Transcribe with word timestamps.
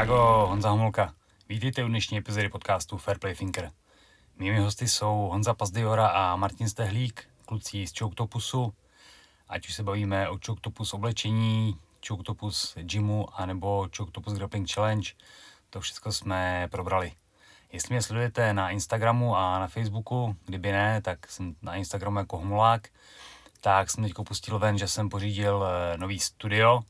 Čágo, 0.00 0.46
Honza 0.48 0.70
Homolka. 0.70 1.14
Vítejte 1.48 1.84
u 1.84 1.88
dnešní 1.88 2.18
epizody 2.18 2.48
podcastu 2.48 2.96
Fair 2.96 3.18
Play 3.18 3.34
Thinker. 3.34 3.70
Mými 4.36 4.58
hosty 4.58 4.88
jsou 4.88 5.28
Honza 5.32 5.54
Pazdiora 5.54 6.06
a 6.06 6.36
Martin 6.36 6.68
Stehlík, 6.68 7.28
kluci 7.46 7.86
z 7.86 7.98
Choktopusu. 7.98 8.74
Ať 9.48 9.68
už 9.68 9.74
se 9.74 9.82
bavíme 9.82 10.28
o 10.28 10.38
Choktopus 10.46 10.94
oblečení, 10.94 11.76
Choktopus 12.08 12.74
gymu, 12.76 13.40
anebo 13.40 13.88
Choktopus 13.96 14.32
Grappling 14.32 14.72
Challenge, 14.72 15.10
to 15.70 15.80
všechno 15.80 16.12
jsme 16.12 16.68
probrali. 16.70 17.12
Jestli 17.72 17.94
mě 17.94 18.02
sledujete 18.02 18.52
na 18.52 18.70
Instagramu 18.70 19.36
a 19.36 19.58
na 19.58 19.66
Facebooku, 19.66 20.36
kdyby 20.44 20.72
ne, 20.72 21.02
tak 21.02 21.30
jsem 21.30 21.54
na 21.62 21.74
Instagramu 21.74 22.18
jako 22.18 22.38
Homolák, 22.38 22.88
tak 23.60 23.90
jsem 23.90 24.04
teď 24.04 24.12
pustil 24.26 24.58
ven, 24.58 24.78
že 24.78 24.88
jsem 24.88 25.08
pořídil 25.08 25.64
eh, 25.64 25.98
nový 25.98 26.18
studio, 26.18 26.80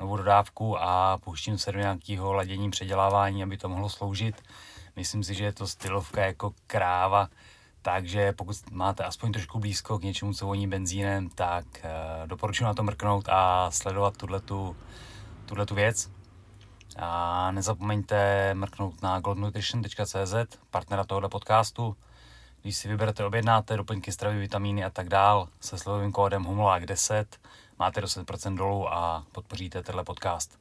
novou 0.00 0.16
dodávku 0.16 0.78
a 0.78 1.18
pouštím 1.18 1.58
se 1.58 1.72
do 1.72 1.78
nějakého 1.78 2.32
ladění, 2.32 2.70
předělávání, 2.70 3.42
aby 3.42 3.56
to 3.56 3.68
mohlo 3.68 3.88
sloužit. 3.88 4.42
Myslím 4.96 5.24
si, 5.24 5.34
že 5.34 5.44
je 5.44 5.52
to 5.52 5.66
stylovka 5.66 6.26
jako 6.26 6.54
kráva, 6.66 7.28
takže 7.82 8.32
pokud 8.32 8.70
máte 8.70 9.04
aspoň 9.04 9.32
trošku 9.32 9.58
blízko 9.58 9.98
k 9.98 10.02
něčemu, 10.02 10.34
co 10.34 10.46
voní 10.46 10.68
benzínem, 10.68 11.28
tak 11.28 11.64
uh, 11.84 12.28
doporučuji 12.28 12.64
na 12.64 12.74
to 12.74 12.82
mrknout 12.82 13.28
a 13.28 13.70
sledovat 13.70 14.16
tuhletu, 14.16 14.76
tuhletu 15.46 15.74
věc. 15.74 16.10
A 16.96 17.50
nezapomeňte 17.50 18.54
mrknout 18.54 19.02
na 19.02 19.20
goldnutrition.cz, 19.20 20.34
partnera 20.70 21.04
tohoto 21.04 21.28
podcastu. 21.28 21.96
Když 22.62 22.76
si 22.76 22.88
vyberete, 22.88 23.24
objednáte 23.24 23.76
doplňky 23.76 24.12
stravy, 24.12 24.38
vitamíny 24.38 24.84
a 24.84 24.90
tak 24.90 25.08
dál 25.08 25.48
se 25.60 25.78
slovovým 25.78 26.12
kódem 26.12 26.44
HOMOLÁK10, 26.44 27.24
máte 27.78 28.00
10% 28.00 28.56
dolů 28.56 28.92
a 28.92 29.24
podpoříte 29.32 29.82
tenhle 29.82 30.04
podcast. 30.04 30.58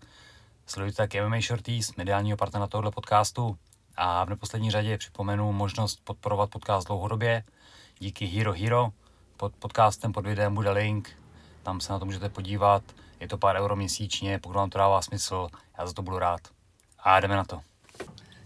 Sledujte 0.65 0.97
taky 0.97 1.21
MMA 1.21 1.41
Shorties, 1.41 1.95
mediálního 1.95 2.37
partnera 2.37 2.67
tohoto 2.67 2.91
podcastu 2.91 3.57
a 3.95 4.25
v 4.25 4.29
neposlední 4.29 4.71
řadě 4.71 4.97
připomenu 4.97 5.51
možnost 5.51 5.99
podporovat 6.03 6.49
podcast 6.49 6.87
dlouhodobě 6.87 7.43
díky 7.99 8.25
Hero 8.25 8.53
Hero. 8.53 8.89
Pod 9.37 9.55
podcastem 9.55 10.13
pod 10.13 10.25
videem 10.25 10.55
bude 10.55 10.71
link, 10.71 11.09
tam 11.63 11.81
se 11.81 11.93
na 11.93 11.99
to 11.99 12.05
můžete 12.05 12.29
podívat. 12.29 12.83
Je 13.19 13.27
to 13.27 13.37
pár 13.37 13.55
euro 13.55 13.75
měsíčně, 13.75 14.39
pokud 14.39 14.55
vám 14.55 14.69
to 14.69 14.77
dává 14.77 15.01
smysl, 15.01 15.47
já 15.77 15.87
za 15.87 15.93
to 15.93 16.01
budu 16.01 16.19
rád. 16.19 16.41
A 16.99 17.19
jdeme 17.19 17.35
na 17.35 17.43
to. 17.43 17.61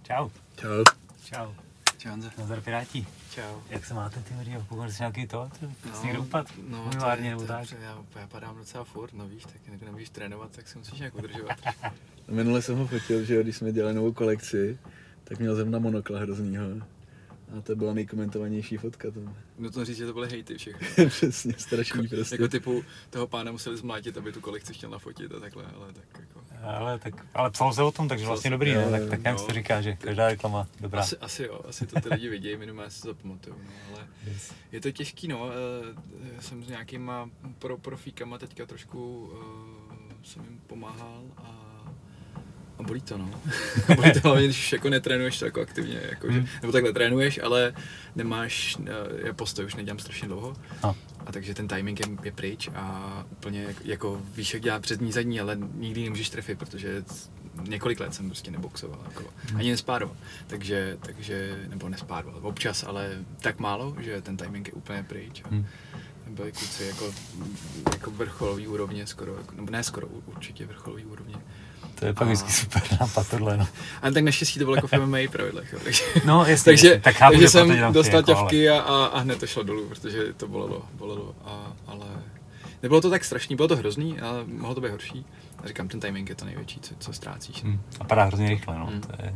Čau. 0.03 0.30
Čau. 0.56 0.83
Čau. 1.25 1.70
Čau, 2.02 2.09
Honza. 2.09 2.31
Nazdar 2.38 2.61
Piráti. 2.61 3.07
Čau. 3.35 3.61
Jak 3.69 3.85
se 3.85 3.94
máte, 3.94 4.19
ty 4.19 4.33
Mario? 4.33 4.66
Pokud 4.69 4.89
jsi 4.89 5.02
nějaký 5.02 5.27
to, 5.27 5.49
to 5.59 5.66
No, 5.66 5.94
jsi 5.94 6.05
někde 6.05 6.19
upad? 6.19 6.47
No, 6.67 6.83
Umywárně 6.83 7.23
to, 7.23 7.30
nebo 7.30 7.41
to, 7.41 7.47
tak? 7.47 7.69
to, 7.69 7.75
já, 7.75 8.03
já 8.19 8.27
padám 8.27 8.57
docela 8.57 8.83
furt, 8.83 9.13
no 9.13 9.27
víš, 9.27 9.44
tak 9.44 9.61
jak 9.71 9.81
nemůžeš 9.81 10.09
trénovat, 10.09 10.52
tak 10.52 10.67
se 10.67 10.77
musíš 10.77 10.99
nějak 10.99 11.16
udržovat. 11.16 11.57
Minule 12.31 12.61
jsem 12.61 12.77
ho 12.77 12.88
fotil, 12.88 13.23
že 13.25 13.35
jo, 13.35 13.44
když 13.44 13.57
jsme 13.57 13.72
dělali 13.72 13.94
novou 13.94 14.13
kolekci, 14.13 14.79
tak 15.23 15.39
měl 15.39 15.55
zrovna 15.55 15.79
monokla 15.79 16.19
hroznýho. 16.19 16.63
A 17.57 17.61
to 17.61 17.75
byla 17.75 17.94
nejkomentovanější 17.94 18.77
fotka 18.77 19.11
tam. 19.11 19.35
Nutno 19.57 19.85
říct, 19.85 19.97
že 19.97 20.05
to 20.05 20.13
byly 20.13 20.29
hejty 20.29 20.57
všechny. 20.57 21.05
Přesně, 21.09 21.53
strašný 21.57 22.07
prostě. 22.07 22.35
Jako 22.35 22.47
typu 22.47 22.83
toho 23.09 23.27
pána 23.27 23.52
museli 23.52 23.77
zmlátit, 23.77 24.17
aby 24.17 24.31
tu 24.31 24.41
kolekci 24.41 24.73
chtěl 24.73 24.89
nafotit 24.89 25.31
a 25.33 25.39
takhle, 25.39 25.66
ale 25.75 25.94
tak 25.94 26.19
jako... 26.19 26.41
Ale, 26.64 27.00
tak, 27.00 27.14
ale 27.34 27.52
psalo 27.52 27.73
se 27.73 27.84
o 27.84 27.92
tom, 27.92 28.08
takže 28.08 28.26
vlastně 28.26 28.48
se- 28.48 28.52
dobrý, 28.52 28.72
jo, 28.72 28.81
Tak, 28.92 29.02
tak 29.09 29.23
nějak 29.23 29.38
no. 29.38 29.45
se 29.45 29.54
říká, 29.54 29.81
že 29.81 29.95
každá 29.95 30.28
reklama 30.28 30.68
dobrá. 30.80 31.02
Asi, 31.02 31.18
asi 31.18 31.44
jo, 31.44 31.62
asi 31.70 31.88
to 31.88 32.02
ty 32.02 32.09
lidi 32.09 32.30
vidějí, 32.30 32.58
minimálně 32.58 32.92
si 32.92 33.02
zapamatuju, 33.08 33.56
no, 33.66 33.72
ale 33.95 34.08
Yes. 34.28 34.53
je 34.72 34.81
to 34.81 34.92
těžký, 34.92 35.28
no, 35.28 35.50
eh, 35.52 36.31
já 36.36 36.42
jsem 36.42 36.64
s 36.64 36.68
nějakýma 36.68 37.30
pro 37.59 37.78
profíkama 37.78 38.38
teďka 38.38 38.66
trošku 38.66 39.20
uh, 39.26 40.14
jsem 40.23 40.44
jim 40.44 40.59
pomáhal 40.68 41.23
a 41.38 41.58
a 42.80 42.84
bolí 42.84 43.02
to, 43.02 43.18
no. 43.18 43.30
bolí 43.96 44.12
to 44.14 44.19
hlavně, 44.24 44.46
když 44.46 44.72
jako 44.74 44.90
netrénuješ 44.90 45.40
tak 45.40 45.46
jako 45.47 45.62
aktivně, 45.62 46.02
jako, 46.09 46.31
že, 46.31 46.38
Hmm. 46.40 46.47
nebo 46.62 46.72
takhle 46.72 46.94
trénuješ, 46.94 47.40
ale 47.44 47.74
nemáš, 48.16 48.78
eh, 48.88 49.28
já 49.28 49.34
postoj 49.34 49.66
už 49.66 49.75
nedělám 49.75 50.00
strašně 50.00 50.28
dlouho. 50.28 50.53
No. 50.84 50.96
A 51.26 51.32
takže 51.32 51.54
ten 51.54 51.68
timing 51.68 52.00
je, 52.00 52.06
je 52.24 52.32
pryč 52.32 52.70
a 52.76 53.26
úplně 53.32 53.64
jako, 53.64 53.80
jako 53.84 54.22
víš, 54.36 54.54
jak 54.54 54.64
dělá 54.64 54.80
přední, 54.80 55.12
zadní, 55.12 55.40
ale 55.40 55.58
nikdy 55.74 56.04
nemůžeš 56.04 56.30
trefit, 56.30 56.59
protože 56.59 57.04
několik 57.68 58.00
let 58.00 58.14
jsem 58.14 58.26
prostě 58.26 58.52
neboxoval, 58.52 59.00
jako, 59.06 59.24
ani 59.56 59.70
nespároval. 59.72 60.18
Takže, 60.48 60.98
takže, 61.02 61.66
nebo 61.70 61.90
nespároval, 61.90 62.40
občas, 62.48 62.84
ale 62.84 63.09
tak 63.42 63.59
málo, 63.59 63.96
že 64.00 64.22
ten 64.22 64.38
timing 64.38 64.68
je 64.68 64.74
úplně 64.74 65.04
pryč. 65.04 65.42
A 65.46 65.48
Hmm. 65.50 65.66
byli 66.30 66.52
kluci 66.52 66.84
jako, 66.84 67.14
jako 67.92 68.12
vrcholový 68.12 68.68
úrovně 68.68 69.08
skoro, 69.08 69.36
jako, 69.38 69.56
nebo 69.56 69.72
ne 69.72 69.84
skoro, 69.84 70.08
určitě 70.08 70.66
vrcholový 70.66 71.06
úrovně. 71.06 71.36
To 72.01 72.07
je 72.07 72.13
pak 72.13 72.22
A- 72.28 72.31
vždycky 72.31 72.51
super 72.51 72.84
nápad 73.01 73.29
tohle, 73.29 73.57
no. 73.57 73.67
Ale 74.01 74.12
tak 74.12 74.23
naštěstí 74.23 74.59
to 74.59 74.66
bylo 74.66 74.75
jako 74.75 74.88
v 74.88 74.94
MMA 74.94 75.17
pravidlech, 75.31 75.73
jo, 75.73 75.79
takže, 75.84 76.03
No, 76.25 76.45
jasně, 76.45 76.66
takže, 76.66 76.88
jasně. 76.88 77.01
tak 77.01 77.16
chápu, 77.16 77.31
takže 77.31 77.50
jsem 77.50 77.94
dostal 77.94 78.16
jako, 78.19 78.31
ale- 78.31 78.41
ťavky 78.41 78.69
a, 78.69 78.79
a, 78.79 79.06
a, 79.06 79.19
hned 79.19 79.39
to 79.39 79.47
šlo 79.47 79.63
dolů, 79.63 79.89
protože 79.89 80.34
to 80.38 80.47
bolelo, 80.47 80.81
bolelo, 80.94 81.35
a, 81.45 81.73
ale 81.88 82.06
nebylo 82.84 83.01
to 83.01 83.09
tak 83.09 83.25
strašný, 83.25 83.56
bylo 83.56 83.67
to 83.67 83.75
hrozný, 83.75 84.19
ale 84.19 84.44
mohlo 84.47 84.75
to 84.75 84.81
být 84.81 84.91
horší. 84.91 85.25
A 85.63 85.67
říkám, 85.67 85.88
ten 85.88 86.00
timing 86.00 86.29
je 86.29 86.35
to 86.35 86.45
největší, 86.45 86.79
co, 86.79 86.94
co 87.00 87.13
ztrácíš. 87.13 87.63
Hmm. 87.63 87.81
A 88.00 88.03
padá 88.03 88.23
hrozně 88.23 88.50
rychle, 88.50 88.79
no. 88.79 88.85
Hmm. 88.85 89.01
To 89.01 89.09
je, 89.23 89.35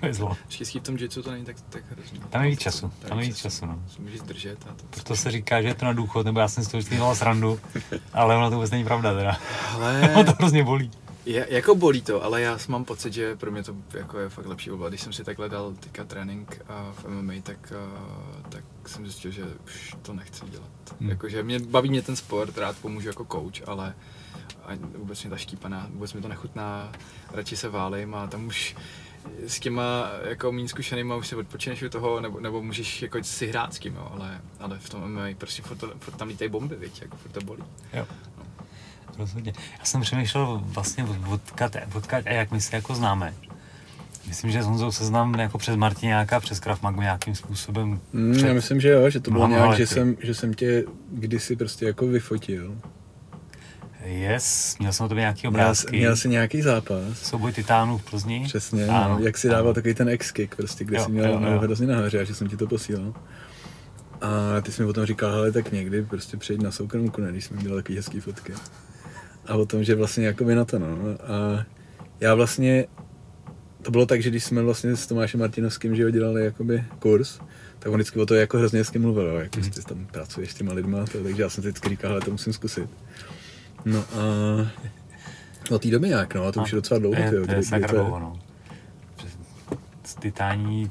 to 0.00 0.06
je 0.06 0.14
zlo. 0.14 0.36
Štěstí 0.48 0.78
v 0.78 0.82
tom 0.82 0.96
jitsu 0.96 1.22
to 1.22 1.30
není 1.30 1.44
tak, 1.44 1.56
tak 1.68 1.82
hrozný. 1.90 2.20
Tam 2.30 2.44
je 2.44 2.50
víc 2.50 2.60
času, 2.60 2.92
tam 3.08 3.18
je 3.20 3.26
víc 3.26 3.38
času, 3.38 3.66
no. 3.66 3.82
Se 3.96 4.02
Můžeš 4.02 4.20
zdržet 4.20 4.58
a 4.70 4.74
to. 4.74 4.84
Proto 4.90 5.16
se 5.16 5.30
říká, 5.30 5.62
že 5.62 5.68
je 5.68 5.74
to 5.74 5.84
na 5.84 5.92
důchod, 5.92 6.26
nebo 6.26 6.40
já 6.40 6.48
jsem 6.48 6.64
si 6.64 6.70
to 6.70 6.76
vždycky 6.76 6.96
dělal 6.96 7.14
srandu, 7.14 7.60
ale 8.12 8.36
ono 8.36 8.50
to 8.50 8.56
vůbec 8.56 8.70
není 8.70 8.84
pravda 8.84 9.14
teda. 9.14 9.38
Ale 9.74 10.10
to 10.24 10.32
hrozně 10.38 10.64
bolí. 10.64 10.90
Je, 11.28 11.46
jako 11.50 11.74
bolí 11.74 12.02
to, 12.02 12.24
ale 12.24 12.42
já 12.42 12.58
mám 12.68 12.84
pocit, 12.84 13.12
že 13.12 13.36
pro 13.36 13.50
mě 13.50 13.62
to 13.62 13.76
jako 13.94 14.18
je 14.18 14.28
fakt 14.28 14.46
lepší 14.46 14.70
oblast. 14.70 14.90
Když 14.90 15.00
jsem 15.00 15.12
si 15.12 15.24
takhle 15.24 15.48
dal 15.48 15.74
teďka 15.80 16.04
trénink 16.04 16.62
a 16.68 16.92
v 16.92 17.08
MMA, 17.08 17.32
tak, 17.42 17.72
a, 17.72 18.42
tak 18.48 18.64
jsem 18.86 19.06
zjistil, 19.06 19.30
že 19.30 19.44
už 19.64 19.96
to 20.02 20.12
nechci 20.12 20.46
dělat. 20.46 20.70
Hmm. 21.00 21.10
Jakože 21.10 21.42
mě 21.42 21.58
baví 21.58 21.90
mě 21.90 22.02
ten 22.02 22.16
sport, 22.16 22.58
rád 22.58 22.76
pomůžu 22.76 23.08
jako 23.08 23.24
coach, 23.24 23.68
ale 23.68 23.94
a 24.64 24.70
vůbec 24.98 25.22
mě 25.22 25.30
ta 25.30 25.36
štípaná, 25.36 25.86
vůbec 25.90 26.12
mi 26.12 26.20
to 26.20 26.28
nechutná, 26.28 26.92
radši 27.32 27.56
se 27.56 27.68
válím 27.68 28.14
a 28.14 28.26
tam 28.26 28.46
už 28.46 28.76
s 29.46 29.60
těma 29.60 30.10
jako 30.28 30.52
méně 30.52 30.68
zkušenýma 30.68 31.16
už 31.16 31.28
si 31.28 31.36
odpočineš 31.36 31.82
u 31.82 31.88
toho, 31.88 32.20
nebo, 32.20 32.40
nebo 32.40 32.62
můžeš 32.62 33.02
jako 33.02 33.24
si 33.24 33.46
hrát 33.46 33.74
s 33.74 33.78
tím, 33.78 33.94
jo, 33.94 34.08
ale, 34.12 34.40
ale 34.60 34.78
v 34.78 34.88
tom 34.88 35.12
MMA 35.12 35.28
prostě 35.38 35.62
furt, 35.62 35.78
furt 35.98 36.16
tam 36.16 36.28
lítají 36.28 36.50
bomby, 36.50 36.76
viď, 36.76 37.02
jako 37.02 37.16
furt 37.16 37.32
to 37.32 37.40
bolí. 37.40 37.62
Jo. 37.92 38.06
Rozhodně. 39.18 39.52
Já 39.78 39.84
jsem 39.84 40.00
přemýšlel 40.00 40.60
vlastně 40.64 41.04
odkud, 41.04 41.40
odkud 41.94 42.26
a 42.26 42.30
jak 42.32 42.50
my 42.50 42.60
se 42.60 42.76
jako 42.76 42.94
známe. 42.94 43.34
Myslím, 44.28 44.50
že 44.50 44.62
s 44.62 44.66
Honzou 44.66 44.92
se 44.92 45.04
znám 45.04 45.34
jako 45.34 45.58
přes 45.58 45.76
Martiňáka, 45.76 46.40
přes 46.40 46.60
Krav 46.60 46.82
Magu 46.82 47.00
nějakým 47.00 47.34
způsobem. 47.34 48.00
Mm, 48.12 48.32
před- 48.32 48.46
já 48.48 48.54
myslím, 48.54 48.80
že 48.80 48.88
jo, 48.88 49.10
že 49.10 49.20
to 49.20 49.30
bylo 49.30 49.48
nějak, 49.48 49.64
že 49.64 49.68
lety. 49.82 49.86
jsem, 49.86 50.16
že 50.20 50.34
jsem 50.34 50.54
tě 50.54 50.84
kdysi 51.12 51.56
prostě 51.56 51.86
jako 51.86 52.06
vyfotil. 52.06 52.76
Yes, 54.04 54.76
měl 54.78 54.92
jsem 54.92 55.06
o 55.06 55.08
tobě 55.08 55.20
nějaký 55.22 55.40
Měl, 55.40 55.50
obrázky. 55.50 55.96
měl 55.98 56.16
jsi 56.16 56.28
nějaký 56.28 56.62
zápas. 56.62 57.02
Souboj 57.22 57.52
titánů 57.52 57.98
v 57.98 58.10
Plzni. 58.10 58.44
Přesně, 58.44 58.86
Ano, 58.86 59.18
no, 59.18 59.24
jak 59.24 59.38
si 59.38 59.48
ano. 59.48 59.56
dával 59.56 59.74
takový 59.74 59.94
ten 59.94 60.08
X-kick, 60.08 60.54
prostě, 60.56 60.84
kde 60.84 60.96
Jo, 60.96 61.04
jsi 61.04 61.10
měl 61.10 61.24
jo, 61.32 61.40
jo. 61.52 61.58
hrozně 61.60 61.86
nahoře, 61.86 62.20
a 62.20 62.24
že 62.24 62.34
jsem 62.34 62.48
ti 62.48 62.56
to 62.56 62.66
posílal. 62.66 63.14
A 64.20 64.60
ty 64.60 64.72
jsi 64.72 64.82
mi 64.82 64.86
potom 64.86 65.06
říkal, 65.06 65.30
hele, 65.32 65.52
tak 65.52 65.72
někdy 65.72 66.02
prostě 66.02 66.36
přejít 66.36 66.62
na 66.62 66.70
soukromku, 66.70 67.20
ne, 67.20 67.30
když 67.32 67.44
jsme 67.44 67.62
dělali 67.62 67.82
takový 67.82 67.96
hezký 67.96 68.20
fotky. 68.20 68.52
A 69.48 69.54
o 69.54 69.66
tom, 69.66 69.84
že 69.84 69.94
vlastně 69.94 70.26
jako 70.26 70.44
by 70.44 70.54
na 70.54 70.64
to, 70.64 70.78
no. 70.78 70.86
A 71.26 71.64
já 72.20 72.34
vlastně, 72.34 72.86
to 73.82 73.90
bylo 73.90 74.06
tak, 74.06 74.22
že 74.22 74.30
když 74.30 74.44
jsme 74.44 74.62
vlastně 74.62 74.96
s 74.96 75.06
Tomášem 75.06 75.40
Martinovským, 75.40 75.96
že 75.96 76.02
jo, 76.02 76.10
dělali 76.10 76.44
jakoby 76.44 76.84
kurz, 76.98 77.38
tak 77.78 77.92
on 77.92 77.94
vždycky 77.94 78.20
o 78.20 78.26
to 78.26 78.34
jako 78.34 78.58
hrozně 78.58 78.78
hezky 78.78 78.98
mluvil, 78.98 79.26
jo, 79.26 79.36
jak 79.36 79.50
prostě 79.50 79.80
tam 79.82 80.06
pracuješ 80.06 80.50
s 80.50 80.54
těma 80.54 80.72
lidma, 80.72 81.04
to, 81.12 81.22
takže 81.22 81.42
já 81.42 81.48
jsem 81.50 81.62
si 81.62 81.68
vždycky 81.68 81.88
říkal, 81.88 82.10
hele, 82.10 82.20
to 82.20 82.30
musím 82.30 82.52
zkusit. 82.52 82.90
No 83.84 83.98
a 84.00 84.22
od 85.74 85.82
té 85.82 85.88
doby 85.90 86.08
nějak, 86.08 86.34
no, 86.34 86.44
a 86.46 86.52
to 86.52 86.62
už 86.62 86.72
je 86.72 86.76
docela 86.76 87.00
dlouho, 87.00 87.20
je, 87.20 87.30
tyjo, 87.30 87.46
to 87.46 87.52
je 87.52 87.58
kdy- 87.58 87.68
to 87.68 87.74
je. 87.76 87.80
dlouho, 87.88 88.18
no. 88.18 88.40
Titání 90.20 90.90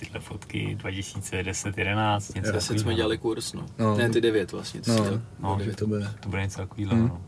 tyhle 0.00 0.20
fotky 0.20 0.74
2010, 0.80 1.78
11, 1.78 2.34
něco. 2.34 2.52
Deset 2.52 2.78
jsme 2.78 2.94
dělali 2.94 3.18
kurz, 3.18 3.52
no. 3.52 3.66
No. 3.78 3.96
Ne, 3.96 4.10
ty 4.10 4.20
devět 4.20 4.52
vlastně. 4.52 4.80
No. 4.88 5.20
No, 5.40 5.58
že 5.64 5.76
to 5.76 5.86
bude. 5.86 6.08
To 6.20 6.28
bude 6.28 6.42
něco 6.42 6.58
takového, 6.60 6.92
Hmm. 6.92 7.08
no. 7.08 7.22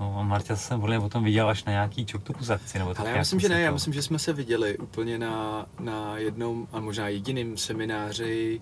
No, 0.00 0.16
a 0.18 0.22
Marta 0.22 0.56
jsem 0.56 0.80
podle 0.80 1.00
potom 1.00 1.24
viděl 1.24 1.48
až 1.48 1.64
na 1.64 1.72
nějaký 1.72 2.06
Choktopus 2.12 2.50
akci, 2.50 2.78
nebo 2.78 2.90
tak 2.94 3.00
Ale 3.00 3.10
já 3.10 3.18
myslím, 3.18 3.40
že 3.40 3.48
ne, 3.48 3.60
já 3.60 3.70
myslím, 3.70 3.92
že 3.92 4.02
jsme 4.02 4.18
se 4.18 4.32
viděli 4.32 4.78
úplně 4.78 5.18
na, 5.18 5.66
na 5.80 6.18
jednom 6.18 6.68
a 6.72 6.80
možná 6.80 7.08
jediným 7.08 7.56
semináři 7.56 8.60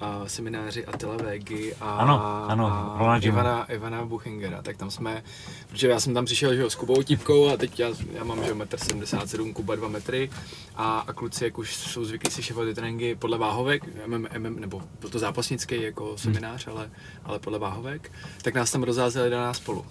a 0.00 0.22
semináři 0.26 0.86
Attila 0.86 1.16
Végy 1.16 1.74
a, 1.80 1.90
Ano, 1.90 2.24
ano, 2.50 2.66
a. 2.66 3.18
Ivana, 3.18 3.64
Ivana 3.72 4.04
Buchingera, 4.04 4.62
tak 4.62 4.76
tam 4.76 4.90
jsme, 4.90 5.22
protože 5.68 5.88
já 5.88 6.00
jsem 6.00 6.14
tam 6.14 6.24
přišel 6.24 6.54
že 6.54 6.60
jo, 6.60 6.70
s 6.70 6.74
Kubou 6.74 7.02
Típkou 7.02 7.48
a 7.48 7.56
teď 7.56 7.80
já, 7.80 7.88
já 8.12 8.24
mám 8.24 8.44
že 8.44 8.50
jo, 8.50 8.56
1,77 8.56 9.42
m, 9.46 9.54
Kuba 9.54 9.74
2 9.76 9.88
metry 9.88 10.30
a, 10.76 10.98
a 10.98 11.12
kluci 11.12 11.44
jak 11.44 11.58
už 11.58 11.76
jsou 11.76 12.04
zvyklí 12.04 12.30
si 12.30 12.42
šefovat 12.42 12.68
ty 12.68 12.74
tréninky 12.74 13.14
podle 13.14 13.38
váhovek, 13.38 14.06
MM, 14.06 14.26
MM, 14.38 14.60
nebo 14.60 14.82
byl 15.00 15.10
to 15.10 15.18
zápasnický 15.18 15.82
jako 15.82 16.18
seminář, 16.18 16.66
ale, 16.66 16.90
ale 17.24 17.38
podle 17.38 17.58
váhovek, 17.58 18.12
tak 18.42 18.54
nás 18.54 18.70
tam 18.70 18.82
rozházeli 18.82 19.30
na 19.30 19.40
nás 19.40 19.56
spolu. 19.56 19.86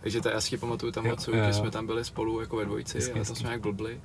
Takže 0.00 0.20
to 0.20 0.28
já 0.28 0.40
si 0.40 0.56
pamatuju 0.56 0.92
tam 0.92 1.06
jo, 1.06 1.16
že 1.46 1.52
jsme 1.52 1.70
tam 1.70 1.86
byli 1.86 2.04
spolu 2.04 2.40
jako 2.40 2.56
ve 2.56 2.64
dvojici 2.64 2.98
Hezky, 2.98 3.20
a 3.20 3.24
tam 3.24 3.36
jsme 3.36 3.46
nějak 3.48 3.60
blbli. 3.60 4.00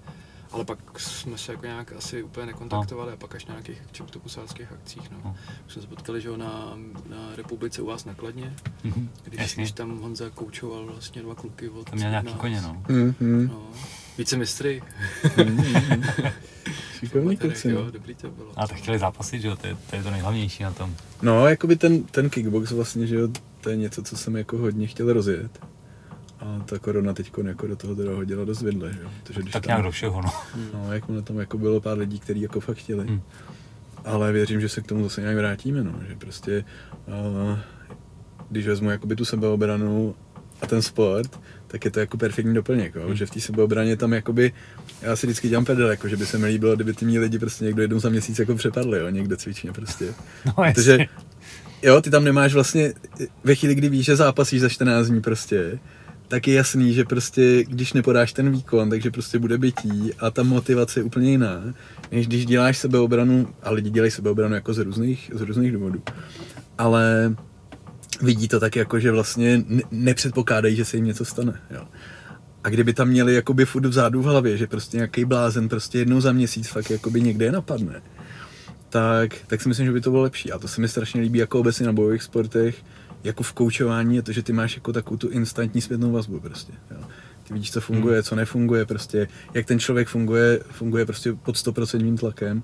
Ale 0.52 0.66
pak 0.66 1.00
jsme 1.00 1.38
se 1.38 1.52
jako 1.52 1.66
nějak 1.66 1.94
asi 1.98 2.24
úplně 2.24 2.46
nekontaktovali 2.46 3.14
a 3.14 3.16
pak 3.16 3.36
až 3.36 3.46
na 3.46 3.54
nějakých 3.54 3.82
čoktopusáckých 3.92 4.72
akcích, 4.72 5.12
no. 5.12 5.18
No. 5.26 5.36
Už 5.68 5.74
jsme 5.74 5.82
se 5.82 5.88
potkali, 5.88 6.22
že 6.22 6.38
na, 6.38 6.78
na 7.10 7.36
Republice 7.36 7.82
u 7.82 7.86
vás 7.86 8.06
na 8.06 8.14
Kladně, 8.14 8.54
Mhm. 8.84 9.10
když, 9.24 9.40
Jasně. 9.40 9.64
když 9.64 9.72
tam 9.72 10.00
Honza 10.00 10.30
koučoval 10.30 10.86
vlastně 10.86 11.22
dva 11.22 11.36
kluky 11.36 11.70
od 11.70 11.90
Tam 11.90 12.00
měl 12.00 12.10
nějaký 12.10 12.30
nás. 12.30 12.38
koně, 12.40 12.62
no. 12.62 12.84
Mm, 12.90 13.16
mm, 13.20 13.48
No, 13.48 13.68
více 14.18 14.38
mistry. 14.38 14.82
mm, 15.38 15.52
mm. 15.56 16.04
Šikovný 17.00 17.38
kluci, 17.38 17.70
jo, 17.70 17.84
no. 17.86 17.92
dobrý 17.92 18.16
to 18.16 18.30
bylo. 18.30 18.52
A 18.56 18.68
tak 18.68 18.78
chtěli 18.78 19.00
zápasit, 19.00 19.42
že 19.42 19.48
jo, 19.48 19.56
to 19.56 19.68
je, 19.68 19.78
to 19.90 19.96
je 19.96 20.04
to 20.04 20.12
nejhlavnější 20.12 20.64
na 20.64 20.72
tom. 20.72 20.96
No, 21.22 21.48
jakoby 21.48 21.76
ten, 21.76 22.04
ten 22.04 22.30
kickbox 22.30 22.72
vlastně, 22.72 23.08
že 23.08 23.16
jo, 23.16 23.28
to 23.62 23.70
je 23.70 23.76
něco, 23.76 24.04
co 24.04 24.18
jsem 24.18 24.36
jako 24.36 24.58
hodně 24.58 24.88
chtěl 24.88 25.14
rozjet. 25.14 25.60
A 26.46 26.64
ta 26.66 26.80
korona 26.80 27.14
teď 27.14 27.32
jako 27.44 27.68
do 27.68 27.76
toho 27.76 27.96
teda 27.96 28.12
hodila 28.12 28.46
dost 28.46 28.62
vidle, 28.62 28.94
že 28.94 29.00
jo. 29.02 29.10
Protože 29.24 29.42
když 29.42 29.54
Tak 29.54 29.64
tam, 29.64 29.70
nějak 29.70 29.84
do 29.84 29.92
všeho, 29.92 30.22
no. 30.22 30.32
No, 30.74 30.94
jakmile 30.94 31.22
tam 31.22 31.40
jako 31.40 31.58
bylo 31.58 31.82
pár 31.82 31.98
lidí, 31.98 32.20
kteří 32.20 32.42
jako 32.42 32.60
fakt 32.60 32.78
chtěli. 32.78 33.08
Hmm. 33.08 33.22
Ale 34.06 34.32
věřím, 34.32 34.62
že 34.62 34.70
se 34.70 34.82
k 34.82 34.88
tomu 34.88 35.04
zase 35.04 35.22
nějak 35.22 35.38
vrátíme, 35.38 35.84
no. 35.84 36.00
Že 36.08 36.16
prostě, 36.16 36.66
uh, 37.08 37.60
když 38.50 38.68
vezmu 38.68 38.90
jakoby 38.90 39.16
tu 39.16 39.26
sebeobranu 39.26 40.16
a 40.62 40.68
ten 40.68 40.82
sport, 40.82 41.40
tak 41.68 41.86
je 41.86 41.92
to 41.92 42.00
jako 42.00 42.18
perfektní 42.18 42.54
doplněk, 42.54 42.96
jo? 42.96 43.06
Hmm. 43.06 43.16
že 43.16 43.26
v 43.26 43.32
té 43.32 43.40
sebeobraně 43.40 43.98
tam 43.98 44.14
jakoby, 44.14 44.54
já 45.02 45.16
si 45.16 45.28
vždycky 45.28 45.50
dělám 45.50 45.66
pedel, 45.66 45.90
jako, 45.90 46.08
že 46.08 46.18
by 46.18 46.26
se 46.26 46.38
mi 46.38 46.48
líbilo, 46.48 46.76
kdyby 46.76 46.94
ty 46.94 47.06
mý 47.06 47.20
lidi 47.20 47.40
prostě 47.40 47.66
někdo 47.66 47.82
jednou 47.82 48.00
za 48.00 48.10
měsíc 48.10 48.40
jako 48.40 48.56
přepadli, 48.56 49.00
jo? 49.00 49.10
někde 49.10 49.38
cvičně 49.38 49.72
prostě. 49.72 50.14
No, 50.46 50.54
Protože, 50.74 50.98
jo, 51.82 52.02
ty 52.02 52.10
tam 52.10 52.24
nemáš 52.24 52.54
vlastně, 52.54 52.94
ve 53.44 53.56
chvíli, 53.56 53.76
kdy 53.76 53.90
víš, 53.90 54.06
že 54.06 54.16
zápasíš 54.16 54.62
za 54.62 54.70
14 54.70 55.08
dní 55.08 55.22
prostě, 55.22 55.80
tak 56.28 56.48
je 56.48 56.54
jasný, 56.54 56.94
že 56.94 57.06
prostě, 57.06 57.64
když 57.64 57.94
nepodáš 57.94 58.34
ten 58.34 58.52
výkon, 58.52 58.90
takže 58.90 59.12
prostě 59.12 59.40
bude 59.40 59.58
bytí 59.58 60.12
a 60.20 60.32
ta 60.32 60.44
motivace 60.44 61.00
je 61.00 61.04
úplně 61.04 61.32
jiná, 61.32 61.64
než 62.12 62.28
když 62.28 62.46
děláš 62.46 62.78
sebeobranu, 62.78 63.48
a 63.64 63.72
lidi 63.72 63.90
dělají 63.90 64.12
sebeobranu 64.12 64.56
jako 64.56 64.74
z 64.74 64.78
různých, 64.78 65.32
z 65.34 65.42
různých 65.42 65.72
důvodů, 65.72 66.02
ale 66.78 67.36
vidí 68.22 68.48
to 68.48 68.60
tak 68.60 68.76
jako, 68.76 69.00
že 69.00 69.12
vlastně 69.12 69.64
ne- 69.68 69.84
nepředpokládají, 69.92 70.76
že 70.76 70.86
se 70.86 70.98
jim 70.98 71.06
něco 71.06 71.26
stane, 71.26 71.62
jo. 71.72 71.88
A 72.64 72.70
kdyby 72.70 72.94
tam 72.94 73.08
měli 73.08 73.36
jakoby 73.36 73.66
furt 73.66 73.86
vzadu 73.86 74.22
v 74.22 74.26
hlavě, 74.26 74.58
že 74.58 74.68
prostě 74.68 74.98
nějaký 74.98 75.26
blázen 75.26 75.70
prostě 75.70 76.00
jednou 76.00 76.22
za 76.22 76.32
měsíc 76.32 76.68
fakt 76.68 76.90
jakoby 76.90 77.22
někde 77.22 77.46
je 77.46 77.52
napadne, 77.52 78.02
tak, 78.90 79.36
tak 79.48 79.62
si 79.62 79.70
myslím, 79.70 79.86
že 79.86 79.92
by 79.92 80.02
to 80.02 80.12
bylo 80.12 80.24
lepší. 80.24 80.52
A 80.52 80.60
to 80.60 80.68
se 80.68 80.82
mi 80.82 80.88
strašně 80.88 81.22
líbí 81.22 81.40
jako 81.40 81.60
obecně 81.60 81.86
na 81.86 81.94
bojových 81.94 82.24
sportech, 82.24 82.76
jako 83.26 83.44
v 83.44 83.54
koučování 83.54 84.16
je 84.16 84.22
to, 84.22 84.32
že 84.32 84.44
ty 84.44 84.54
máš 84.54 84.76
jako 84.76 84.94
takovou 84.94 85.18
tu 85.18 85.30
instantní 85.30 85.82
zpětnou 85.82 86.12
vazbu 86.12 86.40
prostě. 86.40 86.74
Jo. 86.92 86.98
Ty 87.44 87.54
vidíš, 87.54 87.72
co 87.72 87.82
funguje, 87.82 88.24
co 88.24 88.36
nefunguje, 88.36 88.86
prostě, 88.86 89.28
jak 89.54 89.66
ten 89.66 89.80
člověk 89.80 90.08
funguje, 90.08 90.60
funguje 90.72 91.06
prostě 91.06 91.34
pod 91.34 91.56
100% 91.56 92.18
tlakem 92.18 92.64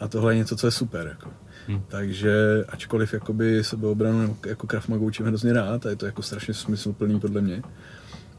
a 0.00 0.08
tohle 0.08 0.32
je 0.32 0.38
něco, 0.38 0.56
co 0.56 0.66
je 0.66 0.70
super. 0.70 1.06
Jako. 1.06 1.30
Hmm. 1.66 1.82
Takže 1.88 2.64
ačkoliv 2.68 3.12
jakoby 3.12 3.64
sebeobranu 3.64 4.36
jako 4.46 4.66
Krav 4.66 4.88
Maga 4.88 5.04
učím 5.04 5.26
hrozně 5.26 5.52
rád 5.52 5.86
a 5.86 5.90
je 5.90 5.96
to 5.96 6.06
jako 6.06 6.22
strašně 6.22 6.54
smysluplný 6.54 7.20
podle 7.20 7.40
mě, 7.40 7.62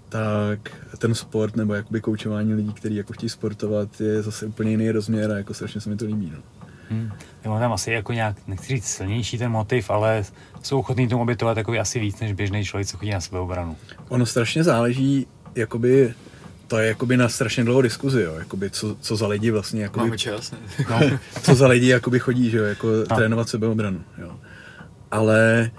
tak 0.10 0.88
ten 0.98 1.16
sport 1.16 1.56
nebo 1.56 1.74
jakoby 1.74 2.02
koučování 2.02 2.54
lidí, 2.54 2.74
kteří 2.74 2.96
jako 2.96 3.14
chtějí 3.14 3.30
sportovat, 3.30 4.02
je 4.02 4.22
zase 4.22 4.46
úplně 4.46 4.72
jiný 4.72 4.92
rozměr 4.92 5.32
a 5.32 5.38
jako 5.38 5.54
strašně 5.54 5.82
se 5.82 5.90
mi 5.90 5.98
to 5.98 6.06
líbí. 6.06 6.34
No. 6.36 6.61
Hmm. 6.92 7.12
Jo, 7.46 7.58
tam 7.60 7.74
asi 7.74 7.92
jako 7.92 8.14
nějak, 8.14 8.36
nechci 8.48 8.68
říct 8.68 8.86
silnější 8.86 9.38
ten 9.38 9.52
motiv, 9.52 9.90
ale 9.90 10.24
jsou 10.62 10.80
ochotní 10.80 11.08
tomu 11.08 11.22
obětovat 11.22 11.56
takový 11.56 11.80
asi 11.80 12.00
víc 12.00 12.20
než 12.20 12.34
běžný 12.34 12.66
člověk, 12.66 12.88
co 12.88 12.98
chodí 12.98 13.12
na 13.12 13.22
sebeobranu. 13.22 13.78
Ono 14.10 14.26
strašně 14.26 14.64
záleží, 14.64 15.28
jakoby, 15.56 16.14
to 16.68 16.78
je 16.78 16.88
jakoby 16.88 17.18
na 17.18 17.30
strašně 17.30 17.64
dlouhou 17.64 17.82
diskuzi, 17.82 18.22
jo, 18.22 18.34
jakoby, 18.40 18.70
co, 18.70 18.96
co 19.02 19.16
za 19.16 19.28
lidi 19.28 19.52
vlastně, 19.52 19.82
jakoby, 19.84 20.06
Máme 20.06 20.18
čas, 20.18 20.52
ne? 20.52 20.58
no, 20.90 21.00
co 21.44 21.56
za 21.56 21.68
lidi 21.68 21.88
jakoby 21.88 22.20
chodí, 22.20 22.50
že 22.50 22.58
jo, 22.58 22.64
jako 22.64 22.88
No. 23.10 23.16
trénovat 23.16 23.50
sebeobranu, 23.50 24.02
jo. 24.18 24.32
Ale 25.12 25.72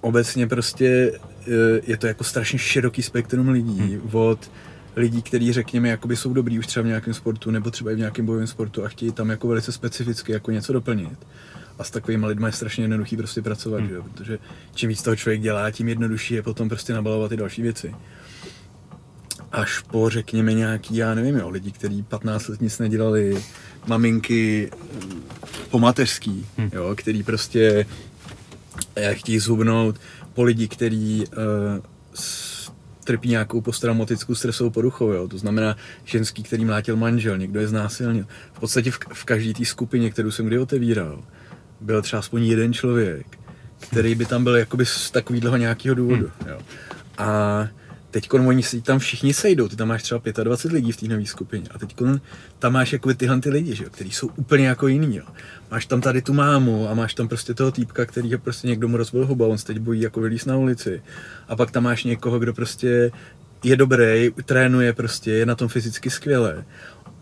obecně 0.00 0.46
prostě 0.46 1.12
eh, 1.46 1.80
je 1.86 1.96
to 1.96 2.06
jako 2.06 2.24
strašně 2.24 2.58
široký 2.58 3.02
spektrum 3.02 3.48
lidí, 3.48 3.98
od 4.12 4.50
lidí, 4.96 5.22
kteří 5.22 5.52
řekněme 5.52 5.88
jakoby 5.88 6.16
jsou 6.16 6.32
dobrý 6.32 6.58
už 6.58 6.66
třeba 6.66 6.82
v 6.84 6.86
nějakém 6.86 7.14
sportu 7.14 7.50
nebo 7.50 7.70
třeba 7.70 7.90
i 7.90 7.94
v 7.94 7.98
nějakém 7.98 8.26
bojovém 8.26 8.46
sportu 8.46 8.84
a 8.84 8.88
chtějí 8.88 9.12
tam 9.12 9.30
jako 9.30 9.48
velice 9.48 9.72
specificky 9.72 10.32
jako 10.32 10.50
něco 10.50 10.72
doplnit. 10.72 11.18
A 11.78 11.84
s 11.84 11.90
takovými 11.90 12.26
lidmi 12.26 12.48
je 12.48 12.52
strašně 12.52 12.84
jednoduchý 12.84 13.16
prostě 13.16 13.42
pracovat, 13.42 13.78
Hmm. 13.78 13.88
že 13.88 13.94
jo? 13.94 14.02
protože 14.02 14.38
čím 14.74 14.88
víc 14.88 15.02
toho 15.02 15.16
člověk 15.16 15.40
dělá, 15.40 15.70
tím 15.70 15.88
jednodušší 15.88 16.34
je 16.34 16.42
potom 16.42 16.68
prostě 16.68 16.92
nabalovat 16.92 17.32
i 17.32 17.36
další 17.36 17.62
věci. 17.62 17.94
Až 19.52 19.80
po, 19.80 20.10
řekněme, 20.10 20.52
nějaký, 20.54 20.96
já 20.96 21.14
nevím, 21.14 21.36
jo, 21.36 21.48
lidi, 21.50 21.70
kteří 21.72 22.02
15 22.02 22.48
let 22.48 22.60
nic 22.60 22.78
nedělali, 22.78 23.42
maminky 23.86 24.70
po 25.70 25.78
mateřský, 25.78 26.46
Hmm. 26.58 26.70
jo, 26.72 26.94
který 26.96 27.22
prostě 27.22 27.86
eh, 28.96 29.14
chtějí 29.14 29.38
zhubnout, 29.38 29.96
po 30.34 30.42
lidi, 30.42 30.68
který 30.68 31.24
uh, 31.26 31.34
trpí 33.10 33.28
nějakou 33.28 33.60
posttraumatickou 33.60 34.34
stresovou 34.34 34.70
poruchou, 34.70 35.10
jo. 35.10 35.28
to 35.28 35.38
znamená 35.38 35.76
ženský, 36.04 36.42
který 36.42 36.64
mlátil 36.64 36.96
manžel, 36.96 37.38
někdo 37.38 37.60
je 37.60 37.68
znásilnil. 37.68 38.26
V 38.52 38.60
podstatě 38.60 38.90
v, 38.90 38.98
v 39.14 39.24
každé 39.24 39.52
té 39.52 39.64
skupině, 39.64 40.10
kterou 40.10 40.30
jsem 40.30 40.46
kdy 40.46 40.58
otevíral, 40.58 41.22
byl 41.80 42.02
třeba 42.02 42.20
aspoň 42.20 42.44
jeden 42.44 42.72
člověk, 42.72 43.26
který 43.80 44.14
by 44.14 44.26
tam 44.26 44.44
byl 44.44 44.56
jakoby 44.56 44.86
z 44.86 45.10
takového 45.10 45.56
nějakého 45.56 45.94
důvodu. 45.94 46.30
Jo. 46.46 46.60
A 47.18 47.68
teď 48.10 48.32
oni 48.32 48.62
si 48.62 48.80
tam 48.80 48.98
všichni 48.98 49.34
sejdou, 49.34 49.68
ty 49.68 49.76
tam 49.76 49.88
máš 49.88 50.02
třeba 50.02 50.20
25 50.42 50.76
lidí 50.76 50.92
v 50.92 50.96
té 50.96 51.08
nové 51.08 51.26
skupině 51.26 51.68
a 51.70 51.78
teď 51.78 51.96
tam 52.58 52.72
máš 52.72 52.92
jako 52.92 53.14
tyhle 53.14 53.40
ty 53.40 53.50
lidi, 53.50 53.74
že 53.74 53.84
jo, 53.84 53.90
který 53.90 54.10
jsou 54.10 54.30
úplně 54.36 54.66
jako 54.66 54.88
jiný. 54.88 55.16
Jo. 55.16 55.24
Máš 55.70 55.86
tam 55.86 56.00
tady 56.00 56.22
tu 56.22 56.32
mámu 56.32 56.88
a 56.88 56.94
máš 56.94 57.14
tam 57.14 57.28
prostě 57.28 57.54
toho 57.54 57.70
týpka, 57.72 58.06
který 58.06 58.30
je 58.30 58.38
prostě 58.38 58.68
někdo 58.68 58.88
mu 58.88 58.96
rozbil 58.96 59.26
huba, 59.26 59.46
on 59.46 59.58
se 59.58 59.66
teď 59.66 59.78
bojí 59.78 60.00
jako 60.00 60.20
vylíz 60.20 60.44
na 60.44 60.56
ulici. 60.56 61.02
A 61.48 61.56
pak 61.56 61.70
tam 61.70 61.82
máš 61.82 62.04
někoho, 62.04 62.38
kdo 62.38 62.54
prostě 62.54 63.10
je 63.64 63.76
dobrý, 63.76 64.30
trénuje 64.44 64.92
prostě, 64.92 65.30
je 65.32 65.46
na 65.46 65.54
tom 65.54 65.68
fyzicky 65.68 66.10
skvěle. 66.10 66.64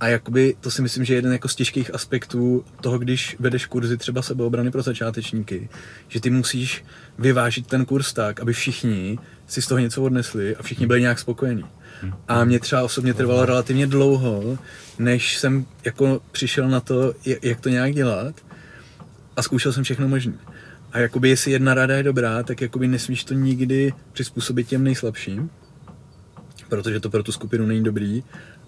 A 0.00 0.08
jakoby 0.08 0.56
to 0.60 0.70
si 0.70 0.82
myslím, 0.82 1.04
že 1.04 1.14
je 1.14 1.18
jeden 1.18 1.32
jako 1.32 1.48
z 1.48 1.54
těžkých 1.54 1.94
aspektů 1.94 2.64
toho, 2.80 2.98
když 2.98 3.36
vedeš 3.38 3.66
kurzy 3.66 3.96
třeba 3.96 4.22
sebeobrany 4.22 4.70
pro 4.70 4.82
začátečníky, 4.82 5.68
že 6.08 6.20
ty 6.20 6.30
musíš 6.30 6.84
vyvážit 7.18 7.66
ten 7.66 7.84
kurz 7.84 8.12
tak, 8.12 8.40
aby 8.40 8.52
všichni 8.52 9.18
si 9.46 9.62
z 9.62 9.66
toho 9.66 9.78
něco 9.78 10.02
odnesli 10.02 10.56
a 10.56 10.62
všichni 10.62 10.86
byli 10.86 11.00
nějak 11.00 11.18
spokojení. 11.18 11.64
A 12.28 12.44
mě 12.44 12.60
třeba 12.60 12.82
osobně 12.82 13.14
trvalo 13.14 13.44
relativně 13.46 13.86
dlouho, 13.86 14.58
než 14.98 15.38
jsem 15.38 15.66
jako 15.84 16.20
přišel 16.32 16.68
na 16.68 16.80
to, 16.80 17.14
jak- 17.42 17.60
to 17.60 17.68
nějak 17.68 17.94
dělat 17.94 18.34
a 19.36 19.42
zkoušel 19.42 19.72
jsem 19.72 19.84
všechno 19.84 20.08
možné. 20.08 20.32
A 20.92 20.98
jakoby 20.98 21.28
jestli 21.28 21.50
jedna 21.52 21.74
rada 21.74 21.96
je 21.96 22.02
dobrá, 22.02 22.42
tak 22.42 22.60
jakoby 22.60 22.88
nesmíš 22.88 23.24
to 23.24 23.34
nikdy 23.34 23.92
přizpůsobit 24.12 24.68
těm 24.68 24.84
nejslabším, 24.84 25.50
protože 26.68 27.00
to 27.00 27.10
pro 27.10 27.22
tu 27.22 27.32
skupinu 27.32 27.66
není 27.66 27.82
dobrý. 27.84 28.22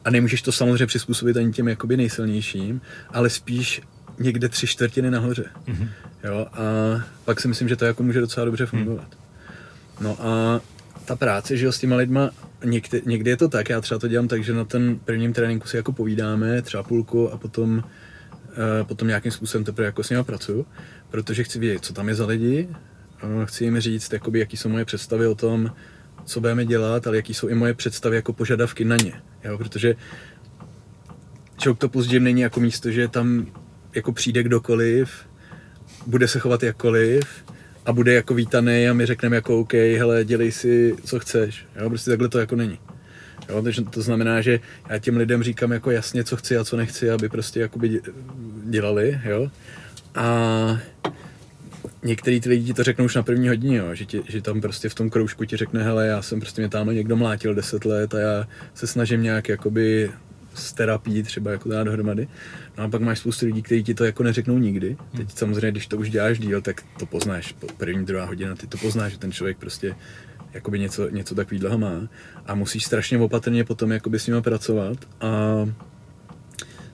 A 0.04 0.11
nemůžeš 0.11 0.42
to 0.42 0.52
samozřejmě 0.52 0.87
přizpůsobit 0.87 1.37
ani 1.37 1.52
těm 1.52 1.69
jakoby 1.69 1.97
nejsilnějším, 1.97 2.80
ale 3.11 3.30
spíš 3.30 3.83
někde 4.19 4.49
tři 4.49 4.66
čtvrtiny 4.66 5.11
nahoře. 5.11 5.45
Mhm. 5.66 5.88
Jo, 6.25 6.47
a 6.52 6.62
pak 7.25 7.40
si 7.40 7.49
myslím, 7.49 7.69
že 7.69 7.76
to 7.76 7.85
jako 7.85 8.02
může 8.02 8.21
docela 8.21 8.45
dobře 8.45 8.66
fungovat. 8.66 9.16
No 10.00 10.16
a 10.21 10.61
ta 11.04 11.16
práce, 11.16 11.57
že 11.57 11.66
jo, 11.66 11.73
s 11.73 11.78
těma 11.78 11.97
lidma, 11.97 12.30
někdy, 12.64 13.02
někdy 13.07 13.30
je 13.30 13.37
to 13.37 13.49
tak, 13.49 13.69
já 13.69 13.80
třeba 13.80 13.99
to 13.99 14.09
dělám 14.09 14.28
tak, 14.28 14.45
že 14.45 14.52
na 14.52 14.64
ten 14.64 14.99
prvním 14.99 15.33
tréninku 15.33 15.69
si 15.69 15.76
jako 15.76 15.92
povídáme, 15.92 16.62
třeba 16.62 16.83
půlku 16.83 17.33
a 17.33 17.38
potom, 17.38 17.78
uh, 17.78 18.87
potom 18.87 19.09
nějakým 19.09 19.33
způsobem 19.33 19.64
teprve 19.64 19.87
jako 19.87 20.02
s 20.02 20.11
nimi 20.11 20.25
pracuju, 20.25 20.66
protože 21.11 21.45
chci 21.45 21.59
vědět, 21.59 21.85
co 21.85 21.92
tam 21.92 22.09
je 22.09 22.14
za 22.14 22.26
lidi, 22.26 22.69
uh, 23.25 23.45
chci 23.45 23.64
jim 23.64 23.80
říct, 23.80 24.12
jakoby, 24.12 24.38
jaký 24.38 24.57
jsou 24.57 24.69
moje 24.69 24.85
představy 24.85 25.26
o 25.26 25.35
tom, 25.35 25.73
co 26.25 26.40
budeme 26.40 26.64
dělat, 26.64 27.07
ale 27.07 27.16
jaký 27.16 27.35
jsou 27.35 27.49
i 27.49 27.54
moje 27.54 27.75
představy 27.75 28.16
jako 28.16 28.33
požadavky 28.33 28.85
na 28.85 28.97
ně, 28.97 29.23
jo, 29.44 29.59
protože 29.59 29.97
Choctopus 31.64 32.09
Gym 32.09 32.25
není 32.25 32.40
jako 32.40 32.61
místo, 32.61 32.90
že 32.90 33.09
tam 33.09 33.47
jako 33.94 34.12
přijde 34.12 34.42
kdokoliv, 34.42 35.11
bude 36.06 36.28
se 36.28 36.38
chovat 36.38 36.62
jakkoliv 36.62 37.44
a 37.87 37.92
bude 37.92 38.14
jako 38.14 38.35
vítaný 38.35 38.88
a 38.88 38.92
my 38.92 39.06
řekneme 39.06 39.37
jako 39.37 39.59
OK, 39.59 39.73
hele, 39.73 40.25
dělej 40.25 40.52
si, 40.52 40.97
co 41.04 41.20
chceš. 41.20 41.66
Jo, 41.80 41.88
prostě 41.88 42.11
takhle 42.11 42.28
to 42.28 42.38
jako 42.38 42.56
není. 42.56 42.78
Jo, 43.49 43.62
takže 43.62 43.82
to 43.82 44.02
znamená, 44.02 44.40
že 44.40 44.61
já 44.88 44.99
těm 44.99 45.16
lidem 45.16 45.42
říkám 45.42 45.73
jako 45.73 45.90
jasně, 45.90 46.25
co 46.25 46.37
chci 46.37 46.56
a 46.56 46.64
co 46.64 46.76
nechci, 46.76 47.11
aby 47.11 47.28
prostě 47.28 47.61
jakoby 47.61 47.90
dě- 47.90 48.12
dělali, 48.64 49.20
jo. 49.25 49.50
A 50.14 50.78
některý 52.02 52.40
ty 52.40 52.49
lidi 52.49 52.64
ti 52.64 52.75
to 52.75 52.85
řeknou 52.85 53.04
už 53.04 53.14
na 53.14 53.23
první 53.23 53.49
hodině, 53.49 53.76
jo, 53.76 53.95
že, 53.95 54.04
ti, 54.04 54.23
že 54.28 54.42
tam 54.42 54.61
prostě 54.61 54.88
v 54.88 54.95
tom 54.95 55.11
kroužku 55.11 55.45
ti 55.45 55.57
řekne, 55.57 55.85
hele, 55.85 56.07
já 56.07 56.23
jsem 56.23 56.40
prostě 56.40 56.62
mě 56.62 56.69
tamhle 56.69 56.95
někdo 56.95 57.16
mlátil 57.16 57.54
10 57.54 57.85
let 57.85 58.14
a 58.14 58.19
já 58.19 58.49
se 58.75 58.87
snažím 58.87 59.23
nějak 59.23 59.49
jakoby 59.49 60.11
s 60.54 60.73
terapií 60.73 61.23
třeba 61.23 61.50
jako 61.50 61.69
dát 61.69 61.85
dohromady. 61.85 62.28
No 62.78 62.85
a 62.85 62.88
pak 62.88 63.02
máš 63.02 63.19
spoustu 63.19 63.47
lidí, 63.47 63.62
kteří 63.62 63.85
ti 63.85 63.95
to 63.95 64.04
jako 64.04 64.23
neřeknou 64.23 64.59
nikdy. 64.59 64.97
Teď 65.16 65.30
samozřejmě, 65.30 65.71
když 65.71 65.87
to 65.87 65.97
už 65.97 66.11
děláš 66.11 66.38
díl, 66.38 66.61
tak 66.61 66.83
to 66.99 67.07
poznáš. 67.07 67.52
Po 67.52 67.66
první, 67.66 68.04
druhá 68.04 68.25
hodina, 68.25 68.54
ty 68.54 68.66
to 68.66 68.78
poznáš, 68.78 69.12
že 69.12 69.19
ten 69.19 69.33
člověk 69.33 69.59
prostě 69.59 69.95
jakoby 70.52 70.78
něco, 70.78 71.09
něco 71.09 71.35
takového 71.35 71.78
má 71.78 72.09
a 72.47 72.54
musíš 72.54 72.85
strašně 72.85 73.19
opatrně 73.19 73.64
potom 73.64 73.92
jakoby 73.92 74.19
s 74.19 74.26
nimi 74.26 74.42
pracovat 74.42 74.99
a 75.21 75.54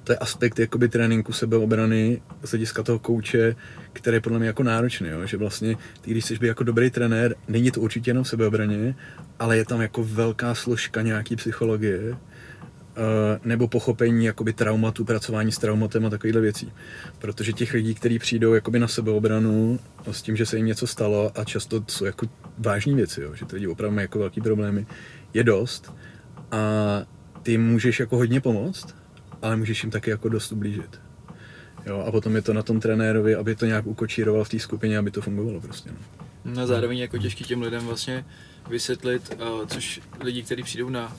to 0.06 0.12
je 0.12 0.18
aspekt 0.18 0.58
jakoby 0.58 0.88
tréninku 0.88 1.32
sebeobrany 1.32 2.22
z 2.42 2.50
hlediska 2.50 2.82
toho 2.82 2.98
kouče, 2.98 3.56
který 3.92 4.16
je 4.16 4.20
podle 4.20 4.38
mě 4.38 4.46
jako 4.46 4.62
náročný, 4.62 5.08
jo? 5.08 5.26
že 5.26 5.36
vlastně 5.36 5.76
ty, 6.00 6.10
když 6.10 6.24
chceš 6.24 6.38
být 6.38 6.46
jako 6.46 6.64
dobrý 6.64 6.90
trenér, 6.90 7.34
není 7.48 7.70
to 7.70 7.80
určitě 7.80 8.10
jenom 8.10 8.24
sebeobraně, 8.24 8.94
ale 9.38 9.56
je 9.56 9.64
tam 9.64 9.80
jako 9.80 10.04
velká 10.04 10.54
složka 10.54 11.02
nějaký 11.02 11.36
psychologie, 11.36 12.16
Uh, 12.96 13.46
nebo 13.46 13.68
pochopení 13.68 14.24
jakoby 14.24 14.52
traumatu, 14.52 15.04
pracování 15.04 15.52
s 15.52 15.58
traumatem 15.58 16.06
a 16.06 16.10
takovýhle 16.10 16.40
věcí. 16.40 16.72
Protože 17.18 17.52
těch 17.52 17.72
lidí, 17.72 17.94
kteří 17.94 18.18
přijdou 18.18 18.54
jakoby 18.54 18.78
na 18.78 18.88
sebeobranu 18.88 19.78
s 20.10 20.22
tím, 20.22 20.36
že 20.36 20.46
se 20.46 20.56
jim 20.56 20.66
něco 20.66 20.86
stalo 20.86 21.32
a 21.38 21.44
často 21.44 21.84
jsou 21.88 22.04
jako 22.04 22.26
vážní 22.58 22.94
věci, 22.94 23.20
jo, 23.20 23.34
že 23.34 23.44
ty 23.44 23.54
lidi 23.56 23.66
opravdu 23.66 23.94
mají 23.94 24.04
jako 24.04 24.18
velký 24.18 24.40
problémy, 24.40 24.86
je 25.34 25.44
dost 25.44 25.94
a 26.50 26.58
ty 27.42 27.58
můžeš 27.58 28.00
jako 28.00 28.16
hodně 28.16 28.40
pomoct, 28.40 28.94
ale 29.46 29.56
můžeš 29.56 29.82
jim 29.82 29.90
taky 29.90 30.10
jako 30.10 30.28
dost 30.28 30.52
ublížit. 30.52 31.00
Jo, 31.86 32.04
a 32.06 32.10
potom 32.10 32.36
je 32.36 32.42
to 32.42 32.52
na 32.52 32.62
tom 32.62 32.80
trenérovi, 32.80 33.34
aby 33.34 33.56
to 33.56 33.66
nějak 33.66 33.86
ukočíroval 33.86 34.44
v 34.44 34.48
té 34.48 34.58
skupině, 34.58 34.98
aby 34.98 35.10
to 35.10 35.22
fungovalo 35.22 35.60
prostě. 35.60 35.90
No. 35.90 35.98
No 36.54 36.66
zároveň 36.66 36.98
jako 36.98 37.18
těžký 37.18 37.44
těm 37.44 37.62
lidem 37.62 37.86
vlastně 37.86 38.24
vysvětlit, 38.68 39.38
uh, 39.40 39.66
což 39.66 40.00
lidi, 40.20 40.42
kteří 40.42 40.62
přijdou 40.62 40.88
na 40.88 41.16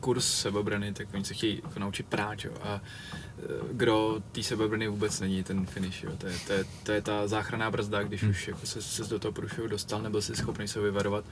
kurz 0.00 0.40
sebeobrany, 0.40 0.92
tak 0.92 1.08
oni 1.14 1.24
se 1.24 1.34
chtějí 1.34 1.60
jako 1.64 1.80
naučit 1.80 2.06
prát, 2.06 2.44
jo. 2.44 2.52
A 2.62 2.74
uh, 2.82 3.76
gro 3.76 4.22
té 4.32 4.42
sebeobrany 4.42 4.88
vůbec 4.88 5.20
není 5.20 5.44
ten 5.44 5.66
finish, 5.66 6.04
jo. 6.04 6.10
To 6.18 6.26
je, 6.26 6.34
to 6.46 6.52
je, 6.52 6.64
to 6.82 6.92
je 6.92 7.02
ta 7.02 7.26
záchranná 7.26 7.70
brzda, 7.70 8.02
když 8.02 8.22
hmm. 8.22 8.30
už 8.30 8.48
jako 8.48 8.66
se, 8.66 8.82
se 8.82 9.04
do 9.04 9.18
toho 9.18 9.32
průšvihu 9.32 9.68
dostal, 9.68 10.02
nebo 10.02 10.22
jsi 10.22 10.36
schopný 10.36 10.68
se 10.68 10.80
vyvarovat, 10.80 11.24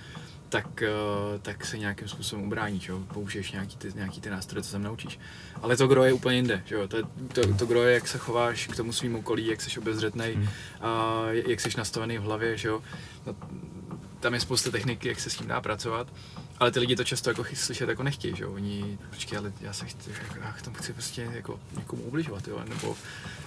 tak, 0.53 0.83
uh, 0.83 1.41
tak 1.41 1.67
se 1.67 1.79
nějakým 1.79 2.09
způsobem 2.09 2.45
ubráníš, 2.45 2.89
jo. 2.89 3.01
Použiješ 3.15 3.53
nějaký 3.53 3.77
ty, 3.77 3.93
nějaký 3.95 4.21
ty 4.21 4.31
nástroje, 4.31 4.63
co 4.63 4.71
se 4.71 4.79
naučíš. 4.79 5.19
Ale 5.63 5.77
to 5.77 5.89
gro 5.89 6.05
je 6.05 6.13
úplně 6.13 6.37
jinde, 6.37 6.63
že 6.67 6.75
jo. 6.75 6.89
To, 6.89 6.97
to, 7.33 7.55
to 7.55 7.67
gro 7.67 7.83
je, 7.83 7.95
jak 7.95 8.09
se 8.09 8.19
chováš 8.19 8.67
k 8.67 8.77
tomu 8.77 8.93
svým 8.93 9.15
okolí, 9.15 9.47
jak 9.47 9.61
jsi 9.61 9.81
obezřetnej, 9.81 10.35
hmm. 10.35 10.49
a 10.81 11.23
jak 11.31 11.61
jsi 11.61 11.69
nastavený 11.79 12.19
v 12.19 12.23
hlavě, 12.23 12.57
že 12.57 12.69
jo. 12.69 12.83
No, 13.27 13.35
tam 14.21 14.35
je 14.35 14.41
spousta 14.41 14.71
techniky, 14.71 15.09
jak 15.09 15.21
se 15.21 15.31
s 15.31 15.37
tím 15.37 15.47
dá 15.47 15.61
pracovat, 15.61 16.09
ale 16.63 16.71
ty 16.71 16.81
lidi 16.81 16.97
to 16.97 17.05
často 17.05 17.31
jako 17.31 17.45
slyšet 17.55 17.89
jako 17.89 18.03
nechtějí, 18.03 18.37
že 18.37 18.45
jo, 18.45 18.53
oni, 18.53 18.99
počkej, 19.11 19.39
ale 19.39 19.53
já 19.61 19.73
se 19.73 19.87
chci, 19.87 20.11
jako, 20.11 20.35
já 20.41 20.55
tomu 20.65 20.77
chci 20.77 20.93
prostě 20.93 21.31
jako 21.33 21.61
někomu 21.79 22.03
ubližovat, 22.03 22.49
jo, 22.49 22.63
nebo 22.69 22.97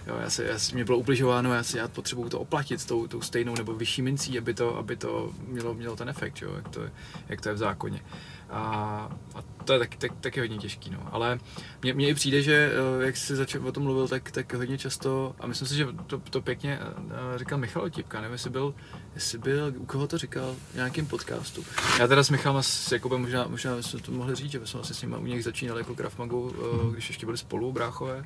jo, 0.07 0.17
já 0.21 0.29
se, 0.29 0.43
já, 0.43 0.57
mě 0.73 0.85
bylo 0.85 0.97
ubližováno, 0.97 1.53
já, 1.53 1.63
si, 1.63 1.77
já 1.77 1.87
potřebuju 1.87 2.29
to 2.29 2.39
oplatit 2.39 2.85
tou, 2.85 3.07
tou 3.07 3.21
stejnou 3.21 3.55
nebo 3.55 3.73
vyšší 3.73 4.01
mincí, 4.01 4.37
aby 4.37 4.53
to, 4.53 4.77
aby 4.77 4.95
to 4.95 5.33
mělo, 5.47 5.73
mělo 5.73 5.95
ten 5.95 6.09
efekt, 6.09 6.41
jo, 6.41 6.55
jak 6.55 6.69
to, 6.69 6.81
jak 7.29 7.41
to 7.41 7.49
je 7.49 7.55
v 7.55 7.57
zákoně. 7.57 8.01
A, 8.49 9.09
a 9.35 9.41
to 9.65 9.73
je 9.73 9.79
taky, 9.79 9.97
tak, 9.97 10.11
taky 10.21 10.39
hodně 10.39 10.57
těžký, 10.57 10.89
no. 10.89 10.99
Ale 11.11 11.39
mně, 11.81 11.93
mně 11.93 12.09
i 12.09 12.13
přijde, 12.13 12.41
že 12.41 12.71
eh, 13.01 13.05
jak 13.05 13.17
jsi 13.17 13.35
začal 13.35 13.67
o 13.67 13.71
tom 13.71 13.83
mluvil, 13.83 14.07
tak, 14.07 14.31
tak 14.31 14.53
hodně 14.53 14.77
často, 14.77 15.35
a 15.39 15.47
myslím 15.47 15.67
si, 15.67 15.75
že 15.75 15.87
to, 16.07 16.17
to 16.17 16.41
pěkně 16.41 16.79
eh, 16.81 17.37
říkal 17.39 17.57
Michal 17.57 17.83
Otipka, 17.83 18.21
nevím, 18.21 18.33
jestli 18.33 18.49
byl, 18.49 18.75
jestli 19.15 19.37
byl, 19.37 19.73
u 19.77 19.85
koho 19.85 20.07
to 20.07 20.17
říkal, 20.17 20.55
v 20.71 20.75
nějakém 20.75 21.05
podcastu. 21.05 21.65
Já 21.99 22.07
teda 22.07 22.23
s 22.23 22.29
Michalem 22.29 22.63
s 22.63 22.91
Jakubem 22.91 23.21
možná, 23.21 23.47
možná 23.47 23.81
jsme 23.81 23.99
to 23.99 24.11
mohli 24.11 24.35
říct, 24.35 24.51
že 24.51 24.59
jsme 24.65 24.77
vlastně 24.77 24.95
s 24.95 25.01
nimi 25.01 25.15
u 25.17 25.25
nich 25.25 25.43
začínali 25.43 25.81
jako 25.81 25.93
Graf 25.93 26.17
Magu, 26.17 26.55
eh, 26.55 26.91
když 26.93 27.09
ještě 27.09 27.25
byli 27.25 27.37
spolu, 27.37 27.71
bráchové, 27.71 28.23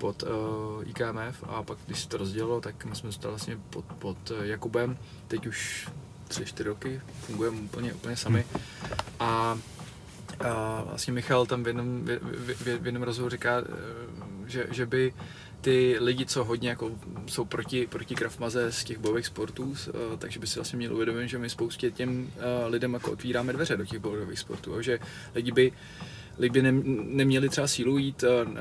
pod 0.00 0.22
uh, 0.22 0.88
IKMF 0.88 1.44
a 1.48 1.62
pak, 1.62 1.78
když 1.86 2.00
se 2.00 2.08
to 2.08 2.16
rozdělilo, 2.16 2.60
tak 2.60 2.84
my 2.84 2.94
jsme 2.94 3.08
zůstali 3.08 3.32
vlastně 3.32 3.58
pod, 3.70 3.84
pod 3.84 4.32
Jakubem, 4.42 4.98
teď 5.28 5.46
už 5.46 5.88
tři, 6.28 6.44
čtyři 6.44 6.68
roky, 6.68 7.00
fungujeme 7.20 7.60
úplně, 7.60 7.94
úplně 7.94 8.16
sami. 8.16 8.44
A, 9.20 9.58
a 10.40 10.82
vlastně 10.88 11.12
Michal 11.12 11.46
tam 11.46 11.64
v 11.64 11.66
jednom, 11.66 12.04
v, 12.04 12.18
v, 12.64 12.78
v 12.78 12.86
jednom 12.86 13.02
rozhovoru 13.02 13.30
říká, 13.30 13.58
eh, 13.58 14.46
že, 14.46 14.66
že 14.70 14.86
by 14.86 15.14
ty 15.60 15.96
lidi, 16.00 16.26
co 16.26 16.44
hodně 16.44 16.68
jako 16.68 16.90
jsou 17.26 17.44
proti, 17.44 17.86
proti 17.86 18.14
Maze 18.38 18.72
z 18.72 18.84
těch 18.84 18.98
bojových 18.98 19.26
sportů, 19.26 19.64
uh, 19.64 19.74
takže 20.18 20.40
by 20.40 20.46
si 20.46 20.58
vlastně 20.58 20.76
měli 20.76 20.94
uvědomit, 20.94 21.28
že 21.28 21.38
my 21.38 21.50
spoustě 21.50 21.90
těm 21.90 22.32
uh, 22.36 22.72
lidem 22.72 22.94
jako 22.94 23.12
otvíráme 23.12 23.52
dveře 23.52 23.76
do 23.76 23.84
těch 23.84 23.98
bojových 23.98 24.38
sportů, 24.38 24.82
že 24.82 24.98
lidi 25.34 25.52
by 25.52 25.72
lidi 26.38 26.62
ne, 26.62 26.72
neměli 27.04 27.48
třeba 27.48 27.66
sílu 27.66 27.98
jít 27.98 28.22
uh, 28.22 28.50
uh, 28.50 28.56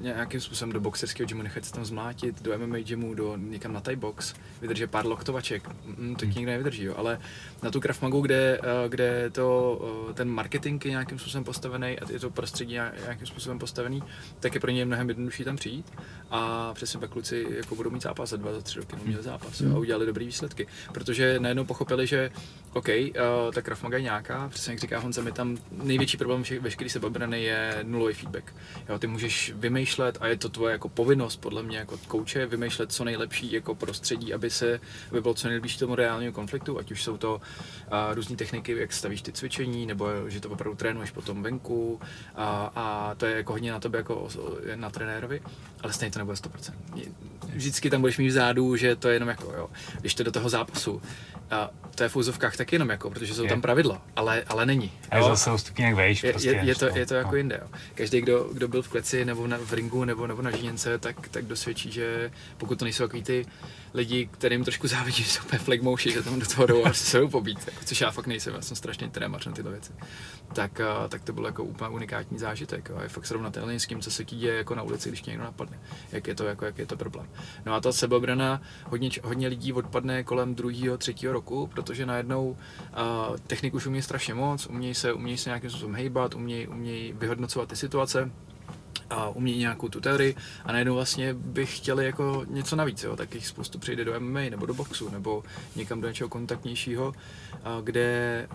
nějakým 0.00 0.40
způsobem 0.40 0.72
do 0.72 0.80
boxerského 0.80 1.26
gymu, 1.26 1.42
nechat 1.42 1.64
se 1.64 1.72
tam 1.72 1.84
zmlátit, 1.84 2.42
do 2.42 2.58
MMA 2.58 2.78
gymu, 2.78 3.14
do 3.14 3.36
někam 3.36 3.72
na 3.72 3.80
Thai 3.80 3.96
box, 3.96 4.34
vydrží 4.60 4.86
pár 4.86 5.06
loktovaček, 5.06 5.68
mm, 5.86 6.14
to 6.14 6.26
hmm. 6.26 6.34
nikdo 6.34 6.50
nevydrží, 6.50 6.84
jo. 6.84 6.94
ale 6.96 7.20
na 7.62 7.70
tu 7.70 7.80
Krav 7.80 8.02
Magu, 8.02 8.20
kde, 8.20 8.58
uh, 8.58 8.90
kde 8.90 9.30
to, 9.30 9.78
uh, 10.06 10.14
ten 10.14 10.28
marketing 10.28 10.84
je 10.84 10.90
nějakým 10.90 11.18
způsobem 11.18 11.44
postavený 11.44 11.98
a 11.98 12.12
je 12.12 12.20
to 12.20 12.30
prostředí 12.30 12.72
nějakým 12.72 13.26
způsobem 13.26 13.58
postavený, 13.58 14.02
tak 14.40 14.54
je 14.54 14.60
pro 14.60 14.70
ně 14.70 14.84
mnohem 14.84 15.08
jednodušší 15.08 15.44
tam 15.44 15.56
přijít. 15.56 15.92
A 16.30 16.70
přesně 16.74 17.00
pak 17.00 17.10
kluci 17.10 17.46
jako 17.50 17.74
budou 17.74 17.90
mít 17.90 18.02
zápas 18.02 18.30
za 18.30 18.36
dva, 18.36 18.52
za 18.52 18.60
tři 18.60 18.78
roky, 18.78 18.96
měli 19.04 19.22
zápas 19.22 19.60
jo, 19.60 19.76
a 19.76 19.78
udělali 19.78 20.06
dobré 20.06 20.24
výsledky, 20.24 20.66
protože 20.92 21.40
najednou 21.40 21.64
pochopili, 21.64 22.06
že 22.06 22.30
OK, 22.72 22.88
uh, 22.88 23.52
ta 23.54 23.62
Krav 23.62 23.82
Maga 23.82 23.96
je 23.96 24.02
nějaká, 24.02 24.48
přesně 24.48 24.72
jak 24.72 24.80
říká 24.80 24.98
Honza, 24.98 25.22
mi 25.22 25.32
tam 25.32 25.58
největší 25.82 26.16
problém 26.16 26.42
všech, 26.42 26.57
veškerý 26.58 26.90
sebeobrany 26.90 27.42
je 27.42 27.78
nulový 27.82 28.14
feedback. 28.14 28.54
Jo, 28.88 28.98
ty 28.98 29.06
můžeš 29.06 29.52
vymýšlet 29.56 30.18
a 30.20 30.26
je 30.26 30.36
to 30.36 30.48
tvoje 30.48 30.72
jako 30.72 30.88
povinnost 30.88 31.36
podle 31.36 31.62
mě 31.62 31.78
jako 31.78 31.98
kouče 32.08 32.46
vymýšlet 32.46 32.92
co 32.92 33.04
nejlepší 33.04 33.52
jako 33.52 33.74
prostředí, 33.74 34.34
aby 34.34 34.50
se 34.50 34.80
aby 35.10 35.20
bylo 35.20 35.34
co 35.34 35.48
nejbližší 35.48 35.78
tomu 35.78 35.94
reálnému 35.94 36.32
konfliktu, 36.32 36.78
ať 36.78 36.92
už 36.92 37.02
jsou 37.02 37.16
to 37.16 37.40
různé 38.14 38.36
techniky, 38.36 38.76
jak 38.78 38.92
stavíš 38.92 39.22
ty 39.22 39.32
cvičení, 39.32 39.86
nebo 39.86 40.08
že 40.28 40.40
to 40.40 40.50
opravdu 40.50 40.76
trénuješ 40.76 41.10
potom 41.10 41.42
venku 41.42 42.00
a, 42.34 42.72
a 42.76 43.14
to 43.14 43.26
je 43.26 43.36
jako 43.36 43.52
hodně 43.52 43.72
na 43.72 43.80
tobě 43.80 43.98
jako 43.98 44.28
na 44.74 44.90
trenérovi, 44.90 45.42
ale 45.82 45.92
stejně 45.92 46.12
to 46.12 46.18
nebude 46.18 46.36
100%. 46.36 46.72
Vždycky 47.54 47.90
tam 47.90 48.00
budeš 48.00 48.18
mít 48.18 48.28
vzadu, 48.28 48.76
že 48.76 48.96
to 48.96 49.08
je 49.08 49.14
jenom 49.14 49.28
jako, 49.28 49.52
jo, 49.56 49.70
když 50.00 50.14
to 50.14 50.22
do 50.22 50.32
toho 50.32 50.48
zápasu, 50.48 51.02
a 51.50 51.70
to 51.94 52.02
je 52.02 52.08
v 52.08 52.16
úzovkách 52.16 52.56
taky 52.56 52.74
jenom 52.74 52.88
jako, 52.88 53.10
protože 53.10 53.34
jsou 53.34 53.42
je. 53.42 53.48
tam 53.48 53.60
pravidla, 53.60 54.02
ale, 54.16 54.44
ale 54.48 54.66
není. 54.66 54.92
A 55.10 55.16
je 55.16 55.22
zase 55.22 55.50
o 55.50 55.58
stupínek 55.58 55.94
vejš, 55.94 56.24
je, 56.24 56.32
prostě. 56.32 56.50
Je, 56.50 56.64
je, 56.64 56.74
to, 56.74 56.98
je 56.98 57.06
to 57.06 57.14
jako 57.14 57.30
no. 57.30 57.36
jinde. 57.36 57.58
Jo. 57.62 57.68
Každý, 57.94 58.20
kdo, 58.20 58.48
kdo 58.52 58.68
byl 58.68 58.82
v 58.82 58.88
kleci 58.88 59.24
nebo 59.24 59.46
na, 59.46 59.58
v 59.58 59.72
ringu 59.72 60.04
nebo, 60.04 60.26
nebo 60.26 60.42
na 60.42 60.50
žíněnce, 60.50 60.98
tak, 60.98 61.28
tak 61.28 61.44
dosvědčí, 61.44 61.92
že 61.92 62.30
pokud 62.58 62.78
to 62.78 62.84
nejsou 62.84 63.04
takový 63.04 63.22
ty 63.22 63.46
lidi, 63.94 64.28
kterým 64.32 64.64
trošku 64.64 64.88
závidí, 64.88 65.22
že 65.22 65.30
jsou 65.30 65.42
úplně 65.44 65.58
flagmouši, 65.58 66.12
že 66.12 66.22
tam 66.22 66.38
do 66.38 66.46
toho 66.46 66.66
jdou 66.66 66.86
a 66.86 66.92
se 66.92 67.18
jdou 67.18 67.28
pobít, 67.28 67.58
jako, 67.66 67.84
což 67.84 68.00
já 68.00 68.10
fakt 68.10 68.26
nejsem, 68.26 68.54
já 68.54 68.62
jsem 68.62 68.76
strašně 68.76 69.10
trémař 69.10 69.46
na 69.46 69.52
tyhle 69.52 69.70
věci. 69.70 69.92
Tak, 70.52 70.80
uh, 70.80 71.08
tak 71.08 71.24
to 71.24 71.32
byl 71.32 71.46
jako 71.46 71.64
úplně 71.64 71.90
unikátní 71.90 72.38
zážitek. 72.38 72.88
Jo. 72.88 72.98
Je 73.02 73.08
fakt 73.08 73.26
srovnatelný 73.26 73.80
s 73.80 73.86
tím, 73.86 74.00
co 74.00 74.10
se 74.10 74.24
děje 74.24 74.54
jako 74.54 74.74
na 74.74 74.82
ulici, 74.82 75.08
když 75.08 75.22
někdo 75.22 75.44
napadne. 75.44 75.80
Jak 76.12 76.26
je 76.26 76.34
to, 76.34 76.44
jako, 76.44 76.64
jak 76.64 76.78
je 76.78 76.86
to 76.86 76.96
problém. 76.96 77.28
No 77.66 77.74
a 77.74 77.80
ta 77.80 77.92
sebeobrana, 77.92 78.62
hodně, 78.84 79.10
hodně 79.22 79.48
lidí 79.48 79.72
odpadne 79.72 80.24
kolem 80.24 80.54
druhého, 80.54 80.98
třetího 80.98 81.32
roku, 81.32 81.66
protože 81.66 82.06
najednou 82.06 82.48
uh, 82.48 83.36
technik 83.46 83.74
už 83.74 83.86
umí 83.86 84.02
strašně 84.02 84.34
moc, 84.34 84.66
umějí 84.66 84.94
se, 84.94 85.12
umějí 85.12 85.38
se 85.38 85.50
nějakým 85.50 85.70
způsobem 85.70 85.94
hejbat, 85.94 86.34
umějí, 86.34 86.66
umějí 86.66 87.12
vyhodnocovat 87.12 87.68
ty 87.68 87.76
situace 87.76 88.30
a 89.10 89.28
umí 89.28 89.58
nějakou 89.58 89.88
tu 89.88 90.00
teorii 90.00 90.34
a 90.64 90.72
najednou 90.72 90.94
vlastně 90.94 91.34
by 91.34 91.66
chtěli 91.66 92.04
jako 92.04 92.44
něco 92.48 92.76
navíc, 92.76 93.02
jo, 93.02 93.16
tak 93.16 93.34
jich 93.34 93.46
spoustu 93.46 93.78
přijde 93.78 94.04
do 94.04 94.20
MMA 94.20 94.40
nebo 94.40 94.66
do 94.66 94.74
boxu 94.74 95.10
nebo 95.10 95.44
někam 95.76 96.00
do 96.00 96.08
něčeho 96.08 96.28
kontaktnějšího, 96.28 97.12
kde, 97.82 98.46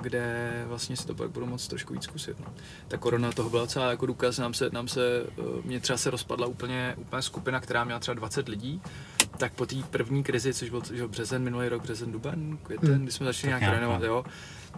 kde 0.00 0.64
vlastně 0.66 0.96
si 0.96 1.06
to 1.06 1.14
pak 1.14 1.30
budou 1.30 1.46
moc 1.46 1.68
trošku 1.68 1.94
víc 1.94 2.02
zkusit. 2.02 2.40
No. 2.40 2.46
Ta 2.88 2.96
korona 2.96 3.32
toho 3.32 3.50
byla 3.50 3.66
celá 3.66 3.90
jako 3.90 4.06
důkaz, 4.06 4.38
nám 4.38 4.54
se, 4.54 4.70
nám 4.72 4.88
se, 4.88 5.26
mě 5.64 5.80
třeba 5.80 5.96
se 5.96 6.10
rozpadla 6.10 6.46
úplně, 6.46 6.94
úplně 6.98 7.22
skupina, 7.22 7.60
která 7.60 7.84
měla 7.84 8.00
třeba 8.00 8.14
20 8.14 8.48
lidí, 8.48 8.82
tak 9.36 9.52
po 9.52 9.66
té 9.66 9.76
první 9.90 10.22
krizi, 10.22 10.54
což 10.54 10.70
byl 10.70 10.82
že 10.92 11.08
březen, 11.08 11.42
minulý 11.42 11.68
rok, 11.68 11.82
březen, 11.82 12.12
duben, 12.12 12.58
květen, 12.62 12.94
hmm. 12.94 13.02
kdy 13.02 13.12
jsme 13.12 13.26
začali 13.26 13.48
nějak 13.48 13.62
trénovat, 13.62 14.00
no. 14.00 14.06
jo, 14.06 14.24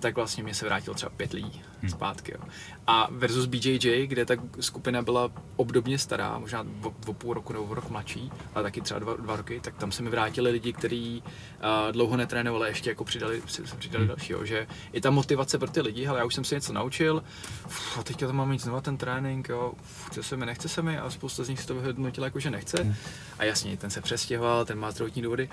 tak 0.00 0.16
vlastně 0.16 0.42
mě 0.42 0.54
se 0.54 0.64
vrátilo 0.64 0.94
třeba 0.94 1.10
pět 1.16 1.32
lidí 1.32 1.62
hmm. 1.80 1.90
zpátky. 1.90 2.32
Jo. 2.32 2.40
A 2.86 3.08
versus 3.10 3.46
BJJ, 3.46 4.06
kde 4.06 4.24
ta 4.24 4.34
skupina 4.60 5.02
byla 5.02 5.30
obdobně 5.56 5.98
stará, 5.98 6.38
možná 6.38 6.66
o, 6.82 6.94
o 7.06 7.12
půl 7.12 7.34
roku 7.34 7.52
nebo 7.52 7.64
o 7.64 7.74
rok 7.74 7.90
mladší, 7.90 8.32
ale 8.54 8.62
taky 8.62 8.80
třeba 8.80 9.00
dva, 9.00 9.16
dva 9.16 9.36
roky, 9.36 9.60
tak 9.60 9.76
tam 9.76 9.92
se 9.92 10.02
mi 10.02 10.10
vrátili 10.10 10.50
lidi, 10.50 10.72
kteří 10.72 11.22
uh, 11.22 11.92
dlouho 11.92 12.16
netrénovali, 12.16 12.68
ještě 12.68 12.90
jako 12.90 13.04
přidali, 13.04 13.42
se, 13.46 13.66
se 13.66 13.76
přidali 13.76 14.04
hmm. 14.04 14.08
dalšího, 14.08 14.46
že 14.46 14.66
i 14.92 15.00
ta 15.00 15.10
motivace 15.10 15.58
pro 15.58 15.70
ty 15.70 15.80
lidi, 15.80 16.06
ale 16.06 16.18
já 16.18 16.24
už 16.24 16.34
jsem 16.34 16.44
si 16.44 16.54
něco 16.54 16.72
naučil, 16.72 17.22
uf, 17.66 17.98
a 17.98 18.02
teďka 18.02 18.26
to 18.26 18.32
mám 18.32 18.48
mít 18.48 18.62
znova 18.62 18.80
ten 18.80 18.96
trénink, 18.96 19.48
jo, 19.48 19.72
uf, 19.80 20.06
chce 20.06 20.22
se 20.22 20.36
mi, 20.36 20.46
nechce 20.46 20.68
se 20.68 20.82
mi 20.82 20.98
a 20.98 21.10
spousta 21.10 21.44
z 21.44 21.48
nich 21.48 21.60
si 21.60 21.66
to 21.66 21.74
vyhodnotila 21.74 22.26
jako, 22.26 22.40
že 22.40 22.50
nechce. 22.50 22.82
Hmm. 22.82 22.94
A 23.38 23.44
jasně, 23.44 23.76
ten 23.76 23.90
se 23.90 24.00
přestěhoval, 24.00 24.64
ten 24.64 24.78
má 24.78 24.90
zdravotní 24.90 25.22
důvody, 25.22 25.48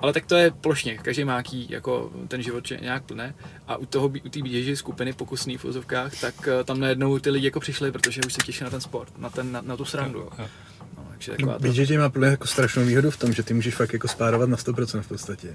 ale 0.00 0.12
tak 0.12 0.26
to 0.26 0.36
je 0.36 0.50
plošně, 0.50 0.98
každý 0.98 1.24
má 1.24 1.36
jaký, 1.36 1.66
jako 1.70 2.12
ten 2.28 2.42
život 2.42 2.64
nějak 2.80 3.02
plné 3.02 3.34
a 3.68 3.76
u 3.76 3.86
toho, 3.86 4.06
u 4.06 4.28
té 4.28 4.42
běží 4.42 4.76
skupiny 4.76 5.12
pokusný 5.12 5.56
v 5.56 5.64
úzovkách, 5.64 6.20
tak 6.20 6.34
uh, 6.38 6.64
tam 6.64 6.80
najednou 6.80 7.18
ty 7.18 7.30
lidi 7.30 7.46
jako 7.46 7.60
přišli, 7.60 7.92
protože 7.92 8.20
už 8.26 8.32
se 8.32 8.40
těší 8.44 8.64
na 8.64 8.70
ten 8.70 8.80
sport, 8.80 9.18
na, 9.18 9.30
ten, 9.30 9.52
na, 9.52 9.60
na 9.60 9.76
tu 9.76 9.84
srandu. 9.84 10.28
No, 10.38 11.04
takže 11.10 11.32
taková 11.32 11.58
to... 11.58 11.68
BJJ 11.68 11.98
má 11.98 12.10
jako 12.20 12.46
strašnou 12.46 12.84
výhodu 12.84 13.10
v 13.10 13.16
tom, 13.16 13.32
že 13.32 13.42
ty 13.42 13.54
můžeš 13.54 13.74
fakt 13.74 13.92
jako 13.92 14.08
spárovat 14.08 14.48
na 14.48 14.56
100% 14.56 15.00
v 15.00 15.08
podstatě. 15.08 15.54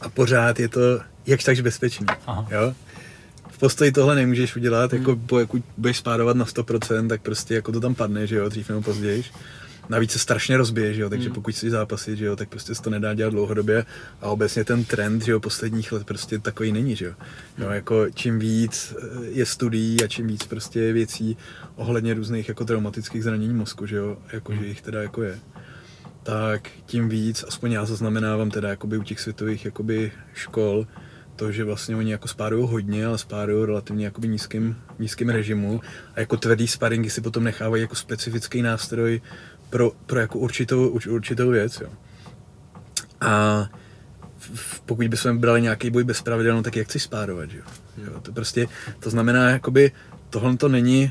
a 0.00 0.08
pořád 0.08 0.60
je 0.60 0.68
to 0.68 0.80
jakž 1.26 1.44
takž 1.44 1.60
bezpečný. 1.60 2.06
Aha. 2.26 2.46
Jo? 2.50 2.74
V 3.50 3.58
postoji 3.58 3.92
tohle 3.92 4.14
nemůžeš 4.14 4.56
udělat, 4.56 4.92
jako 4.92 5.16
pokud 5.16 5.62
budeš 5.76 5.96
spárovat 5.96 6.36
na 6.36 6.44
100%, 6.44 7.08
tak 7.08 7.22
prostě 7.22 7.54
jako 7.54 7.72
to 7.72 7.80
tam 7.80 7.94
padne, 7.94 8.26
že 8.26 8.36
jo, 8.36 8.48
dřív 8.48 8.68
nebo 8.68 8.82
později. 8.82 9.24
Navíc 9.90 10.10
se 10.10 10.18
strašně 10.18 10.56
rozbije, 10.56 10.94
že 10.94 11.02
jo, 11.02 11.10
takže 11.10 11.30
pokud 11.30 11.56
si 11.56 11.70
zápasit, 11.70 12.18
že 12.18 12.24
jo, 12.24 12.36
tak 12.36 12.48
prostě 12.48 12.74
se 12.74 12.82
to 12.82 12.90
nedá 12.90 13.14
dělat 13.14 13.30
dlouhodobě. 13.30 13.86
A 14.20 14.26
obecně 14.26 14.64
ten 14.64 14.84
trend, 14.84 15.22
že 15.22 15.32
jo, 15.32 15.40
posledních 15.40 15.92
let 15.92 16.06
prostě 16.06 16.38
takový 16.38 16.72
není, 16.72 16.96
že 16.96 17.04
jo. 17.04 17.14
jo 17.58 17.70
jako 17.70 18.06
čím 18.14 18.38
víc 18.38 18.94
eh, 18.98 19.26
je 19.30 19.46
studií 19.46 20.04
a 20.04 20.06
čím 20.06 20.26
víc 20.26 20.46
prostě 20.46 20.80
je 20.80 20.92
věcí 20.92 21.36
ohledně 21.76 22.14
různých 22.14 22.48
jako 22.48 22.64
traumatických 22.64 23.24
zranění 23.24 23.54
mozku, 23.54 23.86
že 23.86 23.96
jo, 23.96 24.18
jako 24.32 24.54
že 24.54 24.66
jich 24.66 24.80
teda 24.82 25.02
jako 25.02 25.22
je. 25.22 25.38
Tak 26.22 26.68
tím 26.86 27.08
víc, 27.08 27.44
aspoň 27.48 27.72
já 27.72 27.84
zaznamenávám 27.84 28.50
teda 28.50 28.68
jakoby 28.68 28.98
u 28.98 29.02
těch 29.02 29.20
světových 29.20 29.64
jakoby 29.64 30.12
škol, 30.34 30.86
to, 31.36 31.52
že 31.52 31.64
vlastně 31.64 31.96
oni 31.96 32.12
jako 32.12 32.28
spárují 32.28 32.68
hodně, 32.68 33.06
ale 33.06 33.18
spárují 33.18 33.66
relativně 33.66 34.04
jakoby 34.04 34.28
nízkým, 34.28 34.76
nízkým 34.98 35.28
režimu. 35.28 35.80
A 36.14 36.20
jako 36.20 36.36
tvrdý 36.36 36.68
sparingy 36.68 37.10
si 37.10 37.20
potom 37.20 37.44
nechávají 37.44 37.82
jako 37.82 37.94
specifický 37.94 38.62
nástroj 38.62 39.20
pro, 39.70 39.92
pro 40.06 40.20
jako 40.20 40.38
určitou, 40.38 40.88
urč- 40.88 41.10
určitou 41.12 41.48
věc, 41.50 41.80
jo. 41.80 41.88
A 43.20 43.66
v- 44.38 44.80
pokud 44.80 45.08
bychom 45.08 45.38
brali 45.38 45.62
nějaký 45.62 45.90
boj 45.90 46.04
bez 46.04 46.22
pravidel, 46.22 46.56
no 46.56 46.62
tak 46.62 46.76
jak 46.76 46.86
chceš 46.86 47.02
spárovat, 47.02 47.48
jo? 47.52 47.62
jo? 48.04 48.20
To 48.22 48.32
prostě, 48.32 48.66
to 49.00 49.10
znamená, 49.10 49.50
jakoby, 49.50 49.92
tohle 50.30 50.56
to 50.56 50.68
není, 50.68 51.10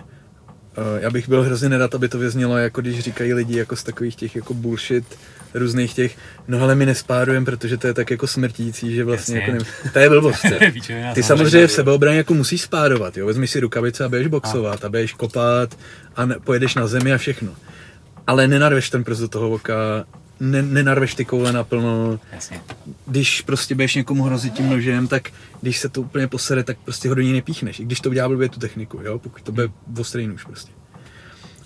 Uh, 0.77 1.01
já 1.01 1.09
bych 1.09 1.29
byl 1.29 1.43
hrozně 1.43 1.69
nerad, 1.69 1.95
aby 1.95 2.09
to 2.09 2.19
vyznělo, 2.19 2.57
jako 2.57 2.81
když 2.81 2.99
říkají 2.99 3.33
lidi 3.33 3.57
jako 3.57 3.75
z 3.75 3.83
takových 3.83 4.15
těch 4.15 4.35
jako 4.35 4.53
bullshit 4.53 5.17
různých 5.53 5.93
těch, 5.93 6.17
no 6.47 6.61
ale 6.61 6.75
my 6.75 6.85
nespárujeme, 6.85 7.45
protože 7.45 7.77
to 7.77 7.87
je 7.87 7.93
tak 7.93 8.11
jako 8.11 8.27
smrtící, 8.27 8.95
že 8.95 9.03
vlastně 9.03 9.39
Jasně. 9.39 9.53
jako 9.53 9.65
ne, 9.85 9.91
to 9.91 9.99
je 9.99 10.09
blbost. 10.09 10.45
Ty 11.13 11.23
samozřejmě 11.23 11.67
v 11.67 11.71
sebeobraně 11.71 12.17
jako 12.17 12.33
musíš 12.33 12.61
spárovat, 12.61 13.17
jo, 13.17 13.25
vezmi 13.25 13.47
si 13.47 13.59
rukavice 13.59 14.03
a 14.05 14.09
běž 14.09 14.27
boxovat 14.27 14.85
a 14.85 14.89
běž 14.89 15.13
kopat 15.13 15.77
a 16.15 16.25
ne, 16.25 16.35
pojedeš 16.43 16.75
na 16.75 16.87
zemi 16.87 17.13
a 17.13 17.17
všechno. 17.17 17.51
Ale 18.29 18.47
nenarveš 18.47 18.89
ten 18.89 19.03
prst 19.03 19.19
do 19.21 19.27
toho 19.27 19.49
oka, 19.49 19.73
ne, 20.39 20.61
nenarveš 20.61 21.15
ty 21.15 21.25
koule 21.25 21.51
naplno, 21.51 22.19
Jasně. 22.31 22.61
když 23.07 23.41
prostě 23.41 23.75
budeš 23.75 23.95
někomu 23.95 24.23
hrozit 24.23 24.53
tím 24.53 24.69
nožem, 24.69 25.07
tak 25.07 25.29
když 25.61 25.77
se 25.79 25.89
to 25.89 26.01
úplně 26.01 26.27
posere, 26.27 26.63
tak 26.63 26.77
prostě 26.85 27.09
ho 27.09 27.15
do 27.15 27.21
ní 27.21 27.33
nepíchneš. 27.33 27.79
I 27.79 27.85
když 27.85 27.99
to 27.99 28.09
udělá 28.09 28.27
blbě 28.27 28.49
tu 28.49 28.59
techniku, 28.59 28.99
jo? 29.03 29.19
pokud 29.19 29.41
to 29.41 29.51
bude 29.51 29.69
ostrý 29.99 30.27
nůž 30.27 30.43
prostě. 30.43 30.71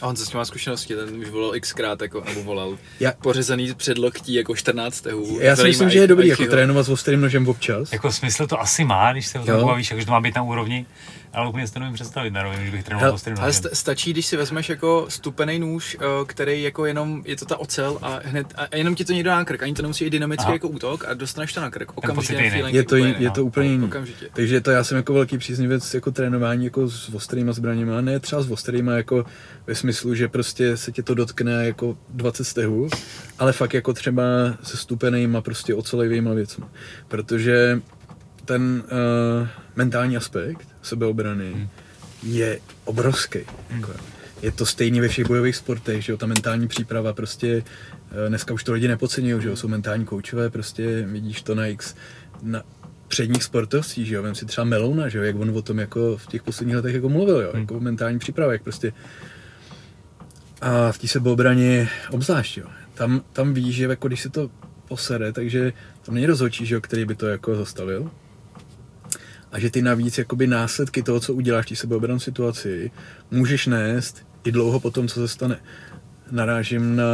A 0.02 0.08
on 0.08 0.16
se 0.16 0.26
s 0.26 0.30
tím 0.30 0.38
má 0.38 0.46
zkušenosti, 0.46 0.96
ten 0.96 1.16
už 1.16 1.30
volal 1.30 1.54
xkrát, 1.60 2.02
jako, 2.02 2.24
nebo 2.28 2.44
volal. 2.44 2.78
Já- 3.00 3.14
Pořezaný 3.22 3.74
předloktí, 3.74 4.34
jako 4.34 4.56
14 4.56 5.02
tehů. 5.02 5.40
Já 5.42 5.56
si 5.56 5.64
myslím, 5.64 5.90
že 5.90 6.00
je 6.00 6.08
dobrý 6.08 6.28
jako 6.28 6.46
trénovat 6.46 6.86
s 6.86 6.90
ostrým 6.90 7.22
nožem 7.22 7.48
občas. 7.48 7.92
Jako 7.94 8.12
smysl 8.12 8.48
to 8.48 8.62
asi 8.62 8.84
má, 8.84 9.12
když 9.12 9.28
se 9.28 9.40
o 9.40 9.46
tom 9.46 9.68
bavíš, 9.68 9.90
jako, 9.92 10.00
že 10.00 10.06
to 10.06 10.12
má 10.12 10.22
být 10.22 10.36
na 10.36 10.42
úrovni, 10.44 10.86
ale 11.34 11.50
úplně 11.50 11.68
si 11.68 11.74
to 11.74 11.80
nevím 11.80 11.94
představit 11.94 12.32
na 12.32 12.44
rovinu, 12.44 12.62
kdybych 12.62 12.84
trénoval 12.84 13.18
Hele, 13.26 13.38
Ale 13.40 13.54
sta- 13.54 13.70
stačí, 13.74 14.14
když 14.14 14.26
si 14.26 14.38
vezmeš 14.38 14.70
jako 14.70 15.06
stupený 15.10 15.60
nůž, 15.60 15.98
eh, 16.00 16.06
který 16.26 16.64
jako 16.64 16.86
jenom, 16.86 17.22
je 17.26 17.36
to 17.36 17.46
ta 17.46 17.58
ocel 17.58 18.00
a 18.02 18.20
hned, 18.24 18.48
a 18.56 18.76
jenom 18.76 18.96
ti 18.96 19.06
to 19.06 19.14
někdo 19.14 19.30
na 19.32 19.46
krk, 19.46 19.64
ani 19.64 19.74
to 19.74 19.82
nemusí 19.82 20.04
být 20.06 20.10
dynamický 20.10 20.44
Aha. 20.44 20.54
jako 20.54 20.68
útok 20.68 21.06
a 21.08 21.14
dostaneš 21.14 21.54
to 21.54 21.62
na 21.62 21.70
krk. 21.70 21.92
Okamžitě 21.98 22.34
je 22.34 22.40
ten 22.42 22.52
feeling 22.52 22.76
Je 22.76 22.84
to, 22.84 22.96
úplně 22.96 23.16
je 23.20 23.32
to 23.32 23.46
úplně 23.46 23.70
jiný. 23.70 23.86
Okamžitě. 23.86 24.30
Takže 24.34 24.62
to 24.62 24.72
já 24.72 24.84
jsem 24.84 24.98
jako 24.98 25.14
velký 25.14 25.38
příznivec 25.38 25.94
jako 25.94 26.12
trénování 26.12 26.64
jako 26.66 26.90
s 26.90 27.14
ostrýma 27.14 27.54
zbraněma, 27.54 28.02
ne 28.02 28.20
třeba 28.20 28.42
s 28.42 28.52
ostrýma 28.52 28.94
jako 28.94 29.26
ve 29.68 29.76
smyslu, 29.76 30.16
že 30.16 30.28
prostě 30.28 30.78
se 30.78 30.92
tě 30.92 31.04
to 31.04 31.14
dotkne 31.14 31.66
jako 31.66 31.98
20 32.10 32.44
stehů, 32.44 32.90
ale 33.40 33.54
fakt 33.54 33.74
jako 33.74 33.94
třeba 33.94 34.24
se 34.64 34.78
stupenýma 34.78 35.42
prostě 35.42 35.76
ocelejvýma 35.76 36.34
věcmi. 36.34 36.66
Protože 37.08 37.82
ten 38.46 38.84
uh, 39.42 39.48
mentální 39.76 40.18
aspekt 40.18 40.68
sebeobrany 40.84 41.54
Hmm. 41.54 41.68
je 42.24 42.60
obrovský. 42.86 43.40
Jako, 43.70 43.94
je 44.42 44.52
to 44.52 44.66
stejný 44.66 45.02
ve 45.02 45.08
všech 45.08 45.28
bojových 45.28 45.56
sportech, 45.56 46.04
že 46.04 46.12
jo, 46.12 46.18
ta 46.18 46.26
mentální 46.26 46.68
příprava 46.68 47.14
prostě, 47.14 47.64
eh, 48.12 48.30
dneska 48.30 48.54
už 48.54 48.64
to 48.64 48.74
lidi 48.74 48.88
nepodceňují, 48.88 49.42
že 49.42 49.50
jo, 49.50 49.56
jsou 49.56 49.68
mentální 49.68 50.06
koučové, 50.06 50.50
prostě 50.50 51.06
vidíš 51.08 51.42
to 51.42 51.56
na 51.56 51.68
X, 51.68 51.96
na 52.42 52.64
předních 53.08 53.44
sportovcích, 53.44 54.08
že 54.08 54.16
jo, 54.16 54.24
vem 54.24 54.36
si 54.36 54.46
třeba 54.46 54.66
Melouna, 54.66 55.10
že 55.10 55.18
jo, 55.18 55.24
jak 55.24 55.36
on 55.40 55.58
o 55.58 55.62
tom 55.62 55.80
jako 55.80 56.18
v 56.18 56.28
těch 56.28 56.44
posledních 56.44 56.76
letech 56.76 56.96
jako 56.96 57.10
mluvil, 57.10 57.42
jo, 57.42 57.52
jako 57.54 57.78
o 57.78 57.80
mentální 57.80 58.20
přípravě, 58.20 58.54
jak 58.54 58.64
prostě 58.64 58.94
a 60.62 60.92
v 60.92 60.98
té 60.98 61.08
sebeobraně 61.08 61.90
obzvlášť, 62.12 62.58
jo. 62.58 62.66
Tam, 62.94 63.22
tam 63.34 63.54
víš, 63.54 63.76
že 63.76 63.86
jako 63.86 64.08
když 64.08 64.22
se 64.22 64.30
to 64.30 64.50
posere, 64.88 65.34
takže 65.34 65.74
tam 66.02 66.16
není 66.16 66.26
rozhodčí, 66.26 66.66
že 66.66 66.76
jo, 66.76 66.82
který 66.82 67.06
by 67.06 67.16
to 67.16 67.28
jako 67.28 67.56
zastavil. 67.56 68.12
A 69.54 69.60
že 69.60 69.70
ty 69.70 69.82
navíc 69.82 70.18
jakoby 70.18 70.48
následky 70.48 71.04
toho, 71.04 71.20
co 71.20 71.34
uděláš 71.34 71.66
v 71.66 71.70
té 71.70 71.76
sebeobranné 71.76 72.20
situaci, 72.20 72.92
můžeš 73.32 73.68
nést 73.68 74.26
i 74.44 74.52
dlouho 74.52 74.80
po 74.80 74.92
tom, 74.92 75.08
co 75.08 75.20
se 75.20 75.28
stane. 75.28 75.60
Narážím 76.32 76.96
na 76.96 77.06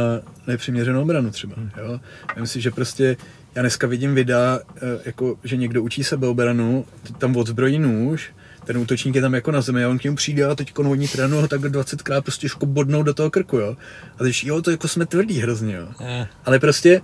nepřiměřenou 0.46 1.02
obranu 1.02 1.30
třeba. 1.30 1.54
Jo? 1.82 2.00
Myslím 2.26 2.46
si, 2.46 2.60
že 2.60 2.70
prostě 2.70 3.16
já 3.54 3.62
dneska 3.62 3.86
vidím 3.86 4.14
videa, 4.14 4.60
eh, 4.76 4.80
jako, 5.04 5.38
že 5.44 5.56
někdo 5.56 5.82
učí 5.82 6.04
sebeobranu, 6.04 6.84
tam 7.18 7.36
odzbrojí 7.36 7.78
nůž, 7.78 8.32
ten 8.64 8.78
útočník 8.78 9.14
je 9.14 9.20
tam 9.20 9.34
jako 9.34 9.50
na 9.50 9.60
zemi 9.60 9.84
a 9.84 9.88
on 9.88 9.98
k 9.98 10.04
němu 10.04 10.16
přijde 10.16 10.44
a 10.44 10.54
teď 10.54 10.78
vodní 10.78 11.08
trénu 11.08 11.40
ho 11.40 11.48
tak 11.48 11.60
20krát 11.60 12.22
prostě 12.22 12.48
škobodnou 12.48 13.02
do 13.02 13.14
toho 13.14 13.30
krku, 13.30 13.56
jo. 13.56 13.76
A 14.18 14.24
teď, 14.24 14.44
jo, 14.44 14.62
to 14.62 14.70
jako 14.70 14.88
jsme 14.88 15.06
tvrdí 15.06 15.38
hrozně, 15.40 15.74
jo. 15.74 15.88
Eh, 16.00 16.26
Ale 16.44 16.58
prostě 16.58 17.02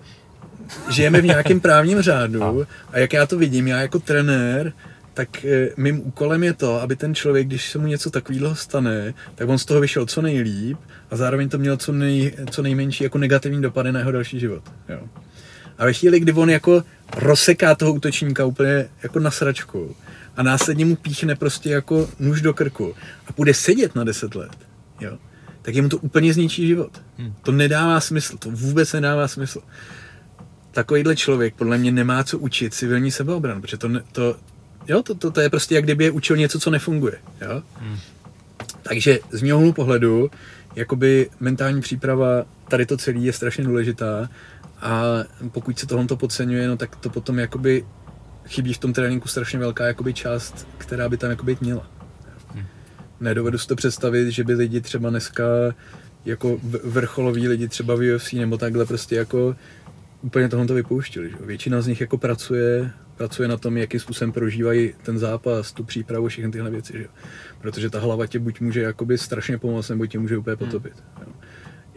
žijeme 0.91 1.21
v 1.21 1.25
nějakém 1.25 1.61
právním 1.61 2.03
řádu 2.03 2.67
a 2.93 2.99
jak 2.99 3.13
já 3.13 3.27
to 3.27 3.39
vidím, 3.39 3.69
já 3.69 3.81
jako 3.81 3.99
trenér, 3.99 4.73
tak 5.17 5.45
eh, 5.45 5.69
mým 5.77 6.07
úkolem 6.07 6.45
je 6.45 6.53
to, 6.53 6.81
aby 6.81 6.97
ten 6.97 7.15
člověk, 7.15 7.47
když 7.47 7.71
se 7.71 7.79
mu 7.79 7.87
něco 7.87 8.11
takového 8.11 8.55
stane, 8.55 9.15
tak 9.35 9.49
on 9.49 9.59
z 9.59 9.65
toho 9.65 9.81
vyšel 9.81 10.07
co 10.07 10.23
nejlíp 10.23 10.79
a 11.11 11.17
zároveň 11.17 11.49
to 11.49 11.59
mělo 11.59 11.77
co, 11.77 11.93
nej, 11.93 12.33
co 12.51 12.63
nejmenší 12.63 13.05
jako 13.05 13.19
negativní 13.19 13.63
dopady 13.63 13.93
na 13.93 13.99
jeho 13.99 14.13
další 14.13 14.41
život. 14.41 14.63
Jo. 14.89 15.01
A 15.79 15.85
ve 15.85 15.93
chvíli, 15.93 16.21
kdy 16.21 16.33
on 16.33 16.51
jako 16.51 16.85
rozseká 17.17 17.75
toho 17.75 17.93
útočníka 17.93 18.45
úplně 18.45 18.89
jako 19.03 19.21
na 19.21 19.31
sračku 19.31 19.97
a 20.37 20.43
následně 20.43 20.85
mu 20.85 20.97
píchne 20.97 21.35
prostě 21.35 21.71
jako 21.71 22.09
nůž 22.21 22.41
do 22.41 22.55
krku 22.55 22.95
a 23.27 23.33
bude 23.37 23.55
sedět 23.55 23.95
na 23.95 24.05
10 24.05 24.35
let, 24.35 24.57
jo, 25.01 25.19
tak 25.63 25.75
jemu 25.75 25.89
to 25.89 25.99
úplně 25.99 26.33
zničí 26.33 26.67
život. 26.67 27.03
Hmm. 27.19 27.35
To 27.43 27.53
nedává 27.53 28.01
smysl, 28.01 28.37
to 28.39 28.51
vůbec 28.51 28.93
nedává 28.93 29.29
smysl. 29.29 29.61
Takovýhle 30.71 31.17
člověk 31.17 31.55
podle 31.55 31.79
mě 31.79 31.93
nemá 31.93 32.25
co 32.25 32.39
učit 32.39 32.75
civilní 32.75 33.11
sebeobranu, 33.11 33.61
protože 33.61 33.77
to, 33.77 33.89
ne, 33.89 34.03
to, 34.13 34.37
jo, 34.89 35.03
to, 35.03 35.15
to, 35.15 35.31
to, 35.31 35.41
je 35.41 35.51
prostě 35.51 35.75
jak 35.75 35.85
kdyby 35.85 36.05
je 36.05 36.11
učil 36.11 36.37
něco, 36.37 36.61
co 36.61 36.71
nefunguje. 36.71 37.15
Jo? 37.41 37.63
Hmm. 37.79 37.99
Takže 38.83 39.19
z 39.33 39.43
mého 39.43 39.73
pohledu, 39.73 40.31
jakoby 40.77 41.31
mentální 41.41 41.81
příprava, 41.81 42.45
tady 42.69 42.87
to 42.87 42.97
celé 42.97 43.19
je 43.19 43.33
strašně 43.33 43.65
důležitá 43.65 44.31
a 44.81 45.03
pokud 45.53 45.79
se 45.79 45.87
tohle 45.87 46.07
podceňuje, 46.07 46.69
no 46.69 46.77
tak 46.77 46.97
to 46.97 47.11
potom 47.11 47.39
jakoby 47.39 47.85
chybí 48.47 48.73
v 48.73 48.79
tom 48.79 48.93
tréninku 48.93 49.29
strašně 49.29 49.59
velká 49.59 49.87
jakoby 49.87 50.15
část, 50.15 50.69
která 50.79 51.09
by 51.09 51.17
tam 51.17 51.31
jakoby 51.31 51.53
být 51.53 51.61
měla. 51.61 51.91
Nedovedu 53.21 53.59
si 53.59 53.67
to 53.67 53.77
představit, 53.77 54.31
že 54.31 54.45
by 54.45 54.55
lidi 54.55 54.81
třeba 54.81 55.11
dneska 55.11 55.45
jako 56.25 56.59
vrcholoví 56.85 57.49
lidi 57.49 57.69
třeba 57.69 57.95
v 57.95 58.15
UFC 58.15 58.33
nebo 58.33 58.59
takhle 58.59 58.87
prostě 58.87 59.17
jako 59.17 59.57
úplně 60.23 60.49
tohle 60.49 60.67
to 60.67 60.75
vypouštili. 60.75 61.31
Že? 61.31 61.37
Většina 61.41 61.81
z 61.81 61.87
nich 61.87 62.01
jako 62.01 62.19
pracuje, 62.19 62.91
pracuje 63.17 63.49
na 63.49 63.57
tom, 63.57 63.77
jakým 63.77 64.01
způsobem 64.01 64.33
prožívají 64.33 64.95
ten 65.03 65.19
zápas, 65.19 65.73
tu 65.73 65.85
přípravu, 65.85 66.29
všechny 66.29 66.51
tyhle 66.51 66.71
věci. 66.71 66.93
Že? 66.99 67.07
Protože 67.61 67.91
ta 67.91 68.01
hlava 68.01 68.27
tě 68.27 68.39
buď 68.39 68.61
může 68.61 68.81
jakoby 68.81 69.19
strašně 69.19 69.59
pomoct, 69.59 69.89
nebo 69.89 70.07
tě 70.07 70.19
může 70.19 70.39
úplně 70.39 70.57
potopit. 70.57 70.93
Jo. 71.21 71.33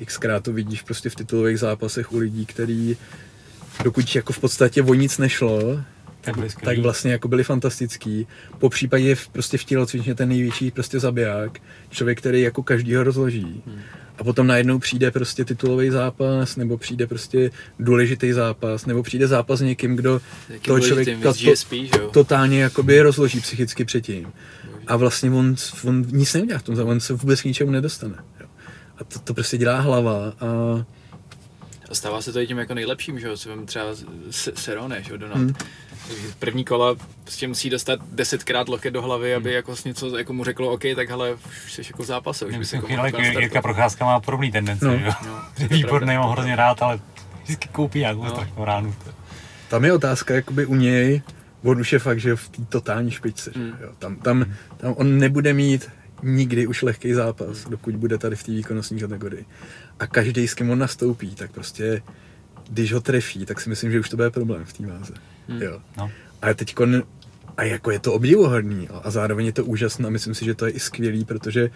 Xkrát 0.05 0.43
to 0.43 0.53
vidíš 0.53 0.81
prostě 0.81 1.09
v 1.09 1.15
titulových 1.15 1.59
zápasech 1.59 2.11
u 2.11 2.17
lidí, 2.17 2.45
který 2.45 2.97
dokud 3.83 4.15
jako 4.15 4.33
v 4.33 4.39
podstatě 4.39 4.83
o 4.83 4.93
nic 4.93 5.17
nešlo, 5.17 5.83
Tak 6.21 6.35
tak 6.63 6.77
vlastně 6.79 7.11
jako 7.11 7.27
byli 7.27 7.43
fantastický. 7.43 8.27
Po 8.57 8.69
případě 8.69 9.15
v, 9.15 9.27
prostě 9.29 9.57
v 9.57 9.63
tělocvičně 9.63 10.15
ten 10.15 10.29
největší 10.29 10.71
prostě 10.71 10.99
zabiják, 10.99 11.59
člověk, 11.89 12.17
který 12.17 12.41
jako 12.41 12.63
každýho 12.63 13.03
rozloží. 13.03 13.63
A 14.19 14.23
potom 14.23 14.47
najednou 14.47 14.79
přijde 14.79 15.11
prostě 15.11 15.45
titulový 15.45 15.89
zápas, 15.89 16.55
nebo 16.55 16.77
přijde 16.77 17.07
prostě 17.07 17.51
důležitý 17.79 18.31
zápas, 18.31 18.85
nebo 18.85 19.03
přijde 19.03 19.27
zápas 19.27 19.59
s 19.59 19.61
někým, 19.61 19.95
kdo 19.95 20.21
toho 20.61 20.79
člověka 20.79 21.33
to, 21.33 21.51
GSP, 21.51 21.73
totálně 22.11 22.61
jakoby 22.61 23.01
rozloží 23.01 23.39
psychicky 23.39 23.85
předtím. 23.85 24.27
A 24.87 24.95
vlastně 24.95 25.31
on, 25.31 25.55
on 25.83 26.05
nic 26.11 26.33
neudělá 26.33 26.59
v 26.59 26.63
tom, 26.63 26.87
on 26.87 26.99
se 26.99 27.13
vůbec 27.13 27.41
k 27.41 27.45
ničemu 27.45 27.71
nedostane. 27.71 28.15
Jo. 28.39 28.47
A 28.97 29.03
to, 29.03 29.19
to 29.19 29.33
prostě 29.33 29.57
dělá 29.57 29.79
hlava 29.79 30.33
a 30.39 30.45
A 31.89 31.95
stává 31.95 32.21
se 32.21 32.33
to 32.33 32.39
i 32.39 32.47
tím 32.47 32.57
jako 32.57 32.73
nejlepším, 32.73 33.19
že 33.19 33.27
jo, 33.27 33.37
co 33.37 33.49
vem 33.49 33.65
třeba 33.65 33.85
Serone, 34.31 35.03
že 35.03 35.11
jo, 35.11 35.17
Donald. 35.17 35.37
Hmm. 35.37 35.53
První 36.39 36.65
kola 36.65 36.95
prostě 37.23 37.47
musí 37.47 37.69
dostat 37.69 37.99
desetkrát 38.11 38.69
loket 38.69 38.93
do 38.93 39.01
hlavy, 39.01 39.35
aby 39.35 39.53
jako 39.53 39.75
s 39.75 39.83
něco 39.83 40.17
jako 40.17 40.33
mu 40.33 40.43
řeklo, 40.43 40.71
OK, 40.71 40.81
tak 40.95 41.09
hele, 41.09 41.33
už 41.65 41.73
jsi 41.73 41.81
jako 41.87 42.03
v 42.03 42.05
zápase, 42.05 42.45
už 42.45 42.57
by 42.57 42.65
se 42.65 42.77
Myslím, 42.77 42.99
jako 43.05 43.21
Jirka. 43.21 43.61
Procházka 43.61 44.05
má 44.05 44.19
podobný 44.19 44.51
tendence, 44.51 44.85
No. 44.85 44.93
jo. 44.93 45.11
No, 45.25 45.41
Výborný, 45.69 46.15
mám 46.17 46.31
hrozně 46.31 46.55
rád, 46.55 46.81
ale 46.81 46.99
vždycky 47.43 47.67
koupí 47.71 47.99
nějakou 47.99 48.23
No. 48.23 48.29
strašnou 48.29 48.65
ránu. 48.65 48.95
tam 49.69 49.85
je 49.85 49.93
otázka 49.93 50.35
jakoby 50.35 50.65
u 50.65 50.75
něj, 50.75 51.21
on 51.63 51.79
už 51.81 51.93
je 51.93 51.99
fakt, 51.99 52.19
že 52.19 52.35
v 52.35 52.49
té 52.49 52.61
totální 52.69 53.11
špičce. 53.11 53.51
Mm. 53.55 53.63
Mm. 53.63 53.73
Jo. 53.81 53.89
Tam, 53.99 54.15
tam, 54.15 54.45
tam 54.77 54.93
on 54.97 55.17
nebude 55.17 55.53
mít 55.53 55.89
nikdy 56.23 56.67
už 56.67 56.81
lehký 56.81 57.13
zápas, 57.13 57.65
dokud 57.69 57.95
bude 57.95 58.17
tady 58.17 58.35
v 58.35 58.43
té 58.43 58.51
výkonnostní 58.51 58.99
kategorii. 58.99 59.45
A 59.99 60.07
každý, 60.07 60.47
s 60.47 60.53
kým 60.53 60.69
on 60.69 60.79
nastoupí, 60.79 61.35
tak 61.35 61.51
prostě, 61.51 62.01
když 62.69 62.93
ho 62.93 63.01
trefí, 63.01 63.45
tak 63.45 63.61
si 63.61 63.69
myslím, 63.69 63.91
že 63.91 63.99
už 63.99 64.09
to 64.09 64.15
bude 64.15 64.29
problém 64.29 64.65
v 64.65 64.73
té 64.73 64.87
váze. 64.87 65.13
Mm. 65.47 65.61
Jo. 65.61 65.81
No. 65.97 66.11
A 66.41 66.53
teď 66.53 66.75
a 67.57 67.63
jako 67.63 67.91
je 67.91 67.99
to 67.99 68.13
obdivuhodný 68.13 68.87
jo. 68.89 69.01
a 69.03 69.11
zároveň 69.11 69.45
je 69.45 69.51
to 69.51 69.65
úžasné 69.65 70.07
a 70.07 70.09
myslím 70.09 70.35
si, 70.35 70.45
že 70.45 70.55
to 70.55 70.65
je 70.65 70.71
i 70.71 70.79
skvělý, 70.79 71.25
protože 71.25 71.69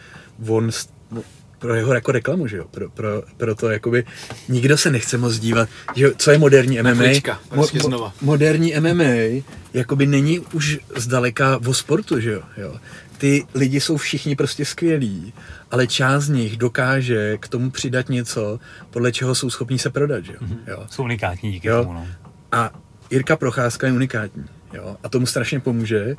on 0.48 0.70
no, 1.12 1.24
pro 1.60 1.76
jeho 1.76 1.94
jako 1.94 2.12
reklamu, 2.12 2.48
že 2.48 2.58
jo, 2.58 2.66
pro, 2.72 2.90
pro, 2.90 3.24
pro 3.38 3.56
to 3.56 3.70
jakoby, 3.70 4.06
nikdo 4.50 4.78
se 4.78 4.92
nechce 4.92 5.18
moc 5.18 5.40
dívat, 5.40 5.70
že 5.96 6.04
jo, 6.04 6.12
co 6.18 6.32
je 6.32 6.38
moderní 6.38 6.82
MMA, 6.82 6.96
klička, 6.96 7.40
prostě 7.50 7.80
znova. 7.80 8.14
moderní 8.22 8.74
MMA, 8.80 9.44
jakoby 9.74 10.06
není 10.06 10.40
už 10.40 10.80
zdaleka 10.96 11.60
o 11.68 11.74
sportu, 11.74 12.20
že 12.20 12.32
jo, 12.32 12.42
jo. 12.58 12.80
Ty 13.24 13.46
lidi 13.56 13.82
jsou 13.82 13.98
všichni 13.98 14.36
prostě 14.36 14.66
skvělí, 14.66 15.34
ale 15.72 15.88
část 15.88 16.24
z 16.24 16.30
nich 16.30 16.58
dokáže 16.58 17.38
k 17.38 17.48
tomu 17.48 17.72
přidat 17.72 18.10
něco, 18.10 18.60
podle 18.90 19.12
čeho 19.12 19.36
jsou 19.36 19.50
schopní 19.50 19.80
se 19.80 19.90
prodat, 19.90 20.26
že 20.26 20.34
jo. 20.34 20.40
jo. 20.68 20.86
Jsou 20.90 21.04
unikátní 21.04 21.52
díky 21.52 21.68
Jo. 21.68 21.82
tomu, 21.82 21.94
no. 21.94 22.08
A 22.52 22.72
Jirka 23.12 23.36
Procházka 23.36 23.88
je 23.88 23.94
unikátní, 23.94 24.46
jo, 24.74 24.98
a 25.04 25.10
tomu 25.10 25.26
strašně 25.26 25.60
pomůže, 25.60 26.16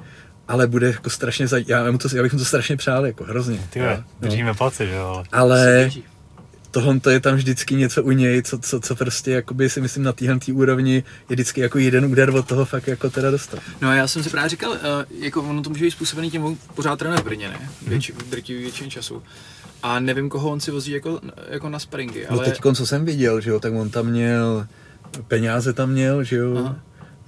ale 0.49 0.67
bude 0.67 0.87
jako 0.87 1.11
strašně, 1.11 1.49
zaj... 1.49 1.65
já, 1.67 1.91
mu 1.91 1.99
to, 1.99 2.17
já 2.17 2.23
bych 2.23 2.33
mu 2.33 2.39
to 2.39 2.45
strašně 2.45 2.77
přál, 2.77 3.07
jako 3.07 3.25
hrozně. 3.25 3.59
Ty 3.71 3.79
jo, 3.79 3.87
jo. 3.87 4.03
držíme 4.21 4.55
palce, 4.55 4.87
že 4.87 4.95
jo, 4.95 5.07
ale... 5.09 5.27
Ale. 5.33 5.91
Tohle 6.75 7.01
to 7.01 7.11
je 7.11 7.21
tam 7.21 7.35
vždycky 7.37 7.75
něco 7.75 8.03
u 8.03 8.11
něj, 8.11 8.43
co, 8.43 8.59
co, 8.59 8.81
co 8.81 8.97
prostě 8.97 9.31
jakoby 9.31 9.71
si 9.71 9.81
myslím 9.81 10.03
na 10.03 10.13
téhle 10.13 10.39
tý 10.39 10.53
úrovni 10.53 10.95
je 10.95 11.03
vždycky 11.37 11.61
jako 11.61 11.79
jeden 11.79 12.05
úder 12.05 12.31
od 12.31 12.47
toho 12.47 12.65
fakt 12.65 12.87
jako 12.87 13.11
teda 13.11 13.31
dostat. 13.31 13.61
No 13.81 13.89
a 13.89 13.95
já 13.95 14.07
jsem 14.07 14.23
si 14.23 14.31
právě 14.31 14.49
říkal, 14.49 14.71
uh, 14.71 14.79
jako 15.25 15.43
ono 15.43 15.63
to 15.63 15.71
může 15.71 15.85
být 15.85 15.91
způsobený 15.91 16.31
tím, 16.31 16.45
on 16.45 16.57
pořád 16.75 16.99
trénuje 16.99 17.21
v 17.21 17.25
Brně, 17.25 17.49
ne? 17.49 17.71
Větši, 17.87 18.13
drtivý 18.31 18.61
většinu 18.63 18.91
času. 18.91 19.23
A 19.83 20.01
nevím, 20.01 20.29
koho 20.29 20.51
on 20.51 20.61
si 20.61 20.71
vozí 20.71 20.93
jako, 20.93 21.21
jako 21.49 21.69
na 21.69 21.79
sparingy, 21.79 22.27
No 22.31 22.37
ale... 22.37 22.45
teď, 22.45 22.61
co 22.75 22.87
jsem 22.87 23.05
viděl, 23.05 23.41
že 23.41 23.51
jo, 23.51 23.61
tak 23.61 23.73
on 23.73 23.91
tam 23.91 24.07
měl, 24.07 24.67
peníze 25.29 25.73
tam 25.73 25.91
měl, 25.91 26.25
že 26.25 26.37
jo, 26.37 26.57
Aha. 26.57 26.77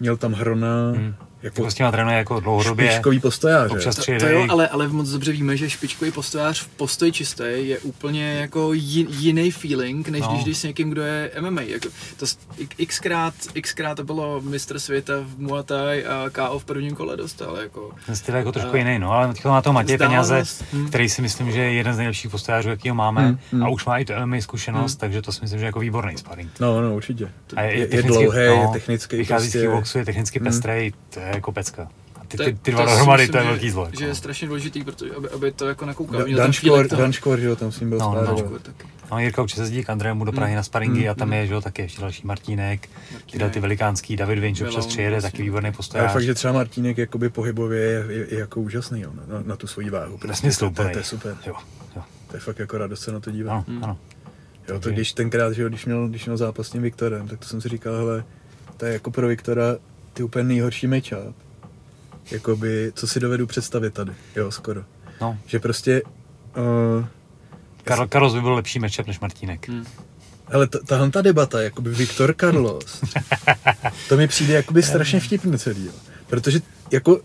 měl 0.00 0.16
tam 0.16 0.32
Hrona, 0.32 0.90
Hmm. 0.90 1.14
Jako 1.46 1.60
Jako 1.62 1.70
s 1.70 1.74
těma 1.74 1.90
trénuje 1.92 2.16
jako 2.16 2.40
dlouhodobě. 2.40 2.90
špičkový 2.90 3.20
postojář, 3.20 3.70
občas 3.70 3.96
že? 3.96 4.00
přijede 4.02 4.26
To 4.26 4.32
jo, 4.32 4.46
ale, 4.48 4.68
ale 4.68 4.88
moc 4.88 5.08
dobře 5.10 5.32
víme, 5.32 5.56
že 5.56 5.70
špičkový 5.70 6.10
postojář 6.10 6.60
v 6.60 6.68
postoji 6.68 7.12
čisté 7.12 7.48
je 7.50 7.78
úplně 7.78 8.32
jako 8.34 8.72
ji- 8.72 9.06
jiný 9.10 9.50
feeling, 9.50 10.08
než 10.08 10.20
No. 10.20 10.26
no. 10.28 10.32
když 10.34 10.44
jdeš 10.44 10.58
s 10.58 10.62
někým, 10.62 10.90
kdo 10.90 11.02
je 11.02 11.30
MMA. 11.40 11.60
Jako, 11.62 11.88
to 12.16 12.26
xkrát, 12.86 13.34
xkrát 13.62 13.96
to 13.96 14.04
bylo 14.04 14.40
mistr 14.40 14.78
světa 14.78 15.12
v 15.22 15.38
Muay 15.40 15.62
Thai 15.64 16.04
a 16.04 16.30
KO 16.32 16.58
v 16.58 16.64
prvním 16.64 16.94
kole 16.94 17.16
dostal. 17.16 17.56
Jako. 17.56 17.90
Ten 18.06 18.16
styl 18.16 18.34
je 18.34 18.38
jako 18.38 18.52
trošku 18.52 18.74
A- 18.74 18.76
jiný, 18.76 18.98
no, 18.98 19.12
ale 19.12 19.32
teď 19.34 19.44
má 19.44 19.62
to 19.62 19.72
Matěj 19.72 19.96
Vzdálenost, 19.96 20.28
peníze, 20.28 20.84
hm. 20.84 20.88
který 20.88 21.08
si 21.08 21.22
myslím, 21.22 21.52
že 21.52 21.60
je 21.60 21.72
jeden 21.72 21.94
z 21.94 21.96
nejlepších 21.96 22.30
postojářů, 22.30 22.68
jakýho 22.68 22.94
máme, 22.94 23.22
Hmm, 23.26 23.38
hmm. 23.52 23.62
a 23.64 23.68
už 23.68 23.84
má 23.84 23.98
i 23.98 24.04
tu 24.04 24.12
MMA 24.12 24.40
zkušenost, 24.40 24.94
Hm. 24.94 24.98
takže 25.00 25.22
to 25.22 25.32
si 25.32 25.40
myslím, 25.42 25.58
že 25.58 25.64
je 25.64 25.66
jako 25.66 25.80
výborný 25.80 26.16
sparring. 26.18 26.50
No, 26.60 26.80
no, 26.82 26.94
určitě. 26.94 27.28
A 27.56 27.62
Je, 27.62 27.78
je 27.78 27.86
technicky- 27.86 28.08
dlouhý, 28.22 28.38
je 28.38 28.68
technický, 28.72 29.16
Vychází 29.16 29.48
z 29.48 29.52
prostě- 29.52 29.68
boxu, 29.68 29.98
je 29.98 30.04
technicky 30.04 30.40
Hm. 30.40 30.44
pestrej, 30.44 30.92
to 31.14 31.20
je 31.20 31.35
jako 31.36 31.52
pecka. 31.52 31.88
Ty, 32.28 32.36
ty, 32.38 32.58
ty 32.62 32.70
dva 32.72 32.84
dohromady, 32.84 33.22
myslím, 33.22 33.32
to 33.32 33.38
je 33.38 33.44
že- 33.44 33.50
velký 33.50 33.70
zlo. 33.70 33.88
Že 33.98 34.04
je 34.04 34.08
Jako. 34.08 34.16
strašně 34.16 34.48
důležitý, 34.48 34.84
protože, 34.84 35.10
aby, 35.14 35.28
aby 35.28 35.52
to 35.52 35.68
jako 35.68 35.86
nakoukal. 35.86 36.20
Da- 36.20 36.24
Měl 36.24 36.36
tam 36.38 36.44
Dan 36.46 36.52
feeling 36.52 36.76
Škor, 36.80 36.88
toho. 36.88 37.02
Dan 37.02 37.12
Škor, 37.12 37.38
že 37.40 37.46
jo, 37.46 37.56
tam 37.56 37.72
s 37.72 37.80
ním 37.80 37.88
byl 37.88 37.98
No, 37.98 38.06
no. 38.06 38.12
spárovat. 38.22 38.46
Škor 38.46 38.60
taky. 38.60 38.86
No, 39.12 39.18
Jirka 39.18 39.42
určitě 39.42 39.60
jezdí 39.60 39.84
k 39.84 39.90
Andrému 39.90 40.24
do 40.24 40.32
Prahy 40.32 40.52
Hm. 40.52 40.56
na 40.56 40.62
sparingy 40.62 41.04
Hm. 41.06 41.10
a 41.10 41.14
tam 41.14 41.32
je, 41.32 41.46
že 41.46 41.54
jo, 41.54 41.60
taky 41.60 41.82
ještě 41.82 42.00
další 42.00 42.26
Martínek, 42.26 42.88
tyhle 43.32 43.50
ty 43.50 43.60
velikánský, 43.60 44.16
David 44.16 44.38
Vinč 44.38 44.60
občas 44.60 44.86
přijede, 44.86 45.10
vlastně. 45.14 45.30
taky 45.30 45.42
výborný 45.42 45.66
A 45.68 45.70
je 45.70 45.76
postojář. 45.76 46.12
fakt, 46.12 46.22
že 46.22 46.34
třeba 46.34 46.52
Martínek 46.52 46.98
jakoby 46.98 47.28
pohybově 47.28 47.80
je, 47.82 48.04
je, 48.08 48.26
je 48.34 48.38
jako 48.38 48.60
úžasný 48.60 49.00
jo, 49.00 49.10
na, 49.28 49.42
na, 49.44 49.56
tu 49.56 49.66
svoji 49.66 49.90
váhu. 49.90 50.18
Smyslu 50.32 50.70
to, 50.70 50.82
to, 50.82 50.88
to, 50.90 50.98
je 50.98 51.04
super. 51.04 51.36
Jo, 51.46 51.54
jo, 51.96 52.02
To 52.28 52.36
je 52.36 52.40
fakt 52.40 52.58
jako 52.58 52.78
radost 52.78 53.00
se 53.02 53.12
na 53.12 53.20
to 53.20 53.30
dívat. 53.30 53.52
ano, 53.52 53.64
Hm. 53.68 53.84
ano. 53.84 53.98
Jo, 54.68 54.80
to 54.80 54.90
když 54.90 55.12
tenkrát, 55.12 55.52
že 55.52 55.62
jo, 55.62 55.68
když 55.68 55.86
měl, 55.86 56.08
když 56.08 56.24
měl 56.24 56.36
zápas 56.36 56.66
s 56.66 56.70
tím 56.70 56.82
Viktorem, 56.82 57.28
tak 57.28 57.38
to 57.38 57.46
jsem 57.46 57.60
si 57.60 57.68
říkal, 57.68 57.96
hele, 57.96 58.24
to 58.76 58.86
je 58.86 58.92
jako 58.92 59.10
pro 59.10 59.28
Viktora 59.28 59.76
ty 60.16 60.22
úplně 60.22 60.44
nejhorší 60.44 60.86
matchup. 60.86 61.36
Jakoby, 62.30 62.92
co 62.94 63.06
si 63.06 63.20
dovedu 63.20 63.46
představit 63.46 63.94
tady, 63.94 64.12
jo, 64.36 64.50
skoro. 64.50 64.84
No, 65.20 65.38
Že 65.46 65.58
prostě, 65.58 66.02
uh, 66.56 67.04
Karl, 67.84 68.06
Carlos 68.08 68.34
by 68.34 68.40
byl 68.40 68.54
lepší 68.54 68.78
matchup 68.78 69.06
než 69.06 69.20
Martínek. 69.20 69.68
Hm. 69.68 69.84
ale 70.52 70.66
ta- 70.66 70.78
tahle 70.86 71.10
ta 71.10 71.22
debata, 71.22 71.62
jakoby 71.62 71.90
Viktor 71.90 72.34
Carlos, 72.40 73.02
to 74.08 74.16
mi 74.16 74.28
přijde 74.28 74.54
jakoby 74.54 74.82
strašně 74.92 75.20
vtipný 75.20 75.58
celý, 75.58 75.86
jo. 75.86 75.92
Protože 76.26 76.60
jako, 76.92 77.16
uh, 77.16 77.22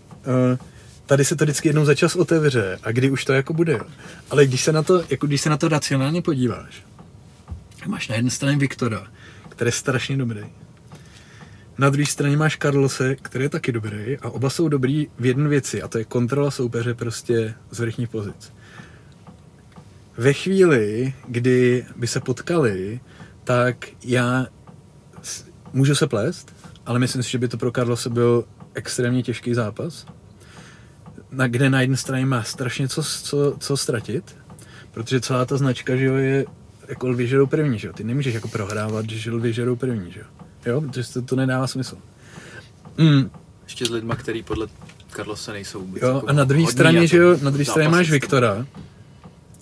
tady 1.06 1.24
se 1.24 1.36
to 1.36 1.44
vždycky 1.44 1.68
jednou 1.68 1.84
za 1.84 1.94
čas 1.94 2.16
otevře 2.16 2.78
a 2.82 2.92
kdy 2.92 3.10
už 3.10 3.24
to 3.24 3.32
jako 3.32 3.52
bude, 3.52 3.72
jo. 3.72 3.84
Ale 4.30 4.46
když 4.46 4.64
se 4.64 4.72
na 4.72 4.82
to, 4.82 5.04
jako 5.10 5.26
když 5.26 5.40
se 5.40 5.50
na 5.50 5.56
to 5.56 5.68
racionálně 5.68 6.22
podíváš, 6.22 6.82
máš 7.86 8.08
na 8.08 8.14
jedné 8.16 8.30
straně 8.30 8.56
Viktora, 8.56 9.06
který 9.48 9.68
je 9.68 9.72
strašně 9.72 10.16
dobrý. 10.16 10.40
Na 11.78 11.90
druhé 11.90 12.06
straně 12.06 12.36
máš 12.36 12.58
Carlose, 12.62 13.16
který 13.16 13.44
je 13.44 13.48
taky 13.48 13.72
dobrý 13.72 14.18
a 14.22 14.30
oba 14.30 14.50
jsou 14.50 14.68
dobrý 14.68 15.08
v 15.18 15.26
jedné 15.26 15.48
věci 15.48 15.82
a 15.82 15.88
to 15.88 15.98
je 15.98 16.04
kontrola 16.04 16.50
soupeře 16.50 16.94
prostě 16.94 17.54
z 17.70 17.80
vrchních 17.80 18.08
pozic. 18.08 18.52
Ve 20.16 20.32
chvíli, 20.32 21.14
kdy 21.28 21.86
by 21.96 22.06
se 22.06 22.20
potkali, 22.20 23.00
tak 23.44 23.86
já 24.04 24.46
můžu 25.72 25.94
se 25.94 26.06
plést, 26.06 26.52
ale 26.86 26.98
myslím 26.98 27.22
si, 27.22 27.30
že 27.30 27.38
by 27.38 27.48
to 27.48 27.56
pro 27.56 27.72
Carlose 27.72 28.10
byl 28.10 28.44
extrémně 28.74 29.22
těžký 29.22 29.54
zápas, 29.54 30.06
na, 31.30 31.46
kde 31.46 31.70
na 31.70 31.80
jedné 31.80 31.96
straně 31.96 32.26
má 32.26 32.42
strašně 32.42 32.88
co, 32.88 33.02
co, 33.02 33.56
co 33.58 33.76
ztratit, 33.76 34.36
protože 34.90 35.20
celá 35.20 35.44
ta 35.44 35.56
značka, 35.56 35.96
že 35.96 36.04
jo, 36.04 36.14
je 36.14 36.44
jako 36.88 37.08
lvy 37.08 37.46
první, 37.46 37.78
že 37.78 37.86
jo. 37.86 37.92
Ty 37.92 38.04
nemůžeš 38.04 38.34
jako 38.34 38.48
prohrávat, 38.48 39.10
že 39.10 39.30
lvy 39.30 39.54
první, 39.76 40.12
že 40.12 40.20
jo. 40.20 40.26
Jo, 40.66 40.80
protože 40.80 41.12
to, 41.12 41.22
to 41.22 41.36
nedává 41.36 41.66
smysl. 41.66 41.96
Mm, 42.98 43.30
Ještě 43.64 43.86
s 43.86 43.90
lidma, 43.90 44.16
který 44.16 44.42
podle 44.42 44.66
Carlose 45.16 45.52
nejsou 45.52 45.80
vůbec. 45.80 46.02
jo, 46.02 46.08
jako 46.08 46.28
a 46.28 46.32
na 46.32 46.44
druhé 46.44 46.72
straně, 46.72 47.06
že 47.06 47.16
jo, 47.16 47.36
na 47.42 47.50
druhé 47.50 47.64
straně 47.64 47.88
máš. 47.88 48.10
Viktora, 48.10 48.66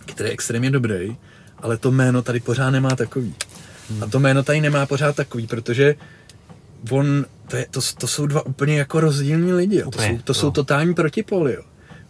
který 0.06 0.28
je 0.28 0.32
extrémně 0.32 0.70
dobrý, 0.70 1.16
ale 1.58 1.76
to 1.76 1.90
jméno 1.90 2.22
tady 2.22 2.40
pořád 2.40 2.70
nemá 2.70 2.96
takový. 2.96 3.34
A 4.02 4.06
to 4.06 4.20
jméno 4.20 4.42
tady 4.42 4.60
nemá 4.60 4.86
pořád 4.86 5.16
takový, 5.16 5.46
protože 5.46 5.94
on, 6.90 7.24
to, 7.48 7.56
je, 7.56 7.66
to, 7.70 7.80
to 7.98 8.06
jsou 8.06 8.26
dva 8.26 8.46
úplně 8.46 8.78
jako 8.78 9.00
rozdílní 9.00 9.52
lidi, 9.52 9.76
jo. 9.76 9.82
to, 9.82 9.88
Úplně, 9.88 10.08
jsou, 10.08 10.22
to 10.24 10.30
jo. 10.30 10.34
jsou 10.34 10.50
totální 10.50 10.94
protipoly, 10.94 11.52
jo. 11.54 11.62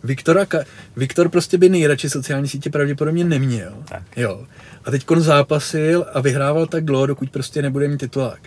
Viktora, 0.05 0.45
Ka- 0.45 0.65
Viktor 0.97 1.29
prostě 1.29 1.59
by 1.59 1.69
nejradši 1.69 2.11
sociální 2.11 2.49
sítě 2.49 2.71
pravděpodobně 2.71 3.25
neměl. 3.25 3.73
Tak. 3.89 4.03
Jo. 4.17 4.47
A 4.85 4.91
teď 4.91 5.11
on 5.11 5.21
zápasil 5.21 6.07
a 6.15 6.21
vyhrával 6.21 6.67
tak 6.67 6.85
dlouho, 6.85 7.07
dokud 7.07 7.31
prostě 7.31 7.63
nebude 7.63 7.89
mít 7.89 7.99
titulák. 7.99 8.41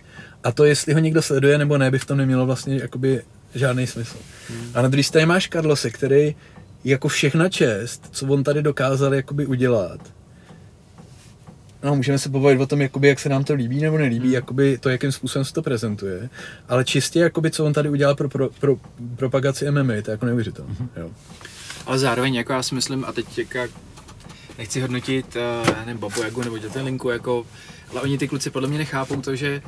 A 0.44 0.52
to, 0.52 0.66
jestli 0.66 0.94
ho 0.94 1.00
někdo 1.00 1.22
sleduje 1.22 1.58
nebo 1.58 1.78
ne, 1.78 1.92
by 1.92 2.00
v 2.00 2.06
tom 2.06 2.18
nemělo 2.18 2.46
vlastně 2.46 2.78
jakoby 2.78 3.22
žádný 3.56 3.88
smysl. 3.88 4.18
Hmm. 4.50 4.72
A 4.74 4.82
na 4.82 4.88
druhé 4.88 5.04
straně 5.04 5.26
máš 5.26 5.50
Carlose, 5.50 5.90
který 5.90 6.36
jako 6.84 7.08
všechna 7.08 7.50
čest, 7.50 8.08
co 8.12 8.28
on 8.28 8.44
tady 8.44 8.62
dokázal 8.62 9.14
jakoby 9.14 9.46
udělat. 9.46 10.00
No, 11.84 11.96
můžeme 11.96 12.20
se 12.20 12.30
pobavit 12.30 12.62
o 12.62 12.68
tom, 12.68 12.82
jakoby, 12.82 13.08
jak 13.08 13.20
se 13.20 13.30
nám 13.30 13.44
to 13.44 13.54
líbí 13.54 13.82
nebo 13.82 13.98
nelíbí, 13.98 14.26
hmm. 14.26 14.34
jakoby 14.34 14.78
to, 14.78 14.90
jakým 14.90 15.12
způsobem 15.12 15.46
se 15.46 15.54
to 15.54 15.62
prezentuje, 15.62 16.30
ale 16.70 16.86
čistě, 16.86 17.20
jakoby, 17.20 17.52
co 17.52 17.66
on 17.66 17.74
tady 17.74 17.90
udělal 17.90 18.16
pro, 18.16 18.30
pro, 18.30 18.50
pro 18.50 18.76
propagaci 19.16 19.72
MMA, 19.72 19.84
to 19.84 19.92
je 19.92 20.04
jako 20.12 20.26
neuvěřitelné. 20.26 20.74
Hmm. 20.80 20.90
Jo. 20.96 21.10
Ale 21.86 22.00
zároveň, 22.00 22.36
jako 22.36 22.54
já 22.54 22.64
si 22.64 22.76
myslím, 22.76 23.06
a 23.06 23.12
teď 23.14 23.38
jako, 23.38 23.74
nechci 24.58 24.82
hodnotit, 24.82 25.36
uh, 25.36 25.86
nevím, 25.86 25.98
Babu 25.98 26.24
Jagu 26.24 26.44
nebo 26.44 26.58
děte 26.58 26.82
Linku, 26.82 27.10
jako, 27.10 27.46
ale 27.92 28.02
oni 28.02 28.18
ty 28.18 28.28
kluci 28.28 28.50
podle 28.50 28.70
mě 28.70 28.78
nechápou 28.78 29.22
to, 29.22 29.36
že 29.36 29.62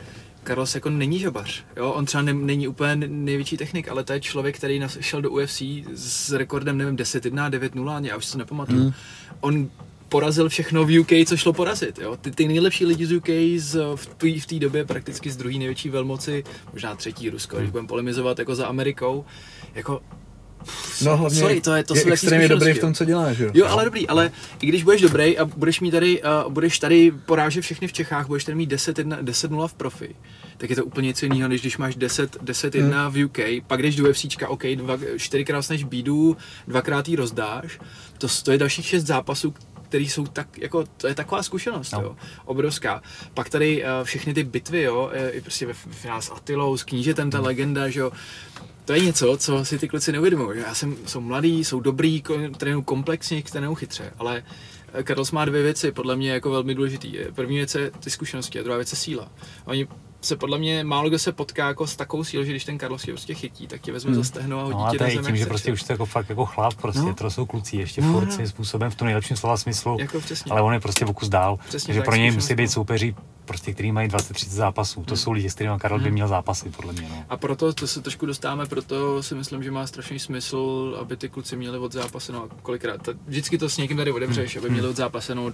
Carlos 0.48 0.76
jako 0.76 0.90
není 0.90 1.20
žabař, 1.20 1.64
jo, 1.78 1.92
on 1.92 2.06
třeba 2.06 2.22
ne, 2.22 2.34
není 2.34 2.68
úplně 2.68 2.96
největší 3.08 3.58
technik, 3.58 3.88
ale 3.88 4.04
to 4.04 4.14
je 4.14 4.20
člověk, 4.20 4.58
který 4.58 4.80
nas- 4.80 4.98
šel 5.02 5.22
do 5.22 5.32
UFC 5.32 5.62
s 5.96 6.32
rekordem, 6.32 6.78
nevím, 6.78 6.96
10-1, 6.98 7.50
9-0, 7.50 8.06
já 8.06 8.18
už 8.18 8.26
si 8.26 8.32
to 8.32 8.38
nepamatuju. 8.38 8.80
Hmm. 8.80 8.88
Mm. 8.88 8.94
On 9.42 9.70
porazil 10.10 10.50
všechno 10.50 10.86
v 10.86 11.00
UK, 11.00 11.12
co 11.28 11.38
šlo 11.38 11.54
porazit. 11.54 12.00
Jo? 12.00 12.18
Ty, 12.18 12.32
ty 12.32 12.48
nejlepší 12.48 12.86
lidi 12.86 13.06
z 13.06 13.16
UK 13.16 13.30
z, 13.58 13.80
v 13.96 14.46
té 14.46 14.56
v 14.56 14.60
době 14.60 14.86
prakticky 14.86 15.32
z 15.32 15.38
druhé 15.38 15.58
největší 15.58 15.90
velmoci, 15.90 16.44
možná 16.74 16.96
třetí 16.96 17.30
Rusko, 17.30 17.58
když 17.58 17.70
budeme 17.70 17.88
polemizovat 17.88 18.40
jako 18.40 18.56
za 18.56 18.68
Amerikou, 18.68 19.26
jako 19.76 20.02
No 21.04 21.18
hlavně 21.18 21.40
Sorry, 21.40 21.62
to 21.62 21.74
je- 21.76 21.84
to 21.84 21.96
je 21.96 22.02
jsou 22.02 22.10
extrémně 22.12 22.48
dobrý 22.48 22.74
v 22.74 22.80
tom, 22.80 22.94
co 22.94 23.06
dělá, 23.06 23.34
že 23.34 23.44
jo? 23.46 23.52
Jo, 23.54 23.66
ale 23.68 23.86
dobrý, 23.86 24.08
ale 24.08 24.32
i 24.62 24.66
když 24.68 24.84
budeš 24.84 25.02
dobrý 25.02 25.38
a 25.38 25.46
budeš 25.46 25.80
mít 25.80 25.92
tady, 25.92 26.22
uh, 26.46 26.52
budeš 26.54 26.80
tady 26.80 27.12
porážet 27.26 27.62
všechny 27.62 27.88
v 27.88 27.94
Čechách, 27.94 28.28
budeš 28.28 28.44
tady 28.44 28.56
mít 28.56 28.72
10-1 28.72 29.24
10-0 29.24 29.68
v 29.68 29.74
profi, 29.74 30.16
tak 30.58 30.70
je 30.70 30.76
to 30.76 30.86
úplně 30.86 31.08
něco 31.08 31.26
jiného, 31.26 31.50
než 31.50 31.62
když 31.62 31.78
máš 31.78 31.96
10, 31.96 32.38
10-1 32.44 33.04
Hmm. 33.10 33.14
v 33.14 33.26
UK, 33.26 33.40
pak 33.68 33.82
jdeš 33.82 33.96
do 33.96 34.10
UFCčka, 34.10 34.48
OK, 34.50 34.64
dva, 34.76 34.98
čtyřikrát 35.18 35.62
sneš 35.62 35.84
bídu, 35.84 36.38
dvakrát 36.68 37.08
jí 37.10 37.16
rozdáš, 37.16 37.80
to, 38.18 38.28
to 38.44 38.52
je 38.52 38.58
dalších 38.58 38.86
šest 38.86 39.06
zápasů, 39.06 39.54
který 39.90 40.10
jsou 40.10 40.28
tak, 40.28 40.58
jako, 40.58 40.84
to 40.98 41.08
je 41.08 41.16
taková 41.16 41.44
zkušenost, 41.44 41.92
No. 41.92 42.02
jo, 42.02 42.16
obrovská. 42.46 43.02
Pak 43.34 43.50
tady 43.50 43.84
uh, 43.84 43.90
všechny 44.04 44.34
ty 44.34 44.44
bitvy, 44.44 44.82
jo, 44.82 45.12
i 45.32 45.42
prostě 45.42 45.66
ve 45.66 45.74
v 45.74 45.88
finále 45.92 46.22
s 46.22 46.32
Attilou, 46.32 46.78
s 46.78 46.84
knížetem, 46.84 47.30
ta 47.32 47.40
legenda, 47.42 47.90
že 47.90 48.00
jo, 48.00 48.12
to 48.86 48.94
je 48.94 49.00
něco, 49.00 49.38
co 49.38 49.66
si 49.66 49.80
ty 49.80 49.88
kluci 49.88 50.12
neuvědomují. 50.12 50.60
že 50.60 50.66
Já 50.68 50.76
jsem, 50.76 50.96
jsou 51.06 51.22
mladý, 51.22 51.64
jsou 51.64 51.80
dobrý, 51.80 52.24
trénují 52.58 52.84
komplexně, 52.84 53.44
trénují 53.52 53.76
chytře, 53.76 54.14
ale 54.20 54.44
eh, 54.94 55.04
Carlos 55.04 55.32
má 55.32 55.46
dvě 55.46 55.64
věci, 55.64 55.92
podle 55.92 56.16
mě 56.16 56.32
jako 56.32 56.52
velmi 56.52 56.76
důležitý. 56.76 57.14
První 57.36 57.58
věc 57.58 57.76
je 57.76 57.92
ty 58.00 58.10
zkušenosti 58.10 58.60
a 58.60 58.64
druhá 58.64 58.78
věc 58.78 58.92
je 58.92 58.98
síla. 58.98 59.32
Oni 59.66 59.88
se 60.22 60.36
podle 60.36 60.58
mě 60.58 60.84
málo 60.84 61.10
kdo 61.10 61.20
se 61.20 61.32
potká 61.32 61.68
jako 61.68 61.88
s 61.88 61.96
takovou 61.96 62.24
sílou, 62.24 62.44
že 62.44 62.52
když 62.52 62.66
ten 62.66 62.80
Carlos 62.80 63.02
tě 63.02 63.12
prostě 63.12 63.34
chytí, 63.34 63.68
tak 63.68 63.82
tě 63.82 63.92
vezme 63.92 64.12
Hmm. 64.12 64.16
za 64.20 64.24
stehno 64.24 64.60
a 64.60 64.64
hodí 64.64 64.78
No 64.80 64.88
tě 64.92 64.98
na 65.00 65.08
je 65.08 65.16
zem, 65.16 65.26
tím, 65.26 65.36
že 65.38 65.46
prostě 65.46 65.72
už 65.74 65.84
to 65.84 65.94
jako 65.94 66.06
fakt 66.06 66.30
jako 66.30 66.46
chlap, 66.46 66.74
prostě, 66.74 67.02
No. 67.02 67.14
to 67.14 67.30
jsou 67.30 67.46
kluci 67.46 67.78
ještě 67.78 68.02
No, 68.02 68.12
furt 68.14 68.26
no. 68.26 68.32
svým 68.32 68.48
způsobem 68.48 68.92
v 68.92 68.96
tom 68.96 69.06
nejlepším 69.06 69.38
slova 69.38 69.58
smyslu, 69.58 69.98
Jako 70.00 70.20
přesně. 70.22 70.52
ale 70.52 70.62
on 70.62 70.74
je 70.74 70.80
prostě 70.80 71.06
pokus 71.06 71.30
dál, 71.30 71.60
Přesně 71.68 71.88
takže 71.88 72.00
tak, 72.00 72.06
pro 72.06 72.16
něj 72.16 72.32
musí 72.32 72.56
být 72.56 72.64
no. 72.64 72.70
soupeři, 72.72 73.16
prostě, 73.46 73.74
který 73.74 73.92
mají 73.92 74.10
20-30 74.10 74.50
zápasů, 74.50 75.04
to 75.04 75.16
jsou 75.16 75.32
lidi, 75.32 75.50
s 75.50 75.54
kterými 75.56 75.76
Karel 75.80 75.98
by 76.00 76.04
Hmm. 76.06 76.14
měl 76.14 76.28
zápasy, 76.28 76.70
podle 76.70 76.94
mě. 76.94 77.08
No. 77.10 77.26
A 77.30 77.38
proto 77.38 77.74
to 77.74 77.88
se 77.88 78.02
trošku 78.02 78.26
dostáváme, 78.26 78.66
proto 78.66 79.24
si 79.24 79.36
myslím, 79.36 79.64
že 79.64 79.72
má 79.72 79.88
strašný 79.88 80.20
smysl, 80.20 80.98
aby 81.02 81.18
ty 81.18 81.30
kluci 81.30 81.56
měli 81.58 81.78
od 81.78 81.92
zápaseno 81.92 82.48
kolikrát. 82.62 83.02
To, 83.02 83.14
vždycky 83.28 83.58
to 83.58 83.70
s 83.70 83.78
někým 83.78 83.98
tady 83.98 84.12
odebřeš, 84.12 84.56
aby 84.56 84.70
měli 84.70 84.88
od 84.88 84.96
zápaseno 84.96 85.52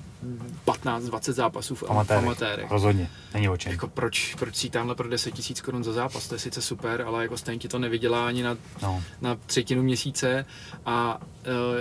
15-20 0.66 1.32
zápasů 1.34 1.76
v 1.76 1.84
Amatérech. 1.90 2.24
amatérech. 2.24 2.72
Rozhodně, 2.72 3.10
není 3.34 3.50
o 3.50 3.58
čem. 3.58 3.72
Jako 3.72 3.88
proč, 3.88 4.36
proč 4.36 4.56
si 4.56 4.70
tamhle 4.70 4.96
pro 4.96 5.10
10 5.10 5.34
000 5.50 5.62
korun 5.66 5.84
za 5.84 5.94
zápas, 5.94 6.28
to 6.28 6.36
je 6.36 6.40
sice 6.40 6.62
super, 6.62 7.02
ale 7.08 7.24
jako 7.24 7.38
stejně 7.38 7.60
ti 7.60 7.68
to 7.68 7.80
nevydělá 7.80 8.28
ani 8.28 8.44
na, 8.44 8.58
No. 8.82 9.04
na 9.22 9.38
třetinu 9.46 9.84
měsíce 9.84 10.46
a 10.86 11.20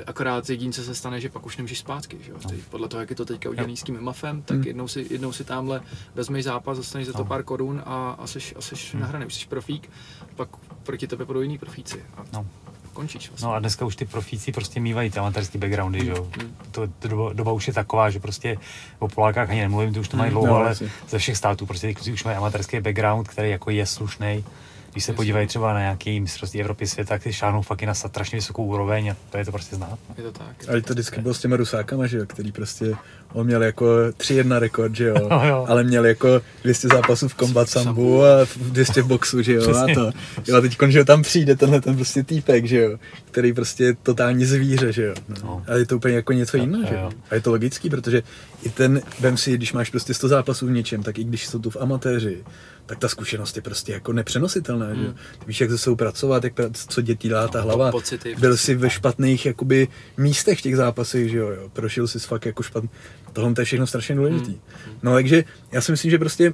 akorát 0.06 0.50
jediné, 0.50 0.72
co 0.72 0.82
se 0.82 0.94
stane, 0.94 1.20
že 1.20 1.28
pak 1.28 1.46
už 1.46 1.56
nemůžeš 1.56 1.78
zpátky, 1.78 2.18
že 2.24 2.30
jo? 2.30 2.36
Ty, 2.48 2.54
podle 2.70 2.88
toho, 2.88 3.00
jak 3.00 3.10
je 3.10 3.16
to 3.16 3.24
teďka 3.24 3.50
udělaný 3.50 3.76
s 3.76 3.82
tím 3.82 4.00
mafem, 4.00 4.42
tak 4.42 4.56
Hmm. 4.56 4.66
jednou 4.66 4.88
si, 4.88 5.06
jednou 5.10 5.32
si 5.32 5.44
tamhle 5.44 5.80
vezmeš 6.14 6.44
zápas, 6.44 6.76
dostaneš 6.78 7.06
za 7.06 7.12
to 7.12 7.18
No. 7.18 7.24
pár 7.24 7.42
korun 7.42 7.82
a, 7.86 8.16
a 8.18 8.26
seš, 8.26 8.54
a 8.58 8.60
seš 8.60 8.92
Hmm. 8.92 9.02
nahraný, 9.02 9.26
už 9.26 9.34
jsi 9.34 9.46
profík, 9.46 9.90
pak 10.36 10.48
proti 10.82 11.06
tebe 11.06 11.24
budou 11.24 11.40
jiný 11.40 11.58
profíci 11.58 12.04
a 12.16 12.22
No. 12.32 12.46
končíš 12.92 13.28
vlastně. 13.28 13.46
no 13.46 13.52
a 13.54 13.58
dneska 13.58 13.84
už 13.84 13.96
ty 13.96 14.04
profíci 14.04 14.52
prostě 14.52 14.80
mývají 14.80 15.10
ty 15.10 15.18
amatérský 15.18 15.58
backgroundy, 15.58 16.04
že 16.04 16.10
jo. 16.10 16.28
Hmm. 16.40 16.56
To, 16.70 16.86
to 16.98 17.08
doba, 17.08 17.32
doba, 17.32 17.52
už 17.52 17.66
je 17.66 17.72
taková, 17.72 18.10
že 18.10 18.20
prostě 18.20 18.56
o 18.98 19.08
Polákách 19.08 19.50
ani 19.50 19.60
nemluvím, 19.60 19.92
ty 19.94 20.00
už 20.00 20.08
to 20.08 20.16
mají 20.16 20.30
dlouho, 20.30 20.46
No, 20.46 20.54
ale 20.56 20.74
ze 21.08 21.18
všech 21.18 21.36
států 21.36 21.66
prostě 21.66 21.86
ty 21.86 21.94
kluci 21.94 22.12
už 22.12 22.24
mají 22.24 22.36
amatérský 22.36 22.80
background, 22.80 23.28
který 23.28 23.50
jako 23.50 23.70
je 23.70 23.86
slušný. 23.86 24.44
Když 24.92 25.04
se 25.04 25.12
podívají 25.12 25.46
třeba 25.46 25.72
na 25.74 25.80
nějaký 25.80 26.20
mistrovství 26.20 26.60
Evropy 26.60 26.86
světa, 26.86 27.08
tak 27.14 27.22
ty 27.22 27.32
šáhnou 27.32 27.62
fakt 27.62 27.82
i 27.82 27.86
na 27.86 27.94
strašně 27.94 28.36
vysokou 28.36 28.64
úroveň 28.64 29.10
a 29.10 29.16
to 29.30 29.38
je 29.38 29.44
to 29.44 29.52
prostě 29.52 29.76
znát. 29.76 29.98
Je 30.18 30.22
to 30.24 30.32
tak. 30.32 30.56
Ale 30.68 30.80
to 30.82 30.92
vždycky 30.92 31.20
bylo 31.20 31.34
s 31.34 31.38
těma 31.40 31.56
rusákama, 31.56 32.06
že 32.06 32.18
jo, 32.18 32.24
který 32.26 32.52
prostě, 32.52 32.92
on 33.32 33.46
měl 33.46 33.62
jako 33.62 33.86
3-1 34.18 34.58
rekord, 34.58 34.94
že 34.94 35.04
jo, 35.04 35.14
No 35.30 35.48
jo. 35.48 35.64
ale 35.68 35.84
měl 35.84 36.06
jako 36.06 36.40
200 36.62 36.88
zápasů 36.88 37.28
v 37.28 37.34
kombat 37.34 37.68
sambu 37.68 38.24
a 38.24 38.46
200 38.56 39.02
v 39.02 39.06
boxu, 39.06 39.42
že 39.42 39.52
jo, 39.52 39.62
Přesně. 39.62 39.92
a 39.92 39.94
to. 39.94 40.10
Jo, 40.46 40.56
a 40.56 40.60
teď, 40.60 40.76
že 40.88 40.98
jo, 40.98 41.04
tam 41.04 41.22
přijde 41.22 41.56
tenhle 41.56 41.80
ten 41.80 41.96
prostě 41.96 42.22
týpek, 42.22 42.64
že 42.64 42.80
jo, 42.80 42.98
který 43.30 43.52
prostě 43.52 43.84
je 43.84 43.94
totální 44.02 44.44
zvíře, 44.44 44.92
že 44.92 45.04
jo. 45.04 45.14
No. 45.28 45.36
No. 45.44 45.64
A 45.66 45.74
je 45.74 45.86
to 45.86 45.96
úplně 45.96 46.14
jako 46.14 46.32
něco 46.32 46.56
jiného, 46.56 46.84
že 46.88 46.94
jo. 46.94 47.10
A 47.30 47.34
je 47.34 47.40
to 47.40 47.50
logický, 47.50 47.90
protože 47.90 48.22
i 48.62 48.68
ten, 48.70 49.02
vem 49.20 49.36
si, 49.36 49.54
když 49.54 49.72
máš 49.72 49.90
prostě 49.90 50.14
100 50.14 50.28
zápasů 50.28 50.66
v 50.66 50.70
něčem, 50.70 51.02
tak 51.02 51.18
i 51.18 51.24
když 51.24 51.46
jsou 51.46 51.58
tu 51.58 51.70
v 51.70 51.76
amatéři, 51.80 52.44
tak 52.90 52.98
ta 52.98 53.08
zkušenost 53.08 53.56
je 53.56 53.62
prostě 53.62 53.92
jako 53.92 54.12
nepřenositelná, 54.12 54.94
že 54.94 55.00
jo. 55.00 55.06
Hmm. 55.06 55.14
Ty 55.38 55.44
víš, 55.46 55.60
jak 55.60 55.70
se 55.70 55.78
jsou 55.78 55.96
pracovat, 55.96 56.44
jak, 56.44 56.54
pra- 56.54 56.70
co 56.88 57.00
děti 57.00 57.28
dělá 57.28 57.48
ta 57.48 57.58
No, 57.58 57.64
hlava. 57.64 57.90
pocity, 57.90 58.34
Byl 58.38 58.54
přesně 58.54 58.74
si 58.74 58.78
ve 58.80 58.90
špatných 58.90 59.46
jakoby 59.46 59.88
místech 60.16 60.62
těch 60.62 60.76
zápasech, 60.76 61.30
že 61.30 61.38
jo, 61.38 61.48
jo. 61.48 61.68
Prošel 61.72 62.08
si 62.08 62.18
fakt 62.18 62.46
jako 62.46 62.62
špatný. 62.62 62.90
Tohle 63.32 63.54
to 63.54 63.60
je 63.60 63.64
všechno 63.64 63.86
strašně 63.86 64.14
důležitý. 64.14 64.50
Hmm. 64.86 64.94
No 65.02 65.12
takže 65.12 65.44
já 65.72 65.80
si 65.80 65.92
myslím, 65.92 66.10
že 66.10 66.18
prostě 66.18 66.52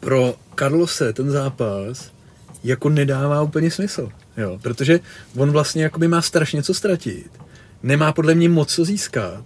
pro 0.00 0.34
Carlose 0.58 1.12
ten 1.12 1.30
zápas 1.30 2.12
jako 2.64 2.88
nedává 2.88 3.42
úplně 3.42 3.70
smysl, 3.70 4.08
jo, 4.36 4.58
protože 4.62 5.00
on 5.36 5.50
vlastně 5.52 5.82
jakoby 5.82 6.08
má 6.08 6.22
strašně 6.22 6.62
co 6.62 6.74
ztratit, 6.74 7.30
nemá 7.82 8.12
podle 8.12 8.34
mě 8.34 8.48
moc 8.48 8.74
co 8.74 8.84
získat 8.84 9.44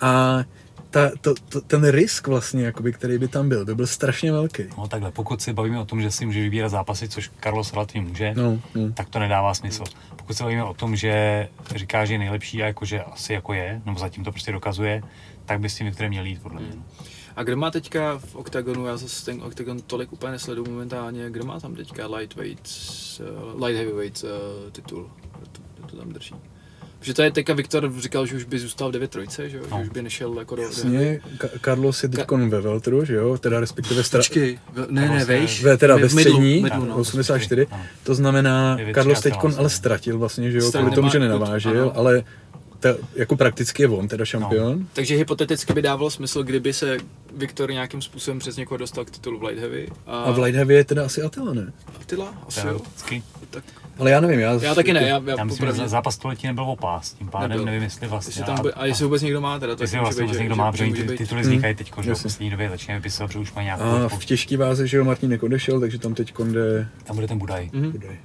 a 0.00 0.44
ta, 0.90 1.10
to, 1.20 1.34
to, 1.48 1.60
ten 1.60 1.88
risk 1.88 2.26
vlastně, 2.26 2.64
jakoby, 2.64 2.92
který 2.92 3.18
by 3.18 3.28
tam 3.28 3.48
byl, 3.48 3.64
by 3.64 3.74
byl 3.74 3.86
strašně 3.86 4.32
velký. 4.32 4.62
No 4.78 4.88
takhle, 4.88 5.10
pokud 5.10 5.42
si 5.42 5.52
bavíme 5.52 5.80
o 5.80 5.84
tom, 5.84 6.02
že 6.02 6.10
si 6.10 6.26
může 6.26 6.40
vybírat 6.40 6.68
zápasy, 6.68 7.08
což 7.08 7.30
Carlos 7.42 7.72
relativně 7.72 8.08
může, 8.08 8.34
No, 8.36 8.60
no. 8.74 8.92
tak 8.92 9.08
to 9.08 9.18
nedává 9.18 9.54
smysl. 9.54 9.84
Pokud 10.16 10.36
se 10.36 10.42
bavíme 10.42 10.64
o 10.64 10.74
tom, 10.74 10.96
že 10.96 11.48
říká, 11.76 12.04
že 12.04 12.14
je 12.14 12.18
nejlepší 12.18 12.62
a 12.62 12.66
jakože 12.66 13.02
asi 13.02 13.32
jako 13.32 13.52
je, 13.52 13.82
nebo 13.86 13.98
zatím 13.98 14.24
to 14.24 14.32
prostě 14.32 14.52
dokazuje, 14.52 15.02
tak 15.44 15.60
by 15.60 15.68
s 15.68 15.74
tím 15.76 15.86
Viktorem 15.86 16.10
měl 16.10 16.24
jít, 16.24 16.42
podle 16.42 16.60
mě. 16.60 16.70
Hmm. 16.70 16.84
A 17.36 17.42
kdo 17.42 17.56
má 17.56 17.70
teďka 17.70 18.18
v 18.18 18.34
OKTAGONu, 18.34 18.86
já 18.86 18.96
zase 18.96 19.24
ten 19.24 19.42
OKTAGON 19.42 19.80
tolik 19.80 20.12
úplně 20.12 20.32
nesleduju 20.32 20.70
momentálně, 20.70 21.30
kdo 21.30 21.44
má 21.44 21.60
tam 21.60 21.74
teďka 21.74 22.06
lightweight, 22.06 22.68
uh, 23.20 23.64
light 23.64 23.78
heavyweight 23.78 24.24
uh, 24.24 24.70
titul, 24.70 25.10
to, 25.52 25.86
to 25.86 25.96
tam 25.96 26.08
drží? 26.12 26.34
Protože 26.98 27.14
to 27.14 27.22
je 27.22 27.30
teďka 27.32 27.54
Viktor 27.54 27.92
říkal, 27.98 28.26
že 28.26 28.36
už 28.36 28.44
by 28.44 28.58
zůstal 28.58 28.88
v 28.88 28.92
9 28.92 29.10
trojce, 29.10 29.48
že, 29.48 29.56
jo? 29.56 29.62
No. 29.70 29.76
že 29.76 29.82
už 29.82 29.88
by 29.88 30.02
nešel 30.02 30.38
jako 30.38 30.56
do... 30.56 30.62
Jasně, 30.62 31.20
Ka- 31.38 31.48
Carlos 31.64 32.02
je 32.02 32.08
teď 32.08 32.30
ve 32.30 32.60
Veltru, 32.60 33.04
že 33.04 33.14
jo, 33.14 33.38
teda 33.38 33.60
respektive 33.60 34.02
stra- 34.02 34.18
Počkej, 34.18 34.58
ne, 34.88 35.08
ne, 35.08 35.24
vejš. 35.24 35.62
ve, 35.62 35.76
teda 35.76 35.96
ve 35.96 36.08
v 36.08 36.14
midlu, 36.14 36.32
střední, 36.32 36.62
midlu, 36.62 36.84
no. 36.84 36.96
84, 36.96 37.66
Ano. 37.70 37.82
to 38.02 38.14
znamená, 38.14 38.76
Je 38.78 38.94
Carlos 38.94 39.20
teď 39.20 39.34
ale 39.42 39.54
no. 39.62 39.68
ztratil 39.68 40.18
vlastně, 40.18 40.50
že 40.50 40.58
jo, 40.58 40.72
kvůli 40.72 40.90
tomu, 40.90 41.08
že 41.10 41.18
nenavážil, 41.18 41.92
ale 41.94 42.22
ta, 42.80 42.88
jako 43.14 43.36
prakticky 43.36 43.82
je 43.82 43.88
on 43.88 44.08
teda 44.08 44.24
šampion. 44.24 44.86
Takže 44.92 45.16
hypoteticky 45.16 45.72
by 45.72 45.82
dávalo 45.82 46.10
smysl, 46.10 46.42
kdyby 46.42 46.72
se 46.72 46.96
Viktor 47.36 47.72
nějakým 47.72 48.02
způsobem 48.02 48.38
přes 48.38 48.56
někoho 48.56 48.78
dostal 48.78 49.04
k 49.04 49.10
titulu 49.10 49.38
v 49.38 49.42
light 49.42 49.60
heavy. 49.60 49.88
A, 50.06 50.22
A 50.22 50.30
v 50.30 50.38
light 50.38 50.56
heavy 50.56 50.74
je 50.74 50.84
teda 50.84 51.04
asi 51.06 51.22
Attila, 51.22 51.54
ne? 51.54 51.72
Attila? 52.00 52.34
Asi 52.48 52.66
jo. 52.66 52.80
Tak, 53.50 53.64
Ale 53.98 54.10
já 54.10 54.20
nevím, 54.20 54.40
já... 54.40 54.52
já 54.52 54.74
taky 54.74 54.92
ne, 54.92 55.00
já, 55.00 55.06
já, 55.06 55.14
Já 55.14 55.44
myslím, 55.44 55.48
že 55.48 55.72
popravdě- 55.72 55.88
zápas 55.88 56.14
století 56.14 56.46
nebyl 56.46 56.64
o 56.64 56.76
pás, 56.76 57.12
tím 57.12 57.28
pádem 57.28 57.48
Nebyl. 57.50 57.64
nevím, 57.64 57.82
jestli 57.82 58.08
vlastně. 58.08 58.30
Jestli 58.30 58.44
tam, 58.44 58.56
bude- 58.60 58.72
a 58.72 58.86
jestli 58.86 59.04
vůbec 59.04 59.22
někdo 59.22 59.40
má 59.40 59.58
teda, 59.58 59.76
to 59.76 59.82
jestli 59.82 59.98
vlastně 59.98 60.24
vůbec 60.24 60.38
někdo 60.38 60.56
má, 60.56 60.72
že 60.76 60.86
protože 60.86 61.04
ty 61.04 61.16
tituly 61.18 61.40
vznikají 61.42 61.74
teď, 61.74 61.92
že 62.00 62.14
v 62.14 62.22
poslední 62.22 62.50
době 62.50 62.70
začínají 62.70 63.00
vypisovat, 63.00 63.32
že 63.32 63.38
už 63.38 63.52
mají 63.52 63.64
nějakou 63.64 63.84
A 63.84 64.08
v 64.08 64.24
těžký 64.24 64.56
váze, 64.56 64.86
že 64.86 64.96
jo, 64.96 65.04
Martin 65.04 65.38
odešel, 65.42 65.80
takže 65.80 65.98
tam 65.98 66.14
teď 66.14 66.34
jde... 66.38 66.88
Tam 67.04 67.16
bude 67.16 67.28
ten 67.28 67.38
Budaj, 67.38 67.70
Mhm. 67.72 67.90
Budaj. 67.90 68.18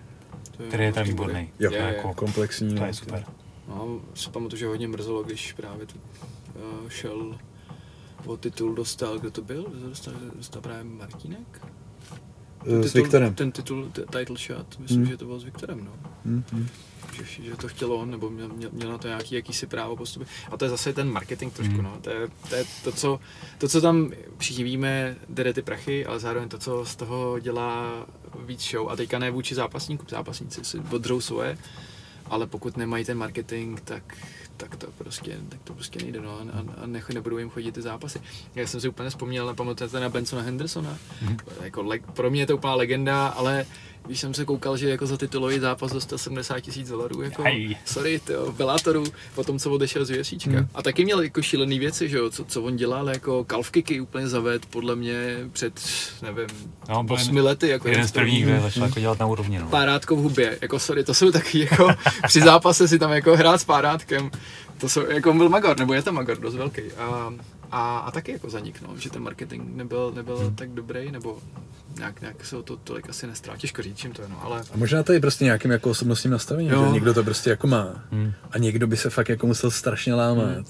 Který 0.68 0.84
je 0.84 0.94
tam 0.94 1.04
výborný. 1.04 1.50
Jo, 1.60 1.72
jako, 1.72 2.14
komplexní. 2.14 2.74
to 2.76 2.82
no. 2.82 2.88
je 2.88 2.94
super. 2.94 3.24
No, 3.68 4.00
si 4.14 4.30
pamatuju, 4.30 4.60
že 4.60 4.68
hodně 4.68 4.88
mrzelo, 4.88 5.24
když 5.24 5.54
právě 5.54 5.86
tu, 5.86 5.96
uh, 6.56 6.90
šel 6.90 7.36
o 8.26 8.38
titul 8.38 8.76
dostal, 8.76 9.20
kdo 9.20 9.32
to 9.32 9.42
byl? 9.42 9.66
Dostal, 9.90 10.14
dostal 10.36 10.62
právě 10.62 10.84
Martínek? 10.84 11.62
Eh, 12.66 12.84
S 12.84 12.86
titul- 12.94 13.02
Viktorem. 13.02 13.34
Ten 13.36 13.52
titul, 13.52 13.92
title 13.92 14.38
shot, 14.38 14.80
myslím, 14.80 15.00
Hmm. 15.02 15.08
že 15.12 15.18
to 15.18 15.26
bylo 15.26 15.40
s 15.40 15.44
Viktorem, 15.44 15.86
no. 15.86 15.92
Hm, 16.26 16.44
hm. 16.52 16.68
Že, 17.14 17.44
že 17.44 17.56
to 17.58 17.68
chtěl 17.68 17.94
on, 17.94 18.12
nebo 18.12 18.30
měl, 18.30 18.48
měl, 18.50 18.70
měl 18.74 18.90
na 18.92 18.98
to 18.98 19.08
nějaký 19.08 19.36
jakýsi 19.36 19.68
právo 19.68 19.96
postupy. 19.96 20.26
A 20.52 20.58
to 20.58 20.66
je 20.66 20.70
zase 20.70 20.94
ten 20.94 21.12
marketing 21.12 21.54
trošku, 21.54 21.74
Hmm. 21.74 21.84
no. 21.84 21.98
To 22.02 22.10
je, 22.10 22.28
to 22.50 22.56
je 22.56 22.66
to, 22.84 22.92
co, 22.92 23.20
to, 23.58 23.68
co 23.70 23.82
tam 23.82 24.12
všichni 24.38 24.64
víme, 24.64 25.16
jde 25.30 25.54
ty 25.54 25.62
prachy, 25.62 26.06
ale 26.06 26.20
zároveň 26.20 26.50
to, 26.50 26.58
co 26.58 26.86
z 26.86 26.96
toho 26.96 27.40
dělá 27.40 28.06
víc 28.46 28.62
show. 28.72 28.90
A 28.90 28.96
teďka 28.96 29.20
ne 29.20 29.32
vůči 29.32 29.56
zápasníkům, 29.56 30.08
zápasníci 30.10 30.64
si 30.66 30.80
odřou 30.92 31.22
svoje, 31.22 31.58
ale 32.26 32.48
pokud 32.48 32.78
nemají 32.78 33.06
ten 33.06 33.18
marketing, 33.18 33.80
tak, 33.84 34.18
tak 34.58 34.76
to 34.76 34.88
prostě, 34.98 35.38
tak 35.50 35.60
to 35.64 35.74
prostě 35.74 36.00
nejde, 36.00 36.22
no, 36.22 36.40
a, 36.40 36.82
a 36.84 36.86
nech, 36.86 37.10
nebudou 37.10 37.38
jim 37.38 37.50
chodit 37.50 37.72
ty 37.72 37.82
zápasy. 37.82 38.22
Já 38.56 38.68
jsem 38.68 38.82
si 38.82 38.90
úplně 38.90 39.10
vzpomněl, 39.10 39.48
nepamatujete 39.48 40.00
na 40.00 40.10
Bensona 40.10 40.42
Hendersona? 40.42 40.98
Mhm. 41.22 41.38
Jako, 41.62 41.82
le, 41.82 42.00
pro 42.14 42.30
mě 42.30 42.42
je 42.42 42.48
to 42.48 42.56
úplná 42.56 42.76
legenda, 42.76 43.28
ale 43.28 43.66
když 44.06 44.20
jsem 44.20 44.34
se 44.34 44.46
koukal, 44.46 44.78
že 44.78 44.90
jako 44.90 45.06
za 45.08 45.18
titulový 45.18 45.60
zápas 45.60 45.92
dostal 45.94 46.18
70 46.18 46.60
tisíc 46.60 46.90
dolarů, 46.90 47.22
jako, 47.22 47.44
Aj. 47.44 47.76
sorry, 47.86 48.20
tyjo, 48.20 48.52
Bellatoru, 48.52 49.04
po 49.36 49.44
tom, 49.44 49.60
co 49.60 49.72
odešel 49.72 50.06
z 50.06 50.20
UFCčka. 50.20 50.52
Hmm. 50.52 50.68
A 50.74 50.82
taky 50.82 51.06
měl 51.06 51.22
jako 51.22 51.42
šílený 51.42 51.80
věci, 51.80 52.10
že 52.10 52.18
jo, 52.18 52.30
co, 52.30 52.46
co 52.46 52.62
on 52.62 52.76
dělal, 52.76 53.10
jako 53.10 53.44
calf 53.44 53.72
kicky 53.72 54.02
úplně 54.02 54.28
zaved, 54.28 54.66
podle 54.66 54.96
mě 54.96 55.38
před, 55.52 55.82
nevím, 56.22 56.48
No, 56.90 57.06
osmi 57.10 57.42
lety, 57.42 57.68
jako 57.70 57.88
jeden 57.88 58.08
z 58.08 58.12
prvních, 58.12 58.46
kdo 58.46 58.62
začal 58.62 58.84
jako 58.84 59.00
dělat 59.00 59.20
na 59.20 59.26
úrovni. 59.26 59.60
No. 59.60 59.68
párátko 59.68 60.16
v 60.16 60.20
hubě, 60.20 60.58
jako 60.62 60.80
sorry, 60.80 61.04
to 61.04 61.14
jsou 61.14 61.32
taky 61.32 61.60
jako, 61.60 61.88
při 62.28 62.42
zápase 62.42 62.88
si 62.88 63.00
tam 63.00 63.12
jako 63.12 63.36
hrát 63.36 63.62
s 63.62 63.64
párátkem, 63.64 64.32
to 64.78 64.90
jsou, 64.90 65.02
jako 65.10 65.30
on 65.32 65.38
byl 65.38 65.50
magor, 65.50 65.80
nebo 65.80 65.94
je 65.94 66.02
to 66.02 66.12
magor, 66.12 66.38
dost 66.40 66.56
velký. 66.56 66.82
A, 66.98 67.34
a, 67.74 67.98
a 67.98 68.12
taky 68.12 68.32
jako 68.32 68.50
zanik, 68.50 68.82
no, 68.88 68.98
že 68.98 69.10
ten 69.10 69.22
marketing 69.24 69.64
nebyl, 69.76 70.12
nebyl 70.16 70.38
Hmm. 70.38 70.56
tak 70.56 70.70
dobrý, 70.70 71.12
nebo 71.12 71.38
nějak, 71.98 72.22
nějak 72.22 72.46
se 72.46 72.58
o 72.58 72.64
to 72.64 72.78
tolik 72.78 73.10
asi 73.10 73.28
nestrá, 73.28 73.58
těžko 73.58 73.82
říct, 73.82 73.98
čím 73.98 74.12
to 74.14 74.22
je, 74.22 74.28
no, 74.28 74.44
ale 74.44 74.62
A 74.74 74.78
možná 74.78 75.04
to 75.04 75.14
je 75.14 75.20
prostě 75.20 75.44
nějakým 75.46 75.72
jako 75.72 75.90
osobnostním 75.90 76.32
nastavením, 76.32 76.72
Jo. 76.72 76.86
že 76.86 76.92
někdo 76.92 77.14
to 77.14 77.24
prostě 77.24 77.50
jako 77.50 77.68
má. 77.68 78.04
Hmm. 78.12 78.32
A 78.52 78.58
někdo 78.58 78.88
by 78.88 78.98
se 78.98 79.10
fakt 79.10 79.30
jako 79.30 79.48
musel 79.48 79.72
strašně 79.72 80.14
lámat, 80.14 80.46
Hmm. 80.56 80.66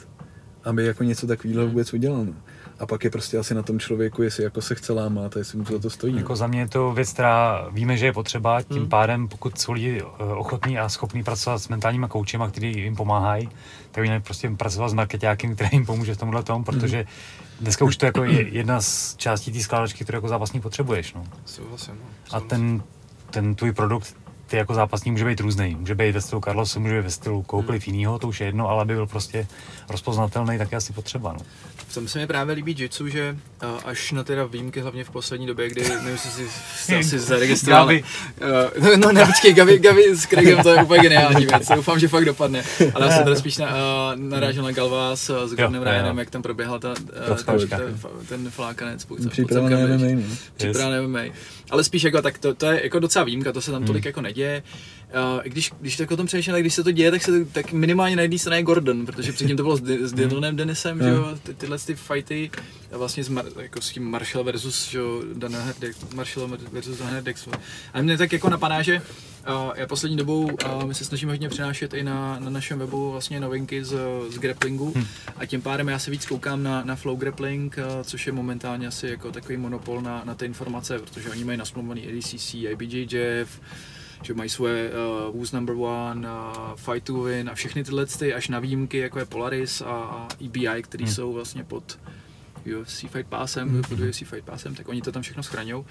aby 0.63 0.85
jako 0.85 1.03
něco 1.03 1.27
takového 1.27 1.67
vůbec 1.67 1.93
udělal. 1.93 2.25
No. 2.25 2.33
A 2.83 2.85
pak 2.85 3.03
je 3.03 3.09
prostě 3.09 3.37
asi 3.37 3.55
na 3.55 3.63
tom 3.63 3.79
člověku, 3.79 4.23
jestli 4.23 4.43
jako 4.43 4.61
se 4.61 4.75
chce 4.75 4.93
lámat 4.93 5.35
a 5.35 5.39
jestli 5.39 5.57
mu 5.57 5.63
to 5.63 5.73
za 5.73 5.79
to 5.79 5.89
stojí. 5.89 6.15
Jako 6.15 6.35
za 6.35 6.47
mě 6.47 6.59
je 6.59 6.67
to 6.67 6.91
věc, 6.91 7.13
která 7.13 7.67
víme, 7.71 7.97
že 7.97 8.05
je 8.05 8.13
potřeba, 8.13 8.61
tím 8.61 8.77
hmm. 8.77 8.89
pádem, 8.89 9.27
pokud 9.27 9.59
jsou 9.59 9.71
lidi 9.71 10.01
eh, 10.01 10.23
ochotní 10.23 10.79
a 10.79 10.89
schopní 10.89 11.23
pracovat 11.23 11.57
s 11.57 11.67
mentálníma 11.67 12.07
koučema, 12.07 12.49
kteří 12.49 12.79
jim 12.79 12.95
pomáhají, 12.95 13.49
tak 13.91 14.03
by 14.03 14.19
prostě 14.19 14.49
pracovat 14.49 14.89
s 14.89 14.93
marketákem, 14.93 15.55
který 15.55 15.69
jim 15.73 15.85
pomůže 15.85 16.15
v 16.15 16.17
tomhle 16.17 16.43
tom, 16.43 16.63
protože 16.63 17.05
dneska 17.61 17.85
už 17.85 17.97
to 17.97 18.05
jako 18.05 18.23
je 18.23 18.47
jedna 18.47 18.81
z 18.81 19.15
částí 19.15 19.51
té 19.51 19.59
skládačky, 19.59 20.03
kterou 20.03 20.17
jako 20.17 20.27
zápasník 20.27 20.63
potřebuješ. 20.63 21.13
No. 21.13 21.23
Souhlasím. 21.45 21.93
no. 21.93 22.37
A 22.37 22.39
ten, 22.39 22.83
ten 23.29 23.55
tvůj 23.55 23.71
produkt, 23.71 24.15
ty 24.53 24.57
jako 24.57 24.73
zápasník 24.73 25.11
může 25.11 25.25
být 25.25 25.39
různý. 25.39 25.75
Může 25.79 25.95
být 25.95 26.11
ve 26.11 26.21
stylu 26.21 26.41
Carlos, 26.41 26.75
může 26.75 26.95
být 26.95 27.03
ve 27.03 27.11
stylu 27.11 27.41
kohokoliv 27.41 27.87
jiného, 27.87 28.19
to 28.19 28.27
už 28.27 28.41
je 28.41 28.47
jedno, 28.47 28.69
ale 28.69 28.81
aby 28.81 28.93
byl 28.93 29.07
prostě 29.07 29.47
rozpoznatelný, 29.89 30.57
tak 30.57 30.71
je 30.71 30.77
asi 30.77 30.93
potřeba. 30.93 31.33
No. 31.33 31.39
V 31.75 31.93
tom 31.93 32.07
se 32.07 32.19
mi 32.19 32.27
právě 32.27 32.55
líbí 32.55 32.75
jitsu, 32.77 33.07
že 33.07 33.37
až 33.85 34.11
na 34.11 34.23
teda 34.23 34.45
výjimky, 34.45 34.81
hlavně 34.81 35.03
v 35.03 35.09
poslední 35.09 35.47
době, 35.47 35.69
kdy 35.69 35.89
nevím, 35.89 36.07
jestli 36.07 36.29
si 36.29 36.47
jste 36.75 36.97
asi 36.97 37.19
zaregistroval. 37.29 37.85
Gavi. 37.85 38.03
Uh, 38.81 38.87
no, 38.87 38.97
no 38.97 39.11
ne, 39.11 39.25
počkej, 39.25 39.53
Gavi, 39.53 39.79
Gavi 39.79 40.15
s 40.15 40.25
Craigem, 40.25 40.63
to 40.63 40.69
je 40.69 40.83
úplně 40.83 41.01
geniální 41.01 41.45
věc, 41.45 41.67
doufám, 41.75 41.99
že 41.99 42.07
fakt 42.07 42.25
dopadne. 42.25 42.63
Ale 42.93 43.05
já 43.05 43.11
jsem 43.11 43.23
teda 43.23 43.35
spíš 43.35 43.57
na, 43.57 43.67
uh, 43.67 44.19
narážel 44.21 44.63
na 44.63 44.71
Galva 44.71 45.15
s, 45.15 45.47
s 45.47 45.53
Gordonem. 45.53 45.83
Ryanem, 45.83 46.17
jak 46.17 46.29
tam 46.29 46.41
proběhla 46.41 46.79
ta, 46.79 46.89
uh, 46.89 46.95
Rozkouška. 47.27 47.77
ten, 47.77 47.99
ten 48.29 48.49
flákanec. 48.49 49.07
Připravené 49.29 49.97
MMA, 49.97 50.27
no. 50.27 50.35
Připravené 50.57 51.07
MMA. 51.07 51.33
Ale 51.69 51.83
spíš 51.83 52.03
jako 52.03 52.21
tak, 52.21 52.37
to, 52.37 52.53
to 52.53 52.65
je 52.65 52.83
jako 52.83 52.99
docela 52.99 53.25
výjimka, 53.25 53.51
to 53.51 53.61
se 53.61 53.71
tam 53.71 53.85
tolik 53.85 54.05
jako 54.05 54.21
neděje. 54.21 54.42
Uh, 55.13 55.43
když, 55.43 55.71
když 55.81 55.97
tak 55.97 56.11
o 56.11 56.17
tom 56.17 56.25
přemýšlím, 56.25 56.55
když 56.55 56.73
se 56.73 56.83
to 56.83 56.91
děje, 56.91 57.11
tak, 57.11 57.21
se 57.21 57.31
to, 57.31 57.51
tak 57.51 57.71
minimálně 57.71 58.15
na 58.15 58.21
jedné 58.21 58.37
straně 58.37 58.59
je 58.59 58.63
Gordon, 58.63 59.05
protože 59.05 59.33
předtím 59.33 59.57
to 59.57 59.63
bylo 59.63 59.77
s, 59.77 59.81
s 59.81 60.13
Dylanem 60.13 60.55
Dennisem, 60.55 61.03
že 61.03 61.09
jo, 61.09 61.37
ty, 61.43 61.53
tyhle 61.53 61.77
ty 61.79 61.95
fighty, 61.95 62.51
a 62.91 62.97
vlastně 62.97 63.23
s, 63.23 63.29
Mar, 63.29 63.45
jako 63.57 63.81
s 63.81 63.89
tím 63.89 64.03
Marshall 64.03 64.43
versus, 64.43 64.89
že 64.89 64.97
jo, 64.97 65.23
Dana 65.33 65.61
Herdex, 65.61 65.97
Marshall 66.13 66.57
versus 66.71 66.97
Dan 66.97 67.07
Herdex. 67.07 67.47
A 67.93 68.01
mě 68.01 68.17
tak 68.17 68.33
jako 68.33 68.49
napadá, 68.49 68.81
že 68.81 69.01
uh, 69.49 69.71
já 69.75 69.87
poslední 69.87 70.17
dobou 70.17 70.41
uh, 70.43 70.83
my 70.85 70.93
se 70.93 71.05
snažíme 71.05 71.31
hodně 71.31 71.49
přinášet 71.49 71.93
i 71.93 72.03
na, 72.03 72.39
na 72.39 72.49
našem 72.49 72.79
webu 72.79 73.11
vlastně 73.11 73.39
novinky 73.39 73.83
z, 73.83 73.95
z 74.29 74.37
grapplingu 74.37 74.93
a 75.37 75.45
tím 75.45 75.61
pádem 75.61 75.87
já 75.87 75.99
se 75.99 76.11
víc 76.11 76.25
koukám 76.25 76.63
na, 76.63 76.83
na 76.83 76.95
Flow 76.95 77.15
Grappling, 77.15 77.77
uh, 77.77 78.03
což 78.03 78.27
je 78.27 78.33
momentálně 78.33 78.87
asi 78.87 79.07
jako 79.07 79.31
takový 79.31 79.57
monopol 79.57 80.01
na, 80.01 80.21
na 80.25 80.35
ty 80.35 80.45
informace, 80.45 80.99
protože 80.99 81.29
oni 81.29 81.43
mají 81.43 81.57
nasmluvaný 81.57 82.07
ADCC, 82.07 82.53
IBJJF, 82.53 83.59
že 84.23 84.33
mají 84.33 84.49
svoje 84.49 84.91
uh, 85.29 85.35
Who's 85.35 85.51
Number 85.51 85.75
One, 85.75 86.27
uh, 86.27 86.75
Fight 86.75 87.03
to 87.03 87.21
Win 87.23 87.49
a 87.49 87.55
všechny 87.55 87.83
tyhle 87.83 88.05
ty 88.05 88.33
až 88.33 88.47
na 88.47 88.59
výjimky, 88.59 88.97
jako 88.97 89.19
je 89.19 89.25
Polaris 89.25 89.81
a, 89.81 89.85
a 89.85 90.27
EBI, 90.45 90.81
který 90.83 91.03
Hmm. 91.05 91.13
jsou 91.13 91.33
vlastně 91.33 91.63
pod 91.63 91.99
UFC 92.79 92.99
Fight 92.99 93.27
Passem, 93.29 93.81
pod 93.89 93.99
UFC 93.99 94.17
Fight 94.17 94.45
Passem, 94.45 94.75
tak 94.75 94.87
oni 94.89 95.01
to 95.01 95.11
tam 95.11 95.21
všechno 95.21 95.43
schraňou. 95.43 95.85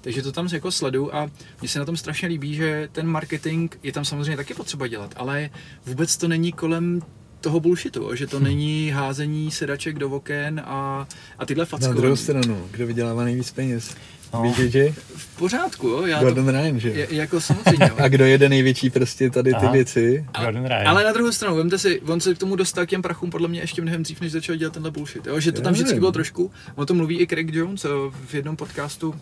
Takže 0.00 0.22
to 0.22 0.32
tam 0.32 0.48
jako 0.52 0.70
sleduju 0.70 1.14
a 1.14 1.30
mně 1.60 1.68
se 1.68 1.78
na 1.78 1.84
tom 1.84 1.96
strašně 1.96 2.28
líbí, 2.28 2.54
že 2.54 2.88
ten 2.92 3.06
marketing 3.06 3.74
je 3.82 3.92
tam 3.92 4.04
samozřejmě 4.04 4.36
taky 4.36 4.54
potřeba 4.54 4.86
dělat, 4.86 5.14
ale 5.16 5.50
vůbec 5.86 6.16
to 6.16 6.28
není 6.28 6.52
kolem 6.52 7.02
toho 7.40 7.60
bullshitu, 7.60 8.14
že 8.14 8.26
to 8.26 8.40
není 8.40 8.90
házení 8.90 9.50
sedaček 9.50 9.98
do 9.98 10.10
oken 10.10 10.60
a, 10.64 11.06
a 11.38 11.46
tyhle 11.46 11.62
Na 11.62 11.66
fackování. 11.66 12.00
druhou 12.00 12.16
stranu, 12.16 12.68
kdo 12.70 12.86
vydělává 12.86 13.24
nejvíc 13.24 13.50
peněz? 13.52 13.96
No. 14.34 14.42
BJJ? 14.42 14.94
V 15.16 15.36
pořádku, 15.38 15.88
jo, 15.88 16.06
já 16.06 16.20
Gordon 16.20 16.44
to, 16.44 16.50
Ryan, 16.50 16.80
že 16.80 16.88
jo? 16.88 16.94
je, 16.94 17.06
jako 17.10 17.40
samozřejmě. 17.40 17.86
Jo. 17.88 17.94
A 18.04 18.08
kdo 18.08 18.24
jede 18.24 18.48
největší 18.48 18.90
prostě 18.90 19.30
tady 19.30 19.50
ty 19.50 19.56
Aha. 19.56 19.72
věci? 19.72 20.26
Gordon 20.40 20.66
Ryan. 20.66 20.88
Ale 20.88 21.04
na 21.04 21.12
druhou 21.12 21.32
stranu, 21.32 21.56
vemte 21.56 21.78
si, 21.78 22.00
on 22.00 22.20
se 22.20 22.34
k 22.34 22.38
tomu 22.38 22.56
dostal 22.56 22.86
k 22.86 22.88
těm 22.88 23.02
prachům 23.02 23.30
podle 23.30 23.48
mě 23.48 23.60
ještě 23.60 23.82
mnohem 23.82 24.02
dřív, 24.02 24.20
než 24.20 24.32
začal 24.32 24.56
dělat 24.56 24.72
tenhle 24.74 24.90
bullshit. 24.90 25.26
Jo? 25.26 25.40
Že 25.40 25.52
to 25.52 25.58
Já 25.60 25.64
tam 25.64 25.72
vždycky 25.72 25.88
nevím. 25.90 26.00
bylo 26.00 26.12
trošku, 26.12 26.50
o 26.74 26.86
tom 26.86 26.96
mluví 26.96 27.20
i 27.20 27.26
Craig 27.26 27.54
Jones 27.54 27.86
v 28.26 28.34
jednom 28.34 28.56
podcastu, 28.56 29.14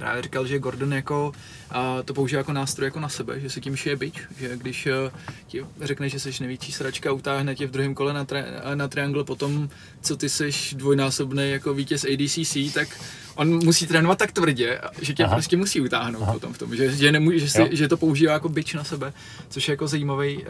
právě 0.00 0.22
říkal, 0.22 0.46
že 0.46 0.58
Gordon 0.58 0.92
jako 0.92 1.32
a 1.70 2.02
to 2.02 2.14
používá 2.14 2.38
jako 2.38 2.52
nástroj 2.52 2.86
jako 2.86 3.00
na 3.00 3.08
sebe, 3.08 3.40
že 3.40 3.50
si 3.50 3.60
tím 3.60 3.76
šije 3.76 3.96
bič, 3.96 4.14
že 4.40 4.56
když 4.56 4.86
eh, 4.86 4.92
ti 5.46 5.64
řekne, 5.82 6.08
že 6.08 6.20
jsi 6.20 6.30
největší 6.40 6.72
sračka, 6.72 7.12
utáhne 7.12 7.54
tě 7.54 7.66
v 7.66 7.70
druhém 7.70 7.94
kole 7.94 8.12
na, 8.12 8.24
tri- 8.24 8.44
na 8.74 8.88
triangle 8.88 9.24
potom, 9.24 9.68
co 10.02 10.16
ty 10.16 10.28
jsi 10.28 10.50
dvojnásobný 10.72 11.50
jako 11.50 11.74
vítěz 11.74 12.04
ADCC, 12.04 12.74
tak 12.74 12.88
on 13.34 13.64
musí 13.64 13.86
trénovat 13.86 14.18
tak 14.18 14.32
tvrdě, 14.32 14.80
že 15.02 15.14
tě 15.14 15.24
Aha. 15.24 15.34
prostě 15.34 15.56
musí 15.56 15.80
utáhnout 15.80 16.22
Aha. 16.22 16.32
potom 16.32 16.52
v 16.52 16.58
tom, 16.58 16.76
že, 16.76 16.92
že, 16.92 17.12
nemůže, 17.12 17.38
že, 17.38 17.50
si, 17.50 17.60
Jo. 17.60 17.68
že 17.70 17.88
to 17.88 17.96
používá 17.96 18.32
jako 18.32 18.48
bič 18.48 18.74
na 18.74 18.84
sebe, 18.84 19.12
což 19.48 19.68
je 19.68 19.72
jako 19.72 19.88
zajímavý, 19.88 20.36
uh, 20.36 20.44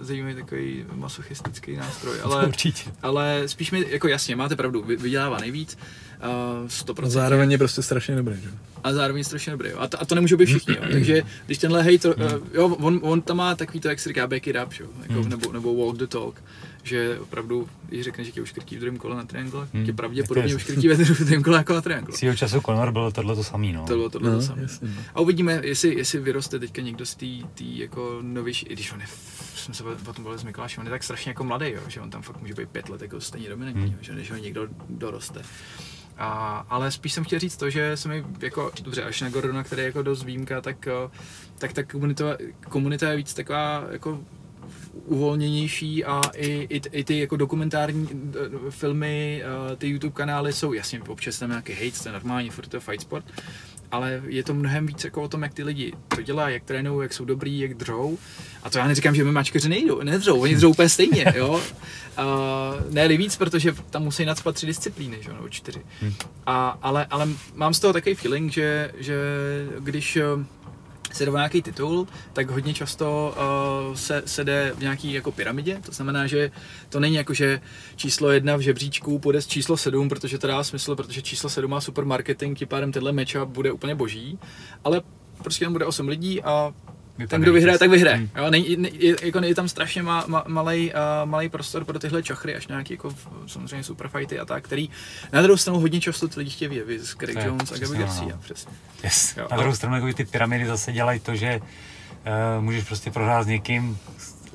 zajímavý 0.00 0.34
takový 0.34 0.84
masochistický 0.92 1.76
nástroj, 1.76 2.16
ale, 2.24 2.52
ale 3.02 3.42
spíš 3.46 3.70
mi, 3.70 3.84
jako 3.88 4.08
jasně, 4.08 4.36
máte 4.36 4.56
pravdu, 4.56 4.82
vy- 4.82 4.96
vydělává 4.96 5.38
nejvíc, 5.38 5.78
100%. 6.66 7.04
A 7.04 7.08
zároveň 7.08 7.50
je 7.52 7.58
prostě 7.58 7.82
strašně 7.82 8.16
dobrý, 8.16 8.34
že? 8.42 8.48
jo? 8.48 8.54
a 8.84 8.92
zároveň 8.92 9.24
strašně 9.24 9.50
dobrý. 9.52 9.68
Jo. 9.70 9.76
A, 9.80 9.86
to, 9.88 10.00
a 10.02 10.04
to 10.04 10.14
nemůžou 10.14 10.36
být 10.36 10.46
všichni. 10.46 10.74
Jo. 10.74 10.82
Takže 10.92 11.22
když 11.46 11.58
tenhle 11.58 11.82
hate, 11.82 12.14
uh, 12.14 12.22
jo, 12.54 12.68
on, 12.68 13.00
on 13.02 13.20
tam 13.20 13.36
má 13.36 13.54
takový 13.54 13.80
to, 13.80 13.88
jak 13.88 14.00
se 14.00 14.08
říká, 14.08 14.26
back 14.26 14.46
it 14.46 14.56
up, 14.66 14.72
jo. 14.80 14.86
Jako, 15.02 15.20
Hmm. 15.20 15.28
nebo, 15.30 15.52
nebo 15.52 15.76
walk 15.86 15.96
the 15.96 16.06
talk. 16.06 16.42
Že 16.82 17.18
opravdu, 17.20 17.68
když 17.88 18.04
řekne, 18.04 18.24
že 18.24 18.32
tě 18.32 18.42
uškrtí 18.42 18.76
v 18.76 18.80
druhém 18.80 18.96
kole 18.98 19.16
na 19.16 19.24
triangle, 19.24 19.68
Hmm. 19.74 19.86
tě 19.86 19.92
pravděpodobně 19.92 20.50
je- 20.52 20.56
uškrtí 20.56 20.88
ve 20.88 20.96
druhém 20.96 21.42
kole 21.42 21.58
jako 21.58 21.72
na 21.74 21.80
triangle. 21.80 22.16
Svýho 22.16 22.34
času 22.36 22.60
Conor 22.60 22.92
bylo 22.92 23.10
tohle 23.10 23.36
to 23.36 23.44
samý, 23.44 23.72
no. 23.72 23.86
To 23.86 23.94
bylo 23.96 24.08
tohle 24.10 24.30
No, 24.30 24.36
to 24.36 24.42
samé. 24.42 24.62
jasně, 24.62 24.88
no. 24.88 25.02
A 25.14 25.20
uvidíme, 25.20 25.60
jestli, 25.64 25.94
jestli 25.94 26.18
vyroste 26.20 26.58
teďka 26.58 26.82
někdo 26.82 27.06
z 27.06 27.14
té 27.14 27.26
jako 27.58 28.18
novější, 28.22 28.66
i 28.66 28.72
když 28.72 28.92
on 28.92 29.00
je, 29.00 29.06
jsme 29.54 29.74
se 29.74 29.82
o 29.84 30.12
tom 30.12 30.24
bavili 30.24 30.38
s 30.40 30.44
Mikulášem, 30.44 30.80
on 30.80 30.86
je 30.86 30.90
tak 30.90 31.04
strašně 31.04 31.30
jako 31.30 31.44
mladý, 31.44 31.66
jo, 31.70 31.80
že 31.88 32.00
on 32.00 32.10
tam 32.10 32.22
fakt 32.22 32.40
může 32.40 32.54
být 32.54 32.68
pět 32.68 32.88
let 32.88 33.02
jako 33.02 33.20
stejně 33.20 33.48
dominantní, 33.48 33.82
Hmm. 33.82 33.92
jo, 33.92 33.98
že 34.00 34.14
než 34.14 34.30
ho 34.30 34.36
někdo 34.36 34.68
doroste. 34.88 35.42
A, 36.18 36.66
ale 36.68 36.90
spíš 36.90 37.12
jsem 37.12 37.24
chtěl 37.24 37.38
říct 37.38 37.56
to, 37.56 37.70
že 37.70 37.96
se 37.96 38.08
mi 38.08 38.24
jako, 38.40 38.72
dobře, 38.82 39.02
až 39.02 39.20
na 39.20 39.30
Gordona, 39.30 39.64
který 39.64 39.82
je 39.82 39.86
jako 39.86 40.02
dost 40.02 40.24
výjimka, 40.24 40.60
tak, 40.60 40.86
eh, 40.86 41.10
tak 41.58 41.72
ta 41.72 41.82
komunita, 41.82 42.36
komunita 42.68 43.10
je 43.10 43.16
víc 43.16 43.34
taková 43.34 43.84
jako 43.90 44.20
uvolněnější 45.04 46.04
a 46.04 46.20
i, 46.34 46.66
i, 46.70 46.80
i 46.92 47.04
ty 47.04 47.18
jako 47.18 47.36
dokumentární 47.36 48.08
eh, 48.08 48.70
filmy, 48.70 49.42
eh, 49.44 49.76
ty 49.76 49.88
YouTube 49.88 50.14
kanály 50.14 50.52
jsou, 50.52 50.72
jasně, 50.72 51.00
občas 51.00 51.38
tam 51.38 51.48
nějaký 51.48 51.72
hate, 51.72 52.02
to 52.02 52.08
je 52.08 52.12
normální, 52.12 52.50
furt 52.50 52.68
to 52.68 52.80
fight 52.80 53.00
sport, 53.00 53.24
ale 53.92 54.22
je 54.26 54.42
to 54.42 54.54
mnohem 54.54 54.86
víc 54.86 55.04
jako 55.04 55.22
o 55.22 55.28
tom, 55.28 55.42
jak 55.42 55.54
ty 55.54 55.62
lidi 55.62 55.92
to 56.08 56.22
dělají, 56.22 56.54
jak 56.54 56.64
trénují, 56.64 57.04
jak 57.04 57.12
jsou 57.12 57.24
dobrý, 57.24 57.58
jak 57.58 57.74
dřou. 57.74 58.18
A 58.62 58.70
to 58.70 58.78
já 58.78 58.86
neříkám, 58.86 59.14
že 59.14 59.24
mačkaři 59.24 59.68
nejdou, 59.68 60.02
nedřou, 60.02 60.40
oni 60.40 60.54
dřou 60.54 60.70
úplně 60.70 60.88
stejně, 60.88 61.24
jo. 61.34 61.60
Uh, 62.18 62.92
ne 62.92 63.08
víc, 63.08 63.36
protože 63.36 63.74
tam 63.90 64.02
musí 64.02 64.24
nadspat 64.24 64.54
tři 64.54 64.66
disciplíny, 64.66 65.18
že 65.20 65.30
jo, 65.30 65.36
nebo 65.36 65.48
čtyři. 65.48 65.82
Hm. 66.02 66.12
A, 66.46 66.78
ale, 66.82 67.06
ale 67.10 67.28
mám 67.54 67.74
z 67.74 67.80
toho 67.80 67.92
takový 67.92 68.14
feeling, 68.14 68.52
že, 68.52 68.92
že 68.98 69.16
když 69.78 70.16
eh, 70.16 70.22
se 71.12 71.24
jde 71.24 71.30
o 71.30 71.36
nějaký 71.36 71.62
titul, 71.62 72.06
tak 72.32 72.50
hodně 72.50 72.74
často 72.74 73.34
uh, 73.88 73.94
se, 73.94 74.22
se 74.26 74.44
jde 74.44 74.72
v 74.76 74.80
nějaký 74.80 75.12
jako 75.12 75.32
pyramidě, 75.32 75.78
to 75.86 75.92
znamená, 75.92 76.26
že 76.26 76.50
to 76.88 77.00
není 77.00 77.14
jako, 77.14 77.34
že 77.34 77.60
číslo 77.96 78.30
jedna 78.30 78.56
v 78.56 78.60
žebříčku 78.60 79.18
půjde 79.18 79.42
s 79.42 79.46
číslo 79.46 79.76
sedm, 79.76 80.08
protože 80.08 80.38
to 80.38 80.46
dá 80.46 80.64
smysl, 80.64 80.96
protože 80.96 81.22
číslo 81.22 81.50
sedm 81.50 81.70
má 81.70 81.80
super 81.80 82.04
marketing, 82.04 82.58
tím 82.58 82.68
pádem 82.68 82.92
tenhle 82.92 83.12
matchup 83.12 83.48
bude 83.48 83.72
úplně 83.72 83.94
boží, 83.94 84.38
ale 84.84 85.02
prostě 85.42 85.64
tam 85.64 85.72
bude 85.72 85.84
8 85.84 86.08
lidí 86.08 86.42
a 86.42 86.74
ten, 87.28 87.40
kdo 87.42 87.52
vyhraje, 87.52 87.78
tak 87.78 87.90
vyhraje. 87.90 88.16
Hmm. 88.16 88.28
Jo, 88.36 88.50
není, 88.50 88.76
ne, 88.76 88.88
je, 88.92 89.16
jako 89.22 89.38
je 89.44 89.54
tam 89.54 89.68
strašně 89.68 90.02
ma, 90.02 90.24
ma, 90.26 90.44
malej, 90.48 90.92
uh, 91.22 91.28
malej 91.30 91.48
prostor 91.48 91.84
pro 91.84 91.98
tyhle 91.98 92.22
čachry, 92.22 92.56
až 92.56 92.66
nějaký 92.68 92.92
jako 92.94 93.14
samozřejmě 93.46 93.82
super 93.82 94.08
fighty 94.08 94.38
a 94.38 94.44
tak, 94.44 94.64
který 94.64 94.90
na 95.32 95.42
druhou 95.42 95.56
stranu 95.56 95.80
hodně 95.80 96.00
často 96.00 96.28
ty 96.28 96.38
lidi 96.40 96.50
chtějí 96.50 96.68
vědět, 96.68 97.04
z 97.04 97.14
Craig 97.14 97.32
To 97.34 97.38
je 97.40 97.46
Jones 97.46 97.72
a 97.72 97.74
Gabi 97.74 97.86
ono, 97.86 97.98
Garcia, 97.98 98.28
no. 98.28 98.38
přesně. 98.44 98.72
Yes. 99.04 99.36
Jo, 99.36 99.46
Na 99.50 99.56
a- 99.56 99.60
druhou 99.60 99.74
stranu 99.76 99.94
jako 99.94 100.12
ty 100.12 100.24
pyramidy 100.24 100.66
zase 100.66 100.92
dělají 100.92 101.20
to, 101.20 101.34
že 101.36 101.60
uh, 101.60 102.64
můžeš 102.64 102.84
prostě 102.84 103.10
prohrát 103.10 103.44
s 103.44 103.46
někým, 103.46 103.98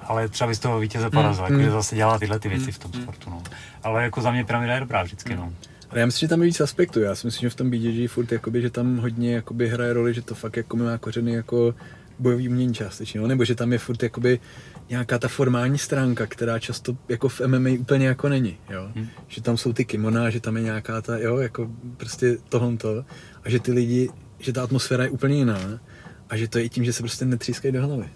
ale 0.02 0.30
třeba 0.30 0.48
bys 0.48 0.60
toho 0.60 0.80
vítěze 0.80 1.10
porazil, 1.10 1.44
Hmm. 1.46 1.54
jakože 1.54 1.72
zase 1.72 1.96
dělá 1.96 2.20
tyhle 2.20 2.40
ty 2.40 2.50
věci 2.50 2.64
Hmm. 2.64 2.74
v 2.74 2.80
tom 2.80 2.92
Hmm. 2.92 3.02
sportu, 3.04 3.30
no. 3.30 3.44
Ale 3.84 4.04
jako 4.04 4.22
za 4.22 4.32
mě 4.32 4.46
pyramida 4.46 4.74
je 4.74 4.80
dobrá 4.80 5.04
vždycky, 5.04 5.36
no. 5.36 5.54
Ale 5.90 6.00
já 6.00 6.06
myslím, 6.06 6.26
že 6.28 6.30
tam 6.30 6.42
je 6.42 6.46
víc 6.46 6.62
aspektů. 6.62 7.00
Já 7.00 7.16
si 7.16 7.28
myslím, 7.28 7.42
že 7.42 7.50
v 7.50 7.56
tom 7.56 7.70
BJJ 7.70 8.08
furt 8.08 8.32
jakoby, 8.32 8.62
že 8.62 8.70
tam 8.70 8.98
hodně 8.98 9.36
jakoby 9.36 9.70
hraje 9.70 9.94
roli, 9.94 10.14
že 10.14 10.22
to 10.22 10.36
fakt 10.36 10.58
jako 10.58 10.78
má 10.78 10.98
kořeny 10.98 11.34
jako 11.34 11.76
bojový 12.20 12.50
umění 12.50 12.74
částečně, 12.74 13.20
no? 13.20 13.28
nebo 13.28 13.46
že 13.46 13.56
tam 13.56 13.74
je 13.74 13.78
furt 13.78 14.04
jakoby 14.04 14.40
nějaká 14.90 15.20
ta 15.20 15.28
formální 15.28 15.78
stránka, 15.78 16.28
která 16.28 16.60
často 16.60 16.98
jako 17.10 17.30
v 17.30 17.42
MMA 17.48 17.70
úplně 17.80 18.08
jako 18.08 18.30
není, 18.30 18.58
jo? 18.70 18.92
Hmm. 18.96 19.08
Že 19.28 19.42
tam 19.42 19.58
jsou 19.58 19.74
ty 19.74 19.86
kimona, 19.86 20.30
že 20.30 20.40
tam 20.40 20.58
je 20.58 20.64
nějaká 20.64 21.02
ta, 21.02 21.18
jo, 21.18 21.38
jako 21.38 21.72
prostě 21.98 22.38
tohonto 22.50 23.06
a 23.44 23.50
že 23.50 23.60
ty 23.60 23.72
lidi, 23.72 24.10
že 24.40 24.54
ta 24.54 24.64
atmosféra 24.64 25.04
je 25.04 25.10
úplně 25.10 25.36
jiná 25.36 25.80
a 26.30 26.38
že 26.38 26.48
to 26.48 26.58
je 26.58 26.64
i 26.64 26.70
tím, 26.70 26.86
že 26.86 26.94
se 26.94 27.04
prostě 27.04 27.26
netřískají 27.26 27.72
do 27.72 27.88
hlavy. 27.88 28.10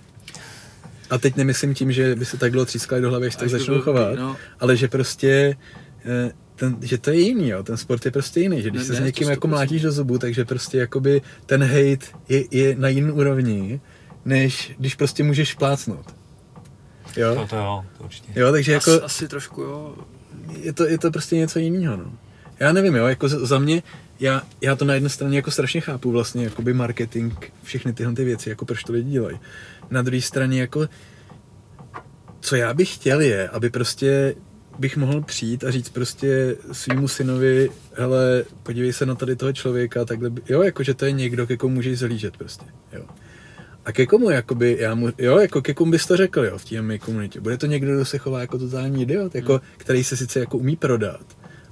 A 1.09 1.17
teď 1.17 1.35
nemyslím 1.35 1.73
tím, 1.73 1.91
že 1.91 2.15
by 2.15 2.25
se 2.25 2.37
tak 2.37 2.51
dlouho 2.51 2.65
třískali 2.65 3.01
do 3.01 3.09
hlavy, 3.09 3.27
až 3.27 3.35
tak 3.35 3.45
Až 3.45 3.51
by 3.51 3.59
začnou 3.59 3.81
chovat, 3.81 4.19
no. 4.19 4.37
ale 4.59 4.77
že 4.77 4.87
prostě 4.87 5.57
eh, 6.05 6.31
ten, 6.55 6.77
že 6.81 6.97
to 6.97 7.09
je 7.11 7.19
jiný, 7.19 7.49
jo, 7.49 7.63
ten 7.63 7.77
sport 7.77 8.05
je 8.05 8.11
prostě 8.11 8.39
jiný, 8.39 8.61
že 8.61 8.69
když 8.69 8.79
Ne, 8.81 8.85
se 8.85 8.93
ne, 8.93 8.99
s 8.99 9.03
někým 9.03 9.29
jako 9.29 9.47
100%. 9.47 9.49
mlátíš 9.49 9.81
do 9.81 9.91
zubu, 9.91 10.17
takže 10.17 10.45
prostě 10.45 10.77
jakoby 10.77 11.21
ten 11.45 11.63
hate 11.63 12.05
je, 12.29 12.43
je 12.51 12.75
na 12.75 12.87
jiný 12.89 13.11
úrovni, 13.11 13.81
než 14.25 14.71
když 14.79 14.95
prostě 14.95 15.23
můžeš 15.23 15.53
plácnout. 15.53 16.05
To, 17.13 17.19
Jo, 17.21 17.47
to 17.49 17.55
jo, 17.55 17.85
to 17.97 18.03
určitě. 18.03 18.31
jo 18.39 18.51
takže 18.51 18.75
As, 18.75 18.87
jako 18.87 19.05
asi 19.05 19.27
trošku, 19.27 19.61
jo. 19.61 19.95
je 20.61 20.73
to, 20.73 20.85
je 20.87 20.97
to 20.97 21.11
prostě 21.11 21.35
něco 21.35 21.59
jiného, 21.59 21.97
no. 21.97 22.11
Já 22.59 22.71
nevím, 22.71 22.95
jo, 22.95 23.05
jako 23.05 23.27
za 23.29 23.45
za 23.45 23.59
mě, 23.59 23.83
já, 24.19 24.41
já 24.61 24.75
to 24.75 24.85
na 24.85 24.93
jedné 24.93 25.09
straně 25.09 25.35
jako 25.37 25.51
strašně 25.51 25.81
chápu 25.81 26.11
vlastně, 26.11 26.43
jakoby 26.43 26.73
marketing, 26.73 27.33
všechny 27.63 27.93
tyhle 27.93 28.13
ty 28.13 28.23
věci, 28.23 28.49
jako 28.49 28.65
proč 28.65 28.83
to 28.83 28.93
lidi 28.93 29.11
dělají. 29.11 29.39
Na 29.89 30.01
druhé 30.01 30.21
straně 30.21 30.61
jako, 30.61 30.89
co 32.39 32.55
já 32.55 32.73
bych 32.73 32.93
chtěl 32.95 33.21
je, 33.21 33.49
aby 33.49 33.69
prostě 33.69 34.35
bych 34.79 34.97
mohl 34.97 35.21
přijít 35.21 35.63
a 35.63 35.71
říct 35.71 35.89
prostě 35.89 36.55
svýmu 36.71 37.07
synovi, 37.07 37.69
hele, 37.93 38.43
podívej 38.63 38.93
se 38.93 39.05
na 39.05 39.15
tady 39.15 39.35
toho 39.35 39.53
člověka, 39.53 40.05
takhle, 40.05 40.29
by, 40.29 40.41
jo, 40.49 40.61
jako, 40.61 40.83
že 40.83 40.93
to 40.93 41.05
je 41.05 41.11
někdo, 41.11 41.47
ke 41.47 41.57
komu 41.57 41.75
můžeš 41.75 41.99
zhlížet 41.99 42.37
prostě, 42.37 42.65
jo. 42.93 43.05
A 43.85 43.91
ke 43.91 44.05
komu, 44.05 44.29
jakoby, 44.29 44.77
já 44.79 44.95
mu, 44.95 45.09
jo, 45.17 45.37
jako 45.37 45.61
ke 45.61 45.73
komu 45.73 45.91
bys 45.91 46.05
to 46.05 46.17
řekl, 46.17 46.43
jo, 46.43 46.57
v 46.57 46.65
té 46.65 46.81
mé 46.81 46.99
komunitě. 46.99 47.39
Bude 47.39 47.57
to 47.57 47.65
někdo, 47.65 47.95
kdo 47.95 48.05
se 48.05 48.17
chová 48.17 48.41
jako 48.41 48.57
totální 48.57 49.01
idiot, 49.01 49.35
jako, 49.35 49.61
který 49.77 50.03
se 50.03 50.17
sice 50.17 50.39
jako 50.39 50.57
umí 50.57 50.75
prodat, 50.75 51.25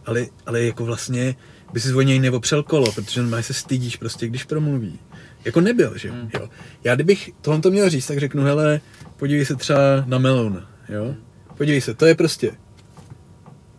ale, 0.06 0.26
ale 0.46 0.64
jako 0.64 0.86
vlastně 0.86 1.36
by 1.74 1.80
si 1.80 1.94
o 1.94 2.02
něj 2.02 2.20
neopřel 2.20 2.64
kolo, 2.64 2.92
protože 2.92 3.22
normálně 3.22 3.44
se 3.44 3.54
stydíš 3.54 3.98
prostě, 3.98 4.28
když 4.28 4.44
promluví. 4.44 5.00
Jako 5.46 5.62
nebyl, 5.62 5.98
že 5.98 6.08
jo. 6.08 6.14
Hmm. 6.14 6.30
jo. 6.34 6.50
Já 6.84 6.96
kdybych 6.96 7.32
tohle 7.42 7.62
to 7.62 7.72
měl 7.72 7.90
říct, 7.90 8.08
tak 8.08 8.18
řeknu, 8.18 8.44
hele, 8.44 8.82
podívej 9.18 9.46
se 9.46 9.56
třeba 9.56 10.04
na 10.06 10.18
Melona, 10.18 10.70
jo. 10.90 11.16
Podívej 11.58 11.82
se, 11.82 11.94
to 11.94 12.06
je 12.06 12.16
prostě, 12.16 12.52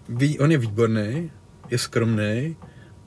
ví, 0.08 0.38
on 0.38 0.52
je 0.52 0.58
výborný, 0.58 1.30
je 1.70 1.78
skromný 1.78 2.56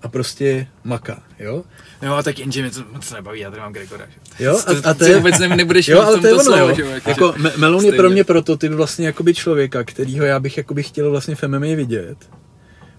a 0.02 0.08
prostě 0.08 0.68
maká, 0.84 1.24
jo. 1.40 1.64
Jo, 2.02 2.14
a 2.14 2.24
tak 2.24 2.40
jenže 2.40 2.62
mě 2.62 2.72
to 2.72 2.84
moc 2.92 3.12
nebaví, 3.12 3.40
já 3.40 3.50
tady 3.50 3.62
mám 3.62 3.74
Gregora, 3.74 4.06
že? 4.06 4.44
Jo, 4.44 4.60
a, 4.68 4.90
a 4.90 4.94
to 4.94 5.06
ty 5.06 5.10
je, 5.10 5.18
vůbec 5.18 5.40
ne, 5.40 5.48
nebudeš 5.48 5.88
jo, 5.88 6.02
ale 6.02 6.20
to 6.20 6.28
je 6.28 6.34
ono, 6.34 6.44
slovo, 6.44 6.70
jo. 6.70 6.76
že 6.76 6.84
jako, 6.84 7.10
Jako, 7.10 7.34
Me- 7.38 7.58
Melon 7.58 7.86
je 7.86 7.92
pro 7.92 8.10
mě 8.10 8.24
prototyp 8.24 8.72
vlastně 8.72 9.06
jakoby 9.06 9.34
člověka, 9.34 9.84
kterýho 9.84 10.26
já 10.26 10.40
bych 10.40 10.58
jakoby 10.58 10.84
chtěl 10.84 11.12
vlastně 11.12 11.36
v 11.36 11.44
MMA 11.44 11.76
vidět. 11.76 12.18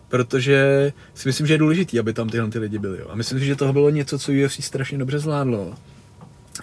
Protože 0.08 0.92
si 1.14 1.28
myslím, 1.28 1.46
že 1.46 1.54
je 1.54 1.58
důležitý, 1.58 1.98
aby 1.98 2.12
tam 2.12 2.28
tyhle 2.28 2.48
ty 2.50 2.58
lidi 2.58 2.78
byli. 2.78 2.98
Jo. 2.98 3.06
A 3.10 3.14
myslím 3.14 3.38
si, 3.38 3.46
že 3.46 3.56
toho 3.56 3.72
bylo 3.72 3.90
něco, 3.90 4.18
co 4.18 4.32
UFC 4.32 4.64
strašně 4.64 4.98
dobře 4.98 5.18
zvládlo. 5.18 5.74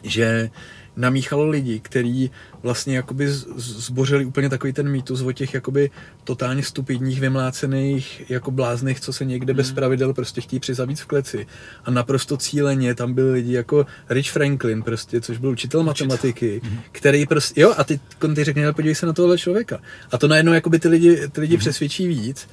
Že 0.04 0.50
namíchalo 0.96 1.50
lidi, 1.50 1.80
kteří 1.80 2.32
vlastně 2.64 2.96
jakoby 2.96 3.28
zbořili 3.58 4.26
úplně 4.26 4.50
takový 4.50 4.74
ten 4.74 4.90
mýtus 4.90 5.22
o 5.22 5.32
těch 5.32 5.54
jakoby 5.54 5.92
totálně 6.24 6.64
stupidních, 6.64 7.22
vymlácených 7.22 8.30
jako 8.30 8.52
blázných, 8.52 9.00
co 9.00 9.14
se 9.14 9.26
někde 9.26 9.54
bez 9.54 9.72
pravidel 9.72 10.14
prostě 10.14 10.42
chtějí 10.42 10.60
přizavít 10.60 11.00
v 11.00 11.06
kleci. 11.06 11.48
A 11.86 11.92
naprosto 11.92 12.38
cíleně 12.38 12.96
tam 12.96 13.14
byli 13.14 13.32
lidi 13.32 13.54
jako 13.54 13.86
Rich 14.10 14.32
Franklin 14.32 14.82
prostě, 14.84 15.22
což 15.22 15.38
byl 15.38 15.50
učitel 15.50 15.84
matematiky, 15.84 16.62
který 16.92 17.26
prostě, 17.26 17.62
jo, 17.62 17.74
a 17.78 17.84
ty, 17.84 18.00
ty 18.36 18.44
řekne, 18.44 18.64
"Ale 18.64 18.74
podívej 18.74 18.96
se 18.96 19.06
na 19.06 19.14
tohle 19.14 19.38
člověka. 19.38 19.80
A 20.12 20.18
to 20.18 20.28
najednou 20.28 20.54
jakoby 20.54 20.80
ty 20.80 20.88
lidi, 20.88 21.28
ty 21.28 21.42
lidi 21.42 21.58
přesvědčí 21.58 22.08
víc, 22.08 22.48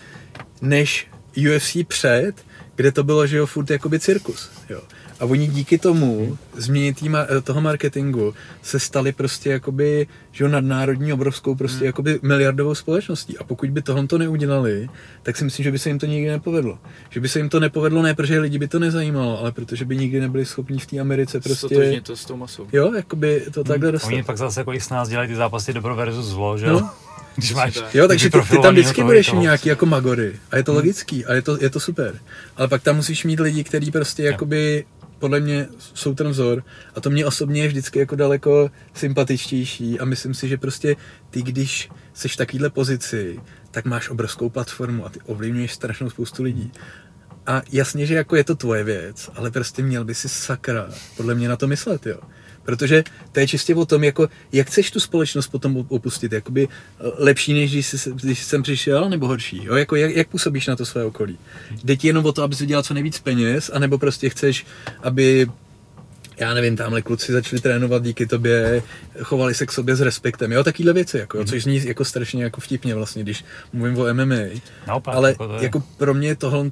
než 0.61 1.09
UFC 1.37 1.85
před, 1.89 2.33
kde 2.77 2.93
to 2.93 3.05
bylo, 3.05 3.27
že 3.27 3.37
jo, 3.37 3.47
furt 3.47 3.71
jakoby 3.71 4.01
cirkus, 4.01 4.51
jo. 4.71 4.81
A 5.23 5.25
oni 5.25 5.47
díky 5.47 5.79
tomu 5.79 6.39
změně 6.57 6.95
týma, 6.95 7.27
toho 7.45 7.61
marketingu 7.61 8.35
se 8.63 8.81
stali 8.81 9.13
prostě 9.13 9.51
jakoby, 9.51 10.07
že 10.33 10.45
jo, 10.45 10.51
nadnárodní 10.51 11.13
obrovskou 11.13 11.55
prostě 11.55 11.85
jakoby 11.85 12.19
miliardovou 12.23 12.75
společností. 12.75 13.39
A 13.39 13.45
pokud 13.45 13.71
by 13.71 13.83
tohle 13.83 14.07
to 14.07 14.19
neudělali, 14.19 14.89
tak 15.23 15.37
si 15.37 15.45
myslím, 15.45 15.65
že 15.65 15.71
by 15.73 15.79
se 15.79 15.89
jim 15.91 15.99
to 15.99 16.07
nikdy 16.07 16.31
nepovedlo. 16.31 16.79
Že 17.11 17.21
by 17.21 17.29
se 17.29 17.39
jim 17.39 17.49
to 17.49 17.61
nepovedlo 17.61 18.03
ne, 18.03 18.15
protože 18.15 18.39
lidi 18.41 18.59
by 18.59 18.69
to 18.69 18.79
nezajímalo, 18.79 19.41
ale 19.41 19.53
protože 19.53 19.85
by 19.85 19.97
nikdy 19.97 20.21
nebyli 20.21 20.45
schopni 20.47 20.79
v 20.79 20.87
té 20.87 20.99
Americe 20.99 21.41
prostě, 21.41 22.01
to 22.03 22.17
s 22.17 22.25
tou 22.25 22.37
masou. 22.37 22.67
jo, 22.73 22.93
jakoby 22.95 23.43
to 23.55 23.65
takhle 23.65 23.93
dostat. 23.93 24.09
Oni 24.09 24.23
pak 24.23 24.39
zase 24.39 24.61
jako 24.61 24.73
i 24.73 24.81
s 24.81 24.91
nás 24.91 25.09
dělají 25.09 25.29
ty 25.29 25.35
zápasy 25.37 25.73
dobro 25.73 25.97
versus 25.97 26.27
zlo, 26.27 26.59
že 26.59 26.67
No. 26.67 26.73
jo? 26.73 26.89
Když 27.37 27.55
máš, 27.55 27.75
tak. 27.75 27.95
Jo, 27.95 28.09
takže 28.09 28.31
ty, 28.31 28.39
ty 28.51 28.59
tam 28.59 28.75
vždycky 28.75 29.03
budeš 29.05 29.27
toho. 29.27 29.39
mít 29.39 29.43
nějaký 29.43 29.69
jako 29.69 29.87
magory. 29.87 30.33
A 30.51 30.57
je 30.57 30.63
to 30.63 30.73
logický 30.75 31.25
a 31.25 31.35
je 31.35 31.43
to, 31.43 31.59
je 31.61 31.71
to 31.71 31.81
super. 31.81 32.19
Ale 32.57 32.69
pak 32.69 32.83
tam 32.83 32.97
musíš 32.97 33.25
mít 33.25 33.41
lidi, 33.41 33.65
kteří 33.65 33.91
prostě 33.91 34.23
jakoby 34.23 34.85
podle 35.23 35.41
mě 35.41 35.69
jsou 35.95 36.15
ten 36.15 36.29
vzor 36.29 36.65
a 36.95 37.01
to 37.01 37.11
mě 37.11 37.27
osobně 37.27 37.63
je 37.63 37.69
vždycky 37.69 37.99
jako 37.99 38.17
daleko 38.17 38.71
sympatičtější 38.95 40.01
a 40.01 40.05
myslím 40.05 40.35
si, 40.35 40.49
že 40.49 40.57
prostě 40.57 40.97
ty, 41.31 41.43
když 41.43 41.91
seš 42.15 42.35
v 42.35 42.37
takovýhle 42.37 42.71
pozici, 42.71 43.41
tak 43.71 43.85
máš 43.85 44.09
obrovskou 44.09 44.51
platformu 44.51 45.07
a 45.07 45.09
ty 45.09 45.21
ovlivňuješ 45.27 45.73
strašnou 45.73 46.11
spoustu 46.11 46.43
lidí. 46.43 46.73
A 47.47 47.63
jasně, 47.73 48.07
že 48.07 48.15
jako 48.15 48.37
je 48.37 48.45
to 48.45 48.55
tvoje 48.55 48.85
věc, 48.85 49.31
ale 49.35 49.51
prostě 49.51 49.83
měl 49.83 50.05
by 50.05 50.15
si 50.15 50.29
sakra 50.29 50.89
podle 51.17 51.35
mě 51.35 51.49
na 51.49 51.57
to 51.57 51.69
myslet, 51.69 52.07
jo. 52.07 52.19
Protože 52.65 53.05
to 53.33 53.41
je 53.41 53.49
čistě 53.49 53.75
o 53.75 53.87
tom, 53.87 54.05
jako, 54.05 54.29
jak 54.53 54.67
chceš 54.67 54.91
tu 54.91 55.01
společnost 55.01 55.49
potom 55.49 55.77
op- 55.77 55.87
opustit, 55.89 56.33
jakoby 56.33 56.69
eh, 56.69 57.05
lepší, 57.19 57.55
než 57.55 57.73
když, 57.73 57.87
jsi, 57.87 58.11
když 58.11 58.45
jsem 58.45 58.63
přišel, 58.63 59.11
nebo 59.11 59.27
horší, 59.27 59.65
jo? 59.65 59.75
Jako, 59.75 59.97
jak, 59.97 60.17
jak 60.17 60.29
působíš 60.29 60.67
na 60.67 60.77
to 60.77 60.87
své 60.87 61.05
okolí. 61.05 61.39
Jde 61.85 61.97
ti 61.97 62.07
jenom 62.07 62.27
o 62.27 62.33
to, 62.33 62.43
abys 62.43 62.61
vydělal 62.61 62.83
co 62.83 62.95
nejvíc 62.95 63.19
peněz, 63.19 63.71
anebo 63.75 63.99
prostě 63.99 64.29
chceš, 64.29 64.67
aby 65.03 65.47
já 66.37 66.55
nevím, 66.55 66.77
tamhle 66.77 67.03
kluci 67.03 67.33
začali 67.33 67.63
trénovat 67.63 68.03
díky 68.03 68.27
tobě, 68.27 68.83
chovali 69.23 69.55
se 69.55 69.67
k 69.67 69.73
sobě 69.73 69.97
s 69.97 70.01
respektem, 70.01 70.53
jo, 70.53 70.65
takovýhle 70.65 70.93
věci, 70.93 71.19
jako, 71.19 71.39
jo, 71.39 71.45
což 71.45 71.63
zní 71.63 71.85
jako 71.85 72.05
strašně 72.05 72.45
jako 72.45 72.61
vtipně 72.61 72.95
vlastně, 72.95 73.23
když 73.23 73.45
mluvím 73.73 73.99
o 73.99 74.15
MMA, 74.15 74.35
Naopak, 74.87 75.15
ale 75.15 75.29
jako 75.29 75.47
to 75.49 75.55
je. 75.55 75.63
jako 75.63 75.83
pro 75.97 76.15
mě 76.15 76.37
tohle 76.37 76.71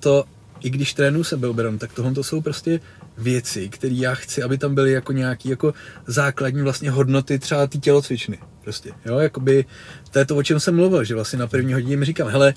i 0.61 0.71
když 0.71 0.95
trénuju 0.95 1.25
sebeobranu, 1.25 1.79
tak 1.79 1.93
tohle 1.93 2.25
jsou 2.25 2.41
prostě 2.41 2.81
věci, 3.19 3.69
které 3.69 3.95
já 3.95 4.15
chci, 4.15 4.43
aby 4.43 4.59
tam 4.59 4.75
byly 4.75 4.93
jako 4.93 5.13
nějaký 5.13 5.49
jako 5.49 5.75
základní 6.07 6.63
vlastně 6.63 6.91
hodnoty 6.91 7.39
třeba 7.39 7.67
té 7.67 7.79
tělocvičny. 7.79 8.39
Prostě, 8.65 8.93
jo, 9.07 9.19
jakoby, 9.19 9.65
to 10.11 10.19
je 10.19 10.25
to, 10.25 10.37
o 10.37 10.43
čem 10.43 10.61
jsem 10.61 10.77
mluvil, 10.77 11.05
že 11.05 11.15
vlastně 11.15 11.39
na 11.39 11.47
první 11.47 11.73
hodině 11.73 11.97
mi 11.97 12.05
říkám, 12.05 12.29
hele, 12.29 12.55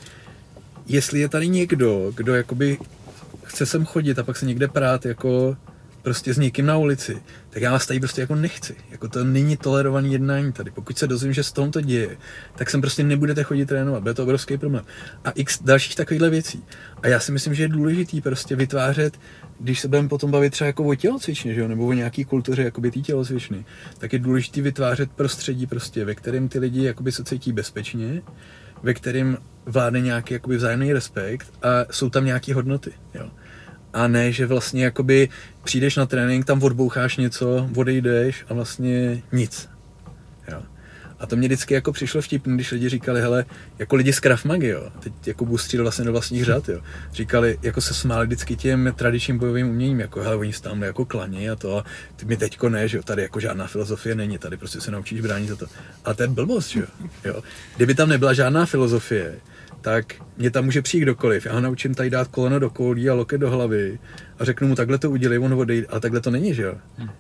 jestli 0.88 1.20
je 1.20 1.30
tady 1.30 1.48
někdo, 1.48 2.12
kdo 2.16 2.36
jakoby 2.36 2.78
chce 3.44 3.66
sem 3.66 3.86
chodit 3.86 4.20
a 4.20 4.24
pak 4.24 4.38
se 4.38 4.46
někde 4.46 4.68
prát 4.68 5.06
jako 5.06 5.58
prostě 6.02 6.34
s 6.34 6.38
někým 6.38 6.66
na 6.66 6.78
ulici, 6.78 7.22
tak 7.54 7.62
já 7.62 7.72
vás 7.72 7.88
tady 7.88 8.00
prostě 8.00 8.22
jako 8.22 8.36
nechci. 8.36 8.76
Jako 8.92 9.08
to 9.08 9.24
není 9.24 9.58
tolerovaný 9.58 10.14
jednání 10.14 10.52
tady. 10.52 10.72
Pokud 10.72 10.98
se 10.98 11.08
dozvím, 11.08 11.34
že 11.34 11.44
se 11.44 11.54
tom 11.54 11.72
to 11.72 11.82
děje, 11.82 12.18
tak 12.56 12.70
sem 12.70 12.82
prostě 12.82 13.04
nebudete 13.04 13.44
chodit 13.44 13.66
trénovat. 13.66 14.02
Bude 14.02 14.14
to 14.14 14.24
obrovský 14.24 14.58
problém. 14.58 14.86
A 15.26 15.32
x 15.32 15.64
dalších 15.64 15.96
takovýchhle 15.96 16.30
věcí. 16.30 16.64
A 17.02 17.08
já 17.08 17.20
si 17.20 17.32
myslím, 17.32 17.54
že 17.54 17.64
je 17.64 17.68
důležitý 17.68 18.22
prostě 18.22 18.56
vytvářet, 18.56 19.20
když 19.60 19.80
se 19.80 19.88
budeme 19.88 20.10
potom 20.10 20.32
bavit 20.32 20.50
třeba 20.50 20.68
jako 20.68 20.84
o 20.84 20.96
tělocvičně, 20.96 21.54
že 21.54 21.62
jo, 21.62 21.68
nebo 21.68 21.88
o 21.88 21.94
nějaký 21.94 22.26
kultuře 22.26 22.64
jakoby 22.64 22.92
té 22.92 23.00
tělocvičny, 23.00 23.66
tak 23.98 24.14
je 24.14 24.20
důležitý 24.20 24.62
vytvářet 24.62 25.12
prostředí 25.12 25.68
prostě, 25.68 26.06
ve 26.06 26.16
kterém 26.16 26.50
ty 26.50 26.60
lidi 26.60 26.84
jakoby 26.84 27.12
se 27.12 27.24
cítí 27.24 27.52
bezpečně, 27.52 28.22
ve 28.84 28.94
kterém 28.94 29.38
vládne 29.66 30.02
nějaký 30.02 30.34
jakoby 30.34 30.58
vzájemný 30.58 30.94
respekt 30.94 31.54
a 31.62 31.94
jsou 31.94 32.10
tam 32.10 32.26
nějaké 32.26 32.54
hodnoty. 32.54 32.92
Jo. 33.14 33.30
A 33.94 34.08
ne, 34.08 34.32
že 34.32 34.46
vlastně 34.46 34.84
jakoby 34.84 35.30
přijdeš 35.64 35.96
na 35.96 36.06
trénink, 36.06 36.46
tam 36.46 36.64
odboucháš 36.64 37.18
něco, 37.18 37.70
odejdeš 37.76 38.46
a 38.50 38.54
vlastně 38.54 39.22
nic. 39.32 39.70
Jo. 40.52 40.62
A 41.20 41.26
to 41.26 41.36
mě 41.36 41.48
vždycky 41.48 41.74
jako 41.74 41.92
přišlo 41.92 42.22
vtipný, 42.22 42.56
když 42.56 42.72
lidi 42.72 42.90
říkali, 42.90 43.22
hele, 43.22 43.46
jako 43.80 43.96
lidi 43.96 44.14
z 44.14 44.20
Krav 44.20 44.46
Magy, 44.46 44.68
jo, 44.68 44.90
teď 45.00 45.14
jako 45.26 45.46
budu 45.46 45.58
střídat 45.58 45.84
vlastně 45.84 46.06
do 46.06 46.12
vlastních 46.12 46.46
řad, 46.46 46.70
jo, 46.70 46.82
říkali, 47.14 47.60
jako 47.62 47.82
se 47.82 47.94
smáli 47.94 48.26
vždycky 48.26 48.56
těm 48.56 48.94
tradičním 48.96 49.38
bojovým 49.38 49.70
uměním, 49.70 50.00
jako 50.00 50.22
hele, 50.22 50.36
oni 50.36 50.54
se 50.54 50.62
tam 50.62 50.84
jako 50.84 51.06
klaní 51.06 51.50
a 51.50 51.56
to, 51.56 51.78
a 51.78 51.86
ty 52.16 52.26
mi 52.26 52.38
teďko 52.38 52.70
ne, 52.70 52.88
že 52.88 52.98
jo, 52.98 53.04
tady 53.04 53.22
jako 53.22 53.40
žádná 53.40 53.68
filozofie 53.68 54.16
není, 54.16 54.38
tady 54.38 54.58
prostě 54.58 54.82
se 54.82 54.92
naučíš 54.92 55.22
bránit 55.22 55.50
za 55.50 55.56
to. 55.56 55.66
A 56.06 56.14
to 56.14 56.24
je 56.24 56.28
blbost, 56.28 56.70
že 56.70 56.80
jo, 56.80 56.88
jo. 57.26 57.44
Kdyby 57.76 57.96
tam 57.96 58.10
nebyla 58.10 58.34
žádná 58.34 58.66
filozofie, 58.66 59.40
tak 59.84 60.14
mě 60.38 60.52
tam 60.52 60.66
může 60.66 60.82
přijít 60.82 61.02
kdokoliv. 61.02 61.46
Já 61.46 61.54
ho 61.54 61.62
naučím 61.62 61.94
tady 61.94 62.10
dát 62.10 62.28
koleno 62.28 62.60
do 62.60 62.70
koulí 62.70 63.10
a 63.10 63.14
loket 63.14 63.42
do 63.42 63.50
hlavy 63.50 64.00
a 64.40 64.46
řeknu 64.46 64.68
mu, 64.68 64.76
takhle 64.76 64.98
to 64.98 65.12
udělej, 65.12 65.40
on 65.40 65.54
odejde, 65.54 65.88
ale 65.90 66.00
takhle 66.00 66.22
to 66.22 66.32
není, 66.32 66.54
že 66.54 66.64
jo? 66.64 66.76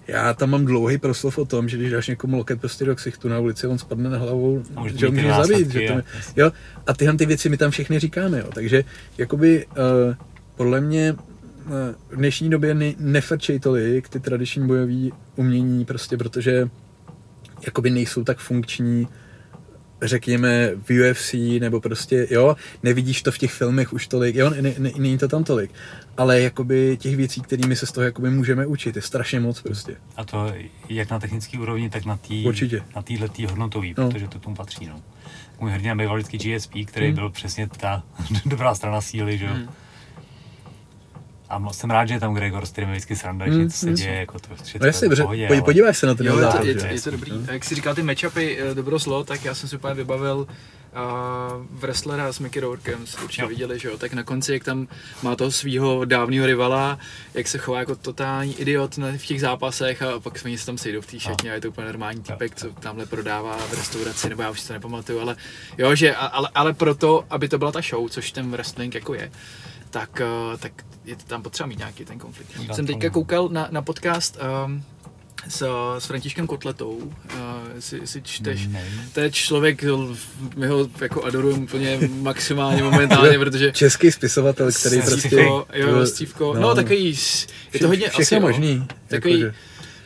Já 0.08 0.34
tam 0.34 0.50
mám 0.50 0.66
dlouhý 0.66 0.98
proslov 0.98 1.38
o 1.38 1.46
tom, 1.46 1.70
že 1.70 1.78
když 1.78 1.92
dáš 1.92 2.08
někomu 2.08 2.38
loket 2.38 2.60
prostě 2.60 2.86
do 2.86 2.96
ksichtu 2.96 3.30
na 3.30 3.40
ulici, 3.40 3.68
on 3.68 3.78
spadne 3.78 4.10
na 4.10 4.18
hlavu, 4.18 4.64
A 4.76 4.82
může 4.82 4.98
že 4.98 5.06
ho 5.06 5.12
může 5.12 5.28
zabít. 5.28 5.72
Že 5.72 5.88
to, 5.88 6.02
jo? 6.42 6.52
A 6.88 6.94
tyhle 6.94 7.18
ty 7.18 7.26
věci 7.26 7.50
my 7.50 7.58
tam 7.58 7.72
všechny 7.72 8.00
říkáme, 8.00 8.40
jo. 8.40 8.50
Takže 8.54 8.84
jakoby 9.18 9.66
uh, 9.66 10.16
podle 10.56 10.82
mě 10.82 11.14
uh, 11.14 11.72
v 12.10 12.16
dnešní 12.16 12.50
době 12.50 12.74
ne, 12.74 12.94
nefrčej 13.00 13.60
tolik 13.60 14.10
ty 14.10 14.20
tradiční 14.20 14.68
bojové 14.68 15.10
umění, 15.36 15.86
prostě 15.86 16.18
protože 16.18 16.70
jakoby 17.66 17.90
nejsou 17.90 18.24
tak 18.24 18.38
funkční 18.38 19.08
řekněme 20.04 20.72
v 20.76 21.12
UFC, 21.12 21.34
nebo 21.60 21.80
prostě, 21.82 22.28
jo, 22.30 22.56
nevidíš 22.84 23.22
to 23.22 23.32
v 23.32 23.38
těch 23.38 23.52
filmech 23.54 23.94
už 23.94 24.08
tolik, 24.08 24.36
jo, 24.36 24.50
ne, 24.50 24.74
ne, 24.78 24.92
není 24.98 25.18
to 25.18 25.28
tam 25.28 25.44
tolik, 25.44 25.72
ale 26.18 26.42
jakoby 26.42 26.98
těch 26.98 27.16
věcí, 27.16 27.42
kterými 27.42 27.76
se 27.76 27.86
z 27.86 27.92
toho 27.92 28.04
jakoby 28.06 28.30
můžeme 28.30 28.66
učit, 28.66 28.96
je 28.96 29.02
strašně 29.02 29.40
moc 29.40 29.62
prostě. 29.62 29.96
A 30.16 30.24
to 30.26 30.54
jak 30.90 31.10
na 31.12 31.20
technické 31.20 31.60
úrovni, 31.60 31.90
tak 31.90 32.06
na 32.06 32.18
té 32.18 32.34
Určitě. 32.46 32.84
na 32.96 33.02
téhle 33.02 33.30
hodnotový, 33.50 33.96
No. 33.98 34.10
protože 34.12 34.28
to 34.28 34.40
tomu 34.40 34.56
patří. 34.56 34.86
No. 34.86 35.02
Můj 35.60 35.72
hrdina 35.72 35.96
býval 35.96 36.16
vždycky 36.18 36.38
GSP, 36.38 36.74
který 36.86 37.06
Hmm. 37.06 37.16
byl 37.16 37.30
přesně 37.30 37.68
ta 37.68 38.04
dobrá 38.46 38.76
strana 38.76 39.02
síly, 39.02 39.38
že 39.38 39.46
jo. 39.46 39.52
Hmm. 39.54 39.68
A 41.54 41.58
moc 41.58 41.78
jsem 41.78 41.90
rád, 41.92 42.06
že 42.06 42.14
je 42.14 42.20
tam 42.20 42.34
Gregor, 42.34 42.66
s 42.66 42.72
kterým 42.72 42.90
je 42.90 42.94
vždycky 42.96 43.16
sranda, 43.16 43.46
že 43.46 43.52
Mm, 43.52 43.60
něco 43.60 43.78
se 43.78 43.86
mm. 43.90 43.94
děje, 43.96 44.14
jako 44.20 44.40
to 44.40 44.48
všechno 44.64 44.80
No 44.84 44.88
jasně, 44.88 45.06
je 45.06 45.08
v 45.08 45.12
protože 45.12 45.22
pohodě, 45.24 45.48
podí- 45.48 45.54
ale- 45.58 45.66
podíváš 45.66 45.98
se 45.98 46.06
na 46.08 46.16
ten 46.16 46.28
Jo, 46.28 46.34
je 46.34 46.46
to, 46.46 46.52
zápas, 46.52 46.66
je, 46.68 46.76
to, 46.76 46.86
je 46.86 47.02
to 47.02 47.12
dobrý. 47.12 47.32
A 47.48 47.52
jak 47.54 47.64
jsi 47.64 47.76
říkal 47.76 47.96
ty 47.96 48.04
matchupy 48.04 48.58
eh, 48.60 48.76
dobro 48.76 49.00
zlo, 49.00 49.24
tak 49.24 49.46
já 49.46 49.56
jsem 49.56 49.70
si 49.70 49.76
úplně 49.76 49.94
vybavil 49.94 50.38
uh, 50.38 50.48
wrestlera 51.72 52.34
s 52.34 52.40
Mickey 52.40 52.62
Rourkem, 52.62 53.08
jste 53.08 53.22
určitě 53.22 53.42
Jo. 53.42 53.48
viděli, 53.48 53.80
že 53.80 53.88
jo, 53.88 53.98
tak 53.98 54.14
na 54.14 54.24
konci, 54.24 54.54
jak 54.54 54.64
tam 54.64 54.88
má 55.24 55.36
toho 55.36 55.52
svého 55.52 56.06
dávného 56.06 56.46
rivala, 56.46 57.00
jak 57.34 57.48
se 57.48 57.58
chová 57.58 57.80
jako 57.80 57.96
totální 57.96 58.60
idiot 58.62 58.98
na, 58.98 59.08
v 59.18 59.26
těch 59.26 59.42
zápasech 59.42 60.02
a 60.02 60.20
pak 60.20 60.40
jsme 60.40 60.58
se 60.58 60.66
tam 60.66 60.78
sejdou 60.78 61.02
v 61.02 61.06
té 61.08 61.20
šatně 61.20 61.52
a 61.52 61.54
je 61.54 61.62
to 61.62 61.70
úplně 61.70 61.88
normální 61.88 62.22
týpek, 62.22 62.56
co 62.56 62.70
tamhle 62.70 63.06
prodává 63.06 63.58
v 63.58 63.74
restauraci, 63.74 64.30
nebo 64.30 64.42
já 64.42 64.50
už 64.50 64.60
si 64.62 64.68
to 64.68 64.74
nepamatuju, 64.74 65.20
ale 65.20 65.36
jo, 65.78 65.96
že, 65.96 66.16
a- 66.16 66.26
ale, 66.26 66.50
ale 66.56 66.74
proto, 66.74 67.26
aby 67.30 67.48
to 67.48 67.58
byla 67.58 67.72
ta 67.72 67.82
show, 67.82 68.10
což 68.10 68.32
ten 68.32 68.52
wrestling 68.52 68.96
jako 68.96 69.14
je, 69.14 69.32
tak, 69.94 70.22
eh, 70.22 70.58
tak 70.58 70.72
je 71.06 71.16
tam 71.16 71.44
potřeba 71.44 71.68
mít 71.68 71.78
nějaký 71.78 72.06
ten 72.06 72.20
konflikt. 72.20 72.50
No, 72.68 72.76
Jsem 72.76 72.86
teďka 72.86 73.04
ne. 73.04 73.10
koukal 73.10 73.50
na, 73.50 73.68
na 73.72 73.82
podcast 73.82 74.38
um, 74.66 74.84
s, 75.48 75.68
s 76.00 76.06
Františkem 76.06 76.48
Kotletou, 76.48 76.90
uh, 76.96 77.12
si, 77.80 78.08
si 78.08 78.22
čteš, 78.22 78.68
Nevím. 78.68 79.10
to 79.14 79.20
je 79.20 79.32
člověk, 79.32 79.84
my 80.56 80.68
ho 80.68 80.88
jako 81.02 81.24
adorujeme 81.24 81.64
úplně 81.64 82.00
maximálně 82.22 82.84
momentálně, 82.84 83.40
protože 83.40 83.72
Český 83.72 84.12
spisovatel, 84.12 84.72
který 84.72 85.02
prostě... 85.02 85.36
Jo, 85.74 86.06
Stívko, 86.06 86.54
no, 86.54 86.62
no 86.62 86.76
takový, 86.76 87.18
je 87.74 87.80
to 87.80 87.88
hodně 87.88 88.10
všechno 88.10 88.22
asi, 88.22 88.36
jo, 88.36 88.42
možný. 88.42 88.88
takový 89.08 89.40
jakože- 89.40 89.56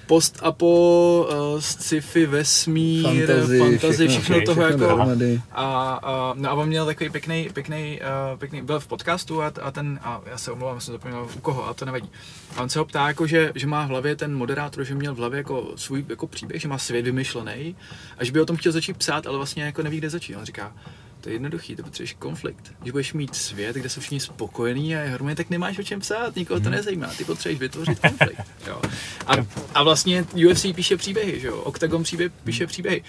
post-apo, 0.07 1.29
uh, 1.53 1.59
sci-fi, 1.59 2.25
vesmír, 2.25 3.27
Fantasy, 3.27 3.59
fantasy, 3.59 4.07
všechno, 4.07 4.21
všechno, 4.21 4.41
toho 4.41 4.61
všechno 4.61 4.63
jako, 4.63 4.79
dohromady. 4.79 5.41
a, 5.51 5.99
a, 6.03 6.33
no 6.37 6.49
a 6.49 6.53
on 6.53 6.67
měl 6.67 6.85
takový 6.85 7.09
pěkný, 7.09 7.49
pěkný, 7.53 7.99
uh, 8.31 8.39
pěkný, 8.39 8.61
byl 8.61 8.79
v 8.79 8.87
podcastu 8.87 9.41
a, 9.41 9.51
a 9.61 9.71
ten, 9.71 9.99
a 10.03 10.21
já 10.25 10.37
se 10.37 10.51
omlouvám, 10.51 10.81
jsem 10.81 10.91
zapomněl 10.91 11.27
u 11.35 11.39
koho, 11.39 11.67
a 11.67 11.73
to 11.73 11.85
nevadí. 11.85 12.09
A 12.55 12.61
on 12.63 12.69
se 12.69 12.79
ho 12.79 12.85
ptá, 12.85 13.07
jako, 13.07 13.27
že, 13.27 13.51
že 13.55 13.67
má 13.67 13.85
v 13.85 13.89
hlavě 13.89 14.15
ten 14.15 14.35
moderátor, 14.35 14.83
že 14.83 14.95
měl 14.95 15.13
v 15.15 15.17
hlavě 15.17 15.37
jako 15.37 15.71
svůj 15.75 16.05
jako 16.09 16.27
příběh, 16.27 16.61
že 16.61 16.67
má 16.67 16.77
svět 16.77 17.01
vymyšlený 17.01 17.75
a 18.17 18.25
že 18.25 18.31
by 18.31 18.41
o 18.41 18.45
tom 18.45 18.57
chtěl 18.57 18.71
začít 18.71 18.97
psát, 18.97 19.27
ale 19.27 19.37
vlastně 19.37 19.63
jako 19.63 19.83
neví, 19.83 19.97
kde 19.97 20.09
začít. 20.09 20.35
On 20.35 20.45
říká, 20.45 20.73
to 21.21 21.29
je 21.29 21.35
jednoduchý, 21.35 21.75
to 21.75 21.83
potřebuješ 21.83 22.13
konflikt. 22.13 22.73
Když 22.79 22.91
budeš 22.91 23.13
mít 23.13 23.35
svět, 23.35 23.75
kde 23.75 23.89
jsou 23.89 24.01
všichni 24.01 24.19
spokojení 24.19 24.95
a 24.95 24.99
je 24.99 25.09
harmonie, 25.09 25.35
tak 25.35 25.49
nemáš 25.49 25.79
o 25.79 25.83
čem 25.83 25.99
psát, 25.99 26.35
nikoho 26.35 26.59
to 26.59 26.69
nezajímá, 26.69 27.07
ty 27.07 27.25
potřebuješ 27.25 27.59
vytvořit 27.59 27.99
konflikt. 27.99 28.41
Jo. 28.67 28.81
A, 29.27 29.33
a 29.73 29.83
vlastně 29.83 30.25
UFC 30.49 30.65
píše 30.75 30.97
příběhy, 30.97 31.39
že 31.39 31.47
jo? 31.47 31.57
Octagon 31.57 32.03
příběh, 32.03 32.31
píše 32.43 32.67
příběhy. 32.67 33.03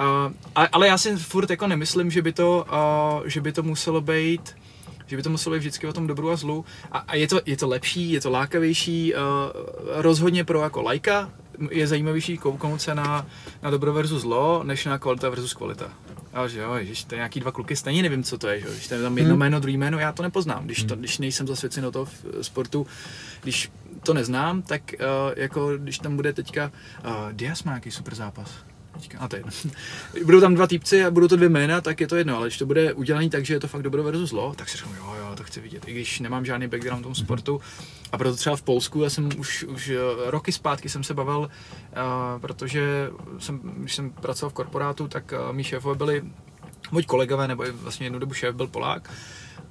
Uh, 0.00 0.06
a, 0.54 0.64
ale 0.72 0.86
já 0.86 0.98
si 0.98 1.16
furt 1.16 1.50
jako 1.50 1.66
nemyslím, 1.66 2.10
že 2.10 2.22
by 2.22 2.32
to, 2.32 2.66
uh, 3.20 3.26
že 3.26 3.40
by 3.40 3.52
to 3.52 3.62
muselo 3.62 4.00
být 4.00 4.56
že 5.06 5.16
by 5.16 5.22
to 5.22 5.30
muselo 5.30 5.52
být 5.54 5.58
vždycky 5.58 5.86
o 5.86 5.92
tom 5.92 6.06
dobru 6.06 6.30
a 6.30 6.36
zlu. 6.36 6.64
A, 6.92 6.98
a 6.98 7.14
je, 7.14 7.28
to, 7.28 7.40
je 7.46 7.56
to 7.56 7.68
lepší, 7.68 8.12
je 8.12 8.20
to 8.20 8.30
lákavější, 8.30 9.14
uh, 9.14 9.20
rozhodně 9.86 10.44
pro 10.44 10.62
jako 10.62 10.82
lajka 10.82 11.30
je 11.70 11.86
zajímavější 11.86 12.38
kouknout 12.38 12.80
se 12.80 12.94
na, 12.94 13.26
na 13.62 13.70
dobro 13.70 13.92
versus 13.92 14.22
zlo, 14.22 14.60
než 14.64 14.84
na 14.84 14.98
kvalita 14.98 15.28
versus 15.28 15.54
kvalita. 15.54 15.92
A 16.32 16.48
že 16.48 16.60
jo, 16.60 16.74
ježiš, 16.74 17.04
to 17.04 17.14
je 17.14 17.16
nějaký 17.16 17.40
dva 17.40 17.52
kluky, 17.52 17.76
stejně 17.76 18.02
nevím, 18.02 18.22
co 18.22 18.38
to 18.38 18.48
je, 18.48 18.60
že 18.60 18.66
jo. 18.66 18.72
Když 18.72 18.88
to 18.88 18.94
je 18.94 19.02
tam 19.02 19.18
jedno 19.18 19.36
jméno, 19.36 19.60
druhý 19.60 19.76
jméno, 19.76 19.98
já 19.98 20.12
to 20.12 20.22
nepoznám. 20.22 20.64
Když, 20.64 20.84
to, 20.84 20.96
když 20.96 21.18
nejsem 21.18 21.46
zasvěcen 21.46 21.84
do 21.84 21.90
toho 21.90 22.04
v- 22.04 22.24
sportu, 22.42 22.86
když 23.42 23.72
to 24.02 24.14
neznám, 24.14 24.62
tak 24.62 24.82
uh, 24.94 25.32
jako 25.36 25.76
když 25.78 25.98
tam 25.98 26.16
bude 26.16 26.32
teďka, 26.32 26.72
uh, 27.06 27.32
Diaz 27.32 27.64
má 27.64 27.72
nějaký 27.72 27.90
super 27.90 28.14
zápas. 28.14 28.50
A 29.18 29.28
jedno. 29.36 29.52
Budou 30.24 30.40
tam 30.40 30.54
dva 30.54 30.66
týpci 30.66 31.04
a 31.04 31.10
budou 31.10 31.28
to 31.28 31.36
dvě 31.36 31.48
jména, 31.48 31.80
tak 31.80 32.00
je 32.00 32.06
to 32.06 32.16
jedno, 32.16 32.36
ale 32.36 32.46
když 32.46 32.58
to 32.58 32.66
bude 32.66 32.92
udělané 32.92 33.28
tak, 33.28 33.44
že 33.44 33.54
je 33.54 33.60
to 33.60 33.68
fakt 33.68 33.82
dobro 33.82 34.02
versus 34.02 34.30
zlo, 34.30 34.54
tak 34.56 34.68
si 34.68 34.76
řeknu, 34.76 34.94
jo, 34.94 35.14
jo, 35.18 35.36
to 35.36 35.42
chci 35.42 35.60
vidět. 35.60 35.88
I 35.88 35.92
když 35.92 36.20
nemám 36.20 36.44
žádný 36.44 36.68
background 36.68 37.00
v 37.00 37.04
tom 37.04 37.14
sportu. 37.14 37.60
A 38.12 38.18
proto 38.18 38.36
třeba 38.36 38.56
v 38.56 38.62
Polsku, 38.62 39.02
já 39.02 39.10
jsem 39.10 39.28
už, 39.38 39.64
už 39.64 39.88
eh, 39.88 40.30
roky 40.30 40.52
zpátky 40.52 40.88
jsem 40.88 41.04
se 41.04 41.14
bavil, 41.14 41.38
uh, 41.38 42.40
protože 42.40 43.10
jsem, 43.38 43.60
když 43.62 43.94
jsem 43.94 44.10
pracoval 44.10 44.50
v 44.50 44.54
korporátu, 44.54 45.08
tak 45.08 45.32
uh, 45.32 45.56
mý 45.56 45.64
šéfové 45.64 45.94
byli 45.94 46.22
moji 46.90 47.04
kolegové, 47.04 47.48
nebo 47.48 47.64
vlastně 47.72 48.06
jednu 48.06 48.18
dobu 48.18 48.34
šéf 48.34 48.54
byl 48.54 48.66
Polák, 48.66 49.10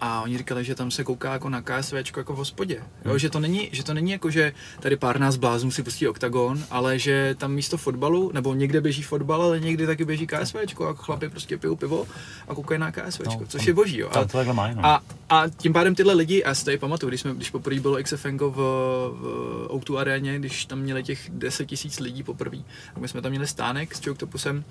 a 0.01 0.21
oni 0.21 0.37
říkali, 0.37 0.63
že 0.63 0.75
tam 0.75 0.91
se 0.91 1.03
kouká 1.03 1.33
jako 1.33 1.49
na 1.49 1.61
KSV 1.61 1.93
jako 2.17 2.33
v 2.33 2.37
hospodě. 2.37 2.83
Jo, 3.05 3.17
že, 3.17 3.29
to 3.29 3.39
není, 3.39 3.69
že 3.71 3.83
to 3.83 3.93
není 3.93 4.11
jako, 4.11 4.29
že 4.29 4.53
tady 4.79 4.95
pár 4.95 5.19
nás 5.19 5.35
bláznů 5.35 5.71
si 5.71 5.83
pustí 5.83 6.07
oktagon, 6.07 6.63
ale 6.71 6.99
že 6.99 7.35
tam 7.37 7.51
místo 7.53 7.77
fotbalu, 7.77 8.31
nebo 8.33 8.53
někde 8.53 8.81
běží 8.81 9.03
fotbal, 9.03 9.41
ale 9.41 9.59
někdy 9.59 9.85
taky 9.85 10.05
běží 10.05 10.27
KSV, 10.27 10.55
jako 10.55 10.95
chlapi 10.95 11.29
prostě 11.29 11.57
pijou 11.57 11.75
pivo 11.75 12.07
a 12.47 12.55
koukají 12.55 12.79
na 12.79 12.91
KSV, 12.91 13.21
No, 13.25 13.41
což 13.47 13.67
je 13.67 13.73
boží. 13.73 13.97
Jo. 13.97 14.09
Tam 14.09 14.27
to 14.27 14.53
mají, 14.53 14.75
no. 14.75 14.85
A, 14.85 15.01
a 15.29 15.43
tím 15.49 15.73
pádem 15.73 15.95
tyhle 15.95 16.13
lidi, 16.13 16.43
já 16.45 16.55
si 16.55 16.65
tady 16.65 16.77
pamatuju, 16.77 17.09
když, 17.09 17.21
jsme, 17.21 17.33
když 17.33 17.49
poprvé 17.49 17.79
bylo 17.79 18.03
XFNko 18.03 18.51
v, 18.51 18.55
v 18.55 19.67
O2 19.69 19.97
aréně, 19.97 20.39
když 20.39 20.65
tam 20.65 20.79
měli 20.79 21.03
těch 21.03 21.29
10 21.29 21.65
tisíc 21.65 21.99
lidí 21.99 22.23
poprvé, 22.23 22.57
tak 22.93 22.97
my 22.97 23.07
jsme 23.07 23.21
tam 23.21 23.31
měli 23.31 23.47
stánek 23.47 23.95
s 23.95 24.05
Choctopusem 24.05 24.63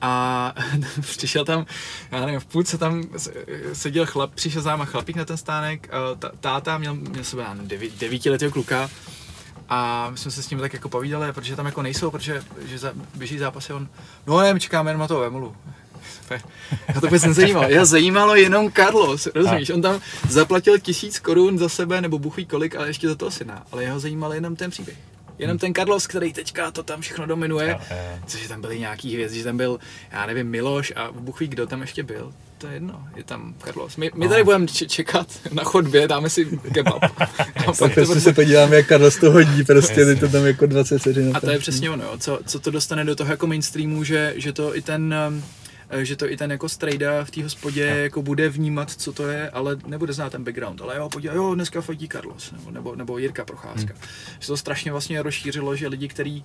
a 0.00 0.54
přišel 1.00 1.44
tam, 1.44 1.66
já 2.10 2.20
nevím, 2.26 2.40
v 2.40 2.46
půlce 2.46 2.78
tam 2.78 3.02
seděl 3.72 4.06
chlap, 4.06 4.34
přišel 4.34 4.62
za 4.62 4.70
náma 4.70 4.84
chlapík 4.84 5.16
na 5.16 5.24
ten 5.24 5.36
stánek, 5.36 5.90
táta 6.40 6.78
měl, 6.78 6.94
měl 6.94 7.24
sebe, 7.24 7.42
já 7.42 7.54
nevím, 7.54 7.68
deví, 7.68 7.92
devítiletého 7.98 8.52
kluka 8.52 8.90
a 9.68 10.10
my 10.10 10.18
jsme 10.18 10.30
se 10.30 10.42
s 10.42 10.50
ním 10.50 10.58
tak 10.58 10.72
jako 10.72 10.88
povídali, 10.88 11.32
protože 11.32 11.56
tam 11.56 11.66
jako 11.66 11.82
nejsou, 11.82 12.10
protože 12.10 12.42
že 12.64 12.78
za, 12.78 12.92
běží 13.14 13.38
zápasy, 13.38 13.72
on, 13.72 13.88
no 14.26 14.40
ne, 14.40 14.54
my 14.54 14.60
čekáme 14.60 14.90
jenom 14.90 15.00
na 15.00 15.08
toho 15.08 15.20
Vemolu. 15.20 15.56
Já 16.88 17.00
to 17.00 17.06
vůbec 17.06 17.24
nezajímalo. 17.24 17.68
Já 17.68 17.84
zajímalo 17.84 18.34
jenom 18.34 18.72
Carlos, 18.72 19.28
rozumíš? 19.34 19.70
On 19.70 19.82
tam 19.82 20.00
zaplatil 20.28 20.78
tisíc 20.78 21.18
korun 21.18 21.58
za 21.58 21.68
sebe, 21.68 22.00
nebo 22.00 22.18
buchví 22.18 22.46
kolik, 22.46 22.76
ale 22.76 22.86
ještě 22.86 23.08
za 23.08 23.14
toho 23.14 23.30
syna. 23.30 23.62
Ale 23.72 23.84
jeho 23.84 24.00
zajímal 24.00 24.34
jenom 24.34 24.56
ten 24.56 24.70
příběh. 24.70 24.96
Jenom 25.40 25.58
ten 25.58 25.74
Carlos, 25.74 26.06
který 26.06 26.32
teďka 26.32 26.70
to 26.70 26.82
tam 26.82 27.00
všechno 27.00 27.26
dominuje. 27.26 27.78
Což 28.26 28.48
tam 28.48 28.60
byly 28.60 28.78
nějaký 28.80 29.14
hvězdy, 29.14 29.38
že 29.38 29.44
tam 29.44 29.56
byl, 29.56 29.78
já 30.12 30.26
nevím, 30.26 30.46
Miloš 30.46 30.92
a 30.96 31.08
buchví, 31.12 31.48
kdo 31.48 31.66
tam 31.66 31.80
ještě 31.80 32.02
byl. 32.02 32.32
To 32.58 32.66
je 32.66 32.72
jedno, 32.74 33.04
je 33.16 33.24
tam 33.24 33.54
Carlos. 33.64 33.96
My, 33.96 34.10
my 34.14 34.28
tady 34.28 34.44
budeme 34.44 34.66
čekat 34.66 35.26
na 35.52 35.64
chodbě, 35.64 36.08
dáme 36.08 36.30
si 36.30 36.58
kebab. 36.74 37.02
A 37.04 37.08
pak 37.18 37.28
Tak 37.56 37.76
to 37.78 37.84
prostě 37.94 38.04
bude- 38.06 38.20
se 38.20 38.32
podíváme, 38.32 38.76
jak 38.76 38.86
Carlos 38.88 39.16
to 39.16 39.30
hodí, 39.30 39.64
prostě 39.64 40.14
to 40.16 40.28
tam 40.28 40.46
jako 40.46 40.66
20 40.66 40.98
vteřin. 40.98 41.30
a 41.34 41.40
to 41.40 41.50
je 41.50 41.58
přesně 41.58 41.90
ono. 41.90 42.18
Co, 42.18 42.40
co 42.46 42.60
to 42.60 42.70
dostane 42.70 43.04
do 43.04 43.16
toho 43.16 43.30
jako 43.30 43.46
mainstreamu, 43.46 44.04
že, 44.04 44.34
že 44.36 44.52
to 44.52 44.76
i 44.76 44.82
ten 44.82 45.14
um, 45.28 45.44
že 46.02 46.16
to 46.16 46.30
i 46.30 46.36
ten 46.36 46.50
jako 46.50 46.68
strejda 46.68 47.24
v 47.24 47.30
té 47.30 47.42
hospodě 47.42 47.80
jako 47.84 48.22
bude 48.22 48.48
vnímat, 48.48 48.90
co 48.90 49.12
to 49.12 49.28
je, 49.28 49.50
ale 49.50 49.76
nebude 49.86 50.12
znát 50.12 50.30
ten 50.32 50.44
background. 50.44 50.80
Ale 50.80 50.96
jo, 50.96 51.08
podívej, 51.08 51.36
jo, 51.36 51.54
dneska 51.54 51.80
fotí 51.80 52.08
Carlos, 52.08 52.52
nebo, 52.52 52.70
nebo, 52.70 52.96
nebo 52.96 53.18
Jirka 53.18 53.44
Procházka. 53.44 53.92
Hmm. 53.94 54.02
Že 54.40 54.46
to 54.46 54.56
strašně 54.56 54.92
vlastně 54.92 55.22
rozšířilo, 55.22 55.76
že 55.76 55.88
lidi, 55.88 56.08
kteří 56.08 56.44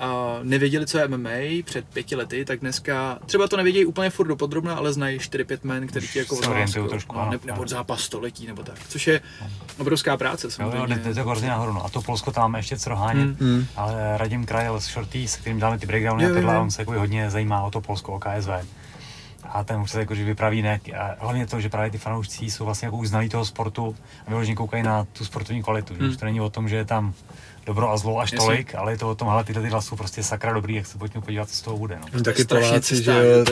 uh, 0.00 0.06
nevěděli, 0.42 0.86
co 0.86 0.98
je 0.98 1.08
MMA 1.08 1.62
před 1.64 1.84
pěti 1.88 2.16
lety, 2.16 2.44
tak 2.44 2.60
dneska 2.60 3.18
třeba 3.26 3.48
to 3.48 3.56
nevědějí 3.56 3.84
úplně 3.86 4.10
furt 4.10 4.26
dopodrobna, 4.28 4.74
ale 4.74 4.92
znají 4.92 5.18
4-5 5.18 5.58
men, 5.62 5.86
který 5.86 6.08
ti 6.08 6.18
jako 6.18 6.36
odhláskou. 6.38 6.86
trošku, 6.88 7.16
no, 7.16 7.30
ne, 7.30 7.38
nebo 7.44 7.68
zápas 7.68 8.00
století, 8.00 8.46
nebo 8.46 8.62
tak. 8.62 8.78
Což 8.88 9.06
je 9.06 9.20
obrovská 9.78 10.16
práce 10.16 10.46
Jo, 10.46 10.50
samozřejmě. 10.50 10.78
jo, 10.78 10.86
jde, 10.86 10.94
jde 10.94 11.12
to 11.12 11.18
jako 11.18 11.30
hrozně 11.30 11.48
nahoru, 11.48 11.72
no. 11.72 11.84
A 11.84 11.88
to 11.88 12.02
Polsko 12.02 12.30
tam 12.30 12.42
máme 12.42 12.58
ještě 12.58 12.78
co 12.78 12.90
dohánět, 12.90 13.40
Hmm. 13.40 13.66
ale 13.76 14.18
Radim 14.18 14.46
Krajel 14.46 14.80
z 14.80 14.84
Shorty, 14.84 15.28
s 15.28 15.36
kterým 15.36 15.58
děláme 15.58 15.78
ty 15.78 15.86
breakdowny 15.86 16.24
Jo, 16.24 16.28
a 16.28 16.32
jo, 16.32 16.36
tohle, 16.36 16.54
jo. 16.54 16.62
on 16.62 16.70
se 16.70 16.82
jako 16.82 16.92
hodně 16.92 17.30
zajímá 17.30 17.62
o 17.62 17.70
to 17.70 17.80
Polsko, 17.80 18.12
o 18.12 18.18
KSV. 18.18 18.50
A 19.56 19.64
ten 19.64 19.80
už 19.80 19.90
se 19.90 20.00
jako, 20.00 20.14
že 20.14 20.24
vypraví 20.24 20.62
ne, 20.62 20.80
a 20.98 21.16
hlavně 21.18 21.46
to, 21.46 21.60
že 21.60 21.68
právě 21.68 21.90
ty 21.90 21.98
fanoušci 21.98 22.44
jsou 22.44 22.64
vlastně 22.64 22.86
jako 22.86 22.96
už 22.96 23.08
znalí 23.08 23.28
toho 23.28 23.44
sportu 23.44 23.96
a 24.26 24.30
vyloženě 24.30 24.56
koukají 24.56 24.82
na 24.82 25.04
tu 25.04 25.24
sportovní 25.24 25.62
kvalitu. 25.62 25.94
Hmm. 25.94 26.08
Už 26.08 26.16
to 26.16 26.24
není 26.24 26.40
o 26.40 26.50
tom, 26.50 26.68
že 26.68 26.76
je 26.76 26.84
tam 26.84 27.14
dobro 27.66 27.90
a 27.92 27.96
zlo 27.96 28.18
až 28.20 28.32
Jasně. 28.32 28.46
tolik, 28.46 28.74
ale 28.74 28.92
je 28.92 28.98
to 28.98 29.10
o 29.10 29.14
tom, 29.14 29.28
hele, 29.28 29.44
tyhle 29.44 29.62
ty 29.62 29.68
dva 29.68 29.80
jsou 29.80 29.96
prostě 29.96 30.22
sakra 30.22 30.52
dobrý, 30.52 30.74
jak 30.74 30.86
se 30.86 30.98
pojďme 30.98 31.20
podívat, 31.20 31.48
co 31.50 31.56
z 31.56 31.60
toho 31.60 31.76
bude. 31.76 31.96
No. 32.00 32.06
No, 32.14 32.22
taky 32.22 32.44
Poláci, 32.44 33.02
že 33.02 33.10
jo. 33.10 33.44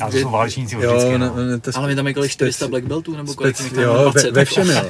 A 0.00 0.10
to 0.10 0.16
jsou 0.16 0.30
válečníci 0.30 0.76
už 0.76 0.84
Jo, 0.84 0.90
vždycky, 0.90 1.18
ne, 1.18 1.26
no. 1.26 1.36
ne, 1.36 1.60
to 1.60 1.70
Ale 1.74 1.88
my 1.88 1.94
tam 1.96 2.06
je 2.06 2.14
kolik 2.14 2.30
400 2.30 2.64
speci- 2.66 2.70
black 2.70 2.84
beltů, 2.84 3.16
nebo 3.16 3.34
kolik? 3.34 3.56
tam 3.56 3.82
jo, 3.84 3.92
máme 3.92 4.04
ve, 4.04 4.10
20, 4.12 4.30
ve 4.30 4.40
jako. 4.40 4.50
všem 4.50 4.70
jo. 4.70 4.82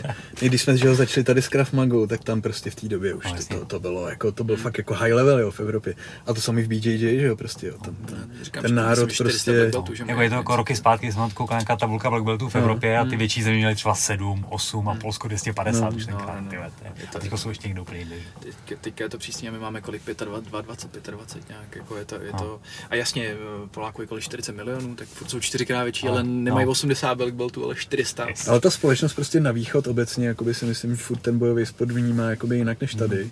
My 0.43 0.49
když 0.49 0.62
jsme 0.62 0.77
že 0.77 0.87
jo, 0.87 0.95
začali 0.95 1.24
tady 1.24 1.43
s 1.43 1.49
Krav 1.49 1.72
Magou, 1.72 2.07
tak 2.07 2.24
tam 2.24 2.43
prostě 2.43 2.70
v 2.70 2.74
té 2.74 2.89
době 2.89 3.14
už 3.14 3.24
No, 3.24 3.33
to, 3.49 3.59
to, 3.59 3.64
to, 3.64 3.81
bylo 3.81 4.09
jako, 4.09 4.33
to 4.33 4.45
byl 4.45 4.57
fakt 4.57 4.79
jako 4.79 4.95
high 4.95 5.12
level 5.14 5.39
jo, 5.39 5.51
v 5.51 5.61
Evropě. 5.61 5.95
A 6.27 6.35
to 6.35 6.41
samý 6.41 6.62
v 6.62 6.68
BJJ, 6.68 6.99
že 6.99 7.27
jo, 7.27 7.37
prostě 7.37 7.66
jo. 7.66 7.74
Ten, 7.85 7.95
ten, 7.95 8.31
Říkám, 8.43 8.62
ten 8.62 8.74
národ 8.74 9.05
myslím, 9.07 9.14
400 9.14 9.53
prostě, 9.53 9.70
beltů, 9.70 9.93
Jako 10.09 10.20
je 10.22 10.29
to 10.31 10.35
jako 10.37 10.57
roky 10.57 10.77
zpátky, 10.77 11.12
jsem 11.12 11.31
koukal 11.31 11.59
nějaká 11.59 11.77
tabulka 11.77 12.11
Black 12.11 12.24
Beltů 12.24 12.49
v 12.49 12.55
No. 12.55 12.61
Evropě 12.61 12.99
a 12.99 13.05
ty 13.05 13.16
větší 13.16 13.43
země 13.43 13.59
měly 13.59 13.74
třeba 13.74 13.95
7, 13.95 14.47
8 14.49 14.89
a 14.89 14.95
Polsko 14.95 15.29
250 15.29 15.91
No. 15.91 15.97
už 15.97 16.07
tenkrát, 16.07 16.41
No, 16.41 16.49
no, 16.53 16.61
no. 16.85 16.91
A 17.14 17.18
teďko 17.18 17.39
jsou 17.39 17.49
ještě 17.49 17.68
někdo 17.68 17.83
úplně? 17.83 18.07
Teď, 18.43 18.55
teďka 18.80 19.04
je 19.04 19.10
to 19.10 19.18
přísně, 19.18 19.50
my 19.50 19.58
máme 19.58 19.80
kolik 19.80 20.02
25, 20.06 20.62
20, 20.64 21.10
25 21.10 21.48
nějak, 21.48 21.76
jako 21.76 21.96
je 21.96 22.04
to, 22.04 22.14
je 22.14 22.32
No. 22.32 22.38
to, 22.38 22.60
a 22.90 22.94
jasně, 22.94 23.26
eh, 23.26 23.36
Poláků 23.70 24.00
je 24.02 24.06
kolik 24.08 24.24
40 24.24 24.52
milionů, 24.52 24.94
tak 24.94 25.08
furt 25.08 25.30
jsou 25.30 25.40
čtyřikrát 25.40 25.82
větší, 25.82 26.06
No, 26.06 26.12
ale 26.12 26.22
nemají 26.22 26.66
no. 26.66 26.72
80 26.72 27.14
black 27.14 27.34
beltů, 27.34 27.64
ale 27.64 27.74
400. 27.74 28.28
Yes. 28.28 28.48
Ale 28.48 28.60
ta 28.60 28.70
společnost 28.70 29.14
prostě 29.14 29.40
na 29.40 29.52
východ 29.52 29.86
obecně, 29.86 30.28
jakoby 30.28 30.54
si 30.54 30.64
myslím, 30.64 30.90
že 30.96 31.02
furt 31.02 31.18
ten 31.18 31.38
bojový 31.38 31.66
sport 31.66 31.90
vnímá 31.90 32.30
jakoby 32.30 32.56
jinak 32.56 32.80
než 32.80 32.94
tady. 32.94 33.30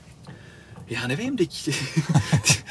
Já 0.91 1.07
nevím, 1.07 1.37
teď... 1.37 1.70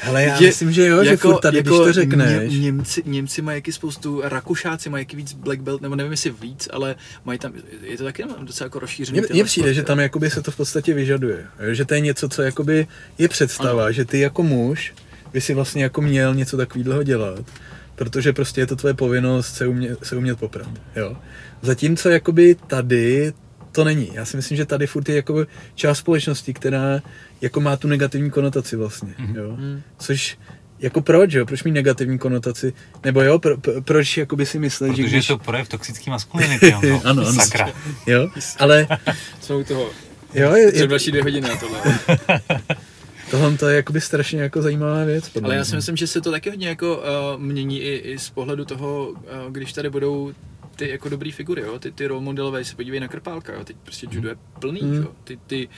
Ale 0.06 0.22
já 0.24 0.40
je, 0.40 0.40
myslím, 0.46 0.72
že 0.72 0.86
jo, 0.86 0.96
jako, 0.96 1.04
že 1.04 1.16
furt 1.16 1.40
tady, 1.40 1.56
jako 1.56 1.68
když 1.68 1.86
to 1.86 1.92
řekneš. 1.92 2.52
Ně, 2.52 2.58
Němci, 2.60 3.02
Němci 3.06 3.42
mají 3.42 3.56
jaký 3.56 3.72
spoustu, 3.72 4.20
Rakušáci 4.24 4.90
mají 4.90 5.02
jaký 5.02 5.16
víc 5.16 5.32
black 5.32 5.60
belt, 5.60 5.82
nebo 5.82 5.96
nevím 5.96 6.12
jestli 6.12 6.30
víc, 6.30 6.68
ale 6.72 6.96
mají 7.24 7.38
tam, 7.38 7.52
je 7.82 7.96
to 7.98 8.04
taky 8.04 8.24
docela 8.40 8.66
jako 8.66 8.78
rozšířený. 8.78 9.20
Mně 9.30 9.44
přijde, 9.44 9.74
že 9.74 9.82
tam 9.82 10.00
jakoby 10.00 10.30
se 10.30 10.42
to 10.42 10.50
v 10.50 10.56
podstatě 10.56 10.94
vyžaduje. 10.94 11.46
Že 11.72 11.84
to 11.84 11.94
je 11.94 12.00
něco, 12.00 12.28
co 12.28 12.42
jakoby 12.42 12.86
je 13.18 13.28
představa, 13.28 13.84
ano. 13.84 13.92
že 13.92 14.04
ty 14.04 14.20
jako 14.20 14.42
muž 14.42 14.94
by 15.32 15.40
si 15.40 15.54
vlastně 15.54 15.82
jako 15.82 16.02
měl 16.02 16.34
něco 16.34 16.56
takového 16.56 17.02
dělat, 17.02 17.44
protože 17.94 18.32
prostě 18.32 18.60
je 18.60 18.66
to 18.66 18.76
tvoje 18.76 18.94
povinnost 18.94 19.54
se 19.54 19.66
umět, 19.66 19.98
se 20.02 20.16
umět 20.16 20.38
poprat. 20.38 20.68
Jo? 20.96 21.16
Zatímco 21.62 22.10
jakoby 22.10 22.56
tady 22.66 23.32
to 23.74 23.84
není. 23.84 24.10
Já 24.12 24.24
si 24.24 24.36
myslím, 24.36 24.56
že 24.56 24.64
tady 24.64 24.86
furt 24.86 25.08
je 25.08 25.16
jako 25.16 25.46
část 25.74 25.98
společnosti, 25.98 26.54
která 26.54 27.00
jako 27.40 27.60
má 27.60 27.76
tu 27.76 27.88
negativní 27.88 28.30
konotaci 28.30 28.76
vlastně, 28.76 29.14
mm-hmm. 29.18 29.36
jo. 29.36 29.56
Mm. 29.56 29.82
Což 29.98 30.38
jako 30.78 31.00
proč, 31.00 31.32
jo? 31.32 31.46
Proč 31.46 31.64
mít 31.64 31.72
negativní 31.72 32.18
konotaci? 32.18 32.72
Nebo 33.04 33.22
jo, 33.22 33.38
pro, 33.38 33.56
pro, 33.58 33.82
proč 33.82 34.16
jakoby 34.16 34.46
si 34.46 34.58
myslet, 34.58 34.88
Protože 34.88 35.02
že 35.02 35.08
když... 35.08 35.28
je 35.28 35.34
to 35.34 35.44
projev 35.44 35.68
toxický 35.68 36.10
maskulinity, 36.10 36.70
no. 36.70 36.80
ano, 37.04 37.26
ano. 37.26 37.32
Sakra. 37.32 37.72
Jo, 38.06 38.30
ale... 38.58 38.86
Jsme 39.40 39.56
u 39.56 39.64
toho. 39.64 39.90
Jo, 40.34 40.52
je, 40.54 40.78
je... 40.78 40.86
další 40.86 41.10
dvě 41.10 41.22
hodiny 41.22 41.48
na 41.48 41.56
tohle. 41.56 41.80
Tohle 43.30 43.56
to 43.56 43.68
je 43.68 43.76
jakoby 43.76 44.00
strašně 44.00 44.40
jako 44.40 44.62
zajímavá 44.62 45.04
věc. 45.04 45.30
Ale 45.42 45.56
já 45.56 45.64
si 45.64 45.76
myslím, 45.76 45.96
že 45.96 46.06
se 46.06 46.20
to 46.20 46.30
taky 46.30 46.50
hodně 46.50 46.68
jako 46.68 46.96
uh, 46.96 47.42
mění 47.42 47.80
i, 47.80 47.96
i 47.96 48.18
z 48.18 48.30
pohledu 48.30 48.64
toho, 48.64 49.08
uh, 49.08 49.16
když 49.52 49.72
tady 49.72 49.90
budou 49.90 50.32
ty 50.74 50.88
jako 50.88 51.08
dobrý 51.08 51.32
figury, 51.32 51.62
jo? 51.62 51.78
Ty, 51.78 51.92
ty 51.92 52.06
role 52.06 52.22
modelové, 52.22 52.64
se 52.64 52.76
podívej 52.76 53.00
na 53.00 53.08
Krpálka, 53.08 53.52
jo? 53.52 53.64
teď 53.64 53.76
prostě 53.82 54.06
judo 54.10 54.28
je 54.28 54.36
plný, 54.58 54.82
mm. 54.82 54.94
jo? 54.94 55.12
Ty, 55.24 55.38
ty, 55.46 55.68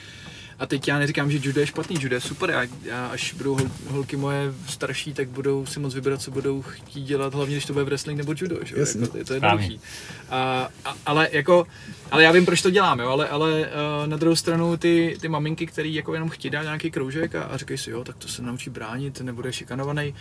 a 0.59 0.65
teď 0.65 0.87
já 0.87 0.99
neříkám, 0.99 1.31
že 1.31 1.39
judo 1.41 1.59
je 1.61 1.67
špatný, 1.67 1.97
judo 1.99 2.15
je 2.15 2.21
super, 2.21 2.49
já, 2.49 2.67
já 2.83 3.07
až 3.07 3.33
budou 3.33 3.55
hol, 3.55 3.67
holky 3.87 4.15
moje 4.15 4.53
starší, 4.67 5.13
tak 5.13 5.29
budou 5.29 5.65
si 5.65 5.79
moc 5.79 5.95
vybrat, 5.95 6.21
co 6.21 6.31
budou 6.31 6.61
chtít 6.61 7.01
dělat, 7.03 7.33
hlavně 7.33 7.55
když 7.55 7.65
to 7.65 7.73
bude 7.73 7.85
wrestling 7.85 8.17
nebo 8.17 8.33
judo, 8.37 8.59
že? 8.63 8.75
Jako, 8.79 8.91
to, 8.99 9.23
to 9.23 9.33
je 9.33 9.35
jednoduchý. 9.35 9.79
A, 10.29 10.69
a, 10.85 10.95
ale 11.05 11.29
jako, 11.31 11.67
ale 12.11 12.23
já 12.23 12.31
vím, 12.31 12.45
proč 12.45 12.61
to 12.61 12.69
dělám, 12.69 12.99
jo? 12.99 13.09
ale, 13.09 13.27
ale 13.27 13.59
uh, 13.59 14.07
na 14.07 14.17
druhou 14.17 14.35
stranu 14.35 14.77
ty, 14.77 15.17
ty 15.21 15.27
maminky, 15.27 15.65
které 15.65 15.89
jako 15.89 16.13
jenom 16.13 16.29
chtějí 16.29 16.51
dát 16.51 16.63
nějaký 16.63 16.91
kroužek 16.91 17.35
a, 17.35 17.43
a 17.43 17.57
říkají 17.57 17.77
si, 17.77 17.89
jo, 17.89 18.03
tak 18.03 18.17
to 18.17 18.27
se 18.27 18.41
naučí 18.41 18.69
bránit, 18.69 19.21
nebude 19.21 19.53
šikanovaný, 19.53 20.13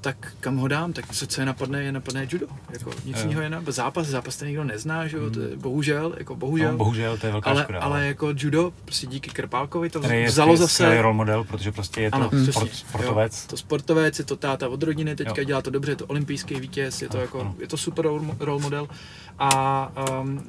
tak 0.00 0.32
kam 0.40 0.56
ho 0.56 0.68
dám, 0.68 0.92
tak 0.92 1.14
co, 1.14 1.26
co 1.26 1.40
je 1.40 1.46
napadne, 1.46 1.82
je 1.82 1.92
napadne 1.92 2.28
judo. 2.30 2.46
Jako, 2.72 2.90
nic 3.04 3.16
uh. 3.16 3.22
jiného 3.22 3.42
je 3.42 3.50
na 3.50 3.62
zápas, 3.66 4.06
zápas 4.06 4.36
ten 4.36 4.48
nikdo 4.48 4.64
nezná, 4.64 5.06
že 5.06 5.16
jo, 5.16 5.30
to 5.30 5.40
je, 5.40 5.48
hmm. 5.48 5.60
bohužel, 5.60 6.14
jako 6.18 6.36
bohužel. 6.36 6.72
No, 6.72 6.78
bohužel, 6.78 7.18
to 7.18 7.26
je 7.26 7.32
velká 7.32 7.50
ale, 7.50 7.62
škoda. 7.62 7.80
Ale 7.80 8.06
jako 8.06 8.32
judo, 8.36 8.72
prostě 8.84 9.06
díky 9.06 9.30
Krpálkovi 9.30 9.90
to 9.90 10.12
je 10.12 10.26
vzalo 10.26 10.56
zase... 10.56 11.02
role 11.02 11.14
model, 11.14 11.44
protože 11.44 11.72
prostě 11.72 12.00
je 12.00 12.10
to 12.10 12.16
ano, 12.16 12.30
sport, 12.50 12.74
sportovec. 12.74 13.42
Jo, 13.42 13.48
to 13.50 13.56
sportovec, 13.56 14.18
je 14.18 14.24
to 14.24 14.36
táta 14.36 14.68
od 14.68 14.82
rodiny, 14.82 15.16
teďka 15.16 15.40
jo. 15.40 15.44
dělá 15.44 15.62
to 15.62 15.70
dobře, 15.70 15.92
je 15.92 15.96
to 15.96 16.06
olympijský 16.06 16.54
vítěz, 16.54 17.02
je 17.02 17.08
to, 17.08 17.18
jako, 17.18 17.40
ano. 17.40 17.54
je 17.58 17.68
to 17.68 17.76
super 17.76 18.06
role 18.38 18.62
model. 18.62 18.88
A 19.38 19.92
um, 20.20 20.46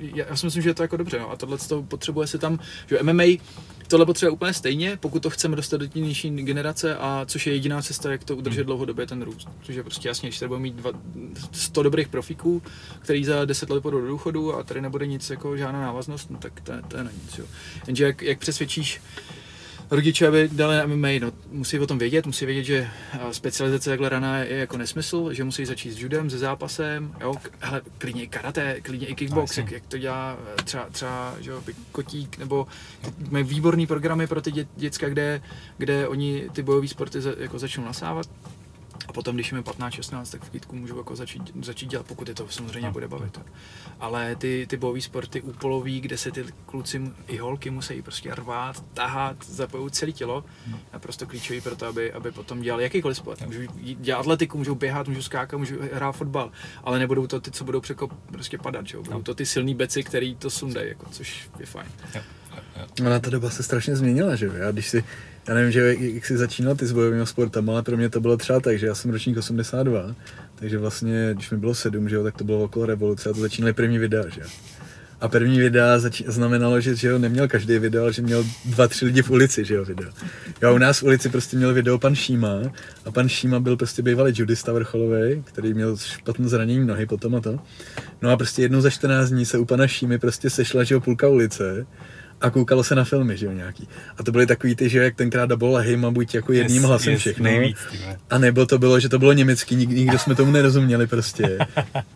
já 0.00 0.36
si 0.36 0.46
myslím, 0.46 0.62
že 0.62 0.70
je 0.70 0.74
to 0.74 0.82
jako 0.82 0.96
dobře, 0.96 1.18
no. 1.18 1.30
a 1.30 1.36
tohle 1.36 1.58
to 1.58 1.82
potřebuje 1.82 2.26
se 2.26 2.38
tam, 2.38 2.58
že 2.86 3.02
MMA 3.02 3.24
tohle 3.88 4.06
potřebuje 4.06 4.30
úplně 4.30 4.52
stejně, 4.52 4.98
pokud 5.00 5.22
to 5.22 5.30
chceme 5.30 5.56
dostat 5.56 5.76
do 5.76 5.88
té 5.88 5.98
nižší 5.98 6.30
generace, 6.30 6.96
a 6.96 7.24
což 7.26 7.46
je 7.46 7.52
jediná 7.52 7.82
cesta, 7.82 8.12
jak 8.12 8.24
to 8.24 8.36
udržet 8.36 8.60
hmm. 8.60 8.66
dlouhodobě 8.66 9.06
ten 9.06 9.22
růst. 9.22 9.48
Což 9.62 9.74
je 9.74 9.82
prostě 9.82 10.08
jasně, 10.08 10.28
když 10.28 10.38
tady 10.38 10.48
budeme 10.48 10.62
mít 10.62 10.74
dva, 10.74 10.90
100 11.52 11.82
dobrých 11.82 12.08
profíků, 12.08 12.62
který 12.98 13.24
za 13.24 13.44
10 13.44 13.70
let 13.70 13.82
půjdou 13.82 14.00
do 14.00 14.06
důchodu 14.06 14.54
a 14.54 14.62
tady 14.62 14.80
nebude 14.80 15.06
nic 15.06 15.30
jako 15.30 15.56
žádná 15.56 15.80
návaznost, 15.80 16.30
no 16.30 16.38
tak 16.38 16.60
to, 16.60 16.72
to 16.88 16.96
je 16.96 17.04
na 17.04 17.10
nic. 17.10 17.38
Jo. 17.38 17.44
Jenže 17.86 18.04
jak, 18.04 18.22
jak 18.22 18.38
přesvědčíš 18.38 19.00
rodiče, 19.90 20.28
aby 20.28 20.48
dali 20.52 20.76
na 20.76 20.86
MMA, 20.86 21.08
no, 21.20 21.32
musí 21.50 21.78
o 21.78 21.86
tom 21.86 21.98
vědět, 21.98 22.26
musí 22.26 22.46
vědět, 22.46 22.64
že 22.64 22.88
specializace 23.30 23.90
takhle 23.90 24.08
raná 24.08 24.38
je, 24.38 24.58
jako 24.58 24.76
nesmysl, 24.76 25.32
že 25.32 25.44
musí 25.44 25.64
začít 25.66 25.92
s 25.92 25.98
judem, 25.98 26.30
se 26.30 26.38
zápasem, 26.38 27.14
jo, 27.20 27.34
hele, 27.60 27.80
klidně 27.98 28.22
i 28.22 28.28
karate, 28.28 28.80
klidně 28.80 29.06
i 29.06 29.14
kickbox, 29.14 29.58
jak, 29.58 29.70
jak, 29.70 29.86
to 29.86 29.98
dělá 29.98 30.36
eh, 30.58 30.62
třeba, 30.62 30.86
třeba 30.92 31.34
že 31.40 31.50
jo, 31.50 31.62
kotík, 31.92 32.38
nebo 32.38 32.66
ty, 33.00 33.12
mají 33.30 33.44
výborný 33.44 33.86
programy 33.86 34.26
pro 34.26 34.40
ty 34.40 34.52
dě, 34.52 34.66
děcka, 34.76 35.08
kde, 35.08 35.42
kde 35.78 36.08
oni 36.08 36.48
ty 36.52 36.62
bojové 36.62 36.88
sporty 36.88 37.20
za, 37.20 37.30
jako 37.38 37.58
začnou 37.58 37.84
nasávat, 37.84 38.28
a 39.06 39.12
potom, 39.12 39.34
když 39.34 39.52
mi 39.52 39.60
15-16, 39.60 40.24
tak 40.32 40.44
v 40.44 40.50
kytku 40.50 40.76
můžu 40.76 40.96
jako 40.96 41.16
začít, 41.16 41.42
začít 41.62 41.86
dělat, 41.86 42.06
pokud 42.06 42.28
je 42.28 42.34
to 42.34 42.48
samozřejmě 42.48 42.88
no, 42.88 42.92
bude 42.92 43.08
bavit. 43.08 43.40
Ale 44.00 44.36
ty, 44.36 44.66
ty 44.70 44.76
bojové 44.76 45.00
sporty 45.00 45.40
úpolový, 45.40 46.00
kde 46.00 46.18
se 46.18 46.30
ty 46.30 46.44
kluci 46.66 47.12
i 47.26 47.36
holky 47.36 47.70
musí 47.70 48.02
prostě 48.02 48.34
rvát, 48.34 48.84
tahat, 48.94 49.36
zapojit 49.44 49.94
celé 49.94 50.12
tělo, 50.12 50.44
hmm. 50.66 50.78
naprosto 50.92 51.26
klíčový 51.26 51.60
pro 51.60 51.76
to, 51.76 51.86
aby, 51.86 52.12
aby 52.12 52.32
potom 52.32 52.60
dělali 52.60 52.82
jakýkoliv 52.82 53.16
sport. 53.16 53.46
Můžu 53.46 53.60
dělat 53.80 54.20
atletiku, 54.20 54.58
můžou 54.58 54.74
běhat, 54.74 55.08
můžou 55.08 55.22
skákat, 55.22 55.58
můžou 55.58 55.76
hrát 55.92 56.12
fotbal, 56.12 56.50
ale 56.84 56.98
nebudou 56.98 57.26
to 57.26 57.40
ty, 57.40 57.50
co 57.50 57.64
budou 57.64 57.80
překop, 57.80 58.12
prostě 58.32 58.58
padat, 58.58 58.86
že? 58.86 58.98
budou 58.98 59.18
no. 59.18 59.22
to 59.22 59.34
ty 59.34 59.46
silný 59.46 59.74
beci, 59.74 60.02
který 60.02 60.36
to 60.36 60.50
sundají, 60.50 60.88
jako, 60.88 61.06
což 61.10 61.50
je 61.60 61.66
fajn. 61.66 61.88
Jo. 62.14 62.22
Ona 63.00 63.20
ta 63.20 63.30
doba 63.30 63.50
se 63.50 63.62
strašně 63.62 63.96
změnila, 63.96 64.36
že 64.36 64.46
jo? 64.46 64.52
Já 64.54 64.70
když 64.70 64.88
si 64.88 65.04
já 65.48 65.54
nevím, 65.54 65.72
že 65.72 65.94
jak 65.98 66.26
jsi 66.26 66.36
začínal 66.36 66.74
ty 66.74 66.86
s 66.86 66.92
bojovými 66.92 67.26
sportem, 67.26 67.70
ale 67.70 67.82
pro 67.82 67.96
mě 67.96 68.08
to 68.08 68.20
bylo 68.20 68.36
třeba 68.36 68.60
tak, 68.60 68.78
že 68.78 68.86
já 68.86 68.94
jsem 68.94 69.10
ročník 69.10 69.36
82, 69.36 70.14
takže 70.54 70.78
vlastně, 70.78 71.30
když 71.34 71.50
mi 71.50 71.56
bylo 71.56 71.74
7, 71.74 72.08
že 72.08 72.16
jo, 72.16 72.24
tak 72.24 72.36
to 72.36 72.44
bylo 72.44 72.62
okolo 72.62 72.86
revoluce 72.86 73.30
a 73.30 73.32
to 73.32 73.40
začínaly 73.40 73.72
první 73.72 73.98
videa, 73.98 74.28
že 74.28 74.40
jo. 74.40 74.46
A 75.20 75.28
první 75.28 75.58
videa 75.58 75.98
znamenalo, 76.26 76.80
že, 76.80 76.94
že 76.94 77.08
jo, 77.08 77.18
neměl 77.18 77.48
každý 77.48 77.78
video, 77.78 78.02
ale 78.02 78.12
že 78.12 78.22
měl 78.22 78.44
dva, 78.64 78.88
tři 78.88 79.04
lidi 79.04 79.22
v 79.22 79.30
ulici, 79.30 79.64
že 79.64 79.74
jo, 79.74 79.84
video. 79.84 80.10
Jo, 80.62 80.74
u 80.74 80.78
nás 80.78 80.98
v 80.98 81.02
ulici 81.02 81.28
prostě 81.28 81.56
měl 81.56 81.74
video 81.74 81.98
pan 81.98 82.14
Šíma 82.14 82.60
a 83.04 83.10
pan 83.10 83.28
Šíma 83.28 83.60
byl 83.60 83.76
prostě 83.76 84.02
bývalý 84.02 84.32
judista 84.36 84.72
vrcholový, 84.72 85.42
který 85.44 85.74
měl 85.74 85.96
špatné 85.96 86.48
zranění 86.48 86.86
nohy 86.86 87.06
potom 87.06 87.34
a 87.34 87.40
to. 87.40 87.58
No 88.22 88.30
a 88.30 88.36
prostě 88.36 88.62
jednou 88.62 88.80
za 88.80 88.90
14 88.90 89.30
dní 89.30 89.46
se 89.46 89.58
u 89.58 89.64
pana 89.64 89.86
Šímy 89.86 90.18
prostě 90.18 90.50
sešla, 90.50 90.84
že 90.84 90.94
jo, 90.94 91.00
půlka 91.00 91.28
ulice 91.28 91.86
a 92.40 92.50
koukalo 92.50 92.84
se 92.84 92.94
na 92.94 93.04
filmy, 93.04 93.36
že 93.36 93.46
jo, 93.46 93.52
nějaký. 93.52 93.88
A 94.18 94.22
to 94.22 94.32
byly 94.32 94.46
takový 94.46 94.74
ty, 94.74 94.88
že 94.88 94.98
jak 94.98 95.14
tenkrát 95.14 95.46
daboval 95.46 95.82
Hejma 95.82 96.10
buď 96.10 96.34
jako 96.34 96.52
jedním 96.52 96.82
yes, 96.82 96.88
hlasem 96.88 97.12
yes, 97.12 97.20
všechno. 97.20 97.44
Nejvíc, 97.44 97.76
a 98.30 98.38
nebo 98.38 98.66
to 98.66 98.78
bylo, 98.78 99.00
že 99.00 99.08
to 99.08 99.18
bylo 99.18 99.32
německý, 99.32 99.76
nik, 99.76 99.90
nikdo 99.90 100.18
jsme 100.18 100.34
tomu 100.34 100.52
nerozuměli 100.52 101.06
prostě. 101.06 101.58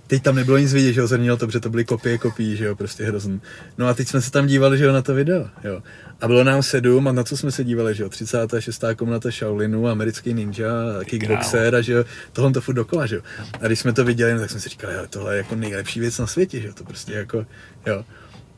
Teď 0.06 0.22
tam 0.22 0.34
nebylo 0.34 0.58
nic 0.58 0.72
vidět, 0.72 0.92
že 0.92 1.00
jo, 1.00 1.06
zrnilo 1.06 1.36
to, 1.36 1.46
protože 1.46 1.60
to 1.60 1.70
byly 1.70 1.84
kopie 1.84 2.18
kopií, 2.18 2.56
že 2.56 2.64
jo, 2.64 2.76
prostě 2.76 3.04
hrozný. 3.04 3.40
No 3.78 3.88
a 3.88 3.94
teď 3.94 4.08
jsme 4.08 4.20
se 4.20 4.30
tam 4.30 4.46
dívali, 4.46 4.78
že 4.78 4.84
jo, 4.84 4.92
na 4.92 5.02
to 5.02 5.14
video, 5.14 5.48
jo. 5.64 5.82
A 6.20 6.26
bylo 6.28 6.44
nám 6.44 6.62
sedm 6.62 7.08
a 7.08 7.12
na 7.12 7.24
co 7.24 7.36
jsme 7.36 7.50
se 7.50 7.64
dívali, 7.64 7.94
že 7.94 8.02
jo, 8.02 8.08
36. 8.08 8.84
komnata 8.96 9.30
Shaolinu, 9.30 9.88
americký 9.88 10.34
ninja, 10.34 10.70
kickboxer 11.04 11.74
a 11.74 11.80
že 11.80 11.92
jo, 11.92 12.04
tohle 12.32 12.52
to 12.52 12.60
furt 12.60 12.74
dokola, 12.74 13.06
že 13.06 13.16
jo. 13.16 13.22
A 13.60 13.66
když 13.66 13.78
jsme 13.78 13.92
to 13.92 14.04
viděli, 14.04 14.34
no, 14.34 14.40
tak 14.40 14.50
jsme 14.50 14.60
si 14.60 14.68
říkali, 14.68 14.94
ale 14.94 15.08
tohle 15.08 15.34
je 15.34 15.38
jako 15.38 15.54
nejlepší 15.54 16.00
věc 16.00 16.18
na 16.18 16.26
světě, 16.26 16.60
že 16.60 16.66
jo, 16.66 16.74
to 16.74 16.84
prostě 16.84 17.12
jako, 17.12 17.46
jo. 17.86 18.04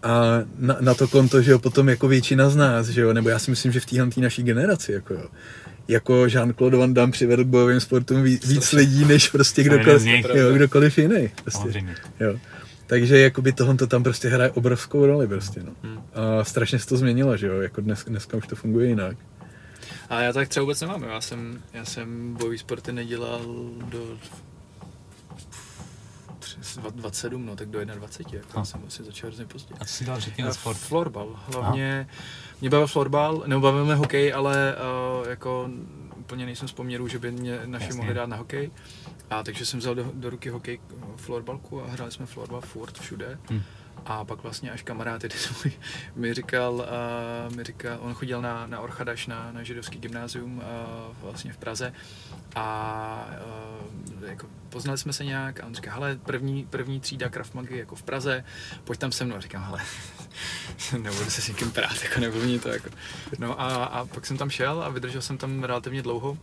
A 0.05 0.43
na, 0.59 0.77
na 0.81 0.95
to 0.95 1.09
konto, 1.09 1.43
že 1.43 1.51
jo, 1.51 1.59
potom 1.59 1.89
jako 1.89 2.09
většina 2.09 2.51
z 2.51 2.57
nás, 2.57 2.87
že 2.89 3.01
jo, 3.01 3.13
nebo 3.13 3.29
já 3.29 3.39
si 3.39 3.51
myslím, 3.51 3.73
že 3.73 3.81
v 3.81 3.87
téhle 3.87 4.09
naší 4.17 4.43
generaci, 4.43 4.93
jako 4.93 5.15
jo, 5.15 5.29
jako 5.89 6.23
Jean-Claude 6.23 6.79
Van 6.79 6.95
Damme 6.95 7.13
přivedl 7.13 7.45
k 7.45 7.47
bojovým 7.47 7.81
sportům 7.81 8.23
víc, 8.23 8.47
víc 8.49 8.73
lidí, 8.73 9.05
než 9.05 9.29
prostě 9.29 9.63
kdokoliv, 9.63 10.03
jo, 10.35 10.53
kdokoliv 10.55 10.99
jiný. 10.99 11.31
Prostě, 11.43 11.85
jo. 12.21 12.39
Takže 12.87 13.19
jakoby 13.19 13.53
tohle 13.53 13.75
to 13.75 13.87
tam 13.87 14.03
prostě 14.03 14.29
hraje 14.29 14.51
obrovskou 14.51 15.07
roli 15.07 15.29
prostě, 15.29 15.63
no. 15.63 15.73
Hmm. 15.83 15.99
A 16.15 16.45
strašně 16.45 16.79
se 16.79 16.87
to 16.87 16.97
změnilo, 16.97 17.37
že 17.37 17.47
jo, 17.47 17.61
jako 17.61 17.81
dnes, 17.81 18.05
dneska 18.05 18.37
už 18.37 18.47
to 18.47 18.57
funguje 18.57 18.89
jinak. 18.89 19.17
A 20.09 20.21
já 20.21 20.33
tak 20.33 20.49
třeba 20.49 20.63
vůbec 20.63 20.81
nemám, 20.81 21.03
já 21.03 21.21
jsem, 21.21 21.59
já 21.73 21.85
jsem 21.85 22.35
bojový 22.35 22.59
sporty 22.59 22.93
nedělal 22.93 23.41
do 23.91 24.19
27, 26.91 27.47
no 27.47 27.57
tak 27.57 27.69
do 27.69 27.85
21, 27.85 28.39
jako 28.39 28.59
no. 28.59 28.65
jsem 28.65 28.83
asi 28.87 29.05
začal 29.05 29.29
hrozně 29.29 29.47
pozdě. 29.47 29.75
A 29.81 29.85
co 29.85 29.93
jsi 29.93 30.05
dal 30.05 30.19
předtím 30.19 30.45
na 30.45 30.53
sport? 30.53 30.77
Florbal, 30.77 31.41
hlavně. 31.53 32.07
Aha. 32.11 32.19
Mě 32.61 32.71
bavil 32.71 32.87
florbal, 32.87 33.43
nebo 33.47 33.61
bavil 33.61 33.85
mě 33.85 33.95
hokej, 33.95 34.35
ale 34.35 34.77
uh, 35.21 35.29
jako 35.29 35.71
úplně 36.17 36.47
nejsem 36.47 36.69
z 36.69 36.73
poměru, 36.73 37.09
že 37.09 37.19
by 37.19 37.33
mě 37.33 37.61
naši 37.65 37.85
Jasně. 37.85 37.97
mohli 37.97 38.15
dát 38.15 38.29
na 38.29 38.37
hokej. 38.37 38.71
A 39.31 39.43
takže 39.43 39.67
jsem 39.67 39.81
vzal 39.81 39.95
do, 39.95 40.11
do 40.15 40.31
ruky 40.31 40.51
hokej 40.51 40.81
florbalku 41.17 41.83
a 41.83 41.87
hráli 41.87 42.13
jsme 42.13 42.27
florbal 42.27 42.61
furt 42.61 43.01
všude. 43.01 43.39
Hmm. 43.51 43.63
A 44.07 44.25
pak 44.25 44.43
vlastně 44.43 44.71
až 44.71 44.83
kamarád 44.83 45.23
jeden 45.23 45.39
mi 46.17 46.35
říkal, 46.35 46.75
uh, 46.75 47.57
mi 47.57 47.65
říkal, 47.65 47.99
on 48.01 48.15
chodil 48.15 48.43
na, 48.43 48.67
na 48.67 48.81
Orchadaš, 48.81 49.27
na, 49.27 49.53
na 49.53 49.63
židovský 49.63 49.99
gymnázium 49.99 50.57
uh, 50.57 50.65
vlastně 51.23 51.53
v 51.53 51.57
Praze 51.57 51.93
a 52.55 53.29
uh, 54.21 54.29
jako 54.29 54.47
poznali 54.69 54.99
jsme 54.99 55.13
se 55.13 55.25
nějak 55.25 55.61
a 55.61 55.67
on 55.67 55.75
říká, 55.75 55.93
hele, 55.93 56.19
první, 56.25 56.67
první 56.67 57.01
třída 57.01 57.29
Krav 57.29 57.55
Magy 57.55 57.79
jako 57.79 57.95
v 57.95 58.03
Praze, 58.03 58.45
pojď 58.85 58.99
tam 58.99 59.13
se 59.13 59.25
mnou. 59.25 59.37
A 59.37 59.41
říkám, 59.41 59.65
hele, 59.65 59.81
nebudu 61.03 61.31
se 61.31 61.43
s 61.43 61.49
někým 61.49 61.71
prát, 61.71 62.03
jako 62.03 62.21
nebudu 62.21 62.59
to 62.59 62.69
jako. 62.69 62.91
No 63.39 63.61
a, 63.61 63.85
a 63.85 64.07
pak 64.07 64.27
jsem 64.27 64.37
tam 64.37 64.51
šel 64.51 64.83
a 64.83 64.89
vydržel 64.89 65.23
jsem 65.23 65.39
tam 65.39 65.65
relativně 65.65 66.03
dlouho 66.03 66.39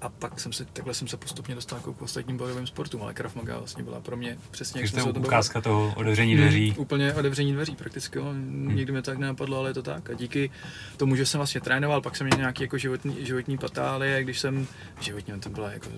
a 0.00 0.08
pak 0.08 0.40
jsem 0.40 0.52
se, 0.52 0.64
takhle 0.64 0.94
jsem 0.94 1.08
se 1.08 1.16
postupně 1.16 1.54
dostal 1.54 1.80
k 1.80 2.02
ostatním 2.02 2.36
bojovým 2.36 2.66
sportům, 2.66 3.02
ale 3.02 3.14
Krav 3.14 3.34
Maga 3.36 3.58
vlastně 3.58 3.84
byla 3.84 4.00
pro 4.00 4.16
mě 4.16 4.38
přesně, 4.50 4.80
jak 4.80 4.90
to 4.90 4.92
jsme 4.92 5.00
je 5.00 5.04
se 5.04 5.10
o 5.10 5.12
tom 5.12 5.22
ukázka 5.24 5.60
toho 5.60 5.92
otevření 5.96 6.36
dveří. 6.36 6.70
Hmm, 6.70 6.78
úplně 6.78 7.14
otevření 7.14 7.52
dveří 7.52 7.76
prakticky, 7.76 8.18
jo. 8.18 8.24
Nikdy 8.50 8.92
mi 8.92 9.02
to 9.02 9.10
tak 9.10 9.18
nenapadlo, 9.18 9.58
ale 9.58 9.70
je 9.70 9.74
to 9.74 9.82
tak. 9.82 10.10
A 10.10 10.12
díky 10.12 10.50
tomu, 10.96 11.16
že 11.16 11.26
jsem 11.26 11.38
vlastně 11.38 11.60
trénoval, 11.60 12.00
pak 12.00 12.16
jsem 12.16 12.26
měl 12.26 12.38
nějaký 12.38 12.62
jako 12.62 12.78
životní, 12.78 13.16
životní 13.26 13.58
patálie, 13.58 14.22
když 14.24 14.40
jsem, 14.40 14.66
životní, 15.00 15.40
to 15.40 15.48
byla 15.48 15.70
jako 15.72 15.88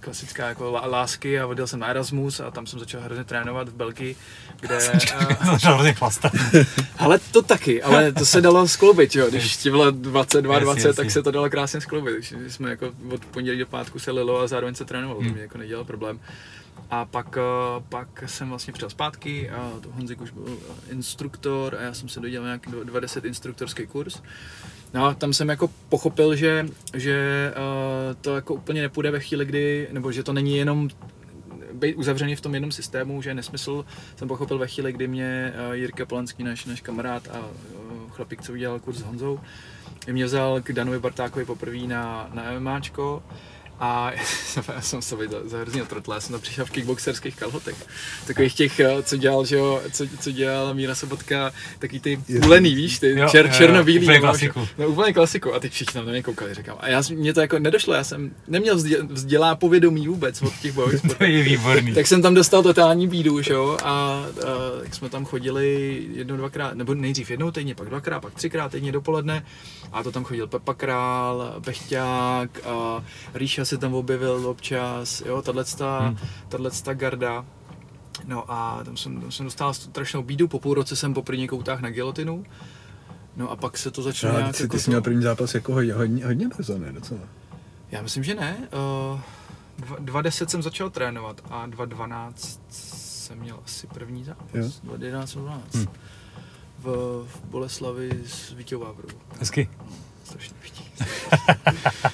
klasická 0.00 0.48
jako 0.48 0.72
lá- 0.72 0.86
lásky 0.90 1.40
a 1.40 1.46
odjel 1.46 1.66
jsem 1.66 1.80
na 1.80 1.86
Erasmus 1.86 2.40
a 2.40 2.50
tam 2.50 2.66
jsem 2.66 2.78
začal 2.78 3.00
hrozně 3.00 3.24
trénovat 3.24 3.68
v 3.68 3.74
Belgii, 3.74 4.16
kde... 4.60 4.76
a- 5.40 5.46
Začal 5.52 5.74
hrozně 5.74 5.92
chlastat. 5.94 6.32
ale 6.98 7.18
to 7.18 7.42
taky, 7.42 7.82
ale 7.82 8.12
to 8.12 8.26
se 8.26 8.40
dalo 8.40 8.68
skloubit, 8.68 9.16
jo. 9.16 9.26
Když 9.30 9.56
ti 9.56 9.70
bylo 9.70 9.90
22, 9.90 10.54
Jasně, 10.54 10.64
20, 10.64 10.82
tak 10.96 11.04
jasně. 11.04 11.10
se 11.10 11.22
to 11.22 11.30
dalo 11.30 11.50
krásně 11.50 11.80
skloubit. 11.80 12.14
Takže 12.30 12.50
jsme 12.50 12.70
jako 12.70 12.92
od 13.10 13.24
pondělí 13.34 13.58
do 13.58 13.66
pátku 13.66 13.98
se 13.98 14.10
lilo 14.10 14.40
a 14.40 14.46
zároveň 14.46 14.74
se 14.74 14.84
trénovalo, 14.84 15.18
to 15.18 15.24
Hmm. 15.24 15.32
mě 15.32 15.42
jako 15.42 15.58
nedělal 15.58 15.84
problém. 15.84 16.20
A 16.90 17.04
pak, 17.04 17.36
eh, 17.36 17.82
pak 17.88 18.08
jsem 18.26 18.48
vlastně 18.48 18.72
přijel 18.72 18.90
zpátky 18.90 19.50
a 19.50 19.72
to 19.80 19.88
Honzik 19.92 20.20
už 20.20 20.30
byl 20.30 20.44
eh, 20.48 20.92
instruktor 20.92 21.74
a 21.74 21.82
já 21.82 21.94
jsem 21.94 22.08
se 22.08 22.20
dodělal 22.20 22.46
nějaký 22.46 22.70
20 22.84 23.24
instruktorský 23.24 23.86
kurz. 23.86 24.22
No 24.94 25.04
a 25.06 25.14
tam 25.14 25.32
jsem 25.32 25.48
jako 25.48 25.70
pochopil, 25.88 26.36
že, 26.36 26.66
že 26.94 27.50
uh, 27.56 28.14
to 28.20 28.34
jako 28.34 28.54
úplně 28.54 28.82
nepůjde 28.82 29.10
ve 29.10 29.20
chvíli, 29.20 29.44
kdy, 29.44 29.88
nebo 29.92 30.12
že 30.12 30.22
to 30.22 30.32
není 30.32 30.56
jenom 30.56 30.88
být 31.72 31.94
uzavřený 31.94 32.36
v 32.36 32.40
tom 32.40 32.54
jednom 32.54 32.72
systému, 32.72 33.22
že 33.22 33.30
je 33.30 33.34
nesmysl, 33.34 33.84
jsem 34.16 34.28
pochopil 34.28 34.58
ve 34.58 34.66
chvíli, 34.66 34.92
kdy 34.92 35.08
mě 35.08 35.54
uh, 35.68 35.74
Jirka 35.74 36.06
Polanský, 36.06 36.44
náš, 36.44 36.64
náš 36.64 36.80
kamarád 36.80 37.28
a 37.28 37.48
chlapík, 38.10 38.42
co 38.42 38.52
udělal 38.52 38.80
kurz 38.80 38.98
s 38.98 39.02
Honzou, 39.02 39.40
mě 40.12 40.24
vzal 40.24 40.60
k 40.60 40.72
Danovi 40.72 40.98
Bartákovi 40.98 41.44
poprvé 41.44 41.78
na, 41.78 42.30
na 42.34 42.58
MMAčko 42.58 43.22
a 43.80 44.12
já 44.74 44.80
jsem 44.80 45.02
se 45.02 45.16
viděl 45.16 45.42
za 45.44 45.58
hrozně 45.58 45.84
trotla, 45.84 46.14
já 46.14 46.20
jsem 46.20 46.32
tam 46.32 46.40
přišel 46.40 46.64
v 46.64 46.70
kickboxerských 46.70 47.36
kalhotech. 47.36 47.86
Takových 48.26 48.54
těch, 48.54 48.80
co 49.02 49.16
dělal, 49.16 49.44
že 49.44 49.56
jo, 49.56 49.82
co, 49.92 50.04
co 50.20 50.30
dělal 50.30 50.74
Míra 50.74 50.94
Sobotka, 50.94 51.52
taky 51.78 52.00
ty 52.00 52.20
ulený, 52.46 52.74
víš, 52.74 52.98
ty 52.98 53.10
Jo, 53.18 53.28
čer, 53.28 53.50
černobílý. 53.52 54.04
úplně 54.04 54.20
klasiku. 54.20 54.68
No 54.78 54.88
úplně 54.88 55.12
klasiku 55.12 55.54
a 55.54 55.60
teď 55.60 55.72
všichni 55.72 55.92
tam 55.92 56.06
na 56.06 56.12
mě 56.12 56.22
koukali, 56.22 56.54
říkám. 56.54 56.76
A 56.80 56.88
já, 56.88 57.02
mě 57.14 57.34
to 57.34 57.40
jako 57.40 57.58
nedošlo, 57.58 57.94
já 57.94 58.04
jsem 58.04 58.30
neměl 58.48 58.76
vzdě- 58.76 59.06
vzdělá 59.10 59.54
povědomí 59.54 60.08
vůbec 60.08 60.42
od 60.42 60.52
těch 60.62 60.72
bojových 60.72 60.98
sportů. 60.98 61.14
To 61.18 61.24
je 61.24 61.42
výborný. 61.42 61.94
Tak 61.94 62.06
jsem 62.06 62.22
tam 62.22 62.34
dostal 62.34 62.62
totální 62.62 63.08
bídu, 63.08 63.42
že 63.42 63.52
jo, 63.52 63.78
a, 63.82 63.90
a 63.90 64.26
tak 64.82 64.94
jsme 64.94 65.08
tam 65.08 65.24
chodili 65.24 66.02
jednou, 66.14 66.36
dvakrát, 66.36 66.74
nebo 66.74 66.94
nejdřív 66.94 67.30
jednou 67.30 67.50
týdně, 67.50 67.74
pak 67.74 67.88
dvakrát, 67.88 68.20
pak 68.20 68.34
třikrát 68.34 68.72
týdně 68.72 68.92
dopoledne 68.92 69.46
a 69.92 70.02
to 70.02 70.12
tam 70.12 70.24
chodil 70.24 70.46
Pepa 70.46 70.74
Král, 70.74 71.54
Bechťák, 71.58 72.60
a 72.66 73.04
Ríša 73.64 73.76
se 73.76 73.78
tam 73.78 73.94
objevil 73.94 74.46
občas, 74.46 75.20
jo, 75.26 75.42
tato, 75.42 75.84
Hmm. 76.00 76.16
garda. 76.94 77.44
No 78.26 78.44
a 78.52 78.84
tam 78.84 78.96
jsem, 78.96 79.20
tam 79.20 79.32
jsem 79.32 79.44
dostal 79.46 79.74
strašnou 79.74 80.22
bídu, 80.22 80.48
po 80.48 80.60
půl 80.60 80.74
roce 80.74 80.96
jsem 80.96 81.14
poprvé 81.14 81.46
koutáh 81.46 81.80
na 81.80 81.90
gilotinu. 81.90 82.44
No 83.36 83.50
a 83.50 83.56
pak 83.56 83.78
se 83.78 83.90
to 83.90 84.02
začalo 84.02 84.32
No, 84.32 84.38
nějak 84.38 84.52
ty, 84.52 84.58
ty 84.58 84.64
jako 84.64 84.78
jsi 84.78 84.84
to- 84.84 84.90
měl 84.90 85.02
první 85.02 85.22
zápas 85.22 85.54
jako 85.54 85.72
hodně, 85.72 85.92
hodně, 85.92 86.26
hodně 86.26 86.48
brzo, 86.48 86.78
ne? 86.78 86.92
Docela. 86.92 87.20
Já 87.90 88.02
myslím, 88.02 88.24
že 88.24 88.34
ne. 88.34 88.56
Uh, 89.12 89.20
dva- 89.86 89.98
2.10 90.04 90.46
jsem 90.48 90.62
začal 90.62 90.90
trénovat 90.90 91.40
a 91.50 91.66
2.12 91.66 92.60
jsem 92.68 93.38
měl 93.38 93.60
asi 93.64 93.86
první 93.86 94.24
zápas. 94.24 94.54
Jo. 94.54 94.70
2.11 94.84 95.26
jsem 95.26 95.42
12. 95.42 95.74
Hm. 95.74 95.86
V, 96.78 96.84
v 97.28 97.44
Boleslavi 97.44 98.10
s 98.26 98.52
Vítěou 98.52 98.80
Vávrovou. 98.80 99.18
Hezky. 99.40 99.68
Strašně 100.24 100.54
vtipný. 100.60 100.84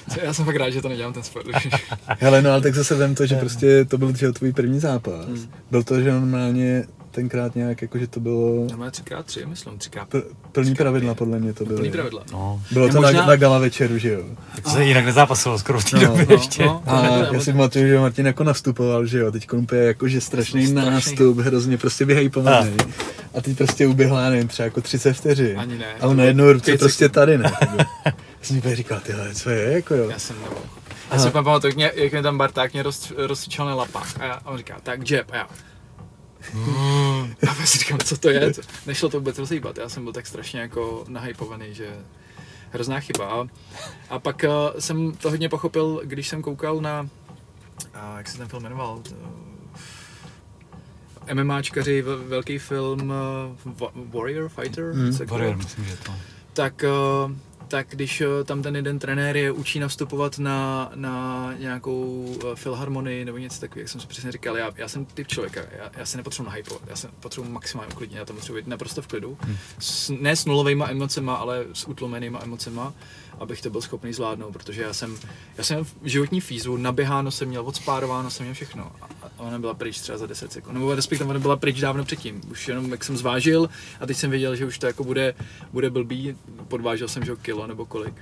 Já 0.23 0.33
jsem 0.33 0.45
fakt 0.45 0.55
rád, 0.55 0.69
že 0.69 0.81
to 0.81 0.89
nedělám 0.89 1.13
ten 1.13 1.23
sport. 1.23 1.45
Hele, 2.19 2.41
no 2.41 2.51
ale 2.51 2.61
tak 2.61 2.75
zase 2.75 2.95
vem 2.95 3.15
to, 3.15 3.25
že 3.25 3.35
prostě 3.35 3.85
to 3.85 3.97
byl 3.97 4.15
že 4.15 4.31
tvůj 4.31 4.53
první 4.53 4.79
zápas. 4.79 5.25
Hmm. 5.25 5.47
Byl 5.71 5.83
to, 5.83 6.01
že 6.01 6.11
normálně 6.11 6.83
tenkrát 7.11 7.55
nějak, 7.55 7.81
jako 7.81 7.97
že 7.97 8.07
to 8.07 8.19
bylo 8.19 8.65
Normálně 8.69 8.91
3x3, 8.91 9.47
myslím, 9.47 9.73
3x. 9.77 10.05
pl- 10.05 10.23
plný 10.51 10.75
pravidla, 10.75 11.13
podle 11.15 11.39
mě 11.39 11.53
to 11.53 11.65
bylo. 11.65 11.77
Plný 11.79 11.91
pravidla. 11.91 12.23
No. 12.31 12.61
Bylo 12.71 12.89
to 12.89 13.01
možná- 13.01 13.11
na, 13.21 13.25
na 13.27 13.35
gala 13.35 13.59
večeru, 13.59 13.97
že 13.97 14.09
jo? 14.13 14.23
Tak 14.55 14.63
to 14.63 14.69
se 14.69 14.83
jinak 14.85 15.05
nezápasilo 15.05 15.59
skoro 15.59 15.79
v 15.79 15.85
té 15.91 15.95
No, 15.99 16.01
době 16.07 16.25
no, 16.29 16.33
ještě. 16.35 16.65
no. 16.65 16.83
A 16.87 17.05
já 17.33 17.39
si 17.39 17.51
pamatuju, 17.51 17.87
že 17.87 17.99
Martin 17.99 18.25
jako 18.25 18.43
nastupoval, 18.43 19.05
že 19.05 19.17
jo, 19.19 19.31
teď 19.31 19.53
úplně 19.53 19.81
jako, 19.81 20.07
že 20.07 20.21
strašný 20.21 20.67
Strašný. 20.67 20.91
nástup, 20.91 21.37
hrozně 21.39 21.77
prostě 21.77 22.05
běhají 22.05 22.29
pomalej. 22.29 22.73
A 23.37 23.41
teď 23.41 23.57
prostě 23.57 23.87
uběhla, 23.87 24.29
nevím, 24.29 24.47
třeba 24.47 24.65
jako 24.65 24.81
30 24.81 25.13
vteřin. 25.13 25.59
Ani 25.59 25.77
ne. 25.77 25.85
A 26.01 26.07
on 26.07 26.17
na 26.17 26.23
jednou 26.23 26.51
ruce 26.53 26.77
prostě 26.77 27.09
tady, 27.09 27.37
ne? 27.37 27.51
Já 28.41 28.47
jsem 28.47 28.57
úplně 28.57 28.75
říkal, 28.75 28.99
tyhle, 28.99 29.35
co 29.35 29.49
je, 29.49 29.71
jako 29.71 29.95
jo. 29.95 30.09
Já 30.09 30.19
jsem 30.19 30.35
nemohl. 30.41 30.61
Já 31.11 31.19
si 31.19 31.29
pamatuju, 31.29 31.69
jak 31.69 31.75
mě, 31.75 31.91
jak 31.95 32.11
mě 32.11 32.21
tam 32.21 32.37
Barták 32.37 32.73
mě 32.73 32.83
roz, 32.83 33.11
rozcvičil 33.17 33.65
na 33.65 33.75
lapách 33.75 34.21
a, 34.21 34.25
já, 34.25 34.39
on 34.45 34.57
říká, 34.57 34.79
tak 34.83 35.09
jab, 35.11 35.31
a 35.31 35.35
já. 35.35 35.43
A 35.43 35.47
já 37.59 37.65
si 37.65 37.77
říkám, 37.79 37.99
co 37.99 38.17
to 38.17 38.29
je? 38.29 38.53
Co? 38.53 38.61
Nešlo 38.85 39.09
to 39.09 39.19
vůbec 39.19 39.37
rozhýbat, 39.37 39.77
já 39.77 39.89
jsem 39.89 40.03
byl 40.03 40.13
tak 40.13 40.27
strašně 40.27 40.59
jako 40.59 41.05
nahypovaný, 41.07 41.73
že 41.73 41.95
hrozná 42.71 42.99
chyba. 42.99 43.25
A, 43.25 43.47
a 44.09 44.19
pak 44.19 44.45
uh, 44.47 44.79
jsem 44.79 45.11
to 45.11 45.29
hodně 45.29 45.49
pochopil, 45.49 46.01
když 46.03 46.27
jsem 46.27 46.41
koukal 46.41 46.81
na, 46.81 47.07
a 47.93 48.17
jak 48.17 48.27
se 48.27 48.37
ten 48.37 48.47
film 48.47 48.63
jmenoval, 48.63 49.01
uh, 49.11 49.17
MMAčkaři, 51.33 52.03
vel- 52.03 52.27
velký 52.27 52.57
film 52.57 53.13
uh, 53.65 53.71
Wa- 53.73 53.91
Warrior 54.19 54.49
Fighter, 54.49 54.83
Hmm. 54.93 55.13
se 55.13 55.25
Warrior, 55.25 55.55
myslím, 55.57 55.85
že 55.85 55.97
to. 55.97 56.11
tak, 56.53 56.83
eh, 56.83 56.87
tak 57.71 57.87
když 57.89 58.21
eh, 58.21 58.43
tam 58.43 58.61
ten 58.61 58.75
jeden 58.75 58.99
trenér 58.99 59.37
je 59.37 59.51
učí 59.51 59.79
nastupovat 59.79 60.39
na, 60.39 60.91
na 60.95 61.53
nějakou 61.59 62.35
eh, 62.43 62.55
filharmonii 62.55 63.25
nebo 63.25 63.37
něco 63.37 63.59
takového, 63.61 63.81
jak 63.81 63.89
jsem 63.89 64.01
si 64.01 64.07
přesně 64.07 64.31
říkal, 64.31 64.57
já, 64.57 64.71
já 64.75 64.87
jsem 64.87 65.05
typ 65.05 65.27
člověka, 65.27 65.61
já, 65.77 65.91
já 65.97 66.05
se 66.05 66.17
nepotřebuji 66.17 66.49
nahypovat, 66.49 66.81
já 66.87 66.95
se 66.95 67.09
potřebuji 67.19 67.49
maximálně 67.49 67.93
uklidnit, 67.93 68.17
já 68.17 68.25
tam 68.25 68.35
potřebuji 68.35 68.61
být 68.61 68.67
naprosto 68.67 69.01
v 69.01 69.07
klidu, 69.07 69.37
Hmm. 69.41 69.57
s, 69.79 70.09
ne 70.09 70.35
s 70.35 70.45
nulovými 70.45 70.83
emocema, 70.87 71.35
ale 71.35 71.65
s 71.73 71.87
utlumenýma 71.87 72.39
emocema, 72.43 72.93
abych 73.41 73.61
to 73.61 73.69
byl 73.69 73.81
schopný 73.81 74.13
zvládnout, 74.13 74.51
protože 74.51 74.81
já 74.81 74.93
jsem, 74.93 75.17
já 75.57 75.63
jsem 75.63 75.83
v 75.83 75.95
životní 76.03 76.41
fízu, 76.41 76.77
naběháno 76.77 77.31
jsem 77.31 77.47
měl, 77.47 77.67
odspárováno 77.67 78.31
jsem 78.31 78.43
měl 78.43 78.53
všechno 78.53 78.91
a, 79.01 79.09
ona 79.37 79.59
byla 79.59 79.73
pryč 79.73 79.99
třeba 79.99 80.17
za 80.17 80.25
10 80.25 80.51
sekund, 80.51 80.73
nebo 80.73 80.95
respektive 80.95 81.29
ona 81.29 81.39
byla 81.39 81.55
pryč 81.55 81.79
dávno 81.79 82.05
předtím, 82.05 82.41
už 82.51 82.67
jenom 82.67 82.91
jak 82.91 83.03
jsem 83.03 83.17
zvážil 83.17 83.69
a 83.99 84.05
teď 84.05 84.17
jsem 84.17 84.29
věděl, 84.29 84.55
že 84.55 84.65
už 84.65 84.79
to 84.79 84.87
jako 84.87 85.03
bude, 85.03 85.33
bude 85.73 85.89
blbý, 85.89 86.37
podvážil 86.67 87.07
jsem, 87.07 87.25
že 87.25 87.35
kilo 87.35 87.67
nebo 87.67 87.85
kolik 87.85 88.13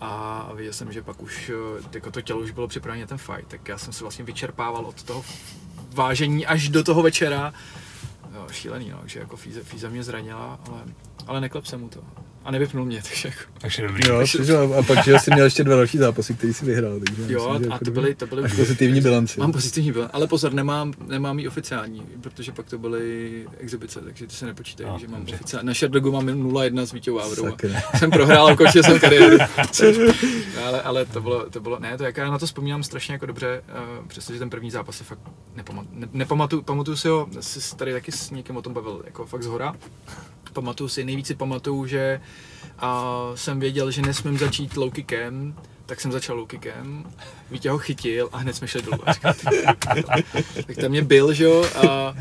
a 0.00 0.50
věděl 0.54 0.72
jsem, 0.72 0.92
že 0.92 1.02
pak 1.02 1.22
už 1.22 1.50
eh, 1.78 1.82
jako 1.94 2.10
to 2.10 2.20
tělo 2.20 2.40
už 2.40 2.50
bylo 2.50 2.68
připravené 2.68 3.00
na 3.00 3.06
ten 3.06 3.18
fight, 3.18 3.48
tak 3.48 3.68
já 3.68 3.78
jsem 3.78 3.92
se 3.92 4.04
vlastně 4.04 4.24
vyčerpával 4.24 4.86
od 4.86 5.02
toho 5.02 5.24
vážení 5.94 6.46
až 6.46 6.68
do 6.68 6.84
toho 6.84 7.02
večera. 7.02 7.54
Jo, 8.34 8.46
šílený, 8.50 8.90
no, 8.90 9.00
že 9.06 9.20
jako 9.20 9.36
Fíza, 9.36 9.60
Fíza 9.62 9.88
mě 9.88 10.02
zranila, 10.02 10.60
ale, 10.68 10.82
ale 11.26 11.40
neklep 11.40 11.66
jsem 11.66 11.80
mu 11.80 11.88
to. 11.88 12.23
A 12.44 12.50
nevypnul 12.50 12.84
mě, 12.84 13.02
takže 13.08 13.28
jako. 13.28 13.40
Takže 13.60 13.82
dobrý. 13.86 14.08
Jo, 14.08 14.20
přišel, 14.24 14.74
a 14.78 14.82
pak, 14.82 15.04
že 15.04 15.18
jsi 15.18 15.30
měl 15.30 15.44
ještě 15.44 15.64
dva 15.64 15.76
další 15.76 15.98
zápasy, 15.98 16.34
který 16.34 16.54
jsi 16.54 16.64
vyhrál, 16.64 17.00
takže 17.06 17.32
Jo, 17.32 17.50
myslím, 17.52 17.72
a 17.72 17.74
jako 17.74 17.84
to 17.84 17.90
byly, 17.90 18.14
to 18.14 18.26
byly 18.26 18.42
Až 18.42 18.52
pozitivní 18.54 19.00
bilanci. 19.00 19.40
Mám 19.40 19.52
pozitivní 19.52 19.92
bilanci, 19.92 20.12
ale 20.14 20.26
pozor, 20.26 20.52
nemám, 20.52 20.92
nemám 21.06 21.38
jí 21.38 21.48
oficiální, 21.48 22.02
protože 22.20 22.52
pak 22.52 22.66
to 22.70 22.78
byly 22.78 23.30
exibice, 23.58 24.00
takže 24.00 24.26
ty 24.26 24.34
se 24.34 24.46
nepočítají, 24.46 24.90
No, 24.90 24.98
že 24.98 25.08
mám 25.08 25.20
dobře. 25.20 25.34
oficiální. 25.34 25.66
Na 25.66 25.74
Sherdogu 25.74 26.12
mám 26.12 26.26
0-1 26.26 26.82
s 26.82 26.92
Vítěou 26.92 27.14
Vávrou. 27.14 27.44
Sakra. 27.44 27.80
jsem 27.98 28.10
prohrál 28.10 28.46
a 28.46 28.56
končil 28.56 28.82
jsem 28.82 29.00
kariéru. 29.00 29.36
ale, 30.66 30.82
ale 30.82 31.04
to 31.04 31.20
bylo, 31.20 31.50
to 31.50 31.60
bylo, 31.60 31.78
ne, 31.78 31.98
to 31.98 32.04
jak 32.04 32.16
já 32.16 32.30
na 32.30 32.38
to 32.38 32.46
vzpomínám 32.46 32.82
strašně 32.82 33.12
jako 33.14 33.26
dobře, 33.26 33.62
uh, 34.00 34.06
přestože 34.06 34.38
ten 34.38 34.50
první 34.50 34.70
zápas 34.70 34.96
si 34.96 35.04
fakt 35.04 35.18
nepamat, 35.54 35.86
ne, 35.92 36.08
nepamatuju, 36.12 36.62
pamatuju 36.62 36.96
si 36.96 37.08
ho, 37.08 37.28
jsi 37.40 37.76
tady 37.76 37.92
taky 37.92 38.12
s 38.12 38.30
někým 38.30 38.56
o 38.56 38.62
tom 38.62 38.72
bavil, 38.72 39.02
jako 39.04 39.26
fakt 39.26 39.42
z 39.42 39.46
hora. 39.46 39.74
Pamatuju 40.54 40.88
si, 40.88 41.04
nejvíc 41.04 41.26
si 41.26 41.34
pamatuju, 41.34 41.86
že 41.86 42.20
uh, 42.82 42.88
jsem 43.34 43.60
věděl, 43.60 43.90
že 43.90 44.02
nesmím 44.02 44.38
začít 44.38 44.76
low 44.76 44.90
kickem, 44.90 45.54
tak 45.86 46.00
jsem 46.00 46.12
začal 46.12 46.36
low 46.36 46.46
kickem, 46.46 47.04
Vítě 47.50 47.70
ho 47.70 47.78
chytil 47.78 48.28
a 48.32 48.38
hned 48.38 48.56
jsme 48.56 48.68
šli 48.68 48.82
dolů. 48.82 49.08
A 49.08 49.14
tak 50.66 50.76
tam 50.80 50.90
mě 50.90 51.02
byl, 51.02 51.32
že 51.32 51.44
jo, 51.44 51.64
a 51.88 52.14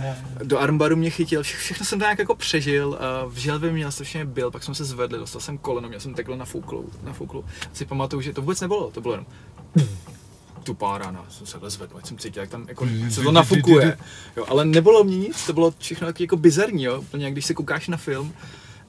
do 0.43 0.59
armbaru 0.59 0.95
mě 0.95 1.09
chytil, 1.09 1.43
vše, 1.43 1.57
všechno 1.57 1.85
jsem 1.85 1.99
to 1.99 2.05
nějak 2.05 2.19
jako 2.19 2.35
přežil, 2.35 2.97
a 2.99 3.25
v 3.25 3.35
želvě 3.35 3.71
měl 3.71 3.91
strašně 3.91 4.25
byl, 4.25 4.51
pak 4.51 4.63
jsme 4.63 4.75
se 4.75 4.85
zvedli, 4.85 5.19
dostal 5.19 5.41
jsem 5.41 5.57
koleno, 5.57 5.87
měl 5.87 5.99
jsem 5.99 6.13
takhle 6.13 6.37
nafouklu, 6.37 6.89
nafouklu. 7.03 7.45
A 7.71 7.75
si 7.75 7.85
pamatuju, 7.85 8.21
že 8.21 8.33
to 8.33 8.41
vůbec 8.41 8.61
nebylo, 8.61 8.91
to 8.91 9.01
bylo 9.01 9.13
jenom 9.13 9.25
tupá 10.63 10.97
rána, 10.97 11.25
jsem 11.29 11.47
se 11.47 11.57
zvedl, 11.69 11.97
ať 11.97 12.05
jsem 12.05 12.17
cítil, 12.17 12.41
jak 12.43 12.49
tam 12.49 12.65
jako 12.67 12.87
se 13.09 13.21
to 13.21 13.31
nafukuje. 13.31 13.97
Jo, 14.37 14.45
ale 14.47 14.65
nebylo 14.65 15.03
mě 15.03 15.17
nic, 15.17 15.45
to 15.45 15.53
bylo 15.53 15.73
všechno 15.79 16.07
taky 16.07 16.23
jako 16.23 16.37
bizarní, 16.37 16.83
jo, 16.83 16.99
úplně 17.01 17.25
jak 17.25 17.33
když 17.33 17.45
se 17.45 17.53
koukáš 17.53 17.87
na 17.87 17.97
film, 17.97 18.33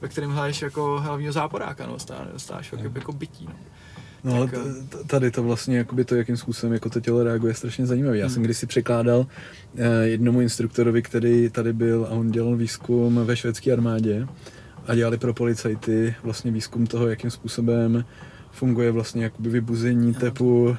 ve 0.01 0.07
kterém 0.07 0.31
hraješ 0.31 0.61
jako 0.61 0.99
hlavního 0.99 1.33
záporáka, 1.33 1.87
no, 1.87 1.97
stáš, 2.37 2.71
jako, 2.71 2.83
jako 2.95 3.11
bytí, 3.11 3.45
no. 3.45 3.53
No, 4.23 4.47
Tak, 4.47 4.51
t- 4.89 5.03
tady 5.07 5.31
to 5.31 5.43
vlastně, 5.43 5.77
jakoby 5.77 6.05
to, 6.05 6.15
jakým 6.15 6.37
způsobem 6.37 6.73
jako 6.73 6.89
to 6.89 6.99
tělo 6.99 7.23
reaguje, 7.23 7.51
je 7.51 7.55
strašně 7.55 7.85
zajímavé. 7.85 8.17
Já 8.17 8.29
jsem 8.29 8.35
Hmm. 8.35 8.43
kdysi 8.43 8.65
překládal 8.67 9.27
eh, 9.77 10.07
jednomu 10.07 10.41
instruktorovi, 10.41 11.01
který 11.01 11.49
tady 11.49 11.73
byl 11.73 12.07
a 12.09 12.09
on 12.11 12.31
dělal 12.31 12.55
výzkum 12.55 13.19
ve 13.25 13.35
švédské 13.37 13.73
armádě 13.73 14.27
a 14.87 14.95
dělali 14.95 15.17
pro 15.17 15.33
policajty 15.33 16.15
vlastně 16.23 16.51
výzkum 16.51 16.87
toho, 16.87 17.07
jakým 17.07 17.31
způsobem 17.31 18.05
funguje 18.51 18.91
vlastně 18.91 19.23
jakoby 19.23 19.49
vybuzení 19.49 20.13
tepu 20.13 20.63
uh, 20.65 20.75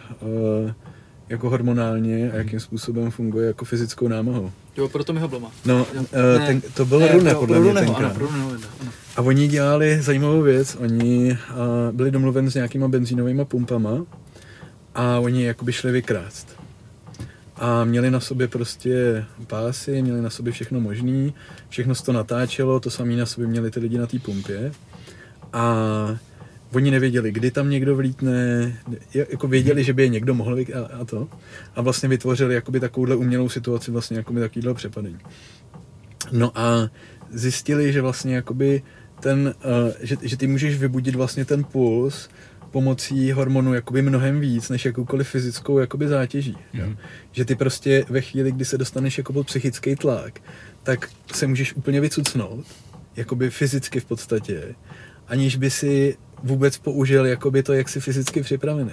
jako 1.29 1.51
hormonálně 1.51 2.31
a 2.33 2.37
jakým 2.37 2.61
způsobem 2.61 3.11
funguje 3.11 3.47
jako 3.47 3.65
fyzickou 3.65 4.09
námahou. 4.09 4.51
Jo, 4.77 4.89
proto 4.89 5.13
mi 5.13 5.21
ho 5.21 5.29
bloma. 5.29 5.51
No, 5.65 5.79
Jo. 5.79 6.01
uh, 6.01 6.39
Ne, 6.41 6.47
ten, 6.47 6.61
to 6.75 6.85
byl 6.85 6.99
ne, 7.01 7.13
Rune, 7.13 7.31
pro- 7.31 7.41
podle 7.41 7.55
pro 7.57 7.63
mě 7.63 7.69
Runeho, 7.73 7.87
tenkrát. 7.87 8.07
Ano, 8.11 8.15
pro 8.15 8.27
Runeho, 8.27 8.51
ano. 8.51 8.91
A 9.17 9.23
oni 9.23 9.49
dělali 9.49 10.03
zajímavou 10.03 10.43
věc, 10.43 10.77
oni 10.81 11.39
uh, 11.51 11.57
byli 11.97 12.11
domluveni 12.11 12.51
s 12.51 12.55
nějakýma 12.55 12.89
benzínovými 12.89 13.45
pumpama 13.45 14.05
a 14.95 15.19
oni 15.19 15.45
jakoby 15.45 15.73
šli 15.73 15.93
vykrást. 15.93 16.57
A 17.57 17.85
měli 17.85 18.11
na 18.11 18.21
sobě 18.21 18.49
prostě 18.49 19.25
pásy, 19.47 20.03
měli 20.03 20.23
na 20.23 20.31
sobě 20.31 20.53
všechno 20.53 20.81
možný, 20.81 21.35
všechno 21.69 21.95
se 21.95 22.05
to 22.05 22.13
natáčelo, 22.13 22.81
to 22.81 22.91
samé 22.91 23.17
na 23.17 23.27
sobě 23.27 23.49
měli 23.49 23.71
ty 23.71 23.81
lidi 23.81 23.99
na 23.99 24.07
té 24.07 24.19
pumpě. 24.19 24.73
A 25.53 25.77
oni 26.73 26.91
nevěděli, 26.91 27.33
kdy 27.33 27.51
tam 27.51 27.71
někdo 27.71 27.97
vlítne, 27.97 28.73
jako 29.15 29.49
věděli, 29.49 29.85
že 29.85 29.93
by 29.93 30.03
je 30.03 30.09
někdo 30.09 30.35
mohl 30.35 30.57
a, 30.59 31.01
a 31.01 31.05
to. 31.05 31.29
A 31.75 31.83
vlastně 31.83 32.09
vytvořili 32.09 32.55
jakoby 32.55 32.81
takovouhle 32.81 33.17
umělou 33.17 33.49
situaci, 33.49 33.91
vlastně 33.91 34.17
jakoby 34.17 34.41
takovýhle 34.41 34.75
přepadení. 34.75 35.19
No 36.33 36.59
a 36.59 36.91
zjistili, 37.31 37.93
že 37.93 38.03
vlastně 38.03 38.35
jakoby 38.35 38.83
ten, 39.21 39.55
uh, 39.87 39.93
že, 40.01 40.17
že 40.23 40.37
ty 40.37 40.47
můžeš 40.47 40.79
vybudit 40.79 41.15
vlastně 41.15 41.45
ten 41.45 41.65
puls 41.65 42.29
pomocí 42.71 43.33
hormonu 43.33 43.75
jakoby 43.75 44.03
mnohem 44.03 44.41
víc, 44.41 44.69
než 44.69 44.85
jakoukoliv 44.85 45.29
fyzickou 45.29 45.79
jakoby 45.79 46.09
zátěží. 46.09 46.57
Jo? 46.73 46.87
Že 47.33 47.45
ty 47.45 47.55
prostě 47.55 48.05
ve 48.09 48.21
chvíli, 48.21 48.53
kdy 48.53 48.65
se 48.65 48.79
dostaneš 48.79 49.19
jako 49.19 49.33
pod 49.33 49.47
psychický 49.47 49.97
tlak, 49.97 50.41
tak 50.83 51.11
se 51.33 51.47
můžeš 51.47 51.75
úplně 51.75 52.01
vycucnout, 52.01 52.67
jakoby 53.17 53.51
fyzicky 53.51 54.01
v 54.01 54.05
podstatě, 54.05 54.75
aniž 55.29 55.57
by 55.57 55.71
si 55.71 56.17
vůbec 56.43 56.79
použil 56.79 57.27
jakoby 57.27 57.63
to, 57.63 57.73
jak 57.73 57.89
jsi 57.89 58.01
fyzicky 58.01 58.43
připravený. 58.43 58.93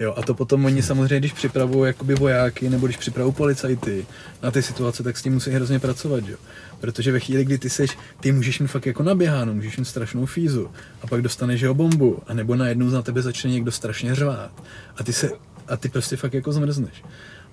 Jo, 0.00 0.14
a 0.16 0.22
to 0.22 0.34
potom 0.34 0.64
oni 0.64 0.82
samozřejmě, 0.82 1.18
když 1.18 1.32
připravují 1.32 1.86
jakoby 1.86 2.14
vojáky 2.14 2.70
nebo 2.70 2.86
když 2.86 2.96
připravují 2.96 3.34
policajty 3.34 4.06
na 4.42 4.50
ty 4.50 4.62
situace, 4.62 5.02
tak 5.02 5.16
s 5.16 5.22
tím 5.22 5.32
musí 5.32 5.50
hrozně 5.50 5.78
pracovat, 5.78 6.24
jo. 6.28 6.36
Protože 6.80 7.12
ve 7.12 7.20
chvíli, 7.20 7.44
kdy 7.44 7.58
ty 7.58 7.70
seš, 7.70 7.98
ty 8.20 8.32
můžeš 8.32 8.58
mít 8.58 8.66
fakt 8.66 8.86
jako 8.86 9.02
naběháno, 9.02 9.54
můžeš 9.54 9.76
mít 9.78 9.84
strašnou 9.84 10.26
fízu 10.26 10.70
a 11.02 11.06
pak 11.06 11.22
dostaneš 11.22 11.60
jeho 11.60 11.74
bombu, 11.74 12.22
a 12.26 12.34
nebo 12.34 12.56
najednou 12.56 12.90
na 12.90 13.02
tebe 13.02 13.22
začne 13.22 13.50
někdo 13.50 13.72
strašně 13.72 14.14
řvát 14.14 14.50
a 14.96 15.04
ty 15.04 15.12
se, 15.12 15.30
a 15.68 15.76
ty 15.76 15.88
prostě 15.88 16.16
fakt 16.16 16.34
jako 16.34 16.52
zmrzneš. 16.52 17.02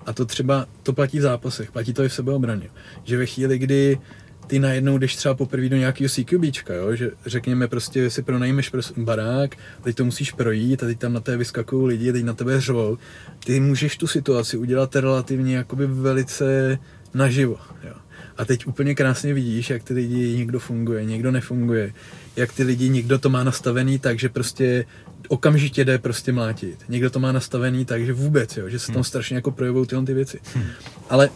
A 0.06 0.12
to 0.12 0.24
třeba, 0.24 0.66
to 0.82 0.92
platí 0.92 1.18
v 1.18 1.22
zápasech, 1.22 1.72
platí 1.72 1.92
to 1.92 2.04
i 2.04 2.08
v 2.08 2.12
sebeobraně. 2.12 2.68
Že 3.04 3.16
ve 3.16 3.26
chvíli, 3.26 3.58
kdy 3.58 3.98
ty 4.46 4.58
najednou 4.58 4.98
jdeš 4.98 5.16
třeba 5.16 5.34
poprvé 5.34 5.68
do 5.68 5.76
nějakého 5.76 6.08
CQBčka, 6.08 6.74
jo? 6.74 6.96
že 6.96 7.10
řekněme 7.26 7.68
prostě 7.68 8.10
si 8.10 8.22
pronajmeš 8.22 8.72
barák, 8.96 9.56
teď 9.82 9.96
to 9.96 10.04
musíš 10.04 10.32
projít 10.32 10.82
a 10.82 10.86
teď 10.86 10.98
tam 10.98 11.12
na 11.12 11.20
tebe 11.20 11.36
vyskakují 11.36 11.86
lidi, 11.86 12.12
teď 12.12 12.24
na 12.24 12.32
tebe 12.32 12.60
řvou. 12.60 12.98
Ty 13.44 13.60
můžeš 13.60 13.96
tu 13.96 14.06
situaci 14.06 14.56
udělat 14.56 14.96
relativně 14.96 15.56
jakoby 15.56 15.86
velice 15.86 16.78
naživo. 17.14 17.56
Jo? 17.84 17.94
A 18.36 18.44
teď 18.44 18.66
úplně 18.66 18.94
krásně 18.94 19.34
vidíš, 19.34 19.70
jak 19.70 19.82
ty 19.82 19.94
lidi, 19.94 20.36
někdo 20.36 20.58
funguje, 20.58 21.04
někdo 21.04 21.30
nefunguje, 21.30 21.92
jak 22.36 22.52
ty 22.52 22.62
lidi, 22.62 22.88
někdo 22.88 23.18
to 23.18 23.28
má 23.28 23.44
nastavený 23.44 23.98
tak, 23.98 24.18
že 24.18 24.28
prostě 24.28 24.84
okamžitě 25.28 25.84
jde 25.84 25.98
prostě 25.98 26.32
mlátit. 26.32 26.78
Někdo 26.88 27.10
to 27.10 27.18
má 27.18 27.32
nastavený 27.32 27.84
tak, 27.84 28.06
že 28.06 28.12
vůbec, 28.12 28.56
jo, 28.56 28.68
že 28.68 28.78
se 28.78 28.92
tam 28.92 29.04
strašně 29.04 29.36
jako 29.36 29.50
projevují 29.50 29.86
tyhle 29.86 30.04
ty 30.04 30.14
věci. 30.14 30.40
Ale 31.10 31.30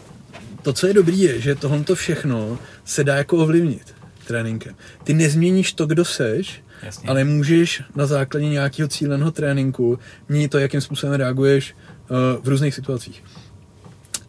to, 0.63 0.73
co 0.73 0.87
je 0.87 0.95
dobrý, 0.95 1.21
je, 1.21 1.41
že 1.41 1.55
tohle 1.55 1.85
všechno 1.95 2.59
se 2.85 3.05
dá 3.05 3.17
jako 3.17 3.37
ovlivnit 3.37 3.95
tréninkem. 4.27 4.75
Ty 5.05 5.15
nezměníš 5.15 5.73
to, 5.73 5.87
kdo 5.87 6.05
seš, 6.05 6.63
Jasně. 6.83 7.09
ale 7.09 7.25
můžeš 7.25 7.83
na 7.95 8.07
základě 8.07 8.49
nějakého 8.49 8.89
cíleného 8.89 9.31
tréninku 9.31 9.99
měnit 10.29 10.49
to, 10.49 10.59
jakým 10.59 10.81
způsobem 10.81 11.15
reaguješ 11.15 11.75
uh, 11.75 12.17
v 12.45 12.49
různých 12.49 12.75
situacích. 12.75 13.25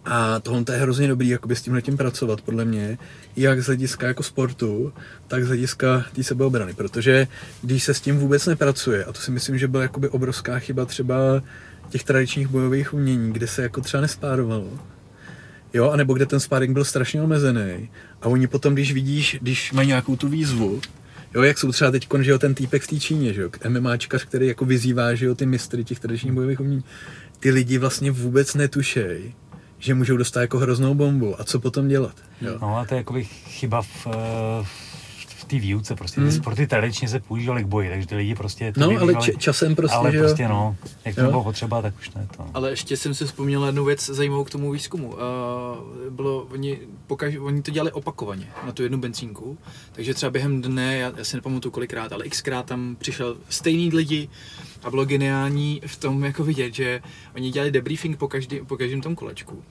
A 0.06 0.40
tohle 0.40 0.64
je 0.72 0.78
hrozně 0.78 1.08
dobrý 1.08 1.30
jakoby 1.30 1.56
s 1.56 1.62
tímhle 1.62 1.82
tím 1.82 1.98
pracovat, 1.98 2.42
podle 2.42 2.66
mě, 2.66 2.98
jak 3.36 3.64
z 3.64 3.66
hlediska 3.66 4.08
jako 4.08 4.24
sportu, 4.24 4.94
tak 5.28 5.44
z 5.44 5.48
hlediska 5.48 6.06
té 6.16 6.24
sebeobrany, 6.24 6.74
protože 6.74 7.28
když 7.62 7.84
se 7.84 7.94
s 7.94 8.02
tím 8.02 8.18
vůbec 8.18 8.46
nepracuje, 8.46 9.06
a 9.06 9.14
to 9.14 9.22
si 9.22 9.32
myslím, 9.32 9.58
že 9.58 9.68
byla 9.68 9.84
jakoby 9.84 10.10
obrovská 10.10 10.60
chyba 10.60 10.86
třeba 10.86 11.44
těch 11.90 12.04
tradičních 12.04 12.48
bojových 12.48 12.94
umění, 12.94 13.34
kde 13.34 13.48
se 13.48 13.62
jako 13.62 13.82
třeba 13.82 14.02
nespárovalo, 14.02 14.80
Jo, 15.74 15.89
anebo 15.89 16.13
kde 16.13 16.26
ten 16.26 16.39
sparring 16.39 16.74
byl 16.74 16.86
strašně 16.86 17.22
omezený. 17.22 17.89
A 18.22 18.28
oni 18.28 18.47
potom, 18.47 18.74
když 18.74 18.93
vidíš, 18.93 19.38
když 19.41 19.72
mají 19.72 19.88
nějakou 19.88 20.15
tu 20.15 20.28
výzvu, 20.28 20.82
jo, 21.36 21.41
jak 21.41 21.57
jsou 21.57 21.72
třeba 21.72 21.91
teď, 21.91 22.07
že 22.22 22.32
jo, 22.32 22.39
ten 22.39 22.53
týpek 22.53 22.84
v 22.84 22.88
té 22.88 22.99
Číně, 22.99 23.34
že 23.34 23.41
jo, 23.41 23.49
MMAčkař, 23.69 24.26
který 24.26 24.47
jako 24.47 24.65
vyzývá, 24.65 25.15
že 25.15 25.26
jo, 25.26 25.36
ty 25.36 25.45
mistry 25.45 25.84
těch 25.84 25.99
tradičních 25.99 26.34
bojových 26.34 26.59
umění, 26.59 26.84
ty 27.39 27.51
lidi 27.51 27.78
vlastně 27.78 28.11
vůbec 28.11 28.55
netušej, 28.55 29.34
že 29.80 29.93
můžou 29.93 30.17
dostat 30.17 30.41
jako 30.41 30.59
hroznou 30.59 30.93
bombu 30.93 31.41
a 31.41 31.43
co 31.43 31.59
potom 31.59 31.88
dělat. 31.88 32.15
Jo. 32.41 32.57
No 32.61 32.78
a 32.78 32.86
to 32.86 32.93
je 32.93 32.97
jakoby 32.97 33.24
chyba 33.24 33.82
v, 33.82 34.07
eh, 34.07 34.63
v 34.63 34.91
té 35.52 35.60
výuce, 35.60 35.95
prostě 35.95 36.22
ty 36.22 36.32
sporty 36.32 36.68
tradičně 36.68 37.08
se 37.08 37.20
používaly 37.20 37.64
k 37.64 37.68
boji, 37.68 37.89
takže 37.89 38.08
ty 38.08 38.16
lidi 38.16 38.36
prostě 38.36 38.72
to 38.72 38.80
Hmm. 38.82 38.95
No, 38.95 39.02
ale 39.02 39.16
č- 39.16 39.34
časem 39.38 39.76
prostě, 39.76 39.97
ale 39.97 40.12
že 40.12 40.18
jo. 40.18 40.24
prostě 40.24 40.47
no, 40.47 40.76
jak 41.06 41.16
to 41.16 41.22
bylo 41.22 41.43
potřeba, 41.43 41.82
tak 41.82 41.93
už 41.99 42.12
ne 42.12 42.28
to. 42.38 42.45
Ale 42.54 42.70
ještě 42.70 42.97
jsem 42.97 43.14
si 43.14 43.26
vzpomněl 43.26 43.66
jednu 43.66 43.86
věc 43.86 44.06
zajímavou 44.10 44.43
k 44.43 44.49
tomu 44.49 44.72
výzkumu. 44.72 45.08
Uh, 45.08 45.18
bylo, 46.10 46.47
oni, 46.52 46.78
pokaž, 47.08 47.36
oni 47.36 47.62
to 47.62 47.72
dělali 47.72 47.91
opakovaně 47.91 48.47
na 48.66 48.72
tu 48.72 48.84
jednu 48.84 48.97
benzínku, 48.97 49.58
takže 49.91 50.14
třeba 50.14 50.30
během 50.30 50.62
dne, 50.62 50.97
já, 50.97 51.12
já 51.18 51.24
si 51.24 51.36
nepamatuju 51.38 51.72
kolikrát, 51.72 52.12
ale 52.14 52.30
xkrát 52.30 52.66
tam 52.66 52.95
přišel 52.99 53.36
stejný 53.49 53.89
lidi 53.93 54.30
a 54.84 54.90
bylo 54.90 55.06
geniální 55.06 55.82
v 55.86 55.98
tom 55.98 56.24
jako 56.24 56.44
vidět, 56.44 56.74
že 56.74 57.02
oni 57.36 57.52
dělali 57.52 57.72
debriefing 57.72 58.18
po, 58.18 58.28
každý, 58.28 58.60
po 58.60 58.78
každém 58.78 59.02
tom 59.02 59.16
kolečku. 59.16 59.64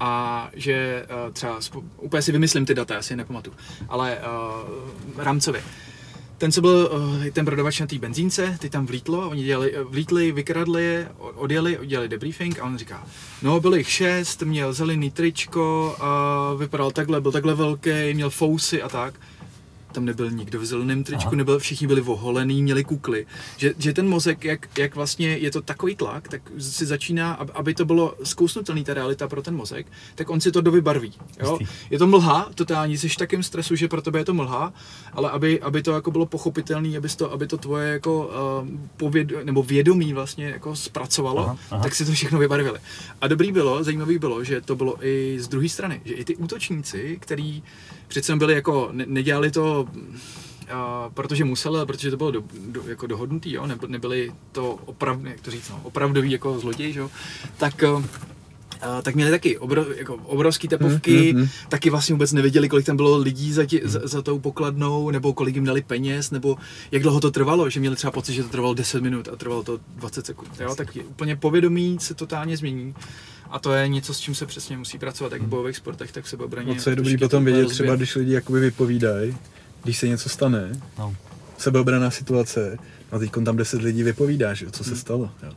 A 0.00 0.50
že 0.52 1.06
uh, 1.26 1.32
třeba, 1.32 1.58
úplně 2.00 2.22
si 2.22 2.32
vymyslím 2.32 2.66
ty 2.66 2.74
data, 2.74 2.94
já 2.94 3.02
si 3.02 3.12
je 3.12 3.16
nepamatuju, 3.16 3.56
ale 3.88 4.18
uh, 4.18 5.22
rámcově. 5.22 5.62
Ten, 6.38 6.52
co 6.52 6.60
byl 6.60 6.90
uh, 6.92 7.24
ten 7.26 7.44
prodavač 7.44 7.80
na 7.80 7.86
té 7.86 7.98
benzínce, 7.98 8.56
ty 8.60 8.70
tam 8.70 8.86
vlítlo, 8.86 9.30
oni 9.30 9.44
dělali, 9.44 9.76
eh, 9.76 9.82
vlítli, 9.82 10.32
vykradli 10.32 10.84
je, 10.84 11.08
odjeli, 11.18 11.78
udělali 11.78 12.08
debriefing 12.08 12.60
a 12.60 12.64
on 12.64 12.78
říká, 12.78 13.06
no 13.42 13.60
bylo 13.60 13.76
jich 13.76 13.90
šest, 13.90 14.42
měl 14.42 14.72
zelený 14.72 15.10
tričko, 15.10 15.96
a 16.00 16.54
vypadal 16.54 16.90
takhle, 16.90 17.20
byl 17.20 17.32
takhle 17.32 17.54
velký, 17.54 18.14
měl 18.14 18.30
fousy 18.30 18.82
a 18.82 18.88
tak. 18.88 19.14
Tam 19.98 20.04
nebyl 20.04 20.30
nikdo 20.30 20.60
v 20.60 20.64
zeleném 20.64 21.04
tričku, 21.04 21.28
Aha. 21.28 21.36
nebyl, 21.36 21.58
všichni 21.58 21.86
byli 21.86 22.00
oholený, 22.00 22.62
měli 22.62 22.84
kukly. 22.84 23.26
Že, 23.56 23.74
že 23.78 23.92
ten 23.92 24.08
mozek, 24.08 24.44
jak, 24.44 24.78
jak 24.78 24.94
vlastně 24.94 25.28
je 25.36 25.50
to 25.50 25.62
takový 25.62 25.96
tlak, 25.96 26.28
tak 26.28 26.42
si 26.58 26.86
začíná, 26.86 27.34
ab- 27.34 27.50
aby 27.54 27.74
to 27.74 27.84
bylo 27.84 28.14
zkousnutelný 28.22 28.84
ta 28.84 28.94
realita 28.94 29.28
pro 29.28 29.42
ten 29.42 29.56
mozek, 29.56 29.86
tak 30.14 30.30
on 30.30 30.40
si 30.40 30.52
to 30.52 30.60
dovybarví. 30.60 31.12
Jo? 31.42 31.58
Je 31.90 31.98
to 31.98 32.06
mlha, 32.06 32.50
totální, 32.54 32.98
jsi 32.98 33.08
v 33.08 33.16
takém 33.16 33.42
stresu, 33.42 33.76
že 33.76 33.88
pro 33.88 34.02
tebe 34.02 34.18
je 34.18 34.24
to 34.24 34.34
mlha, 34.34 34.72
ale 35.12 35.30
aby, 35.30 35.60
aby 35.60 35.82
to 35.82 35.92
jako 35.92 36.10
bylo 36.10 36.26
pochopitelné, 36.26 36.98
aby 36.98 37.08
to, 37.08 37.32
aby 37.32 37.46
to 37.46 37.58
tvoje 37.58 37.92
jako 37.92 38.26
uh, 38.62 38.68
pověd, 38.96 39.28
nebo 39.44 39.62
vědomí 39.62 40.12
vlastně 40.12 40.46
jako 40.46 40.76
zpracovalo, 40.76 41.38
Aha, 41.38 41.50
aha, 41.50 41.58
aha. 41.60 41.76
aha. 41.76 41.82
tak 41.82 41.94
si 41.94 42.04
to 42.04 42.12
všechno 42.12 42.38
vybarvili. 42.38 42.78
A 43.20 43.28
dobrý 43.28 43.52
bylo, 43.52 43.84
zajímavý 43.84 44.18
bylo, 44.18 44.44
že 44.44 44.60
to 44.60 44.76
bylo 44.76 45.06
i 45.06 45.36
z 45.40 45.48
druhé 45.48 45.68
strany, 45.68 46.00
že 46.04 46.14
i 46.14 46.24
ty 46.24 46.36
útočníci, 46.36 47.18
který 47.20 47.62
přece 48.08 48.36
byli 48.36 48.54
jako, 48.54 48.88
ne, 48.92 49.04
nedělali 49.06 49.50
to 49.50 49.88
Uh, 50.72 51.12
protože 51.14 51.44
museli, 51.44 51.86
protože 51.86 52.10
to 52.10 52.16
bylo 52.16 52.30
do, 52.30 52.42
do, 52.66 52.82
jako 52.86 53.06
dohodnutý, 53.06 53.52
jo? 53.52 53.66
Nebyli, 53.66 53.92
nebyli 53.92 54.32
to 54.52 54.78
opravdu, 54.84 55.28
jak 55.28 55.40
to 55.40 55.50
říct, 55.50 55.70
no, 55.70 55.80
opravdový 55.82 56.30
jako 56.30 56.58
zloděj, 56.58 56.94
jo? 56.94 57.10
tak 57.56 57.82
Uh, 57.82 58.04
tak 59.02 59.14
měli 59.14 59.30
taky 59.30 59.58
obro, 59.58 59.86
jako 59.96 60.14
obrovský 60.14 60.68
tepovky, 60.68 61.32
Mm, 61.32 61.38
mm, 61.38 61.44
mm. 61.44 61.48
taky 61.68 61.90
vlastně 61.90 62.12
vůbec 62.14 62.32
nevěděli, 62.32 62.68
kolik 62.68 62.86
tam 62.86 62.96
bylo 62.96 63.16
lidí 63.18 63.52
za, 63.52 63.64
tě, 63.66 63.80
za, 63.84 64.00
za 64.04 64.22
tou 64.22 64.38
pokladnou, 64.38 65.10
nebo 65.10 65.32
kolik 65.32 65.54
jim 65.54 65.64
dali 65.64 65.82
peněz, 65.82 66.30
nebo 66.30 66.56
jak 66.90 67.02
dlouho 67.02 67.20
to 67.20 67.30
trvalo, 67.30 67.70
že 67.70 67.80
měli 67.80 67.96
třeba 67.96 68.10
pocit, 68.10 68.32
že 68.32 68.42
to 68.42 68.48
trvalo 68.48 68.74
10 68.74 69.02
minut 69.02 69.28
a 69.32 69.36
trvalo 69.36 69.62
to 69.62 69.80
20 69.96 70.26
sekund. 70.26 70.50
Jo? 70.60 70.74
Tak 70.74 70.96
je 70.96 71.02
úplně 71.02 71.36
povědomí 71.36 71.98
se 72.00 72.14
totálně 72.14 72.56
změní. 72.56 72.94
A 73.50 73.58
to 73.58 73.72
je 73.72 73.88
něco, 73.88 74.14
s 74.14 74.20
čím 74.20 74.34
se 74.34 74.46
přesně 74.46 74.76
musí 74.76 74.98
pracovat, 74.98 75.32
jak 75.32 75.42
v 75.42 75.46
bojových 75.46 75.76
sportech, 75.76 76.12
tak 76.12 76.24
v 76.24 76.28
sebeobraně. 76.28 76.68
No, 76.74 76.80
co 76.80 76.90
je 76.90 76.96
dobrý 76.96 77.16
potom 77.18 77.40
to 77.40 77.44
vědět, 77.44 77.62
rozbije. 77.62 77.74
třeba 77.74 77.96
když 77.96 78.14
lidi 78.14 78.32
jakoby 78.32 78.60
vypovídají, 78.60 79.36
když 79.84 79.98
se 79.98 80.08
něco 80.08 80.28
stane, 80.28 80.80
No. 80.98 81.14
sebeobraná 81.58 82.10
situace, 82.10 82.78
a 83.12 83.18
teď 83.18 83.30
tam 83.44 83.56
10 83.56 83.82
lidí 83.82 84.02
vypovídá, 84.02 84.54
že 84.54 84.64
jo, 84.64 84.70
co 84.70 84.84
se 84.84 84.96
stalo. 84.96 85.30
Jo. 85.42 85.52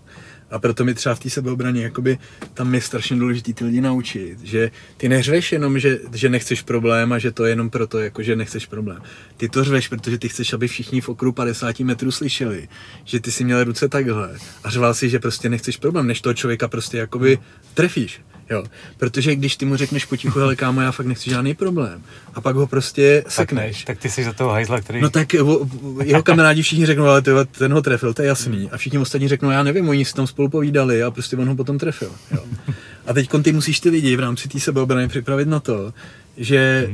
A 0.52 0.60
proto 0.60 0.86
mi 0.86 0.93
třeba 0.93 1.16
v 1.16 1.20
té 1.20 1.30
sebeobraně, 1.30 1.84
jakoby, 1.84 2.18
tam 2.54 2.76
je 2.76 2.82
strašně 2.82 3.16
důležité 3.18 3.54
ty 3.54 3.66
lidi 3.66 3.82
naučit, 3.82 4.38
že 4.43 4.72
ty 4.97 5.10
neřveš 5.10 5.52
jenom, 5.52 5.80
že, 5.80 5.99
že 6.14 6.30
nechceš 6.30 6.62
problém 6.62 7.14
a 7.14 7.20
že 7.20 7.32
to 7.32 7.45
je 7.45 7.52
jenom 7.52 7.70
proto, 7.70 7.99
jako, 7.99 8.24
že 8.24 8.36
nechceš 8.36 8.66
problém. 8.66 9.02
Ty 9.38 9.49
to 9.49 9.64
řveš, 9.64 9.88
protože 9.88 10.18
ty 10.18 10.30
chceš, 10.30 10.54
aby 10.54 10.68
všichni 10.68 11.02
v 11.02 11.10
okruhu 11.10 11.32
50 11.34 11.80
metrů 11.80 12.12
slyšeli, 12.12 12.68
že 13.06 13.20
ty 13.20 13.32
si 13.32 13.43
měl 13.43 13.64
ruce 13.64 13.89
takhle 13.89 14.30
a 14.64 14.70
řval 14.70 14.93
si, 14.93 15.10
že 15.10 15.20
prostě 15.20 15.49
nechceš 15.49 15.78
problém, 15.78 16.08
než 16.08 16.22
toho 16.22 16.34
člověka 16.34 16.68
prostě 16.68 16.97
jakoby 16.97 17.39
trefíš. 17.74 18.22
Jo, 18.49 18.64
protože 18.97 19.36
když 19.36 19.56
ty 19.56 19.66
mu 19.66 19.76
řekneš 19.76 20.06
potichu, 20.06 20.39
hele 20.39 20.56
kámo, 20.56 20.82
já 20.82 20.91
fakt 20.91 21.06
nechci 21.06 21.30
žádný 21.30 21.54
problém, 21.56 22.04
a 22.34 22.41
pak 22.41 22.56
ho 22.56 22.68
prostě 22.68 23.22
Tak, 23.24 23.32
sekneš, 23.32 23.84
tak 23.84 23.97
ty 23.99 24.10
jsi 24.10 24.24
za 24.24 24.34
toho 24.34 24.49
hajzla, 24.49 24.82
který... 24.82 25.02
No 25.02 25.10
tak 25.10 25.28
o- 25.43 25.68
jeho 26.04 26.24
kamarádi 26.24 26.62
všichni 26.62 26.86
řeknou, 26.86 27.06
ale 27.06 27.22
ty, 27.22 27.32
hele, 27.41 27.57
ten 27.57 27.73
ho 27.73 27.81
trefil, 27.81 28.13
to 28.13 28.21
je 28.21 28.27
jasný. 28.27 28.69
A 28.71 28.77
všichni 28.77 28.99
ostatní 28.99 29.27
řeknou, 29.27 29.49
já 29.49 29.63
nevím, 29.63 29.89
oni 29.89 30.05
si 30.05 30.13
tam 30.13 30.27
spolu 30.27 30.49
povídali 30.49 31.03
a 31.03 31.11
prostě 31.11 31.37
on 31.37 31.47
ho 31.47 31.55
potom 31.55 31.77
trefil. 31.77 32.11
Jo. 32.31 32.43
A 33.05 33.13
teď 33.13 33.29
ty 33.43 33.53
musíš 33.53 33.79
ty 33.79 33.89
lidi 33.89 34.15
v 34.15 34.19
rámci 34.19 34.49
té 34.49 34.59
sebeobrany 34.59 35.07
připravit 35.07 35.47
na 35.47 35.59
to, 35.59 35.93
že 36.37 36.89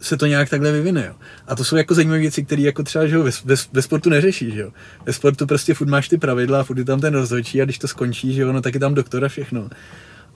se 0.00 0.16
to 0.16 0.26
nějak 0.26 0.48
takhle 0.48 0.72
vyvine. 0.72 1.04
Jo. 1.06 1.14
A 1.46 1.56
to 1.56 1.64
jsou 1.64 1.76
jako 1.76 1.94
zajímavé 1.94 2.18
věci, 2.18 2.44
které 2.44 2.62
jako 2.62 2.82
třeba 2.82 3.06
že 3.06 3.14
jo, 3.14 3.22
ve, 3.22 3.30
ve, 3.44 3.54
ve, 3.72 3.82
sportu 3.82 4.10
neřešíš. 4.10 4.54
Jo. 4.54 4.70
Ve 5.06 5.12
sportu 5.12 5.46
prostě 5.46 5.74
furt 5.74 5.88
máš 5.88 6.08
ty 6.08 6.18
pravidla 6.18 6.60
a 6.60 6.64
furt 6.64 6.78
je 6.78 6.84
tam 6.84 7.00
ten 7.00 7.14
rozhodčí 7.14 7.62
a 7.62 7.64
když 7.64 7.78
to 7.78 7.88
skončí, 7.88 8.34
že 8.34 8.42
jo, 8.42 8.52
no, 8.52 8.60
tak 8.60 8.74
je 8.74 8.80
tam 8.80 8.94
doktora 8.94 9.28
všechno. 9.28 9.70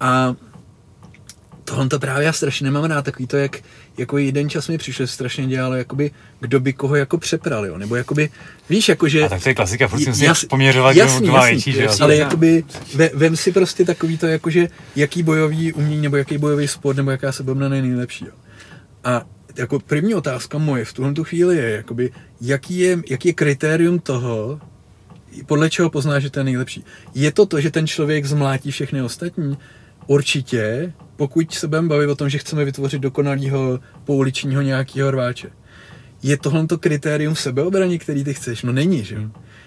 A 0.01 0.35
tohle 1.65 1.89
to 1.89 1.99
právě 1.99 2.27
já 2.27 2.33
strašně 2.33 2.65
nemám 2.65 2.85
rád, 2.85 3.05
takový 3.05 3.27
to, 3.27 3.37
jak 3.37 3.57
jako 3.99 4.19
jeden 4.19 4.51
čas 4.51 4.69
mi 4.69 4.79
přišlo, 4.79 5.07
strašně 5.07 5.47
dělalo, 5.47 5.75
jakoby, 5.75 6.11
kdo 6.41 6.61
by 6.61 6.73
koho 6.73 6.97
jako 6.97 7.19
přepral, 7.19 7.67
jo, 7.67 7.79
nebo 7.79 7.97
jakoby, 7.97 8.31
víš, 8.71 8.89
jakože... 8.89 9.25
A 9.25 9.29
tak 9.29 9.43
to 9.43 9.49
je 9.49 9.55
klasika, 9.55 9.89
furt 9.89 10.15
si 10.15 10.25
jas, 10.25 10.45
poměřovat, 10.45 10.97
jasný, 10.97 11.29
má 11.29 11.45
větší, 11.45 11.73
že 11.73 11.85
jo? 11.85 11.91
Ale 12.01 12.17
jakoby, 12.17 12.65
ve, 12.95 13.11
vem 13.15 13.37
si 13.37 13.53
prostě 13.53 13.85
takový 13.85 14.19
to, 14.19 14.27
jakože, 14.27 14.69
jaký 14.97 15.23
bojový 15.23 15.73
umění, 15.73 16.03
nebo 16.03 16.17
jaký 16.17 16.39
bojový 16.39 16.69
sport, 16.69 16.97
nebo 16.97 17.11
jaká 17.11 17.33
se 17.33 17.43
bobna 17.43 17.69
nejlepší, 17.69 18.25
jo. 18.25 18.33
A 19.05 19.23
jako 19.57 19.79
první 19.81 20.15
otázka 20.15 20.59
moje 20.59 20.85
v 20.85 20.93
tuhle 20.93 21.13
tu 21.13 21.25
chvíli 21.25 21.57
je, 21.57 21.71
jakoby, 21.71 22.11
jaký 22.41 22.79
je, 22.79 22.99
jaký 23.11 23.29
je 23.29 23.35
kritérium 23.35 23.99
toho, 23.99 24.61
podle 25.47 25.71
čeho 25.71 25.91
pozná, 25.91 26.21
že 26.21 26.31
to 26.31 26.41
je 26.41 26.45
nejlepší. 26.45 26.85
Je 27.15 27.33
to 27.33 27.47
to, 27.47 27.61
že 27.61 27.71
ten 27.71 27.87
člověk 27.87 28.25
zmlátí 28.25 28.71
všechny 28.71 29.03
ostatní? 29.03 29.59
Určitě, 30.07 30.93
pokud 31.17 31.55
se 31.55 31.69
budeme 31.69 31.89
bavit 31.89 32.07
o 32.07 32.15
tom, 32.15 32.29
že 32.29 32.39
chceme 32.39 32.65
vytvořit 32.65 33.03
dokonalého 33.03 33.81
pouličního 34.05 34.63
nějakého 34.63 35.11
rváče. 35.11 35.51
Je 36.23 36.37
tohle 36.37 36.67
to 36.67 36.79
kritérium 36.79 37.37
sebeobraně, 37.37 37.99
který 37.99 38.25
ty 38.25 38.35
chceš? 38.35 38.63
No 38.63 38.73
není, 38.73 39.05
že? 39.05 39.19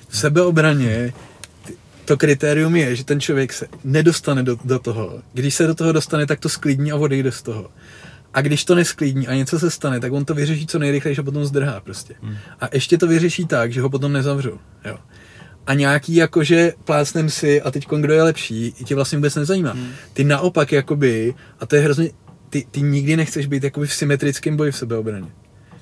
V 0.10 0.18
sebeobraně 0.18 1.14
to 2.06 2.18
kritérium 2.18 2.76
je, 2.76 2.96
že 2.96 3.04
ten 3.04 3.20
člověk 3.20 3.54
se 3.54 3.68
nedostane 3.84 4.44
do, 4.44 4.58
do 4.66 4.80
toho. 4.80 5.22
Když 5.34 5.56
se 5.56 5.68
do 5.68 5.76
toho 5.76 5.92
dostane, 5.92 6.26
tak 6.26 6.40
to 6.40 6.50
sklidní 6.50 6.92
a 6.92 6.96
odejde 6.96 7.32
z 7.32 7.42
toho. 7.42 7.72
A 8.34 8.42
když 8.42 8.66
to 8.66 8.76
nesklidní 8.76 9.28
a 9.28 9.34
něco 9.34 9.60
se 9.60 9.72
stane, 9.72 10.00
tak 10.00 10.14
on 10.14 10.26
to 10.26 10.34
vyřeší 10.34 10.68
co 10.68 10.80
nejrychleji 10.80 11.18
a 11.18 11.24
potom 11.24 11.46
zdrhá 11.46 11.80
prostě. 11.80 12.16
Hmm. 12.22 12.38
A 12.60 12.70
ještě 12.74 12.98
to 12.98 13.08
vyřeší 13.08 13.46
tak, 13.46 13.74
že 13.74 13.82
ho 13.82 13.90
potom 13.90 14.14
nezavřou. 14.14 14.60
Jo 14.86 14.98
a 15.68 15.74
nějaký 15.74 16.16
jakože 16.16 16.74
plácnem 16.84 17.30
si 17.30 17.62
a 17.62 17.72
teď 17.72 17.88
kdo 18.00 18.14
je 18.14 18.24
lepší, 18.24 18.72
tě 18.72 18.96
vlastně 18.96 19.18
vůbec 19.18 19.36
nezajímá. 19.36 19.72
Hmm. 19.72 19.92
Ty 20.14 20.24
naopak 20.24 20.72
jakoby, 20.72 21.34
a 21.60 21.66
to 21.66 21.76
je 21.76 21.82
hrozně, 21.82 22.10
ty, 22.50 22.66
ty 22.72 22.82
nikdy 22.82 23.18
nechceš 23.18 23.46
být 23.48 23.64
jakoby 23.64 23.88
v 23.88 23.94
symetrickém 23.94 24.58
boji 24.58 24.72
v 24.72 24.78
sebeobraně. 24.78 25.28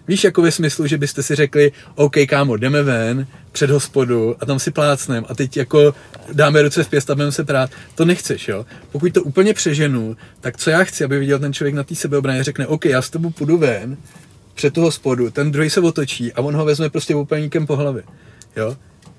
Víš, 0.07 0.23
jako 0.23 0.41
ve 0.41 0.51
smyslu, 0.51 0.87
že 0.87 0.97
byste 0.97 1.23
si 1.23 1.35
řekli, 1.35 1.71
OK, 1.95 2.15
kámo, 2.29 2.57
jdeme 2.57 2.83
ven 2.83 3.27
před 3.51 3.69
hospodu 3.69 4.35
a 4.39 4.45
tam 4.45 4.59
si 4.59 4.71
plácnem 4.71 5.25
a 5.29 5.35
teď 5.35 5.57
jako 5.57 5.95
dáme 6.33 6.61
ruce 6.61 6.83
v 6.83 6.89
pěst 6.89 7.09
a 7.09 7.15
budeme 7.15 7.31
se 7.31 7.43
prát. 7.43 7.69
To 7.95 8.05
nechceš, 8.05 8.47
jo? 8.47 8.65
Pokud 8.91 9.13
to 9.13 9.23
úplně 9.23 9.53
přeženu, 9.53 10.17
tak 10.41 10.57
co 10.57 10.69
já 10.69 10.83
chci, 10.83 11.03
aby 11.03 11.19
viděl 11.19 11.39
ten 11.39 11.53
člověk 11.53 11.75
na 11.75 11.83
té 11.83 11.95
sebeobraně, 11.95 12.43
řekne, 12.43 12.67
OK, 12.67 12.85
já 12.85 13.01
s 13.01 13.09
tebou 13.09 13.29
půjdu 13.29 13.57
ven 13.57 13.97
před 14.53 14.73
tu 14.73 14.81
hospodu, 14.81 15.29
ten 15.29 15.51
druhý 15.51 15.69
se 15.69 15.81
otočí 15.81 16.33
a 16.33 16.41
on 16.41 16.55
ho 16.55 16.65
vezme 16.65 16.89
prostě 16.89 17.15
úplníkem 17.15 17.67
po 17.67 17.75
hlavě. 17.75 18.03
Jo? 18.55 18.77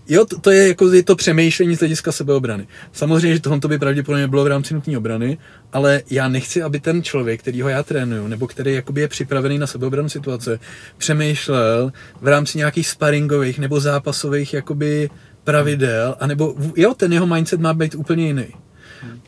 Jo, 0.08 0.24
to, 0.24 0.38
to 0.40 0.50
je 0.50 0.68
jako 0.68 0.92
je 0.92 1.02
to 1.02 1.16
přemýšlení 1.16 1.76
z 1.76 1.78
hlediska 1.78 2.12
sebeobrany. 2.12 2.66
Samozřejmě, 2.92 3.34
že 3.34 3.40
tohle 3.40 3.60
by 3.68 3.78
pravděpodobně 3.78 4.28
bylo 4.28 4.44
v 4.44 4.46
rámci 4.46 4.74
nutní 4.74 4.96
obrany, 4.96 5.38
ale 5.72 6.02
já 6.10 6.28
nechci, 6.28 6.62
aby 6.62 6.80
ten 6.80 7.02
člověk, 7.02 7.40
kterýho 7.40 7.68
já 7.68 7.82
trénuju, 7.82 8.26
nebo 8.26 8.46
který 8.46 8.74
jakoby 8.74 9.00
je 9.00 9.08
připravený 9.08 9.58
na 9.58 9.66
sebeobranu 9.66 10.08
situace, 10.08 10.60
přemýšlel 10.98 11.92
v 12.20 12.28
rámci 12.28 12.58
nějakých 12.58 12.88
sparingových 12.88 13.58
nebo 13.58 13.80
zápasových 13.80 14.54
jakoby 14.54 15.10
pravidel, 15.44 16.16
anebo 16.20 16.54
jo, 16.76 16.94
ten 16.94 17.12
jeho 17.12 17.26
mindset 17.26 17.60
má 17.60 17.74
být 17.74 17.94
úplně 17.94 18.26
jiný. 18.26 18.46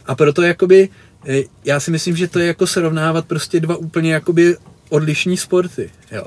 A 0.06 0.14
proto 0.14 0.42
jakoby, 0.42 0.88
e, 1.28 1.42
já 1.64 1.80
si 1.80 1.90
myslím, 1.90 2.16
že 2.16 2.28
to 2.28 2.38
je 2.38 2.46
jako 2.46 2.66
srovnávat 2.66 3.26
prostě 3.26 3.60
dva 3.60 3.76
úplně 3.76 4.12
jakoby 4.12 4.56
odlišní 4.88 5.36
sporty, 5.36 5.90
jo. 6.12 6.26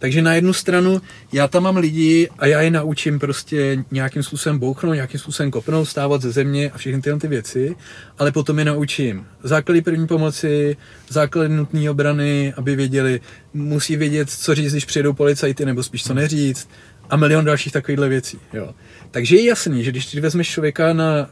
Takže 0.00 0.22
na 0.22 0.34
jednu 0.34 0.52
stranu 0.52 1.00
já 1.32 1.48
tam 1.48 1.62
mám 1.62 1.76
lidi 1.76 2.28
a 2.38 2.46
já 2.46 2.60
je 2.60 2.70
naučím 2.70 3.18
prostě 3.18 3.84
nějakým 3.90 4.22
způsobem 4.22 4.58
bouchnout, 4.58 4.94
nějakým 4.94 5.20
způsobem 5.20 5.50
kopnout, 5.50 5.88
stávat 5.88 6.22
ze 6.22 6.32
země 6.32 6.70
a 6.70 6.78
všechny 6.78 7.02
tyhle 7.02 7.18
ty 7.18 7.28
věci, 7.28 7.76
ale 8.18 8.32
potom 8.32 8.58
je 8.58 8.64
naučím 8.64 9.26
základy 9.42 9.82
první 9.82 10.06
pomoci, 10.06 10.76
základy 11.08 11.48
nutné 11.48 11.90
obrany, 11.90 12.54
aby 12.56 12.76
věděli, 12.76 13.20
musí 13.54 13.96
vědět, 13.96 14.30
co 14.30 14.54
říct, 14.54 14.72
když 14.72 14.84
přijedou 14.84 15.12
policajty, 15.12 15.64
nebo 15.64 15.82
spíš 15.82 16.04
co 16.04 16.14
neříct 16.14 16.70
a 17.10 17.16
milion 17.16 17.44
dalších 17.44 17.72
takovýchhle 17.72 18.08
věcí. 18.08 18.38
Jo. 18.52 18.74
Takže 19.10 19.36
je 19.36 19.44
jasný, 19.44 19.84
že 19.84 19.90
když 19.90 20.06
ty 20.06 20.20
vezmeš 20.20 20.48
člověka, 20.48 20.92
na, 20.92 21.30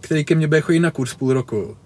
který 0.00 0.24
ke 0.24 0.34
mně 0.34 0.46
bude 0.46 0.60
chodit 0.60 0.80
na 0.80 0.90
kurz 0.90 1.14
půl 1.14 1.32
roku, 1.32 1.76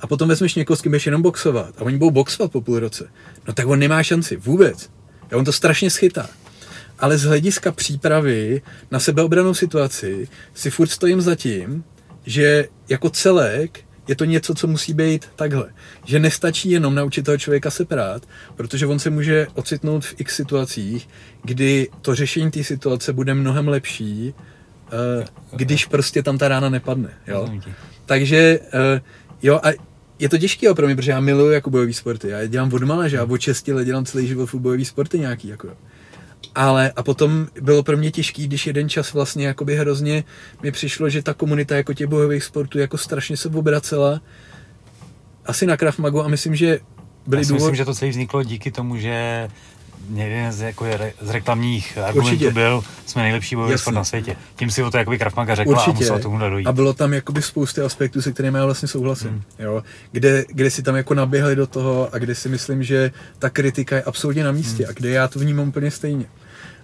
a 0.00 0.06
potom 0.06 0.28
vezmeš 0.28 0.54
někoho, 0.54 0.76
s 0.76 0.82
kým 0.82 0.90
budeš 0.90 1.06
jenom 1.06 1.22
boxovat 1.22 1.74
a 1.78 1.82
oni 1.82 1.98
budou 1.98 2.10
boxovat 2.10 2.52
po 2.52 2.60
půl 2.60 2.78
roce, 2.78 3.08
no 3.48 3.54
tak 3.54 3.66
on 3.66 3.78
nemá 3.78 4.02
šanci 4.02 4.36
vůbec. 4.36 4.90
Jo, 5.32 5.38
on 5.38 5.44
to 5.44 5.52
strašně 5.52 5.90
schytá. 5.90 6.28
Ale 6.98 7.18
z 7.18 7.24
hlediska 7.24 7.72
přípravy 7.72 8.62
na 8.90 9.00
sebeobranou 9.00 9.54
situaci 9.54 10.28
si 10.54 10.70
furt 10.70 10.88
stojím 10.88 11.20
za 11.20 11.34
tím, 11.34 11.84
že 12.26 12.68
jako 12.88 13.10
celek 13.10 13.80
je 14.08 14.16
to 14.16 14.24
něco, 14.24 14.54
co 14.54 14.66
musí 14.66 14.94
být 14.94 15.28
takhle. 15.36 15.72
Že 16.04 16.18
nestačí 16.18 16.70
jenom 16.70 16.94
naučit 16.94 17.24
toho 17.24 17.38
člověka 17.38 17.70
se 17.70 17.84
prát, 17.84 18.22
protože 18.56 18.86
on 18.86 18.98
se 18.98 19.10
může 19.10 19.46
ocitnout 19.54 20.04
v 20.04 20.14
x 20.18 20.36
situacích, 20.36 21.08
kdy 21.42 21.88
to 22.02 22.14
řešení 22.14 22.50
té 22.50 22.64
situace 22.64 23.12
bude 23.12 23.34
mnohem 23.34 23.68
lepší, 23.68 24.34
uh, 24.34 25.24
když 25.56 25.86
prostě 25.86 26.22
tam 26.22 26.38
ta 26.38 26.48
rána 26.48 26.68
nepadne. 26.68 27.10
Jo? 27.26 27.48
Takže 28.06 28.58
uh, 28.60 29.00
jo, 29.42 29.60
a 29.62 29.89
je 30.20 30.28
to 30.28 30.38
těžké 30.38 30.74
pro 30.74 30.86
mě, 30.86 30.96
protože 30.96 31.10
já 31.10 31.20
miluji 31.20 31.52
jako 31.52 31.70
bojový 31.70 31.94
sporty. 31.94 32.28
Já 32.28 32.46
dělám 32.46 32.72
od 32.72 32.82
mala, 32.82 33.08
že 33.08 33.16
já 33.16 33.24
od 33.24 33.40
6 33.40 33.68
let 33.68 33.84
dělám 33.84 34.04
celý 34.04 34.26
život 34.26 34.54
bojový 34.54 34.84
sporty 34.84 35.18
nějaký. 35.18 35.48
Jako. 35.48 35.68
Ale 36.54 36.92
a 36.96 37.02
potom 37.02 37.46
bylo 37.60 37.82
pro 37.82 37.96
mě 37.96 38.10
těžký, 38.10 38.46
když 38.46 38.66
jeden 38.66 38.88
čas 38.88 39.12
vlastně 39.12 39.46
jakoby 39.46 39.76
hrozně 39.76 40.24
mi 40.62 40.72
přišlo, 40.72 41.08
že 41.08 41.22
ta 41.22 41.34
komunita 41.34 41.76
jako 41.76 41.94
těch 41.94 42.06
bojových 42.06 42.44
sportů 42.44 42.78
jako 42.78 42.98
strašně 42.98 43.36
se 43.36 43.48
obracela 43.48 44.20
asi 45.46 45.66
na 45.66 45.76
Krav 45.76 45.98
Magu 45.98 46.24
a 46.24 46.28
myslím, 46.28 46.56
že 46.56 46.66
Já 46.66 46.78
si 47.44 47.48
důvod... 47.48 47.54
myslím, 47.54 47.74
že 47.74 47.84
to 47.84 47.94
celý 47.94 48.10
vzniklo 48.10 48.42
díky 48.42 48.70
tomu, 48.70 48.96
že 48.96 49.48
jeden 50.14 50.52
z, 50.52 50.60
jako 50.60 50.84
je, 50.84 51.12
z 51.20 51.30
reklamních 51.30 51.98
argumentů 51.98 52.32
Určitě. 52.32 52.50
byl, 52.50 52.82
jsme 53.06 53.22
nejlepší 53.22 53.56
bojový 53.56 53.78
sport 53.78 53.94
na 53.94 54.04
světě. 54.04 54.36
Tím 54.56 54.70
si 54.70 54.82
o 54.82 54.90
to 54.90 54.98
jakoby 54.98 55.18
Krafmaga 55.18 55.54
řekla 55.54 55.72
Určitě. 55.72 55.90
a 55.90 55.94
musela 55.94 56.18
tomu 56.18 56.38
dojít. 56.38 56.66
A 56.66 56.72
bylo 56.72 56.92
tam 56.92 57.12
jakoby 57.12 57.42
spousty 57.42 57.80
aspektů, 57.80 58.22
se 58.22 58.32
kterými 58.32 58.58
já 58.58 58.64
vlastně 58.64 58.88
souhlasím. 58.88 59.30
Hmm. 59.30 59.42
Jo? 59.58 59.82
Kde, 60.12 60.44
kde 60.48 60.70
si 60.70 60.82
tam 60.82 60.96
jako 60.96 61.14
naběhli 61.14 61.56
do 61.56 61.66
toho 61.66 62.14
a 62.14 62.18
kde 62.18 62.34
si 62.34 62.48
myslím, 62.48 62.82
že 62.82 63.10
ta 63.38 63.50
kritika 63.50 63.96
je 63.96 64.02
absolutně 64.02 64.44
na 64.44 64.52
místě 64.52 64.82
hmm. 64.82 64.90
a 64.90 64.92
kde 64.92 65.10
já 65.10 65.28
to 65.28 65.38
vnímám 65.38 65.68
úplně 65.68 65.90
stejně. 65.90 66.24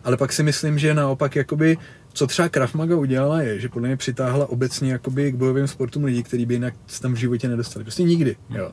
Ale 0.05 0.17
pak 0.17 0.33
si 0.33 0.43
myslím, 0.43 0.79
že 0.79 0.95
naopak 0.95 1.37
jakoby 1.37 1.79
co 2.13 2.27
třeba 2.27 2.49
Krafmaga 2.49 2.97
udělala 2.97 3.41
je, 3.41 3.61
že 3.61 3.69
podle 3.69 3.89
mě 3.89 3.97
přitáhla 3.97 4.49
obecně 4.49 4.93
jakoby 4.93 5.33
k 5.33 5.35
bojovým 5.35 5.67
sportům 5.67 6.05
lidi, 6.05 6.23
kteří 6.23 6.47
by 6.47 6.55
jinak 6.55 6.75
tam 7.01 7.13
v 7.13 7.17
životě 7.17 7.49
nedostali. 7.49 7.85
Prostě 7.85 8.03
nikdy. 8.03 8.37
Hmm. 8.49 8.59
Jo 8.59 8.73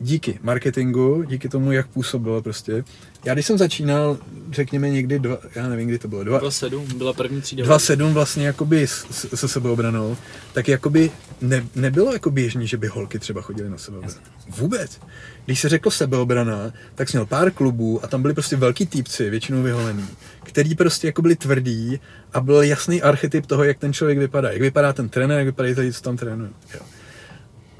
díky 0.00 0.38
marketingu, 0.42 1.22
díky 1.22 1.48
tomu, 1.48 1.72
jak 1.72 1.86
působilo 1.86 2.42
prostě. 2.42 2.84
Já 3.24 3.34
když 3.34 3.46
jsem 3.46 3.58
začínal, 3.58 4.18
řekněme 4.50 4.90
někdy, 4.90 5.18
dva, 5.18 5.38
já 5.54 5.68
nevím, 5.68 5.88
kdy 5.88 5.98
to 5.98 6.08
bylo, 6.08 6.24
dva, 6.24 6.40
2.7 6.40 6.94
byla 6.94 7.12
první 7.12 7.40
třída. 7.40 7.64
2.7 7.64 8.12
vlastně 8.12 8.46
jakoby 8.46 8.86
se 9.34 9.48
sebeobranou, 9.48 10.16
tak 10.52 10.68
jakoby 10.68 11.10
ne, 11.40 11.66
nebylo 11.74 12.12
jako 12.12 12.30
běžný, 12.30 12.66
že 12.66 12.76
by 12.76 12.86
holky 12.86 13.18
třeba 13.18 13.42
chodily 13.42 13.70
na 13.70 13.78
sebeobranu. 13.78 14.14
Vůbec. 14.48 15.00
Když 15.44 15.60
se 15.60 15.68
řeklo 15.68 15.90
sebeobrana, 15.90 16.72
tak 16.94 17.08
jsi 17.08 17.16
měl 17.16 17.26
pár 17.26 17.50
klubů 17.50 18.04
a 18.04 18.06
tam 18.06 18.22
byli 18.22 18.34
prostě 18.34 18.56
velký 18.56 18.86
týpci, 18.86 19.30
většinou 19.30 19.62
vyholený, 19.62 20.06
který 20.42 20.74
prostě 20.74 21.06
jako 21.06 21.22
byli 21.22 21.36
tvrdí 21.36 22.00
a 22.32 22.40
byl 22.40 22.62
jasný 22.62 23.02
archetyp 23.02 23.46
toho, 23.46 23.64
jak 23.64 23.78
ten 23.78 23.92
člověk 23.92 24.18
vypadá. 24.18 24.50
Jak 24.50 24.60
vypadá 24.60 24.92
ten 24.92 25.08
trenér, 25.08 25.38
jak 25.38 25.46
vypadají 25.46 25.74
lidi, 25.74 25.92
co 25.92 26.02
tam 26.02 26.16
trénují. 26.16 26.50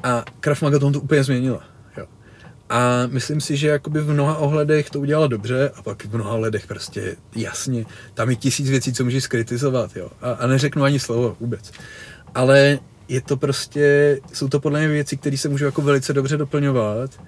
A 0.02 0.24
Krav 0.40 0.62
Maga 0.62 0.78
to 0.78 0.86
úplně 0.86 1.24
změnila 1.24 1.71
a 2.72 3.06
myslím 3.06 3.40
si, 3.40 3.56
že 3.56 3.68
jakoby 3.68 4.00
v 4.00 4.10
mnoha 4.10 4.36
ohledech 4.36 4.90
to 4.90 5.00
udělala 5.00 5.26
dobře 5.26 5.70
a 5.74 5.82
pak 5.82 6.04
v 6.04 6.14
mnoha 6.14 6.32
ohledech 6.32 6.66
prostě 6.66 7.16
jasně, 7.36 7.84
tam 8.14 8.30
je 8.30 8.36
tisíc 8.36 8.70
věcí, 8.70 8.92
co 8.92 9.04
můžeš 9.04 9.24
skritizovat, 9.24 9.96
jo. 9.96 10.10
A, 10.20 10.30
a 10.30 10.46
neřeknu 10.46 10.82
ani 10.82 11.00
slovo 11.00 11.36
vůbec. 11.40 11.72
Ale 12.34 12.78
je 13.08 13.20
to 13.20 13.36
prostě, 13.36 14.18
jsou 14.32 14.48
to 14.48 14.60
podle 14.60 14.80
mě 14.80 14.88
věci, 14.88 15.16
které 15.16 15.36
se 15.36 15.48
můžou 15.48 15.64
jako 15.64 15.82
velice 15.82 16.12
dobře 16.12 16.36
doplňovat 16.36 17.20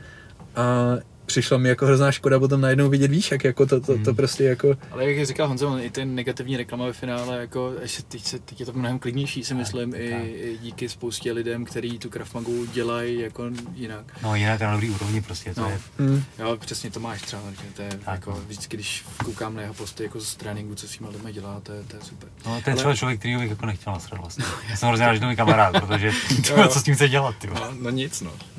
a 0.56 0.94
přišlo 1.26 1.58
mi 1.58 1.68
jako 1.68 1.86
hrozná 1.86 2.12
škoda 2.12 2.38
potom 2.38 2.60
najednou 2.60 2.88
vidět, 2.88 3.10
víš, 3.10 3.30
jak 3.30 3.44
jako 3.44 3.66
to, 3.66 3.80
to, 3.80 3.86
to 3.86 3.92
Hmm. 4.04 4.16
prostě 4.16 4.44
jako, 4.44 4.76
Ale 4.90 5.12
jak 5.12 5.26
říkal 5.26 5.48
Honza, 5.48 5.68
on 5.68 5.80
i 5.80 5.90
ten 5.90 6.14
negativní 6.14 6.56
reklama 6.56 6.84
ve 6.86 6.92
finále, 6.92 7.36
jako 7.40 7.74
ještě 7.82 8.02
teď, 8.02 8.24
se, 8.24 8.38
teď 8.38 8.60
je 8.60 8.66
to 8.66 8.72
mnohem 8.72 8.98
klidnější, 8.98 9.44
si 9.44 9.54
myslím, 9.54 9.94
i, 9.94 10.10
tak. 10.10 10.20
i, 10.24 10.58
díky 10.62 10.88
spoustě 10.88 11.32
lidem, 11.32 11.64
kteří 11.64 11.98
tu 11.98 12.10
Krav 12.10 12.34
Magu 12.34 12.64
dělají 12.66 13.20
jako 13.20 13.44
jinak. 13.74 14.04
No 14.22 14.34
jinak 14.34 14.60
na 14.60 14.72
dobrý 14.72 14.90
úrovni 14.90 15.20
prostě, 15.22 15.54
to 15.54 15.60
No. 15.60 15.70
je 15.70 15.78
hm, 15.98 16.22
Jo, 16.38 16.56
přesně 16.60 16.90
to 16.90 17.00
máš 17.00 17.22
třeba, 17.22 17.42
že 17.50 17.70
to 17.76 17.82
je 17.82 17.88
Tak, 17.88 18.00
jako, 18.06 18.30
no. 18.30 18.36
vždycky, 18.46 18.76
když 18.76 19.04
koukám 19.24 19.54
na 19.56 19.62
jeho 19.62 19.74
posty 19.74 20.02
jako 20.02 20.20
z 20.20 20.34
tréninku, 20.36 20.74
co 20.74 20.88
s 20.88 20.96
těma 20.98 21.10
lidmi 21.10 21.32
dělá, 21.32 21.60
to 21.60 21.72
je, 21.72 21.82
to 21.84 21.96
je 21.96 22.02
super. 22.02 22.28
No, 22.46 22.50
to 22.50 22.56
je 22.56 22.62
Ale- 22.66 22.74
třeba 22.76 22.96
člověk, 22.96 23.18
který 23.18 23.36
bych 23.36 23.50
jako 23.50 23.66
nechtěl 23.66 23.92
nasrat 23.92 24.20
vlastně. 24.20 24.44
Já 24.70 24.76
jsem 24.76 24.88
hrozně 24.88 25.06
rád, 25.06 25.14
že 25.14 25.20
to 25.20 25.24
je 25.24 25.28
můj 25.28 25.36
kamarád, 25.36 25.72
protože 25.72 26.06
jo. 26.56 26.68
co 26.72 26.80
s 26.80 26.82
tím 26.82 26.94
chce 26.94 27.08
dělat, 27.08 27.34
ty. 27.38 27.46
No, 27.46 27.72
no 27.80 27.90
nic, 27.90 28.20
no, 28.20 28.30
no 28.30 28.53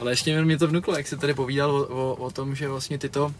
Ale 0.00 0.12
ještě 0.12 0.44
mě 0.44 0.58
to 0.58 0.66
vnuklo, 0.66 0.96
jak 0.96 1.06
jsi 1.06 1.16
tady 1.16 1.34
povídal 1.34 1.70
o, 1.70 1.86
o, 1.86 2.14
o 2.14 2.30
tom, 2.30 2.54
že 2.54 2.68
vlastně 2.68 2.98
ty 2.98 3.08
to 3.08 3.34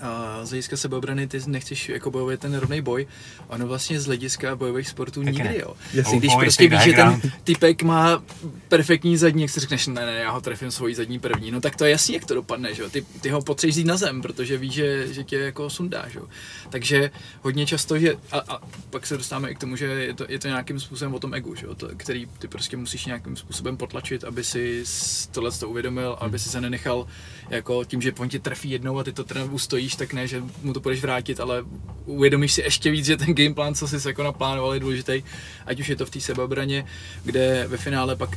a 0.00 0.40
z 0.44 0.48
hlediska 0.48 0.76
sebeobrany 0.76 1.26
ty 1.26 1.40
nechceš 1.46 1.88
jako 1.88 2.10
bojovat 2.10 2.40
ten 2.40 2.54
rovný 2.54 2.80
boj, 2.80 3.06
ono 3.48 3.66
vlastně 3.66 4.00
z 4.00 4.06
hlediska 4.06 4.56
bojových 4.56 4.88
sportů 4.88 5.20
Taky 5.20 5.32
nikdy, 5.32 5.48
ne. 5.48 5.58
jo. 5.58 5.74
Jasně. 5.94 6.18
Když 6.18 6.32
Always 6.32 6.44
prostě 6.44 6.68
víš, 6.68 6.82
že 6.82 6.92
ten 6.92 7.20
typek 7.44 7.82
má 7.82 8.22
perfektní 8.68 9.16
zadní, 9.16 9.42
jak 9.42 9.50
si 9.50 9.60
řekneš, 9.60 9.86
ne, 9.86 10.06
ne, 10.06 10.14
já 10.14 10.30
ho 10.30 10.40
trefím 10.40 10.70
svojí 10.70 10.94
zadní 10.94 11.18
první, 11.18 11.50
no 11.50 11.60
tak 11.60 11.76
to 11.76 11.84
je 11.84 11.90
jasný, 11.90 12.14
jak 12.14 12.24
to 12.24 12.34
dopadne, 12.34 12.74
že 12.74 12.82
jo. 12.82 12.90
Ty, 12.90 13.06
ty 13.20 13.28
ho 13.28 13.42
potřebuješ 13.42 13.76
jít 13.76 13.84
na 13.84 13.96
zem, 13.96 14.22
protože 14.22 14.56
víš, 14.58 14.72
že, 14.72 15.12
že 15.12 15.24
tě 15.24 15.38
jako 15.38 15.70
sundá, 15.70 16.08
že 16.08 16.18
jo. 16.18 16.24
Takže 16.70 17.10
hodně 17.42 17.66
často, 17.66 17.98
že, 17.98 18.16
a, 18.32 18.38
a 18.38 18.60
pak 18.90 19.06
se 19.06 19.16
dostáváme 19.16 19.50
i 19.50 19.54
k 19.54 19.58
tomu, 19.58 19.76
že 19.76 19.86
je 19.86 20.14
to, 20.14 20.26
je 20.28 20.38
to 20.38 20.48
nějakým 20.48 20.80
způsobem 20.80 21.14
o 21.14 21.18
tom 21.18 21.34
egu, 21.34 21.54
že 21.54 21.66
jo, 21.66 21.74
to, 21.74 21.88
který 21.96 22.28
ty 22.38 22.48
prostě 22.48 22.76
musíš 22.76 23.04
nějakým 23.06 23.36
způsobem 23.36 23.76
potlačit, 23.76 24.24
aby 24.24 24.44
si 24.44 24.84
tohle 25.32 25.50
to 25.50 25.68
uvědomil, 25.68 26.16
aby 26.20 26.38
si 26.38 26.48
se 26.48 26.60
nenechal 26.60 27.06
jako 27.50 27.84
tím, 27.84 28.02
že 28.02 28.12
on 28.12 28.28
ti 28.28 28.38
trefí 28.38 28.70
jednou 28.70 28.98
a 28.98 29.04
ty 29.04 29.12
to 29.12 29.24
teda 29.24 29.44
ustojíš, 29.78 29.96
tak 29.96 30.12
ne, 30.12 30.26
že 30.26 30.42
mu 30.62 30.72
to 30.72 30.80
budeš 30.80 31.02
vrátit, 31.02 31.40
ale 31.40 31.64
uvědomíš 32.06 32.52
si 32.52 32.60
ještě 32.60 32.90
víc, 32.90 33.06
že 33.06 33.16
ten 33.16 33.34
gameplan, 33.34 33.74
co 33.74 33.88
jsi 33.88 34.08
jako 34.08 34.22
naplánoval, 34.22 34.74
je 34.74 34.80
důležitý, 34.80 35.22
ať 35.66 35.80
už 35.80 35.88
je 35.88 35.96
to 35.96 36.06
v 36.06 36.10
té 36.10 36.20
sebeobraně, 36.20 36.84
kde 37.24 37.66
ve 37.68 37.76
finále 37.76 38.16
pak, 38.16 38.30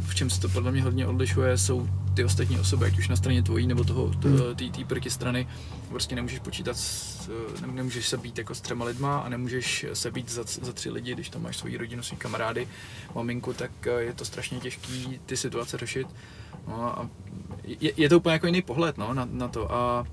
v 0.00 0.14
čem 0.14 0.30
se 0.30 0.40
to 0.40 0.48
podle 0.48 0.72
mě 0.72 0.82
hodně 0.82 1.06
odlišuje, 1.06 1.58
jsou 1.58 1.88
ty 2.14 2.24
ostatní 2.24 2.58
osoby, 2.58 2.86
ať 2.86 2.98
už 2.98 3.08
na 3.08 3.16
straně 3.16 3.42
tvojí 3.42 3.66
nebo 3.66 3.84
toho, 3.84 4.12
té 4.56 4.64
tý 4.70 4.84
protistrany, 4.84 5.48
prostě 5.88 6.14
nemůžeš 6.14 6.38
počítat, 6.38 6.76
s, 6.76 7.28
ne- 7.60 7.72
nemůžeš 7.72 8.08
se 8.08 8.16
být 8.16 8.38
jako 8.38 8.54
s 8.54 8.60
třema 8.60 8.84
lidma 8.84 9.18
a 9.18 9.28
nemůžeš 9.28 9.86
se 9.92 10.10
být 10.10 10.30
za, 10.30 10.44
za 10.62 10.72
tři 10.72 10.90
lidi, 10.90 11.14
když 11.14 11.28
tam 11.28 11.42
máš 11.42 11.56
svoji 11.56 11.76
rodinu, 11.76 12.02
svý 12.02 12.16
kamarády, 12.16 12.68
maminku, 13.14 13.52
tak 13.52 13.70
eh, 13.86 14.02
je 14.02 14.12
to 14.12 14.24
strašně 14.24 14.60
těžký 14.60 15.20
ty 15.26 15.36
situace 15.36 15.78
řešit. 15.78 16.06
No 16.68 16.98
a 16.98 17.08
je, 17.64 17.92
je 17.96 18.08
to 18.08 18.16
úplně 18.16 18.32
jako 18.32 18.46
jiný 18.46 18.62
pohled 18.62 18.98
no, 18.98 19.14
na, 19.14 19.28
na 19.30 19.48
to. 19.48 19.72
A, 19.72 20.06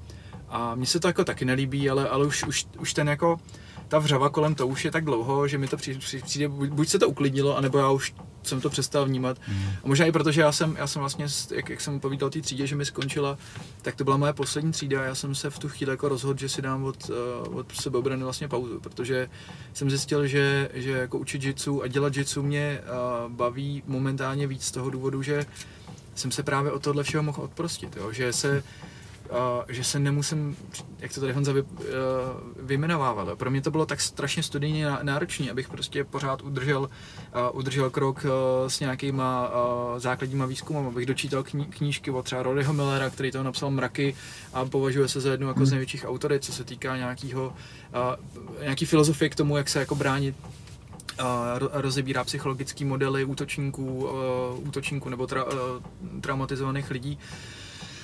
a 0.52 0.76
mně 0.76 0.86
se 0.86 0.99
to 0.99 1.08
jako 1.08 1.24
taky 1.24 1.45
nelíbí, 1.45 1.89
ale, 1.89 2.10
ale 2.10 2.28
už, 2.28 2.43
už, 2.43 2.66
už 2.80 2.93
ten 2.93 3.10
jako 3.10 3.39
ta 3.88 3.99
vřava 3.99 4.30
kolem 4.30 4.56
to 4.56 4.68
už 4.68 4.86
je 4.86 4.91
tak 4.91 5.06
dlouho, 5.06 5.47
že 5.47 5.58
mi 5.58 5.68
to 5.68 5.78
přijde, 5.78 5.99
přijde 5.99 6.47
buď, 6.47 6.70
buď 6.70 6.89
se 6.89 6.99
to 6.99 7.10
uklidnilo, 7.10 7.58
anebo 7.58 7.78
já 7.78 7.89
už 7.89 8.14
jsem 8.43 8.62
to 8.62 8.70
přestal 8.70 9.06
vnímat. 9.06 9.38
Mm. 9.47 9.64
A 9.84 9.88
možná 9.88 10.06
i 10.06 10.12
protože 10.12 10.41
já 10.41 10.52
jsem, 10.52 10.76
já 10.80 10.88
jsem 10.88 10.99
vlastně, 10.99 11.28
jak, 11.56 11.70
jak 11.70 11.82
jsem 11.82 11.99
povídal 11.99 12.30
té 12.30 12.41
třídě, 12.41 12.68
že 12.68 12.76
mi 12.76 12.86
skončila, 12.86 13.38
tak 13.82 13.95
to 13.95 14.04
byla 14.04 14.18
moje 14.18 14.34
poslední 14.34 14.72
třída 14.72 15.02
a 15.02 15.04
já 15.04 15.16
jsem 15.16 15.36
se 15.36 15.49
v 15.49 15.60
tu 15.60 15.70
chvíli 15.70 15.91
jako 15.91 16.10
rozhodl, 16.10 16.39
že 16.39 16.49
si 16.49 16.62
dám 16.62 16.84
od, 16.84 17.10
uh, 17.10 17.58
od 17.58 17.72
sebeobrany 17.76 18.24
vlastně 18.24 18.47
pauzu, 18.47 18.80
protože 18.80 19.30
jsem 19.74 19.89
zjistil, 19.89 20.28
že, 20.28 20.70
že 20.74 20.91
jako 20.91 21.18
učit 21.18 21.43
jitsu 21.43 21.84
a 21.84 21.88
dělat 21.88 22.18
jitsu 22.18 22.43
mě 22.43 22.82
uh, 22.82 23.32
baví 23.32 23.84
momentálně 23.88 24.47
víc 24.47 24.64
z 24.64 24.72
toho 24.72 24.89
důvodu, 24.89 25.24
že 25.24 25.45
jsem 26.16 26.32
se 26.32 26.43
právě 26.43 26.72
od 26.72 26.84
tohle 26.84 27.04
všeho 27.04 27.24
mohl 27.24 27.41
odprostit, 27.41 27.95
jo? 27.95 28.12
že 28.12 28.34
se 28.34 28.64
že 29.68 29.84
se 29.84 30.00
nemusím, 30.00 30.58
jak 31.00 31.14
to 31.14 31.20
tady 31.20 31.34
Honza 31.34 31.54
vy, 31.54 31.62
uh, 31.62 31.68
vyjmenovával. 32.62 33.30
jo. 33.30 33.36
Pro 33.36 33.52
mě 33.52 33.62
to 33.62 33.72
bylo 33.72 33.86
tak 33.86 34.02
strašně 34.02 34.44
studijně 34.44 34.86
ná- 34.86 35.00
náročné, 35.04 35.52
abych 35.52 35.70
prostě 35.70 36.04
pořád 36.04 36.42
udržel, 36.42 36.82
uh, 36.82 36.90
udržel 37.60 37.90
krok 37.90 38.26
uh, 38.26 38.32
s 38.68 38.80
nějakýma 38.80 39.50
uh, 39.50 40.00
základníma 40.00 40.46
výzkumem, 40.46 40.88
abych 40.88 41.06
dočítal 41.06 41.42
kni- 41.44 41.70
knížky 41.70 42.12
od 42.12 42.26
třeba 42.26 42.44
Roryho 42.44 42.74
Millera, 42.74 43.10
který 43.10 43.32
toho 43.32 43.44
napsal 43.44 43.72
mraky 43.72 44.16
a 44.54 44.66
považuje 44.66 45.08
se 45.08 45.22
za 45.22 45.32
jednu 45.32 45.48
jako 45.48 45.66
z 45.66 45.72
největších 45.72 46.06
autorit, 46.06 46.44
co 46.44 46.54
se 46.54 46.64
týká 46.64 46.98
nějakého, 46.98 47.48
uh, 47.48 48.64
nějaký 48.64 48.86
filozofie 48.86 49.30
k 49.30 49.36
tomu, 49.36 49.58
jak 49.58 49.70
se 49.70 49.80
jako 49.80 49.96
bránit 49.96 50.36
rozebírá 51.72 52.24
psychologické 52.24 52.86
modely 52.86 53.26
útočníků, 53.26 54.10
útočníků 54.56 55.10
nebo 55.10 55.28
tra, 55.28 55.46
traumatizovaných 56.22 56.92
lidí 56.92 57.20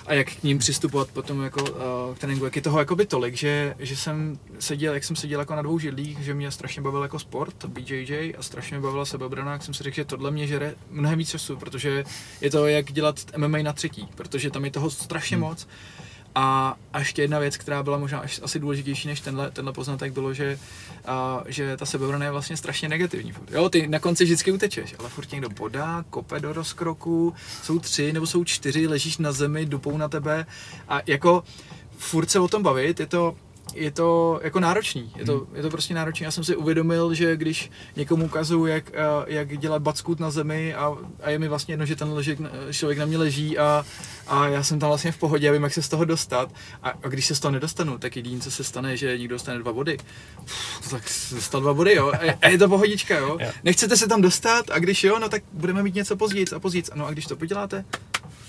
a 0.08 0.14
jak 0.14 0.28
k 0.28 0.44
ním 0.44 0.58
přistupovat 0.58 1.12
potom 1.12 1.44
jako 1.44 1.62
uh, 1.62 2.16
k 2.16 2.20
tréninku, 2.20 2.46
jak 2.46 2.56
je 2.56 2.62
toho 2.62 2.80
jakoby 2.80 3.06
tolik, 3.06 3.36
že, 3.36 3.76
že 3.80 3.96
jsem 3.96 4.40
seděl, 4.60 4.94
jak 4.94 5.04
jsem 5.04 5.16
seděl 5.16 5.40
jako 5.40 5.56
na 5.56 5.62
dvou 5.62 5.80
židlích, 5.80 6.20
že 6.20 6.34
mě 6.34 6.52
strašně 6.52 6.82
bavil 6.82 7.02
jako 7.02 7.20
sport, 7.20 7.66
BJJ 7.66 8.34
a 8.38 8.44
strašně 8.44 8.78
mě 8.78 8.84
bavila 8.84 9.06
sebeobrana, 9.06 9.52
jak 9.52 9.64
jsem 9.64 9.74
si 9.74 9.84
řekl, 9.84 9.96
že 9.96 10.06
tohle 10.06 10.32
mě 10.32 10.48
žere 10.48 10.76
mnohem 10.90 11.18
víc 11.20 11.30
času, 11.30 11.58
protože 11.58 12.04
je 12.42 12.52
to 12.52 12.68
jak 12.68 12.92
dělat 12.92 13.20
MMA 13.38 13.58
na 13.58 13.74
třetí, 13.74 14.08
protože 14.16 14.52
tam 14.52 14.66
je 14.66 14.72
toho 14.72 14.90
strašně 14.90 15.38
moc. 15.38 15.68
A, 16.36 16.78
a 16.94 17.00
ještě 17.00 17.22
jedna 17.22 17.40
věc, 17.40 17.58
která 17.58 17.84
byla 17.84 17.98
možná 17.98 18.20
až, 18.20 18.40
asi 18.44 18.60
důležitější 18.60 19.08
než 19.08 19.22
tenhle, 19.22 19.52
tenhle 19.52 19.74
poznatek, 19.74 20.14
bylo, 20.14 20.34
že, 20.34 20.60
a, 21.06 21.44
že 21.48 21.78
ta 21.78 21.86
sebeobrana 21.86 22.26
je 22.26 22.32
vlastně 22.32 22.58
strašně 22.58 22.90
negativní. 22.90 23.34
Jo, 23.52 23.70
ty 23.70 23.88
na 23.88 24.00
konci 24.00 24.24
vždycky 24.24 24.52
utečeš, 24.52 24.96
ale 25.00 25.10
furt 25.10 25.32
někdo 25.32 25.50
bodá, 25.50 26.06
kope 26.10 26.40
do 26.40 26.54
rozkroku, 26.54 27.34
jsou 27.64 27.80
tři 27.80 28.14
nebo 28.14 28.28
jsou 28.28 28.44
čtyři, 28.44 28.88
ležíš 28.88 29.18
na 29.18 29.32
zemi, 29.32 29.66
dupou 29.66 29.98
na 29.98 30.08
tebe 30.08 30.46
a 30.90 31.02
jako 31.08 31.44
furt 31.98 32.32
se 32.32 32.40
o 32.40 32.48
tom 32.48 32.64
bavit, 32.64 33.00
je 33.00 33.06
to, 33.06 33.36
je 33.78 33.92
to 33.92 34.40
jako 34.44 34.60
náročný, 34.60 35.12
je 35.16 35.26
to, 35.26 35.48
je 35.54 35.62
to 35.62 35.70
prostě 35.70 35.94
náročný. 35.94 36.24
Já 36.24 36.32
jsem 36.32 36.44
si 36.44 36.56
uvědomil, 36.56 37.14
že 37.14 37.38
když 37.38 37.72
někomu 37.96 38.26
ukazuju, 38.26 38.66
jak, 38.66 38.92
eh, 38.94 39.04
jak 39.28 39.58
dělat 39.58 39.82
backut 39.82 40.20
na 40.20 40.32
zemi 40.32 40.74
a, 40.74 40.96
a 41.24 41.30
je 41.30 41.40
mi 41.40 41.48
vlastně 41.48 41.72
jedno, 41.72 41.86
že 41.86 41.96
ten 41.96 42.12
ležek, 42.12 42.40
člověk 42.72 43.00
na 43.00 43.06
mě 43.06 43.18
leží 43.18 43.58
a, 43.58 43.86
a 44.28 44.48
já 44.48 44.64
jsem 44.64 44.80
tam 44.80 44.90
vlastně 44.90 45.12
v 45.12 45.18
pohodě 45.18 45.50
a 45.50 45.52
vím, 45.52 45.64
jak 45.64 45.74
se 45.74 45.82
z 45.82 45.90
toho 45.90 46.06
dostat. 46.06 46.52
A, 46.84 46.90
a 46.90 47.08
když 47.08 47.26
se 47.26 47.36
z 47.36 47.40
toho 47.40 47.52
nedostanu, 47.52 47.98
tak 47.98 48.16
jediné, 48.16 48.42
co 48.42 48.52
se 48.52 48.64
stane, 48.64 48.98
že 48.98 49.18
někdo 49.18 49.36
dostane 49.36 49.60
dva 49.60 49.74
body. 49.74 49.98
Uf, 50.44 50.90
tak 50.92 51.10
se 51.10 51.36
dostal 51.36 51.62
dva 51.62 51.74
body, 51.74 51.96
jo. 51.96 52.12
A, 52.14 52.38
a 52.42 52.50
je 52.50 52.58
to 52.58 52.68
pohodička, 52.68 53.18
jo. 53.18 53.38
Jo. 53.48 53.52
Nechcete 53.64 53.98
se 53.98 54.08
tam 54.08 54.22
dostat 54.22 54.72
a 54.72 54.80
když 54.80 55.04
jo, 55.04 55.20
no 55.20 55.30
tak 55.30 55.44
budeme 55.54 55.84
mít 55.84 55.96
něco 55.96 56.16
později 56.16 56.46
a 56.56 56.60
později. 56.60 56.84
No 56.96 57.06
a 57.06 57.12
když 57.12 57.26
to 57.26 57.36
poděláte, 57.36 57.86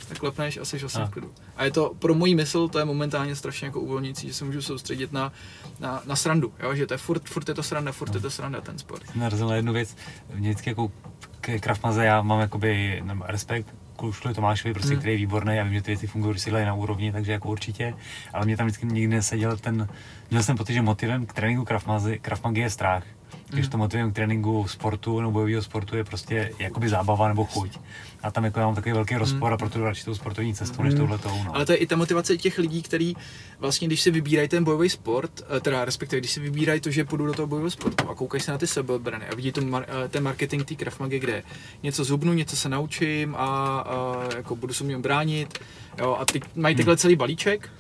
tak 0.09 0.19
klepneš 0.19 0.57
a 0.59 0.65
jsi 0.65 0.85
asi 0.85 0.99
A. 0.99 1.07
v 1.07 1.11
klidu. 1.11 1.31
A 1.57 1.65
je 1.65 1.71
to 1.71 1.95
pro 1.99 2.15
můj 2.15 2.35
mysl, 2.35 2.69
to 2.69 2.79
je 2.79 2.85
momentálně 2.85 3.37
strašně 3.37 3.67
jako 3.67 3.81
uvolňující, 3.81 4.29
že 4.29 4.35
se 4.35 4.45
můžu 4.45 4.63
soustředit 4.63 5.13
na, 5.13 5.33
na, 5.81 6.03
na 6.07 6.17
srandu, 6.17 6.53
jo? 6.63 6.75
že 6.75 6.87
to 6.87 6.95
je 6.95 6.99
furt, 6.99 7.29
furt 7.29 7.49
je 7.49 7.55
to 7.55 7.63
sranda, 7.63 7.93
furt 7.93 8.15
je 8.15 8.21
to 8.21 8.31
sranda 8.31 8.61
ten 8.61 8.79
sport. 8.79 9.03
Jsem 9.11 9.21
narazil 9.21 9.49
na 9.49 9.57
jednu 9.57 9.73
věc, 9.73 9.97
mě 10.35 10.51
vždycky 10.51 10.71
jako 10.71 10.93
k 11.41 11.59
Krav 11.59 11.83
Maze 11.83 12.05
já 12.05 12.23
mám 12.23 12.41
jakoby 12.41 13.03
nebo 13.05 13.25
respekt 13.29 13.75
Luštovi 14.03 14.35
Tomášovi, 14.35 14.75
prostě, 14.75 14.91
Hmm. 14.93 14.99
který 14.99 15.13
je 15.13 15.19
výborný, 15.19 15.57
já 15.57 15.65
vím, 15.65 15.75
že 15.75 15.83
ty 15.83 15.91
věci 15.91 16.07
fungují, 16.07 16.33
když 16.33 16.43
si 16.43 16.51
na 16.51 16.75
úrovni, 16.75 17.13
takže 17.13 17.33
jako 17.33 17.49
určitě, 17.49 17.95
ale 18.33 18.45
mě 18.45 18.57
tam 18.57 18.67
vždycky 18.67 18.87
nikdy 18.87 19.17
neseděl 19.17 19.57
ten, 19.57 19.89
měl 20.31 20.43
jsem 20.43 20.57
pocit, 20.57 20.73
že 20.75 20.83
motivem 20.83 21.27
k 21.27 21.33
tréninku 21.33 21.65
Krav, 21.65 21.87
Mazy, 21.87 22.19
Krav 22.19 22.45
Magy 22.45 22.61
je 22.61 22.71
strach, 22.71 23.05
když 23.51 23.65
Hmm. 23.65 23.71
to 23.71 23.79
motivem 23.79 24.11
k 24.13 24.15
tréninku 24.15 24.67
sportu 24.69 25.21
nebo 25.21 25.33
bojového 25.33 25.63
sportu 25.63 25.97
je 25.97 26.05
prostě 26.05 26.51
jakoby 26.59 26.89
zábava 26.89 27.29
nebo 27.29 27.45
chuť. 27.45 27.79
A 28.23 28.31
tam 28.31 28.45
jako 28.45 28.61
já 28.61 28.67
mám 28.67 28.75
takový 28.75 28.93
velký 28.93 29.15
rozpor 29.17 29.53
a 29.53 29.57
proto 29.57 29.79
jdu 29.79 29.85
radši 29.85 30.05
tou 30.05 30.15
sportovní 30.15 30.55
cestou 30.55 30.83
než 30.83 30.95
touhletou. 30.95 31.29
No. 31.29 31.35
Hmm. 31.35 31.51
Ale 31.55 31.67
to 31.67 31.73
je 31.73 31.79
i 31.79 31.87
ta 31.87 31.97
motivace 31.97 32.37
těch 32.37 32.59
lidí, 32.59 32.83
kteří 32.83 33.17
vlastně, 33.59 33.87
když 33.89 34.01
si 34.01 34.11
vybírají 34.11 34.49
ten 34.49 34.65
bojový 34.65 34.89
sport, 34.91 35.31
eh, 35.57 35.61
teda 35.61 35.85
respektive, 35.85 36.21
když 36.21 36.31
si 36.31 36.41
vybírají 36.41 36.81
to, 36.81 36.91
že 36.91 37.05
půjdu 37.05 37.27
do 37.27 37.33
toho 37.35 37.47
bojového 37.47 37.71
sportu 37.71 38.09
a 38.11 38.15
koukají 38.15 38.41
se 38.41 38.51
na 38.53 38.59
ty 38.59 38.67
sebeobrany 38.67 39.27
a 39.27 39.35
vidí 39.35 39.53
to 39.53 39.61
eh, 39.81 40.09
ten 40.09 40.23
marketing 40.23 40.65
té 40.65 40.75
Krav 40.75 41.01
Magy, 41.01 41.19
kde 41.19 41.43
něco 41.83 42.05
zubnu, 42.05 42.33
něco 42.33 42.57
se 42.57 42.69
naučím 42.69 43.35
a, 43.35 43.39
a 43.81 44.17
jako 44.37 44.57
budu 44.57 44.75
se 44.75 44.85
umět 44.85 44.99
bránit, 45.01 45.59
jo, 45.99 46.17
a 46.21 46.25
ty 46.25 46.41
mají 46.55 46.77
takhle 46.77 46.97
celý 46.97 47.17
balíček, 47.17 47.71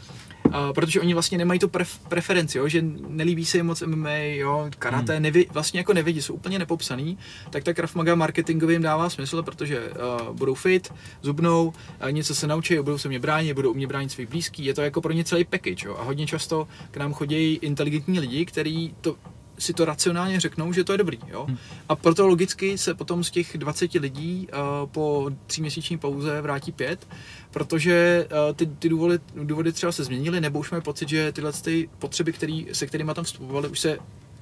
a 0.52 0.72
protože 0.72 1.00
oni 1.00 1.14
vlastně 1.14 1.38
nemají 1.38 1.60
tu 1.60 1.66
pref- 1.66 1.98
preferenci, 2.08 2.58
jo, 2.58 2.68
že 2.68 2.84
nelíbí 3.08 3.44
se 3.44 3.58
jim 3.58 3.66
moc 3.66 3.82
MMA, 3.82 4.10
jo, 4.10 4.70
karate, 4.78 5.12
hmm. 5.12 5.22
nevi, 5.22 5.46
vlastně 5.52 5.80
jako 5.80 5.92
nevidí, 5.92 6.22
jsou 6.22 6.34
úplně 6.34 6.58
nepopsaný, 6.58 7.18
tak 7.50 7.64
ta 7.64 7.74
Krav 7.74 7.94
Maga 7.94 8.14
marketingově 8.14 8.74
jim 8.74 8.82
dává 8.82 9.10
smysl, 9.10 9.42
protože 9.42 9.90
uh, 9.90 10.36
budou 10.36 10.54
fit, 10.54 10.92
zubnou, 11.22 11.72
uh, 12.02 12.12
něco 12.12 12.34
se 12.34 12.46
naučí, 12.46 12.76
budou 12.76 12.98
se 12.98 13.08
mě 13.08 13.18
bránit, 13.18 13.54
budou 13.54 13.74
mě 13.74 13.86
bránit 13.86 14.12
svých 14.12 14.28
blízký, 14.28 14.64
je 14.64 14.74
to 14.74 14.82
jako 14.82 15.00
pro 15.00 15.12
ně 15.12 15.24
celý 15.24 15.44
package, 15.44 15.86
jo, 15.86 15.96
a 16.00 16.02
hodně 16.02 16.26
často 16.26 16.68
k 16.90 16.96
nám 16.96 17.12
chodí 17.12 17.54
inteligentní 17.54 18.20
lidi, 18.20 18.44
kteří 18.44 18.94
to 19.00 19.16
si 19.58 19.72
to 19.72 19.84
racionálně 19.84 20.40
řeknou, 20.40 20.72
že 20.72 20.84
to 20.84 20.92
je 20.92 20.98
dobrý. 20.98 21.18
Jo? 21.28 21.44
Hmm. 21.44 21.58
A 21.88 21.96
proto 21.96 22.26
logicky 22.26 22.78
se 22.78 22.94
potom 22.94 23.24
z 23.24 23.30
těch 23.30 23.58
20 23.58 23.94
lidí 23.94 24.48
uh, 24.52 24.88
po 24.90 25.30
tříměsíční 25.46 25.98
pauze 25.98 26.40
vrátí 26.40 26.72
pět, 26.72 27.08
protože 27.50 28.26
uh, 28.48 28.54
ty, 28.54 28.66
ty 28.66 28.88
důvody, 28.88 29.18
důvody 29.34 29.72
třeba 29.72 29.92
se 29.92 30.04
změnily, 30.04 30.40
nebo 30.40 30.58
už 30.58 30.70
mají 30.70 30.82
pocit, 30.82 31.08
že 31.08 31.32
tyhle 31.32 31.52
ty 31.52 31.90
potřeby, 31.98 32.32
který, 32.32 32.66
se 32.72 32.86
kterými 32.86 33.14
tam 33.14 33.24
vstupovali, 33.24 33.68
už 33.68 33.80
se 33.80 33.98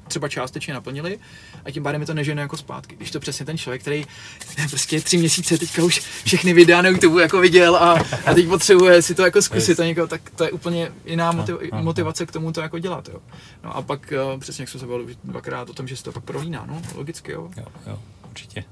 třeba 0.08 0.28
částečně 0.28 0.74
naplnili 0.74 1.18
a 1.64 1.70
tím 1.70 1.82
pádem 1.82 2.00
je 2.00 2.06
to 2.06 2.14
nežene 2.14 2.42
jako 2.42 2.56
zpátky. 2.56 2.96
Když 2.96 3.10
to 3.10 3.20
přesně 3.20 3.46
ten 3.46 3.58
člověk, 3.58 3.82
který 3.82 4.06
prostě 4.70 5.00
tři 5.00 5.18
měsíce 5.18 5.58
teďka 5.58 5.84
už 5.84 6.02
všechny 6.24 6.52
videa 6.52 6.82
na 6.82 6.88
YouTube 6.88 7.22
jako 7.22 7.40
viděl 7.40 7.76
a, 7.76 8.04
a 8.26 8.34
teď 8.34 8.48
potřebuje 8.48 9.02
si 9.02 9.14
to 9.14 9.24
jako 9.24 9.42
zkusit 9.42 9.80
a 9.80 9.84
někoho, 9.84 10.06
tak 10.06 10.30
to 10.30 10.44
je 10.44 10.50
úplně 10.50 10.92
jiná 11.04 11.32
motiv, 11.32 11.56
motivace 11.72 12.26
k 12.26 12.32
tomu 12.32 12.52
to 12.52 12.60
jako 12.60 12.78
dělat. 12.78 13.08
Jo. 13.08 13.20
No 13.64 13.76
a 13.76 13.82
pak 13.82 14.12
uh, 14.34 14.40
přesně 14.40 14.62
jak 14.62 14.68
jsme 14.68 14.80
se 14.80 14.86
bavili 14.86 15.16
dvakrát 15.24 15.70
o 15.70 15.74
tom, 15.74 15.88
že 15.88 15.96
se 15.96 16.04
to 16.04 16.12
pak 16.12 16.24
prolíná, 16.24 16.66
no, 16.66 16.82
logicky, 16.94 17.32
jo. 17.32 17.50
Jo, 17.56 17.66
jo, 17.86 17.98
určitě. 18.30 18.64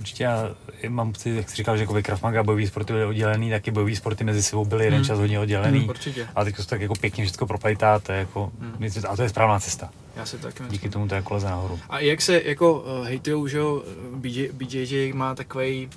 Určitě 0.00 0.24
já 0.24 0.50
mám 0.88 1.12
pocit, 1.12 1.36
jak 1.36 1.50
jsi 1.50 1.56
říkal, 1.56 1.76
že 1.76 1.82
jako 1.82 2.02
Krav 2.02 2.22
Maga 2.22 2.42
bojový 2.42 2.66
sporty 2.66 2.92
byly 2.92 3.04
oddělený, 3.04 3.50
taky 3.50 3.70
bojový 3.70 3.96
sporty 3.96 4.24
mezi 4.24 4.42
sebou 4.42 4.64
byly 4.64 4.84
jeden 4.84 4.98
Hmm. 4.98 5.06
čas 5.06 5.18
hodně 5.18 5.40
oddělený. 5.40 5.78
Hmm, 5.78 5.88
určitě. 5.88 6.28
A 6.34 6.44
teď 6.44 6.56
se 6.56 6.66
tak 6.66 6.80
jako 6.80 6.94
pěkně 6.94 7.24
všechno 7.26 7.46
proplejtá, 7.46 7.98
to 7.98 8.12
je 8.12 8.18
jako, 8.18 8.52
Hmm. 8.60 8.88
a 9.08 9.16
to 9.16 9.22
je 9.22 9.28
správná 9.28 9.60
cesta. 9.60 9.90
Já 10.16 10.26
si 10.26 10.38
taky 10.38 10.62
Díky 10.68 10.88
tomu 10.88 11.08
to 11.08 11.14
jako 11.14 11.34
leze 11.34 11.46
nahoru. 11.46 11.80
A 11.90 11.98
jak 11.98 12.22
se 12.22 12.42
jako 12.44 12.80
uh, 12.80 13.06
hejtujou, 13.06 13.46
že 13.46 13.58
jo, 13.58 13.82
BJ, 14.16 14.48
BJJ 14.52 15.12
má 15.12 15.34
takový 15.34 15.88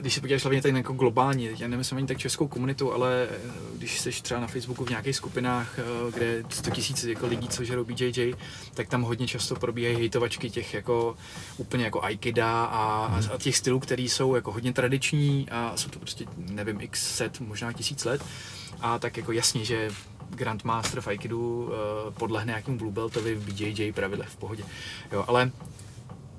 když 0.00 0.14
se 0.14 0.20
podíváš 0.20 0.42
hlavně 0.42 0.62
tady 0.62 0.74
jako 0.74 0.92
globální, 0.92 1.48
já 1.58 1.68
nemyslím 1.68 1.98
ani 1.98 2.06
tak 2.06 2.18
českou 2.18 2.48
komunitu, 2.48 2.92
ale 2.92 3.28
eh, 3.30 3.38
když 3.76 4.00
jsi 4.00 4.10
třeba 4.10 4.40
na 4.40 4.46
Facebooku 4.46 4.84
v 4.84 4.88
nějakých 4.88 5.16
skupinách, 5.16 5.78
eh, 5.78 5.82
kde 6.14 6.26
je 6.26 6.44
100 6.48 6.70
tisíc 6.70 7.04
jako 7.04 7.26
lidí, 7.26 7.48
co 7.48 7.64
žerou 7.64 7.84
BJJ, 7.84 8.34
tak 8.74 8.88
tam 8.88 9.02
hodně 9.02 9.26
často 9.26 9.56
probíhají 9.56 9.96
hejtovačky 9.96 10.50
těch 10.50 10.74
jako 10.74 11.16
úplně 11.56 11.84
jako 11.84 12.04
Aikida 12.04 12.64
a, 12.64 13.06
a 13.34 13.38
těch 13.38 13.56
stylů, 13.56 13.80
které 13.80 14.02
jsou 14.02 14.34
jako 14.34 14.52
hodně 14.52 14.72
tradiční 14.72 15.48
a 15.50 15.72
jsou 15.76 15.88
to 15.88 15.98
prostě, 15.98 16.26
nevím, 16.36 16.80
x 16.80 17.16
set, 17.16 17.40
možná 17.40 17.72
tisíc 17.72 18.04
let. 18.04 18.24
A 18.80 18.98
tak 18.98 19.16
jako 19.16 19.32
jasně, 19.32 19.64
že 19.64 19.90
Grandmaster 20.30 21.00
v 21.00 21.08
Aikidu 21.08 21.64
uh, 21.64 21.70
podlehne 22.14 22.50
nějakému 22.50 22.78
Blue 22.78 22.92
Beltovi 22.92 23.34
v 23.34 23.44
BJJ 23.44 23.92
pravidlech 23.92 24.28
v 24.28 24.36
pohodě. 24.36 24.64
Jo, 25.12 25.24
ale 25.28 25.50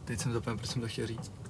teď 0.06 0.20
jsem 0.20 0.34
zapomněl, 0.34 0.58
proč 0.58 0.70
jsem 0.70 0.82
to 0.82 0.88
chtěl 0.88 1.08
říct. 1.08 1.41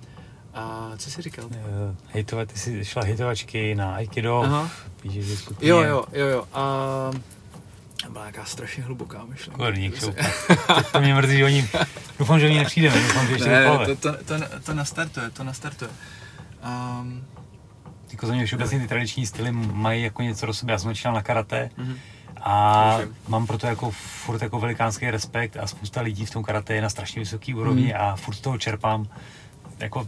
A 0.54 0.92
co 0.98 1.12
jsi 1.12 1.22
říkal? 1.22 1.46
Eh, 1.54 1.96
Hejtovat, 2.14 2.52
ty 2.54 2.60
jsi 2.60 2.86
šla 2.86 3.04
hejtovačky 3.04 3.76
na 3.76 3.96
Aikido, 3.96 4.42
Aha. 4.42 4.70
PJJ 5.02 5.36
skupině. 5.38 5.72
Jo, 5.72 5.82
jo, 5.82 6.04
jo, 6.14 6.26
jo. 6.28 6.48
A 6.54 6.62
byla 8.10 8.24
nějaká 8.24 8.46
strašně 8.46 8.84
hluboká 8.84 9.26
myšlenka. 9.26 9.64
Šoupa. 10.00 10.24
Teď 10.76 10.92
to 10.92 11.02
mě 11.02 11.16
mrzí, 11.16 11.38
že 11.38 11.46
oni, 11.46 11.68
doufám, 12.20 12.40
že 12.40 12.46
oni 12.46 12.58
nepřijdeme, 12.58 12.96
doufám, 13.02 13.28
že 13.28 13.34
ještě 13.34 13.50
Ne, 13.50 13.66
to, 13.66 13.96
to, 13.96 14.24
to, 14.24 14.34
to 14.66 14.74
nastartuje, 14.74 15.30
to 15.30 15.44
nastartuje. 15.44 15.92
Um, 17.02 17.26
Jako 18.12 18.28
za 18.28 18.34
mě 18.34 18.46
všeobecně 18.46 18.80
ty 18.80 18.88
tradiční 18.88 19.26
styly 19.26 19.52
mají 19.52 20.04
jako 20.04 20.22
něco 20.22 20.46
do 20.46 20.54
sebe. 20.54 20.72
Já 20.72 20.78
jsem 20.80 20.92
začínal 20.92 21.14
na 21.16 21.22
karate 21.22 21.70
mhm. 21.78 21.96
a 22.42 22.98
mám 23.28 23.48
proto 23.48 23.68
jako 23.68 23.92
furt 23.92 24.42
jako 24.42 24.60
velikánský 24.60 25.12
respekt 25.12 25.58
a 25.58 25.68
spousta 25.68 26.02
lidí 26.02 26.26
v 26.26 26.32
tom 26.32 26.44
karate 26.44 26.74
je 26.74 26.82
na 26.82 26.90
strašně 26.90 27.20
vysoký 27.20 27.54
úrovni 27.54 27.84
Mhm. 27.94 28.02
a 28.02 28.16
furt 28.16 28.36
z 28.36 28.42
toho 28.42 28.58
čerpám. 28.58 29.08
Jako 29.80 30.08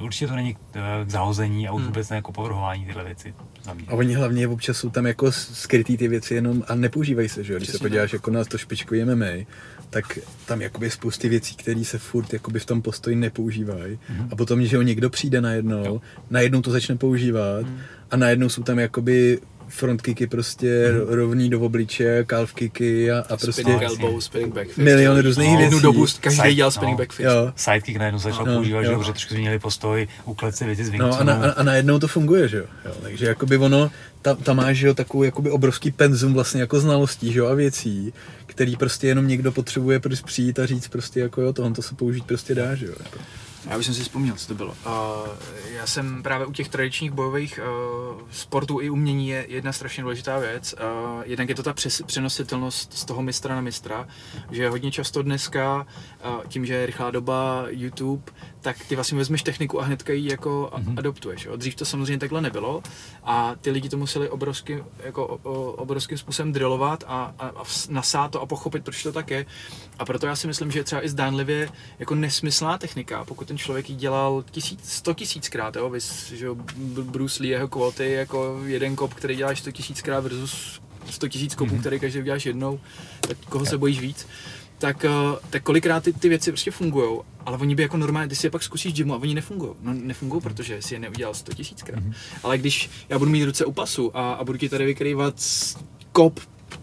určitě 0.00 0.26
to 0.26 0.34
není 0.36 0.56
eh, 0.74 0.80
k 1.06 1.10
zahození 1.10 1.68
a 1.68 1.72
už 1.72 1.80
Mhm. 1.80 1.88
vůbec 1.88 2.08
ne 2.10 2.16
jako 2.16 2.32
povrhování 2.32 2.84
tyhle 2.86 3.04
věci 3.04 3.34
za 3.62 3.74
mě. 3.74 3.84
A 3.88 3.92
oni 3.94 4.14
hlavně 4.14 4.48
občas 4.48 4.76
jsou 4.76 4.90
tam 4.90 5.06
jako 5.06 5.32
skrytý 5.32 5.96
ty 5.96 6.08
věci 6.08 6.34
jenom 6.34 6.64
a 6.68 6.74
nepoužívají 6.74 7.28
se, 7.28 7.44
že 7.44 7.52
jo? 7.52 7.58
Když 7.58 7.68
Přesně 7.68 7.78
se 7.78 7.84
podíváš 7.84 8.12
jako 8.12 8.30
na 8.30 8.44
to 8.44 8.58
špičkový 8.58 9.04
MMA, 9.04 9.44
tak 9.90 10.18
tam 10.46 10.60
jakoby 10.62 10.90
spousty 10.90 11.28
věcí, 11.28 11.54
které 11.56 11.84
se 11.84 11.98
furt 11.98 12.32
jakoby 12.32 12.60
v 12.60 12.66
tom 12.66 12.82
postoji 12.82 13.16
nepoužívají. 13.16 13.98
Mhm. 14.10 14.28
A 14.32 14.36
potom, 14.36 14.66
že 14.66 14.76
jo, 14.76 14.82
někdo 14.82 15.10
přijde 15.10 15.40
najednou, 15.40 15.84
Jo. 15.84 16.00
najednou 16.30 16.62
to 16.62 16.70
začne 16.70 16.96
používat 16.96 17.62
Mhm. 17.66 17.78
a 18.10 18.16
najednou 18.16 18.48
jsou 18.48 18.62
tam 18.62 18.78
jakoby 18.78 19.38
frontkiky 19.68 20.26
prostě 20.26 20.92
ro- 20.92 21.14
rovný 21.14 21.50
do 21.50 21.60
obličeje, 21.60 22.24
calf 22.24 22.52
kicky 22.54 23.10
a, 23.12 23.18
a 23.18 23.36
prostě 23.36 23.52
spinning 23.62 23.82
No, 23.82 23.86
elbow, 23.88 24.20
spinning 24.20 24.54
back 24.54 24.66
fist. 24.66 24.78
milion 24.78 25.18
různých 25.22 25.48
No, 25.50 25.56
věcí. 25.58 25.64
Jednu 25.64 25.80
dobu 25.80 26.06
každý 26.20 26.40
Side- 26.40 26.54
dělal 26.54 26.70
spinning 26.70 26.98
no. 26.98 27.02
back 27.02 27.12
fist. 27.12 27.24
Jo. 27.26 27.52
Sidekick 27.56 27.98
najednou 27.98 28.20
se 28.20 28.28
začal 28.30 28.46
No, 28.46 28.54
používat, 28.54 28.82
že 28.82 28.86
jo. 28.86 28.92
jo, 28.92 28.98
protože 28.98 29.12
trošku 29.12 29.34
změnili 29.34 29.58
postoj, 29.58 30.08
uklet 30.24 30.56
si 30.56 30.64
věci 30.64 30.84
s 30.84 30.90
No 30.92 31.20
a, 31.20 31.24
na, 31.24 31.34
a 31.34 31.62
najednou 31.62 31.98
to 31.98 32.08
funguje, 32.08 32.48
že 32.48 32.56
jo. 32.58 32.64
jo 32.84 32.92
takže 33.02 33.26
jakoby 33.26 33.56
ono, 33.56 33.90
tam, 34.22 34.36
tam 34.36 34.56
máš, 34.56 34.76
že 34.76 34.86
jo, 34.86 34.94
takový 34.94 35.26
jakoby 35.26 35.50
obrovský 35.50 35.90
penzum 35.90 36.34
vlastně 36.34 36.60
jako 36.60 36.80
znalostí, 36.80 37.32
že 37.32 37.38
jo, 37.38 37.46
a 37.46 37.54
věcí, 37.54 38.12
který 38.46 38.76
prostě 38.76 39.06
jenom 39.06 39.28
někdo 39.28 39.52
potřebuje 39.52 40.00
prostě 40.00 40.26
přijít 40.26 40.58
a 40.58 40.66
říct 40.66 40.88
prostě 40.88 41.20
jako 41.20 41.40
jo, 41.40 41.52
tohle 41.52 41.70
to 41.72 41.82
se 41.82 41.94
použít 41.94 42.24
prostě 42.24 42.54
dá, 42.54 42.74
že 42.74 42.86
jo. 42.86 42.92
Jako. 43.04 43.18
Já 43.70 43.76
už 43.76 43.86
jsem 43.86 43.94
si 43.94 44.02
vzpomněl, 44.02 44.34
co 44.36 44.48
to 44.48 44.54
bylo. 44.54 44.70
Uh, 44.86 45.28
já 45.70 45.86
jsem 45.86 46.22
právě 46.22 46.46
u 46.46 46.52
těch 46.52 46.68
tradičních 46.68 47.10
bojových 47.10 47.60
uh, 47.62 48.20
sportů 48.30 48.80
i 48.80 48.90
umění 48.90 49.28
je 49.28 49.46
jedna 49.48 49.72
strašně 49.72 50.02
důležitá 50.02 50.38
věc. 50.38 50.74
Uh, 50.74 51.22
jednak 51.24 51.48
je 51.48 51.54
to 51.54 51.62
ta 51.62 51.72
přes, 51.72 52.02
přenositelnost 52.02 52.92
z 52.92 53.04
toho 53.04 53.22
mistra 53.22 53.54
na 53.54 53.60
mistra, 53.60 54.08
že 54.50 54.68
hodně 54.68 54.90
často 54.90 55.22
dneska, 55.22 55.86
uh, 56.26 56.44
tím, 56.48 56.66
že 56.66 56.74
je 56.74 56.86
rychlá 56.86 57.10
doba 57.10 57.64
YouTube, 57.68 58.32
tak 58.64 58.84
ty 58.88 58.94
vlastně 58.94 59.18
vezmeš 59.18 59.42
techniku 59.42 59.80
a 59.80 59.84
hnedka 59.84 60.12
ji 60.12 60.30
jako 60.30 60.70
Mhm. 60.76 60.84
mm-hmm. 60.86 60.98
adoptuješ. 60.98 61.44
Jo. 61.44 61.56
Dřív 61.56 61.74
to 61.74 61.84
samozřejmě 61.84 62.18
takhle 62.18 62.40
nebylo 62.40 62.82
a 63.24 63.54
ty 63.60 63.70
lidi 63.70 63.88
to 63.88 63.96
museli 63.96 64.28
obrovským, 64.28 64.84
jako, 65.04 65.26
o, 65.42 65.72
obrovským 65.72 66.18
způsobem 66.18 66.52
drillovat 66.52 67.04
a, 67.06 67.34
a, 67.38 67.46
a 67.48 67.62
nasát 67.88 68.30
to 68.30 68.40
a 68.42 68.46
pochopit, 68.46 68.84
proč 68.84 69.02
to 69.02 69.12
tak 69.12 69.30
je. 69.30 69.46
A 69.98 70.04
proto 70.04 70.26
já 70.26 70.36
si 70.36 70.46
myslím, 70.46 70.70
že 70.70 70.78
je 70.78 70.84
třeba 70.84 71.04
i 71.04 71.08
zdánlivě 71.08 71.68
jako 71.98 72.14
nesmyslná 72.14 72.78
technika, 72.78 73.24
pokud 73.24 73.48
ten 73.48 73.58
člověk 73.58 73.90
ji 73.90 73.96
dělal 73.96 74.44
tisíc, 74.50 74.92
sto 74.92 75.14
tisíckrát, 75.14 75.76
jo, 75.76 75.90
vys, 75.90 76.30
že 76.32 76.46
Bruce 77.02 77.42
Lee, 77.42 77.50
jeho 77.50 77.68
kvóty, 77.68 78.10
jako 78.12 78.60
jeden 78.66 78.96
kop, 78.96 79.14
který 79.14 79.36
děláš 79.36 79.58
sto 79.60 79.72
tisíckrát 79.72 80.22
versus 80.24 80.80
sto 81.10 81.28
tisíc 81.28 81.54
kopů, 81.54 81.70
Mhm. 81.72 81.80
který 81.80 82.00
každý 82.00 82.18
uděláš 82.20 82.46
jednou, 82.46 82.80
tak 83.20 83.36
koho 83.48 83.66
se 83.66 83.78
bojíš 83.78 84.00
víc 84.00 84.26
tak, 84.84 85.04
eh, 85.04 85.10
tak 85.50 85.62
kolikrát 85.62 86.04
ty, 86.04 86.12
ty 86.12 86.28
věci 86.28 86.52
prostě 86.52 86.70
fungují, 86.70 87.20
ale 87.46 87.58
oni 87.58 87.74
by 87.74 87.82
jako 87.82 87.96
normálně, 87.96 88.28
ty 88.28 88.36
si 88.36 88.46
je 88.46 88.50
pak 88.50 88.62
zkusíš 88.62 88.92
gymu 88.92 89.14
a 89.14 89.16
oni 89.16 89.34
nefungují. 89.34 89.72
No 89.82 89.92
nefungují, 89.94 90.42
protože 90.42 90.82
si 90.82 90.94
je 90.94 91.00
neudělal 91.00 91.34
100 91.34 91.54
tisíckrát. 91.54 92.00
Mhm. 92.00 92.12
Ale 92.42 92.58
když 92.58 92.90
já 93.08 93.18
budu 93.18 93.30
mít 93.30 93.44
ruce 93.44 93.64
u 93.64 93.72
pasu 93.72 94.16
a, 94.16 94.32
a 94.32 94.44
budu 94.44 94.58
ti 94.58 94.68
tady 94.68 94.84
vykrývat 94.84 95.34
kop, 96.12 96.40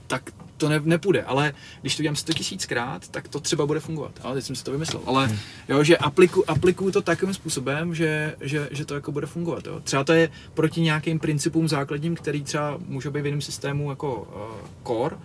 tak 0.08 0.32
to 0.58 0.70
ne, 0.70 0.80
nepůjde, 0.84 1.24
ale 1.24 1.54
když 1.82 1.96
to 1.96 2.04
dělám 2.04 2.16
100 2.16 2.34
tisíckrát, 2.34 3.08
tak 3.08 3.28
to 3.28 3.40
třeba 3.40 3.66
bude 3.66 3.80
fungovat. 3.80 4.20
Ale 4.24 4.36
teď 4.36 4.46
jsem 4.46 4.56
si 4.56 4.64
to 4.64 4.72
vymyslel. 4.72 5.02
Ale 5.06 5.38
jo, 5.70 5.84
že 5.84 5.98
apliku, 5.98 6.50
aplikuju 6.50 6.92
to 6.92 7.02
takovým 7.02 7.34
způsobem, 7.34 7.96
že, 7.96 8.36
že, 8.42 8.70
že, 8.72 8.86
to 8.86 8.96
jako 8.96 9.12
bude 9.12 9.28
fungovat. 9.28 9.66
Jo. 9.66 9.80
Třeba 9.80 10.04
to 10.04 10.14
je 10.14 10.30
proti 10.54 10.82
nějakým 10.82 11.20
principům 11.20 11.68
základním, 11.68 12.16
který 12.16 12.44
třeba 12.44 12.78
může 12.88 13.12
být 13.12 13.22
v 13.22 13.26
jiném 13.26 13.42
systému 13.42 13.90
jako 13.90 14.22
uh, 14.22 14.88
core, 14.88 15.16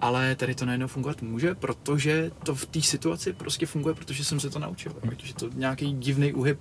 ale 0.00 0.34
tady 0.34 0.54
to 0.54 0.66
najednou 0.66 0.86
fungovat 0.86 1.22
může, 1.22 1.54
protože 1.54 2.30
to 2.42 2.54
v 2.54 2.66
té 2.66 2.82
situaci 2.82 3.32
prostě 3.32 3.66
funguje, 3.66 3.94
protože 3.94 4.24
jsem 4.24 4.40
se 4.40 4.50
to 4.50 4.58
naučil. 4.58 4.92
Je 5.26 5.34
to 5.34 5.50
nějaký 5.54 5.92
divný 5.92 6.32
úhyb, 6.32 6.58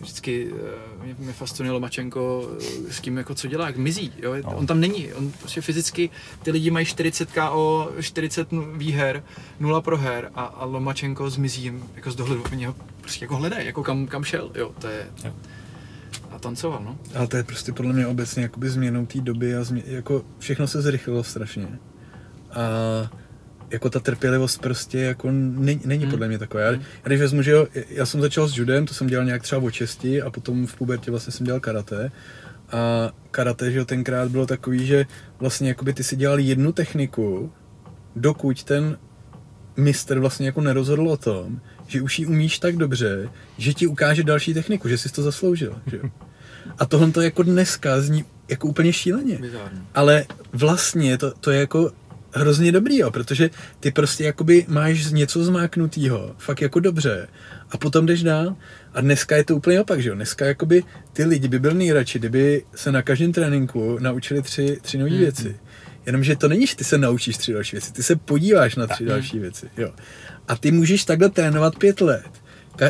vždycky 0.00 0.52
uh, 0.52 0.58
mě, 1.04 1.16
mě 1.18 1.32
fascinuje 1.32 1.72
Lomačenko 1.72 2.50
eh, 2.88 2.92
s 2.92 3.00
tím, 3.00 3.16
jako 3.16 3.34
co 3.34 3.48
dělá, 3.48 3.66
jak 3.66 3.76
mizí. 3.76 4.12
Jo? 4.22 4.34
No. 4.44 4.56
On 4.56 4.66
tam 4.66 4.80
není, 4.80 5.12
on 5.12 5.30
prostě 5.30 5.60
fyzicky, 5.60 6.10
ty 6.42 6.50
lidi 6.50 6.70
mají 6.70 6.86
40 6.86 7.32
KO, 7.32 7.92
40 8.00 8.52
nu- 8.52 8.72
výher, 8.76 9.22
0 9.60 9.80
proher 9.80 10.30
a, 10.34 10.44
a 10.44 10.64
Lomačenko 10.64 11.30
zmizí 11.30 11.62
jim 11.62 11.84
jako 11.94 12.10
z 12.10 12.16
dohledu, 12.16 12.42
oni 12.52 12.66
ho 12.66 12.74
prostě 13.00 13.24
jako 13.24 13.36
hledají, 13.36 13.66
jako 13.66 13.82
kam, 13.82 14.06
kam 14.06 14.24
šel, 14.24 14.50
jo, 14.54 14.74
to 14.78 14.86
je... 14.86 15.06
Jo. 15.24 15.32
A 16.30 16.38
tancoval, 16.38 16.82
no. 16.84 16.98
Ale 17.14 17.26
to 17.26 17.36
je 17.36 17.44
prostě 17.44 17.72
podle 17.72 17.92
mě 17.92 18.06
obecně 18.06 18.42
jakoby 18.42 18.70
změnou 18.70 19.06
té 19.06 19.20
doby 19.20 19.56
a 19.56 19.64
změ, 19.64 19.82
jako 19.86 20.24
všechno 20.38 20.66
se 20.66 20.82
zrychlilo 20.82 21.24
strašně. 21.24 21.78
A 22.54 23.10
jako 23.70 23.90
ta 23.90 24.00
trpělivost 24.00 24.60
prostě 24.60 24.98
jako 24.98 25.28
není, 25.30 25.80
není 25.84 26.02
Hmm. 26.02 26.10
podle 26.10 26.28
mě 26.28 26.38
taková. 26.38 26.62
Já, 26.62 26.70
Hmm. 26.70 26.80
já 26.80 27.02
když 27.08 27.20
vezmu, 27.20 27.42
že 27.42 27.50
jo, 27.50 27.66
já 27.88 28.06
jsem 28.06 28.20
začal 28.20 28.48
s 28.48 28.56
judem, 28.56 28.86
to 28.86 28.94
jsem 28.94 29.06
dělal 29.06 29.24
nějak 29.26 29.42
třeba 29.42 29.62
od 29.62 29.70
šesti 29.74 30.22
a 30.22 30.30
potom 30.30 30.66
v 30.66 30.74
pubertě 30.76 31.10
vlastně 31.10 31.32
jsem 31.32 31.46
dělal 31.46 31.60
karate. 31.60 32.10
A 32.72 33.10
karate, 33.30 33.70
že 33.72 33.78
jo, 33.78 33.84
tenkrát 33.84 34.28
bylo 34.30 34.46
takový, 34.46 34.86
že 34.86 35.06
vlastně 35.40 35.68
jakoby 35.68 35.92
ty 35.92 36.04
si 36.04 36.16
dělal 36.16 36.38
jednu 36.38 36.72
techniku, 36.72 37.52
dokud 38.16 38.64
ten 38.64 38.98
mistr 39.76 40.18
vlastně 40.18 40.46
jako 40.46 40.60
nerozhodl 40.60 41.08
o 41.08 41.16
tom, 41.16 41.60
že 41.86 42.02
už 42.02 42.18
ji 42.18 42.26
umíš 42.26 42.58
tak 42.58 42.76
dobře, 42.76 43.28
že 43.58 43.74
ti 43.74 43.86
ukáže 43.86 44.22
další 44.22 44.54
techniku, 44.54 44.88
že 44.88 44.98
jsi 44.98 45.12
to 45.12 45.22
zasloužil. 45.22 45.80
Že? 45.86 45.96
jo. 45.96 46.10
A 46.78 46.86
tohle 46.86 47.10
to 47.10 47.20
jako 47.20 47.42
dneska 47.42 48.00
zní 48.00 48.24
jako 48.48 48.68
úplně 48.68 48.92
šíleně. 48.92 49.38
Ale 49.94 50.24
vlastně 50.52 51.18
to, 51.18 51.32
to 51.40 51.50
je 51.50 51.60
jako 51.60 51.90
hrozně 52.34 52.72
dobrý, 52.72 52.98
jo, 52.98 53.10
protože 53.10 53.50
ty 53.80 53.90
prostě 53.90 54.24
jakoby 54.24 54.64
máš 54.68 55.10
něco 55.10 55.44
zmáknutýho, 55.44 56.34
fakt 56.38 56.60
jako 56.60 56.80
dobře, 56.80 57.28
a 57.70 57.78
potom 57.78 58.06
jdeš 58.06 58.22
dál. 58.22 58.56
A 58.94 59.00
dneska 59.00 59.36
je 59.36 59.44
to 59.44 59.56
úplně 59.56 59.80
opak, 59.80 60.02
že 60.02 60.08
jo? 60.08 60.14
Dneska 60.14 60.46
jakoby 60.46 60.82
ty 61.12 61.24
lidi 61.24 61.48
by 61.48 61.58
byli 61.58 61.74
nejradši, 61.74 62.18
kdyby 62.18 62.64
se 62.74 62.92
na 62.92 63.02
každém 63.02 63.32
tréninku 63.32 63.98
naučili 64.00 64.42
tři, 64.42 64.78
tři 64.82 64.98
nové 64.98 65.10
Mhm. 65.10 65.18
věci. 65.20 65.56
Jenomže 66.06 66.36
to 66.36 66.48
není, 66.48 66.66
že 66.66 66.76
ty 66.76 66.84
se 66.84 66.98
naučíš 66.98 67.36
tři 67.36 67.52
další 67.52 67.76
věci, 67.76 67.92
ty 67.92 68.02
se 68.02 68.16
podíváš 68.16 68.76
na 68.76 68.86
tři 68.86 69.04
další 69.04 69.38
věci, 69.38 69.66
jo. 69.76 69.92
A 70.48 70.56
ty 70.56 70.70
můžeš 70.72 71.04
takhle 71.04 71.28
trénovat 71.28 71.76
pět 71.76 72.00
let, 72.00 72.30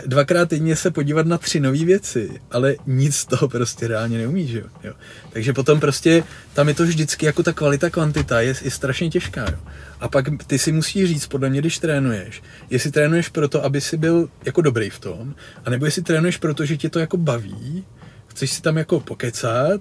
dvakrát 0.06 0.48
týdně 0.48 0.76
se 0.76 0.90
podívat 0.90 1.26
na 1.26 1.38
tři 1.38 1.60
nové 1.60 1.84
věci, 1.84 2.30
ale 2.50 2.74
nic 2.86 3.16
z 3.16 3.26
toho 3.26 3.48
prostě 3.48 3.88
reálně 3.88 4.18
neumíš, 4.18 4.50
jo? 4.50 4.66
jo. 4.84 4.92
Takže 5.32 5.52
potom 5.52 5.80
prostě 5.80 6.24
tam 6.52 6.68
je 6.68 6.74
to 6.74 6.84
vždycky 6.84 7.26
jako 7.26 7.42
ta 7.42 7.52
kvalita, 7.52 7.90
kvantita 7.90 8.40
je, 8.40 8.54
je 8.62 8.70
strašně 8.70 9.10
těžká, 9.10 9.50
jo. 9.50 9.58
A 10.00 10.08
pak 10.08 10.24
ty 10.46 10.58
si 10.58 10.72
musíš 10.72 11.08
říct, 11.08 11.26
podle 11.26 11.50
mě, 11.50 11.60
když 11.60 11.78
trénuješ, 11.78 12.42
jestli 12.70 12.90
trénuješ 12.90 13.28
proto, 13.28 13.64
aby 13.64 13.80
si 13.80 13.96
byl 13.96 14.28
jako 14.44 14.60
dobrý 14.60 14.90
v 14.90 14.98
tom, 14.98 15.34
anebo 15.64 15.84
jestli 15.84 16.02
trénuješ 16.02 16.36
proto, 16.36 16.64
že 16.64 16.76
tě 16.76 16.88
to 16.88 16.98
jako 16.98 17.16
baví, 17.16 17.84
chceš 18.26 18.50
si 18.50 18.62
tam 18.62 18.76
jako 18.76 19.00
pokecat, 19.00 19.80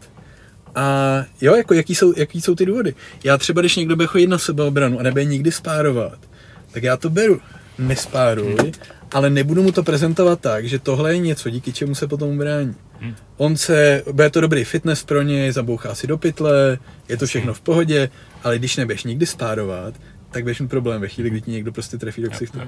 a 0.76 1.26
jo, 1.42 1.56
jako 1.56 1.74
jaký 1.74 1.96
jsou, 1.96 2.14
jaký 2.18 2.42
jsou 2.42 2.56
ty 2.56 2.66
důvody. 2.66 2.96
Já 3.24 3.38
třeba, 3.38 3.62
když 3.62 3.76
někdo 3.76 3.96
bude 3.96 4.08
chodit 4.08 4.28
na 4.28 4.38
sebeobranu 4.38 5.00
a 5.00 5.04
nebude 5.04 5.26
nikdy 5.26 5.52
spárovat, 5.52 6.20
tak 6.72 6.84
já 6.84 6.98
to 6.98 7.10
beru. 7.10 7.42
Nespáruj. 7.78 8.72
Ale 9.14 9.30
nebudu 9.30 9.64
mu 9.64 9.72
to 9.72 9.84
prezentovat 9.84 10.40
tak, 10.40 10.66
že 10.66 10.80
tohle 10.80 11.14
je 11.14 11.18
něco, 11.18 11.50
díky 11.50 11.74
čemu 11.74 11.96
se 11.96 12.08
potom 12.08 12.30
ubrání. 12.30 12.76
Hmm. 13.00 13.16
On 13.38 13.58
se, 13.58 14.04
bude 14.12 14.30
to 14.30 14.42
dobrý 14.42 14.64
fitness 14.64 15.04
pro 15.04 15.22
něj, 15.22 15.52
zabouchá 15.52 15.96
si 15.96 16.08
do 16.08 16.18
pytle, 16.18 16.78
je 17.10 17.18
to 17.18 17.26
všechno 17.26 17.54
v 17.54 17.62
pohodě, 17.62 18.10
ale 18.44 18.60
když 18.60 18.76
nebudeš 18.76 19.04
nikdy 19.04 19.26
spárovat, 19.26 19.94
tak 20.32 20.44
budeš 20.44 20.60
mít 20.60 20.68
problém 20.68 21.02
ve 21.02 21.08
chvíli, 21.08 21.30
kdy 21.30 21.42
ti 21.42 21.52
někdo 21.52 21.72
prostě 21.72 21.98
trefí 21.98 22.22
do 22.22 22.30
ksichtu. 22.30 22.60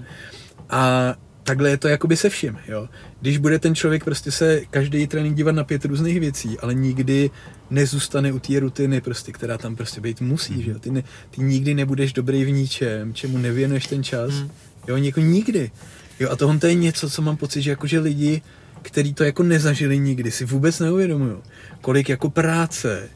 A 0.69 1.15
takhle 1.43 1.69
je 1.69 1.77
to 1.77 1.87
jakoby 1.87 2.17
se 2.17 2.29
vším, 2.29 2.57
jo. 2.67 2.89
Když 3.21 3.37
bude 3.37 3.59
ten 3.59 3.75
člověk 3.75 4.03
prostě 4.03 4.31
se 4.31 4.61
každý 4.69 5.07
trénink 5.07 5.37
dívat 5.37 5.55
na 5.55 5.63
pět 5.63 5.85
různých 5.85 6.19
věcí, 6.19 6.59
ale 6.59 6.73
nikdy 6.73 7.29
nezůstane 7.69 8.31
u 8.31 8.39
té 8.39 8.59
rutiny, 8.59 9.01
prostě, 9.01 9.31
která 9.31 9.57
tam 9.57 9.75
prostě 9.75 10.01
být 10.01 10.21
musí, 10.21 10.53
mm. 10.53 10.61
že 10.61 10.71
jo. 10.71 10.79
Ty, 10.79 10.91
ne, 10.91 11.03
ty 11.29 11.41
nikdy 11.41 11.73
nebudeš 11.73 12.13
dobrý 12.13 12.45
v 12.45 12.51
ničem, 12.51 13.13
čemu 13.13 13.37
nevěnuješ 13.37 13.87
ten 13.87 14.03
čas, 14.03 14.33
mm. 14.33 14.51
jo, 14.87 14.97
jako 14.97 15.19
nikdy. 15.19 15.71
Jo, 16.19 16.29
a 16.31 16.35
tohle 16.35 16.57
to 16.57 16.67
je 16.67 16.73
něco, 16.73 17.09
co 17.09 17.21
mám 17.21 17.37
pocit, 17.37 17.61
že 17.61 17.69
jakože 17.69 17.99
lidi, 17.99 18.41
kteří 18.81 19.13
to 19.13 19.23
jako 19.23 19.43
nezažili 19.43 19.99
nikdy, 19.99 20.31
si 20.31 20.45
vůbec 20.45 20.79
neuvědomují, 20.79 21.35
kolik 21.81 22.09
jako 22.09 22.29
práce, 22.29 23.09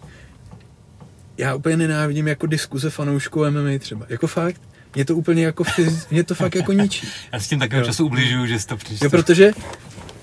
já 1.37 1.55
úplně 1.55 1.77
nenávidím 1.77 2.27
jako 2.27 2.47
diskuze 2.47 2.89
fanoušků 2.89 3.45
MMA 3.49 3.79
třeba, 3.79 4.05
jako 4.09 4.27
fakt, 4.27 4.61
mě 4.95 5.05
to 5.05 5.15
úplně 5.15 5.43
jako, 5.43 5.63
fyz... 5.63 6.07
mě 6.11 6.23
to 6.23 6.35
fakt 6.35 6.55
jako 6.55 6.73
ničí. 6.73 7.07
Já 7.33 7.39
s 7.39 7.47
tím 7.47 7.59
takovým 7.59 7.83
času 7.83 8.05
ubližuju, 8.05 8.45
že 8.45 8.65
to 8.65 8.77
přečte. 8.77 9.05
Jo, 9.05 9.09
protože 9.09 9.51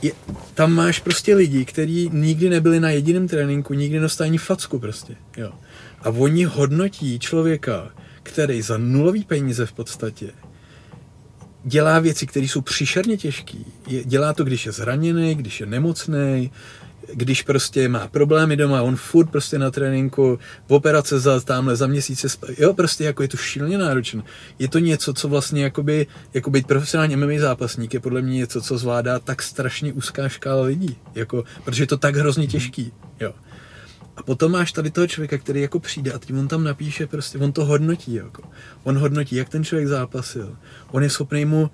je, 0.02 0.12
tam 0.54 0.72
máš 0.72 1.00
prostě 1.00 1.34
lidi, 1.34 1.64
kteří 1.64 2.10
nikdy 2.12 2.50
nebyli 2.50 2.80
na 2.80 2.90
jediném 2.90 3.28
tréninku, 3.28 3.74
nikdy 3.74 3.96
nedostali 3.96 4.28
ani 4.28 4.38
facku 4.38 4.78
prostě, 4.78 5.16
jo. 5.36 5.52
A 6.02 6.10
oni 6.10 6.44
hodnotí 6.44 7.18
člověka, 7.18 7.90
který 8.22 8.62
za 8.62 8.78
nulový 8.78 9.24
peníze 9.24 9.66
v 9.66 9.72
podstatě 9.72 10.30
dělá 11.66 11.98
věci, 11.98 12.26
které 12.26 12.46
jsou 12.46 12.60
příšerně 12.60 13.16
těžké. 13.16 13.58
Dělá 14.04 14.32
to, 14.32 14.44
když 14.44 14.66
je 14.66 14.72
zraněný, 14.72 15.34
když 15.34 15.60
je 15.60 15.66
nemocný, 15.66 16.50
když 17.14 17.42
prostě 17.42 17.88
má 17.88 18.08
problémy 18.08 18.56
doma, 18.56 18.82
on 18.82 18.96
furt 18.96 19.26
prostě 19.26 19.58
na 19.58 19.70
tréninku, 19.70 20.38
v 20.68 20.72
operace 20.72 21.20
za 21.20 21.40
tamhle 21.40 21.76
za 21.76 21.86
měsíce, 21.86 22.28
jo, 22.58 22.74
prostě 22.74 23.04
jako 23.04 23.22
je 23.22 23.28
to 23.28 23.36
šíleně 23.36 23.78
náročné. 23.78 24.22
Je 24.58 24.68
to 24.68 24.78
něco, 24.78 25.14
co 25.14 25.28
vlastně 25.28 25.62
jakoby, 25.62 26.06
jako 26.34 26.50
být 26.50 26.66
profesionální 26.66 27.16
MMA 27.16 27.38
zápasník 27.38 27.94
je 27.94 28.00
podle 28.00 28.22
mě 28.22 28.34
něco, 28.34 28.62
co 28.62 28.78
zvládá 28.78 29.18
tak 29.18 29.42
strašně 29.42 29.92
úzká 29.92 30.28
škála 30.28 30.62
lidí, 30.62 30.96
jako, 31.14 31.44
protože 31.64 31.82
je 31.82 31.86
to 31.86 31.96
tak 31.96 32.16
hrozně 32.16 32.46
těžký, 32.46 32.92
jo. 33.20 33.32
A 34.16 34.22
potom 34.22 34.52
máš 34.52 34.72
tady 34.72 34.90
toho 34.90 35.06
člověka, 35.06 35.38
který 35.38 35.60
jako 35.60 35.80
přijde 35.80 36.12
a 36.12 36.18
tím 36.18 36.38
on 36.38 36.48
tam 36.48 36.64
napíše 36.64 37.06
prostě, 37.06 37.38
on 37.38 37.52
to 37.52 37.64
hodnotí, 37.64 38.14
jako. 38.14 38.42
On 38.84 38.98
hodnotí, 38.98 39.36
jak 39.36 39.48
ten 39.48 39.64
člověk 39.64 39.88
zápasil. 39.88 40.56
On 40.90 41.02
je 41.02 41.10
schopný 41.10 41.44
mu 41.44 41.70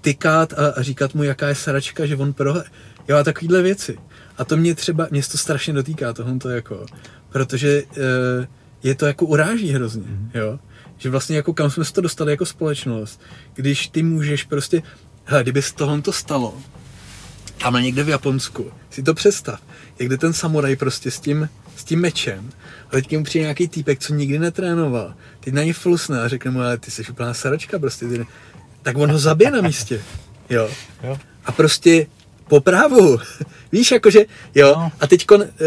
tykat 0.00 0.52
a, 0.52 0.68
a 0.68 0.82
říkat 0.82 1.14
mu, 1.14 1.22
jaká 1.22 1.48
je 1.48 1.54
sračka, 1.54 2.06
že 2.06 2.16
on 2.16 2.32
prohraje. 2.32 2.68
Jo, 3.08 3.16
a 3.16 3.24
takovýhle 3.24 3.62
věci. 3.62 3.98
A 4.38 4.44
to 4.44 4.56
mě 4.56 4.74
třeba, 4.74 5.08
mě 5.10 5.22
to 5.22 5.38
strašně 5.38 5.72
dotýká, 5.72 6.12
tohle 6.12 6.38
to 6.38 6.50
jako, 6.50 6.86
protože 7.28 7.82
uh, 7.82 7.94
je 8.82 8.94
to 8.94 9.06
jako 9.06 9.26
uráží 9.26 9.70
hrozně, 9.70 10.02
mm-hmm. 10.02 10.28
jo. 10.34 10.58
Že 10.98 11.10
vlastně 11.10 11.36
jako 11.36 11.52
kam 11.52 11.70
jsme 11.70 11.84
se 11.84 11.92
to 11.92 12.00
dostali 12.00 12.32
jako 12.32 12.46
společnost, 12.46 13.20
když 13.54 13.88
ty 13.88 14.02
můžeš 14.02 14.44
prostě, 14.44 14.82
hele, 15.24 15.42
kdyby 15.42 15.62
se 15.62 15.74
tohle 15.74 16.02
to 16.02 16.12
stalo, 16.12 16.54
tam 17.58 17.74
někde 17.74 18.02
v 18.04 18.08
Japonsku, 18.08 18.72
si 18.90 19.02
to 19.02 19.14
představ, 19.14 19.60
jak 19.98 20.08
jde 20.08 20.18
ten 20.18 20.32
samuraj 20.32 20.76
prostě 20.76 21.10
s 21.10 21.20
tím, 21.20 21.48
s 21.76 21.84
tím 21.84 22.00
mečem, 22.00 22.50
a 22.88 22.90
teď 22.90 23.16
mu 23.16 23.24
přijde 23.24 23.42
nějaký 23.42 23.68
týpek, 23.68 23.98
co 23.98 24.14
nikdy 24.14 24.38
netrénoval, 24.38 25.14
teď 25.40 25.54
na 25.54 25.62
něj 25.62 25.72
flusne 25.72 26.22
a 26.22 26.28
řekne 26.28 26.50
mu, 26.50 26.60
ale 26.60 26.78
ty 26.78 26.90
jsi 26.90 27.02
úplná 27.10 27.34
saračka 27.34 27.78
prostě, 27.78 28.06
ty, 28.06 28.26
tak 28.82 28.98
on 28.98 29.10
ho 29.10 29.18
zabije 29.18 29.50
na 29.50 29.60
místě, 29.60 30.02
jo. 30.50 30.70
jo. 31.02 31.18
A 31.44 31.52
prostě 31.52 32.06
po 32.48 32.60
právu. 32.60 33.18
Víš, 33.72 33.90
jakože, 33.90 34.24
jo, 34.54 34.74
no. 34.76 34.92
a 35.00 35.06
teď 35.06 35.26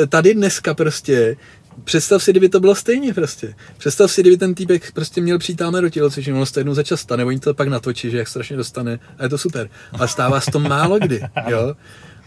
tady 0.09 0.33
dneska 0.33 0.73
prostě, 0.73 1.37
představ 1.83 2.23
si, 2.23 2.31
kdyby 2.31 2.49
to 2.49 2.59
bylo 2.59 2.75
stejně 2.75 3.13
prostě. 3.13 3.55
Představ 3.77 4.11
si, 4.11 4.21
kdyby 4.21 4.37
ten 4.37 4.55
týpek 4.55 4.91
prostě 4.91 5.21
měl 5.21 5.39
přijít 5.39 5.55
tamhle 5.55 5.81
do 5.81 5.89
tělocvičny, 5.89 6.33
ono 6.33 6.45
to 6.45 6.59
jednou 6.59 6.73
za 6.73 6.83
čas 6.83 7.01
stane, 7.01 7.25
oni 7.25 7.39
to 7.39 7.53
pak 7.53 7.67
natočí, 7.67 8.11
že 8.11 8.17
jak 8.17 8.27
strašně 8.27 8.57
dostane 8.57 8.99
a 9.17 9.23
je 9.23 9.29
to 9.29 9.37
super. 9.37 9.69
Ale 9.91 10.07
stává 10.07 10.41
se 10.41 10.51
to 10.51 10.59
málo 10.59 10.99
kdy, 10.99 11.21
jo. 11.47 11.75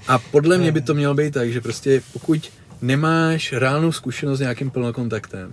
A 0.08 0.18
podle 0.18 0.58
mě 0.58 0.72
by 0.72 0.80
to 0.80 0.94
mělo 0.94 1.14
být 1.14 1.34
tak, 1.34 1.52
že 1.52 1.60
prostě 1.60 2.02
pokud 2.12 2.50
nemáš 2.82 3.52
reálnou 3.52 3.92
zkušenost 3.92 4.38
s 4.38 4.40
nějakým 4.40 4.70
plnokontaktem, 4.70 5.52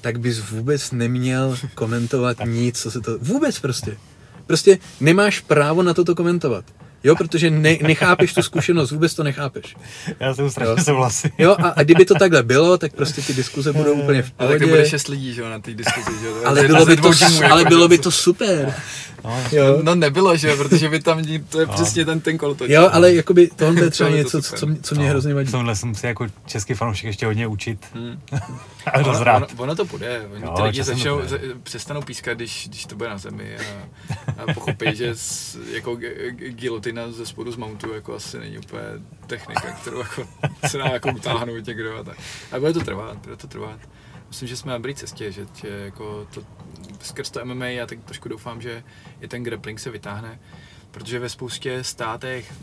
tak 0.00 0.20
bys 0.20 0.50
vůbec 0.50 0.92
neměl 0.92 1.56
komentovat 1.74 2.36
nic, 2.44 2.80
co 2.80 2.90
se 2.90 3.00
to... 3.00 3.18
Vůbec 3.18 3.58
prostě. 3.58 3.96
Prostě 4.46 4.78
nemáš 5.00 5.40
právo 5.40 5.82
na 5.82 5.94
toto 5.94 6.14
komentovat. 6.14 6.64
Jo, 7.04 7.16
protože 7.16 7.50
ne, 7.50 7.78
nechápeš 7.82 8.34
tu 8.34 8.42
zkušenost, 8.42 8.90
vůbec 8.90 9.14
to 9.14 9.22
nechápeš. 9.22 9.76
Já 10.20 10.34
jsem 10.34 10.50
strašně 10.50 10.84
souhlasím. 10.84 11.30
Jo, 11.38 11.56
a, 11.58 11.68
a 11.68 11.82
kdyby 11.82 12.04
to 12.04 12.14
takhle 12.14 12.42
bylo, 12.42 12.78
tak 12.78 12.92
prostě 12.92 13.22
ty 13.22 13.34
diskuze 13.34 13.72
budou 13.72 13.92
úplně 13.92 14.22
v 14.22 14.30
pohodě. 14.30 14.54
Ale 14.54 14.58
tak 14.58 14.68
bude 14.68 14.88
šest 14.88 15.08
lidí, 15.08 15.34
že 15.34 15.40
jo, 15.40 15.48
na 15.48 15.58
té 15.58 15.74
diskuzi, 15.74 16.10
že 16.20 16.26
jo. 16.26 16.34
Ale, 16.44 16.66
bylo 16.66 16.86
by, 16.86 16.96
to, 16.96 17.10
ale 17.50 17.64
bylo 17.64 17.88
by 17.88 17.98
to 17.98 18.10
super. 18.10 18.74
No, 19.24 19.42
jo. 19.52 19.78
no 19.82 19.94
nebylo, 19.94 20.36
že 20.36 20.56
protože 20.56 20.88
by 20.88 21.00
tam, 21.00 21.24
to 21.48 21.60
je 21.60 21.66
no. 21.66 21.72
přesně 21.72 22.04
ten, 22.04 22.20
ten 22.20 22.38
kolotoč. 22.38 22.70
Jo, 22.70 22.88
ale 22.92 23.14
jakoby 23.14 23.50
tohle 23.56 23.80
je 23.84 23.90
třeba 23.90 24.10
něco, 24.10 24.42
co, 24.42 24.56
co 24.82 24.94
mě 24.94 25.04
no. 25.04 25.10
hrozně 25.10 25.34
vadí. 25.34 25.50
Tomhle 25.50 25.76
jsem 25.76 25.94
si 25.94 26.06
jako 26.06 26.26
český 26.46 26.74
fanoušek 26.74 27.04
ještě 27.04 27.26
hodně 27.26 27.46
učit. 27.46 27.86
Hmm. 27.94 28.20
a 28.86 28.98
ono, 28.98 29.20
ono, 29.20 29.46
ono, 29.56 29.76
to 29.76 29.84
bude. 29.84 30.26
Oni 30.34 30.44
jo, 30.44 30.52
ty 30.56 30.62
lidi 30.62 30.82
začnou, 30.82 31.20
přestanou 31.62 32.02
pískat, 32.02 32.34
když, 32.34 32.68
když 32.68 32.86
to 32.86 32.96
bude 32.96 33.08
na 33.08 33.18
zemi 33.18 33.56
a, 33.56 34.42
a 34.42 34.54
pochopí, 34.54 34.96
že 34.96 35.10
s, 35.14 35.58
jako 35.72 35.98
gilotina 36.48 37.12
ze 37.12 37.26
spodu 37.26 37.52
z 37.52 37.56
mountu 37.56 37.94
jako 37.94 38.14
asi 38.14 38.38
není 38.38 38.58
úplně 38.58 38.82
technika, 39.26 39.72
kterou 39.72 39.98
jako, 39.98 40.28
se 40.66 40.78
dá 40.78 40.84
jako 40.84 41.12
utáhnout 41.12 41.66
někdo 41.66 41.98
a 41.98 42.04
tak. 42.04 42.16
A 42.52 42.58
bude 42.58 42.72
to 42.72 42.80
trvat, 42.80 43.16
bude 43.16 43.36
to 43.36 43.46
trvat 43.46 43.78
myslím, 44.28 44.48
že 44.48 44.56
jsme 44.56 44.72
na 44.72 44.78
dobré 44.78 44.94
cestě, 44.94 45.32
že, 45.32 45.46
že 45.54 45.68
jako 45.68 46.26
to, 46.34 46.42
skrz 47.00 47.30
to 47.30 47.44
MMA 47.44 47.66
já 47.66 47.86
tak 47.86 47.98
trošku 48.04 48.28
doufám, 48.28 48.60
že 48.60 48.84
i 49.20 49.28
ten 49.28 49.44
grappling 49.44 49.80
se 49.80 49.90
vytáhne, 49.90 50.40
protože 50.90 51.18
ve 51.18 51.28
spoustě 51.28 51.84
státech, 51.84 52.54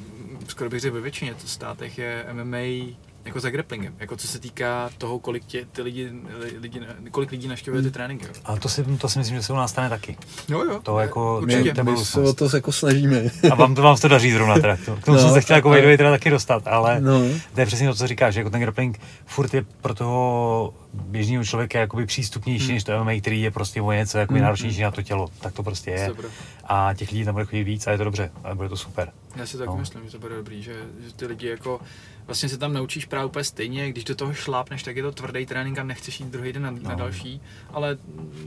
skoro 0.47 0.69
bych 0.69 0.79
řekl 0.79 0.95
ve 0.95 1.01
většině 1.01 1.35
státech 1.45 1.97
je 1.97 2.25
MMA 2.33 2.95
jako 3.25 3.39
za 3.39 3.49
grapplingem, 3.49 3.95
jako 3.99 4.17
co 4.17 4.27
se 4.27 4.39
týká 4.39 4.89
toho, 4.97 5.19
kolik 5.19 5.45
tě, 5.45 5.65
ty 5.71 5.81
lidi, 5.81 6.11
lidi, 6.59 6.81
kolik 7.11 7.31
lidí 7.31 7.47
navštěvuje 7.47 7.83
ty 7.83 7.91
tréninky. 7.91 8.25
A 8.45 8.55
to 8.55 8.69
si, 8.69 8.83
to 8.83 9.09
si 9.09 9.19
myslím, 9.19 9.37
že 9.37 9.43
se 9.43 9.53
u 9.53 9.55
nás 9.55 9.71
stane 9.71 9.89
taky. 9.89 10.17
Jo, 10.49 10.63
jo. 10.63 10.79
To 10.83 10.99
jako, 10.99 11.39
Určitě. 11.41 11.83
My, 11.83 11.91
my 11.91 11.97
se 11.97 12.21
o 12.21 12.33
to 12.33 12.49
jako 12.53 12.71
snažíme. 12.71 13.21
A 13.51 13.55
vám 13.55 13.75
to, 13.75 13.81
vám 13.81 13.97
to 13.97 14.07
daří 14.07 14.31
zrovna 14.31 14.55
teda. 14.55 14.77
K 14.77 14.85
tomu 14.85 15.17
no, 15.17 15.19
jsem 15.19 15.29
se 15.29 15.41
chtěl 15.41 15.55
jako 15.55 15.69
ale... 15.69 15.97
teda 15.97 16.11
taky 16.11 16.29
dostat, 16.29 16.67
ale 16.67 17.01
no. 17.01 17.21
to 17.53 17.59
je 17.59 17.65
přesně 17.65 17.87
to, 17.87 17.95
co 17.95 18.07
říkáš, 18.07 18.33
že 18.33 18.39
jako 18.39 18.49
ten 18.49 18.61
grappling 18.61 18.99
furt 19.25 19.53
je 19.53 19.65
pro 19.81 19.95
toho 19.95 20.73
běžného 20.93 21.43
člověka 21.43 21.79
jakoby 21.79 22.05
přístupnější 22.05 22.65
hmm. 22.65 22.73
než 22.73 22.83
to 22.83 23.03
MMA, 23.03 23.11
který 23.21 23.41
je 23.41 23.51
prostě 23.51 23.81
o 23.81 23.91
něco 23.91 24.17
jako 24.17 24.33
hmm. 24.33 24.43
náročnější 24.43 24.81
na 24.81 24.91
to 24.91 25.01
tělo. 25.01 25.27
Tak 25.41 25.53
to 25.53 25.63
prostě 25.63 25.91
je. 25.91 26.07
Super. 26.07 26.25
A 26.63 26.93
těch 26.93 27.11
lidí 27.11 27.25
tam 27.25 27.33
bude 27.33 27.45
chodit 27.45 27.63
víc 27.63 27.87
a 27.87 27.91
je 27.91 27.97
to 27.97 28.03
dobře. 28.03 28.31
A 28.43 28.55
bude 28.55 28.69
to 28.69 28.77
super. 28.77 29.11
Já 29.35 29.45
si 29.45 29.57
taky 29.57 29.69
no. 29.69 29.77
myslím, 29.77 30.05
že 30.05 30.11
to 30.11 30.19
bude 30.19 30.35
dobrý, 30.35 30.63
že, 30.63 30.73
že 31.05 31.13
ty 31.13 31.25
lidi 31.25 31.47
jako 31.47 31.79
vlastně 32.27 32.49
se 32.49 32.57
tam 32.57 32.73
naučíš 32.73 33.05
právě 33.05 33.25
úplně 33.25 33.43
stejně, 33.43 33.89
když 33.89 34.03
do 34.03 34.15
toho 34.15 34.33
šlápneš, 34.33 34.83
tak 34.83 34.95
je 34.95 35.03
to 35.03 35.11
tvrdý 35.11 35.45
trénink 35.45 35.79
a 35.79 35.83
nechceš 35.83 36.19
jít 36.19 36.29
druhý 36.29 36.53
den 36.53 36.61
na, 36.61 36.71
no. 36.71 36.79
na 36.83 36.95
další, 36.95 37.41
ale 37.69 37.97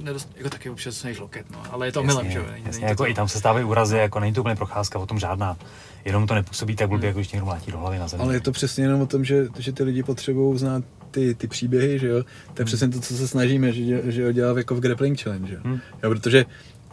nedost, 0.03 0.29
jako 0.37 0.51
taky 0.51 0.71
občas 0.71 1.03
než 1.05 1.19
loket, 1.19 1.51
no, 1.51 1.63
ale 1.71 1.87
je 1.87 1.93
to 1.93 2.03
milem, 2.03 2.31
že 2.31 2.39
jo. 2.39 2.45
Jako 2.81 3.03
to... 3.03 3.11
i 3.11 3.15
tam 3.15 3.29
se 3.29 3.39
stávají 3.39 3.65
úrazy, 3.65 3.97
jako 3.97 4.21
není 4.21 4.33
to 4.33 4.41
úplně 4.41 4.57
procházka, 4.57 4.99
o 4.99 5.07
tom 5.07 5.19
žádná. 5.19 5.57
Jenom 6.05 6.27
to 6.27 6.35
nepůsobí 6.35 6.77
tak 6.77 6.89
blbě, 6.89 7.01
hmm. 7.01 7.09
jako 7.09 7.19
když 7.19 7.33
někdo 7.33 7.45
mlátí 7.45 7.73
do 7.73 7.79
hlavy 7.79 7.99
na 7.99 8.09
zemi. 8.09 8.23
Ale 8.23 8.35
je 8.35 8.41
to 8.41 8.53
přesně 8.53 8.85
jenom 8.85 9.01
o 9.01 9.07
tom, 9.07 9.25
že, 9.25 9.47
že 9.59 9.73
ty 9.73 9.83
lidi 9.83 10.03
potřebují 10.03 10.59
znát 10.59 10.85
ty, 11.11 11.35
ty 11.35 11.49
příběhy, 11.49 11.99
že 11.99 12.09
jo. 12.09 12.23
To 12.23 12.29
je 12.29 12.55
hmm. 12.59 12.67
přesně 12.67 12.89
to, 12.89 13.01
co 13.01 13.17
se 13.17 13.29
snažíme, 13.29 13.73
že, 13.73 14.13
že 14.13 14.25
ho 14.25 14.33
dělat 14.33 14.57
jako 14.57 14.75
v 14.75 14.81
Grappling 14.81 15.23
Challenge, 15.23 15.55
jo. 15.55 15.61
Hmm. 15.65 15.81
jo 16.03 16.11
protože 16.11 16.45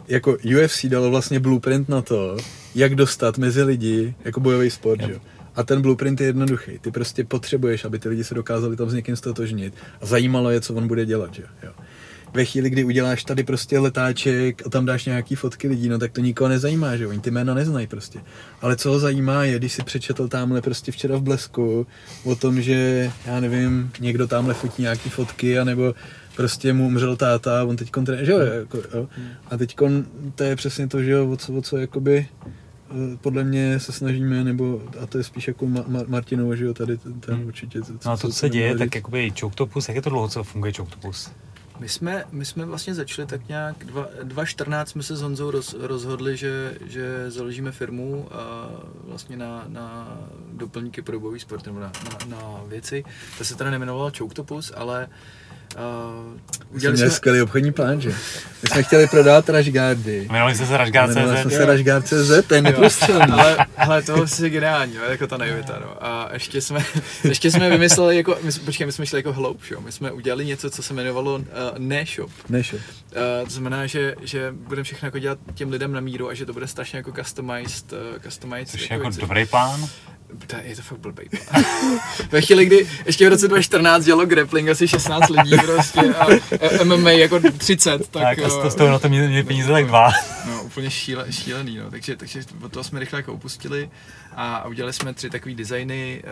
jako 0.08 0.36
UFC 0.60 0.86
dalo 0.86 1.10
vlastně 1.10 1.40
blueprint 1.40 1.88
na 1.88 2.02
to, 2.02 2.36
jak 2.74 2.94
dostat 2.94 3.38
mezi 3.38 3.62
lidi 3.62 4.14
jako 4.24 4.40
bojový 4.40 4.70
sport, 4.70 5.00
yep. 5.00 5.08
že 5.08 5.14
jo. 5.14 5.20
A 5.56 5.62
ten 5.62 5.82
blueprint 5.82 6.20
je 6.20 6.26
jednoduchý. 6.26 6.78
Ty 6.78 6.90
prostě 6.90 7.24
potřebuješ, 7.24 7.84
aby 7.84 7.98
ty 7.98 8.08
lidi 8.08 8.24
se 8.24 8.34
dokázali 8.34 8.76
tam 8.76 8.90
s 8.90 8.94
někým 8.94 9.16
stotožnit 9.16 9.74
a 10.00 10.06
zajímalo 10.06 10.50
je, 10.50 10.60
co 10.60 10.74
on 10.74 10.88
bude 10.88 11.06
dělat, 11.06 11.34
že 11.34 11.42
jo. 11.62 11.72
ve 12.34 12.44
chvíli, 12.44 12.70
kdy 12.70 12.84
uděláš 12.84 13.24
tady 13.24 13.44
prostě 13.44 13.78
letáček 13.78 14.66
a 14.66 14.70
tam 14.70 14.86
dáš 14.86 15.04
nějaký 15.04 15.34
fotky 15.34 15.68
lidí, 15.68 15.88
no 15.88 15.98
tak 15.98 16.12
to 16.12 16.20
nikoho 16.20 16.48
nezajímá, 16.48 16.96
že 16.96 17.06
oni 17.06 17.20
ty 17.20 17.30
jména 17.30 17.54
neznají 17.54 17.86
prostě. 17.86 18.20
Ale 18.60 18.76
co 18.76 18.90
ho 18.90 18.98
zajímá 18.98 19.44
je, 19.44 19.58
když 19.58 19.72
si 19.72 19.82
přečetl 19.82 20.28
tamhle 20.28 20.62
prostě 20.62 20.92
včera 20.92 21.16
v 21.16 21.22
Blesku 21.22 21.86
o 22.24 22.36
tom, 22.36 22.62
že 22.62 23.10
já 23.26 23.40
nevím, 23.40 23.90
někdo 24.00 24.26
tamhle 24.26 24.54
fotí 24.54 24.82
nějaký 24.82 25.10
fotky, 25.10 25.58
anebo 25.58 25.94
prostě 26.36 26.72
mu 26.72 26.86
umřel 26.86 27.16
táta, 27.16 27.64
on 27.64 27.76
teď 27.76 27.90
kontre, 27.90 28.24
že 28.24 28.32
jo, 28.32 28.38
jako, 28.38 28.78
jo. 28.94 29.08
A 29.50 29.56
teď 29.56 29.76
to 30.34 30.44
je 30.44 30.56
přesně 30.56 30.88
to, 30.88 31.02
že 31.02 31.10
jo, 31.10 31.30
o 31.30 31.36
co, 31.36 31.52
o 31.52 31.62
co 31.62 31.76
jakoby 31.76 32.28
podle 33.20 33.44
mě 33.44 33.80
se 33.80 33.92
snažíme, 33.92 34.44
nebo 34.44 34.82
a 35.02 35.06
to 35.06 35.18
je 35.18 35.24
spíš 35.24 35.48
jako 35.48 35.66
Ma- 35.66 35.84
Ma- 35.88 36.08
Martinovo, 36.08 36.56
že 36.56 36.64
jo, 36.64 36.74
tady 36.74 36.96
ten, 36.98 37.20
ten 37.20 37.34
Hmm. 37.34 37.46
určitě. 37.46 37.80
No 38.04 38.12
a 38.12 38.16
to, 38.16 38.28
co 38.28 38.34
se 38.34 38.48
děje, 38.48 38.78
tak 38.78 38.94
jakoby 38.94 39.32
Choctopus, 39.40 39.88
jak 39.88 39.96
je 39.96 40.02
to 40.02 40.10
dlouho, 40.10 40.28
co 40.28 40.44
funguje 40.44 40.72
Choctopus? 40.76 41.30
My 41.80 41.88
jsme, 41.88 42.24
my 42.32 42.44
jsme 42.44 42.64
vlastně 42.64 42.94
začali 42.94 43.26
tak 43.28 43.48
nějak, 43.48 43.84
dva- 43.84 44.08
2014 44.22 44.88
jsme 44.88 45.02
se 45.02 45.16
s 45.16 45.20
Honzou 45.22 45.50
roz, 45.50 45.74
rozhodli, 45.80 46.36
že, 46.36 46.78
že 46.86 47.30
založíme 47.30 47.72
firmu 47.72 48.28
a 48.32 48.68
vlastně 49.04 49.36
na, 49.36 49.64
na 49.68 50.18
doplňky 50.52 51.02
pro 51.02 51.20
bojový 51.20 51.40
sport 51.40 51.66
nebo 51.66 51.80
na, 51.80 51.92
na, 52.30 52.36
na 52.36 52.60
věci. 52.66 53.04
Ta 53.38 53.44
se 53.44 53.54
teda 53.56 53.70
nejmenovala 53.70 54.10
Choctopus, 54.18 54.72
ale 54.76 55.06
uh, 55.06 55.12
Udělali 55.80 56.74
udělali 56.74 56.98
jsme 56.98 57.06
jsme, 57.06 57.16
skvělý 57.16 57.42
obchodní 57.42 57.72
plán, 57.72 58.00
že? 58.00 58.08
My 58.62 58.68
jsme 58.72 58.82
chtěli 58.82 59.06
prodávat 59.06 59.48
Rashguardy. 59.48 60.26
Jmenovali 60.30 60.54
jste 60.54 60.66
se 60.66 60.72
Jmenovali 60.72 61.12
jsme 61.12 61.24
Rashguard.cz? 61.24 61.56
se 61.56 61.66
Rashguard.cz, 61.66 62.46
to 62.48 62.54
je 62.54 62.62
neprostřelný. 62.62 63.32
ale, 63.32 63.56
ale 63.76 64.02
to 64.02 64.24
je 64.42 64.50
geniální, 64.50 64.94
jo, 64.94 65.02
jako 65.10 65.26
ta 65.26 65.36
naivita, 65.36 65.78
no. 65.80 66.04
A 66.06 66.28
ještě 66.32 66.60
jsme, 66.60 66.84
ještě 67.24 67.50
jsme 67.50 67.70
vymysleli, 67.70 68.16
jako, 68.16 68.38
my, 68.42 68.52
jsme- 68.52 68.64
počkej, 68.64 68.86
my 68.86 68.92
jsme 68.92 69.06
šli 69.06 69.18
jako 69.18 69.32
hloub, 69.32 69.60
jo. 69.70 69.80
My 69.80 69.92
jsme 69.92 70.12
udělali 70.12 70.46
něco, 70.46 70.70
co 70.70 70.82
se 70.82 70.92
jmenovalo 70.94 71.34
uh, 71.34 71.42
ne-shop. 71.78 72.30
Nešel. 72.48 72.78
Uh, 72.78 73.44
to 73.44 73.50
znamená, 73.50 73.86
že, 73.86 74.14
že 74.22 74.52
budeme 74.56 74.84
všechno 74.84 75.06
jako 75.06 75.18
dělat 75.18 75.38
těm 75.54 75.70
lidem 75.70 75.92
na 75.92 76.00
míru 76.00 76.28
a 76.28 76.34
že 76.34 76.46
to 76.46 76.52
bude 76.52 76.66
strašně 76.66 76.96
jako 76.96 77.12
customized, 77.12 77.92
uh, 77.92 77.98
customized 78.22 78.68
Což 78.68 78.80
je 78.80 78.84
jako 78.84 78.94
jako 78.94 79.02
věci. 79.04 79.20
dobrý 79.20 79.46
plán. 79.46 79.80
To, 80.46 80.56
je 80.62 80.76
to 80.76 80.82
fakt 80.82 80.98
blbý. 80.98 81.22
Ve 82.30 82.40
chvíli, 82.40 82.66
kdy 82.66 82.86
ještě 83.06 83.26
v 83.26 83.30
roce 83.30 83.48
2014 83.48 84.04
dělalo 84.04 84.26
grappling 84.26 84.68
asi 84.68 84.88
16 84.88 85.28
lidí 85.28 85.56
prostě 85.64 86.00
a 86.00 86.26
MMA 86.84 87.10
jako 87.10 87.40
30, 87.58 88.08
tak, 88.08 88.38
Tak, 88.40 88.70
z 88.70 88.74
toho 88.74 88.90
na 88.90 88.98
to 88.98 89.08
měli 89.08 89.42
peníze 89.42 89.72
tak 89.72 89.86
dva. 89.86 90.10
No, 90.46 90.62
úplně 90.62 90.90
šíle, 90.90 91.26
šílený, 91.32 91.76
no. 91.76 91.90
Takže, 91.90 92.16
takže 92.16 92.40
od 92.62 92.72
toho 92.72 92.84
jsme 92.84 93.00
rychle 93.00 93.18
jako 93.18 93.32
upustili 93.32 93.90
a, 94.36 94.56
a 94.56 94.68
udělali 94.68 94.92
jsme 94.92 95.14
tři 95.14 95.30
takové 95.30 95.54
designy, 95.54 96.22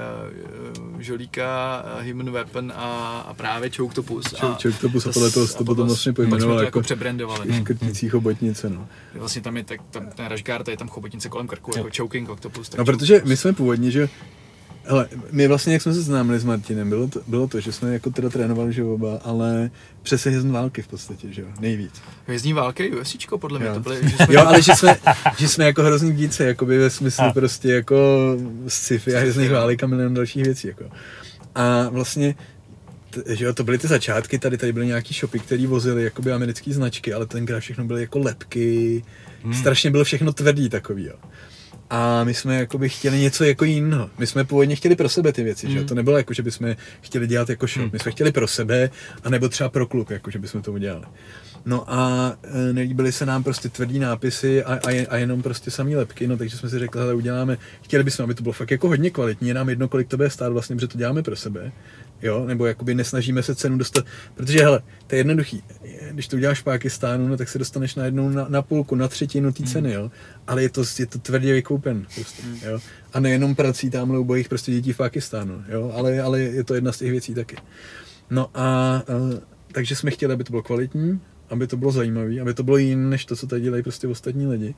uh, 0.94 1.00
žolíka, 1.00 1.82
uh, 2.00 2.06
Human 2.08 2.30
Weapon 2.30 2.72
a, 2.76 2.84
a 3.28 3.34
právě 3.34 3.70
Choctopus. 3.76 4.24
Choke- 4.26 4.62
Choctopus 4.62 5.06
a 5.06 5.12
podle 5.12 5.30
toho 5.30 5.46
se 5.46 5.56
to 5.58 5.64
potom 5.64 5.86
vlastně 5.86 6.12
pojmenovalo 6.12 6.58
to 6.58 6.64
jako- 6.64 6.78
jako 6.78 6.80
přebrandovali. 6.84 7.52
Škrtící 7.60 8.08
chobotnice, 8.08 8.70
no. 8.70 8.88
Vlastně 9.14 9.42
tam 9.42 9.56
je 9.56 9.64
tak, 9.64 9.80
tam, 9.90 10.06
ten 10.06 10.26
Rashguard, 10.26 10.68
je 10.68 10.76
tam 10.76 10.88
chobotnice 10.88 11.28
kolem 11.28 11.46
krku, 11.46 11.70
jako 11.76 11.88
Choking 11.96 12.28
Octopus. 12.28 12.68
tak 12.68 12.78
No, 12.78 12.84
protože 12.84 13.22
my 13.24 13.36
jsme 13.36 13.52
původně, 13.52 13.90
že 13.90 14.08
ale 14.88 15.08
my 15.30 15.48
vlastně, 15.48 15.72
jak 15.72 15.82
jsme 15.82 15.94
se 15.94 16.02
známili 16.02 16.38
s 16.38 16.44
Martinem, 16.44 16.88
bylo 16.88 17.08
to, 17.08 17.20
bylo 17.26 17.48
to, 17.48 17.60
že 17.60 17.72
jsme 17.72 17.92
jako 17.92 18.10
teda 18.10 18.28
trénovali, 18.30 18.72
že 18.72 18.84
oba, 18.84 19.20
ale 19.24 19.70
přes 20.02 20.26
hvězdní 20.26 20.52
války 20.52 20.82
v 20.82 20.88
podstatě, 20.88 21.28
že 21.32 21.42
jo, 21.42 21.48
nejvíc. 21.60 22.02
Hvězdní 22.26 22.52
války, 22.52 22.90
UFCčko, 22.90 23.38
podle 23.38 23.58
mě 23.58 23.68
Jo. 23.68 23.74
to 23.74 23.80
byly, 23.80 23.98
že 24.02 24.16
jsme 24.16 24.34
Jo, 24.34 24.40
ale 24.46 24.62
že 24.62 24.72
jsme, 24.74 24.96
že 25.38 25.48
jsme 25.48 25.64
jako 25.64 25.82
hrozný 25.82 26.12
díce, 26.12 26.44
jakoby 26.44 26.78
ve 26.78 26.90
smyslu 26.90 27.24
A. 27.24 27.32
prostě 27.32 27.72
jako 27.72 27.96
sci-fi 28.68 29.14
a 29.16 29.20
hvězdných 29.20 29.50
jo. 29.50 29.54
válek 29.56 29.82
a 29.82 29.86
milion 29.86 30.14
dalších 30.14 30.44
věcí, 30.44 30.68
jako. 30.68 30.84
A 31.54 31.88
vlastně 31.88 32.34
t- 33.10 33.36
že 33.36 33.44
jo, 33.44 33.54
to 33.54 33.64
byly 33.64 33.78
ty 33.78 33.88
začátky, 33.88 34.38
tady 34.38 34.58
tady 34.58 34.72
byly 34.72 34.86
nějaký 34.86 35.14
shopy, 35.14 35.38
které 35.38 35.66
vozily 35.66 36.04
jakoby 36.04 36.32
americké 36.32 36.72
značky, 36.72 37.12
ale 37.14 37.26
tenkrát 37.26 37.60
všechno 37.60 37.84
byly 37.84 38.00
jako 38.00 38.18
lepky, 38.18 39.02
hmm. 39.44 39.54
strašně 39.54 39.90
bylo 39.90 40.04
všechno 40.04 40.32
tvrdý 40.32 40.68
takový, 40.68 41.04
jo. 41.04 41.16
A 41.96 42.24
my 42.24 42.34
jsme 42.34 42.58
jakoby 42.58 42.88
chtěli 42.88 43.18
něco 43.18 43.44
jako 43.44 43.64
jiného. 43.64 44.10
My 44.18 44.26
jsme 44.26 44.44
původně 44.44 44.76
chtěli 44.76 44.96
pro 44.96 45.08
sebe 45.08 45.32
ty 45.32 45.42
věci, 45.42 45.70
že 45.70 45.78
jo? 45.78 45.84
To 45.84 45.94
nebylo 45.94 46.16
jako, 46.16 46.34
že 46.34 46.42
bychom 46.42 46.76
chtěli 47.00 47.26
dělat 47.26 47.50
jako 47.50 47.66
shop. 47.66 47.92
My 47.92 47.98
jsme 47.98 48.10
chtěli 48.10 48.32
pro 48.32 48.48
sebe, 48.48 48.90
anebo 49.24 49.48
třeba 49.48 49.68
pro 49.68 49.86
klub, 49.86 50.10
jako 50.10 50.30
že 50.30 50.38
bychom 50.38 50.62
to 50.62 50.72
udělali. 50.72 51.04
No 51.64 51.92
a 51.92 52.32
e, 52.42 52.72
nelíbily 52.72 53.12
se 53.12 53.26
nám 53.26 53.42
prostě 53.42 53.68
tvrdý 53.68 53.98
nápisy 53.98 54.64
a, 54.64 54.74
a, 54.74 55.06
a 55.08 55.16
jenom 55.16 55.42
prostě 55.42 55.70
samý 55.70 55.96
lepky, 55.96 56.26
no 56.26 56.36
takže 56.36 56.56
jsme 56.56 56.70
si 56.70 56.78
řekli, 56.78 57.00
hele, 57.00 57.14
uděláme, 57.14 57.58
chtěli 57.82 58.04
bychom, 58.04 58.24
aby 58.24 58.34
to 58.34 58.42
bylo 58.42 58.52
fakt 58.52 58.70
jako 58.70 58.88
hodně 58.88 59.10
kvalitní, 59.10 59.48
je 59.48 59.54
nám 59.54 59.68
jedno, 59.68 59.88
kolik 59.88 60.08
to 60.08 60.16
bude 60.16 60.30
stát 60.30 60.52
vlastně, 60.52 60.76
protože 60.76 60.88
to 60.88 60.98
děláme 60.98 61.22
pro 61.22 61.36
sebe, 61.36 61.72
jo, 62.22 62.44
nebo 62.46 62.66
jakoby 62.66 62.94
nesnažíme 62.94 63.42
se 63.42 63.54
cenu 63.54 63.78
dostat, 63.78 64.04
protože 64.34 64.60
hele, 64.60 64.82
to 65.06 65.14
je 65.14 65.18
jednoduchý, 65.18 65.62
když 66.10 66.28
to 66.28 66.36
uděláš 66.36 66.60
v 66.60 66.64
Pákistánu, 66.64 67.28
no 67.28 67.36
tak 67.36 67.48
se 67.48 67.58
dostaneš 67.58 67.94
najednou 67.94 68.28
na, 68.28 68.46
na 68.48 68.62
půlku, 68.62 68.94
na 68.94 69.08
třetinu 69.08 69.52
té 69.52 69.62
ceny, 69.62 69.92
jo, 69.92 70.10
ale 70.46 70.62
je 70.62 70.68
to, 70.68 70.82
je 70.98 71.06
to 71.06 71.18
tvrdě 71.18 71.52
vykoupen, 71.52 72.06
prostě, 72.14 72.42
jo, 72.66 72.80
a 73.12 73.20
nejenom 73.20 73.54
prací 73.54 73.90
tamhle 73.90 74.18
ubojích 74.18 74.48
prostě 74.48 74.72
dětí 74.72 74.92
v 74.92 74.96
Pákistánu, 74.96 75.64
jo, 75.68 75.92
ale, 75.94 76.20
ale 76.20 76.40
je 76.40 76.64
to 76.64 76.74
jedna 76.74 76.92
z 76.92 76.98
těch 76.98 77.10
věcí 77.10 77.34
taky. 77.34 77.56
No 78.30 78.50
a 78.54 79.02
uh, 79.08 79.34
takže 79.72 79.96
jsme 79.96 80.10
chtěli, 80.10 80.34
aby 80.34 80.44
to 80.44 80.50
bylo 80.50 80.62
kvalitní, 80.62 81.20
aby 81.50 81.66
to 81.66 81.76
bylo 81.76 81.92
zajímavé, 81.92 82.40
aby 82.40 82.54
to 82.54 82.62
bylo 82.62 82.76
jiné, 82.76 83.08
než 83.08 83.24
to, 83.24 83.36
co 83.36 83.46
tady 83.46 83.62
dělají 83.62 83.82
prostě 83.82 84.08
ostatní 84.08 84.46
lidi. 84.46 84.74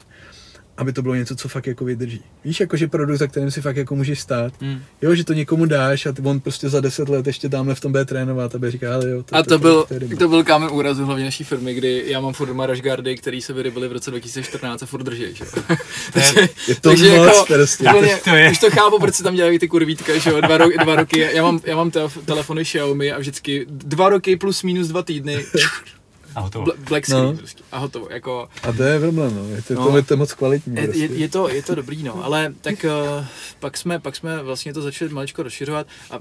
Aby 0.78 0.92
to 0.92 1.02
bylo 1.02 1.14
něco, 1.14 1.36
co 1.36 1.48
fakt 1.48 1.66
jako 1.66 1.84
vydrží. 1.84 2.20
Víš, 2.44 2.60
jako 2.60 2.76
že 2.76 2.86
produkt, 2.88 3.16
za 3.18 3.26
kterým 3.26 3.50
si 3.50 3.60
fakt 3.60 3.76
jako 3.76 3.96
můžeš 3.96 4.20
stát. 4.20 4.52
Mm. 4.60 4.82
Jo, 5.02 5.14
že 5.14 5.24
to 5.24 5.32
někomu 5.32 5.66
dáš 5.66 6.06
a 6.06 6.12
ty- 6.12 6.22
on 6.22 6.40
prostě 6.40 6.68
za 6.68 6.80
deset 6.80 7.08
let 7.08 7.26
ještě 7.26 7.48
tamhle 7.48 7.74
v 7.74 7.80
tom 7.80 7.92
bude 7.92 8.04
trénovat 8.04 8.54
a 8.54 8.58
bude 8.58 8.70
říká, 8.70 8.94
ale 8.94 9.10
jo. 9.10 9.24
A 9.32 9.42
to, 9.42 9.58
byl, 9.58 9.84
to 9.88 9.94
je 9.94 10.00
dobrý. 10.00 10.16
to 10.18 10.28
byl 10.28 10.44
kámen 10.44 10.68
úrazu 10.72 11.04
hlavně 11.04 11.24
naší 11.24 11.44
firmy, 11.44 11.74
kdy 11.74 12.04
já 12.06 12.20
mám 12.20 12.32
furt 12.32 12.46
doma 12.48 12.66
Rashguardy, 12.66 13.16
který 13.16 13.42
se 13.42 13.52
vyrobily 13.52 13.88
v 13.88 13.92
roce 13.92 14.10
2014 14.10 14.82
a 14.82 14.86
furt 14.86 15.02
drží, 15.02 15.24
že 15.34 15.44
jo. 15.44 15.76
takže, 16.12 16.48
je 16.68 16.74
to 16.74 16.90
moc 16.90 17.46
prostě. 17.48 17.84
úplně, 17.84 18.16
To 18.24 18.30
je- 18.36 18.50
Už 18.50 18.58
to 18.58 18.70
chápu, 18.70 18.98
proč 18.98 19.14
se 19.14 19.22
tam 19.22 19.34
dělají 19.34 19.58
ty 19.58 19.68
kurvítka, 19.68 20.18
že 20.18 20.30
jo, 20.30 20.40
dva, 20.40 20.58
ro, 20.58 20.66
dva 20.84 20.96
roky, 20.96 21.28
já 21.32 21.42
mám, 21.42 21.60
já 21.64 21.76
mám 21.76 21.90
telef, 21.90 22.18
telefony 22.24 22.64
Xiaomi 22.64 23.12
a 23.12 23.18
vždycky 23.18 23.66
dva 23.68 24.08
roky 24.08 24.36
plus 24.36 24.62
minus 24.62 24.88
dva 24.88 25.02
týdny, 25.02 25.44
A 26.36 26.40
hotovo. 26.40 26.64
bl- 26.64 26.74
black 26.88 27.04
screen 27.06 27.24
No. 27.24 27.34
prostě, 27.36 27.62
a 27.72 27.78
hotovo, 27.78 28.08
jako, 28.10 28.48
A 28.62 28.72
to 28.72 28.82
je 28.82 29.00
problém, 29.00 29.36
no. 29.36 29.54
Je 29.54 29.62
to, 29.62 29.74
No. 29.74 29.90
to, 29.90 29.96
je 29.96 30.02
to 30.02 30.16
moc 30.16 30.32
kvalitní. 30.32 30.76
je, 30.76 30.82
prostě. 30.84 31.02
je, 31.02 31.08
je, 31.14 31.28
to, 31.28 31.48
je 31.48 31.62
to 31.62 31.74
dobrý, 31.74 32.02
no, 32.02 32.24
ale 32.24 32.54
tak 32.60 32.84
uh, 33.18 33.24
pak, 33.60 33.76
jsme, 33.76 33.98
pak 34.00 34.16
jsme 34.16 34.42
vlastně 34.42 34.74
to 34.74 34.82
začali 34.82 35.10
maličko 35.10 35.42
rozšiřovat 35.42 35.86
a 36.10 36.14
eh, 36.16 36.20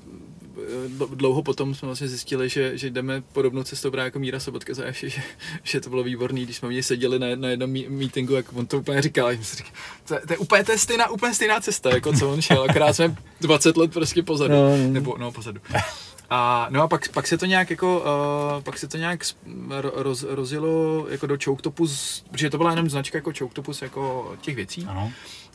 dlouho 1.16 1.44
potom 1.44 1.76
jsme 1.76 1.86
vlastně 1.86 2.08
zjistili, 2.08 2.50
že, 2.50 2.78
že 2.78 2.90
jdeme 2.90 3.24
podobnou 3.34 3.64
cestou 3.64 3.92
právě 3.92 4.06
jako 4.08 4.20
Míra 4.20 4.40
Sobotka 4.40 4.74
za 4.74 4.84
že, 4.92 5.10
že 5.64 5.82
to 5.82 5.90
bylo 5.90 6.04
výborný, 6.04 6.44
když 6.46 6.58
jsme 6.58 6.68
u 6.68 6.72
něj 6.72 6.84
seděli 6.84 7.20
na, 7.20 7.28
na 7.36 7.50
jednom 7.50 7.70
meetingu, 7.90 8.34
jak 8.34 8.46
on 8.54 8.66
to 8.66 8.78
úplně 8.78 9.02
říkal, 9.02 9.28
a 9.28 9.32
jsem 9.32 9.44
si 9.44 9.56
říkal, 9.56 9.72
to, 10.08 10.14
je- 10.14 10.22
to, 10.28 10.34
je 10.34 10.38
úplně, 10.38 10.64
to 10.64 10.72
je 10.72 10.78
stejná, 10.78 11.10
úplně 11.10 11.34
stejná 11.34 11.60
cesta, 11.62 11.90
jako 11.94 12.14
co 12.14 12.30
on 12.34 12.42
šel, 12.42 12.64
akorát 12.70 12.94
jsme 12.96 13.16
20 13.42 13.78
let 13.78 13.94
prostě 13.94 14.24
pozadu, 14.24 14.54
No, 14.54 14.78
no. 14.78 14.90
nebo 14.94 15.16
no 15.18 15.32
pozadu. 15.32 15.60
A, 16.30 16.68
no 16.69 16.81
a 16.81 16.88
pak, 16.88 17.10
pak 17.10 17.27
se 17.27 17.38
to 17.38 17.45
nějak 17.45 17.69
jako, 17.69 17.99
uh, 18.57 18.64
pak 18.64 18.77
se 18.77 18.88
to 18.88 18.97
nějak 18.97 19.19
roz, 19.93 20.23
rozjelo 20.23 21.06
jako 21.10 21.27
do 21.27 21.38
Choctopus, 21.43 22.23
protože 22.31 22.49
to 22.49 22.57
byla 22.57 22.69
jenom 22.69 22.89
značka 22.89 23.18
jako 23.18 23.31
Choctopus 23.39 23.81
jako 23.81 24.34
těch 24.41 24.56
věcí. 24.56 24.85
Ano. 24.89 25.11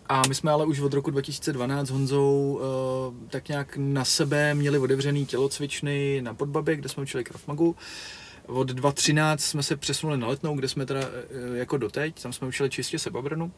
A 0.09 0.23
my 0.29 0.35
jsme 0.35 0.51
ale 0.51 0.67
už 0.67 0.81
od 0.81 0.95
roku 0.95 1.11
2012 1.11 1.87
s 1.87 1.91
Honzou 1.91 2.61
uh, 3.13 3.29
tak 3.29 3.49
nějak 3.49 3.75
na 3.77 4.05
sebe 4.05 4.55
měli 4.55 4.79
otevřený 4.79 5.27
tělocvičny 5.27 6.21
na 6.23 6.35
Podbabě, 6.35 6.77
kde 6.77 6.89
jsme 6.89 7.03
učili 7.03 7.25
Krav 7.25 7.47
Magu. 7.47 7.77
Od 8.47 8.69
2013 8.69 9.43
jsme 9.43 9.63
se 9.63 9.77
přesunuli 9.77 10.19
na 10.19 10.27
Letnou, 10.27 10.57
kde 10.57 10.69
jsme 10.69 10.87
teda 10.87 11.01
eh, 11.01 11.59
jako 11.59 11.77
doteď, 11.77 12.23
tam 12.23 12.33
jsme 12.33 12.49
učili 12.49 12.71
čistě 12.71 12.99
sebeobranu. 12.99 13.53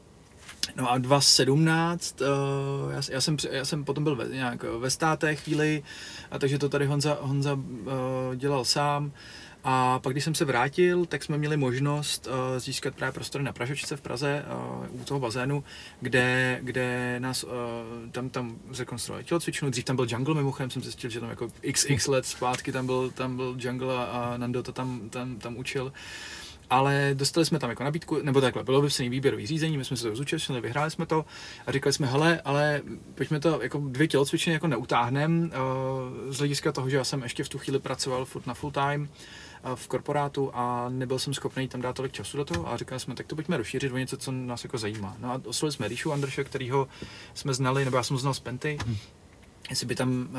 No 0.76 0.90
a 0.90 0.98
2017, 0.98 2.20
uh, 2.20 2.92
já, 2.92 3.02
já, 3.10 3.20
jsem, 3.20 3.36
já 3.50 3.64
jsem 3.64 3.84
potom 3.84 4.04
byl 4.04 4.16
ve, 4.16 4.28
nějak 4.28 4.62
ve 4.62 4.90
státech 4.90 5.40
chvíli, 5.40 5.82
a 6.30 6.38
takže 6.38 6.58
to 6.58 6.68
tady 6.68 6.86
Honza, 6.86 7.18
Honza 7.20 7.54
uh, 7.54 7.60
dělal 8.36 8.64
sám. 8.64 9.12
A 9.64 9.98
pak, 9.98 10.12
když 10.12 10.24
jsem 10.24 10.34
se 10.34 10.44
vrátil, 10.44 11.06
tak 11.06 11.24
jsme 11.24 11.38
měli 11.38 11.56
možnost 11.56 12.26
uh, 12.26 12.58
získat 12.58 12.94
právě 12.94 13.12
prostory 13.12 13.44
na 13.44 13.52
Pražočce 13.52 13.96
v 13.96 14.00
Praze 14.00 14.44
uh, 14.90 15.00
u 15.00 15.04
toho 15.04 15.20
bazénu, 15.20 15.64
kde, 16.00 16.58
kde 16.62 17.16
nás 17.20 17.44
uh, 17.44 17.50
tam, 18.12 18.28
tam 18.28 18.56
zrekonstruovali 18.70 19.24
tělocvičnu. 19.24 19.70
Dřív 19.70 19.84
tam 19.84 19.96
byl 19.96 20.06
jungle, 20.08 20.34
mimochodem 20.34 20.70
jsem 20.70 20.82
zjistil, 20.82 21.10
že 21.10 21.20
tam 21.20 21.30
jako 21.30 21.48
xx 21.72 22.06
let 22.06 22.26
zpátky 22.26 22.72
tam 22.72 22.86
byl, 22.86 23.10
tam 23.10 23.36
byl 23.36 23.56
jungle 23.58 23.96
a, 23.96 24.02
a 24.04 24.36
Nando 24.36 24.62
to 24.62 24.72
tam, 24.72 25.10
tam, 25.10 25.36
tam 25.36 25.56
učil. 25.56 25.92
Ale 26.70 27.10
dostali 27.14 27.46
jsme 27.46 27.58
tam 27.58 27.70
jako 27.70 27.84
nabídku, 27.84 28.18
nebo 28.22 28.40
takhle, 28.40 28.64
bylo 28.64 28.82
vypsaný 28.82 29.08
výběrový 29.08 29.46
řízení, 29.46 29.78
my 29.78 29.84
jsme 29.84 29.96
se 29.96 30.08
to 30.08 30.16
zúčastnili, 30.16 30.60
vyhráli 30.60 30.90
jsme 30.90 31.06
to 31.06 31.24
a 31.66 31.72
říkali 31.72 31.92
jsme, 31.92 32.06
hele, 32.06 32.40
ale 32.44 32.82
pojďme 33.14 33.40
to 33.40 33.62
jako 33.62 33.78
dvě 33.78 34.08
tělocvičny 34.08 34.52
jako 34.52 34.66
neutáhnem, 34.66 35.42
uh, 36.26 36.32
z 36.32 36.38
hlediska 36.38 36.72
toho, 36.72 36.90
že 36.90 36.96
já 36.96 37.04
jsem 37.04 37.22
ještě 37.22 37.44
v 37.44 37.48
tu 37.48 37.58
chvíli 37.58 37.78
pracoval 37.78 38.24
furt 38.24 38.46
na 38.46 38.54
full 38.54 38.72
time 38.72 39.02
uh, 39.02 39.74
v 39.74 39.88
korporátu 39.88 40.50
a 40.54 40.88
nebyl 40.88 41.18
jsem 41.18 41.34
schopný 41.34 41.68
tam 41.68 41.80
dát 41.80 41.96
tolik 41.96 42.12
času 42.12 42.36
do 42.36 42.44
toho 42.44 42.72
a 42.72 42.76
říkali 42.76 43.00
jsme, 43.00 43.14
tak 43.14 43.26
to 43.26 43.34
pojďme 43.34 43.56
rozšířit 43.56 43.92
o 43.92 43.98
něco, 43.98 44.16
co 44.16 44.32
nás 44.32 44.64
jako 44.64 44.78
zajímá. 44.78 45.16
No 45.18 45.30
a 45.30 45.40
oslovili 45.44 45.72
jsme 45.72 45.88
Ríšu 45.88 46.12
Andrše, 46.12 46.44
kterýho 46.44 46.88
jsme 47.34 47.54
znali, 47.54 47.84
nebo 47.84 47.96
já 47.96 48.02
jsem 48.02 48.18
znal 48.18 48.34
z 48.34 48.40
Penty, 48.40 48.78
jestli 49.72 49.86
by 49.86 49.94
tam 49.94 50.28
uh, 50.30 50.38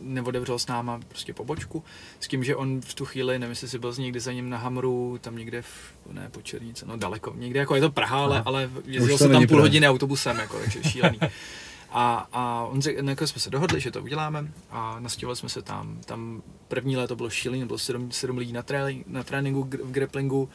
neodevřel 0.00 0.58
s 0.58 0.66
náma 0.66 1.00
prostě 1.08 1.34
pobočku, 1.34 1.84
s 2.20 2.28
tím, 2.28 2.44
že 2.44 2.56
on 2.56 2.80
v 2.80 2.94
tu 2.94 3.04
chvíli, 3.04 3.38
nevím, 3.38 3.50
jestli 3.50 3.68
jsi 3.68 3.78
byl 3.78 3.94
někdy 3.98 4.20
za 4.20 4.32
ním 4.32 4.50
na 4.50 4.58
Hamru, 4.58 5.18
tam 5.20 5.36
někde 5.36 5.62
v, 5.62 5.94
ne, 6.12 6.28
po 6.30 6.42
Černice, 6.42 6.86
no 6.86 6.96
daleko, 6.96 7.34
někde 7.36 7.60
jako 7.60 7.74
je 7.74 7.80
to 7.80 7.90
Praha, 7.90 8.22
ale, 8.22 8.42
ale 8.44 8.70
jezdil 8.84 9.18
jsem 9.18 9.32
tam 9.32 9.46
půl 9.46 9.60
hodiny 9.60 9.88
autobusem, 9.88 10.38
jako, 10.38 10.58
takže 10.58 10.82
šílený. 10.82 11.18
A, 11.90 12.28
a 12.32 12.64
on 12.64 12.82
řekl, 12.82 13.08
jako 13.08 13.26
jsme 13.26 13.40
se 13.40 13.50
dohodli, 13.50 13.80
že 13.80 13.90
to 13.90 14.02
uděláme 14.02 14.52
a 14.70 15.00
nastěhovali 15.00 15.36
jsme 15.36 15.48
se 15.48 15.62
tam. 15.62 15.98
Tam 16.04 16.42
první 16.68 16.96
léto 16.96 17.16
bylo 17.16 17.30
šílené, 17.30 17.66
bylo 17.66 17.78
sedm, 17.78 18.10
sedm 18.10 18.38
lidí 18.38 18.52
na, 18.52 18.62
trénink, 18.62 19.06
na 19.06 19.22
tréninku 19.22 19.62
v 19.62 19.90
grapplingu, 19.90 20.48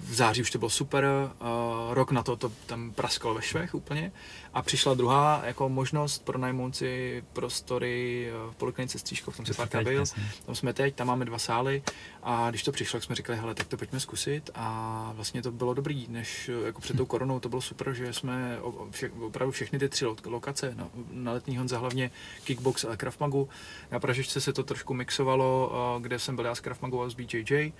v 0.00 0.14
září 0.14 0.42
už 0.42 0.50
to 0.50 0.58
bylo 0.58 0.70
super, 0.70 1.04
uh, 1.04 1.94
rok 1.94 2.10
na 2.10 2.22
to 2.22 2.36
to 2.36 2.52
tam 2.66 2.92
praskalo 2.92 3.34
ve 3.34 3.42
švech 3.42 3.74
úplně. 3.74 4.12
A 4.54 4.62
přišla 4.62 4.94
druhá 4.94 5.42
jako 5.44 5.68
možnost 5.68 6.24
pronajmout 6.24 6.76
si 6.76 7.24
prostory 7.32 8.30
v 8.50 8.56
poliklinice 8.56 8.98
Střížkov, 8.98 9.36
tam 9.36 9.46
se 9.46 9.54
párkrát 9.54 9.84
byl, 9.84 10.04
tam 10.46 10.54
jsme 10.54 10.72
teď, 10.72 10.94
tam 10.94 11.06
máme 11.06 11.24
dva 11.24 11.38
sály. 11.38 11.82
A 12.22 12.50
když 12.50 12.62
to 12.62 12.72
přišlo, 12.72 12.96
tak 12.96 13.04
jsme 13.04 13.14
řekli, 13.14 13.36
hele, 13.36 13.54
tak 13.54 13.66
to 13.66 13.76
pojďme 13.76 14.00
zkusit. 14.00 14.50
A 14.54 15.12
vlastně 15.14 15.42
to 15.42 15.52
bylo 15.52 15.74
dobrý, 15.74 16.06
než 16.08 16.50
jako 16.64 16.80
před 16.80 16.96
tou 16.96 17.06
koronou 17.06 17.40
to 17.40 17.48
bylo 17.48 17.62
super, 17.62 17.94
že 17.94 18.12
jsme 18.12 18.58
vše, 18.90 19.10
opravdu 19.10 19.52
všechny 19.52 19.78
ty 19.78 19.88
tři 19.88 20.06
lokace, 20.24 20.74
na, 20.74 20.88
na 21.10 21.32
letní 21.32 21.56
Honza 21.56 21.78
hlavně 21.78 22.10
kickbox 22.44 22.84
a 22.84 22.96
Krav 22.96 23.20
Magu, 23.20 23.48
na 23.90 24.00
Pražičce 24.00 24.40
se 24.40 24.52
to 24.52 24.62
trošku 24.62 24.94
mixovalo, 24.94 25.72
kde 26.00 26.18
jsem 26.18 26.36
byl 26.36 26.44
já 26.44 26.54
s 26.54 26.60
Krav 26.60 26.82
Magu 26.82 27.02
a 27.02 27.08
s 27.10 27.14
BJJ, 27.14 27.72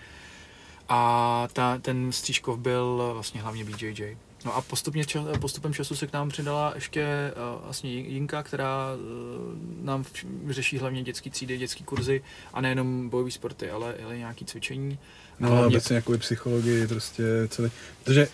a 0.89 1.49
ta, 1.53 1.79
ten 1.79 2.13
Střížkov 2.13 2.59
byl 2.59 3.11
vlastně 3.15 3.41
hlavně 3.41 3.65
BJJ. 3.65 4.17
No 4.45 4.57
a 4.57 4.61
postupně, 4.61 5.05
postupem 5.41 5.75
času 5.75 5.97
se 5.97 6.07
k 6.07 6.13
nám 6.13 6.29
přidala 6.29 6.73
ještě 6.75 7.33
uh, 7.57 7.65
vlastně 7.65 7.91
Jinka, 7.91 8.43
která 8.43 8.89
uh, 8.95 9.85
nám 9.85 10.05
řeší 10.49 10.79
hlavně 10.79 11.03
dětské 11.03 11.31
třídy, 11.31 11.59
dětské 11.59 11.85
kurzy 11.85 12.23
a 12.53 12.61
nejenom 12.61 13.09
bojové 13.09 13.31
sporty, 13.31 13.71
ale, 13.71 13.95
ale 14.05 14.19
nějaké 14.19 14.45
cvičení. 14.45 14.99
No 15.41 15.63
a 15.63 15.67
obecně 15.67 15.97
jakoby 15.97 16.19
psychologii 16.19 16.87
prostě 16.87 17.23
celý, 17.49 17.71
protože 18.05 18.29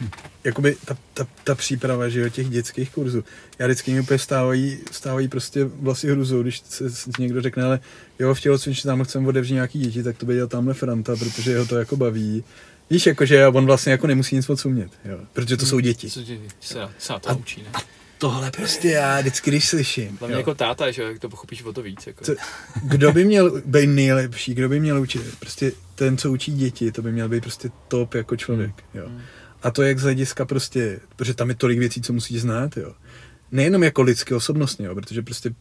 jakoby 0.45 0.77
ta, 0.85 0.97
ta, 1.15 1.27
ta 1.45 1.55
příprava, 1.55 2.09
že 2.09 2.21
jo, 2.21 2.29
těch 2.29 2.49
dětských 2.49 2.91
kurzů, 2.91 3.25
já 3.59 3.67
vždycky 3.67 3.93
mi 3.93 4.01
úplně 4.01 4.19
stávají, 4.19 4.79
stávají 4.91 5.29
prostě 5.29 5.65
vlastně 5.65 6.11
hruzou, 6.11 6.43
když 6.43 6.63
se 6.67 7.11
někdo 7.19 7.43
řekne, 7.43 7.65
ale 7.65 7.81
jo, 8.19 8.35
v 8.35 8.41
tělocvičně 8.41 8.89
tam 8.89 9.05
chcem 9.05 9.27
otevřít 9.27 9.55
nějaký 9.55 9.79
děti, 9.79 10.03
tak 10.03 10.17
to 10.17 10.27
by 10.27 10.35
dělal 10.35 10.49
tamhle 10.49 10.75
Franta, 10.75 11.17
protože 11.17 11.59
ho 11.59 11.67
to 11.67 11.79
jako 11.79 11.97
baví. 11.97 12.45
Víš, 12.91 13.07
jakože 13.07 13.47
on 13.47 13.67
vlastně 13.67 13.93
jako 13.93 14.07
nemusí 14.07 14.37
nic 14.37 14.49
moc 14.49 14.65
umět, 14.65 14.91
jo, 15.05 15.19
protože 15.33 15.57
to 15.57 15.67
jsou 15.67 15.81
děti. 15.81 16.11
Co 16.11 16.23
děti, 16.23 16.49
se, 16.61 16.79
se 16.99 17.13
to 17.21 17.31
a, 17.31 17.35
učí, 17.35 17.63
ne? 17.63 17.81
tohle 18.21 18.51
prostě 18.51 18.89
já 18.89 19.21
vždycky, 19.21 19.51
když 19.51 19.69
slyším. 19.69 20.17
Hlavně 20.19 20.37
jako 20.37 20.55
táta, 20.55 20.91
že 20.91 21.03
jak 21.03 21.19
to 21.19 21.29
pochopíš 21.29 21.63
o 21.63 21.73
to 21.73 21.83
víc. 21.83 22.07
Jako. 22.07 22.25
Co, 22.25 22.35
kdo 22.83 23.13
by 23.13 23.25
měl 23.25 23.63
být 23.65 23.87
nejlepší, 23.87 24.55
kdo 24.55 24.69
by 24.69 24.81
měl 24.81 25.01
učit? 25.01 25.23
Prostě 25.39 25.73
ten, 26.01 26.17
co 26.17 26.33
učí 26.33 26.53
děti, 26.53 26.93
to 26.93 27.03
by 27.03 27.13
měl 27.13 27.29
být 27.29 27.43
prostě 27.43 27.71
top 27.89 28.15
jako 28.15 28.37
člověk. 28.37 28.71
Hmm. 28.71 29.03
Jo. 29.03 29.09
Hmm. 29.09 29.21
A 29.63 29.71
to 29.71 29.83
jak 29.83 29.99
z 29.99 30.03
hlediska 30.03 30.45
prostě, 30.45 31.01
protože 31.17 31.35
tam 31.35 31.49
je 31.49 31.55
tolik 31.55 31.79
věcí, 31.79 32.03
co 32.03 32.13
musíš 32.13 32.41
znát, 32.41 32.77
jo. 32.77 32.95
Nejenom 33.53 33.83
jako 33.83 34.03
lidské 34.03 34.35
osobnostně, 34.35 34.87
jo, 34.87 34.95
protože 34.95 35.23
prostě 35.23 35.55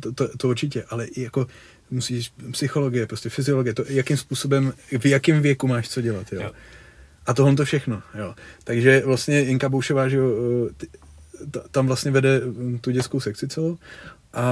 to, 0.00 0.12
to, 0.12 0.36
to 0.36 0.48
určitě, 0.48 0.84
ale 0.88 1.04
i 1.06 1.22
jako 1.22 1.46
musíš 1.90 2.32
psychologie, 2.52 3.06
prostě 3.06 3.28
fyziologie, 3.28 3.74
to 3.74 3.84
jakým 3.88 4.16
způsobem, 4.16 4.72
v 4.98 5.06
jakém 5.06 5.42
věku 5.42 5.68
máš 5.68 5.88
co 5.88 6.00
dělat, 6.00 6.32
jo. 6.32 6.42
jo. 6.42 6.50
A 7.26 7.34
tohle 7.34 7.56
to 7.56 7.64
všechno, 7.64 8.02
jo. 8.18 8.34
Takže 8.64 9.02
vlastně 9.06 9.40
Jinka 9.40 9.68
Boušová, 9.68 10.08
že 10.08 10.16
jo, 10.16 10.30
tam 11.70 11.86
vlastně 11.86 12.10
vede 12.10 12.40
tu 12.80 12.90
dětskou 12.90 13.20
sekci 13.20 13.48
celou 13.48 13.78
a 14.32 14.42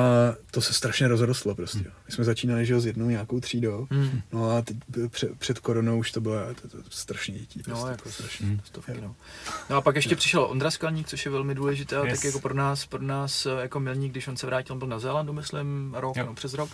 to 0.50 0.60
se 0.60 0.72
strašně 0.72 1.08
rozrostlo 1.08 1.54
prostě. 1.54 1.78
Hmm. 1.78 1.92
My 2.06 2.12
jsme 2.12 2.24
začínali, 2.24 2.66
že 2.66 2.72
jo, 2.72 2.80
s 2.80 2.86
jednou 2.86 3.08
nějakou 3.08 3.40
třídou, 3.40 3.86
hmm. 3.90 4.20
no 4.32 4.50
a 4.50 4.62
teď 4.62 4.76
před, 5.08 5.38
před 5.38 5.58
koronou 5.58 5.98
už 5.98 6.12
to 6.12 6.20
bylo 6.20 6.34
to, 6.62 6.68
to, 6.68 6.82
to 6.82 6.90
strašně 6.90 7.38
dětí. 7.38 7.58
No, 7.58 7.64
prostě, 7.64 7.84
no, 7.84 7.90
jako 7.90 8.10
strašně, 8.10 8.46
hmm. 8.46 8.60
stovky, 8.64 9.00
no. 9.00 9.14
no. 9.70 9.76
a 9.76 9.80
pak 9.80 9.96
ještě 9.96 10.16
přišel 10.16 10.44
Ondra 10.44 10.70
Skalník, 10.70 11.08
což 11.08 11.24
je 11.24 11.30
velmi 11.30 11.54
důležité, 11.54 11.96
yes. 11.96 12.18
tak 12.18 12.24
jako 12.24 12.40
pro 12.40 12.54
nás, 12.54 12.86
pro 12.86 13.02
nás 13.02 13.46
eh, 13.46 13.50
jako 13.60 13.80
milník, 13.80 14.12
když 14.12 14.28
on 14.28 14.36
se 14.36 14.46
vrátil, 14.46 14.72
on 14.72 14.78
byl 14.78 14.88
na 14.88 14.98
Zélandu, 14.98 15.32
myslím, 15.32 15.94
rok, 15.98 16.16
no, 16.16 16.34
přes 16.34 16.54
rok, 16.54 16.70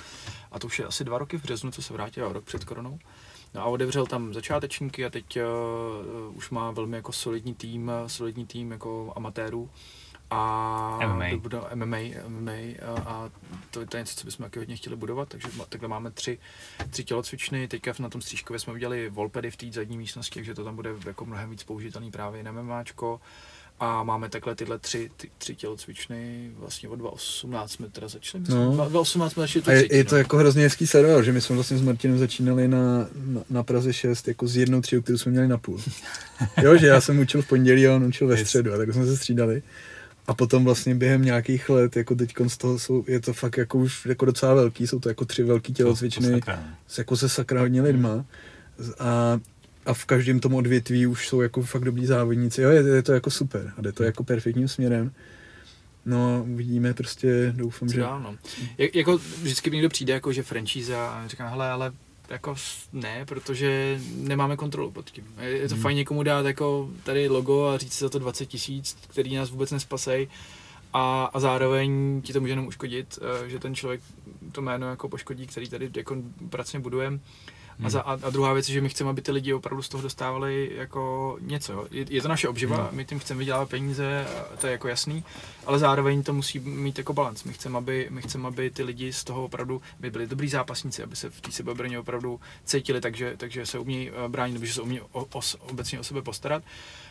a 0.53 0.59
to 0.59 0.67
už 0.67 0.79
je 0.79 0.85
asi 0.85 1.05
dva 1.05 1.19
roky 1.19 1.39
v 1.39 1.43
březnu, 1.43 1.71
co 1.71 1.83
se 1.83 1.93
vrátil, 1.93 2.33
rok 2.33 2.45
před 2.45 2.65
koronou. 2.65 2.99
No 3.55 3.61
a 3.61 3.65
otevřel 3.65 4.07
tam 4.07 4.35
začátečníky 4.35 5.05
a 5.05 5.11
teď 5.11 5.39
uh, 5.39 6.37
už 6.37 6.51
má 6.51 6.71
velmi 6.71 6.97
jako 6.97 7.13
solidní 7.13 7.55
tým, 7.55 7.93
solidní 8.07 8.47
tým 8.47 8.71
jako 8.71 9.13
amatérů 9.17 9.71
a 10.33 11.07
MMA. 11.07 11.49
Do, 11.49 11.67
MMA, 11.75 11.97
MMA 12.29 12.53
a, 12.83 13.01
a 13.07 13.31
to, 13.71 13.87
to 13.87 13.97
je 13.97 14.01
něco, 14.01 14.17
co 14.17 14.25
bychom 14.25 14.45
taky 14.45 14.59
hodně 14.59 14.77
chtěli 14.77 14.97
budovat, 14.97 15.29
takže 15.29 15.49
takhle 15.69 15.89
máme 15.89 16.11
tři, 16.11 16.39
tři 16.91 17.05
tělocvičny, 17.05 17.69
teďka 17.69 17.93
na 17.99 18.09
tom 18.09 18.23
střížkově 18.23 18.61
jsme 18.61 18.73
udělali 18.73 19.11
volpedy 19.11 19.51
v 19.51 19.57
té 19.57 19.67
zadní 19.73 19.99
místnosti, 19.99 20.35
takže 20.35 20.55
to 20.55 20.65
tam 20.65 20.77
bude 20.77 20.91
jako 21.07 21.25
mnohem 21.25 21.51
víc 21.51 21.63
použitelný 21.65 22.11
právě 22.11 22.43
na 22.43 22.53
MMAčko 22.53 23.21
a 23.81 24.03
máme 24.03 24.29
takhle 24.29 24.55
tyhle 24.55 24.79
tři, 24.79 25.11
ty, 25.17 25.31
tři 25.39 25.55
tělocvičny, 25.55 26.51
vlastně 26.59 26.89
od 26.89 26.97
2018 26.97 27.73
jsme 27.73 27.89
teda 27.89 28.09
začali, 28.09 28.45
no. 28.49 28.73
2018 28.73 29.33
jsme 29.33 29.41
začali 29.41 29.65
A 29.67 29.73
je, 29.73 29.97
je 29.97 30.05
to 30.05 30.15
no. 30.15 30.19
jako 30.19 30.37
hrozně 30.37 30.63
hezký 30.63 30.87
sledovat, 30.87 31.23
že 31.23 31.33
my 31.33 31.41
jsme 31.41 31.55
vlastně 31.55 31.77
s 31.77 31.83
Martinem 31.83 32.19
začínali 32.19 32.69
na, 32.69 33.09
na, 33.15 33.41
na 33.51 33.63
Praze 33.63 33.93
6 33.93 34.29
jako 34.29 34.47
s 34.47 34.57
jednou 34.57 34.81
třídou, 34.81 35.03
kterou 35.03 35.19
jsme 35.19 35.33
měli 35.33 35.49
na 35.49 35.59
půl. 35.59 35.81
jo, 36.63 36.77
že 36.77 36.87
já 36.87 37.01
jsem 37.01 37.19
učil 37.19 37.43
v 37.43 37.49
pondělí 37.49 37.87
a 37.87 37.95
on 37.95 38.05
učil 38.05 38.27
ve 38.27 38.45
středu 38.45 38.75
a 38.75 38.77
tak 38.77 38.93
jsme 38.93 39.07
se 39.07 39.17
střídali. 39.17 39.63
A 40.27 40.35
potom 40.35 40.65
vlastně 40.65 40.95
během 40.95 41.23
nějakých 41.23 41.69
let, 41.69 41.97
jako 41.97 42.15
teď 42.15 42.33
z 42.47 42.57
toho 42.57 42.79
jsou, 42.79 43.05
je 43.09 43.21
to 43.21 43.33
fakt 43.33 43.57
jako 43.57 43.79
už 43.79 44.07
jako 44.07 44.25
docela 44.25 44.55
velký, 44.55 44.87
jsou 44.87 44.99
to 44.99 45.09
jako 45.09 45.25
tři 45.25 45.43
velký 45.43 45.73
tělocvičny 45.73 46.41
s, 46.87 46.99
jako 46.99 47.17
se 47.17 47.29
sakra 47.29 47.61
hodně 47.61 47.83
lidma. 47.83 48.25
A, 48.99 49.41
a 49.87 49.95
v 49.95 50.05
každém 50.05 50.41
tom 50.41 50.55
odvětví 50.55 51.07
už 51.07 51.29
jsou 51.29 51.41
jako 51.41 51.63
fakt 51.63 51.85
dobrý 51.85 52.07
závodníci. 52.07 52.63
Jo, 52.63 52.71
je, 52.71 52.83
je 52.83 53.03
to 53.03 53.13
jako 53.13 53.31
super 53.31 53.73
a 53.77 53.83
jde 53.83 53.93
to 53.93 54.05
jako 54.05 54.25
perfektním 54.25 54.69
směrem. 54.69 55.13
No, 56.07 56.45
vidíme 56.49 56.95
prostě, 56.95 57.53
doufám, 57.57 57.89
Co 57.89 57.95
že... 57.95 58.01
Dál, 58.01 58.21
no. 58.21 58.37
Jak, 58.79 58.95
jako 58.95 59.19
vždycky 59.43 59.71
někdo 59.71 59.89
přijde, 59.89 60.13
jako 60.13 60.33
že 60.33 60.43
franchise 60.43 60.97
a 60.97 61.25
říká, 61.27 61.49
hele, 61.49 61.71
ale 61.71 61.93
jako 62.33 62.55
ne, 62.93 63.25
protože 63.27 64.01
nemáme 64.15 64.57
kontrolu 64.57 64.91
pod 64.91 65.11
tím. 65.11 65.25
Je 65.41 65.69
to 65.69 65.75
hmm. 65.75 65.83
fajn 65.83 65.97
někomu 65.97 66.23
dát 66.23 66.47
jako 66.47 66.91
tady 67.05 67.29
logo 67.29 67.67
a 67.67 67.79
říct 67.79 67.93
si 67.93 68.05
za 68.05 68.11
to 68.11 68.19
20 68.19 68.47
tisíc, 68.47 68.97
který 69.09 69.37
nás 69.37 69.51
vůbec 69.51 69.71
nespasej 69.71 70.29
a, 70.93 71.25
a 71.25 71.41
zároveň 71.41 72.21
ti 72.23 72.33
to 72.33 72.41
může 72.41 72.53
jenom 72.53 72.67
uškodit, 72.67 73.19
eh, 73.45 73.49
že 73.49 73.59
ten 73.59 73.75
člověk 73.75 74.01
to 74.53 74.63
jméno 74.63 74.91
jako 74.91 75.09
poškodí, 75.09 75.47
který 75.47 75.69
tady 75.69 75.91
jako 75.97 76.17
pracně 76.51 76.81
budujeme. 76.81 77.19
A, 77.85 77.91
za, 77.91 78.01
a, 78.01 78.13
a 78.13 78.31
druhá 78.31 78.53
věc 78.53 78.69
je, 78.69 78.73
že 78.73 78.81
my 78.81 78.89
chceme, 78.89 79.11
aby 79.11 79.23
ty 79.23 79.33
lidi 79.33 79.55
opravdu 79.55 79.83
z 79.83 79.89
toho 79.89 80.03
dostávali 80.03 80.71
jako 80.75 81.37
něco. 81.41 81.87
Je, 81.91 82.07
je 82.09 82.23
to 82.23 82.29
naše 82.29 82.49
obživa, 82.49 82.77
hmm. 82.77 82.89
my 82.93 83.05
tím 83.05 83.19
chceme 83.19 83.39
vydělávat 83.39 83.69
peníze, 83.69 84.27
to 84.61 84.67
je 84.67 84.73
jako 84.73 84.89
jasný, 84.89 85.25
ale 85.67 85.79
zároveň 85.79 86.23
to 86.23 86.33
musí 86.33 86.59
mít 86.59 86.99
jako 86.99 87.13
balans. 87.13 87.45
My 87.45 87.53
chceme, 87.53 87.79
aby, 87.79 88.07
my 88.11 88.23
chceme, 88.23 88.49
aby 88.49 88.71
ty 88.71 88.83
lidi 88.83 89.13
z 89.13 89.25
toho 89.25 89.45
opravdu 89.45 89.83
by 90.01 90.11
byli 90.11 90.27
dobrý 90.27 90.49
zápasníci, 90.49 91.03
aby 91.03 91.17
se 91.17 91.31
v 91.31 91.41
té 91.41 91.53
sebeobraně 91.53 91.99
opravdu 91.99 92.41
cítili, 92.65 93.01
takže, 93.01 93.35
takže 93.37 93.67
se 93.67 93.79
umějí 93.79 94.11
eh, 94.11 94.29
bránit, 94.29 94.53
nebo 94.53 94.67
že 94.67 94.73
se 94.73 94.83
umějí 94.83 95.01
o, 95.13 95.27
o, 95.33 95.41
obecně 95.71 96.01
o 96.01 96.05
sebe 96.05 96.23
postarat. 96.23 96.63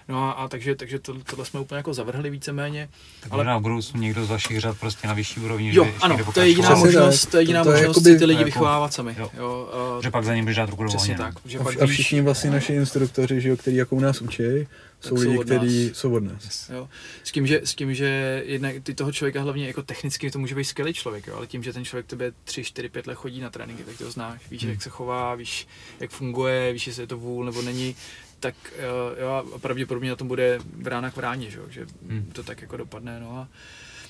No 0.07 0.23
a, 0.23 0.31
a 0.31 0.47
takže, 0.47 0.75
takže 0.75 0.99
to, 0.99 1.13
tohle 1.23 1.45
jsme 1.45 1.59
úplně 1.59 1.77
jako 1.77 1.93
zavrhli 1.93 2.29
víceméně. 2.29 2.89
Tak 3.19 3.31
ale 3.31 3.43
na 3.43 3.59
budoucnu 3.59 4.01
někdo 4.01 4.25
z 4.25 4.29
vašich 4.29 4.59
řad 4.59 4.77
prostě 4.79 5.07
na 5.07 5.13
vyšší 5.13 5.39
úrovni. 5.39 5.75
Jo, 5.75 5.87
ano, 6.01 6.17
to 6.33 6.39
je 6.39 6.47
jediná 6.47 6.75
možnost, 6.75 7.25
to 7.25 7.37
je 7.37 7.41
jediná 7.41 7.63
to, 7.63 7.69
to 7.69 7.75
možnost 7.77 7.97
jakoby, 7.97 8.19
ty 8.19 8.25
lidi 8.25 8.39
jako, 8.39 8.45
vychovávat 8.45 8.93
sami. 8.93 9.15
Jo. 9.19 9.31
Jo, 9.37 9.69
uh, 9.95 10.03
že 10.03 10.11
pak 10.11 10.25
za 10.25 10.35
ním 10.35 10.45
běžá 10.45 10.65
ruku 10.65 10.83
do 10.83 10.89
tak. 11.17 11.33
Že 11.45 11.59
a, 11.59 11.63
pak 11.63 11.81
a 11.81 11.85
všichni 11.85 12.21
vlastně 12.21 12.51
naši 12.51 12.73
instruktoři, 12.73 13.41
že 13.41 13.49
jo, 13.49 13.57
který 13.57 13.75
jako 13.75 13.95
u 13.95 13.99
nás 13.99 14.21
učí, 14.21 14.67
jsou 15.01 15.15
lidi, 15.15 15.37
kteří 15.37 15.91
jsou 15.93 16.15
od 16.15 16.23
nás. 16.23 16.69
Jo. 16.69 16.89
S 17.23 17.31
tím, 17.31 17.47
že, 17.47 17.61
s 17.63 17.75
tím, 17.75 17.95
že 17.95 18.43
jednak 18.45 18.75
ty 18.83 18.93
toho 18.93 19.11
člověka 19.11 19.41
hlavně 19.41 19.67
jako 19.67 19.81
technicky 19.83 20.31
to 20.31 20.39
může 20.39 20.55
být 20.55 20.63
skvělý 20.63 20.93
člověk, 20.93 21.27
jo, 21.27 21.35
ale 21.35 21.47
tím, 21.47 21.63
že 21.63 21.73
ten 21.73 21.85
člověk 21.85 22.05
tebe 22.05 22.31
3, 22.43 22.63
4, 22.63 22.89
5 22.89 23.07
let 23.07 23.15
chodí 23.15 23.41
na 23.41 23.49
tréninky, 23.49 23.83
tak 23.83 23.97
to 23.97 24.11
znáš, 24.11 24.41
víš, 24.51 24.61
hmm. 24.61 24.71
jak 24.71 24.81
se 24.81 24.89
chová, 24.89 25.35
víš, 25.35 25.67
jak 25.99 26.11
funguje, 26.11 26.73
víš, 26.73 26.87
jestli 26.87 27.03
je 27.03 27.07
to 27.07 27.17
vůl 27.17 27.45
nebo 27.45 27.61
není, 27.61 27.95
tak 28.41 28.55
uh, 28.73 29.19
jo, 29.21 29.29
a 29.55 29.59
pravděpodobně 29.59 30.09
na 30.09 30.15
tom 30.15 30.27
bude 30.27 30.59
brána 30.75 31.11
k 31.11 31.15
vráně, 31.15 31.49
že, 31.49 31.59
že 31.69 31.85
hmm. 32.09 32.31
to 32.33 32.43
tak 32.43 32.61
jako 32.61 32.77
dopadne. 32.77 33.19
No 33.19 33.37
a, 33.37 33.47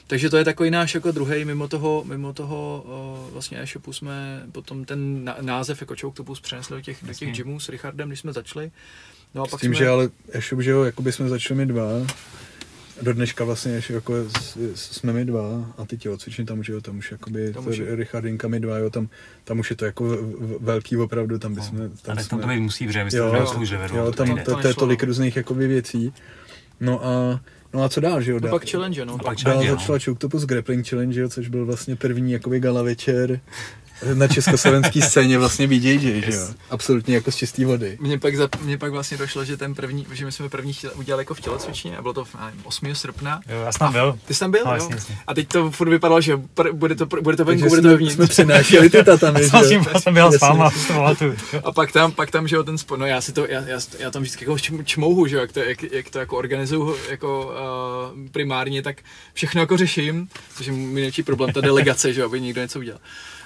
takže 0.08 0.30
to 0.30 0.38
je 0.38 0.46
takový 0.46 0.72
náš 0.72 0.96
jako 0.96 1.12
druhý, 1.12 1.46
mimo 1.46 1.68
toho, 1.68 2.04
mimo 2.08 2.34
toho 2.34 2.84
uh, 3.26 3.34
vlastně 3.34 3.62
e-shopu 3.62 3.94
jsme 3.94 4.44
potom 4.52 4.86
ten 4.86 5.32
název 5.42 5.82
jako 5.82 5.96
Choctopus 6.02 6.42
přenesli 6.42 6.76
do 6.76 6.82
těch, 6.82 6.98
do 7.04 7.14
těch 7.14 7.34
gymů 7.34 7.60
s 7.60 7.70
Richardem, 7.70 8.08
když 8.08 8.20
jsme 8.20 8.34
začali. 8.34 8.72
No 9.36 9.44
a 9.44 9.48
pak 9.48 9.60
s 9.60 9.62
tím, 9.62 9.76
jsme... 9.76 9.80
že 9.80 9.90
ale 9.90 10.10
e-shop, 10.32 10.62
že 10.62 10.72
jo, 10.72 10.84
jako 10.84 11.02
by 11.02 11.12
jsme 11.12 11.30
začali 11.30 11.60
mít 11.60 11.74
dva, 11.74 11.88
do 13.02 13.14
dneška 13.14 13.44
vlastně 13.44 13.72
ještě 13.72 13.94
jako 13.94 14.14
jsme 14.76 15.14
my 15.14 15.26
dva 15.26 15.74
a 15.78 15.86
ty 15.86 15.98
tělocvičny 15.98 16.46
tam 16.46 16.60
už, 16.60 16.70
jo, 16.70 16.82
tam 16.82 16.98
už 16.98 17.12
jakoby 17.12 17.54
tam 17.54 17.68
už 17.68 17.78
je... 17.78 17.96
Richardinka 17.96 18.48
my 18.48 18.60
dva, 18.60 18.78
jo, 18.78 18.90
tam, 18.90 19.10
tam 19.44 19.60
už 19.60 19.70
je 19.70 19.76
to 19.76 19.86
jako 19.86 20.18
velký 20.60 20.98
opravdu, 20.98 21.40
tam 21.40 21.56
bychom... 21.56 21.78
No, 21.78 21.90
tam 21.90 22.12
ale 22.12 22.24
jsme, 22.24 22.40
tam 22.40 22.50
to 22.50 22.62
musí, 22.62 22.88
protože 22.88 23.04
my 23.04 23.12
jsme 23.12 23.20
jo, 23.20 23.48
svůj 23.48 23.68
jo, 23.94 24.12
tam 24.12 24.38
to, 24.46 24.56
to, 24.56 24.68
je 24.68 24.74
tolik 24.74 25.04
různých 25.04 25.36
jakoby 25.36 25.68
věcí. 25.68 26.14
No 26.80 27.06
a 27.06 27.40
No 27.74 27.84
a 27.84 27.90
co 27.90 28.02
dál, 28.02 28.22
že 28.22 28.32
jo? 28.32 28.40
No 28.42 28.48
Dá- 28.48 28.52
pak 28.52 28.70
challenge, 28.70 29.06
no. 29.06 29.14
A 29.14 29.18
pak 29.18 29.26
pak 29.26 29.38
Dál 29.38 29.54
challenge, 29.54 29.72
no. 29.72 29.78
začala 29.78 30.00
Choctopus 30.06 30.46
Grappling 30.46 30.88
Challenge, 30.88 31.22
jo, 31.22 31.30
což 31.30 31.48
byl 31.48 31.66
vlastně 31.66 31.96
první 31.96 32.32
jakoby 32.32 32.60
gala 32.60 32.84
večer 32.84 33.40
na 34.14 34.28
československé 34.28 35.02
scéně 35.10 35.38
vlastně 35.38 35.68
BJJ, 35.68 36.00
že 36.26 36.32
jo? 36.38 36.48
Absolutně 36.70 37.16
jako 37.16 37.32
z 37.32 37.36
čisté 37.36 37.66
vody. 37.66 37.98
Mně 38.02 38.20
pak, 38.20 38.36
za, 38.36 38.50
mně 38.62 38.78
pak 38.78 38.92
vlastně 38.92 39.18
došlo, 39.18 39.46
že 39.46 39.58
ten 39.58 39.76
první, 39.76 40.08
že 40.12 40.26
my 40.26 40.32
jsme 40.32 40.50
první 40.50 40.74
chtěli, 40.74 40.94
udělali 40.94 41.22
jako 41.22 41.34
v 41.34 41.42
tělocvičně 41.42 41.98
a 41.98 42.02
bylo 42.02 42.14
to 42.14 42.26
nevím, 42.46 42.62
8. 42.64 42.96
srpna. 42.96 43.42
Jo, 43.50 43.62
já 43.62 43.72
jsem 43.72 43.80
tam 43.80 43.92
byl. 43.94 44.20
Ty 44.26 44.34
jsi 44.34 44.40
tam 44.40 44.52
byl, 44.52 44.62
No, 44.66 44.72
jo? 44.72 44.76
jasně, 44.78 44.96
jasně. 44.96 45.18
A 45.28 45.34
teď 45.34 45.48
to 45.48 45.72
furt 45.72 45.90
vypadalo, 45.90 46.22
že 46.22 46.36
pr- 46.36 46.74
bude 46.74 46.96
to, 46.96 47.06
pr- 47.06 47.22
bude 47.22 47.38
to 47.38 47.46
venku, 47.46 47.68
bude 47.70 47.82
to 47.82 47.88
jsme, 47.88 47.92
vevnitř. 47.92 48.16
jsme 48.16 48.28
přinášeli 48.28 48.90
ty 48.90 49.04
tatami, 49.04 49.40
Já 49.54 49.62
že 49.64 49.68
jsem, 49.68 49.78
jo? 49.78 49.86
já 49.94 50.00
jsem 50.00 50.14
byl 50.14 50.32
s 50.32 50.40
váma. 50.40 50.72
A 51.64 51.72
pak 51.72 51.92
tam, 51.92 52.12
pak 52.12 52.32
tam, 52.32 52.48
že 52.48 52.56
jo, 52.56 52.64
ten 52.64 52.78
sport, 52.78 53.00
no 53.00 53.06
já 53.06 53.22
si 53.22 53.32
to, 53.34 53.46
já, 53.50 53.62
já, 53.62 53.80
já 54.00 54.12
tam 54.12 54.22
vždycky 54.22 54.46
jako 54.46 54.54
čm- 54.56 54.84
čmouhu, 54.84 55.28
že 55.28 55.36
jo, 55.36 55.42
jak 55.42 55.52
to, 55.52 55.60
jak, 55.60 55.84
jak 55.84 56.10
to 56.10 56.20
jako 56.20 56.38
organizuju 56.38 56.96
jako 57.10 57.46
uh, 58.14 58.30
primárně, 58.32 58.82
tak 58.82 58.98
všechno 59.34 59.62
jako 59.62 59.78
řeším, 59.78 60.28
což 60.58 60.66
je 60.66 60.72
můj 60.74 60.94
největší 60.94 61.24
problém, 61.24 61.54
ta 61.54 61.62
delegace, 61.62 62.14
že 62.14 62.22
jo, 62.22 62.26
aby 62.28 62.42
někdo 62.42 62.62
něco 62.62 62.80
udělal. 62.80 63.00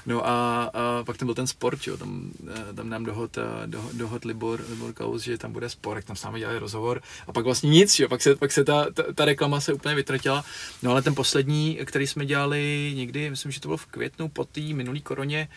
No 0.06 0.28
a, 0.28 0.64
a 0.64 1.04
pak 1.04 1.18
tam 1.18 1.26
byl 1.26 1.36
ten 1.36 1.48
sport, 1.48 1.88
jo, 1.88 1.98
tam, 1.98 2.32
eh, 2.48 2.74
tam 2.74 2.90
nám 2.90 3.06
dohod, 3.06 3.38
eh, 3.38 3.68
dohod, 3.68 3.94
dohod 3.94 4.26
Libor, 4.26 4.66
Libor 4.70 4.94
Kaus, 4.94 5.22
že 5.22 5.38
tam 5.38 5.52
bude 5.52 5.70
sport, 5.70 5.96
jak 5.96 6.06
tam 6.06 6.16
s 6.16 6.24
námi 6.24 6.40
dělali 6.40 6.60
rozhovor 6.60 7.02
a 7.28 7.34
pak 7.34 7.46
vlastně 7.46 7.70
nic, 7.70 8.00
jo, 8.00 8.10
pak 8.10 8.22
se, 8.22 8.36
pak 8.36 8.52
se 8.52 8.64
ta, 8.64 8.86
ta, 8.94 9.04
ta, 9.16 9.26
reklama 9.26 9.60
se 9.60 9.74
úplně 9.74 9.96
vytratila. 9.96 10.46
No 10.84 10.92
ale 10.92 11.02
ten 11.02 11.16
poslední, 11.16 11.80
který 11.86 12.08
jsme 12.08 12.26
dělali 12.26 12.94
někdy, 12.96 13.30
myslím, 13.30 13.52
že 13.52 13.62
to 13.62 13.68
bylo 13.68 13.78
v 13.78 13.86
květnu 13.86 14.30
po 14.30 14.46
té 14.46 14.62
minulý 14.62 15.02
koroně, 15.02 15.48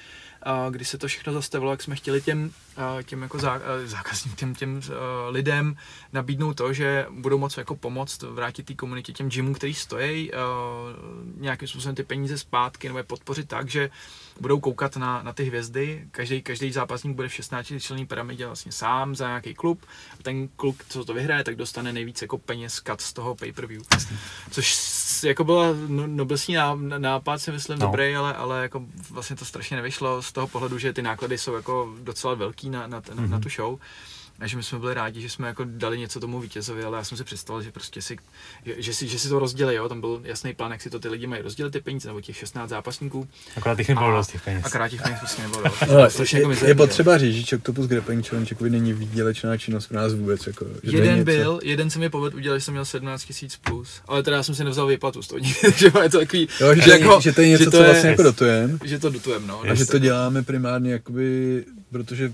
a 0.42 0.70
kdy 0.70 0.84
se 0.84 0.98
to 0.98 1.08
všechno 1.08 1.32
zastavilo, 1.32 1.70
jak 1.70 1.82
jsme 1.82 1.96
chtěli 1.96 2.22
těm, 2.22 2.50
a, 2.76 3.02
těm 3.02 3.22
jako 3.22 3.38
zá, 3.38 3.60
zákazníkům, 3.84 4.36
těm, 4.36 4.54
těm 4.54 4.80
lidem 5.28 5.76
nabídnout 6.12 6.56
to, 6.56 6.72
že 6.72 7.06
budou 7.10 7.38
moct 7.38 7.58
jako 7.58 7.76
pomoct 7.76 8.22
vrátit 8.22 8.66
té 8.66 8.74
komunitě 8.74 9.12
těm 9.12 9.28
gymům, 9.28 9.54
který 9.54 9.74
stojí, 9.74 10.32
nějakým 11.36 11.68
způsobem 11.68 11.94
ty 11.94 12.02
peníze 12.02 12.38
zpátky 12.38 12.88
nebo 12.88 12.98
je 12.98 13.04
podpořit 13.04 13.48
tak, 13.48 13.70
že 13.70 13.90
budou 14.40 14.60
koukat 14.60 14.96
na, 14.96 15.22
na 15.22 15.32
ty 15.32 15.44
hvězdy. 15.44 16.04
Každý, 16.10 16.42
každý 16.42 16.72
zápasník 16.72 17.16
bude 17.16 17.28
v 17.28 17.34
16 17.34 17.72
členní 17.78 18.06
pyramidě 18.06 18.46
vlastně 18.46 18.72
sám 18.72 19.14
za 19.14 19.26
nějaký 19.26 19.54
klub. 19.54 19.86
A 20.20 20.22
ten 20.22 20.48
kluk, 20.48 20.76
co 20.88 21.04
to 21.04 21.14
vyhraje, 21.14 21.44
tak 21.44 21.56
dostane 21.56 21.92
nejvíc 21.92 22.22
jako 22.22 22.38
peněz 22.38 22.80
cut 22.86 23.00
z 23.00 23.12
toho 23.12 23.34
pay-per-view. 23.34 23.82
Což 24.50 24.76
jako 25.22 25.44
byla 25.44 25.66
no, 25.88 26.06
noblesní 26.06 26.54
ná- 26.54 26.74
nápad, 26.98 27.38
si 27.38 27.52
myslím, 27.52 27.78
No. 27.78 27.86
dobrý, 27.86 28.16
ale, 28.16 28.34
ale 28.34 28.62
jako 28.62 28.82
vlastně 29.10 29.36
to 29.36 29.44
strašně 29.44 29.76
nevyšlo 29.76 30.22
z 30.22 30.32
toho 30.32 30.46
pohledu, 30.48 30.78
že 30.78 30.92
ty 30.92 31.02
náklady 31.02 31.38
jsou 31.38 31.54
jako 31.54 31.94
docela 32.02 32.34
velký 32.34 32.70
na, 32.70 32.86
na, 32.86 33.02
na, 33.14 33.26
na 33.26 33.40
tu 33.40 33.48
show. 33.48 33.78
A 34.40 34.46
že 34.46 34.56
my 34.56 34.62
jsme 34.62 34.78
byli 34.78 34.94
rádi, 34.94 35.20
že 35.20 35.28
jsme 35.30 35.48
jako 35.48 35.64
dali 35.66 35.98
něco 35.98 36.20
tomu 36.20 36.40
vítězovi, 36.40 36.84
ale 36.84 36.96
já 36.98 37.04
jsem 37.04 37.18
si 37.18 37.24
představil, 37.24 37.62
že 37.62 37.70
prostě 37.72 38.02
si, 38.02 38.16
že, 38.64 38.74
že 38.82 38.94
si, 38.94 39.08
že 39.08 39.18
si 39.18 39.28
to 39.28 39.38
rozdělí, 39.38 39.74
jo, 39.74 39.88
tam 39.88 40.00
byl 40.00 40.20
jasný 40.24 40.54
plán, 40.54 40.70
jak 40.72 40.82
si 40.82 40.90
to 40.90 40.98
ty 40.98 41.08
lidi 41.08 41.26
mají 41.26 41.42
rozdělit 41.42 41.70
ty 41.70 41.80
peníze, 41.80 42.08
nebo 42.08 42.20
těch 42.20 42.36
16 42.36 42.70
zápasníků. 42.70 43.28
Akorát 43.56 43.74
těch 43.76 43.88
nebylo 43.88 44.10
dost 44.16 44.32
těch 44.32 44.42
peněz. 44.44 44.64
A 44.66 44.70
krát 44.70 44.88
těch 44.88 45.02
peněz 45.02 45.18
prostě 45.18 45.42
nebylo. 45.42 45.62
Strašně 46.10 46.38
je, 46.38 46.48
jako 46.50 46.66
je, 46.66 46.74
potřeba 46.74 47.18
říct, 47.18 47.46
že 47.46 47.58
Challenge 48.22 48.50
jakoby 48.50 48.70
není 48.70 48.92
výdělečná 48.92 49.56
činnost 49.56 49.86
pro 49.86 49.96
nás 49.96 50.14
vůbec. 50.14 50.46
Jako, 50.46 50.66
že 50.82 50.96
Jeden 50.96 51.14
něco- 51.14 51.24
byl, 51.24 51.60
jeden 51.62 51.90
se 51.90 51.98
mi 51.98 52.10
povedl 52.10 52.36
udělat, 52.36 52.56
že 52.58 52.64
jsem 52.64 52.74
měl 52.74 52.84
17 52.84 53.24
tisíc 53.24 53.56
plus, 53.56 54.00
ale 54.08 54.22
teda 54.22 54.36
já 54.36 54.42
jsem 54.42 54.54
si 54.54 54.64
nevzal 54.64 54.86
výplatu 54.86 55.22
z 55.22 55.28
toho 55.28 55.38
nikdy, 55.38 55.60
takže 55.62 55.86
je 56.02 56.10
to 56.10 56.18
takový, 56.18 56.48
Jo, 56.60 56.74
že, 56.74 56.80
že 56.80 56.86
to 56.86 56.90
je, 56.90 57.00
jako- 57.00 57.20
že 57.20 57.32
to 57.32 57.40
je 57.40 57.48
něco, 57.48 57.64
že 57.64 57.70
to 57.70 57.76
co 57.76 57.82
je- 57.82 57.90
vlastně 57.90 58.10
jako 58.10 58.22
dotujem. 58.22 58.78
že 58.84 58.98
to 58.98 59.10
dotujem, 59.10 59.46
no. 59.46 59.60
A 59.70 59.74
že 59.74 59.86
to 59.86 59.98
děláme 59.98 60.42
primárně 60.42 60.92
jakoby, 60.92 61.64
protože 61.90 62.32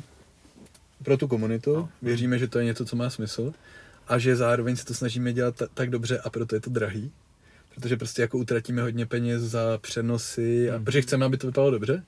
pro 1.05 1.17
tu 1.17 1.29
komunitu, 1.29 1.75
No. 1.77 1.89
věříme, 2.03 2.39
že 2.39 2.49
to 2.49 2.59
je 2.59 2.65
něco, 2.65 2.85
co 2.85 2.97
má 2.97 3.11
smysl 3.11 3.53
a 4.09 4.19
že 4.19 4.37
zároveň 4.37 4.77
se 4.77 4.85
to 4.85 4.95
snažíme 4.95 5.33
dělat 5.33 5.57
ta, 5.57 5.67
tak 5.75 5.91
dobře 5.91 6.19
a 6.19 6.31
proto 6.31 6.55
je 6.55 6.61
to 6.61 6.71
drahý. 6.71 7.11
Protože 7.75 7.97
prostě 7.97 8.23
jako 8.23 8.39
utratíme 8.39 8.83
hodně 8.83 9.07
peněz 9.07 9.43
za 9.43 9.79
přenosy, 9.79 10.71
a, 10.71 10.79
Mm. 10.79 10.85
protože 10.85 11.03
chceme, 11.03 11.27
aby 11.27 11.37
to 11.37 11.47
vypadalo 11.47 11.71
dobře. 11.71 12.03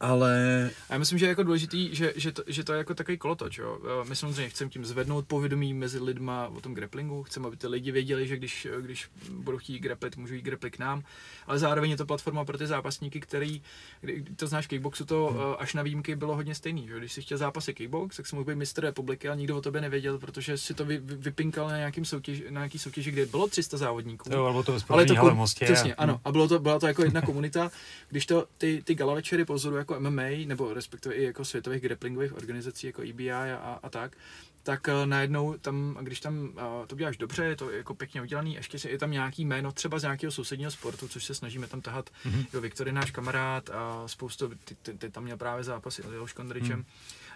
Ale 0.00 0.70
A 0.88 0.92
já 0.92 0.98
myslím, 0.98 1.18
že 1.18 1.26
je 1.26 1.28
jako 1.28 1.42
důležitý, 1.42 1.94
že, 1.94 2.12
že, 2.16 2.32
to, 2.32 2.42
že 2.46 2.64
to 2.64 2.72
je 2.72 2.78
jako 2.78 2.94
takový 2.94 3.18
kolotoč, 3.18 3.58
jo. 3.58 3.78
Eh, 4.02 4.08
My 4.08 4.16
samozřejmě 4.16 4.48
chceme 4.48 4.70
tím 4.70 4.84
zvednout 4.84 5.26
povědomí 5.26 5.74
mezi 5.74 5.98
lidma 5.98 6.48
o 6.48 6.60
tom 6.60 6.74
grapplingu, 6.74 7.22
chceme, 7.22 7.46
aby 7.46 7.56
ty 7.56 7.66
lidi 7.66 7.92
věděli, 7.92 8.26
že 8.26 8.36
když, 8.36 8.66
když 8.80 9.08
budou 9.30 9.58
chtít 9.58 9.78
grapplit, 9.78 10.16
můžou 10.16 10.34
jít 10.34 10.42
grapplit 10.44 10.76
k 10.76 10.78
nám, 10.78 11.02
ale 11.46 11.58
zároveň 11.58 11.90
je 11.90 11.96
to 11.96 12.06
platforma 12.06 12.44
pro 12.44 12.58
ty 12.58 12.66
zápasníky, 12.66 13.20
který, 13.20 13.62
kdy, 14.00 14.24
to 14.36 14.46
znáš 14.46 14.66
kickboxu, 14.66 15.04
to 15.04 15.36
eh, 15.54 15.62
až 15.62 15.74
na 15.74 15.82
výjimky 15.82 16.16
bylo 16.16 16.36
hodně 16.36 16.54
stejný, 16.54 16.88
že? 16.88 16.98
Když 16.98 17.12
si 17.12 17.22
chtěl 17.22 17.38
zápasy 17.38 17.74
kickbox, 17.74 18.16
tak 18.16 18.26
si 18.26 18.36
mohl 18.36 18.44
být 18.44 18.54
mistr 18.54 18.82
republiky 18.82 19.28
a 19.28 19.34
nikdo 19.34 19.56
o 19.56 19.60
tobě 19.60 19.80
nevěděl, 19.80 20.18
protože 20.18 20.58
si 20.58 20.74
to 20.74 20.84
vy, 20.84 20.98
vy, 20.98 21.14
vypinkal 21.16 21.68
na, 21.68 21.76
nějakým 21.76 22.04
soutěž, 22.04 22.42
na 22.50 22.60
nějaký 22.60 22.78
soutěži, 22.78 23.10
kde 23.10 23.26
bylo 23.26 23.48
300 23.48 23.76
závodníků. 23.76 24.30
Jo, 24.32 24.42
ale 24.44 24.52
bylo 24.52 24.62
to 24.62 24.72
ve 24.72 24.78
Ale 24.88 25.06
to 25.06 25.14
hale 25.14 25.34
Mostě. 25.34 25.64
Přesně, 25.64 25.94
a- 25.94 26.02
ano. 26.02 26.20
A 26.24 26.32
bylo 26.32 26.48
to, 26.48 26.58
byla 26.58 26.78
to 26.78 26.86
jako 26.86 27.02
jedna 27.04 27.20
komunita, 27.22 27.70
když 28.10 28.26
to 28.26 28.46
ty, 28.58 28.82
ty 28.84 28.94
gala 28.94 29.14
večery 29.14 29.44
pozoru 29.44 29.76
jako 29.76 29.93
MMA, 29.98 30.46
nebo 30.46 30.74
respektive 30.74 31.14
i 31.14 31.24
jako 31.24 31.44
světových 31.44 31.82
grapplingových 31.82 32.36
organizací 32.36 32.86
jako 32.86 33.02
EBI 33.02 33.32
a, 33.32 33.78
a, 33.82 33.90
tak, 33.90 34.16
tak 34.62 34.88
uh, 34.88 35.06
najednou 35.06 35.58
tam, 35.58 35.98
když 36.00 36.20
tam 36.20 36.42
uh, 36.42 36.86
to 36.86 36.96
děláš 36.96 37.16
dobře, 37.16 37.44
je 37.44 37.56
to 37.56 37.70
jako 37.70 37.94
pěkně 37.94 38.22
udělaný, 38.22 38.54
ještě 38.54 38.88
je 38.88 38.98
tam 38.98 39.10
nějaký 39.10 39.44
jméno 39.44 39.72
třeba 39.72 39.98
z 39.98 40.02
nějakého 40.02 40.32
sousedního 40.32 40.70
sportu, 40.70 41.08
což 41.08 41.24
se 41.24 41.34
snažíme 41.34 41.66
tam 41.66 41.80
tahat. 41.80 42.10
Mhm. 42.24 42.34
Mm-hmm. 42.34 42.46
Jo, 42.52 42.60
Viktor 42.60 42.86
je 42.86 42.92
náš 42.92 43.10
kamarád 43.10 43.70
a 43.70 44.08
spoustu, 44.08 44.48
ty, 44.64 44.74
ty, 44.74 44.94
ty 44.94 45.10
tam 45.10 45.24
měl 45.24 45.36
právě 45.36 45.64
zápasy 45.64 46.02
s 46.02 46.06
Leoš 46.06 46.32
Kondričem. 46.32 46.84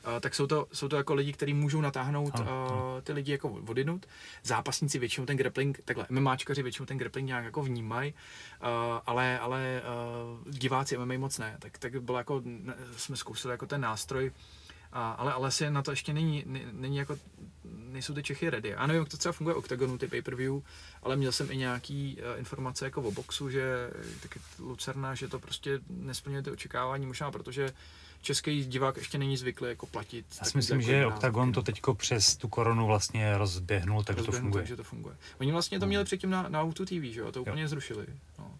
Uh, 0.06 0.20
tak 0.20 0.34
jsou 0.34 0.46
to, 0.46 0.66
jsou 0.72 0.88
to 0.88 0.96
jako 0.96 1.14
lidi, 1.14 1.32
kteří 1.32 1.54
můžou 1.54 1.80
natáhnout 1.80 2.34
Ano, 2.34 2.94
uh, 2.96 3.00
ty 3.02 3.12
lidi 3.12 3.32
jako 3.32 3.48
vodinut. 3.48 4.06
Zápasníci 4.42 4.98
většinou 4.98 5.26
ten 5.26 5.36
grappling, 5.36 5.80
takhle, 5.84 6.06
MMAčkaři 6.10 6.62
většinou 6.62 6.86
ten 6.86 6.98
grappling 6.98 7.26
nějak 7.26 7.44
jako 7.44 7.62
vnímají, 7.62 8.14
uh, 8.62 8.68
ale, 9.06 9.38
ale 9.38 9.82
uh, 10.46 10.52
diváci 10.52 10.98
MMA 10.98 11.18
moc 11.18 11.38
ne. 11.38 11.56
Tak, 11.58 11.78
tak 11.78 12.02
bylo 12.02 12.18
jako, 12.18 12.42
jsme 12.96 13.16
zkusili 13.16 13.52
jako 13.52 13.66
ten 13.66 13.80
nástroj, 13.80 14.32
a, 14.92 15.10
ale, 15.10 15.32
ale 15.32 15.48
asi 15.48 15.70
na 15.70 15.82
to 15.82 15.90
ještě 15.90 16.12
není, 16.12 16.44
ne- 16.46 16.72
není 16.72 16.96
jako, 16.96 17.18
nejsou 17.64 18.14
ty 18.14 18.22
Čechy 18.22 18.50
ready. 18.50 18.74
Nevím, 18.86 19.02
jak 19.02 19.08
to 19.08 19.16
třeba 19.16 19.32
funguje 19.32 19.54
Octagonu, 19.54 19.98
ty 19.98 20.08
pay-per-view, 20.08 20.62
ale 21.02 21.16
měl 21.16 21.32
jsem 21.32 21.50
i 21.50 21.56
nějaký 21.56 22.18
uh, 22.32 22.38
informace 22.38 22.84
jako 22.84 23.02
o 23.02 23.10
boxu, 23.10 23.50
že 23.50 23.90
taky 24.22 24.40
Lucerna, 24.58 25.14
že 25.14 25.28
to 25.28 25.38
prostě 25.38 25.80
nesplňuje 25.88 26.42
ty 26.42 26.50
očekávání, 26.50 27.06
možná 27.06 27.30
protože 27.30 27.72
český 28.22 28.64
divák 28.64 28.96
ještě 28.96 29.18
není 29.18 29.36
zvyklý 29.36 29.68
jako 29.68 29.86
platit. 29.86 30.26
Já 30.40 30.44
si 30.44 30.56
myslím, 30.58 30.80
jako 30.80 30.90
že 30.90 31.04
základy. 31.20 31.52
to 31.52 31.62
teďko 31.62 31.94
přes 31.94 32.36
tu 32.36 32.48
koronu 32.48 32.86
vlastně 32.86 33.38
rozběhnul, 33.38 34.02
takže 34.04 34.22
to 34.22 34.26
Rozběhnu, 34.26 34.46
funguje. 34.46 34.62
Takže 34.62 34.76
to 34.76 34.82
funguje. 34.84 35.16
Oni 35.40 35.52
vlastně 35.52 35.80
to 35.80 35.86
měli 35.86 36.04
předtím 36.04 36.30
na, 36.30 36.48
na 36.48 36.62
Auto 36.62 36.84
TV, 36.84 37.02
že 37.02 37.20
jo, 37.20 37.32
to 37.32 37.42
úplně 37.42 37.68
zrušili. 37.68 38.06
No. 38.38 38.50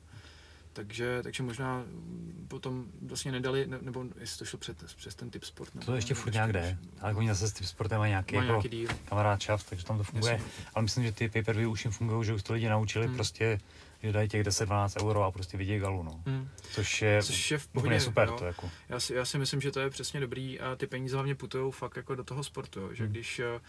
Takže, 0.73 1.21
takže 1.23 1.43
možná 1.43 1.79
mm, 1.79 2.45
potom 2.49 2.85
vlastně 3.03 3.33
nedali, 3.33 3.67
ne, 3.67 3.79
nebo 3.83 4.05
jestli 4.21 4.39
to 4.39 4.45
šlo 4.45 4.59
před, 4.59 4.85
přes 4.97 5.15
ten 5.15 5.31
typ 5.31 5.45
sport. 5.45 5.75
Nebo 5.75 5.87
To 5.87 5.95
ještě 5.95 6.15
furt 6.15 6.33
nějak 6.33 6.53
jde. 6.53 6.79
Ale 7.01 7.15
oni 7.15 7.29
zase 7.29 7.49
s 7.49 7.53
tím 7.53 7.67
sportem 7.67 7.99
mají 7.99 8.11
nějaký, 8.11 8.35
jako 8.35 8.47
nějaký 8.47 8.69
díl. 8.69 8.89
kamarád 9.09 9.41
čas, 9.41 9.65
takže 9.65 9.85
tam 9.85 9.99
to 9.99 10.05
funguje. 10.05 10.33
Jasně. 10.33 10.49
Ale 10.75 10.83
myslím, 10.83 11.05
že 11.05 11.13
ty 11.13 11.29
pay-per-view 11.29 11.71
už 11.71 11.85
jim 11.85 11.93
fungují, 11.93 12.25
že 12.27 12.35
už 12.35 12.43
to 12.43 12.53
lidi 12.53 12.69
naučili 12.69 13.07
Hmm. 13.07 13.15
prostě, 13.15 13.61
že 14.03 14.13
dají 14.13 14.29
těch 14.29 14.43
10-12 14.47 15.03
euro 15.07 15.23
a 15.23 15.31
prostě 15.31 15.57
vidí 15.57 15.79
galu, 15.79 16.03
no. 16.03 16.23
Hmm. 16.27 16.49
Což 16.71 17.03
je, 17.03 17.23
Což 17.23 17.51
je 17.51 17.59
v 17.59 17.67
pohodě, 17.69 18.01
super 18.01 18.29
jo. 18.29 18.37
to 18.39 18.45
jako. 18.45 18.71
Já 18.89 19.01
si, 19.01 19.15
já 19.15 19.25
si 19.25 19.39
myslím, 19.39 19.61
že 19.61 19.71
to 19.71 19.81
je 19.81 19.91
přesně 19.91 20.21
dobrý 20.21 20.61
a 20.61 20.77
ty 20.77 20.87
peníze 20.87 21.17
hlavně 21.17 21.35
putují 21.35 21.73
fakt 21.73 21.97
jako 21.97 22.15
do 22.15 22.25
toho 22.25 22.45
sportu, 22.45 22.81
jo. 22.81 22.95
že 22.95 23.05
Hmm. 23.05 23.13
když 23.13 23.39
eh, 23.39 23.61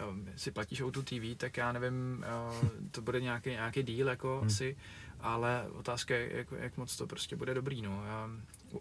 jo, 0.00 0.12
si 0.36 0.50
platíš 0.50 0.80
o 0.80 0.90
tu 0.90 1.02
TV, 1.02 1.36
tak 1.36 1.56
já 1.56 1.72
nevím, 1.72 2.24
eh, 2.26 2.68
to 2.90 3.02
bude 3.02 3.20
nějaký, 3.20 3.50
nějaký 3.50 3.82
díl 3.82 4.08
jako 4.08 4.36
Hmm. 4.38 4.46
asi, 4.46 4.76
ale 5.20 5.64
otázka 5.72 6.14
je, 6.14 6.36
jak, 6.36 6.46
jak 6.58 6.76
moc 6.76 6.96
to 6.96 7.06
prostě 7.06 7.36
bude 7.36 7.54
dobrý, 7.54 7.82
no. 7.82 8.04
Já, 8.06 8.30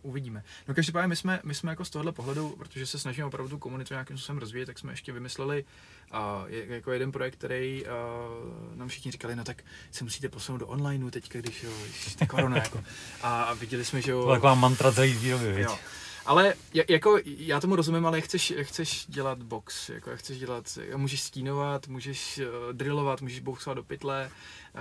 uvidíme. 0.02 0.44
No 0.68 0.74
každopádně 0.76 1.08
my 1.08 1.16
jsme, 1.16 1.40
my 1.44 1.56
jsme 1.56 1.72
jako 1.72 1.86
z 1.86 1.90
tohohle 1.90 2.12
pohledu, 2.12 2.50
protože 2.50 2.86
se 2.86 3.00
snažíme 3.00 3.26
opravdu 3.28 3.50
tu 3.50 3.58
komunitu 3.58 3.94
nějakým 3.94 4.18
způsobem 4.18 4.40
rozvíjet, 4.40 4.66
tak 4.66 4.80
jsme 4.80 4.94
ještě 4.94 5.12
vymysleli 5.12 5.66
uh, 6.14 6.20
jako 6.50 6.92
jeden 6.92 7.12
projekt, 7.12 7.34
který 7.36 7.84
uh, 7.86 8.78
nám 8.78 8.88
všichni 8.88 9.12
říkali, 9.12 9.36
no 9.36 9.44
tak 9.44 9.64
se 9.92 10.04
musíte 10.04 10.30
posunout 10.30 10.58
do 10.58 10.68
onlineu 10.68 11.10
teďka, 11.10 11.40
když 11.40 11.64
jo, 11.64 11.72
když 11.84 12.16
je 12.22 12.28
korona, 12.28 12.58
jako. 12.58 12.84
A, 13.22 13.44
a 13.44 13.54
viděli 13.54 13.86
jsme, 13.86 14.02
že 14.02 14.12
jo, 14.12 14.24
To 14.24 14.32
taková 14.32 14.56
mantra 14.56 14.92
celý 14.92 15.14
výroby? 15.14 15.62
Jo. 15.62 15.78
Ale 16.26 16.54
ja- 16.74 16.84
jako, 16.90 17.18
já 17.26 17.60
tomu 17.60 17.76
rozumím, 17.76 18.06
ale 18.06 18.22
chceš, 18.22 18.54
chceš 18.62 19.06
dělat 19.08 19.44
box, 19.44 19.90
jako 19.90 20.10
jak 20.10 20.20
chceš 20.20 20.40
dělat, 20.40 20.78
můžeš 20.96 21.22
stínovat, 21.22 21.88
můžeš 21.88 22.38
uh, 22.38 22.74
drillovat, 22.74 23.22
můžeš 23.22 23.40
boxovat 23.40 23.76
do 23.78 23.84
pytle, 23.84 24.30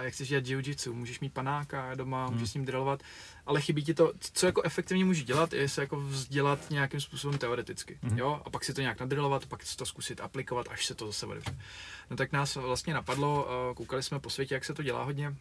chceš 0.09 0.29
dělat 0.29 0.45
jiu-jitsu, 0.45 0.93
můžeš 0.93 1.21
mít 1.21 1.33
panáka 1.33 1.95
doma, 1.95 2.25
Hmm. 2.25 2.35
můžeš 2.35 2.51
s 2.51 2.55
ním 2.55 2.65
drillovat, 2.65 3.03
ale 3.47 3.61
chybí 3.61 3.85
ti 3.85 3.95
to, 3.95 4.13
co 4.33 4.47
jako 4.47 4.63
efektivně 4.63 5.05
můžeš 5.05 5.25
dělat, 5.25 5.53
je 5.53 5.69
se 5.69 5.81
jako 5.81 5.97
vzdělat 5.97 6.71
nějakým 6.71 7.01
způsobem 7.01 7.39
teoreticky, 7.39 7.99
Mhm. 8.03 8.19
jo, 8.19 8.43
a 8.45 8.51
pak 8.51 8.65
si 8.65 8.75
to 8.75 8.81
nějak 8.81 9.01
nadrillovat, 9.01 9.47
pak 9.47 9.63
si 9.63 9.77
to 9.77 9.87
zkusit 9.87 10.21
aplikovat, 10.21 10.67
až 10.71 10.87
se 10.87 10.95
to 10.95 11.07
zase 11.07 11.27
bude. 11.27 11.41
No 12.11 12.17
tak 12.17 12.33
nás 12.33 12.57
vlastně 12.57 12.95
napadlo, 12.95 13.45
uh, 13.69 13.75
koukali 13.75 14.03
jsme 14.03 14.19
po 14.21 14.31
světě, 14.31 14.55
jak 14.55 14.65
se 14.65 14.75
to 14.75 14.83
dělá 14.83 15.03
hodně, 15.05 15.35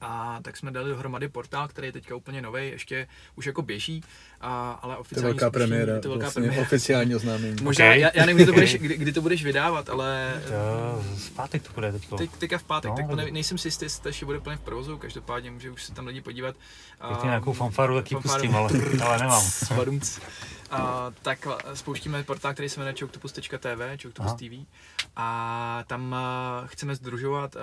A 0.00 0.38
tak 0.42 0.56
jsme 0.56 0.70
dali 0.70 0.90
dohromady 0.90 1.28
portál, 1.28 1.68
který 1.68 1.88
je 1.88 1.92
teďka 1.92 2.16
úplně 2.16 2.42
nový, 2.42 2.68
ještě 2.68 3.08
už 3.36 3.46
jako 3.46 3.62
běží, 3.62 4.04
a, 4.40 4.70
ale 4.82 4.94
To 4.94 4.96
je 4.96 5.00
oficiální 5.00 5.24
velká 5.38 5.46
spuštění- 5.46 5.50
premiéra, 5.68 6.00
to 6.00 6.08
je 6.08 6.10
velká 6.10 6.22
vlastně 6.24 6.42
premiéra. 6.42 6.62
oficiální 6.62 7.14
oznámení. 7.14 7.56
Možná, 7.62 7.84
Okay. 7.84 8.00
já, 8.00 8.10
já 8.14 8.26
nevím, 8.26 8.36
kdy 8.36 8.46
to, 8.46 8.52
budeš, 8.52 8.74
kdy, 8.74 8.96
kdy 8.96 9.12
to 9.12 9.20
budeš 9.22 9.44
vydávat, 9.44 9.90
ale 9.90 10.42
To 10.48 11.04
z 11.16 11.30
pátek 11.30 11.62
to 11.62 11.72
bude 11.72 11.92
teďko. 11.92 12.16
teď, 12.16 12.30
teďka 12.38 12.58
v 12.58 12.62
pátek, 12.64 12.90
No, 12.90 12.96
tak 12.96 13.06
to 13.08 13.16
ne, 13.16 13.30
nejsem 13.30 13.58
si 13.58 13.68
jistý, 13.68 13.84
jestli 13.84 14.02
to 14.02 14.08
ještě 14.08 14.26
bude 14.26 14.40
plně 14.40 14.56
v 14.56 14.60
provozu, 14.60 14.98
každopádně 14.98 15.50
může 15.50 15.70
už 15.70 15.84
se 15.84 15.94
tam 15.94 16.06
lidi 16.06 16.20
podívat. 16.20 16.56
Já 17.10 17.16
ti 17.16 17.26
nějakou 17.26 17.52
fanfaru 17.52 17.94
taky 17.94 18.16
pustím, 18.16 18.56
ale, 18.56 18.70
ale 19.04 19.18
nemám. 19.18 19.42
Svadumc. 19.42 20.18
A, 20.70 21.12
tak 21.22 21.48
spouštíme 21.74 22.22
portál, 22.22 22.52
který 22.52 22.68
se 22.68 22.80
jmenuje 22.80 22.94
choctopus.tv, 23.00 24.02
Choctopus 24.02 24.26
Aha. 24.26 24.36
TV. 24.36 24.66
A 25.16 25.84
tam 25.86 26.14
a, 26.14 26.62
chceme 26.66 26.94
združovat, 26.94 27.56
a, 27.56 27.60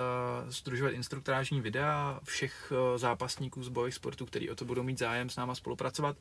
združovat 0.50 0.90
instruktážní 0.90 1.60
videa 1.60 2.20
všech 2.24 2.72
a, 2.72 2.98
zápasníků 2.98 3.62
z 3.62 3.68
bojových 3.68 3.94
sportů, 3.94 4.26
který 4.26 4.50
o 4.50 4.54
to 4.54 4.64
budou 4.64 4.82
mít 4.82 4.98
zájem 4.98 5.30
s 5.30 5.36
náma 5.36 5.54
spolupracovat. 5.54 6.16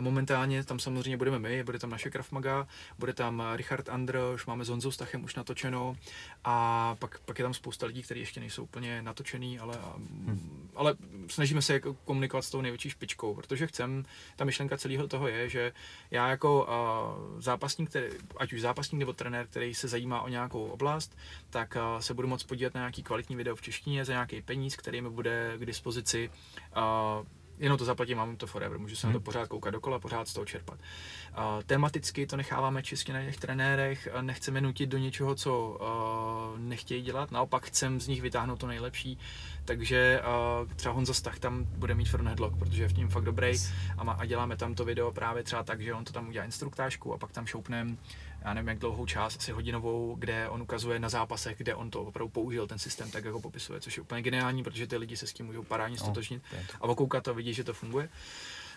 Momentálně 0.00 0.64
tam 0.64 0.78
samozřejmě 0.78 1.16
budeme 1.16 1.38
my, 1.38 1.64
bude 1.64 1.78
tam 1.78 1.90
naše 1.90 2.10
Krav 2.10 2.32
Maga, 2.32 2.66
bude 2.98 3.12
tam 3.12 3.42
Richard 3.54 3.88
Androš, 3.88 4.46
máme 4.46 4.64
s 4.64 4.68
Honzou 4.68 4.90
Stachem 4.90 5.24
už 5.24 5.34
natočeno 5.34 5.96
a 6.44 6.96
pak, 6.98 7.18
pak 7.18 7.38
je 7.38 7.42
tam 7.42 7.54
spousta 7.54 7.86
lidí, 7.86 8.02
kteří 8.02 8.20
ještě 8.20 8.40
nejsou 8.40 8.62
úplně 8.62 9.02
natočený, 9.02 9.58
ale, 9.58 9.78
hmm. 10.26 10.70
ale 10.74 10.94
snažíme 11.28 11.62
se 11.62 11.72
jako 11.72 11.94
komunikovat 11.94 12.42
s 12.42 12.50
tou 12.50 12.60
největší 12.60 12.90
špičkou, 12.90 13.34
protože 13.34 13.66
chcem, 13.66 14.04
ta 14.36 14.44
myšlenka 14.44 14.76
celého 14.76 15.08
toho 15.08 15.28
je, 15.28 15.48
že 15.48 15.72
já 16.10 16.28
jako 16.28 16.64
uh, 16.64 17.40
zápasník, 17.40 17.90
který, 17.90 18.06
ať 18.36 18.52
už 18.52 18.60
zápasník 18.60 18.98
nebo 18.98 19.12
trenér, 19.12 19.46
který 19.46 19.74
se 19.74 19.88
zajímá 19.88 20.22
o 20.22 20.28
nějakou 20.28 20.64
oblast, 20.64 21.16
tak 21.50 21.76
uh, 21.76 22.00
se 22.00 22.14
budu 22.14 22.28
moct 22.28 22.44
podívat 22.44 22.74
na 22.74 22.80
nějaký 22.80 23.02
kvalitní 23.02 23.36
video 23.36 23.56
v 23.56 23.62
češtině 23.62 24.04
za 24.04 24.12
nějaký 24.12 24.42
peníz, 24.42 24.76
který 24.76 25.00
mi 25.00 25.10
bude 25.10 25.54
k 25.58 25.66
dispozici 25.66 26.30
uh, 26.76 27.26
jenom 27.58 27.78
to 27.78 27.84
zaplatím, 27.84 28.16
mám 28.16 28.36
to 28.36 28.46
forever, 28.46 28.78
můžu 28.78 28.96
se 28.96 29.06
na 29.06 29.12
to 29.12 29.20
pořád 29.20 29.48
koukat 29.48 29.72
dokola, 29.72 29.98
pořád 29.98 30.28
z 30.28 30.32
toho 30.32 30.44
čerpat. 30.44 30.78
Uh, 30.78 31.62
tematicky 31.66 32.26
to 32.26 32.36
necháváme 32.36 32.82
čistě 32.82 33.12
na 33.12 33.24
těch 33.24 33.36
trenérech, 33.36 34.08
nechceme 34.20 34.60
nutit 34.60 34.88
do 34.88 34.98
něčeho, 34.98 35.34
co 35.34 35.68
uh, 35.68 36.58
nechtějí 36.60 37.02
dělat, 37.02 37.30
naopak 37.30 37.66
chcem 37.66 38.00
z 38.00 38.08
nich 38.08 38.22
vytáhnout 38.22 38.60
to 38.60 38.66
nejlepší, 38.66 39.18
takže 39.64 40.20
uh, 40.62 40.72
třeba 40.72 40.94
Honza 40.94 41.14
Stach 41.14 41.38
tam 41.38 41.64
bude 41.64 41.94
mít 41.94 42.08
front 42.08 42.28
headlock, 42.28 42.56
protože 42.56 42.82
je 42.82 42.88
v 42.88 42.96
něm 42.96 43.08
fakt 43.08 43.24
dobrý 43.24 43.52
a, 43.98 44.04
má, 44.04 44.12
a 44.12 44.24
děláme 44.24 44.56
tam 44.56 44.74
to 44.74 44.84
video 44.84 45.12
právě 45.12 45.42
třeba 45.42 45.62
tak, 45.62 45.80
že 45.80 45.94
on 45.94 46.04
to 46.04 46.12
tam 46.12 46.28
udělá 46.28 46.44
instruktážku 46.44 47.14
a 47.14 47.18
pak 47.18 47.32
tam 47.32 47.46
šoupnem 47.46 47.98
já 48.46 48.54
nevím 48.54 48.68
jak 48.68 48.78
dlouhou 48.78 49.06
část, 49.06 49.36
asi 49.36 49.52
hodinovou, 49.52 50.14
kde 50.18 50.48
on 50.48 50.62
ukazuje 50.62 50.98
na 50.98 51.08
zápasech, 51.08 51.58
kde 51.58 51.74
on 51.74 51.90
to 51.90 52.02
opravdu 52.02 52.28
použil, 52.28 52.66
ten 52.66 52.78
systém, 52.78 53.10
tak 53.10 53.24
jako 53.24 53.40
popisuje, 53.40 53.80
což 53.80 53.96
je 53.96 54.02
úplně 54.02 54.22
geniální, 54.22 54.62
protože 54.62 54.86
ty 54.86 54.96
lidi 54.96 55.16
se 55.16 55.26
s 55.26 55.32
tím 55.32 55.46
můžou 55.46 55.62
parádně 55.62 55.98
stotožnit 55.98 56.42
to. 56.50 56.76
a 56.80 56.84
okoukat 56.84 57.24
to, 57.24 57.34
vidí, 57.34 57.54
že 57.54 57.64
to 57.64 57.74
funguje. 57.74 58.08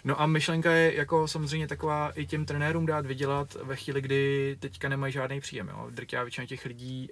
No 0.03 0.21
a 0.21 0.25
myšlenka 0.25 0.71
je 0.71 0.95
jako 0.95 1.27
samozřejmě 1.27 1.67
taková 1.67 2.11
i 2.11 2.25
těm 2.25 2.45
trenérům 2.45 2.85
dát 2.85 3.05
vydělat 3.05 3.53
ve 3.53 3.75
chvíli, 3.75 4.01
kdy 4.01 4.55
teďka 4.59 4.89
nemají 4.89 5.13
žádný 5.13 5.39
příjem. 5.39 5.67
Jo. 5.67 5.87
Drtivá 5.89 6.23
většina 6.23 6.47
těch 6.47 6.65
lidí, 6.65 7.09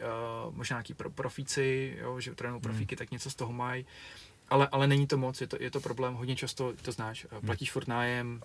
uh, 0.48 0.56
možná 0.56 0.76
nějaký 0.76 0.94
pro, 0.94 1.10
profíci, 1.10 1.98
jo, 2.02 2.20
že 2.20 2.36
trénují 2.36 2.62
profíky, 2.62 2.96
tak 2.96 3.12
něco 3.12 3.30
z 3.30 3.36
toho 3.36 3.54
mají. 3.54 3.86
Ale, 4.50 4.68
ale 4.72 4.88
není 4.88 5.08
to 5.08 5.18
moc, 5.18 5.42
je 5.42 5.48
to, 5.48 5.58
je 5.60 5.72
to 5.72 5.80
problém, 5.80 6.14
hodně 6.14 6.36
často 6.36 6.74
to 6.82 6.92
znáš, 6.92 7.28
eh, 7.32 7.46
platíš 7.46 7.72
furt 7.72 7.88
nájem, 7.88 8.42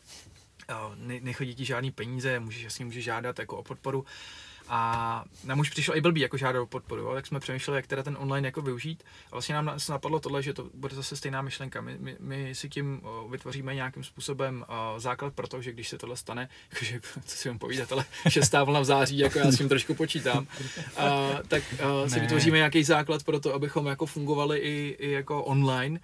ne, 0.97 1.21
nechodí 1.21 1.55
ti 1.55 1.65
žádný 1.65 1.91
peníze, 1.91 2.41
můžeš 2.41 2.63
jasně 2.63 2.85
můžeš 2.85 3.05
žádat 3.05 3.39
jako 3.39 3.57
o 3.57 3.63
podporu. 3.63 4.05
A 4.69 5.25
nám 5.45 5.61
už 5.61 5.71
přišlo 5.71 5.97
i 5.97 6.01
blbý 6.01 6.21
jako 6.21 6.37
žádat 6.37 6.61
o 6.63 6.67
podporu, 6.67 7.03
jo? 7.03 7.15
tak 7.15 7.27
jsme 7.27 7.41
přemýšleli, 7.41 7.79
jak 7.79 7.87
teda 7.87 8.03
ten 8.03 8.17
online 8.21 8.49
jako 8.49 8.63
využít. 8.63 9.05
A 9.27 9.31
vlastně 9.31 9.55
nám 9.55 9.73
se 9.77 9.93
napadlo 9.93 10.21
tohle, 10.21 10.43
že 10.43 10.53
to 10.53 10.71
bude 10.75 10.95
zase 10.95 11.17
stejná 11.17 11.43
myšlenka. 11.43 11.81
My, 11.81 11.97
my, 11.99 12.17
my 12.21 12.55
si 12.55 12.69
tím 12.69 13.01
vytvoříme 13.31 13.75
nějakým 13.75 14.05
způsobem 14.05 14.65
základ 14.97 15.35
pro 15.35 15.49
to, 15.49 15.63
že 15.63 15.73
když 15.73 15.89
se 15.89 15.99
tohle 15.99 16.17
stane, 16.17 16.49
jakože, 16.73 17.01
co 17.25 17.37
si 17.37 17.49
vám 17.49 17.59
povídat, 17.59 17.93
ale 17.93 18.05
šestá 18.29 18.65
vlna 18.65 18.81
v 18.81 18.85
září, 18.85 19.19
jako 19.19 19.39
já 19.39 19.53
s 19.53 19.59
tím 19.59 19.69
trošku 19.69 19.95
počítám, 19.95 20.47
a, 20.97 21.29
tak 21.49 21.63
a, 21.73 22.09
si 22.09 22.15
Ne. 22.17 22.21
vytvoříme 22.21 22.57
nějaký 22.57 22.85
základ 22.85 23.23
pro 23.23 23.41
to, 23.41 23.55
abychom 23.55 23.87
jako 23.87 24.07
fungovali 24.07 24.59
i, 24.59 24.97
i 24.99 25.11
jako 25.11 25.45
online, 25.45 26.01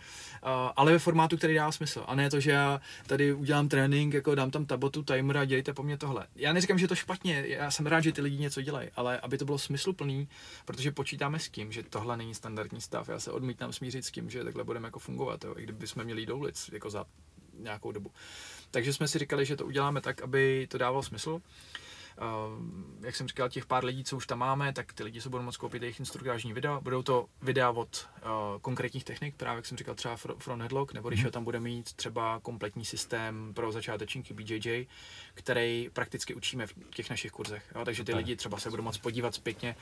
ale 0.77 0.93
ve 0.93 0.99
formátu, 0.99 1.37
který 1.37 1.55
dá 1.55 1.73
smysl. 1.73 2.05
A 2.07 2.15
ne 2.15 2.31
to, 2.31 2.41
že 2.41 2.51
já 2.51 2.81
tady 3.07 3.33
udělám 3.33 3.69
trénink, 3.69 4.15
jako 4.15 4.35
dám 4.35 4.51
tam 4.51 4.67
tabotu, 4.67 5.03
timer 5.03 5.39
a 5.39 5.45
dělejte 5.45 5.73
po 5.73 5.83
mně 5.83 5.99
tohle. 5.99 6.27
Já 6.37 6.53
neříkám, 6.53 6.79
že 6.79 6.85
je 6.85 6.89
to 6.89 6.95
špatně, 6.95 7.45
já 7.47 7.71
jsem 7.71 7.87
rád, 7.87 8.01
že 8.01 8.13
ty 8.13 8.21
lidi 8.21 8.39
něco 8.39 8.63
dělají, 8.63 8.89
ale 8.97 9.21
aby 9.21 9.39
to 9.39 9.45
bylo 9.45 9.59
smysluplný, 9.59 10.29
protože 10.65 10.93
počítáme 10.93 11.39
s 11.39 11.49
tím, 11.49 11.73
že 11.73 11.83
tohle 11.83 12.17
není 12.17 12.35
standardní 12.35 12.81
stav. 12.81 13.09
Já 13.09 13.21
se 13.21 13.33
odmítám 13.33 13.73
smířit 13.73 14.05
s 14.05 14.11
tím, 14.11 14.31
že 14.31 14.45
takhle 14.45 14.65
budeme 14.65 14.89
jako 14.89 14.99
fungovat, 14.99 15.45
jo, 15.45 15.55
i 15.57 15.63
kdyby 15.63 15.87
jsme 15.87 16.05
měli 16.05 16.27
do 16.27 16.37
ulic 16.37 16.71
jako 16.73 16.91
za 16.91 17.05
nějakou 17.59 17.93
dobu. 17.93 18.13
Takže 18.71 18.93
jsme 18.93 19.09
si 19.09 19.19
říkali, 19.19 19.47
že 19.47 19.57
to 19.57 19.67
uděláme 19.67 20.01
tak, 20.01 20.23
aby 20.23 20.67
to 20.71 20.79
dávalo 20.79 21.03
smysl. 21.03 21.31
Uh, 21.31 21.41
jak 23.01 23.17
jsem 23.17 23.29
říkal, 23.29 23.49
těch 23.49 23.67
pár 23.67 23.85
lidí, 23.85 24.05
co 24.05 24.17
už 24.17 24.27
tam 24.27 24.39
máme, 24.39 24.73
tak 24.73 24.93
ty 24.93 25.03
lidi 25.05 25.21
se 25.21 25.29
budou 25.29 25.43
moct 25.43 25.57
koupit 25.57 25.83
jejich 25.83 26.01
instruktážní 26.01 26.53
videa. 26.53 26.81
Budou 26.81 27.03
to 27.03 27.27
videa 27.43 27.71
od 27.71 28.09
uh, 28.25 28.31
konkrétních 28.61 29.05
technik, 29.05 29.35
právě 29.37 29.59
jak 29.59 29.67
jsem 29.67 29.79
říkal, 29.79 29.95
třeba 29.95 30.17
fr- 30.17 30.39
front 30.39 30.63
headlock, 30.63 30.93
nebo 30.95 31.09
když 31.09 31.25
ho 31.25 31.31
tam 31.31 31.45
bude 31.45 31.61
mít 31.61 31.93
třeba 31.93 32.41
kompletní 32.43 32.85
systém 32.85 33.53
pro 33.55 33.73
začátečníky 33.73 34.35
BJJ, 34.35 34.87
který 35.35 35.91
prakticky 35.93 36.35
učíme 36.35 36.67
v 36.67 36.75
těch 36.95 37.11
našich 37.11 37.33
kurzech. 37.33 37.63
Jo? 37.75 37.85
Takže 37.85 38.05
ty 38.05 38.15
lidi 38.15 38.37
třeba 38.37 38.59
se 38.59 38.71
budou 38.71 38.83
moct 38.83 38.99
podívat 38.99 39.35
zpětně, 39.35 39.77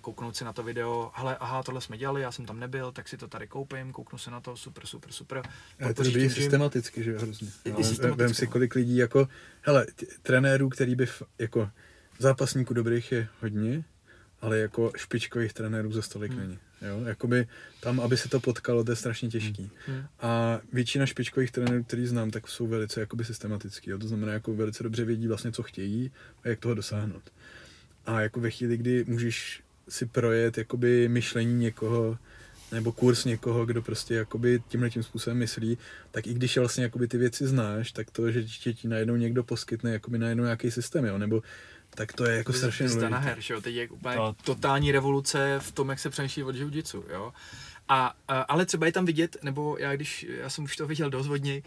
kouknout 0.00 0.36
si 0.36 0.44
na 0.44 0.52
to 0.52 0.62
video, 0.62 1.10
hele, 1.14 1.36
aha, 1.36 1.62
tohle 1.62 1.80
jsme 1.80 1.98
dělali, 1.98 2.20
já 2.22 2.32
jsem 2.32 2.46
tam 2.46 2.60
nebyl, 2.60 2.92
tak 2.92 3.08
si 3.08 3.16
to 3.16 3.28
tady 3.28 3.46
koupím, 3.46 3.92
kouknu 3.92 4.18
se 4.18 4.30
na 4.30 4.40
to, 4.40 4.56
super, 4.56 4.86
super, 4.86 5.12
super. 5.12 5.42
A 5.84 5.88
je 5.88 5.94
to 5.94 6.02
dobrý 6.02 6.22
že- 6.22 6.30
systematicky, 6.30 7.04
že 7.04 7.10
jo, 7.10 7.18
hrozně. 7.20 7.48
Je- 7.64 7.70
je 7.70 7.74
Ale 8.02 8.10
Vem 8.12 8.34
si, 8.34 8.44
no. 8.46 8.52
kolik 8.52 8.74
lidí 8.74 8.96
jako, 8.96 9.28
hele, 9.62 9.86
t- 9.96 10.06
trenérů, 10.22 10.68
který 10.68 10.94
by, 10.94 11.04
f- 11.04 11.22
jako, 11.38 11.70
zápasníků 12.18 12.74
dobrých 12.74 13.12
je 13.12 13.28
hodně, 13.40 13.84
ale 14.40 14.58
jako 14.58 14.92
špičkových 14.96 15.52
trenérů 15.52 15.92
za 15.92 16.02
stolik 16.02 16.32
Hmm. 16.32 16.40
není. 16.40 16.58
Jo? 16.82 17.00
Jakoby 17.06 17.46
tam, 17.80 18.00
aby 18.00 18.16
se 18.16 18.28
to 18.28 18.40
potkalo, 18.40 18.84
to 18.84 18.92
je 18.92 18.96
strašně 18.96 19.28
těžký. 19.28 19.70
Hmm. 19.86 20.02
A 20.20 20.60
většina 20.72 21.06
špičkových 21.06 21.50
trenérů, 21.50 21.84
který 21.84 22.06
znám, 22.06 22.30
tak 22.30 22.48
jsou 22.48 22.66
velice 22.66 23.00
jakoby 23.00 23.24
systematický. 23.24 23.90
Jo? 23.90 23.98
To 23.98 24.08
znamená, 24.08 24.32
jako 24.32 24.54
velice 24.54 24.82
dobře 24.82 25.04
vědí 25.04 25.28
vlastně, 25.28 25.52
co 25.52 25.62
chtějí 25.62 26.10
a 26.44 26.48
jak 26.48 26.58
toho 26.58 26.74
dosáhnout. 26.74 27.22
A 28.06 28.20
jako 28.20 28.40
ve 28.40 28.50
chvíli, 28.50 28.76
kdy 28.76 29.04
můžeš 29.08 29.62
si 29.88 30.06
projet 30.06 30.58
jakoby 30.58 31.08
myšlení 31.08 31.54
někoho, 31.54 32.18
nebo 32.72 32.92
kurz 32.92 33.24
někoho, 33.24 33.66
kdo 33.66 33.82
prostě 33.82 34.14
jakoby 34.14 34.62
tímhle 34.68 34.90
tím 34.90 35.02
způsobem 35.02 35.38
myslí, 35.38 35.78
tak 36.10 36.26
i 36.26 36.34
když 36.34 36.58
vlastně 36.58 36.84
jakoby 36.84 37.08
ty 37.08 37.18
věci 37.18 37.46
znáš, 37.46 37.92
tak 37.92 38.10
to, 38.10 38.30
že 38.30 38.44
ti 38.44 38.74
ti 38.74 38.88
najednou 38.88 39.16
někdo 39.16 39.44
poskytne 39.44 39.92
jakoby 39.92 40.18
najednou 40.18 40.44
nějaký 40.44 40.70
systém, 40.70 41.04
jo, 41.04 41.18
nebo 41.18 41.42
tak 41.94 42.12
to 42.12 42.24
je 42.24 42.36
jako 42.36 42.52
strašně 42.52 42.88
důležité. 42.88 43.16
her, 43.16 43.40
že 43.40 43.54
jo, 43.54 43.60
teď 43.60 43.74
je 43.74 43.88
úplně 43.88 44.16
To- 44.16 44.34
to... 44.44 44.54
totální 44.54 44.92
revoluce 44.92 45.56
v 45.58 45.72
tom, 45.72 45.88
jak 45.88 45.98
se 45.98 46.10
přemýšlí 46.10 46.42
od 46.42 46.56
jiu-jitsu, 46.56 47.02
jo. 47.12 47.32
A, 47.88 48.14
a, 48.28 48.40
ale 48.40 48.66
třeba 48.66 48.86
je 48.86 48.92
tam 48.92 49.04
vidět, 49.04 49.36
nebo 49.42 49.76
já 49.78 49.96
když, 49.96 50.26
já 50.28 50.50
jsem 50.50 50.64
už 50.64 50.76
to 50.76 50.86
viděl 50.86 51.10
dost 51.10 51.26
hodně, 51.26 51.62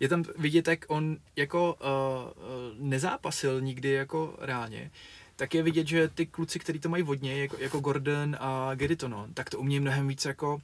je 0.00 0.08
tam 0.08 0.24
vidět, 0.38 0.68
jak 0.68 0.84
on 0.88 1.16
jako 1.36 1.74
uh, 1.74 2.88
nezápasil 2.88 3.60
nikdy 3.60 3.90
jako 3.90 4.36
reálně, 4.40 4.90
tak 5.36 5.54
je 5.54 5.62
vidět, 5.62 5.86
že 5.86 6.08
ty 6.08 6.26
kluci, 6.26 6.58
kteří 6.58 6.78
to 6.78 6.88
mají 6.88 7.02
vodně, 7.02 7.40
jako, 7.42 7.56
jako 7.58 7.80
Gordon 7.80 8.36
a 8.40 8.74
Geritono, 8.74 9.26
tak 9.34 9.50
to 9.50 9.58
umějí 9.58 9.80
mnohem 9.80 10.08
víc 10.08 10.24
jako 10.24 10.60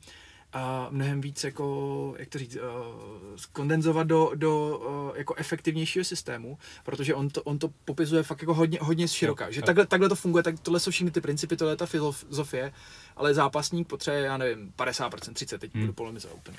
a 0.52 0.88
mnohem 0.90 1.20
víc 1.20 1.44
jako, 1.44 2.14
jak 2.18 2.28
to 2.28 2.38
říct, 2.38 2.56
uh, 2.56 2.62
kondenzovat 3.52 4.06
do, 4.06 4.30
do 4.34 4.78
uh, 5.10 5.18
jako 5.18 5.34
efektivnějšího 5.34 6.05
systému, 6.05 6.59
protože 6.84 7.14
on 7.14 7.28
to, 7.28 7.42
on 7.42 7.59
to 7.59 7.68
popisuje 7.84 8.22
fakt 8.22 8.42
jako 8.42 8.55
hodně, 8.55 8.78
hodně 8.82 9.09
široká, 9.09 9.47
Jo, 9.47 9.52
že 9.52 9.62
takhle, 9.62 9.86
takhle 9.86 10.09
to 10.09 10.14
funguje, 10.16 10.42
tak 10.42 10.60
tohle 10.60 10.80
jsou 10.80 10.90
všechny 10.90 11.10
ty 11.10 11.20
principy, 11.20 11.56
tohle 11.56 11.72
je 11.72 11.76
ta 11.76 11.86
filozofie, 11.86 12.72
ale 13.16 13.34
zápasník 13.34 13.88
potřebuje, 13.88 14.22
já 14.24 14.36
nevím, 14.36 14.72
50%, 14.76 15.32
30, 15.32 15.59
teď 15.59 15.74
Hmm. 15.74 15.82
budu 15.82 15.92
polemizovat 15.92 16.36
úplně. 16.36 16.59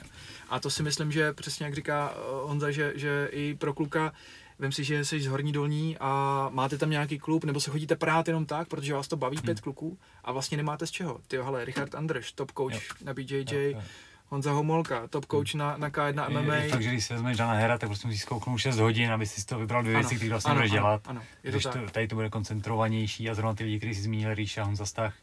A 0.50 0.60
to 0.60 0.70
si 0.70 0.84
myslím, 0.84 1.12
že 1.12 1.34
přesně 1.34 1.66
jak 1.66 1.76
říká 1.76 2.16
uh, 2.16 2.50
Honza, 2.50 2.72
že, 2.72 2.94
že 2.96 3.30
i 3.32 3.56
pro 3.56 3.74
kluka 3.74 4.14
Vem 4.62 4.72
si, 4.72 4.84
že 4.84 5.06
jsi 5.06 5.22
z 5.22 5.28
Horní 5.28 5.52
Dolní 5.52 5.98
a 6.00 6.50
máte 6.54 6.78
tam 6.78 6.90
nějaký 6.90 7.20
klub, 7.20 7.44
nebo 7.44 7.60
se 7.60 7.72
chodíte 7.72 7.96
prát 7.96 8.28
jenom 8.28 8.46
tak, 8.46 8.68
protože 8.68 8.94
vás 8.94 9.08
to 9.08 9.18
baví 9.18 9.38
Hmm. 9.38 9.46
pět 9.46 9.62
kluků 9.62 9.98
a 10.24 10.32
vlastně 10.32 10.58
nemáte 10.58 10.88
z 10.88 10.92
čeho. 10.92 11.20
Ty 11.28 11.38
hele, 11.38 11.66
Richard 11.66 11.96
Andrš, 11.96 12.32
top 12.32 12.52
coach 12.58 12.74
Jo. 12.74 12.80
na 13.04 13.14
BJJ, 13.14 13.46
Jo, 13.52 13.60
jo. 13.60 13.82
Honza 14.28 14.52
Homolka, 14.52 15.08
top 15.08 15.26
coach 15.26 15.54
na, 15.54 15.78
na 15.78 15.90
K1 15.90 16.24
Je, 16.32 16.42
MMA. 16.42 16.56
je 16.56 16.70
fakt, 16.70 16.82
že 16.82 16.90
když 16.90 17.06
si 17.06 17.14
vezmeš 17.14 17.38
Dana 17.38 17.54
Hera, 17.54 17.78
tak 17.78 17.90
prostě 17.90 18.08
musíš 18.08 18.22
zkouknout 18.22 18.60
6 18.60 18.78
hodin, 18.80 19.12
aby 19.12 19.26
si 19.26 19.46
to 19.46 19.60
vybral 19.60 19.84
dvě 19.84 19.96
věci, 19.98 20.16
které 20.16 20.30
vlastně 20.30 20.54
budeš 20.54 20.72
dělat. 20.72 21.02
Ano, 21.08 21.22
je 21.44 21.52
to 21.52 21.56
Když 21.58 21.64
tak. 21.64 21.74
to, 21.74 21.92
tady 21.92 22.08
to 22.08 22.16
bude 22.16 22.30
koncentrovanější 22.30 23.30
a 23.30 23.34
zrovna 23.34 23.54
ty 23.56 23.64
lidi, 23.64 23.78
kteří 23.78 23.96
si 23.96 24.02
zmínil, 24.02 24.34
Ríša, 24.34 24.64
Honza 24.64 24.86
Stach, 24.86 25.14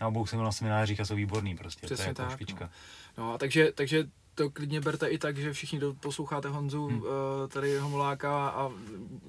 na 0.00 0.08
obou 0.08 0.26
jsem 0.26 0.36
byl 0.38 0.44
na 0.44 0.52
seminářích 0.52 1.00
a 1.00 1.04
jsou 1.04 1.14
výborný 1.14 1.56
prostě, 1.56 1.80
to 1.80 1.86
Přesně 1.86 2.04
je 2.04 2.08
jako 2.08 2.22
tak, 2.22 2.32
špička. 2.32 2.70
No 3.18 3.34
a 3.34 3.38
takže, 3.38 3.72
takže 3.74 4.04
to 4.40 4.50
klidně 4.50 4.80
berte 4.80 5.06
i 5.06 5.18
tak, 5.18 5.36
že 5.36 5.52
všichni 5.52 5.80
posloucháte 6.00 6.48
Honzu, 6.48 6.86
hmm. 6.86 7.02
tady 7.48 7.78
Homoláka 7.78 8.48
a 8.48 8.70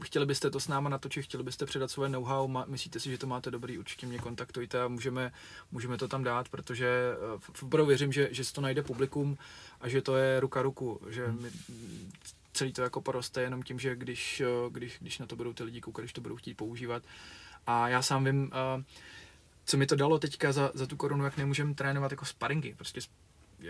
chtěli 0.03 0.25
byste 0.25 0.49
to 0.49 0.59
s 0.59 0.67
náma 0.67 0.89
natočit, 0.89 1.25
chtěli 1.25 1.43
byste 1.43 1.65
předat 1.65 1.91
svoje 1.91 2.09
know-how, 2.09 2.65
myslíte 2.67 2.99
si, 2.99 3.11
že 3.11 3.17
to 3.17 3.27
máte 3.27 3.51
dobrý, 3.51 3.77
určitě 3.77 4.07
mě 4.07 4.19
kontaktujte 4.19 4.81
a 4.81 4.87
můžeme, 4.87 5.31
můžeme 5.71 5.97
to 5.97 6.07
tam 6.07 6.23
dát, 6.23 6.49
protože 6.49 6.87
opravdu 7.63 7.85
věřím, 7.85 8.11
že, 8.11 8.29
že 8.31 8.43
se 8.43 8.53
to 8.53 8.61
najde 8.61 8.83
publikum 8.83 9.37
a 9.81 9.89
že 9.89 10.01
to 10.01 10.15
je 10.15 10.39
ruka 10.39 10.61
ruku, 10.61 11.01
že 11.09 11.27
hmm. 11.27 11.41
my, 11.41 11.49
celý 12.53 12.73
to 12.73 12.81
jako 12.81 13.01
poroste 13.01 13.41
jenom 13.41 13.63
tím, 13.63 13.79
že 13.79 13.95
když, 13.95 14.43
když, 14.69 14.97
když 15.01 15.19
na 15.19 15.25
to 15.25 15.35
budou 15.35 15.53
ty 15.53 15.63
lidi 15.63 15.81
koukat, 15.81 16.03
když 16.03 16.13
to 16.13 16.21
budou 16.21 16.35
chtít 16.35 16.53
používat. 16.53 17.03
A 17.67 17.87
já 17.87 18.01
sám 18.01 18.25
vím, 18.25 18.51
co 19.65 19.77
mi 19.77 19.85
to 19.85 19.95
dalo 19.95 20.19
teďka 20.19 20.51
za, 20.51 20.71
za 20.73 20.87
tu 20.87 20.95
korunu, 20.95 21.23
jak 21.23 21.37
nemůžeme 21.37 21.73
trénovat 21.73 22.11
jako 22.11 22.25
sparingy, 22.25 22.73
prostě 22.77 23.01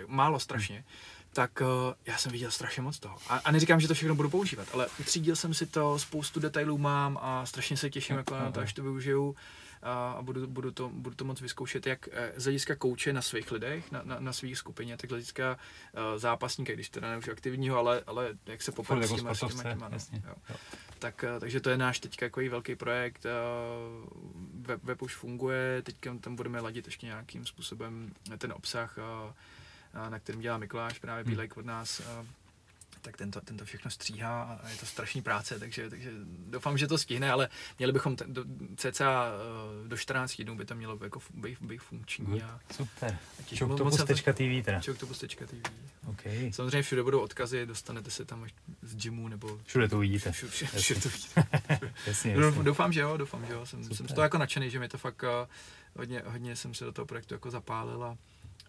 málo 0.07 0.39
strašně, 0.39 0.75
hmm. 0.75 0.85
Tak 1.33 1.61
uh, 1.61 1.67
já 2.05 2.17
jsem 2.17 2.31
viděl 2.31 2.51
strašně 2.51 2.81
moc 2.81 2.99
toho. 2.99 3.17
A, 3.29 3.37
a 3.37 3.51
neříkám, 3.51 3.79
že 3.79 3.87
to 3.87 3.93
všechno 3.93 4.15
budu 4.15 4.29
používat, 4.29 4.67
ale 4.73 4.87
utřídil 4.99 5.35
jsem 5.35 5.53
si 5.53 5.65
to, 5.65 5.99
spoustu 5.99 6.39
detailů 6.39 6.77
mám 6.77 7.19
a 7.21 7.45
strašně 7.45 7.77
se 7.77 7.89
těším 7.89 8.15
jako 8.15 8.35
na 8.35 8.51
to, 8.51 8.59
až 8.59 8.73
to 8.73 8.83
využiju 8.83 9.35
a 9.83 10.17
budu, 10.21 10.47
budu, 10.47 10.71
to, 10.71 10.89
budu 10.89 11.15
to 11.15 11.25
moc 11.25 11.41
vyzkoušet 11.41 11.87
jak 11.87 12.09
eh, 12.11 12.33
z 12.35 12.43
hlediska 12.43 12.75
kouče 12.75 13.13
na 13.13 13.21
svých 13.21 13.51
lidech, 13.51 13.91
na, 13.91 14.01
na, 14.03 14.19
na 14.19 14.33
svých 14.33 14.57
skupině, 14.57 14.97
tak 14.97 15.09
z 15.09 15.11
hlediska 15.11 15.57
uh, 15.93 16.17
zápasníka, 16.17 16.73
když 16.73 16.89
teda 16.89 17.17
už 17.17 17.27
aktivního, 17.27 17.77
ale, 17.77 18.03
ale 18.07 18.37
jak 18.45 18.61
se 18.61 18.71
poprat 18.71 19.03
s 19.03 19.15
těma, 19.15 19.33
s 19.33 19.39
těma, 19.39 19.63
těma 19.63 19.89
no, 19.89 19.97
jo. 20.13 20.35
Jo. 20.49 20.55
Tak, 20.99 21.25
uh, 21.33 21.39
takže 21.39 21.59
to 21.59 21.69
je 21.69 21.77
náš 21.77 21.99
teďka 21.99 22.25
takový 22.25 22.49
velký 22.49 22.75
projekt, 22.75 23.25
uh, 23.25 24.07
web, 24.67 24.83
web 24.83 25.01
už 25.01 25.15
funguje, 25.15 25.81
teďka 25.81 26.15
tam 26.21 26.35
budeme 26.35 26.59
ladit 26.59 26.85
ještě 26.85 27.05
nějakým 27.05 27.45
způsobem 27.45 28.13
ten 28.37 28.53
obsah, 28.53 28.97
uh, 28.97 29.33
na 29.93 30.19
kterým 30.19 30.41
dělá 30.41 30.57
Mikuláš, 30.57 30.99
právě 30.99 31.23
hmm. 31.23 31.33
Bílek 31.33 31.57
od 31.57 31.65
nás, 31.65 32.01
tak 33.01 33.17
tento, 33.17 33.41
tento 33.41 33.65
všechno 33.65 33.91
stříhá 33.91 34.59
a 34.63 34.69
je 34.69 34.77
to 34.77 34.85
strašný 34.85 35.21
práce, 35.21 35.59
takže, 35.59 35.89
takže 35.89 36.11
doufám, 36.47 36.77
že 36.77 36.87
to 36.87 36.97
stihne, 36.97 37.31
ale 37.31 37.49
měli 37.79 37.93
bychom 37.93 38.15
ten, 38.15 38.33
do, 38.33 38.43
cca 38.75 39.25
eh, 39.85 39.87
do 39.87 39.97
14 39.97 40.41
dnů 40.41 40.55
by 40.55 40.65
to 40.65 40.75
mělo 40.75 40.99
jako 41.03 41.19
být, 41.33 41.61
být 41.61 41.77
funkční. 41.77 42.41
A, 42.41 42.59
Super. 42.71 43.17
Čoktopus.tv 43.55 44.65
teda. 44.65 44.79
Čoktopus.tv. 44.79 45.53
Okay. 46.07 46.51
Samozřejmě 46.53 46.81
všude 46.81 47.03
budou 47.03 47.19
odkazy, 47.19 47.65
dostanete 47.65 48.11
se 48.11 48.25
tam 48.25 48.47
z 48.81 48.95
gymu 48.95 49.27
nebo... 49.27 49.59
Všude 49.65 49.87
to 49.87 49.97
uvidíte. 49.97 50.31
Všude, 50.31 50.51
všude, 50.51 50.71
všude 50.71 50.99
to 51.01 51.09
uvidíte. 51.09 51.47
jasně, 52.07 52.31
jasně. 52.31 52.63
Doufám, 52.63 52.93
že 52.93 52.99
jo, 52.99 53.17
doufám, 53.17 53.45
že 53.45 53.53
jo. 53.53 53.65
Jsem, 53.65 53.83
jsem 53.83 54.07
z 54.07 54.13
toho 54.13 54.23
jako 54.23 54.37
nadšený, 54.37 54.69
že 54.69 54.79
mi 54.79 54.89
to 54.89 54.97
fakt 54.97 55.23
uh, 55.23 55.29
hodně, 55.95 56.23
hodně 56.25 56.55
jsem 56.55 56.73
se 56.73 56.85
do 56.85 56.91
toho 56.91 57.05
projektu 57.05 57.33
jako 57.33 57.51
zapálil 57.51 58.03
a, 58.03 58.17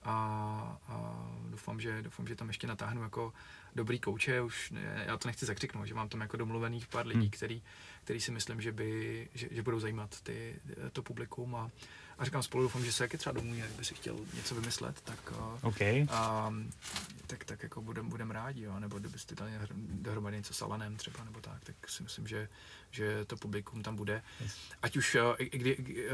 a, 0.05 0.79
a 0.89 1.27
doufám, 1.51 1.81
že, 1.81 2.03
doufám, 2.03 2.27
že 2.27 2.37
tam 2.37 2.49
ještě 2.49 2.67
natáhnu 2.67 3.03
jako 3.03 3.33
dobrý 3.75 3.99
kouče, 3.99 4.41
už 4.41 4.73
já 5.07 5.17
to 5.17 5.29
nechci 5.29 5.47
zakřiknout, 5.47 5.87
že 5.87 5.95
mám 5.95 6.09
tam 6.09 6.21
jako 6.21 6.37
domluvených 6.37 6.87
pár 6.87 7.07
lidí, 7.07 7.21
hmm. 7.21 7.31
který, 7.31 7.63
který 8.05 8.21
si 8.21 8.31
myslím, 8.31 8.61
že, 8.61 8.73
by, 8.73 9.29
že, 9.35 9.49
že 9.51 9.63
budou 9.63 9.81
zajímat 9.81 10.21
ty, 10.23 10.57
to 10.93 11.03
publikum 11.03 11.55
a, 11.55 11.71
a 12.19 12.25
říkám 12.25 12.43
spolu 12.43 12.63
doufám, 12.63 12.85
že 12.85 12.93
se 12.93 13.05
jaký 13.05 13.17
třeba 13.17 13.33
domů, 13.33 13.55
kdyby 13.55 13.85
si 13.85 13.95
chtěl 13.95 14.17
něco 14.35 14.55
vymyslet, 14.55 15.01
tak, 15.01 15.33
okay. 15.63 16.07
a, 16.11 16.53
tak, 17.27 17.45
tak 17.45 17.63
jako 17.63 17.83
budem, 17.83 18.09
budem 18.09 18.31
rádi, 18.31 18.63
jo, 18.63 18.81
nebo 18.81 18.99
kdybyste 18.99 19.35
dali 19.35 19.53
dohromady 19.77 20.37
něco 20.37 20.55
s 20.55 20.63
Alanem 20.63 20.97
třeba, 20.97 21.25
nebo 21.25 21.41
tak, 21.41 21.65
tak 21.65 21.89
si 21.89 22.03
myslím, 22.03 22.27
že, 22.27 22.49
že 22.91 23.25
to 23.25 23.37
publikum 23.37 23.83
tam 23.83 23.97
bude. 23.97 24.23
Yes. 24.41 24.57
Ať 24.83 24.97
už, 24.97 25.17
i, 25.39 25.59
kdy, 25.59 26.07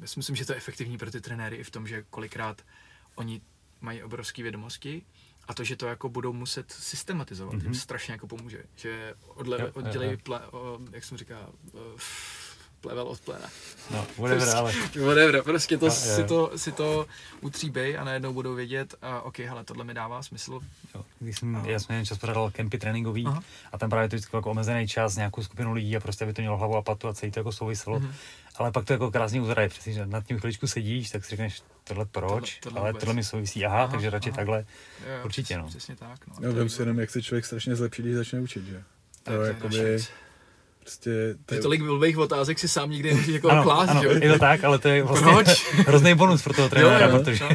já 0.00 0.06
si 0.06 0.18
myslím, 0.18 0.36
že 0.36 0.44
to 0.46 0.52
je 0.52 0.56
efektivní 0.56 0.98
pro 0.98 1.10
ty 1.10 1.20
trenéry 1.20 1.56
i 1.56 1.64
v 1.64 1.70
tom, 1.70 1.86
že 1.86 2.04
kolikrát 2.10 2.62
oni 3.14 3.40
mají 3.80 4.02
obrovské 4.02 4.42
vědomosti, 4.42 5.02
a 5.48 5.54
to, 5.54 5.64
že 5.64 5.76
to 5.76 5.86
jako 5.86 6.08
budou 6.08 6.32
muset 6.32 6.72
systematizovat, 6.72 7.54
mm-hmm. 7.54 7.62
jim 7.62 7.74
strašně 7.74 8.12
jako 8.12 8.26
pomůže. 8.26 8.62
Že 8.76 9.14
odle, 9.26 9.72
oddělej, 9.72 10.16
ple, 10.16 10.40
o, 10.40 10.78
jak 10.92 11.04
jsem 11.04 11.18
říká, 11.18 11.48
plevel 12.80 13.08
od 13.08 13.20
plena. 13.20 13.48
No, 13.90 14.06
whatever, 14.18 14.38
prostě, 14.38 14.56
ale... 14.56 14.72
Whatever, 15.06 15.42
prostě 15.42 15.78
to, 15.78 15.86
no, 15.86 15.92
si, 15.92 16.24
to, 16.24 16.52
si 16.56 16.72
to 16.72 17.06
utříbej 17.40 17.98
a 17.98 18.04
najednou 18.04 18.32
budou 18.32 18.54
vědět, 18.54 18.94
a 19.02 19.20
OK, 19.20 19.38
hele, 19.38 19.64
tohle 19.64 19.84
mi 19.84 19.94
dává 19.94 20.22
smysl. 20.22 20.60
Jo, 20.94 21.04
když 21.18 21.38
jsem, 21.38 21.56
a... 21.56 21.66
já 21.66 21.80
jsem 21.80 22.06
čas 22.06 22.18
pořádal 22.18 22.50
kempy 22.50 22.78
tréninkový 22.78 23.26
Aha. 23.26 23.42
a 23.72 23.78
tam 23.78 23.90
právě 23.90 24.08
to 24.08 24.16
vždycky 24.16 24.36
jako 24.36 24.50
omezený 24.50 24.88
čas, 24.88 25.16
nějakou 25.16 25.42
skupinu 25.42 25.72
lidí 25.72 25.96
a 25.96 26.00
prostě 26.00 26.26
by 26.26 26.32
to 26.32 26.42
mělo 26.42 26.56
hlavu 26.56 26.76
a 26.76 26.82
patu 26.82 27.08
a 27.08 27.14
celý 27.14 27.32
to 27.32 27.40
jako 27.40 27.52
souviselo. 27.52 28.00
Mm-hmm. 28.00 28.12
Ale 28.56 28.72
pak 28.72 28.84
to 28.84 28.92
jako 28.92 29.10
krásně 29.10 29.40
uzraje, 29.40 29.68
přesně, 29.68 29.92
že 29.92 30.06
nad 30.06 30.26
tím 30.26 30.38
chviličku 30.38 30.66
sedíš, 30.66 31.10
tak 31.10 31.24
si 31.24 31.30
řekneš, 31.30 31.62
tohle 31.84 32.06
proč, 32.06 32.58
tohle, 32.58 32.74
tohle 32.74 32.80
ale 32.80 33.00
tohle 33.00 33.14
mi 33.14 33.24
souvisí, 33.24 33.66
aha, 33.66 33.82
aha 33.82 33.92
takže 33.92 34.10
radši 34.10 34.30
aha. 34.30 34.36
takhle, 34.36 34.58
jo, 34.58 35.24
určitě 35.24 35.58
no. 35.58 35.66
Přesně 35.66 35.96
tak, 35.96 36.26
no. 36.26 36.34
No, 36.40 36.52
vím 36.52 36.68
si 36.68 36.82
jenom, 36.82 36.98
jak 36.98 37.10
se 37.10 37.22
člověk 37.22 37.44
strašně 37.44 37.76
zlepší, 37.76 38.02
když 38.02 38.14
začne 38.14 38.40
učit, 38.40 38.64
že? 38.64 38.82
To 39.22 39.42
je 39.42 39.48
jakoby, 39.48 39.98
prostě... 40.78 41.36
To 41.46 41.54
je... 41.54 41.60
tolik 41.60 41.82
blbých 41.82 42.18
otázek 42.18 42.58
si 42.58 42.68
sám 42.68 42.90
nikdy 42.90 43.08
nemůžeš 43.08 43.34
jako 43.34 43.50
ano, 43.50 43.62
klást, 43.62 43.88
ano, 43.88 44.02
že? 44.02 44.08
je 44.08 44.32
to 44.32 44.38
tak, 44.38 44.64
ale 44.64 44.78
to 44.78 44.88
je 44.88 45.02
vlastně 45.02 45.32
Proč? 45.32 45.72
hrozný 45.86 46.14
bonus 46.14 46.42
pro 46.42 46.54
toho 46.54 46.68
trenéra, 46.68 47.06
jo, 47.06 47.12
jo, 47.12 47.18
protože... 47.18 47.48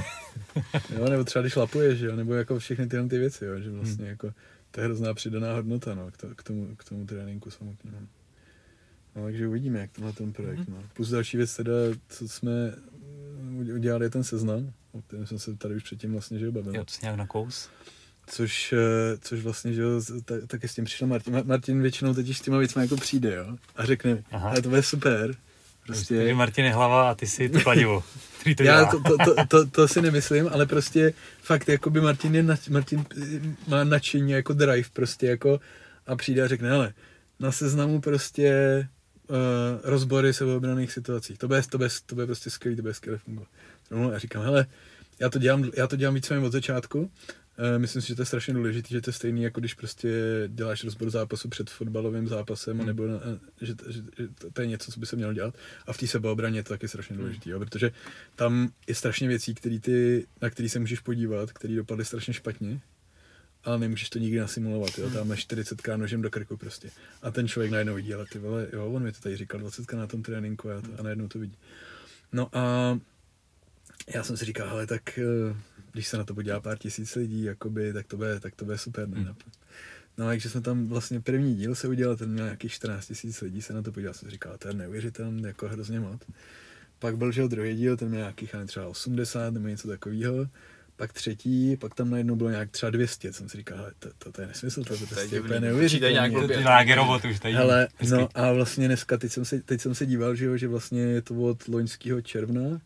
Jo, 0.98 1.10
nebo 1.10 1.24
třeba 1.24 1.42
když 1.42 1.56
lapuješ, 1.56 2.00
jo, 2.00 2.16
nebo 2.16 2.34
jako 2.34 2.60
všechny 2.60 2.88
tyhle 2.88 3.08
ty 3.08 3.18
věci, 3.18 3.46
jo, 3.46 3.60
že 3.60 3.72
vlastně 3.72 4.04
hmm. 4.04 4.10
jako 4.10 4.32
to 4.72 4.82
je 4.82 4.86
hrozná 4.86 5.14
přidaná 5.14 5.54
hodnota, 5.54 5.96
no, 5.96 6.12
k, 6.36 6.44
tomu, 6.44 6.76
k 6.76 6.84
tomu 6.84 7.06
tréninku 7.06 7.52
samotnému. 7.52 8.08
No, 9.16 9.24
takže 9.24 9.48
uvidíme, 9.48 9.80
jak 9.80 9.92
tenhle 9.92 10.14
ten 10.14 10.34
projekt. 10.34 10.60
Mm-hmm. 10.60 10.74
No. 10.74 10.84
Plus 10.94 11.10
další 11.10 11.38
věc 11.38 11.56
teda, 11.56 11.74
co 12.10 12.30
jsme 12.30 12.74
udělali, 13.76 14.06
je 14.06 14.10
ten 14.10 14.24
seznam, 14.24 14.72
o 14.92 15.02
kterém 15.02 15.28
jsem 15.28 15.40
se 15.40 15.56
tady 15.56 15.76
už 15.76 15.84
předtím 15.84 16.12
vlastně 16.12 16.40
že 16.40 16.52
bavil. 16.52 16.76
Jo, 16.76 16.86
to 16.86 16.94
nějak 17.02 17.18
na 17.18 17.28
kous. 17.28 17.70
Což, 18.28 18.74
eh, 18.74 19.18
což 19.22 19.40
vlastně, 19.40 19.74
že 19.74 19.82
jo, 19.82 20.02
tak, 20.26 20.48
taky 20.48 20.68
s 20.68 20.76
tím 20.76 20.86
přišel 20.86 21.08
Martin. 21.08 21.44
Martin 21.46 21.82
většinou 21.82 22.14
teď 22.14 22.30
s 22.30 22.42
těma 22.42 22.58
věcmi 22.58 22.82
jako 22.82 22.96
přijde, 22.96 23.36
jo, 23.36 23.58
a 23.76 23.86
řekne, 23.86 24.24
ale 24.32 24.62
to 24.62 24.70
bude 24.70 24.84
super. 24.84 25.36
Prostě... 25.86 26.18
Takže 26.18 26.34
Martin 26.34 26.66
je 26.66 26.74
hlava 26.74 27.12
a 27.12 27.16
ty 27.16 27.28
si 27.28 27.50
to 27.50 27.62
kladivo. 27.62 28.04
to 28.58 28.64
Já 28.64 28.86
to, 28.86 29.00
to, 29.00 29.18
to, 29.18 29.46
to, 29.48 29.66
to, 29.66 29.88
si 29.88 30.02
nemyslím, 30.02 30.50
ale 30.52 30.66
prostě 30.66 31.14
fakt, 31.42 31.70
jakoby 31.70 32.02
Martin, 32.02 32.36
je 32.36 32.44
na, 32.44 32.56
Martin 32.70 33.06
má 33.68 33.84
nadšení 33.84 34.32
jako 34.32 34.54
drive 34.54 34.90
prostě 34.94 35.28
jako 35.28 35.60
a 36.08 36.16
přijde 36.16 36.42
a 36.42 36.48
řekne, 36.48 36.72
ale 36.72 36.94
na 37.40 37.52
seznamu 37.52 38.02
prostě 38.02 38.54
uh, 39.30 39.36
rozbory 39.84 40.34
sebeobraných 40.34 40.92
situací. 40.92 41.38
To 41.38 41.48
bude, 41.48 41.62
to, 41.70 41.78
bude, 41.78 41.90
to 42.06 42.16
bude 42.16 42.26
prostě 42.26 42.50
skvělý, 42.50 42.76
to 42.76 42.82
bude 42.82 42.94
skvěle 42.94 43.18
fungovat. 43.18 43.50
No, 43.92 44.12
já 44.12 44.18
říkám, 44.20 44.44
hele, 44.44 44.66
já 45.20 45.30
to 45.30 45.40
dělám, 45.40 45.72
já 45.78 45.88
to 45.88 45.96
dělám 45.96 46.16
víceméně 46.16 46.46
od 46.46 46.52
začátku. 46.52 47.00
Uh, 47.00 47.10
myslím 47.78 48.02
si, 48.02 48.08
že 48.08 48.16
to 48.16 48.22
je 48.22 48.26
strašně 48.26 48.54
důležité, 48.54 48.88
že 48.90 49.02
to 49.02 49.10
je 49.10 49.14
stejný, 49.14 49.44
jako 49.44 49.60
když 49.60 49.74
prostě 49.74 50.10
děláš 50.48 50.84
rozbor 50.84 51.10
zápasu 51.10 51.50
před 51.50 51.70
fotbalovým 51.70 52.28
zápasem, 52.28 52.78
hmm. 52.78 52.88
nebo 52.88 53.08
na, 53.08 53.20
že, 53.62 53.74
že, 53.88 54.02
že, 54.18 54.28
to 54.54 54.62
je 54.62 54.68
něco, 54.68 54.92
co 54.92 55.00
by 55.00 55.06
se 55.06 55.16
mělo 55.16 55.34
dělat. 55.34 55.56
A 55.88 55.94
v 55.94 55.98
té 55.98 56.08
sebeobraně 56.08 56.60
je 56.60 56.64
to 56.64 56.70
taky 56.70 56.88
strašně 56.88 57.18
důležité, 57.18 57.50
hmm. 57.50 57.60
protože 57.60 57.92
tam 58.36 58.70
je 58.88 58.96
strašně 58.96 59.28
věcí, 59.28 59.56
který 59.56 59.80
ty, 59.80 60.28
na 60.42 60.50
které 60.50 60.70
se 60.70 60.80
můžeš 60.80 61.00
podívat, 61.00 61.52
které 61.52 61.76
dopadly 61.76 62.06
strašně 62.06 62.34
špatně 62.34 62.82
ale 63.66 63.80
nemůžeš 63.80 64.10
to 64.10 64.20
nikdy 64.20 64.40
nasimulovat, 64.40 64.98
jo, 64.98 65.10
tam 65.10 65.36
40 65.36 65.88
nožem 65.96 66.22
do 66.22 66.30
krku 66.30 66.58
prostě. 66.58 66.90
A 67.22 67.32
ten 67.32 67.48
člověk 67.48 67.72
najednou 67.72 67.96
vidí, 67.96 68.14
ale 68.14 68.26
ty 68.26 68.40
vole, 68.40 68.68
jo, 68.74 68.92
on 68.92 69.04
mi 69.04 69.12
to 69.12 69.20
tady 69.20 69.38
říkal 69.38 69.60
20 69.60 69.94
na 69.94 70.08
tom 70.08 70.24
tréninku 70.24 70.72
a, 70.72 70.82
to, 70.82 70.88
a 71.00 71.04
najednou 71.04 71.28
to 71.28 71.40
vidí. 71.40 71.58
No 72.32 72.50
a 72.58 73.00
já 74.14 74.24
jsem 74.24 74.38
si 74.38 74.46
říkal, 74.46 74.70
ale 74.70 74.88
tak 74.88 75.18
eh, 75.18 75.56
když 75.92 76.08
se 76.08 76.18
na 76.18 76.24
to 76.24 76.34
podívá 76.34 76.60
pár 76.60 76.78
tisíc 76.78 77.16
lidí, 77.16 77.44
jakoby, 77.44 77.94
tak 77.94 78.08
to 78.08 78.18
bude, 78.18 78.40
tak 78.40 78.56
to 78.56 78.66
bude 78.66 78.78
super. 78.78 79.10
Ne? 79.10 79.18
Hmm. 79.18 79.36
No 80.18 80.26
a 80.26 80.28
takže 80.28 80.50
jsme 80.50 80.62
tam 80.62 80.88
vlastně 80.88 81.22
první 81.22 81.56
díl 81.56 81.76
se 81.76 81.88
udělal, 81.88 82.16
ten 82.16 82.30
měl 82.30 82.46
nějakých 82.46 82.72
14 82.72 83.08
tisíc 83.08 83.42
lidí 83.42 83.62
se 83.62 83.74
na 83.74 83.82
to 83.82 83.92
podíval, 83.92 84.14
jsem 84.14 84.30
říkal, 84.30 84.58
to 84.58 84.68
je 84.68 84.74
neuvěřitelné, 84.74 85.48
jako 85.48 85.68
hrozně 85.68 86.00
moc. 86.00 86.22
Pak 87.00 87.18
byl, 87.18 87.32
že 87.32 87.48
druhý 87.48 87.76
díl, 87.76 87.98
ten 87.98 88.08
měl 88.08 88.22
nějakých 88.22 88.56
třeba 88.68 88.88
80 88.88 89.54
nebo 89.54 89.68
něco 89.68 89.88
takového 89.88 90.48
pak 90.98 91.14
třetí, 91.14 91.78
pak 91.78 91.96
tam 91.96 92.10
najednou 92.10 92.36
bylo 92.36 92.50
nějak 92.50 92.72
třeba 92.72 92.90
200, 92.90 93.34
jsem 93.34 93.50
si 93.50 93.58
říkal, 93.58 93.92
to, 94.00 94.10
to, 94.18 94.32
to 94.32 94.42
je 94.42 94.48
nesmysl, 94.48 94.84
to, 94.84 94.98
to, 94.98 95.06
to 95.16 95.36
je 95.36 95.42
úplně 95.42 95.60
neuvěřitelné. 95.60 96.32
To 96.32 96.54
je 96.54 96.60
nějaký 96.60 96.94
robot 96.94 97.26
už 97.26 97.40
tady. 97.40 97.54
Hele, 97.54 97.88
no 98.10 98.30
a 98.36 98.52
vlastně 98.52 98.88
dneska, 98.88 99.18
teď 99.18 99.32
jsem 99.32 99.46
se, 99.46 99.62
teď 99.62 99.82
jsem 99.82 99.96
se 99.96 100.06
díval, 100.06 100.36
že, 100.36 100.46
jo, 100.46 100.58
že 100.58 100.68
vlastně 100.68 101.02
je 101.02 101.22
to 101.22 101.36
od 101.36 101.68
loňského 101.68 102.22
června 102.22 102.82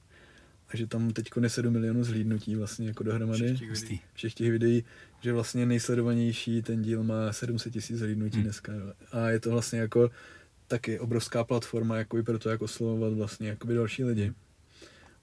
a 0.69 0.77
že 0.77 0.87
tam 0.87 1.11
teď 1.11 1.29
je 1.41 1.49
7 1.49 1.73
milionů 1.73 2.03
zhlídnutí 2.03 2.55
vlastně 2.55 2.87
jako 2.87 3.03
dohromady. 3.03 3.57
Všech 4.13 4.33
těch 4.33 4.51
videí. 4.51 4.83
že 5.21 5.33
vlastně 5.33 5.65
nejsledovanější 5.65 6.61
ten 6.61 6.81
díl 6.81 7.03
má 7.03 7.33
700 7.33 7.73
tisíc 7.73 7.97
zhlídnutí 7.97 8.35
hmm. 8.35 8.43
dneska. 8.43 8.73
Jo. 8.73 8.93
A 9.11 9.29
je 9.29 9.39
to 9.39 9.49
vlastně 9.49 9.79
jako 9.79 10.09
taky 10.67 10.99
obrovská 10.99 11.43
platforma 11.43 11.97
jako 11.97 12.17
i 12.17 12.23
pro 12.23 12.39
to, 12.39 12.49
jak 12.49 12.61
oslovovat 12.61 13.13
vlastně 13.13 13.49
jakoby 13.49 13.75
další 13.75 14.03
lidi. 14.03 14.33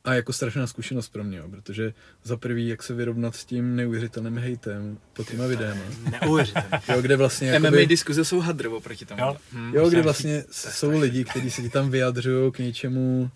A 0.06 0.14
jako 0.14 0.32
strašná 0.32 0.66
zkušenost 0.66 1.08
pro 1.08 1.24
mě, 1.24 1.38
jo, 1.38 1.48
protože 1.48 1.94
za 2.24 2.36
prvý, 2.36 2.68
jak 2.68 2.82
se 2.82 2.94
vyrovnat 2.94 3.36
s 3.36 3.44
tím 3.44 3.76
neuvěřitelným 3.76 4.38
hejtem 4.38 4.98
pod 5.12 5.30
těma 5.30 5.46
videama. 5.46 5.80
Neuvěřitelný. 6.10 6.68
jo, 6.88 7.02
kde 7.02 7.16
vlastně 7.16 7.48
jakoby, 7.48 7.70
MMA 7.70 7.86
diskuze 7.88 8.24
jsou 8.24 8.40
hadrovo 8.40 8.80
proti 8.80 9.06
tomu. 9.06 9.20
Jo, 9.22 9.36
hmm, 9.52 9.74
jo 9.74 9.88
kde 9.88 10.02
vlastně 10.02 10.44
jsou 10.50 10.98
lidi, 10.98 11.24
kteří 11.24 11.50
se 11.50 11.62
ti 11.62 11.70
tam 11.70 11.90
vyjadřují 11.90 12.52
k 12.52 12.58
něčemu, 12.58 13.30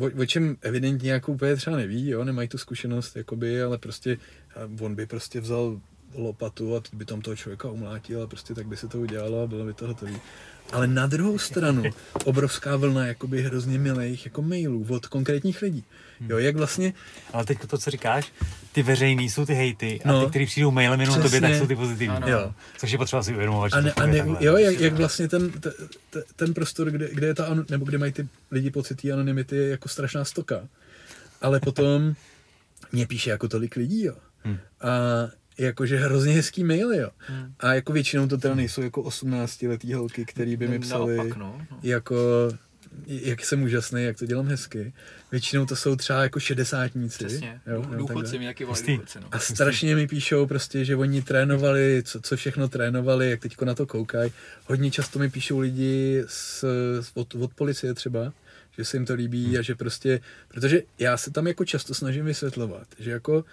o, 0.00 0.22
o 0.22 0.26
čem 0.26 0.56
evidentně 0.62 1.12
jako 1.12 1.32
úplně 1.32 1.56
třeba 1.56 1.76
neví, 1.76 2.08
jo, 2.08 2.24
nemají 2.24 2.48
tu 2.48 2.58
zkušenost, 2.58 3.16
jakoby, 3.16 3.62
ale 3.62 3.78
prostě 3.78 4.18
on 4.80 4.94
by 4.94 5.06
prostě 5.06 5.40
vzal 5.40 5.80
lopatu 6.14 6.76
a 6.76 6.82
by 6.92 7.04
tam 7.04 7.20
toho 7.20 7.36
člověka 7.36 7.70
umlátil 7.70 8.22
a 8.22 8.26
prostě 8.26 8.54
tak 8.54 8.66
by 8.66 8.76
se 8.76 8.88
to 8.88 9.00
udělalo 9.00 9.42
a 9.42 9.46
bylo 9.46 9.64
by 9.64 9.74
to 9.74 9.86
hotové. 9.86 10.12
Ale 10.72 10.86
na 10.86 11.06
druhou 11.06 11.38
stranu 11.38 11.82
obrovská 12.24 12.76
vlna 12.76 13.06
jakoby 13.06 13.42
hrozně 13.42 13.78
milých 13.78 14.24
jako 14.24 14.42
mailů 14.42 14.86
od 14.88 15.06
konkrétních 15.06 15.62
lidí. 15.62 15.84
Jo, 16.28 16.38
jak 16.38 16.56
vlastně... 16.56 16.92
Ale 17.32 17.44
teď 17.44 17.58
to, 17.66 17.78
co 17.78 17.90
říkáš, 17.90 18.32
ty 18.72 18.82
veřejný 18.82 19.30
jsou 19.30 19.46
ty 19.46 19.54
hejty 19.54 20.00
a 20.04 20.08
no, 20.08 20.24
ty, 20.24 20.30
kteří 20.30 20.46
přijdou 20.46 20.70
mailem 20.70 21.00
jenom 21.00 21.22
tobě, 21.22 21.40
tak 21.40 21.54
jsou 21.54 21.66
ty 21.66 21.76
pozitivní. 21.76 22.16
Ano. 22.16 22.28
Jo. 22.28 22.54
Což 22.78 22.90
je 22.90 22.98
potřeba 22.98 23.22
si 23.22 23.34
uvědomovat. 23.34 23.72
A, 23.72 23.80
ne, 23.80 23.92
a 23.92 24.06
ne, 24.06 24.24
jo, 24.40 24.56
jak, 24.56 24.80
jak, 24.80 24.92
vlastně 24.92 25.28
ten, 25.28 25.50
ten, 25.50 25.72
ten 26.36 26.54
prostor, 26.54 26.90
kde, 26.90 27.08
kde 27.12 27.26
je 27.26 27.34
ta, 27.34 27.56
nebo 27.70 27.84
kde 27.84 27.98
mají 27.98 28.12
ty 28.12 28.28
lidi 28.50 28.70
pocit 28.70 29.04
anonymity, 29.12 29.56
je 29.56 29.68
jako 29.68 29.88
strašná 29.88 30.24
stoka. 30.24 30.60
Ale 31.40 31.60
potom 31.60 32.14
mě 32.92 33.06
píše 33.06 33.30
jako 33.30 33.48
tolik 33.48 33.76
lidí, 33.76 34.04
jo. 34.04 34.14
Hmm. 34.44 34.58
A 34.80 34.90
jakože 35.58 35.96
hrozně 35.96 36.32
hezký 36.32 36.64
mail, 36.64 36.94
jo. 36.94 37.10
Hmm. 37.18 37.54
A 37.60 37.74
jako 37.74 37.92
většinou 37.92 38.28
to 38.28 38.38
teda 38.38 38.54
nejsou 38.54 38.82
jako 38.82 39.02
18 39.02 39.62
letý 39.62 39.94
holky, 39.94 40.24
který 40.24 40.56
by 40.56 40.68
mi 40.68 40.78
psali 40.78 41.16
Naopak, 41.16 41.36
no, 41.36 41.66
no. 41.70 41.78
jako 41.82 42.16
jak 43.06 43.44
jsem 43.44 43.62
úžasný, 43.62 44.04
jak 44.04 44.18
to 44.18 44.26
dělám 44.26 44.46
hezky. 44.46 44.92
Většinou 45.30 45.66
to 45.66 45.76
jsou 45.76 45.96
třeba 45.96 46.22
jako 46.22 46.40
šedesátníci. 46.40 47.24
Přesně, 47.24 47.60
jo, 47.66 47.84
důchodci, 47.96 48.38
nějaký 48.38 48.64
důchodci. 48.64 49.20
No. 49.20 49.28
A 49.30 49.38
strašně 49.38 49.94
mi 49.96 50.06
píšou 50.06 50.46
prostě, 50.46 50.84
že 50.84 50.96
oni 50.96 51.22
trénovali, 51.22 52.02
co, 52.04 52.20
co 52.20 52.36
všechno 52.36 52.68
trénovali, 52.68 53.30
jak 53.30 53.40
teďko 53.40 53.64
na 53.64 53.74
to 53.74 53.86
koukají. 53.86 54.32
Hodně 54.66 54.90
často 54.90 55.18
mi 55.18 55.30
píšou 55.30 55.58
lidi 55.58 56.24
z, 56.26 56.64
od, 57.14 57.34
od 57.34 57.54
policie 57.54 57.94
třeba, 57.94 58.32
že 58.78 58.84
se 58.84 58.96
jim 58.96 59.06
to 59.06 59.14
líbí 59.14 59.46
hmm. 59.46 59.58
a 59.58 59.62
že 59.62 59.74
prostě, 59.74 60.20
protože 60.48 60.82
já 60.98 61.16
se 61.16 61.30
tam 61.30 61.46
jako 61.46 61.64
často 61.64 61.94
snažím 61.94 62.24
vysvětlovat, 62.24 62.86
že 62.98 63.10
jako 63.10 63.44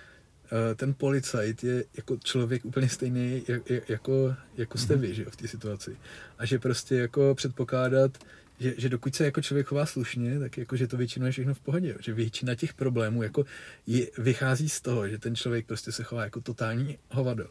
ten 0.76 0.94
policajt 0.94 1.64
je 1.64 1.84
jako 1.98 2.18
člověk 2.18 2.66
úplně 2.66 2.90
stejný, 2.90 3.44
jako, 3.90 4.36
jako 4.58 4.78
jste 4.78 4.94
mhm. 4.94 5.02
vy, 5.02 5.14
že 5.14 5.24
jo, 5.24 5.30
v 5.32 5.36
té 5.36 5.48
situaci. 5.48 5.98
A 6.38 6.46
že 6.46 6.60
prostě 6.60 6.96
jako 6.96 7.36
předpokládat, 7.36 8.18
že, 8.60 8.74
že 8.78 8.90
dokud 8.90 9.16
se 9.16 9.26
jako 9.26 9.42
člověk 9.42 9.68
chová 9.68 9.86
slušně, 9.86 10.40
tak 10.40 10.58
jako, 10.58 10.76
že 10.76 10.88
to 10.88 10.98
většinou 10.98 11.26
je 11.26 11.32
všechno 11.32 11.54
v 11.54 11.60
pohodě. 11.60 11.96
Že 12.00 12.14
většina 12.14 12.56
těch 12.56 12.74
problémů 12.74 13.24
jako 13.24 13.46
je, 13.88 14.08
vychází 14.18 14.70
z 14.70 14.82
toho, 14.82 15.08
že 15.08 15.18
ten 15.18 15.36
člověk 15.36 15.66
prostě 15.66 15.92
se 15.92 16.04
chová 16.04 16.24
jako 16.24 16.42
totální 16.42 16.98
hovado. 17.12 17.48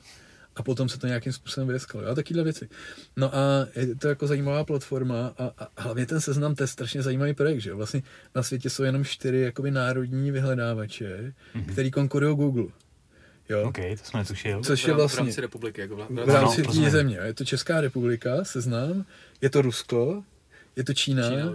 A 0.57 0.63
potom 0.63 0.89
se 0.89 0.99
to 0.99 1.07
nějakým 1.07 1.33
způsobem 1.33 1.69
vyeskaluje. 1.69 2.11
A 2.11 2.15
takovéhle 2.15 2.45
věci. 2.45 2.69
No 3.17 3.37
a 3.37 3.67
je 3.77 3.95
to 3.95 4.09
jako 4.09 4.27
zajímavá 4.27 4.65
platforma 4.65 5.35
a, 5.39 5.53
a 5.59 5.83
hlavně 5.83 6.07
ten 6.07 6.21
seznam, 6.21 6.55
to 6.55 6.63
je 6.63 6.67
strašně 6.67 7.03
zajímavý 7.03 7.35
projekt, 7.35 7.61
že 7.61 7.71
jo. 7.71 7.77
Vlastně 7.77 8.03
na 8.35 8.43
světě 8.43 8.71
jsou 8.71 8.83
jenom 8.83 9.05
čtyři 9.05 9.39
jakoby 9.39 9.71
národní 9.71 10.31
vyhledávače, 10.31 11.35
mm-hmm. 11.55 11.73
který 11.73 11.91
konkurují 11.91 12.37
Google. 12.37 12.67
Jo. 13.49 13.63
OK, 13.69 13.77
to 13.99 14.05
jsme 14.05 14.21
netušil. 14.21 14.63
Což 14.63 14.85
je 14.85 14.95
vlastně... 14.95 15.23
V 15.23 15.27
rámci 15.27 15.41
republiky. 15.41 15.81
Jako 15.81 15.97
v 15.97 16.29
rámci 16.29 16.63
no, 16.63 16.73
té 16.73 16.91
země. 16.91 17.19
Je 17.25 17.35
to 17.35 17.45
Česká 17.45 17.81
republika, 17.81 18.45
seznám, 18.45 19.05
je 19.41 19.51
to 19.51 19.63
Rusko, 19.63 20.25
je 20.77 20.85
to 20.85 20.95
Čína, 20.95 21.31
Čína 21.31 21.53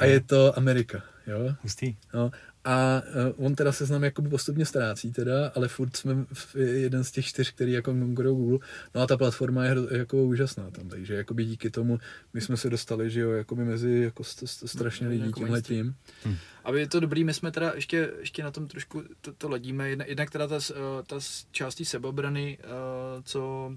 a 0.00 0.04
je 0.04 0.20
to 0.20 0.58
Amerika. 0.58 1.02
Jo? 1.26 1.54
Hustý. 1.62 1.96
No, 2.14 2.30
a 2.66 3.02
uh, 3.38 3.46
on 3.46 3.54
teda 3.54 3.72
seznam 3.72 4.04
jakoby 4.04 4.28
postupně 4.28 4.66
ztrácí 4.66 5.12
teda, 5.12 5.52
ale 5.54 5.68
furt 5.68 5.96
jsme 5.96 6.14
v 6.32 6.56
jeden 6.56 7.04
z 7.04 7.10
těch 7.10 7.26
čtyř, 7.26 7.52
který 7.52 7.72
jako 7.72 7.94
konkurují 7.94 8.36
Google. 8.36 8.58
No 8.94 9.00
a 9.00 9.06
ta 9.06 9.16
platforma 9.16 9.64
je 9.64 9.76
jako 9.90 10.24
úžasná 10.24 10.70
tam, 10.70 10.88
takže 10.88 11.14
jakoby 11.14 11.44
díky 11.44 11.70
tomu 11.70 11.98
my 12.34 12.40
jsme 12.40 12.56
se 12.56 12.70
dostali, 12.70 13.10
že 13.10 13.20
jo, 13.20 13.30
jakoby 13.30 13.64
mezi 13.64 14.00
jako 14.00 14.22
st- 14.22 14.44
st- 14.44 14.66
strašně 14.66 15.08
lidí 15.08 15.26
jako 15.26 15.40
tímhle 15.40 15.62
tím. 15.62 15.94
Hmm. 16.24 16.36
Aby 16.64 16.80
je 16.80 16.88
to 16.88 17.00
dobrý, 17.00 17.24
my 17.24 17.34
jsme 17.34 17.50
teda 17.50 17.72
ještě, 17.74 18.10
ještě 18.18 18.42
na 18.42 18.50
tom 18.50 18.66
trošku 18.66 19.02
to, 19.20 19.32
to 19.32 19.48
ladíme. 19.48 19.88
Jedna, 19.88 20.04
jednak 20.04 20.30
teda 20.30 20.46
ta, 20.46 20.58
ta 21.06 21.16
částí 21.50 21.84
sebeobrany, 21.84 22.58
uh, 22.64 23.22
co 23.22 23.72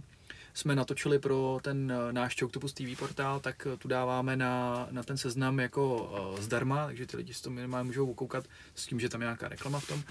jsme 0.53 0.75
natočili 0.75 1.19
pro 1.19 1.59
ten 1.61 1.91
eh, 1.91 2.13
náš 2.13 2.35
Choctopus 2.39 2.73
TV 2.73 2.99
portál, 2.99 3.39
tak 3.39 3.67
eh, 3.73 3.77
tu 3.77 3.87
dáváme 3.87 4.35
na, 4.35 4.87
na 4.91 5.03
ten 5.03 5.17
seznam 5.17 5.59
jako 5.59 6.03
uh, 6.33 6.41
zdarma, 6.41 6.85
takže 6.85 7.05
ty 7.05 7.17
lidi 7.17 7.33
si 7.33 7.41
to 7.43 7.49
minimálně 7.49 7.87
můžou 7.87 8.05
ukoukat 8.05 8.45
s 8.75 8.85
tím, 8.85 8.99
že 8.99 9.09
tam 9.09 9.21
je 9.21 9.25
nějaká 9.25 9.47
reklama 9.47 9.79
v 9.79 9.87
tom. 9.87 10.03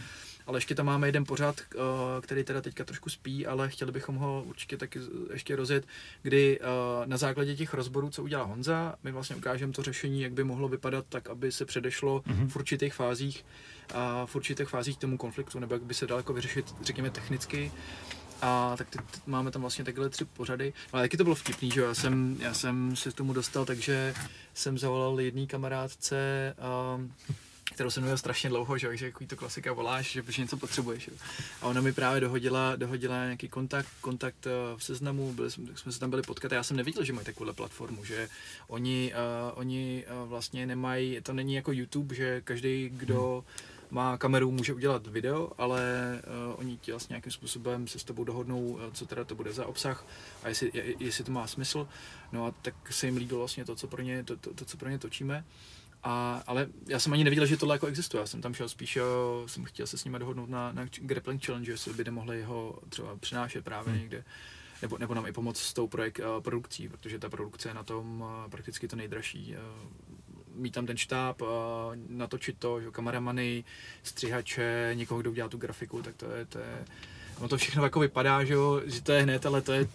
Ale 0.46 0.56
ještě 0.56 0.74
tam 0.74 0.86
máme 0.86 1.08
jeden 1.08 1.24
pořad, 1.24 1.60
uh, 1.74 1.82
který 2.20 2.44
teda 2.44 2.60
teďka 2.60 2.84
trošku 2.84 3.10
spí, 3.10 3.46
ale 3.46 3.68
chtěli 3.68 3.92
bychom 3.92 4.16
ho 4.16 4.44
určitě 4.46 4.76
taky 4.76 5.00
ještě 5.32 5.56
rozjet, 5.56 5.86
kdy 6.22 6.60
uh, 6.60 6.66
na 7.06 7.16
základě 7.16 7.56
těch 7.56 7.74
rozborů, 7.74 8.10
co 8.10 8.22
udělá 8.22 8.44
Honza, 8.44 8.94
my 9.02 9.12
vlastně 9.12 9.36
ukážeme 9.36 9.72
to 9.72 9.82
řešení, 9.82 10.22
jak 10.22 10.32
by 10.32 10.44
mohlo 10.44 10.68
vypadat 10.68 11.06
tak, 11.08 11.28
aby 11.28 11.52
se 11.52 11.64
předešlo 11.64 12.20
mm-hmm. 12.20 12.48
v 12.48 12.56
určitých 12.56 12.94
fázích 12.94 13.44
a 13.94 14.26
v 14.26 14.36
určitých 14.36 14.68
fázích 14.68 14.98
tomu 14.98 15.16
konfliktu, 15.16 15.58
nebo 15.58 15.74
jak 15.74 15.82
by 15.82 15.94
se 15.94 16.06
dalo 16.06 16.18
jako 16.18 16.32
vyřešit, 16.32 16.74
řekněme, 16.82 17.10
technicky. 17.10 17.72
A 18.42 18.74
tak 18.76 18.90
teď 18.90 19.00
máme 19.26 19.50
tam 19.50 19.62
vlastně 19.62 19.84
takhle 19.84 20.08
tři 20.08 20.24
pořady. 20.24 20.72
Ale 20.92 21.02
taky 21.02 21.16
to 21.16 21.24
bylo 21.24 21.34
vtipný, 21.34 21.70
že 21.70 21.80
já 21.80 21.94
jsem, 21.94 22.36
já 22.40 22.54
jsem 22.54 22.96
se 22.96 23.10
k 23.10 23.14
tomu 23.14 23.32
dostal, 23.32 23.64
takže 23.64 24.14
jsem 24.54 24.78
zavolal 24.78 25.20
jedný 25.20 25.46
kamarádce, 25.46 26.54
um, 26.96 27.14
kterou 27.74 27.90
jsem 27.90 28.02
měl 28.02 28.18
strašně 28.18 28.50
dlouho, 28.50 28.78
že, 28.78 28.96
že 28.96 29.06
jako 29.06 29.26
to 29.26 29.36
klasika 29.36 29.72
voláš, 29.72 30.12
že 30.12 30.22
protože 30.22 30.42
něco 30.42 30.56
potřebuješ. 30.56 31.02
Že. 31.02 31.10
A 31.62 31.66
ona 31.66 31.80
mi 31.80 31.92
právě 31.92 32.20
dohodila, 32.20 32.76
dohodila 32.76 33.24
nějaký 33.24 33.48
kontakt, 33.48 33.88
kontakt 34.00 34.46
uh, 34.46 34.78
v 34.78 34.84
seznamu, 34.84 35.32
byli, 35.32 35.50
jsme 35.50 35.92
se 35.92 36.00
tam 36.00 36.10
byli 36.10 36.22
potkat. 36.22 36.52
Já 36.52 36.62
jsem 36.62 36.76
neviděl, 36.76 37.04
že 37.04 37.12
mají 37.12 37.24
takovou 37.24 37.52
platformu, 37.52 38.04
že 38.04 38.28
oni, 38.68 39.12
uh, 39.14 39.58
oni 39.58 40.04
uh, 40.22 40.28
vlastně 40.28 40.66
nemají, 40.66 41.20
to 41.22 41.32
není 41.32 41.54
jako 41.54 41.72
YouTube, 41.72 42.14
že 42.14 42.40
každý, 42.40 42.88
kdo 42.92 43.44
hmm 43.46 43.77
má 43.90 44.18
kameru, 44.18 44.50
může 44.50 44.74
udělat 44.74 45.06
video, 45.06 45.52
ale 45.58 45.82
uh, 46.48 46.60
oni 46.60 46.76
ti 46.76 46.90
vlastně 46.90 47.14
nějakým 47.14 47.32
způsobem 47.32 47.88
se 47.88 47.98
s 47.98 48.04
tebou 48.04 48.24
dohodnou, 48.24 48.60
uh, 48.60 48.80
co 48.92 49.06
teda 49.06 49.24
to 49.24 49.34
bude 49.34 49.52
za 49.52 49.66
obsah 49.66 50.06
a 50.42 50.48
jestli, 50.48 50.72
jestli 50.98 51.24
to 51.24 51.32
má 51.32 51.46
smysl. 51.46 51.88
No 52.32 52.46
a 52.46 52.54
tak 52.62 52.92
se 52.92 53.06
jim 53.06 53.16
líbilo 53.16 53.38
vlastně 53.38 53.64
to, 53.64 53.76
co 53.76 53.86
pro 53.86 54.02
ně, 54.02 54.24
to, 54.24 54.36
to, 54.36 54.54
to 54.54 54.64
co 54.64 54.76
pro 54.76 54.88
ně 54.88 54.98
točíme. 54.98 55.44
A, 56.02 56.42
ale 56.46 56.66
já 56.86 56.98
jsem 56.98 57.12
ani 57.12 57.24
nevěděl, 57.24 57.46
že 57.46 57.56
tohle 57.56 57.74
jako 57.74 57.86
existuje. 57.86 58.20
Já 58.20 58.26
jsem 58.26 58.42
tam 58.42 58.54
šel 58.54 58.68
spíš, 58.68 58.96
uh, 58.96 59.02
jsem 59.46 59.64
chtěl 59.64 59.86
se 59.86 59.98
s 59.98 60.04
nimi 60.04 60.18
dohodnout 60.18 60.50
na, 60.50 60.72
na 60.72 60.86
grappling 60.92 61.46
challenge, 61.46 61.72
jestli 61.72 61.92
by 61.92 62.04
nemohli 62.04 62.42
ho 62.42 62.78
třeba 62.88 63.16
přinášet 63.16 63.64
právě 63.64 63.92
hmm. 63.92 64.02
někde 64.02 64.24
nebo, 64.82 64.98
nebo 64.98 65.14
nám 65.14 65.26
i 65.26 65.32
pomoct 65.32 65.60
s 65.60 65.72
tou 65.72 65.88
projekt, 65.88 66.18
uh, 66.18 66.42
produkcí, 66.42 66.88
protože 66.88 67.18
ta 67.18 67.28
produkce 67.28 67.68
je 67.68 67.74
na 67.74 67.82
tom 67.82 68.20
uh, 68.20 68.50
prakticky 68.50 68.88
to 68.88 68.96
nejdražší. 68.96 69.56
Uh, 69.56 70.07
mít 70.58 70.74
tam 70.74 70.86
ten 70.86 70.96
štáb, 70.96 71.42
natočit 72.08 72.58
to, 72.58 72.80
že 72.80 72.90
kameramany, 72.90 73.64
střihače, 74.02 74.90
někoho, 74.94 75.20
kdo 75.20 75.30
udělá 75.30 75.48
tu 75.48 75.58
grafiku, 75.58 76.02
tak 76.02 76.16
to 76.16 76.26
je, 76.30 76.44
to 76.44 76.58
je 76.58 76.84
No 77.40 77.48
to 77.48 77.56
všechno 77.56 77.82
jako 77.82 78.00
vypadá, 78.00 78.44
že, 78.44 78.54
jo, 78.54 78.80
že 78.84 79.02
to 79.02 79.12
je 79.12 79.22
hned, 79.22 79.46
ale 79.46 79.62
to 79.62 79.72
je, 79.72 79.88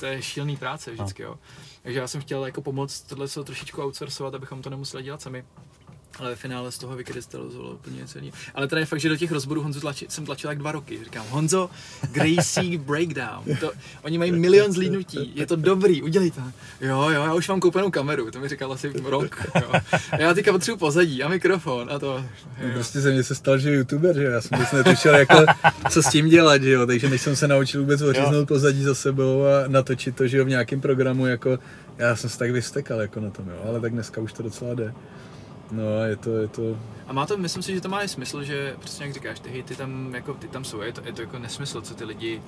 to 0.00 0.06
je 0.06 0.22
šílený 0.22 0.56
práce 0.56 0.92
vždycky, 0.92 1.22
jo. 1.22 1.38
Takže 1.82 1.98
já 1.98 2.08
jsem 2.08 2.20
chtěl 2.20 2.46
jako 2.46 2.62
pomoct 2.62 3.00
tohle 3.00 3.28
se 3.28 3.44
trošičku 3.44 3.82
outsourcovat, 3.82 4.34
abychom 4.34 4.62
to 4.62 4.70
nemuseli 4.70 5.02
dělat 5.02 5.22
sami 5.22 5.44
ale 6.18 6.30
ve 6.30 6.36
finále 6.36 6.72
z 6.72 6.78
toho 6.78 6.96
vykrystalizovalo 6.96 7.74
úplně 7.74 8.06
celý. 8.06 8.32
Ale 8.54 8.68
teda 8.68 8.80
je 8.80 8.86
fakt, 8.86 9.00
že 9.00 9.08
do 9.08 9.16
těch 9.16 9.32
rozborů 9.32 9.62
Honzu 9.62 9.80
tlači, 9.80 10.06
jsem 10.08 10.26
tlačil 10.26 10.50
tak 10.50 10.58
dva 10.58 10.72
roky. 10.72 11.00
Říkám, 11.04 11.26
Honzo, 11.30 11.70
Gracie 12.12 12.78
Breakdown. 12.86 13.56
To, 13.60 13.72
oni 14.02 14.18
mají 14.18 14.32
milion 14.32 14.72
zlídnutí, 14.72 15.32
je 15.34 15.46
to 15.46 15.56
dobrý, 15.56 16.02
udělej 16.02 16.30
to. 16.30 16.40
Jo, 16.80 17.10
jo, 17.10 17.22
já 17.24 17.34
už 17.34 17.48
mám 17.48 17.60
koupenou 17.60 17.90
kameru, 17.90 18.30
to 18.30 18.40
mi 18.40 18.48
říkal 18.48 18.72
asi 18.72 18.92
rok. 19.04 19.46
Jo. 19.62 19.72
Já 20.18 20.34
teďka 20.34 20.52
potřebuji 20.52 20.76
pozadí 20.76 21.22
a 21.22 21.28
mikrofon 21.28 21.90
a 21.92 21.98
to. 21.98 22.24
Jo. 22.60 22.70
Prostě 22.72 23.00
ze 23.00 23.12
mě 23.12 23.22
se 23.22 23.34
stal, 23.34 23.58
že 23.58 23.70
youtuber, 23.70 24.16
že 24.16 24.24
já 24.24 24.40
jsem 24.40 24.58
vůbec 24.58 24.72
netušil, 24.72 25.14
jako, 25.14 25.36
co 25.90 26.02
s 26.02 26.08
tím 26.08 26.28
dělat, 26.28 26.62
že 26.62 26.70
jo, 26.70 26.86
takže 26.86 27.08
než 27.08 27.20
jsem 27.22 27.36
se 27.36 27.48
naučil 27.48 27.80
vůbec 27.80 28.02
oříznout 28.02 28.48
pozadí 28.48 28.82
za 28.82 28.94
sebou 28.94 29.44
a 29.44 29.68
natočit 29.68 30.16
to, 30.16 30.26
že 30.26 30.38
jo, 30.38 30.44
v 30.44 30.48
nějakém 30.48 30.80
programu, 30.80 31.26
jako 31.26 31.58
já 31.98 32.16
jsem 32.16 32.30
se 32.30 32.38
tak 32.38 32.50
vystekal 32.50 33.00
jako 33.00 33.20
na 33.20 33.30
tom, 33.30 33.48
jo, 33.48 33.64
ale 33.68 33.80
tak 33.80 33.92
dneska 33.92 34.20
už 34.20 34.32
to 34.32 34.42
docela 34.42 34.74
jde. 34.74 34.94
No, 35.70 36.04
je 36.04 36.16
to, 36.16 36.36
je 36.36 36.48
to... 36.48 36.62
A 37.06 37.12
má 37.12 37.26
to, 37.26 37.36
myslím 37.36 37.62
si, 37.62 37.74
že 37.74 37.80
to 37.80 37.88
má 37.88 38.02
i 38.02 38.08
smysl, 38.08 38.42
že 38.42 38.76
přesně 38.80 39.04
jak 39.04 39.14
říkáš, 39.14 39.40
ty 39.40 39.62
ty 39.62 39.76
tam, 39.76 40.14
jako, 40.14 40.34
ty 40.34 40.48
tam 40.48 40.64
jsou, 40.64 40.80
je 40.80 40.92
to, 40.92 41.00
je 41.04 41.12
to 41.12 41.20
jako 41.20 41.38
nesmysl, 41.38 41.80
co 41.80 41.94
ty 41.94 42.04
lidi, 42.04 42.42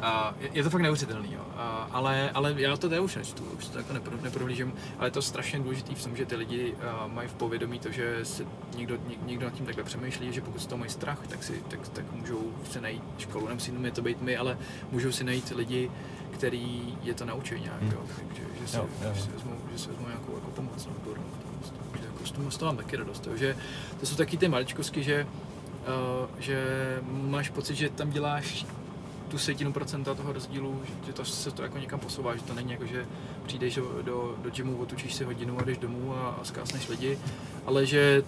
a 0.00 0.34
je, 0.40 0.50
je 0.52 0.62
to 0.62 0.70
fakt 0.70 0.80
neuvěřitelný, 0.80 1.32
jo. 1.32 1.40
A, 1.56 1.88
ale, 1.92 2.30
ale 2.30 2.54
já 2.56 2.76
to 2.76 2.88
tady 2.88 3.00
už 3.00 3.16
nečtu, 3.16 3.44
už 3.58 3.68
to 3.68 3.78
jako 3.78 3.92
nepro, 3.92 4.16
neprohlížím, 4.22 4.72
ale 4.98 5.06
je 5.06 5.12
to 5.12 5.22
strašně 5.22 5.58
důležité 5.58 5.94
v 5.94 6.04
tom, 6.04 6.16
že 6.16 6.26
ty 6.26 6.36
lidi 6.36 6.74
a, 6.74 7.06
mají 7.06 7.28
v 7.28 7.34
povědomí 7.34 7.78
to, 7.78 7.92
že 7.92 8.20
se 8.22 8.44
někdo, 8.76 8.98
někdo 9.26 9.46
nad 9.46 9.54
tím 9.54 9.66
takhle 9.66 9.84
přemýšlí, 9.84 10.32
že 10.32 10.40
pokud 10.40 10.62
z 10.62 10.66
toho 10.66 10.78
mají 10.78 10.90
strach, 10.90 11.26
tak, 11.26 11.44
si, 11.44 11.62
tak, 11.68 11.88
tak 11.88 12.12
můžou 12.12 12.52
si 12.70 12.80
najít 12.80 13.02
školu, 13.18 13.48
nemusí 13.48 13.72
je 13.82 13.90
to 13.90 14.02
být 14.02 14.22
my, 14.22 14.36
ale 14.36 14.58
můžou 14.92 15.12
si 15.12 15.24
najít 15.24 15.52
lidi, 15.56 15.90
který 16.30 16.98
je 17.02 17.14
to 17.14 17.24
naučí 17.24 17.60
nějak, 17.60 17.82
hmm. 17.82 17.92
jo. 17.92 18.00
Takže, 18.16 18.42
že, 18.60 18.68
si, 18.68 18.76
jo, 18.76 18.86
jo. 19.02 19.10
že, 19.14 19.22
si 19.22 19.30
vezmou, 19.30 19.56
že 19.72 19.78
si 19.78 19.88
vezmou 19.88 20.06
nějakou 20.06 20.34
jako 20.34 20.50
pomoc, 20.50 20.86
no, 20.86 20.92
z 22.36 22.38
toho, 22.38 22.50
z 22.50 22.56
toho 22.56 22.72
mám 22.72 22.76
taky 22.76 22.96
radost. 22.96 23.28
že 23.34 23.56
to 24.00 24.06
jsou 24.06 24.16
taky 24.16 24.36
ty 24.36 24.48
maličkosti, 24.48 25.02
že, 25.02 25.26
uh, 25.26 26.28
že 26.38 26.66
máš 27.10 27.50
pocit, 27.50 27.74
že 27.74 27.88
tam 27.88 28.10
děláš 28.10 28.66
tu 29.28 29.38
setinu 29.38 29.72
procenta 29.72 30.14
toho 30.14 30.32
rozdílu, 30.32 30.82
že 31.06 31.12
to 31.12 31.24
se 31.24 31.50
to 31.50 31.62
jako 31.62 31.78
někam 31.78 32.00
posouvá, 32.00 32.36
že 32.36 32.42
to 32.42 32.54
není 32.54 32.72
jako, 32.72 32.86
že 32.86 33.06
přijdeš 33.46 33.74
do, 33.74 34.02
do, 34.02 34.34
do 34.42 34.50
gymu, 34.50 34.76
otučíš 34.76 35.14
si 35.14 35.24
hodinu 35.24 35.58
a 35.60 35.64
jdeš 35.64 35.78
domů 35.78 36.14
a, 36.14 36.28
a 36.28 36.44
zkásneš 36.44 36.88
lidi, 36.88 37.18
ale 37.66 37.86
že 37.86 38.22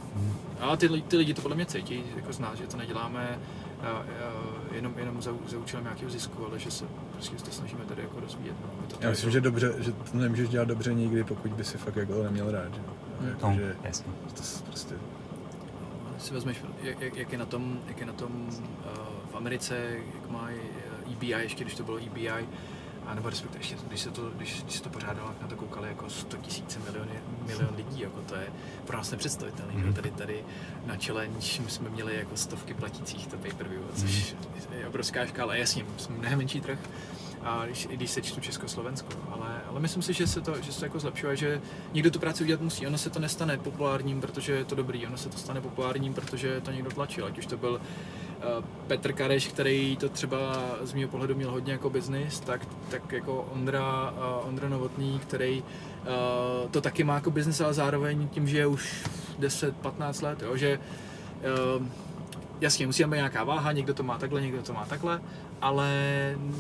a 0.61 0.77
ty, 0.77 0.89
ty 0.89 1.17
lidi 1.17 1.35
to 1.35 1.43
podle 1.43 1.55
mě 1.55 1.67
cítí, 1.67 2.03
jako 2.17 2.33
zná, 2.33 2.55
že 2.55 2.67
to 2.67 2.77
neděláme 2.77 3.39
a, 3.81 3.87
a, 3.87 4.05
jenom, 4.73 4.95
jenom 4.99 5.23
za, 5.23 5.31
za 5.49 5.59
účelem 5.59 5.85
nějakého 5.85 6.11
zisku, 6.11 6.47
ale 6.47 6.59
že 6.59 6.71
se 6.71 6.85
prostě 7.13 7.37
to 7.37 7.51
snažíme 7.51 7.85
tady 7.85 8.03
jako 8.03 8.21
rozvíjet. 8.21 8.57
No, 8.63 8.87
to 8.89 8.97
Já 9.01 9.11
myslím, 9.11 9.31
že 9.31 9.41
dobře, 9.41 9.73
že 9.79 9.93
to 9.93 10.19
nemůžeš 10.19 10.49
dělat 10.49 10.69
dobře 10.69 10.95
nikdy, 10.95 11.25
pokud 11.25 11.53
by 11.53 11.65
si 11.65 11.79
fakt 11.79 11.97
jako 11.97 12.23
neměl 12.23 12.51
rád, 12.51 12.75
že? 12.75 12.81
Hmm. 13.21 13.29
Jako, 13.29 13.51
No, 13.51 13.57
jasně. 13.83 14.13
to 14.35 14.43
prostě, 14.65 14.95
si 16.19 16.35
vezmeš, 16.35 16.57
jak, 16.83 17.17
jak, 17.17 17.33
je 17.33 17.39
na 17.39 17.47
tom, 17.47 17.81
jak 17.87 18.01
je 18.01 18.07
na 18.07 18.13
tom 18.13 18.49
uh, 18.49 19.33
v 19.33 19.37
Americe, 19.37 19.77
jak 20.15 20.31
má 20.31 20.49
eh, 20.51 21.13
EBI, 21.13 21.27
ještě 21.29 21.65
když 21.65 21.75
to 21.75 21.83
bylo 21.83 21.97
EBI, 21.97 22.31
a 23.07 23.15
nebo 23.15 23.31
respektive 23.31 23.61
ještě, 23.61 23.77
když 23.89 24.01
se 24.01 24.11
to, 24.11 24.31
když, 24.31 24.63
když 24.63 24.75
se 24.77 24.83
to 24.83 24.91
pořádalo, 24.91 25.35
na 25.43 25.49
to 25.49 25.57
koukali 25.57 25.89
jako 25.89 26.11
100 26.11 26.37
tisíce 26.37 26.79
miliony, 26.79 27.13
milion 27.47 27.75
lidí, 27.77 28.01
jako 28.01 28.21
to 28.21 28.35
je 28.35 28.47
pro 28.87 28.97
nás 28.97 29.11
nepředstavitelné. 29.11 29.73
Mhm. 29.75 29.87
Mm. 29.87 29.93
Tady, 29.95 30.11
tady 30.11 30.45
na 30.87 30.97
challenge 31.07 31.63
my 31.65 31.71
jsme 31.71 31.89
měli 31.91 32.17
jako 32.17 32.37
stovky 32.37 32.75
platících 32.75 33.27
to 33.27 33.37
pay-per-view, 33.37 33.83
což 33.97 34.35
je 34.79 34.89
obrovská 34.89 35.27
škála. 35.27 35.55
Jasně, 35.55 35.85
jsme 35.97 36.17
mnohem 36.19 36.39
menší 36.39 36.61
trh, 36.61 36.79
a 37.49 37.67
když, 37.67 37.87
když 37.87 38.11
se 38.11 38.23
čtu 38.23 38.41
Československo, 38.41 39.09
ale, 39.31 39.61
ale 39.69 39.81
myslím 39.81 40.03
si, 40.03 40.13
že 40.13 40.27
se 40.27 40.41
to, 40.41 40.63
že 40.63 40.73
se 40.73 40.79
to 40.79 40.85
jako 40.85 40.99
zlepšuje, 40.99 41.37
že 41.37 41.61
někdo 41.93 42.11
tu 42.11 42.19
práci 42.19 42.45
udělat 42.45 42.61
musí. 42.61 42.87
Ono 42.87 42.99
se 42.99 43.11
to 43.11 43.19
nestane 43.19 43.59
populárním, 43.59 44.21
protože 44.21 44.53
je 44.53 44.65
to 44.65 44.75
dobrý, 44.75 45.07
ono 45.07 45.17
se 45.17 45.29
to 45.29 45.39
stane 45.39 45.61
populárním, 45.61 46.15
protože 46.15 46.61
to 46.61 46.71
někdo 46.71 46.91
tlačil, 46.91 47.27
ať 47.27 47.39
už 47.39 47.47
to 47.47 47.57
byl 47.57 47.73
uh, 47.73 48.65
Petr 48.87 49.13
Kareš, 49.13 49.49
který 49.49 49.97
to 49.97 50.09
třeba 50.09 50.39
z 50.83 50.93
mého 50.93 51.09
pohledu 51.09 51.35
měl 51.35 51.51
hodně 51.51 51.73
jako 51.73 51.91
biznis, 51.91 52.41
tak, 52.41 52.67
tak 52.91 53.13
jako 53.13 53.49
Ondra, 53.53 54.11
uh, 54.11 54.49
Ondra 54.49 54.69
Novotný, 54.69 55.19
který 55.19 55.63
uh, 55.63 56.71
to 56.71 56.81
taky 56.81 57.05
má 57.05 57.15
jako 57.15 57.31
biznis, 57.31 57.61
ale 57.61 57.75
zároveň 57.75 58.29
tím, 58.29 58.49
že 58.49 58.59
je 58.59 58.67
už 58.67 59.05
10-15 59.41 60.25
let, 60.25 60.43
jo, 60.43 60.57
že 60.57 60.79
jasně, 62.61 62.87
musí 62.87 63.05
být 63.05 63.17
nějaká 63.17 63.45
váha, 63.45 63.73
někdo 63.73 63.95
to 63.95 64.03
má 64.03 64.19
takhle, 64.19 64.41
někdo 64.41 64.63
to 64.63 64.73
má 64.73 64.87
takhle, 64.87 65.21
ale 65.61 65.91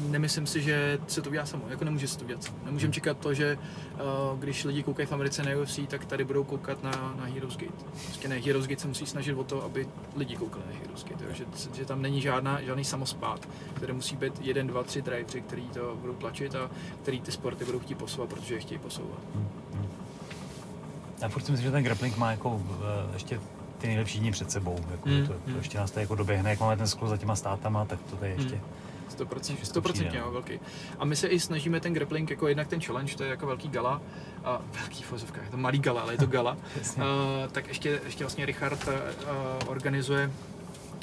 nemyslím 0.09 0.47
si, 0.47 0.62
že 0.62 0.99
se 1.07 1.23
to 1.23 1.31
udělá 1.31 1.47
samo, 1.47 1.65
jako 1.69 1.85
nemůže 1.85 2.09
se 2.09 2.19
to 2.19 2.25
udělat 2.25 2.43
samo. 2.45 2.59
Nemůžeme 2.65 2.93
čekat 2.93 3.19
to, 3.19 3.35
že 3.35 3.59
uh, 3.95 4.39
když 4.39 4.65
lidi 4.65 4.83
koukají 4.83 5.07
v 5.07 5.12
Americe 5.12 5.43
na 5.43 5.51
UFC, 5.62 5.81
tak 5.89 6.05
tady 6.05 6.25
budou 6.25 6.45
koukat 6.45 6.83
na, 6.83 7.15
na 7.19 7.25
Heroes 7.25 7.57
Gate. 7.57 7.85
Prostě 8.07 8.29
ne, 8.29 8.37
Heroes 8.39 8.66
Gate 8.66 8.81
se 8.81 8.89
musí 8.89 9.07
snažit 9.07 9.35
o 9.35 9.45
to, 9.45 9.65
aby 9.65 9.89
lidi 10.16 10.37
koukali 10.37 10.65
na 10.73 10.79
Heroes 10.79 11.05
Gate, 11.05 11.25
jo? 11.25 11.31
Že, 11.33 11.45
že, 11.75 11.85
tam 11.85 12.03
není 12.03 12.20
žádná, 12.20 12.62
žádný 12.62 12.85
samospát, 12.85 13.49
které 13.75 13.93
musí 13.93 14.16
být 14.16 14.33
jeden, 14.41 14.66
dva, 14.66 14.83
tři 14.83 15.03
drivři, 15.03 15.41
který 15.41 15.62
to 15.69 15.97
budou 16.01 16.15
tlačit 16.15 16.55
a 16.55 16.70
který 17.03 17.20
ty 17.20 17.33
sporty 17.33 17.65
budou 17.65 17.79
chtít 17.79 17.99
posouvat, 17.99 18.31
protože 18.31 18.55
je 18.55 18.61
chtějí 18.61 18.79
posouvat. 18.79 19.19
Já 21.23 21.29
furt 21.29 21.43
si 21.43 21.53
myslím, 21.53 21.66
že 21.66 21.73
ten 21.73 21.85
grappling 21.85 22.16
má 22.16 22.31
jako 22.31 22.62
eh, 22.81 23.12
ještě 23.12 23.41
ty 23.79 23.87
nejlepší 23.87 24.20
dny 24.20 24.31
před 24.31 24.51
sebou. 24.51 24.77
Jako 24.91 25.09
Mm, 25.09 25.27
to, 25.27 25.33
to, 25.33 25.51
mm. 25.51 25.57
ještě 25.57 25.79
nás 25.79 25.91
to 25.91 26.01
jako 26.01 26.15
doběhne, 26.15 26.51
jak 26.51 26.61
máme 26.61 26.77
ten 26.77 26.87
sklus 26.87 27.11
za 27.11 27.16
těma 27.16 27.37
státama, 27.37 27.85
tak 27.85 27.99
to 28.11 28.16
tady 28.16 28.33
ještě... 28.33 28.55
Mm. 28.55 28.61
100%, 29.10 29.55
Všechno 29.56 29.82
100% 29.82 29.93
přijde, 29.93 30.18
jo, 30.18 30.24
no. 30.24 30.32
velký. 30.32 30.60
A 30.98 31.05
my 31.05 31.16
se 31.16 31.26
i 31.28 31.40
snažíme 31.40 31.80
ten 31.80 31.94
grappling, 31.94 32.30
jako 32.30 32.48
jednak 32.48 32.68
ten 32.68 32.80
challenge, 32.80 33.16
to 33.16 33.22
je 33.22 33.30
jako 33.30 33.47
velký 33.47 33.68
gala, 33.68 34.02
a 34.44 34.62
velký 34.80 35.02
fozovka, 35.02 35.43
je 35.43 35.51
to 35.51 35.56
malý 35.56 35.78
gala, 35.78 36.01
ale 36.01 36.14
je 36.14 36.18
to 36.18 36.26
gala, 36.26 36.52
uh, 36.97 37.02
tak 37.52 37.68
ještě, 37.68 38.01
ještě 38.05 38.24
vlastně 38.24 38.47
Richard 38.47 38.89
uh, 38.89 39.70
organizuje, 39.70 40.30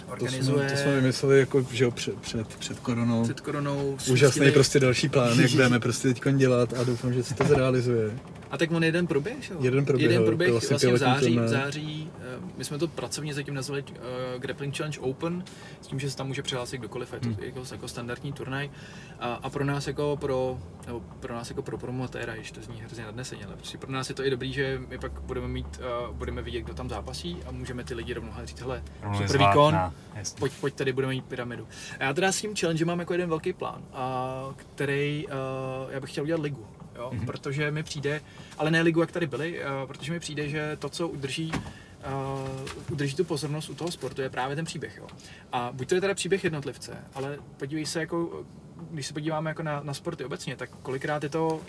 to, 0.05 0.11
organizuje 0.11 0.69
jsme, 0.69 0.77
to 0.77 0.83
jsme 0.83 0.95
vymysleli 0.95 1.39
jako, 1.39 1.65
že 1.71 1.83
jo, 1.83 1.91
před, 1.91 2.15
před, 2.19 2.47
před 2.55 2.79
koronou. 2.79 3.23
před 3.23 3.41
koronou 3.41 3.97
Úžasný 4.11 4.41
spustili- 4.41 4.51
prostě 4.53 4.79
další 4.79 5.09
plán, 5.09 5.39
jak 5.39 5.51
budeme 5.55 5.79
prostě 5.79 6.13
teď 6.13 6.33
dělat 6.33 6.73
a 6.73 6.83
doufám, 6.83 7.13
že 7.13 7.23
se 7.23 7.35
to 7.35 7.43
zrealizuje. 7.43 8.19
A 8.51 8.57
tak 8.57 8.71
on 8.71 8.83
jeden 8.83 9.07
proběh, 9.07 9.51
jo? 9.51 9.57
Jeden 9.61 9.85
proběhl, 9.85 10.11
jeden 10.11 10.25
to 10.25 10.29
proběh 10.31 10.51
vlastně 10.51 10.69
vlastně 10.69 10.93
v 10.93 10.97
září, 10.97 11.39
v 11.39 11.47
září, 11.47 12.11
eh, 12.19 12.39
my 12.57 12.63
jsme 12.65 12.77
to 12.77 12.87
pracovně 12.87 13.33
zatím 13.33 13.53
nazvali 13.53 13.83
uh, 13.83 13.95
Grappling 14.41 14.77
Challenge 14.77 14.99
Open, 14.99 15.43
s 15.81 15.87
tím, 15.87 15.99
že 15.99 16.11
se 16.11 16.17
tam 16.17 16.27
může 16.27 16.41
přihlásit 16.41 16.77
kdokoliv, 16.77 17.13
je 17.13 17.19
to 17.19 17.27
Hmm. 17.29 17.37
jako, 17.41 17.61
jako 17.71 17.87
standardní 17.87 18.33
turnaj. 18.33 18.69
A, 19.19 19.33
a, 19.33 19.49
pro 19.49 19.65
nás 19.65 19.87
jako 19.87 20.17
pro, 20.21 20.59
nebo 20.87 21.01
pro 21.19 21.33
nás 21.33 21.49
jako 21.49 21.61
pro 21.61 21.77
promotéra, 21.77 22.33
když 22.35 22.51
to 22.51 22.61
zní 22.61 22.81
hrozně 22.81 23.03
nadneseně, 23.05 23.45
ale 23.45 23.55
prostě 23.55 23.77
pro 23.77 23.91
nás 23.91 24.09
je 24.09 24.15
to 24.15 24.25
i 24.25 24.29
dobrý, 24.29 24.53
že 24.53 24.81
my 24.87 24.97
pak 24.97 25.21
budeme 25.21 25.47
mít, 25.47 25.79
uh, 26.09 26.15
budeme 26.15 26.41
vidět, 26.41 26.61
kdo 26.61 26.73
tam 26.73 26.89
zápasí 26.89 27.37
a 27.47 27.51
můžeme 27.51 27.83
ty 27.83 27.93
lidi 27.93 28.13
rovnou 28.13 28.31
říct, 28.43 28.61
hele, 28.61 28.83
je 29.21 29.27
super 29.27 29.47
výkon, 29.47 29.73
na- 29.73 29.93
jasně. 30.15 30.39
pojď, 30.39 30.53
pojď 30.61 30.73
tady 30.73 30.93
budeme 30.93 31.13
mít 31.13 31.25
pyramidu. 31.25 31.67
A 31.99 32.03
já 32.03 32.13
teda 32.13 32.31
s 32.31 32.41
tím 32.41 32.55
challenge 32.55 32.85
mám 32.85 32.99
jako 32.99 33.13
jeden 33.13 33.29
velký 33.29 33.53
plán, 33.53 33.81
a, 33.93 34.45
který, 34.75 35.27
uh, 35.27 35.33
já 35.91 35.99
bych 35.99 36.11
chtěl 36.11 36.23
udělat 36.23 36.41
ligu. 36.41 36.67
Jo? 36.95 37.09
Mhm. 37.11 37.21
Mm-hmm. 37.21 37.25
Protože 37.25 37.71
mi 37.71 37.83
přijde, 37.83 38.21
ale 38.57 38.71
ne 38.71 38.81
ligu, 38.81 39.01
jak 39.01 39.11
tady 39.11 39.27
byly, 39.27 39.59
uh, 39.59 39.87
protože 39.87 40.11
mi 40.11 40.19
přijde, 40.19 40.49
že 40.49 40.77
to, 40.79 40.89
co 40.89 41.07
udrží 41.07 41.51
uh, 41.51 42.91
udrží 42.91 43.15
tu 43.15 43.23
pozornost 43.23 43.69
u 43.69 43.75
toho 43.75 43.91
sportu, 43.91 44.21
je 44.21 44.29
právě 44.29 44.55
ten 44.55 44.65
příběh. 44.65 44.97
Jo? 44.97 45.07
A 45.51 45.69
buď 45.73 45.89
to 45.89 45.95
je 45.95 46.01
teda 46.01 46.13
příběh 46.13 46.43
jednotlivce, 46.43 46.97
ale 47.13 47.37
podívej 47.57 47.85
se, 47.85 47.99
jako, 47.99 48.43
když 48.91 49.07
se 49.07 49.13
podíváme 49.13 49.49
jako 49.49 49.63
na, 49.63 49.81
na 49.83 49.93
sporty 49.93 50.25
obecně, 50.25 50.55
tak 50.55 50.69
kolikrát 50.69 51.23
je 51.23 51.29
to 51.29 51.61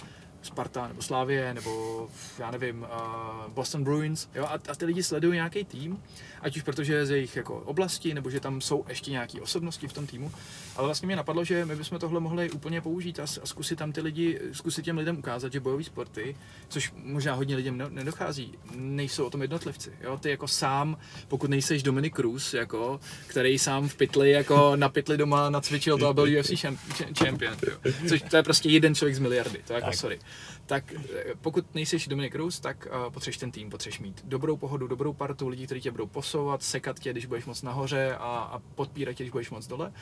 Sparta, 0.46 0.88
nebo 0.88 1.02
Slávie, 1.02 1.54
nebo 1.54 2.08
já 2.38 2.50
nevím, 2.50 2.82
uh, 2.82 3.52
Boston 3.52 3.84
Bruins, 3.84 4.28
jo, 4.34 4.44
a, 4.44 4.52
a 4.68 4.74
ty 4.74 4.84
lidi 4.84 5.02
sledují 5.02 5.34
nějaký 5.34 5.64
tým, 5.64 6.02
ať 6.40 6.56
už 6.56 6.62
protože 6.62 6.94
je 6.94 7.06
z 7.06 7.10
jejich 7.10 7.36
jako 7.36 7.56
oblasti, 7.56 8.14
nebo 8.14 8.30
že 8.30 8.40
tam 8.40 8.60
jsou 8.60 8.84
ještě 8.88 9.10
nějaké 9.10 9.40
osobnosti 9.40 9.88
v 9.88 9.92
tom 9.92 10.06
týmu, 10.06 10.32
ale 10.76 10.86
vlastně 10.86 11.06
mě 11.06 11.16
napadlo, 11.16 11.44
že 11.44 11.64
my 11.64 11.76
bychom 11.76 11.98
tohle 11.98 12.20
mohli 12.20 12.50
úplně 12.50 12.80
použít 12.80 13.20
a, 13.20 13.22
a 13.22 13.46
zkusit 13.46 13.76
tam 13.78 13.92
ty 13.92 14.00
lidi, 14.00 14.40
zkusit 14.52 14.84
těm 14.84 14.98
lidem 14.98 15.18
ukázat, 15.18 15.52
že 15.52 15.60
bojové 15.60 15.84
sporty, 15.84 16.36
což 16.68 16.92
možná 17.04 17.34
hodně 17.34 17.56
lidem 17.56 17.76
ne- 17.78 17.90
nedochází, 17.90 18.54
nejsou 18.74 19.24
o 19.26 19.30
tom 19.30 19.42
jednotlivci, 19.42 19.92
jo, 20.00 20.18
ty 20.18 20.30
jako 20.30 20.48
sám, 20.48 20.96
pokud 21.28 21.50
nejseš 21.50 21.82
Dominic 21.82 22.14
Cruz, 22.14 22.54
jako, 22.54 23.00
který 23.26 23.58
sám 23.58 23.88
v 23.88 23.96
pytli, 23.96 24.30
jako 24.30 24.76
na 24.76 24.88
pytli 24.88 25.16
doma 25.16 25.50
nacvičil 25.50 25.98
to 25.98 26.08
a 26.08 26.12
byl 26.12 26.24
UFC 26.24 26.50
champ- 26.50 26.76
ch- 26.92 27.18
champion, 27.24 27.56
jo. 27.70 27.92
což 28.08 28.22
to 28.30 28.36
je 28.36 28.42
prostě 28.42 28.68
jeden 28.68 28.94
člověk 28.94 29.16
z 29.16 29.18
miliardy, 29.18 29.58
to 29.66 29.72
je 29.72 29.74
jako 29.74 29.86
Tak. 29.86 29.94
sorry. 29.94 30.18
Tak 30.66 30.92
eh, 30.92 31.34
pokud 31.40 31.74
nejseš 31.74 32.08
Dominic 32.08 32.32
Cruz, 32.32 32.60
tak 32.60 32.88
uh, 32.90 33.12
potřebuješ 33.12 33.36
ten 33.36 33.50
tým, 33.50 33.70
potřebuješ 33.70 34.00
mít 34.00 34.22
dobrou 34.24 34.56
pohodu, 34.56 34.86
dobrou 34.86 35.12
partu 35.12 35.48
lidí, 35.48 35.66
kteří 35.66 35.80
tě 35.80 35.90
budou 35.90 36.06
posouvat, 36.06 36.62
sekat 36.62 36.98
tě, 36.98 37.10
když 37.10 37.26
budeš 37.26 37.44
moc 37.44 37.62
nahoře 37.62 38.16
a, 38.18 38.38
a 38.52 38.58
podpírat 38.74 39.14
tě, 39.14 39.24
když 39.24 39.32
budeš 39.32 39.50
moc 39.50 39.66
dole. 39.66 39.92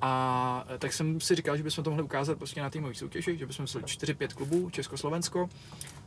A 0.00 0.64
eh, 0.74 0.78
tak 0.78 0.92
jsem 0.92 1.20
si 1.20 1.34
říkal, 1.34 1.56
že 1.56 1.62
bychom 1.62 1.84
to 1.84 1.90
mohli 1.90 2.02
ukázat 2.02 2.38
prostě 2.38 2.62
na 2.62 2.70
týmových 2.70 2.98
soutěžích, 2.98 3.38
že 3.38 3.46
bychom 3.46 3.64
vzali 3.64 3.84
4-5 3.84 4.28
klubů, 4.28 4.70
Československo, 4.70 5.48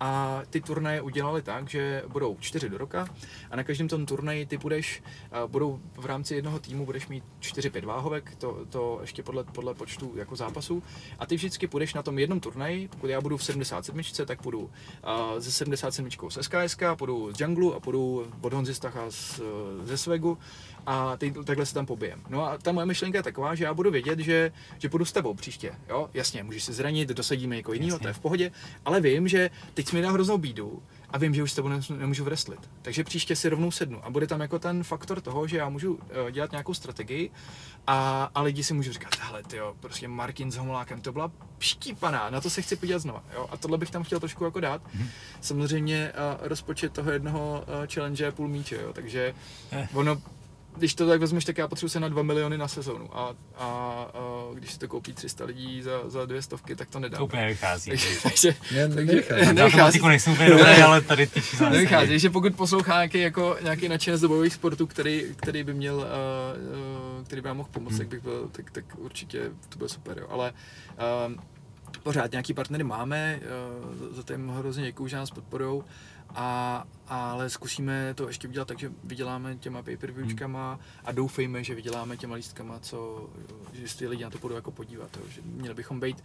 a 0.02 0.41
ty 0.49 0.61
turnaje 0.61 1.02
udělali 1.02 1.41
tak, 1.41 1.69
že 1.69 2.03
budou 2.07 2.38
4 2.40 2.69
do 2.69 2.78
roka 2.78 3.07
a 3.52 3.56
na 3.56 3.64
každém 3.64 3.88
tom 3.88 4.06
turnaji 4.06 4.45
ty 4.45 4.57
budeš, 4.57 5.03
a 5.32 5.48
budou 5.48 5.80
v 5.98 6.06
rámci 6.06 6.36
jednoho 6.36 6.60
týmu 6.60 6.86
budeš 6.86 7.07
mít 7.07 7.23
4-5 7.40 7.86
váhovek, 7.86 8.36
to, 8.36 8.65
to 8.69 8.98
ještě 9.02 9.23
podle, 9.23 9.44
podle 9.44 9.73
počtu 9.73 10.14
jako 10.15 10.36
zápasů. 10.36 10.84
A 11.19 11.26
ty 11.26 11.36
vždycky 11.36 11.68
půjdeš 11.68 11.94
na 11.94 12.03
tom 12.03 12.19
jednom 12.19 12.40
turnaji, 12.40 12.88
pokud 12.88 13.07
já 13.07 13.22
budu 13.22 13.38
v 13.38 13.44
77, 13.44 14.02
tak 14.26 14.41
půjdu 14.41 14.69
a, 15.03 15.34
ze 15.38 15.52
77 15.52 16.10
z 16.30 16.38
SKSK, 16.41 16.84
půjdu 16.95 17.34
z 17.34 17.41
Junglu 17.41 17.76
a 17.76 17.80
půjdu 17.80 18.28
od 18.41 18.53
Honzy 18.53 18.76
Stacha 18.76 19.06
z, 19.10 19.41
ze 19.84 19.98
Svegu 19.98 20.38
a 20.85 21.17
ty, 21.17 21.31
takhle 21.45 21.65
se 21.65 21.73
tam 21.73 21.85
pobijem. 21.85 22.21
No 22.29 22.45
a 22.45 22.57
ta 22.57 22.71
moje 22.71 22.85
myšlenka 22.85 23.17
je 23.17 23.23
taková, 23.23 23.55
že 23.55 23.63
já 23.63 23.73
budu 23.73 23.91
vědět, 23.91 24.19
že, 24.19 24.51
že 24.77 24.89
půjdu 24.89 25.05
s 25.05 25.11
tebou 25.11 25.33
příště. 25.33 25.71
Jo? 25.89 26.09
Jasně, 26.13 26.43
můžeš 26.43 26.63
se 26.63 26.73
zranit, 26.73 27.09
dosadíme 27.09 27.55
někoho 27.55 27.73
jiného, 27.73 27.99
to 27.99 28.07
je 28.07 28.13
v 28.13 28.19
pohodě, 28.19 28.51
ale 28.85 29.01
vím, 29.01 29.27
že 29.27 29.49
teď 29.73 29.87
jsi 29.87 29.95
mi 29.95 30.01
dal 30.01 30.13
hroznou 30.13 30.37
bídu 30.37 30.83
a 31.09 31.17
vím, 31.17 31.33
že 31.35 31.43
už 31.43 31.51
s 31.51 31.55
tebou 31.55 31.67
ne- 31.67 31.79
nemůžu 31.97 32.23
wrestlit. 32.23 32.59
Takže 32.81 33.03
příště 33.03 33.35
si 33.35 33.49
rovnou 33.49 33.71
sednu 33.71 34.05
a 34.05 34.09
bude 34.09 34.27
tam 34.27 34.41
jako 34.41 34.59
ten 34.59 34.83
faktor 34.83 35.21
toho, 35.21 35.47
že 35.47 35.57
já 35.57 35.69
můžu 35.69 35.99
eh, 36.27 36.31
dělat 36.31 36.51
nějakou 36.51 36.73
strategii 36.73 37.31
a, 37.87 38.29
a 38.35 38.41
lidi 38.41 38.63
si 38.63 38.73
můžou 38.73 38.91
říkat, 38.91 39.15
hele, 39.19 39.43
ty 39.43 39.57
jo, 39.57 39.75
prostě 39.79 40.07
Martin 40.07 40.51
s 40.51 40.55
Homolákem, 40.57 41.01
to 41.01 41.11
byla 41.11 41.31
štípaná, 41.59 42.29
na 42.29 42.41
to 42.41 42.49
se 42.49 42.61
chci 42.61 42.75
podívat 42.75 42.99
znova. 42.99 43.23
Jo? 43.33 43.47
A 43.51 43.57
tohle 43.57 43.77
bych 43.77 43.91
tam 43.91 44.03
chtěl 44.03 44.19
trošku 44.19 44.43
jako 44.43 44.59
dát. 44.59 44.81
Samozřejmě 45.41 46.11
uh, 46.41 46.47
rozpočet 46.47 46.93
toho 46.93 47.11
jednoho 47.11 47.63
uh, 47.67 47.87
challenge 47.93 48.23
je 48.23 48.31
půl 48.31 48.47
míče, 48.47 48.75
jo? 48.81 48.93
takže 48.93 49.33
Eh. 49.71 49.87
ono 49.93 50.21
když 50.77 50.95
to 50.95 51.07
tak 51.07 51.19
vezmeš, 51.19 51.45
tak 51.45 51.57
já 51.57 51.68
potřebuji 51.68 51.89
se 51.89 51.99
na 51.99 52.10
2 52.10 52.23
miliony 52.23 52.57
na 52.57 52.68
sezónu 52.68 53.18
a, 53.18 53.30
a, 53.30 53.34
a 53.57 54.10
když 54.53 54.72
si 54.73 54.80
to 54.80 54.88
koupí 54.88 55.14
300 55.14 55.45
lidí 55.45 55.81
za, 55.81 56.10
za 56.10 56.26
dvě 56.26 56.41
stovky, 56.41 56.76
tak 56.76 56.89
to 56.89 56.99
nedá. 56.99 57.18
To 57.18 57.26
úplně 57.26 57.41
nevychází. 57.41 57.89
takže, 57.91 58.07
takže, 58.23 58.56
Ne, 58.76 58.88
takže 58.89 59.06
nevychází. 59.06 59.41
Nevychází. 59.45 59.61
matematiku 59.77 60.07
nejsem 60.07 60.34
úplně 60.34 60.49
dobrý, 60.49 60.64
ale 60.65 61.02
tady 61.02 61.27
ty 61.27 61.41
čísla 61.41 61.69
Nevychází, 61.69 62.06
nesedí. 62.06 62.19
že 62.19 62.30
pokud 62.30 62.56
poslouchá 62.56 62.93
nějaký, 62.93 63.19
jako, 63.19 63.57
nějaký 63.64 63.88
nadšenec 63.89 64.22
do 64.22 64.27
bojových 64.27 64.53
sportů, 64.53 64.88
který, 64.88 65.23
který 65.35 65.64
by 65.64 65.73
měl, 65.73 65.95
uh, 65.95 66.03
uh, 67.19 67.26
který 67.26 67.41
by 67.41 67.48
nám 67.48 67.57
mohl 67.57 67.69
pomoct, 67.72 67.91
Hmm. 67.91 67.99
tak 67.99 68.07
bych 68.07 68.19
byl, 68.23 68.49
tak, 68.52 68.72
tak 68.72 68.85
určitě 68.98 69.41
to 69.69 69.77
bude 69.77 69.89
super, 69.89 70.18
jo. 70.19 70.27
Ale 70.30 70.53
uh, 71.27 71.34
pořád 72.03 72.31
nějaký 72.31 72.53
partnery 72.53 72.84
máme, 72.84 73.39
uh, 74.10 74.15
za 74.15 74.23
to 74.23 74.34
jim 74.34 74.48
hrozně 74.49 74.84
děkuju, 74.84 75.07
že 75.07 75.15
nás 75.15 75.31
podporujou. 75.31 75.84
A, 76.35 76.83
ale 77.07 77.49
zkusíme 77.49 78.13
to 78.13 78.27
ještě 78.27 78.47
udělat 78.47 78.67
tak, 78.67 78.79
že 78.79 78.91
vyděláme 79.03 79.55
těma 79.55 79.81
pay-per-viewčkama 79.81 80.79
a 81.05 81.11
doufejme, 81.11 81.63
že 81.63 81.75
vyděláme 81.75 82.17
těma 82.17 82.35
lístkama, 82.35 82.79
co, 82.79 83.29
že 83.73 83.87
si 83.87 83.97
ty 83.97 84.07
lidi 84.07 84.23
na 84.23 84.29
to 84.29 84.37
budou 84.37 84.55
jako 84.55 84.71
podívat. 84.71 85.17
Jo. 85.17 85.23
Že 85.29 85.41
měli 85.45 85.75
bychom 85.75 85.99
být 85.99 86.23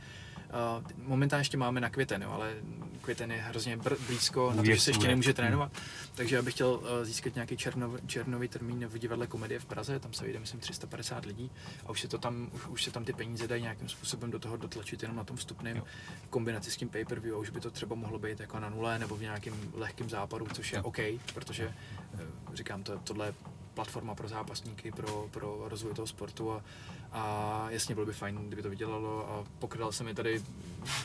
momentálně 1.03 1.41
ještě 1.41 1.57
máme 1.57 1.81
na 1.81 1.91
květen, 1.91 2.23
jo, 2.23 2.31
ale 2.31 2.55
květen 3.01 3.33
je 3.33 3.39
hrozně 3.39 3.77
br- 3.77 4.07
blízko 4.07 4.51
na 4.51 4.63
to, 4.63 4.65
že 4.65 4.81
se 4.81 4.91
ještě 4.91 5.09
nemůže 5.09 5.35
trénovat. 5.35 5.73
Takže 6.15 6.37
já 6.37 6.43
bych 6.43 6.55
chtěl 6.55 6.69
uh, 6.69 6.83
získat 7.03 7.35
nějaký 7.35 7.57
černov, 7.57 8.01
černový 8.07 8.49
termín 8.49 8.87
v 8.87 8.99
divadle 8.99 9.27
komedie 9.27 9.61
v 9.61 9.65
Praze, 9.65 9.99
tam 9.99 10.13
se 10.13 10.25
vyjde, 10.25 10.39
myslím, 10.41 10.61
350 10.61 11.25
lidí. 11.25 11.51
A 11.87 11.91
už 11.91 12.01
se, 12.01 12.09
to 12.09 12.19
tam, 12.19 12.51
už, 12.53 12.67
už 12.67 12.85
se 12.85 12.91
tam 12.91 13.05
ty 13.05 13.13
peníze 13.13 13.49
dají 13.49 13.63
nějakým 13.63 13.89
způsobem 13.89 14.31
do 14.31 14.39
toho 14.39 14.57
dotlačit 14.57 15.03
jenom 15.03 15.17
na 15.17 15.25
tom 15.25 15.37
vstupném 15.37 15.83
kombinaci 16.31 16.71
s 16.71 16.77
tím 16.77 16.89
pay-per-view. 16.89 17.35
A 17.35 17.39
už 17.39 17.51
by 17.51 17.61
to 17.61 17.71
třeba 17.71 17.97
mohlo 17.97 18.19
být 18.19 18.41
jako 18.41 18.61
na 18.61 18.69
nule 18.69 18.99
nebo 18.99 19.17
v 19.17 19.23
nějakém 19.23 19.55
lehkém 19.75 20.11
západu, 20.11 20.47
což 20.53 20.73
je 20.73 20.83
OK, 20.83 20.99
protože 21.35 21.75
uh, 22.15 22.55
říkám, 22.55 22.83
to, 22.83 22.99
tohle 22.99 23.27
je 23.27 23.35
platforma 23.75 24.15
pro 24.15 24.29
zápasníky, 24.29 24.93
pro, 24.93 25.29
pro 25.31 25.69
rozvoj 25.69 25.95
toho 25.95 26.07
sportu 26.07 26.53
a, 26.53 26.63
a 27.13 27.67
jasně 27.71 27.95
bylo 27.95 28.07
by 28.07 28.13
fajn, 28.13 28.37
kdyby 28.47 28.63
to 28.63 28.71
vydělalo 28.71 29.31
a 29.31 29.45
pokryl 29.59 29.93
jsem 29.93 30.07
mi 30.07 30.15
tady 30.15 30.43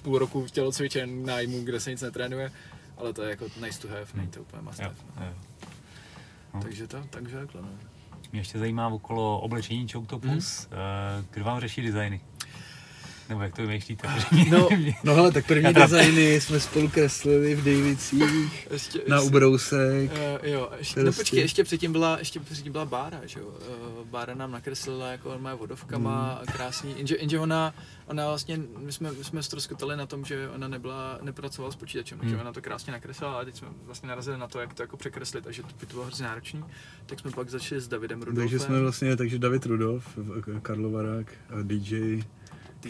půl 0.01 0.19
roku 0.19 0.45
v 0.45 0.51
tělocvičen 0.51 1.25
nájmu, 1.25 1.61
kde 1.63 1.79
se 1.79 1.91
nic 1.91 2.01
netrénuje, 2.01 2.51
ale 2.97 3.13
to 3.13 3.23
je 3.23 3.29
jako 3.29 3.45
nice 3.61 3.81
to 3.81 3.87
have, 3.87 4.05
není 4.13 4.27
to 4.27 4.41
úplně 4.41 4.61
must 4.61 4.79
have. 4.79 4.95
No. 5.19 5.33
No. 6.53 6.61
Takže 6.61 6.87
to, 6.87 7.03
takže 7.09 7.37
takhle 7.37 7.61
no. 7.61 7.69
Mě 8.31 8.41
ještě 8.41 8.59
zajímá 8.59 8.87
okolo 8.87 9.39
oblečení 9.39 9.87
Choctopus, 9.87 10.67
hmm. 10.71 11.27
kdo 11.31 11.45
vám 11.45 11.59
řeší 11.59 11.81
designy? 11.81 12.21
Nebo 13.31 13.43
jak 13.43 13.55
to 13.55 13.61
vymýšlíte? 13.61 14.07
No, 14.49 14.69
no 15.03 15.15
hele, 15.15 15.31
tak 15.31 15.45
první 15.47 15.73
designy 15.73 16.41
jsme 16.41 16.59
spolu 16.59 16.89
kreslili 16.89 17.55
v 17.55 17.63
Davicích 17.63 18.67
ještě, 18.71 19.01
na 19.07 19.21
ubrousek. 19.21 20.11
Uh, 20.11 20.49
jo, 20.49 20.71
ještě, 20.77 21.03
no 21.03 21.13
počkej, 21.13 21.39
ještě 21.39 21.63
předtím 21.63 21.91
byla, 21.91 22.19
ještě 22.19 22.39
předtím 22.39 22.71
byla 22.71 22.85
Bára, 22.85 23.21
že 23.25 23.39
jo? 23.39 23.45
Uh, 23.45 24.07
Bára 24.07 24.35
nám 24.35 24.51
nakreslila 24.51 25.11
jako 25.11 25.35
má 25.39 25.55
vodovkama 25.55 26.33
hmm. 26.35 26.45
krásný, 26.45 26.93
jenže, 26.97 27.15
jenže 27.19 27.39
ona, 27.39 27.73
ona 28.07 28.27
vlastně, 28.27 28.59
my 28.77 28.91
jsme, 28.91 29.11
my 29.11 29.23
jsme 29.23 29.43
ztroskotali 29.43 29.97
na 29.97 30.05
tom, 30.05 30.25
že 30.25 30.49
ona 30.49 30.67
nebyla, 30.67 31.19
nepracovala 31.21 31.71
s 31.71 31.75
počítačem, 31.75 32.17
hmm. 32.17 32.29
takže 32.29 32.41
ona 32.41 32.53
to 32.53 32.61
krásně 32.61 32.93
nakreslila 32.93 33.39
a 33.39 33.45
teď 33.45 33.55
jsme 33.55 33.67
vlastně 33.85 34.09
narazili 34.09 34.37
na 34.37 34.47
to, 34.47 34.59
jak 34.59 34.73
to 34.73 34.83
jako 34.83 34.97
překreslit, 34.97 35.43
takže 35.43 35.61
to 35.61 35.69
by 35.79 35.85
to 35.85 35.93
bylo 35.93 36.05
hrozně 36.05 36.25
náročný. 36.25 36.63
Tak 37.05 37.19
jsme 37.19 37.31
pak 37.31 37.49
začali 37.49 37.81
s 37.81 37.87
Davidem 37.87 38.19
Rudolfem. 38.19 38.43
Takže 38.43 38.59
jsme 38.59 38.79
vlastně, 38.79 39.15
takže 39.17 39.39
David 39.39 39.65
Rudolf, 39.65 40.17
Karlovarák, 40.61 41.27
DJ, 41.63 42.21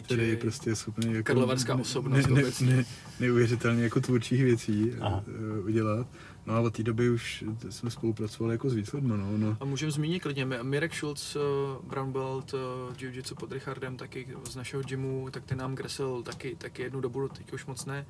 Který 0.01 0.29
je 0.29 0.37
prostě 0.37 0.75
schopný 0.75 1.13
jako 1.13 1.23
karlovarská 1.23 1.75
osobnost 1.75 2.27
ne, 2.27 2.43
ne, 2.61 2.75
ne, 2.75 2.85
neuvěřitelně 3.19 3.83
jako 3.83 4.01
tvůrčích 4.01 4.43
věcí 4.43 4.91
Aha. 4.99 5.23
Uh, 5.59 5.65
udělat. 5.65 6.07
No 6.45 6.53
a 6.53 6.59
od 6.59 6.73
té 6.77 6.83
doby 6.83 7.09
už 7.09 7.43
jsme 7.69 7.91
spolupracovali 7.91 8.53
jako 8.53 8.69
s 8.69 8.73
víc 8.73 8.93
lidmi, 8.93 9.13
no, 9.17 9.37
no. 9.37 9.57
A 9.59 9.65
můžeme 9.65 9.91
zmínit 9.91 10.19
klidně, 10.19 10.45
Mirek 10.45 10.93
Schulz, 10.93 11.35
uh, 11.35 11.41
Brown 11.89 12.11
Belt, 12.11 12.53
uh, 12.53 12.59
Jiu-Jitsu 12.97 13.35
pod 13.35 13.51
Richardem, 13.51 13.97
taky 13.97 14.27
z 14.49 14.55
našeho 14.55 14.83
gymu, 14.83 15.27
tak 15.31 15.45
ten 15.45 15.57
nám 15.57 15.75
kreslil 15.75 16.23
taky, 16.23 16.55
taky 16.55 16.81
jednu 16.81 17.01
dobu, 17.01 17.27
teď 17.27 17.53
už 17.53 17.65
moc 17.65 17.85
ne. 17.85 18.05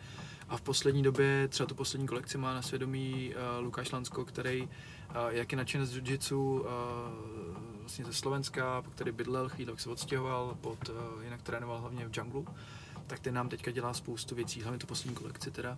A 0.49 0.57
v 0.57 0.61
poslední 0.61 1.03
době, 1.03 1.47
třeba 1.47 1.67
tu 1.67 1.75
poslední 1.75 2.07
kolekci 2.07 2.37
má 2.37 2.53
na 2.53 2.61
svědomí 2.61 3.33
uh, 3.35 3.63
Lukáš 3.65 3.91
Lansko, 3.91 4.25
který 4.25 4.69
jak 5.29 5.51
je 5.51 5.57
nadšen 5.57 5.85
z 5.85 5.97
Jiu-Jitsu, 5.97 6.65
vlastně 7.79 8.05
ze 8.05 8.13
Slovenska, 8.13 8.83
který 8.95 9.11
bydlel, 9.11 9.49
chvíli 9.49 9.73
se 9.77 9.89
odstěhoval, 9.89 10.57
pod, 10.61 10.89
jinak 11.23 11.41
trénoval 11.41 11.79
hlavně 11.79 12.07
v 12.07 12.17
junglu, 12.17 12.47
tak 13.07 13.19
ten 13.19 13.33
nám 13.33 13.49
teďka 13.49 13.71
dělá 13.71 13.93
spoustu 13.93 14.35
věcí, 14.35 14.61
hlavně 14.61 14.79
tu 14.79 14.87
poslední 14.87 15.15
kolekci 15.15 15.51
teda. 15.51 15.77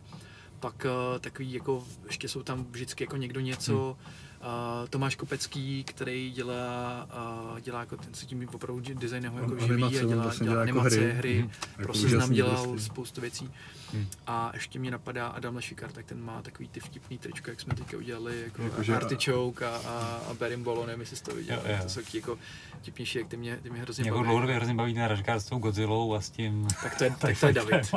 Pak 0.59 0.85
takový 1.19 1.53
jako, 1.53 1.83
ještě 2.05 2.27
jsou 2.29 2.43
tam 2.43 2.65
vždycky 2.71 3.03
jako 3.03 3.17
někdo 3.17 3.39
něco, 3.39 3.97
hmm 3.99 4.33
Uh, 4.43 4.87
Tomáš 4.89 5.15
Kopecký, 5.15 5.83
který 5.83 6.31
dělá, 6.31 7.07
uh, 7.53 7.59
dělá 7.59 7.79
jako 7.79 7.97
ten 7.97 8.13
se 8.13 8.25
tím 8.25 8.49
opravdu 8.53 8.81
design 8.93 9.23
jako 9.23 9.37
animace, 9.63 9.99
a 9.99 10.03
dělá, 10.03 10.23
vlastně 10.23 10.43
dělá, 10.43 10.53
dělá 10.53 10.61
animace, 10.61 10.95
jako 10.95 11.05
hry, 11.05 11.19
hry, 11.19 11.33
hry 11.33 11.43
mm, 11.43 11.83
prostě 11.83 12.07
jako 12.07 12.17
nám 12.17 12.31
dělal 12.31 12.67
prostě. 12.67 12.85
spoustu 12.85 13.21
věcí. 13.21 13.49
Hmm. 13.93 14.07
A 14.27 14.51
ještě 14.53 14.79
mě 14.79 14.91
napadá 14.91 15.27
Adam 15.27 15.55
Lešikar, 15.55 15.91
tak 15.91 16.05
ten 16.05 16.23
má 16.23 16.41
takový 16.41 16.69
ty 16.69 16.79
vtipný 16.79 17.17
tričko, 17.17 17.49
jak 17.49 17.61
jsme 17.61 17.75
teďka 17.75 17.97
udělali, 17.97 18.41
jako, 18.41 18.61
jako. 18.61 18.93
Artichoke 18.93 19.65
a, 19.65 19.69
a, 19.69 20.21
a 20.29 20.33
Berimbolo, 20.33 20.85
nevím, 20.85 21.01
jestli 21.01 21.17
jsi 21.17 21.23
to 21.23 21.35
viděl, 21.35 21.61
jo, 21.65 21.71
jo. 21.71 21.83
to 21.83 21.89
jsou 21.89 22.01
jako 22.13 22.37
vtipnější, 22.81 23.17
jak 23.17 23.27
ty 23.27 23.37
mě, 23.37 23.57
ty 23.63 23.69
mě 23.69 23.81
hrozně 23.81 24.11
baví. 24.11 24.23
dlouhodobě 24.23 24.55
hrozně 24.55 24.75
baví 24.75 24.93
ten 24.93 25.05
Ražkár 25.05 25.39
s 25.39 25.45
tou 25.45 25.57
Godzillou 25.57 26.13
a 26.13 26.21
s 26.21 26.29
tím... 26.29 26.67
Tak 26.83 26.97
to 26.97 27.03
je, 27.03 27.15
tak 27.19 27.39
to 27.39 27.45
je 27.47 27.53
David. 27.53 27.91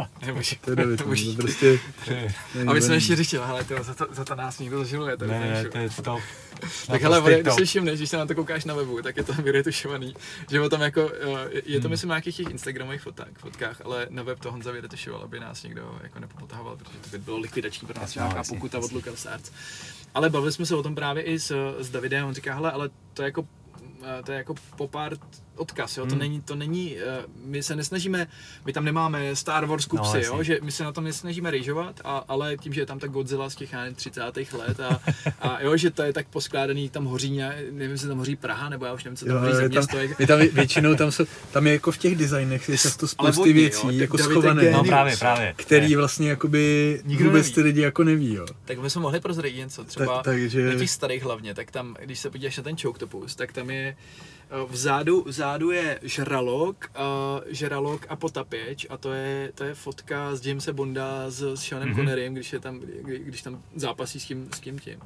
to 0.61 0.71
je 0.71 0.77
David, 0.77 0.99
to 0.99 1.05
prostě... 1.37 1.81
A 2.67 2.73
my 2.73 2.83
jsme 2.83 2.95
ještě 2.95 3.17
říkali, 3.17 3.47
hele, 3.47 3.85
za, 3.85 3.95
to, 3.95 4.07
za 4.11 4.25
to 4.25 4.35
nás 4.35 4.59
někdo 4.59 4.79
zažiluje. 4.79 5.17
Ne, 5.27 5.41
ne, 5.41 5.65
to 5.65 5.79
je 5.79 5.91
top. 5.91 6.21
Tak 6.87 7.03
hele, 7.03 7.41
když 7.41 7.55
si 7.55 7.65
všimneš, 7.65 7.99
když 7.99 8.11
se 8.11 8.17
na 8.17 8.27
to 8.27 8.35
koukáš 8.35 8.65
na 8.65 8.75
webu, 8.75 9.03
tak 9.03 9.17
je 9.17 9.25
to 9.25 9.33
vyretušovaný. 9.43 10.15
Že 10.51 10.61
o 10.61 10.69
tom 10.69 10.81
jako, 10.81 11.11
eh, 11.15 11.61
je 11.65 11.81
to 11.81 11.89
hmm. 11.89 11.91
myslím 11.91 12.09
na 12.09 12.15
nějakých 12.15 12.37
těch 12.37 12.51
Instagramových 12.51 13.01
fotkách, 13.37 13.81
ale 13.85 14.07
na 14.11 14.23
web 14.23 14.41
to 14.41 14.51
Honza 14.51 14.73
vyretušoval, 14.73 15.23
aby 15.23 15.41
nás 15.41 15.63
někdo 15.63 15.86
jako 16.03 16.19
nepopotahoval, 16.19 16.77
protože 16.77 16.99
to 16.99 17.09
by 17.09 17.19
bylo 17.19 17.39
likvidační 17.39 17.89
pro 17.89 18.01
nás 18.01 18.15
nějaká 18.15 18.43
pokuta 18.45 18.79
od 18.79 18.93
Lucas 18.93 19.27
Arts. 19.27 19.51
Ale 20.15 20.31
bavili 20.31 20.53
jsme 20.53 20.67
se 20.67 20.77
o 20.77 20.83
tom 20.83 20.95
právě 20.95 21.23
i 21.23 21.39
s, 21.39 21.75
s 21.79 21.91
Davidem, 21.91 22.27
on 22.27 22.35
říká, 22.35 22.55
hele, 22.55 22.73
ale 22.73 22.91
to 23.15 23.23
je 23.23 23.27
jako 23.27 23.47
Eh, 24.07 24.23
to 24.23 24.33
je 24.33 24.39
jako 24.39 24.55
pop 24.77 24.95
art 24.95 25.21
odkaz, 25.57 25.97
jo? 25.97 26.05
Hmm. 26.05 26.11
To 26.11 26.17
není, 26.17 26.41
to 26.41 26.55
není, 26.55 26.97
eh, 26.99 27.25
my 27.45 27.63
se 27.63 27.77
nesnažíme, 27.77 28.27
my 28.65 28.73
tam 28.73 28.85
nemáme 28.85 29.37
Star 29.37 29.67
Wars 29.67 29.87
kupsy, 29.87 30.23
no, 30.27 30.37
jo? 30.37 30.43
že 30.43 30.59
my 30.63 30.73
se 30.73 30.85
na 30.85 30.93
tom 30.93 31.05
nesnažíme 31.05 31.51
rejžovat, 31.51 32.01
a, 32.05 32.25
ale 32.29 32.57
tím, 32.57 32.73
že 32.73 32.81
je 32.81 32.87
tam 32.87 32.99
ta 32.99 33.07
Godzilla 33.07 33.51
z 33.51 33.55
těch 33.55 33.75
30. 33.95 34.21
let 34.53 34.81
a, 34.81 35.01
a 35.41 35.63
jo, 35.63 35.77
že 35.77 35.91
to 35.91 36.03
je 36.03 36.13
tak 36.13 36.29
poskládaný, 36.29 36.91
tam 36.91 37.05
hoří, 37.05 37.41
nevím, 37.71 37.91
jestli 37.91 38.09
tam 38.09 38.19
hoří 38.19 38.37
Praha, 38.37 38.69
nebo 38.69 38.85
já 38.85 38.93
už 38.93 39.05
nevím, 39.05 39.17
co 39.17 39.25
tam 39.27 39.35
jo, 39.35 39.41
hoří 39.41 39.55
za 39.55 39.69
město. 39.69 39.97
Tam, 39.97 40.27
tam 40.27 40.39
většinou 40.39 40.95
tam, 40.95 41.13
jsou, 41.13 41.25
tam 41.53 41.67
je 41.67 41.73
jako 41.73 41.93
v 41.93 41.99
těch 41.99 42.17
designech 42.17 42.69
je 42.69 42.79
často 42.79 43.09
spousty 43.09 43.37
vodní, 43.39 43.53
věcí, 43.53 43.87
jo, 43.87 43.91
jako 43.91 44.19
schované, 44.19 44.71
no, 44.71 44.85
právě, 44.85 45.17
právě. 45.17 45.55
který 45.57 45.97
vlastně 45.97 46.31
jakoby 46.31 47.01
Nikdo 47.05 47.25
vůbec 47.25 47.47
neví. 47.47 47.55
ty 47.55 47.63
lidi 47.63 47.81
jako 47.81 48.05
neví, 48.05 48.35
jo. 48.35 48.47
Tak 48.65 48.79
my 48.79 48.91
jsme 48.91 49.03
mohli 49.03 49.21
prozradit 49.21 49.57
něco, 49.57 49.85
třeba 49.85 50.15
tak, 50.15 50.25
takže... 50.25 50.67
na 50.67 50.75
těch 50.75 50.91
starých 50.91 51.23
hlavně, 51.23 51.55
tak 51.55 51.71
tam, 51.71 51.97
když 52.05 52.19
se 52.19 52.31
podíváš 52.31 52.57
na 52.57 52.63
ten 52.63 52.77
Choctopus, 52.77 53.35
tak 53.35 53.53
tam 53.53 53.71
je 53.71 53.97
vzadu, 54.67 55.25
vzadu 55.27 55.71
je 55.71 55.99
žralok, 56.03 56.91
uh, 56.99 57.45
žralok 57.47 58.07
a 58.09 58.17
potapěč 58.17 58.87
a 58.91 58.97
to 58.97 59.13
je, 59.13 59.53
to 59.55 59.65
je 59.65 59.75
fotka 59.75 60.37
z 60.37 60.47
Jamesa 60.47 60.73
Bonda 60.73 61.31
s, 61.31 61.55
s 61.55 61.61
Seanem 61.63 61.89
mm-hmm. 61.89 61.95
Connerym, 61.95 62.35
když, 62.35 62.53
je 62.53 62.61
tam, 62.61 62.79
kdy, 62.79 63.19
když 63.19 63.43
tam 63.43 63.63
zápasí 63.75 64.21
s 64.21 64.25
tím, 64.25 64.49
s 64.55 64.61
tím 64.61 64.79
tím. 64.79 64.99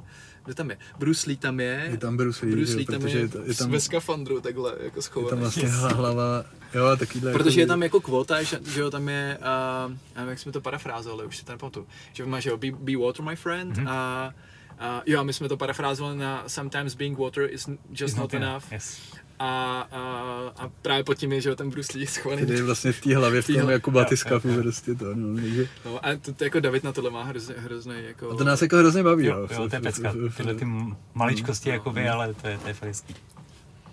Kdo 0.45 0.53
tam 0.53 0.69
je? 0.69 0.77
Bruce 0.99 1.29
Lee 1.29 1.37
tam 1.37 1.59
je. 1.59 1.87
Je 1.91 1.97
tam 1.97 2.17
Bruce 2.17 2.45
Lee, 2.45 2.55
Bruce 2.55 2.75
Lee 2.77 2.85
tam 2.85 3.07
je, 3.07 3.17
je, 3.17 3.29
je 3.45 3.55
tam, 3.55 3.71
ve 3.71 3.79
skafandru 3.79 4.41
takhle 4.41 4.75
jako 4.83 5.01
schovaný. 5.01 5.27
Je 5.27 5.29
tam 5.29 5.39
vlastně 5.39 5.69
hlava, 5.69 6.45
jo 6.73 6.95
takovýhle. 6.97 7.31
Protože 7.31 7.49
jako, 7.49 7.59
je 7.59 7.67
tam 7.67 7.83
jako 7.83 8.01
kvota, 8.01 8.43
že, 8.43 8.59
že 8.65 8.81
jo, 8.81 8.91
tam 8.91 9.09
je, 9.09 9.37
uh, 9.85 9.91
nevím, 10.15 10.29
jak 10.29 10.39
jsme 10.39 10.51
to 10.51 10.61
parafrázovali, 10.61 11.25
už 11.25 11.37
si 11.37 11.45
to 11.45 11.51
nepamatuju, 11.51 11.87
že 12.13 12.25
máš, 12.25 12.45
jo, 12.45 12.57
be, 12.57 12.71
be 12.71 12.97
water 12.97 13.25
my 13.25 13.35
friend 13.35 13.77
mm-hmm. 13.77 13.89
a 13.89 14.33
Uh, 14.81 15.01
jo, 15.05 15.23
my 15.23 15.33
jsme 15.33 15.49
to 15.49 15.57
parafrázovali 15.57 16.17
na 16.17 16.43
Sometimes 16.47 16.95
being 16.95 17.17
water 17.17 17.49
is 17.53 17.69
just 17.91 18.17
not, 18.17 18.33
not 18.33 18.41
enough. 18.41 18.71
Yes 18.71 19.01
a, 19.41 19.87
a, 19.91 20.63
a 20.63 20.69
právě 20.81 21.03
pod 21.03 21.13
tím 21.13 21.31
je, 21.31 21.41
že 21.41 21.49
jo, 21.49 21.55
ten 21.55 21.69
Bruce 21.69 21.97
Lee 21.97 22.07
schovaný. 22.07 22.45
Tedy 22.45 22.61
vlastně 22.61 22.91
v 22.91 23.01
té 23.01 23.15
hlavě, 23.15 23.41
v 23.41 23.47
tom 23.47 23.69
jako 23.69 23.91
batyskafu 23.91 24.61
prostě 24.61 24.95
to, 24.95 25.15
no. 25.15 25.35
Takže... 25.35 25.67
No 25.85 26.05
a 26.05 26.15
to, 26.15 26.33
to, 26.33 26.43
jako 26.43 26.59
David 26.59 26.83
na 26.83 26.91
tohle 26.91 27.09
má 27.09 27.23
hrozně, 27.23 27.55
hrozný 27.57 27.95
jako... 28.07 28.31
A 28.31 28.35
to 28.35 28.43
nás 28.43 28.61
jako 28.61 28.77
hrozně 28.77 29.03
baví, 29.03 29.25
jo. 29.25 29.47
Jo, 29.51 29.69
to 29.69 29.75
je 29.75 29.81
pecka, 29.81 30.13
tyhle 30.37 30.55
ty 30.55 30.67
maličkosti 31.13 31.69
no, 31.69 31.73
jakoby, 31.73 32.03
no. 32.03 32.13
ale 32.13 32.33
to 32.33 32.47
je, 32.47 32.57
to 32.57 32.67
je 32.67 32.73
fakt 32.73 32.87
hezký. 32.87 33.15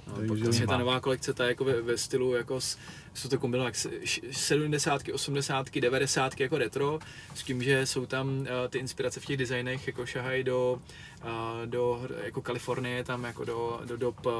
No, 0.07 0.15
Takže 0.29 0.45
vlastně 0.45 0.67
ta 0.67 0.79
nová 0.79 1.01
kolekce, 1.01 1.35
ta 1.35 1.47
jako 1.47 1.65
ve, 1.65 1.83
ve 1.83 1.99
stylu, 1.99 2.35
jako 2.35 2.61
s, 2.61 2.79
jsou 3.15 3.29
to 3.29 3.39
kombinovat 3.39 3.75
70, 4.31 5.03
80, 5.13 5.67
90 5.81 6.41
jako 6.41 6.59
retro, 6.59 6.99
s 7.35 7.43
tím, 7.43 7.63
že 7.63 7.87
jsou 7.87 8.07
tam 8.07 8.29
uh, 8.29 8.47
ty 8.69 8.79
inspirace 8.79 9.21
v 9.21 9.27
těch 9.27 9.37
designech, 9.37 9.87
jako 9.87 10.07
šahají 10.07 10.45
do, 10.45 10.81
uh, 11.25 11.31
do 11.67 12.07
jako 12.25 12.43
Kalifornie, 12.43 13.05
tam 13.05 13.25
jako 13.25 13.45
do, 13.45 13.81
do 13.85 13.97
dob 13.97 14.27
uh, 14.27 14.33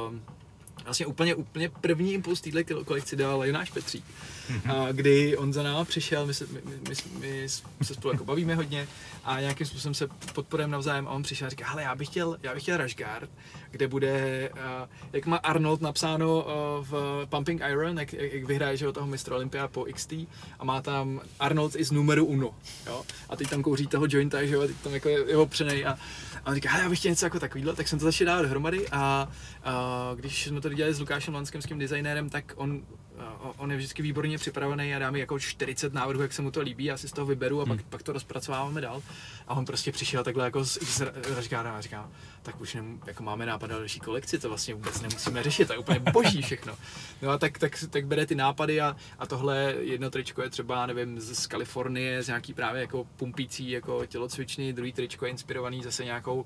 vlastně 0.89 1.05
úplně, 1.05 1.35
úplně 1.35 1.69
první 1.69 2.13
impuls 2.13 2.41
téhle 2.41 2.63
kolekci 2.63 3.15
dal 3.15 3.45
Jonáš 3.45 3.69
Petřík. 3.69 4.05
A 4.69 4.91
kdy 4.91 5.37
on 5.37 5.53
za 5.53 5.63
náma 5.63 5.85
přišel, 5.85 6.25
my 6.25 6.33
se, 6.33 6.45
my, 6.51 6.61
my, 6.89 6.95
my 7.79 7.85
se 7.85 7.93
spolu 7.93 8.13
jako 8.13 8.25
bavíme 8.25 8.55
hodně 8.55 8.87
a 9.23 9.39
nějakým 9.39 9.67
způsobem 9.67 9.93
se 9.93 10.07
podporujeme 10.33 10.71
navzájem 10.71 11.07
a 11.07 11.11
on 11.11 11.23
přišel 11.23 11.47
a 11.47 11.49
říká, 11.49 11.69
hele, 11.69 11.83
já 11.83 11.95
bych 11.95 12.07
chtěl, 12.07 12.37
já 12.43 12.53
bych 12.53 12.63
chtěl 12.63 12.77
Rashguard, 12.77 13.29
kde 13.71 13.87
bude, 13.87 14.49
uh, 14.53 14.59
jak 15.13 15.25
má 15.25 15.37
Arnold 15.37 15.81
napsáno 15.81 16.37
uh, 16.39 16.85
v 16.85 17.25
Pumping 17.29 17.61
Iron, 17.71 17.99
jak, 17.99 18.13
jak 18.13 18.43
vyhraje 18.43 18.77
že, 18.77 18.91
toho 18.91 19.07
mistra 19.07 19.35
Olympia 19.35 19.67
po 19.67 19.85
XT 19.93 20.13
a 20.59 20.63
má 20.63 20.81
tam 20.81 21.21
Arnold 21.39 21.75
is 21.75 21.91
numero 21.91 22.25
uno, 22.25 22.55
jo? 22.87 23.03
a 23.29 23.35
teď 23.35 23.49
tam 23.49 23.63
kouří 23.63 23.87
toho 23.87 24.05
jointa, 24.09 24.45
že 24.45 24.53
jo, 24.55 24.67
teď 24.67 24.75
tam 24.83 24.93
jako 24.93 25.09
je, 25.09 25.37
opřenej 25.37 25.85
a 25.85 25.97
a 26.45 26.49
on 26.49 26.55
říká, 26.55 26.77
já 26.77 26.89
bych 26.89 26.99
chtěl 26.99 27.09
něco 27.09 27.25
jako 27.25 27.39
takovýhle, 27.39 27.75
tak 27.75 27.87
jsem 27.87 27.99
to 27.99 28.05
začal 28.05 28.27
dát 28.27 28.41
dohromady 28.41 28.87
a, 28.91 29.29
a 29.63 30.11
když 30.15 30.47
jsme 30.47 30.61
to 30.61 30.69
dělali 30.69 30.93
s 30.93 30.99
Lukášem 30.99 31.33
Lanským, 31.33 31.61
s 31.61 31.65
tím 31.65 31.79
designérem, 31.79 32.29
tak 32.29 32.53
on 32.55 32.81
on 33.39 33.71
je 33.71 33.77
vždycky 33.77 34.01
výborně 34.01 34.37
připravený 34.37 34.95
a 34.95 34.99
dá 34.99 35.11
mi 35.11 35.19
jako 35.19 35.39
40 35.39 35.93
návrhů, 35.93 36.21
jak 36.21 36.33
se 36.33 36.41
mu 36.41 36.51
to 36.51 36.61
líbí, 36.61 36.85
já 36.85 36.97
si 36.97 37.07
z 37.07 37.11
toho 37.11 37.27
vyberu 37.27 37.61
a 37.61 37.65
Hmm. 37.65 37.77
pak, 37.77 37.85
pak 37.85 38.03
to 38.03 38.13
rozpracováváme 38.13 38.81
dál. 38.81 39.01
A 39.47 39.53
on 39.53 39.65
prostě 39.65 39.91
přišel 39.91 40.23
takhle 40.23 40.43
jako 40.45 40.65
z 40.65 40.77
X 40.81 41.01
a 41.01 41.41
říká, 41.41 41.61
a 41.61 41.81
říká, 41.81 42.09
tak 42.41 42.61
už 42.61 42.73
nem, 42.73 42.99
jako 43.07 43.23
máme 43.23 43.45
nápad 43.45 43.69
na 43.69 43.77
další 43.77 43.99
kolekci, 43.99 44.39
to 44.39 44.49
vlastně 44.49 44.73
vůbec 44.73 45.01
nemusíme 45.01 45.43
řešit, 45.43 45.67
to 45.67 45.73
je 45.73 45.79
úplně 45.79 45.99
boží 45.99 46.41
všechno. 46.41 46.75
No 47.21 47.29
a 47.29 47.37
tak, 47.37 47.57
tak, 47.57 47.83
tak 47.89 48.05
bere 48.07 48.25
ty 48.25 48.35
nápady 48.35 48.81
a, 48.81 48.95
a 49.19 49.25
tohle 49.25 49.75
jedno 49.79 50.09
tričko 50.09 50.41
je 50.41 50.49
třeba, 50.49 50.85
nevím, 50.85 51.19
z, 51.19 51.39
z 51.39 51.47
Kalifornie, 51.47 52.23
z 52.23 52.27
nějaký 52.27 52.53
právě 52.53 52.81
jako 52.81 53.07
pumpící 53.15 53.71
jako 53.71 54.05
tělocvičny, 54.05 54.73
druhý 54.73 54.93
tričko 54.93 55.25
je 55.25 55.31
inspirovaný 55.31 55.83
zase 55.83 56.05
nějakou 56.05 56.45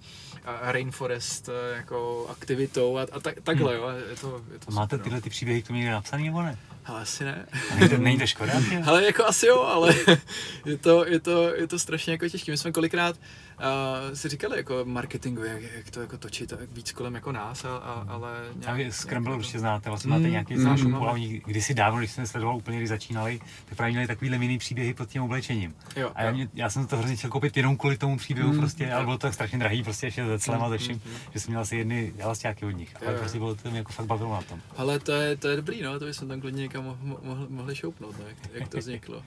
rainforest 0.61 1.47
uh, 1.47 1.53
jako 1.75 2.27
aktivitou 2.29 2.97
a, 2.97 3.01
a 3.11 3.19
tak, 3.19 3.35
takhle, 3.43 3.75
jo, 3.75 3.89
je 4.09 4.15
to, 4.15 4.43
je 4.53 4.59
to 4.59 4.71
máte 4.71 4.85
super, 4.85 4.99
no. 4.99 5.03
tyhle 5.03 5.21
ty 5.21 5.29
příběhy 5.29 5.61
k 5.61 5.67
tomu 5.67 5.77
někde 5.79 5.91
napsaný 5.91 6.25
nebo 6.25 6.41
ne? 6.41 6.57
Ale 6.85 7.01
asi 7.01 7.23
ne. 7.23 7.45
Není 7.75 7.89
to, 7.89 7.97
není 7.97 8.19
to 8.19 8.27
škoda? 8.27 8.53
Ale 8.85 9.05
jako 9.05 9.25
asi 9.25 9.47
jo, 9.47 9.61
ale 9.61 9.95
je 10.65 10.77
to, 10.77 11.05
je 11.05 11.19
to, 11.19 11.55
je 11.55 11.67
to 11.67 11.79
strašně 11.79 12.13
jako 12.13 12.29
těžké. 12.29 12.51
My 12.51 12.57
jsme 12.57 12.71
kolikrát 12.71 13.15
uh, 13.59 14.13
si 14.15 14.29
říkali 14.29 14.57
jako 14.57 14.81
marketingu, 14.85 15.43
jak, 15.43 15.61
jak 15.75 15.89
to 15.91 16.01
jako 16.01 16.17
točit 16.17 16.51
jak 16.59 16.71
víc 16.71 16.91
kolem 16.91 17.15
jako 17.15 17.31
nás, 17.31 17.65
a, 17.65 17.77
a, 17.77 18.05
ale 18.09 18.31
A 18.67 18.73
vy 18.73 18.91
Scramble 18.91 19.35
určitě 19.35 19.59
znáte, 19.59 19.89
vlastně 19.89 20.09
Mm, 20.11 20.17
máte 20.19 20.29
nějaký 20.29 20.53
mm, 20.53 20.59
znáš 20.61 20.81
máme. 20.83 20.95
mm, 20.97 21.01
oni 21.03 21.41
kdysi 21.45 21.73
dávno, 21.73 21.99
když 21.99 22.11
jsem 22.11 22.27
sledoval 22.27 22.55
úplně, 22.57 22.77
když 22.77 22.89
začínali, 22.89 23.39
tak 23.65 23.77
právě 23.77 23.91
měli 23.91 24.07
takovýhle 24.07 24.37
mini 24.37 24.57
příběhy 24.57 24.93
pod 24.93 25.09
tím 25.09 25.23
oblečením. 25.23 25.75
Jo, 25.95 26.11
A 26.15 26.23
já, 26.23 26.31
mě, 26.31 26.49
já 26.53 26.69
jsem 26.69 26.87
to 26.87 26.97
hrozně 26.97 27.15
chtěl 27.15 27.29
koupit 27.29 27.57
jenom 27.57 27.77
kvůli 27.77 27.97
tomu 27.97 28.17
příběhu 28.17 28.51
Mm, 28.53 28.59
prostě, 28.59 28.91
ale 28.93 29.03
bylo 29.05 29.17
to 29.17 29.27
tak 29.27 29.33
strašně 29.33 29.59
drahý, 29.59 29.83
prostě 29.83 30.07
ještě 30.07 30.25
se 30.25 30.39
celem 30.39 30.63
a 30.63 30.69
ze 30.69 30.75
Mm, 30.75 30.79
vším, 30.79 31.01
mm, 31.05 31.11
mm. 31.11 31.17
že 31.33 31.39
jsem 31.39 31.51
měl 31.51 31.61
asi 31.61 31.75
jedny 31.77 32.13
elastáky 32.17 32.65
od 32.65 32.71
nich, 32.71 32.95
ale 33.01 33.11
Jo, 33.13 33.19
prostě 33.19 33.37
bylo 33.37 33.55
to 33.55 33.69
mě 33.69 33.77
jako 33.79 33.91
fakt 33.91 34.05
bavilo 34.05 34.33
na 34.33 34.41
tom. 34.41 34.61
Ale 34.77 34.99
to 34.99 35.11
je, 35.11 35.37
to 35.37 35.47
je 35.47 35.55
dobrý, 35.55 35.81
no, 35.81 35.99
to 35.99 36.05
bychom 36.05 36.27
tam 36.27 36.41
klidně 36.41 36.61
někam 36.61 36.83
mo- 36.85 36.97
mo- 37.11 37.17
mohli, 37.23 37.45
mohli 37.49 37.75
šoupnout, 37.75 38.15
no, 38.19 38.25
jak, 38.27 38.37
jak 38.53 38.69
to 38.69 38.77
vzniklo. 38.83 39.23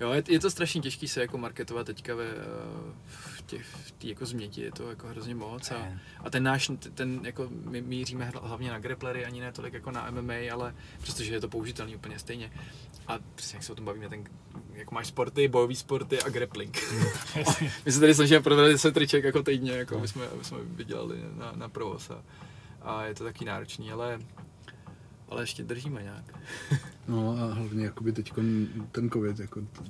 Jo, 0.00 0.10
je, 0.12 0.22
je 0.28 0.40
to 0.40 0.50
strašně 0.50 0.80
těžký 0.80 1.08
se 1.08 1.20
jako 1.20 1.38
marketovat 1.38 1.86
teďka 1.86 2.14
ve, 2.14 2.24
eh, 2.24 3.31
v 3.42 3.46
těch, 3.46 3.66
v 3.66 3.92
té 3.92 4.06
jako 4.06 4.26
změti, 4.26 4.60
je 4.60 4.72
to 4.72 4.90
jako 4.90 5.06
hrozně 5.06 5.34
moc 5.34 5.70
a, 5.70 5.88
a 6.24 6.30
ten 6.30 6.42
náš, 6.42 6.70
ten 6.94 7.20
jako 7.24 7.48
my 7.50 7.80
míříme 7.80 8.30
hla- 8.30 8.46
hlavně 8.48 8.70
na 8.70 8.78
grapplery, 8.78 9.24
ani 9.24 9.40
ne 9.40 9.52
tolik 9.52 9.74
jako 9.74 9.90
na 9.90 10.10
MMA, 10.10 10.34
ale 10.52 10.74
přestože 11.02 11.34
je 11.34 11.40
to 11.40 11.48
použitelný 11.48 11.96
úplně 11.96 12.18
stejně. 12.18 12.52
A 13.06 13.18
přesně 13.34 13.56
jak 13.56 13.64
se 13.64 13.72
o 13.72 13.74
tom 13.74 13.84
bavíme, 13.84 14.08
ten, 14.08 14.24
jako 14.72 14.94
máš 14.94 15.06
sporty, 15.06 15.48
bojové 15.48 15.74
sporty 15.74 16.22
a 16.22 16.28
grappling. 16.28 16.78
My 17.84 17.92
se 17.92 18.00
tady 18.00 18.14
snažíme 18.14 18.40
prodat 18.40 18.68
10 18.68 18.94
triček 18.94 19.24
jako 19.24 19.42
týdně, 19.42 19.72
jako 19.72 19.96
aby 19.96 20.08
jsme, 20.08 20.28
aby 20.28 20.44
jsme 20.44 20.58
vydělali 20.62 21.16
na, 21.36 21.52
na 21.56 21.68
provoz 21.68 22.10
a, 22.10 22.22
a 22.82 23.04
je 23.04 23.14
to 23.14 23.24
taky 23.24 23.44
náročný, 23.44 23.92
ale 23.92 24.18
ale 25.32 25.42
ještě 25.42 25.62
držíme 25.62 26.02
nějak. 26.02 26.24
No 27.08 27.36
a 27.40 27.54
hlavně 27.54 27.84
jakoby 27.84 28.12
teď 28.12 28.32
ten 28.92 29.10
covid 29.10 29.38
jako 29.38 29.60
to, 29.60 29.82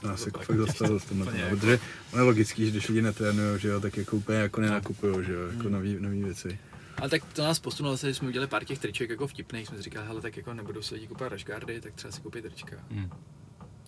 to 0.00 0.08
nás 0.08 0.26
jako 0.26 0.40
fakt 0.40 0.56
zastavil 0.56 0.98
v 0.98 1.08
tomhle, 1.08 1.38
jako- 1.38 1.56
protože 1.56 1.78
ono 2.12 2.22
je 2.22 2.26
logický, 2.26 2.64
že 2.64 2.70
když 2.70 2.88
lidi 2.88 3.02
netrénujou, 3.02 3.58
že 3.58 3.68
jo, 3.68 3.80
tak 3.80 3.96
jako 3.96 4.16
úplně 4.16 4.38
jako 4.38 4.60
nenakupujou, 4.60 5.22
že 5.22 5.32
jo, 5.32 5.40
jako 5.46 5.62
Hmm. 5.62 5.72
nový, 5.72 5.96
nový 6.00 6.22
věci. 6.22 6.58
Ale 6.96 7.08
tak 7.10 7.24
to 7.32 7.42
nás 7.42 7.58
posunulo 7.58 7.94
zase, 7.94 8.08
že 8.08 8.14
jsme 8.14 8.28
udělali 8.28 8.46
pár 8.48 8.64
těch 8.64 8.78
triček 8.78 9.10
jako 9.10 9.26
vtipných, 9.26 9.66
jsme 9.68 9.76
si 9.76 9.82
říkali, 9.82 10.06
hele, 10.06 10.20
tak 10.20 10.36
jako 10.36 10.54
nebudou 10.54 10.82
si 10.82 10.94
lidi 10.94 11.06
kupovat 11.06 11.32
rašgardy, 11.32 11.80
tak 11.80 11.94
třeba 11.94 12.12
si 12.12 12.20
koupit 12.20 12.42
trička. 12.44 12.76
Hmm. 12.90 13.10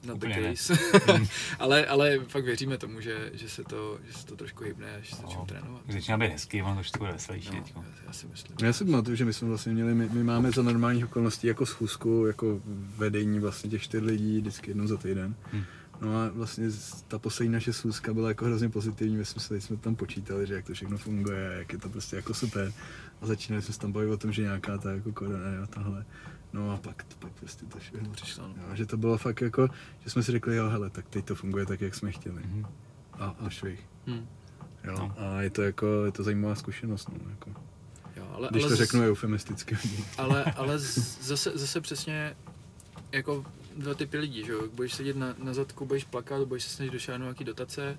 Not 0.07 0.16
Úplně 0.16 0.35
the 0.35 0.57
case. 0.57 0.79
ale, 1.59 1.87
ale 1.87 2.19
fakt 2.29 2.45
věříme 2.45 2.79
tomu, 2.79 3.01
že, 3.01 3.31
že, 3.35 3.49
se 3.49 3.65
to, 3.65 3.99
že 4.07 4.12
se 4.12 4.27
to 4.27 4.37
trošku 4.37 4.65
hybne, 4.65 4.97
až 4.97 5.11
se 5.11 5.16
začnou 5.16 5.41
No, 5.41 5.47
trénovat. 5.47 5.83
Začíná 5.89 6.19
být 6.19 6.31
hezký, 6.33 6.62
ono 6.62 6.74
to 6.74 6.81
už 6.81 6.91
to 6.91 6.99
bude 6.99 7.12
veselější 7.12 7.51
No, 7.57 7.62
teďko. 7.62 7.81
já, 7.83 8.07
já 8.07 8.12
si 8.12 8.27
myslím. 8.27 8.57
Já 8.62 8.73
si 8.73 8.85
pamatuju, 8.85 9.16
že 9.16 9.24
my 9.24 9.33
jsme 9.33 9.49
vlastně 9.49 9.73
měli, 9.73 9.95
my, 9.95 10.09
my 10.12 10.24
máme 10.24 10.51
za 10.51 10.62
normálních 10.62 11.05
okolností 11.05 11.47
jako 11.47 11.66
schůzku, 11.66 12.27
jako 12.27 12.61
vedení 12.97 13.41
vlastně 13.41 13.70
těch 13.70 13.83
čtyř 13.83 14.03
lidí 14.03 14.39
vždycky 14.41 14.70
jednou 14.70 14.87
za 14.87 14.97
týden. 14.97 15.35
Hmm. 15.53 15.65
No 16.01 16.16
a 16.20 16.29
vlastně 16.35 16.66
ta 17.09 17.19
poslední 17.19 17.53
naše 17.53 17.73
schůzka 17.73 18.15
byla 18.15 18.29
jako 18.29 18.45
hrozně 18.45 18.69
pozitivní, 18.69 19.16
my 19.16 19.24
jsme 19.24 19.41
se 19.41 19.61
jsme 19.61 19.77
tam 19.77 19.97
počítali, 19.97 20.47
že 20.47 20.55
jak 20.55 20.66
to 20.66 20.74
všechno 20.74 20.99
funguje, 20.99 21.55
jak 21.59 21.73
je 21.73 21.79
to 21.79 21.89
prostě 21.89 22.16
jako 22.16 22.35
super. 22.35 22.73
A 23.20 23.27
začínali 23.27 23.62
jsme 23.62 23.74
se 23.74 23.81
tam 23.81 23.93
bavit 23.93 24.09
o 24.11 24.16
tom, 24.16 24.33
že 24.33 24.43
nějaká 24.43 24.79
ta 24.79 24.91
jako 24.93 25.12
korona 25.12 25.62
a 25.62 25.66
tahle. 25.66 26.05
No 26.53 26.73
a 26.73 26.77
pak, 26.77 27.05
pak 27.19 27.33
prostě 27.33 27.66
to 27.66 27.79
všechno 27.79 28.11
Přišlo, 28.11 28.49
no. 28.49 28.55
Jo, 28.69 28.74
že 28.77 28.87
to 28.87 28.97
bylo 28.97 29.19
fakt 29.19 29.41
jako, 29.41 29.69
že 30.01 30.11
jsme 30.11 30.23
si 30.23 30.33
řekli, 30.33 30.57
jo 30.57 30.69
hele, 30.69 30.91
tak 30.91 31.09
teď 31.09 31.24
to 31.24 31.35
funguje 31.35 31.66
tak, 31.66 31.81
jak 31.81 31.95
jsme 31.95 32.12
chtěli. 32.12 32.43
Mhm. 32.45 32.66
A, 33.12 33.24
a 33.41 33.51
švih. 33.51 33.81
Hmm. 34.07 34.29
Jo. 34.85 34.93
No. 34.99 35.15
A 35.19 35.43
je 35.43 35.51
to 35.51 35.62
jako, 35.62 36.05
je 36.05 36.12
to 36.12 36.23
zajímavá 36.23 36.55
zkušenost, 36.55 37.09
no, 37.09 37.31
jako. 37.31 37.51
Jo, 38.16 38.27
ale, 38.35 38.49
Když 38.51 38.62
ale 38.62 38.70
to 38.70 38.77
z- 38.77 38.79
řeknu 38.79 39.01
eufemisticky. 39.03 39.77
ale, 40.19 40.45
ale 40.45 40.79
z- 40.79 41.23
zase, 41.27 41.53
zase 41.59 41.81
přesně 41.81 42.37
jako 43.12 43.45
dva 43.77 43.95
typy 43.95 44.19
lidí, 44.19 44.45
že 44.45 44.53
jo? 44.53 44.62
Budeš 44.74 44.95
sedět 44.95 45.16
na, 45.16 45.35
na 45.43 45.55
zadku, 45.55 45.87
budeš 45.87 46.05
plakat, 46.05 46.49
budeš 46.49 46.65
se 46.65 46.70
snažit 46.70 46.93
došáhnout 46.93 47.24
nějaký 47.24 47.45
dotace, 47.45 47.99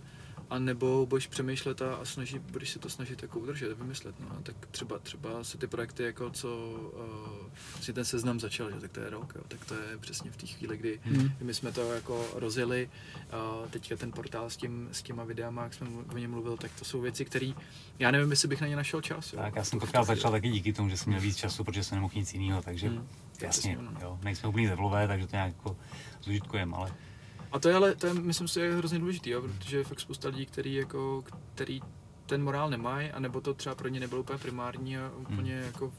a 0.53 0.59
nebo 0.59 1.05
budeš 1.05 1.27
přemýšlet 1.27 1.81
a, 1.81 1.95
a 1.95 2.05
snažit, 2.05 2.41
budeš 2.41 2.69
se 2.69 2.79
to 2.79 2.89
snažit 2.89 3.21
jako 3.21 3.39
udržet, 3.39 3.77
vymyslet. 3.77 4.19
No. 4.19 4.27
A 4.39 4.41
tak 4.43 4.55
třeba, 4.71 4.99
třeba 4.99 5.43
se 5.43 5.57
ty 5.57 5.67
projekty, 5.67 6.03
jako 6.03 6.29
co 6.29 6.57
uh, 6.57 7.81
si 7.81 7.93
ten 7.93 8.05
seznam 8.05 8.39
začal, 8.39 8.71
že? 8.71 8.79
tak 8.79 8.91
to 8.91 8.99
je 8.99 9.09
rok, 9.09 9.33
jo? 9.35 9.41
tak 9.47 9.65
to 9.65 9.73
je 9.73 9.97
přesně 9.99 10.31
v 10.31 10.37
té 10.37 10.47
chvíli, 10.47 10.77
kdy 10.77 10.99
Hmm. 11.05 11.31
my 11.41 11.53
jsme 11.53 11.71
to 11.71 11.93
jako 11.93 12.27
rozjeli, 12.35 12.89
uh, 13.63 13.69
teďka 13.69 13.95
ten 13.95 14.11
portál 14.11 14.49
s, 14.49 14.57
tím, 14.57 14.89
s 14.91 15.01
těma 15.01 15.23
videama, 15.23 15.63
jak 15.63 15.73
jsme 15.73 15.87
o 16.13 16.17
něm 16.17 16.31
mluvil, 16.31 16.57
tak 16.57 16.71
to 16.79 16.85
jsou 16.85 17.01
věci, 17.01 17.25
které 17.25 17.51
já 17.99 18.11
nevím, 18.11 18.31
jestli 18.31 18.47
bych 18.47 18.61
na 18.61 18.67
ně 18.67 18.75
našel 18.75 19.01
čas. 19.01 19.33
Jo? 19.33 19.39
Tak 19.39 19.55
já 19.55 19.63
jsem 19.63 19.79
podcast 19.79 20.07
začal 20.07 20.31
taky 20.31 20.49
díky 20.49 20.73
tomu, 20.73 20.89
že 20.89 20.97
jsem 20.97 21.09
měl 21.09 21.21
víc 21.21 21.37
času, 21.37 21.63
protože 21.63 21.83
jsem 21.83 21.95
nemohl 21.95 22.13
nic 22.15 22.33
jiného, 22.33 22.61
takže 22.61 22.87
Hmm. 22.87 23.07
jasně, 23.41 23.77
no. 23.81 23.91
jo, 24.01 24.19
nejsme 24.23 24.49
úplně 24.49 24.67
zevlové, 24.69 25.07
takže 25.07 25.27
to 25.27 25.35
nějak 25.35 25.53
jako 25.53 25.77
zužitkujeme, 26.21 26.75
ale 26.77 26.93
A 27.53 27.59
to 27.59 27.69
je 27.69 27.75
ale, 27.75 27.95
to 27.95 28.07
je, 28.07 28.13
myslím 28.13 28.47
si, 28.47 28.59
je 28.59 28.75
hrozně 28.75 28.99
důležitý, 28.99 29.29
jo, 29.29 29.41
protože 29.41 29.77
je 29.77 29.83
fakt 29.83 29.99
spousta 29.99 30.29
lidí, 30.29 30.45
který, 30.45 30.73
jako, 30.75 31.23
který 31.55 31.81
ten 32.25 32.43
morál 32.43 32.69
nemají, 32.69 33.11
anebo 33.11 33.41
to 33.41 33.53
třeba 33.53 33.75
pro 33.75 33.87
ně 33.87 33.99
nebylo 33.99 34.21
úplně 34.21 34.39
primární 34.39 34.97
a 34.97 35.11
úplně 35.17 35.53
Hmm. 35.55 35.63
jako 35.65 35.93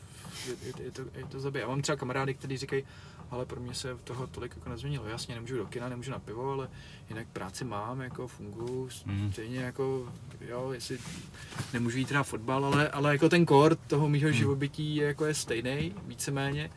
je, 0.48 0.52
je, 0.66 0.84
je, 0.84 0.90
to, 0.90 1.02
je 1.14 1.24
to 1.28 1.40
zabije. 1.40 1.62
Já 1.62 1.68
mám 1.68 1.82
třeba 1.82 1.96
kamarády, 1.96 2.34
kteří 2.34 2.56
říkají, 2.56 2.82
ale 3.30 3.46
pro 3.46 3.60
mě 3.60 3.74
se 3.74 3.96
toho 4.04 4.26
tolik 4.26 4.52
jako 4.56 4.70
nezměnilo. 4.70 5.06
Jasně, 5.06 5.34
nemůžu 5.34 5.56
do 5.56 5.66
kina, 5.66 5.88
nemůžu 5.88 6.10
na 6.10 6.18
pivo, 6.18 6.50
ale 6.52 6.68
jinak 7.08 7.26
práci 7.32 7.64
mám, 7.64 8.00
jako 8.00 8.28
funguji, 8.28 8.88
Mhm. 9.06 9.32
stejně 9.32 9.58
jako, 9.60 10.12
jo, 10.40 10.70
jestli 10.72 10.98
nemůžu 11.72 11.98
jít 11.98 12.10
na 12.10 12.22
fotbal, 12.22 12.64
ale, 12.64 12.88
ale 12.88 13.12
jako 13.12 13.28
ten 13.28 13.46
kor 13.46 13.76
toho 13.76 14.08
mýho 14.08 14.28
Hmm. 14.28 14.38
živobytí 14.38 14.96
je, 14.96 15.06
jako 15.06 15.24
je 15.24 15.34
stejný, 15.34 15.94
víceméně. 16.06 16.70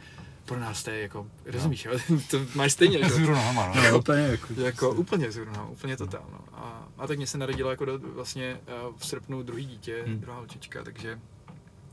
Pro 0.48 0.60
nás 0.60 0.84
to 0.84 0.90
je 0.90 1.02
jako, 1.02 1.28
rozumíš, 1.45 1.86
jo? 1.86 1.91
to 2.32 2.38
máš 2.56 2.72
stejně, 2.74 3.10
že? 3.10 3.22
nohama, 3.22 3.74
no. 3.76 3.91
No, 3.91 3.98
úplně 3.98 4.22
jako, 4.22 4.48
Jako 4.61 4.91
úplně 4.91 5.32
zrovna, 5.32 5.65
úplně 5.65 5.98
totál. 5.98 6.26
No. 6.32 6.40
A, 6.57 6.88
a 6.98 7.07
tak 7.07 7.18
mě 7.18 7.28
se 7.28 7.38
narodilo 7.38 7.69
jako 7.69 7.86
do, 7.86 7.99
vlastně 7.99 8.60
eh, 8.68 8.72
v 8.98 9.07
srpnu 9.07 9.44
druhý 9.44 9.65
dítě, 9.65 10.03
Hmm. 10.07 10.19
druhá 10.19 10.38
holčička, 10.38 10.84
takže 10.84 11.19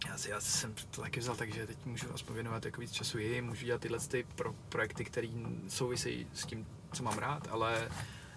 já, 0.09 0.18
si, 0.18 0.31
já 0.31 0.40
jsem 0.40 0.74
to 0.90 1.01
taky 1.02 1.20
vzal, 1.20 1.36
takže 1.36 1.66
teď 1.66 1.78
můžu 1.85 2.06
aspoň 2.14 2.35
věnovat 2.35 2.64
jako 2.64 2.81
víc 2.81 2.93
času 2.93 3.18
jim, 3.18 3.47
můžu 3.47 3.66
dělat 3.66 3.81
tyhle 3.81 3.98
ty 3.98 4.26
pro, 4.35 4.55
projekty, 4.68 5.05
které 5.05 5.28
souvisejí 5.68 6.26
s 6.35 6.47
tím, 6.47 6.66
co 6.93 7.02
mám 7.02 7.18
rád, 7.18 7.48
ale 7.51 7.89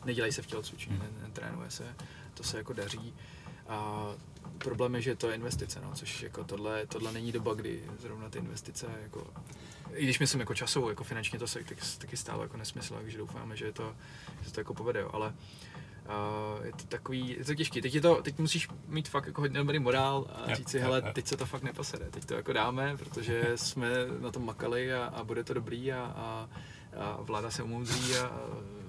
nedělají 0.05 0.33
se 0.33 0.41
v 0.41 0.47
tělocvičení, 0.47 0.95
Hmm. 0.97 1.05
ne, 1.21 1.27
netrénuje 1.27 1.71
se, 1.71 1.95
to 2.33 2.43
se 2.43 2.57
jako 2.57 2.73
daří. 2.73 3.13
A 3.67 4.07
problém 4.57 4.95
je, 4.95 5.01
že 5.01 5.15
to 5.15 5.29
je 5.29 5.35
investice, 5.35 5.79
no, 5.83 5.91
což 5.93 6.21
jako 6.23 6.43
tohle, 6.43 6.85
tohle 6.85 7.11
není 7.11 7.31
doba, 7.31 7.53
kdy 7.53 7.83
zrovna 7.99 8.29
ty 8.29 8.39
investice 8.39 8.87
jako 9.03 9.27
i 9.93 10.03
když 10.03 10.19
myslím 10.19 10.39
jako 10.39 10.53
časovou, 10.53 10.89
jako 10.89 11.03
finančně 11.03 11.39
to 11.39 11.47
se 11.47 11.59
tak, 11.63 11.77
taky 11.97 12.17
stálo 12.17 12.43
jako 12.43 12.57
nesmysl, 12.57 12.95
takže 13.01 13.17
doufáme, 13.17 13.55
že 13.57 13.71
to, 13.71 13.95
že 14.41 14.47
se 14.49 14.53
to 14.53 14.59
jako 14.59 14.73
povede, 14.73 15.03
ale 15.11 15.33
uh, 16.59 16.65
je 16.65 16.71
to 16.71 16.83
takový, 16.87 17.35
je 17.37 17.45
to 17.45 17.55
těžký, 17.55 17.81
teď, 17.81 17.95
je 17.95 18.01
to, 18.01 18.21
teď 18.21 18.39
musíš 18.39 18.67
mít 18.87 19.09
fakt 19.09 19.25
jako 19.27 19.41
hodně 19.41 19.57
dobrý 19.57 19.79
morál 19.79 20.25
a 20.35 20.53
říct 20.55 20.69
si, 20.69 20.79
hele, 20.79 21.01
teď 21.01 21.27
se 21.27 21.37
to 21.37 21.45
fakt 21.45 21.63
neposede, 21.63 22.05
teď 22.11 22.25
to 22.25 22.33
jako 22.33 22.53
dáme, 22.53 22.97
protože 22.97 23.51
jsme 23.55 23.89
na 24.19 24.31
tom 24.31 24.45
makali 24.45 24.93
a, 24.93 25.05
a 25.05 25.23
bude 25.23 25.43
to 25.43 25.53
dobrý 25.53 25.91
a, 25.93 26.01
a, 26.03 26.49
a 26.97 27.21
vláda 27.21 27.51
se 27.51 27.63
umoudří 27.63 28.15
a, 28.17 28.25
a 28.25 28.39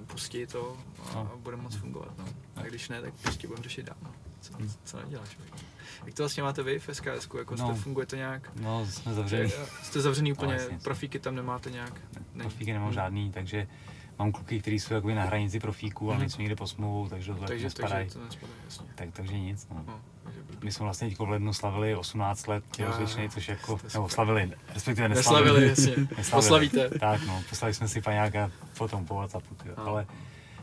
pustí 0.07 0.47
to 0.47 0.77
a, 1.11 1.15
No. 1.15 1.31
a 1.33 1.37
bude 1.37 1.57
moc 1.57 1.75
fungovat, 1.77 2.19
no. 2.19 2.25
A 2.57 2.63
když 2.63 2.89
ne, 2.89 3.03
tak 3.03 3.15
prostě 3.23 3.47
budeme 3.49 3.63
řešit 3.65 3.87
dál, 3.87 3.97
no. 4.03 4.13
co, 4.41 4.53
co 4.85 4.97
neděláš, 5.01 5.39
viď? 5.39 5.65
Jak 6.07 6.15
to 6.15 6.23
vlastně 6.23 6.43
máte 6.43 6.63
vy 6.63 6.79
v 6.79 6.89
SKS, 6.93 7.29
jako 7.39 7.55
No. 7.59 7.75
funguje 7.75 8.07
to 8.07 8.17
nějak? 8.17 8.51
No, 8.61 8.87
jsme 8.87 9.13
Že, 9.13 9.17
zavřeli. 9.17 9.53
eh, 9.63 9.67
jste 9.85 10.01
zavřený 10.01 10.33
úplně, 10.33 10.53
No, 10.55 10.61
jasně. 10.61 10.79
profíky 10.85 11.19
tam 11.19 11.35
nemáte 11.35 11.71
nějak? 11.71 12.01
Profíky 12.39 12.73
nemám 12.73 12.89
Hmm. 12.89 12.95
žádný, 12.95 13.33
takže 13.33 13.67
mám 14.19 14.33
kluky, 14.33 14.61
kteří 14.61 14.81
jsou 14.81 14.95
jakoby 14.95 15.15
na 15.15 15.25
hranici 15.25 15.61
profíků, 15.61 16.05
ale 16.07 16.15
Mhm. 16.15 16.21
nejsou 16.21 16.39
někde 16.39 16.57
po 16.57 16.67
smlouvou, 16.67 17.09
takže 17.09 17.33
to 17.33 17.39
tak 17.39 17.49
Takže, 17.49 17.65
nespadají. 17.65 18.07
takže 18.07 18.19
to 18.19 18.25
nespadá, 18.25 18.53
jasně. 18.65 18.87
Tak, 18.95 19.09
takže 19.13 19.39
nic. 19.39 19.69
No. 19.71 19.85
No. 19.87 20.01
My 20.65 20.73
jsme 20.73 20.85
vlastně 20.85 21.09
teď 21.09 21.19
v 21.19 21.29
lednu 21.29 21.53
slavili 21.53 21.97
18 21.97 22.47
let 22.47 22.65
jo, 22.79 22.93
což 23.31 23.49
jako, 23.49 23.81
nebo 23.95 24.09
slavili, 24.09 24.53
respektive 24.75 25.09
neslavili. 25.09 25.45
Neslavili, 25.61 25.69
jasně. 25.69 25.91
Neslavili. 26.17 26.31
Poslavíte. 26.31 26.99
Tak 26.99 27.27
no, 27.27 27.43
poslali 27.49 27.75
jsme 27.75 27.89
si 27.89 28.01
paňáka 28.03 28.51
potom 28.79 29.07
po 29.07 29.15
Whatsappu, 29.15 29.57
ale 29.77 30.07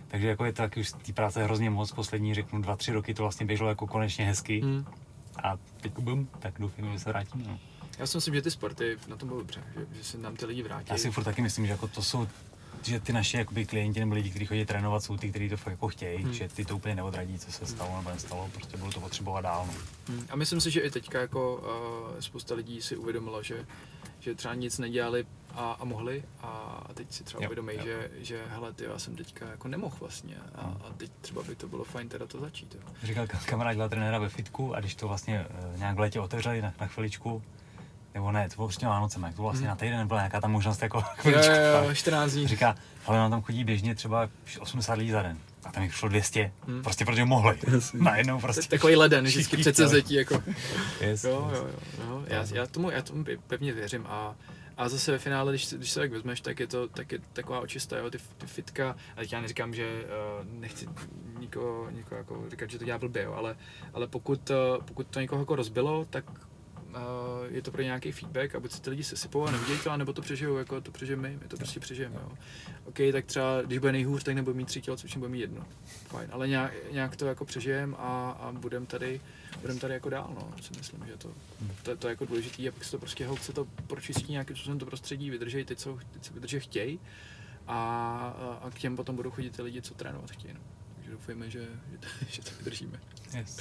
takže 0.07 0.27
jako 0.27 0.45
je 0.45 0.53
to 0.53 0.57
taky 0.61 0.79
už 0.79 0.91
té 0.91 1.13
práce 1.13 1.43
hrozně 1.43 1.69
moc, 1.69 1.91
poslední 1.91 2.33
řeknu 2.33 2.61
dva, 2.61 2.75
tři 2.75 2.91
roky 2.91 3.13
to 3.13 3.23
vlastně 3.23 3.45
běželo 3.45 3.69
jako 3.69 3.87
konečně 3.87 4.25
hezky, 4.25 4.61
Hmm. 4.61 4.85
A 5.43 5.57
teď 5.81 5.99
bum, 5.99 6.29
tak 6.39 6.53
doufám, 6.59 6.93
že 6.93 6.99
se 6.99 7.09
vrátíme. 7.09 7.43
No. 7.47 7.59
Já 7.99 8.07
si 8.07 8.17
myslím, 8.17 8.33
že 8.35 8.41
ty 8.41 8.51
sporty 8.51 8.97
na 9.07 9.15
tom 9.15 9.29
budou 9.29 9.41
dobře, 9.41 9.63
že, 9.75 9.85
že 9.97 10.03
se 10.03 10.17
nám 10.17 10.35
ty 10.35 10.45
lidi 10.45 10.63
vrátí. 10.63 10.87
Já 10.89 10.97
si 10.97 11.11
furt 11.11 11.23
taky 11.23 11.41
myslím, 11.41 11.65
že 11.65 11.71
jako 11.71 11.87
to 11.87 12.03
jsou 12.03 12.27
že 12.83 12.99
ty 12.99 13.13
naši 13.13 13.37
jakoby, 13.37 13.65
klienti 13.65 13.99
nebo 13.99 14.15
lidi, 14.15 14.29
kteří 14.29 14.45
chodí 14.45 14.65
trénovat, 14.65 15.03
jsou 15.03 15.17
ty, 15.17 15.29
kteří 15.29 15.49
to 15.49 15.57
fakt 15.57 15.71
jako 15.71 15.87
chtějí, 15.87 16.23
hmm. 16.23 16.33
že 16.33 16.47
ty 16.47 16.65
to 16.65 16.75
úplně 16.75 16.95
neodradí, 16.95 17.39
co 17.39 17.51
se 17.51 17.65
stalo 17.65 17.97
nebo 17.97 18.09
nestalo, 18.09 18.49
prostě 18.53 18.77
budou 18.77 18.91
to 18.91 18.99
potřebovat 18.99 19.41
dál. 19.41 19.65
No. 19.67 19.73
Hmm. 20.07 20.25
A 20.29 20.35
myslím 20.35 20.61
si, 20.61 20.71
že 20.71 20.81
i 20.81 20.91
teďka 20.91 21.21
jako 21.21 21.55
uh, 21.55 22.19
spousta 22.19 22.55
lidí 22.55 22.81
si 22.81 22.97
uvědomilo, 22.97 23.43
že, 23.43 23.65
že 24.19 24.35
třeba 24.35 24.53
nic 24.53 24.77
nedělali 24.79 25.25
a, 25.53 25.71
a 25.71 25.85
mohli 25.85 26.23
a 26.41 26.81
teď 26.93 27.13
si 27.13 27.23
třeba 27.23 27.45
uvědomí, 27.45 27.73
že, 27.83 28.11
že 28.17 28.43
hele, 28.49 28.73
ty, 28.73 28.83
já 28.83 28.99
jsem 28.99 29.15
teďka 29.15 29.47
jako 29.47 29.67
nemohl 29.67 29.95
vlastně 29.99 30.35
a, 30.55 30.67
hmm. 30.67 30.77
a 30.83 30.93
teď 30.97 31.11
třeba 31.21 31.43
by 31.43 31.55
to 31.55 31.67
bylo 31.67 31.83
fajn 31.83 32.09
teda 32.09 32.25
to 32.25 32.39
začít. 32.39 32.75
Jo. 32.75 32.93
Říkal 33.03 33.27
kamarád 33.45 33.75
dělal 33.75 33.89
trenéra 33.89 34.19
ve 34.19 34.29
fitku 34.29 34.75
a 34.75 34.79
když 34.79 34.95
to 34.95 35.07
vlastně 35.07 35.45
uh, 35.73 35.79
nějak 35.79 35.95
v 35.95 35.99
létě 35.99 36.19
otevřeli 36.19 36.61
na, 36.61 36.73
na 36.79 36.87
chviličku, 36.87 37.43
nebo 38.15 38.31
ne, 38.31 38.49
to 38.49 38.55
bylo 38.55 38.67
prostě 38.67 38.85
Vánocem, 38.85 39.23
jak 39.23 39.35
to 39.35 39.41
vlastně 39.41 39.67
hmm. 39.67 39.69
na 39.69 39.75
týden 39.75 39.99
nebyla 39.99 40.19
nějaká 40.19 40.41
ta 40.41 40.47
možnost 40.47 40.81
jako 40.81 41.01
chviličku. 41.01 41.51
Jo, 41.51 41.83
jo, 41.83 41.93
14 41.95 42.31
dní. 42.31 42.47
Říká, 42.47 42.75
ale 43.05 43.17
nám 43.17 43.31
tam 43.31 43.41
chodí 43.41 43.63
běžně 43.63 43.95
třeba 43.95 44.29
80 44.59 44.93
lidí 44.93 45.11
za 45.11 45.21
den. 45.21 45.37
A 45.65 45.71
tam 45.71 45.83
jich 45.83 45.95
šlo 45.95 46.09
200, 46.09 46.51
hmm. 46.67 46.81
prostě 46.83 47.05
protože 47.05 47.25
mohli. 47.25 47.57
Najednou 47.93 48.39
prostě. 48.39 48.69
Takový 48.69 48.95
leden, 48.95 49.25
vždycky 49.25 49.57
přece 49.57 49.87
zetí 49.87 50.13
jako. 50.13 50.43
Yes, 51.01 51.23
jo, 51.23 51.49
jo, 51.53 51.67
jo, 51.67 51.69
jo. 52.07 52.23
Já, 52.27 52.45
já, 52.53 52.67
tomu, 52.67 52.89
já 52.89 53.01
tomu 53.01 53.25
pevně 53.47 53.73
věřím 53.73 54.05
a 54.09 54.35
a 54.77 54.89
zase 54.89 55.11
ve 55.11 55.17
finále, 55.17 55.51
když, 55.51 55.73
když 55.73 55.91
se 55.91 55.99
tak 55.99 56.11
vezmeš, 56.11 56.41
tak 56.41 56.59
je 56.59 56.67
to 56.67 56.87
tak 56.87 57.11
je 57.11 57.19
taková 57.33 57.59
očista, 57.59 57.97
jo, 57.97 58.09
ty, 58.09 58.17
ty 58.37 58.47
fitka, 58.47 58.95
a 59.15 59.19
teď 59.19 59.33
já 59.33 59.41
neříkám, 59.41 59.73
že 59.73 60.03
uh, 60.03 60.59
nechci 60.59 60.87
nikoho, 61.39 61.89
nikoho 61.89 62.17
jako 62.17 62.43
říkat, 62.49 62.69
že 62.69 62.79
to 62.79 62.85
dělá 62.85 62.97
blbě, 62.97 63.23
jo, 63.23 63.33
ale, 63.33 63.55
ale 63.93 64.07
pokud, 64.07 64.49
uh, 64.49 64.83
pokud 64.83 65.07
to 65.07 65.19
někoho 65.19 65.41
jako 65.41 65.55
rozbilo, 65.55 66.05
tak 66.09 66.25
je 67.47 67.61
to 67.61 67.71
pro 67.71 67.81
nějaký 67.81 68.11
feedback 68.11 68.55
a 68.55 68.59
buď 68.59 68.71
si 68.71 68.81
ty 68.81 68.89
lidi 68.89 69.03
sesypou 69.03 69.47
a 69.47 69.51
nevidějí 69.51 69.79
to, 69.79 69.97
nebo 69.97 70.13
to 70.13 70.21
přežijou, 70.21 70.57
jako 70.57 70.81
to 70.81 70.91
přežijeme 70.91 71.29
my, 71.29 71.37
my 71.41 71.47
to 71.47 71.57
prostě 71.57 71.79
přežijeme. 71.79 72.15
Jo. 72.15 72.31
OK, 72.85 72.97
tak 73.11 73.25
třeba 73.25 73.61
když 73.61 73.79
bude 73.79 73.91
nejhůř, 73.91 74.23
tak 74.23 74.35
nebude 74.35 74.57
mít 74.57 74.67
tři 74.67 74.81
tělo, 74.81 74.97
což 74.97 75.17
bude 75.17 75.29
mít 75.29 75.39
jedno. 75.39 75.65
Fajn, 76.07 76.29
ale 76.31 76.47
nějak, 76.47 76.73
nějak 76.91 77.15
to 77.15 77.25
jako 77.25 77.45
přežijeme 77.45 77.97
a, 77.97 78.37
a 78.39 78.51
budeme 78.51 78.85
tady, 78.85 79.21
budem 79.61 79.79
tady 79.79 79.93
jako 79.93 80.09
dál, 80.09 80.31
no. 80.35 80.53
Si 80.61 80.73
myslím, 80.77 81.05
že 81.07 81.17
to, 81.17 81.31
to, 81.83 81.97
to 81.97 82.07
je 82.07 82.11
jako 82.11 82.25
důležité, 82.25 82.67
aby 82.67 82.85
se 82.85 82.91
to 82.91 82.97
prostě 82.97 83.27
holce 83.27 83.53
to 83.53 83.67
pročistí 83.87 84.31
nějakým 84.31 84.55
způsobem 84.55 84.79
to 84.79 84.85
prostředí, 84.85 85.29
vydržej 85.29 85.65
ty, 85.65 85.75
co, 85.75 85.99
ty, 86.13 86.19
co 86.19 86.33
vydržet 86.33 86.59
chtějí 86.59 86.99
a, 87.67 88.59
a, 88.61 88.69
k 88.69 88.79
těm 88.79 88.95
potom 88.95 89.15
budou 89.15 89.31
chodit 89.31 89.55
ty 89.55 89.61
lidi, 89.61 89.81
co 89.81 89.93
trénovat 89.93 90.31
chtějí. 90.31 90.53
No. 90.53 90.59
Takže 90.95 91.11
doufujeme, 91.11 91.49
že, 91.49 91.67
že, 91.91 91.97
to, 91.97 92.07
že 92.29 92.41
to 92.41 92.49
vydržíme. 92.57 92.99
Yes. 93.37 93.59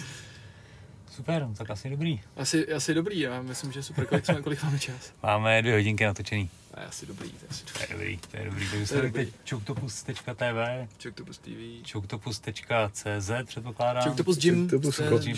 Super, 1.17 1.49
tak 1.57 1.71
asi 1.71 1.91
dobrý. 1.91 2.21
Asi, 2.37 2.73
asi 2.73 2.95
dobrý, 2.95 3.21
já 3.21 3.43
myslím, 3.43 3.73
že 3.73 3.83
super. 3.83 4.07
Kolik, 4.07 4.27
jsme, 4.27 4.43
kolik 4.43 4.63
máme 4.63 4.79
čas? 4.79 5.13
Máme 5.23 5.63
dvě 5.63 5.75
hodinky 5.75 6.05
natočený. 6.05 6.51
A 6.75 6.81
asi 6.81 7.07
dobrý, 7.07 7.31
to 7.31 7.45
je 7.45 7.49
asi 7.51 7.65
dobrý. 7.65 7.77
To 7.77 7.83
je 7.93 7.95
dobrý, 7.95 8.19
to 8.31 8.37
je 8.37 8.45
dobrý. 8.45 8.71
Takže 8.71 8.87
sledujte 8.87 9.27
choctopus.tv 9.51 10.89
Choctopus 11.03 11.39
TV 11.39 11.91
choctopus.cz 11.93 13.31
předpokládám. 13.45 14.03
Choctopus 14.05 14.39
Gym 14.39 14.71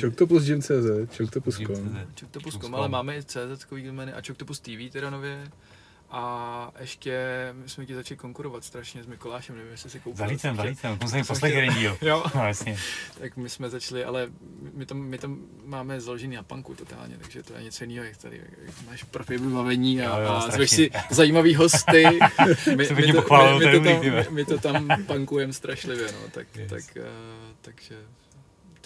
Choctopus 0.00 0.44
Gym.cz 0.44 1.16
Choctopus.com 1.16 2.06
Choctopus.com, 2.20 2.74
ale 2.74 2.88
máme 2.88 3.16
i 3.16 3.22
CZ 3.22 3.66
domény 3.84 4.12
a 4.12 4.22
Choctopus 4.26 4.60
TV 4.60 4.92
teda 4.92 5.10
nově. 5.10 5.50
A 6.10 6.72
ještě 6.80 7.14
my 7.52 7.68
jsme 7.68 7.86
ti 7.86 7.94
začali 7.94 8.18
konkurovat 8.18 8.64
strašně 8.64 9.02
s 9.02 9.06
Mikolášem, 9.06 9.56
nevím, 9.56 9.70
jestli 9.70 9.90
si 9.90 10.00
koupil. 10.00 10.18
Zalicem, 10.18 10.56
zalicem, 10.56 10.98
to 10.98 11.08
jsem 11.08 11.24
poslech 11.24 11.54
jeden 11.54 11.74
díl. 11.74 11.98
jo. 12.00 12.24
No, 12.34 12.46
jasně. 12.46 12.76
tak 13.18 13.36
my 13.36 13.48
jsme 13.48 13.70
začali, 13.70 14.04
ale 14.04 14.28
my 14.74 14.86
tam, 14.86 14.98
my 14.98 15.18
tam 15.18 15.38
máme 15.64 16.00
založený 16.00 16.36
na 16.36 16.42
punku 16.42 16.74
totálně, 16.74 17.16
takže 17.18 17.42
to 17.42 17.54
je 17.54 17.62
něco 17.62 17.84
jiného, 17.84 18.04
jak 18.06 18.16
tady 18.16 18.42
jak 18.66 18.74
máš 18.86 19.02
profi 19.02 19.38
vybavení 19.38 20.02
a, 20.02 20.18
jo, 20.18 20.24
jo, 20.24 20.30
a 20.30 20.50
zveš 20.50 20.70
si 20.70 20.90
zajímavý 21.10 21.54
hosty. 21.54 22.04
my, 22.66 22.76
my, 22.76 22.86
to, 22.86 22.94
my, 22.94 23.02
my, 23.04 23.12
to 23.12 23.80
tam, 23.80 24.00
my, 24.00 24.26
my, 24.30 24.44
to 24.44 24.58
tam 24.58 24.88
punkujeme 25.06 25.52
strašlivě, 25.52 26.12
no, 26.12 26.18
tak, 26.30 26.46
yes. 26.56 26.70
tak, 26.70 26.84
uh, 26.96 27.02
takže 27.60 27.94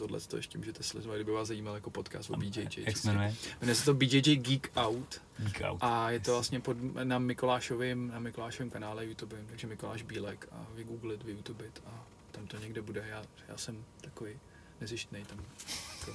tohle 0.01 0.21
to 0.21 0.37
ještě 0.37 0.59
můžete 0.59 0.83
sledovat, 0.83 1.15
kdyby 1.15 1.33
vás 1.33 1.49
zajímal 1.49 1.75
jako 1.75 1.91
podcast 1.91 2.31
o 2.31 2.37
BJJ. 2.37 2.69
Jak 2.77 2.97
se 2.97 3.09
jmenuje? 3.09 3.35
Jmenuje 3.61 3.75
se 3.75 3.85
to 3.85 3.95
BJJ 3.95 4.37
Geek 4.37 4.73
Out. 4.77 5.21
Geek 5.39 5.61
Out. 5.65 5.79
A 5.83 6.11
je 6.11 6.21
to 6.21 6.33
vlastně 6.33 6.61
pod, 6.61 6.77
na 7.05 7.19
Mikolášovém, 7.19 8.09
na 8.09 8.19
Mikolášovém 8.19 8.71
kanále 8.71 9.07
YouTube, 9.07 9.37
takže 9.47 9.67
Mikoláš 9.67 10.03
Bílek 10.03 10.49
a 10.53 10.67
vygooglit, 10.75 11.23
vyyoutubit 11.23 11.83
a 11.87 12.05
tam 12.31 12.47
to 12.47 12.57
někde 12.57 12.83
bude. 12.83 13.05
Já, 13.11 13.23
já 13.49 13.57
jsem 13.57 13.85
takový 14.01 14.33
nezištný 14.81 15.25
tam. 15.25 15.39
To, 16.05 16.13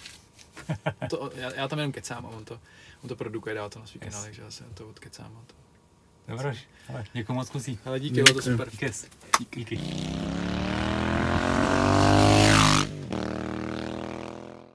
to, 1.10 1.32
já, 1.36 1.54
já, 1.54 1.68
tam 1.68 1.80
jenom 1.80 1.92
kecám 1.92 2.26
a 2.26 2.30
on 2.30 2.46
to, 2.46 2.60
on 3.04 3.10
to 3.10 3.16
produkuje, 3.16 3.56
dá 3.56 3.70
to 3.70 3.80
na 3.80 3.86
svý 3.86 4.00
yes. 4.04 4.10
kanál, 4.10 4.24
takže 4.24 4.42
já 4.42 4.52
se 4.52 4.64
to 4.74 4.90
odkecám. 4.90 5.38
A 5.42 5.46
to, 5.48 5.54
Dobroš, 6.28 6.68
děkuji 7.14 7.34
moc 7.34 7.50
kusí. 7.50 7.80
Ale 7.86 8.00
díky, 8.00 8.24
bylo 8.24 8.34
to 8.34 8.42
super. 8.42 8.70
Díky. 8.70 8.92
díky. 9.40 9.76
díky. 9.76 10.85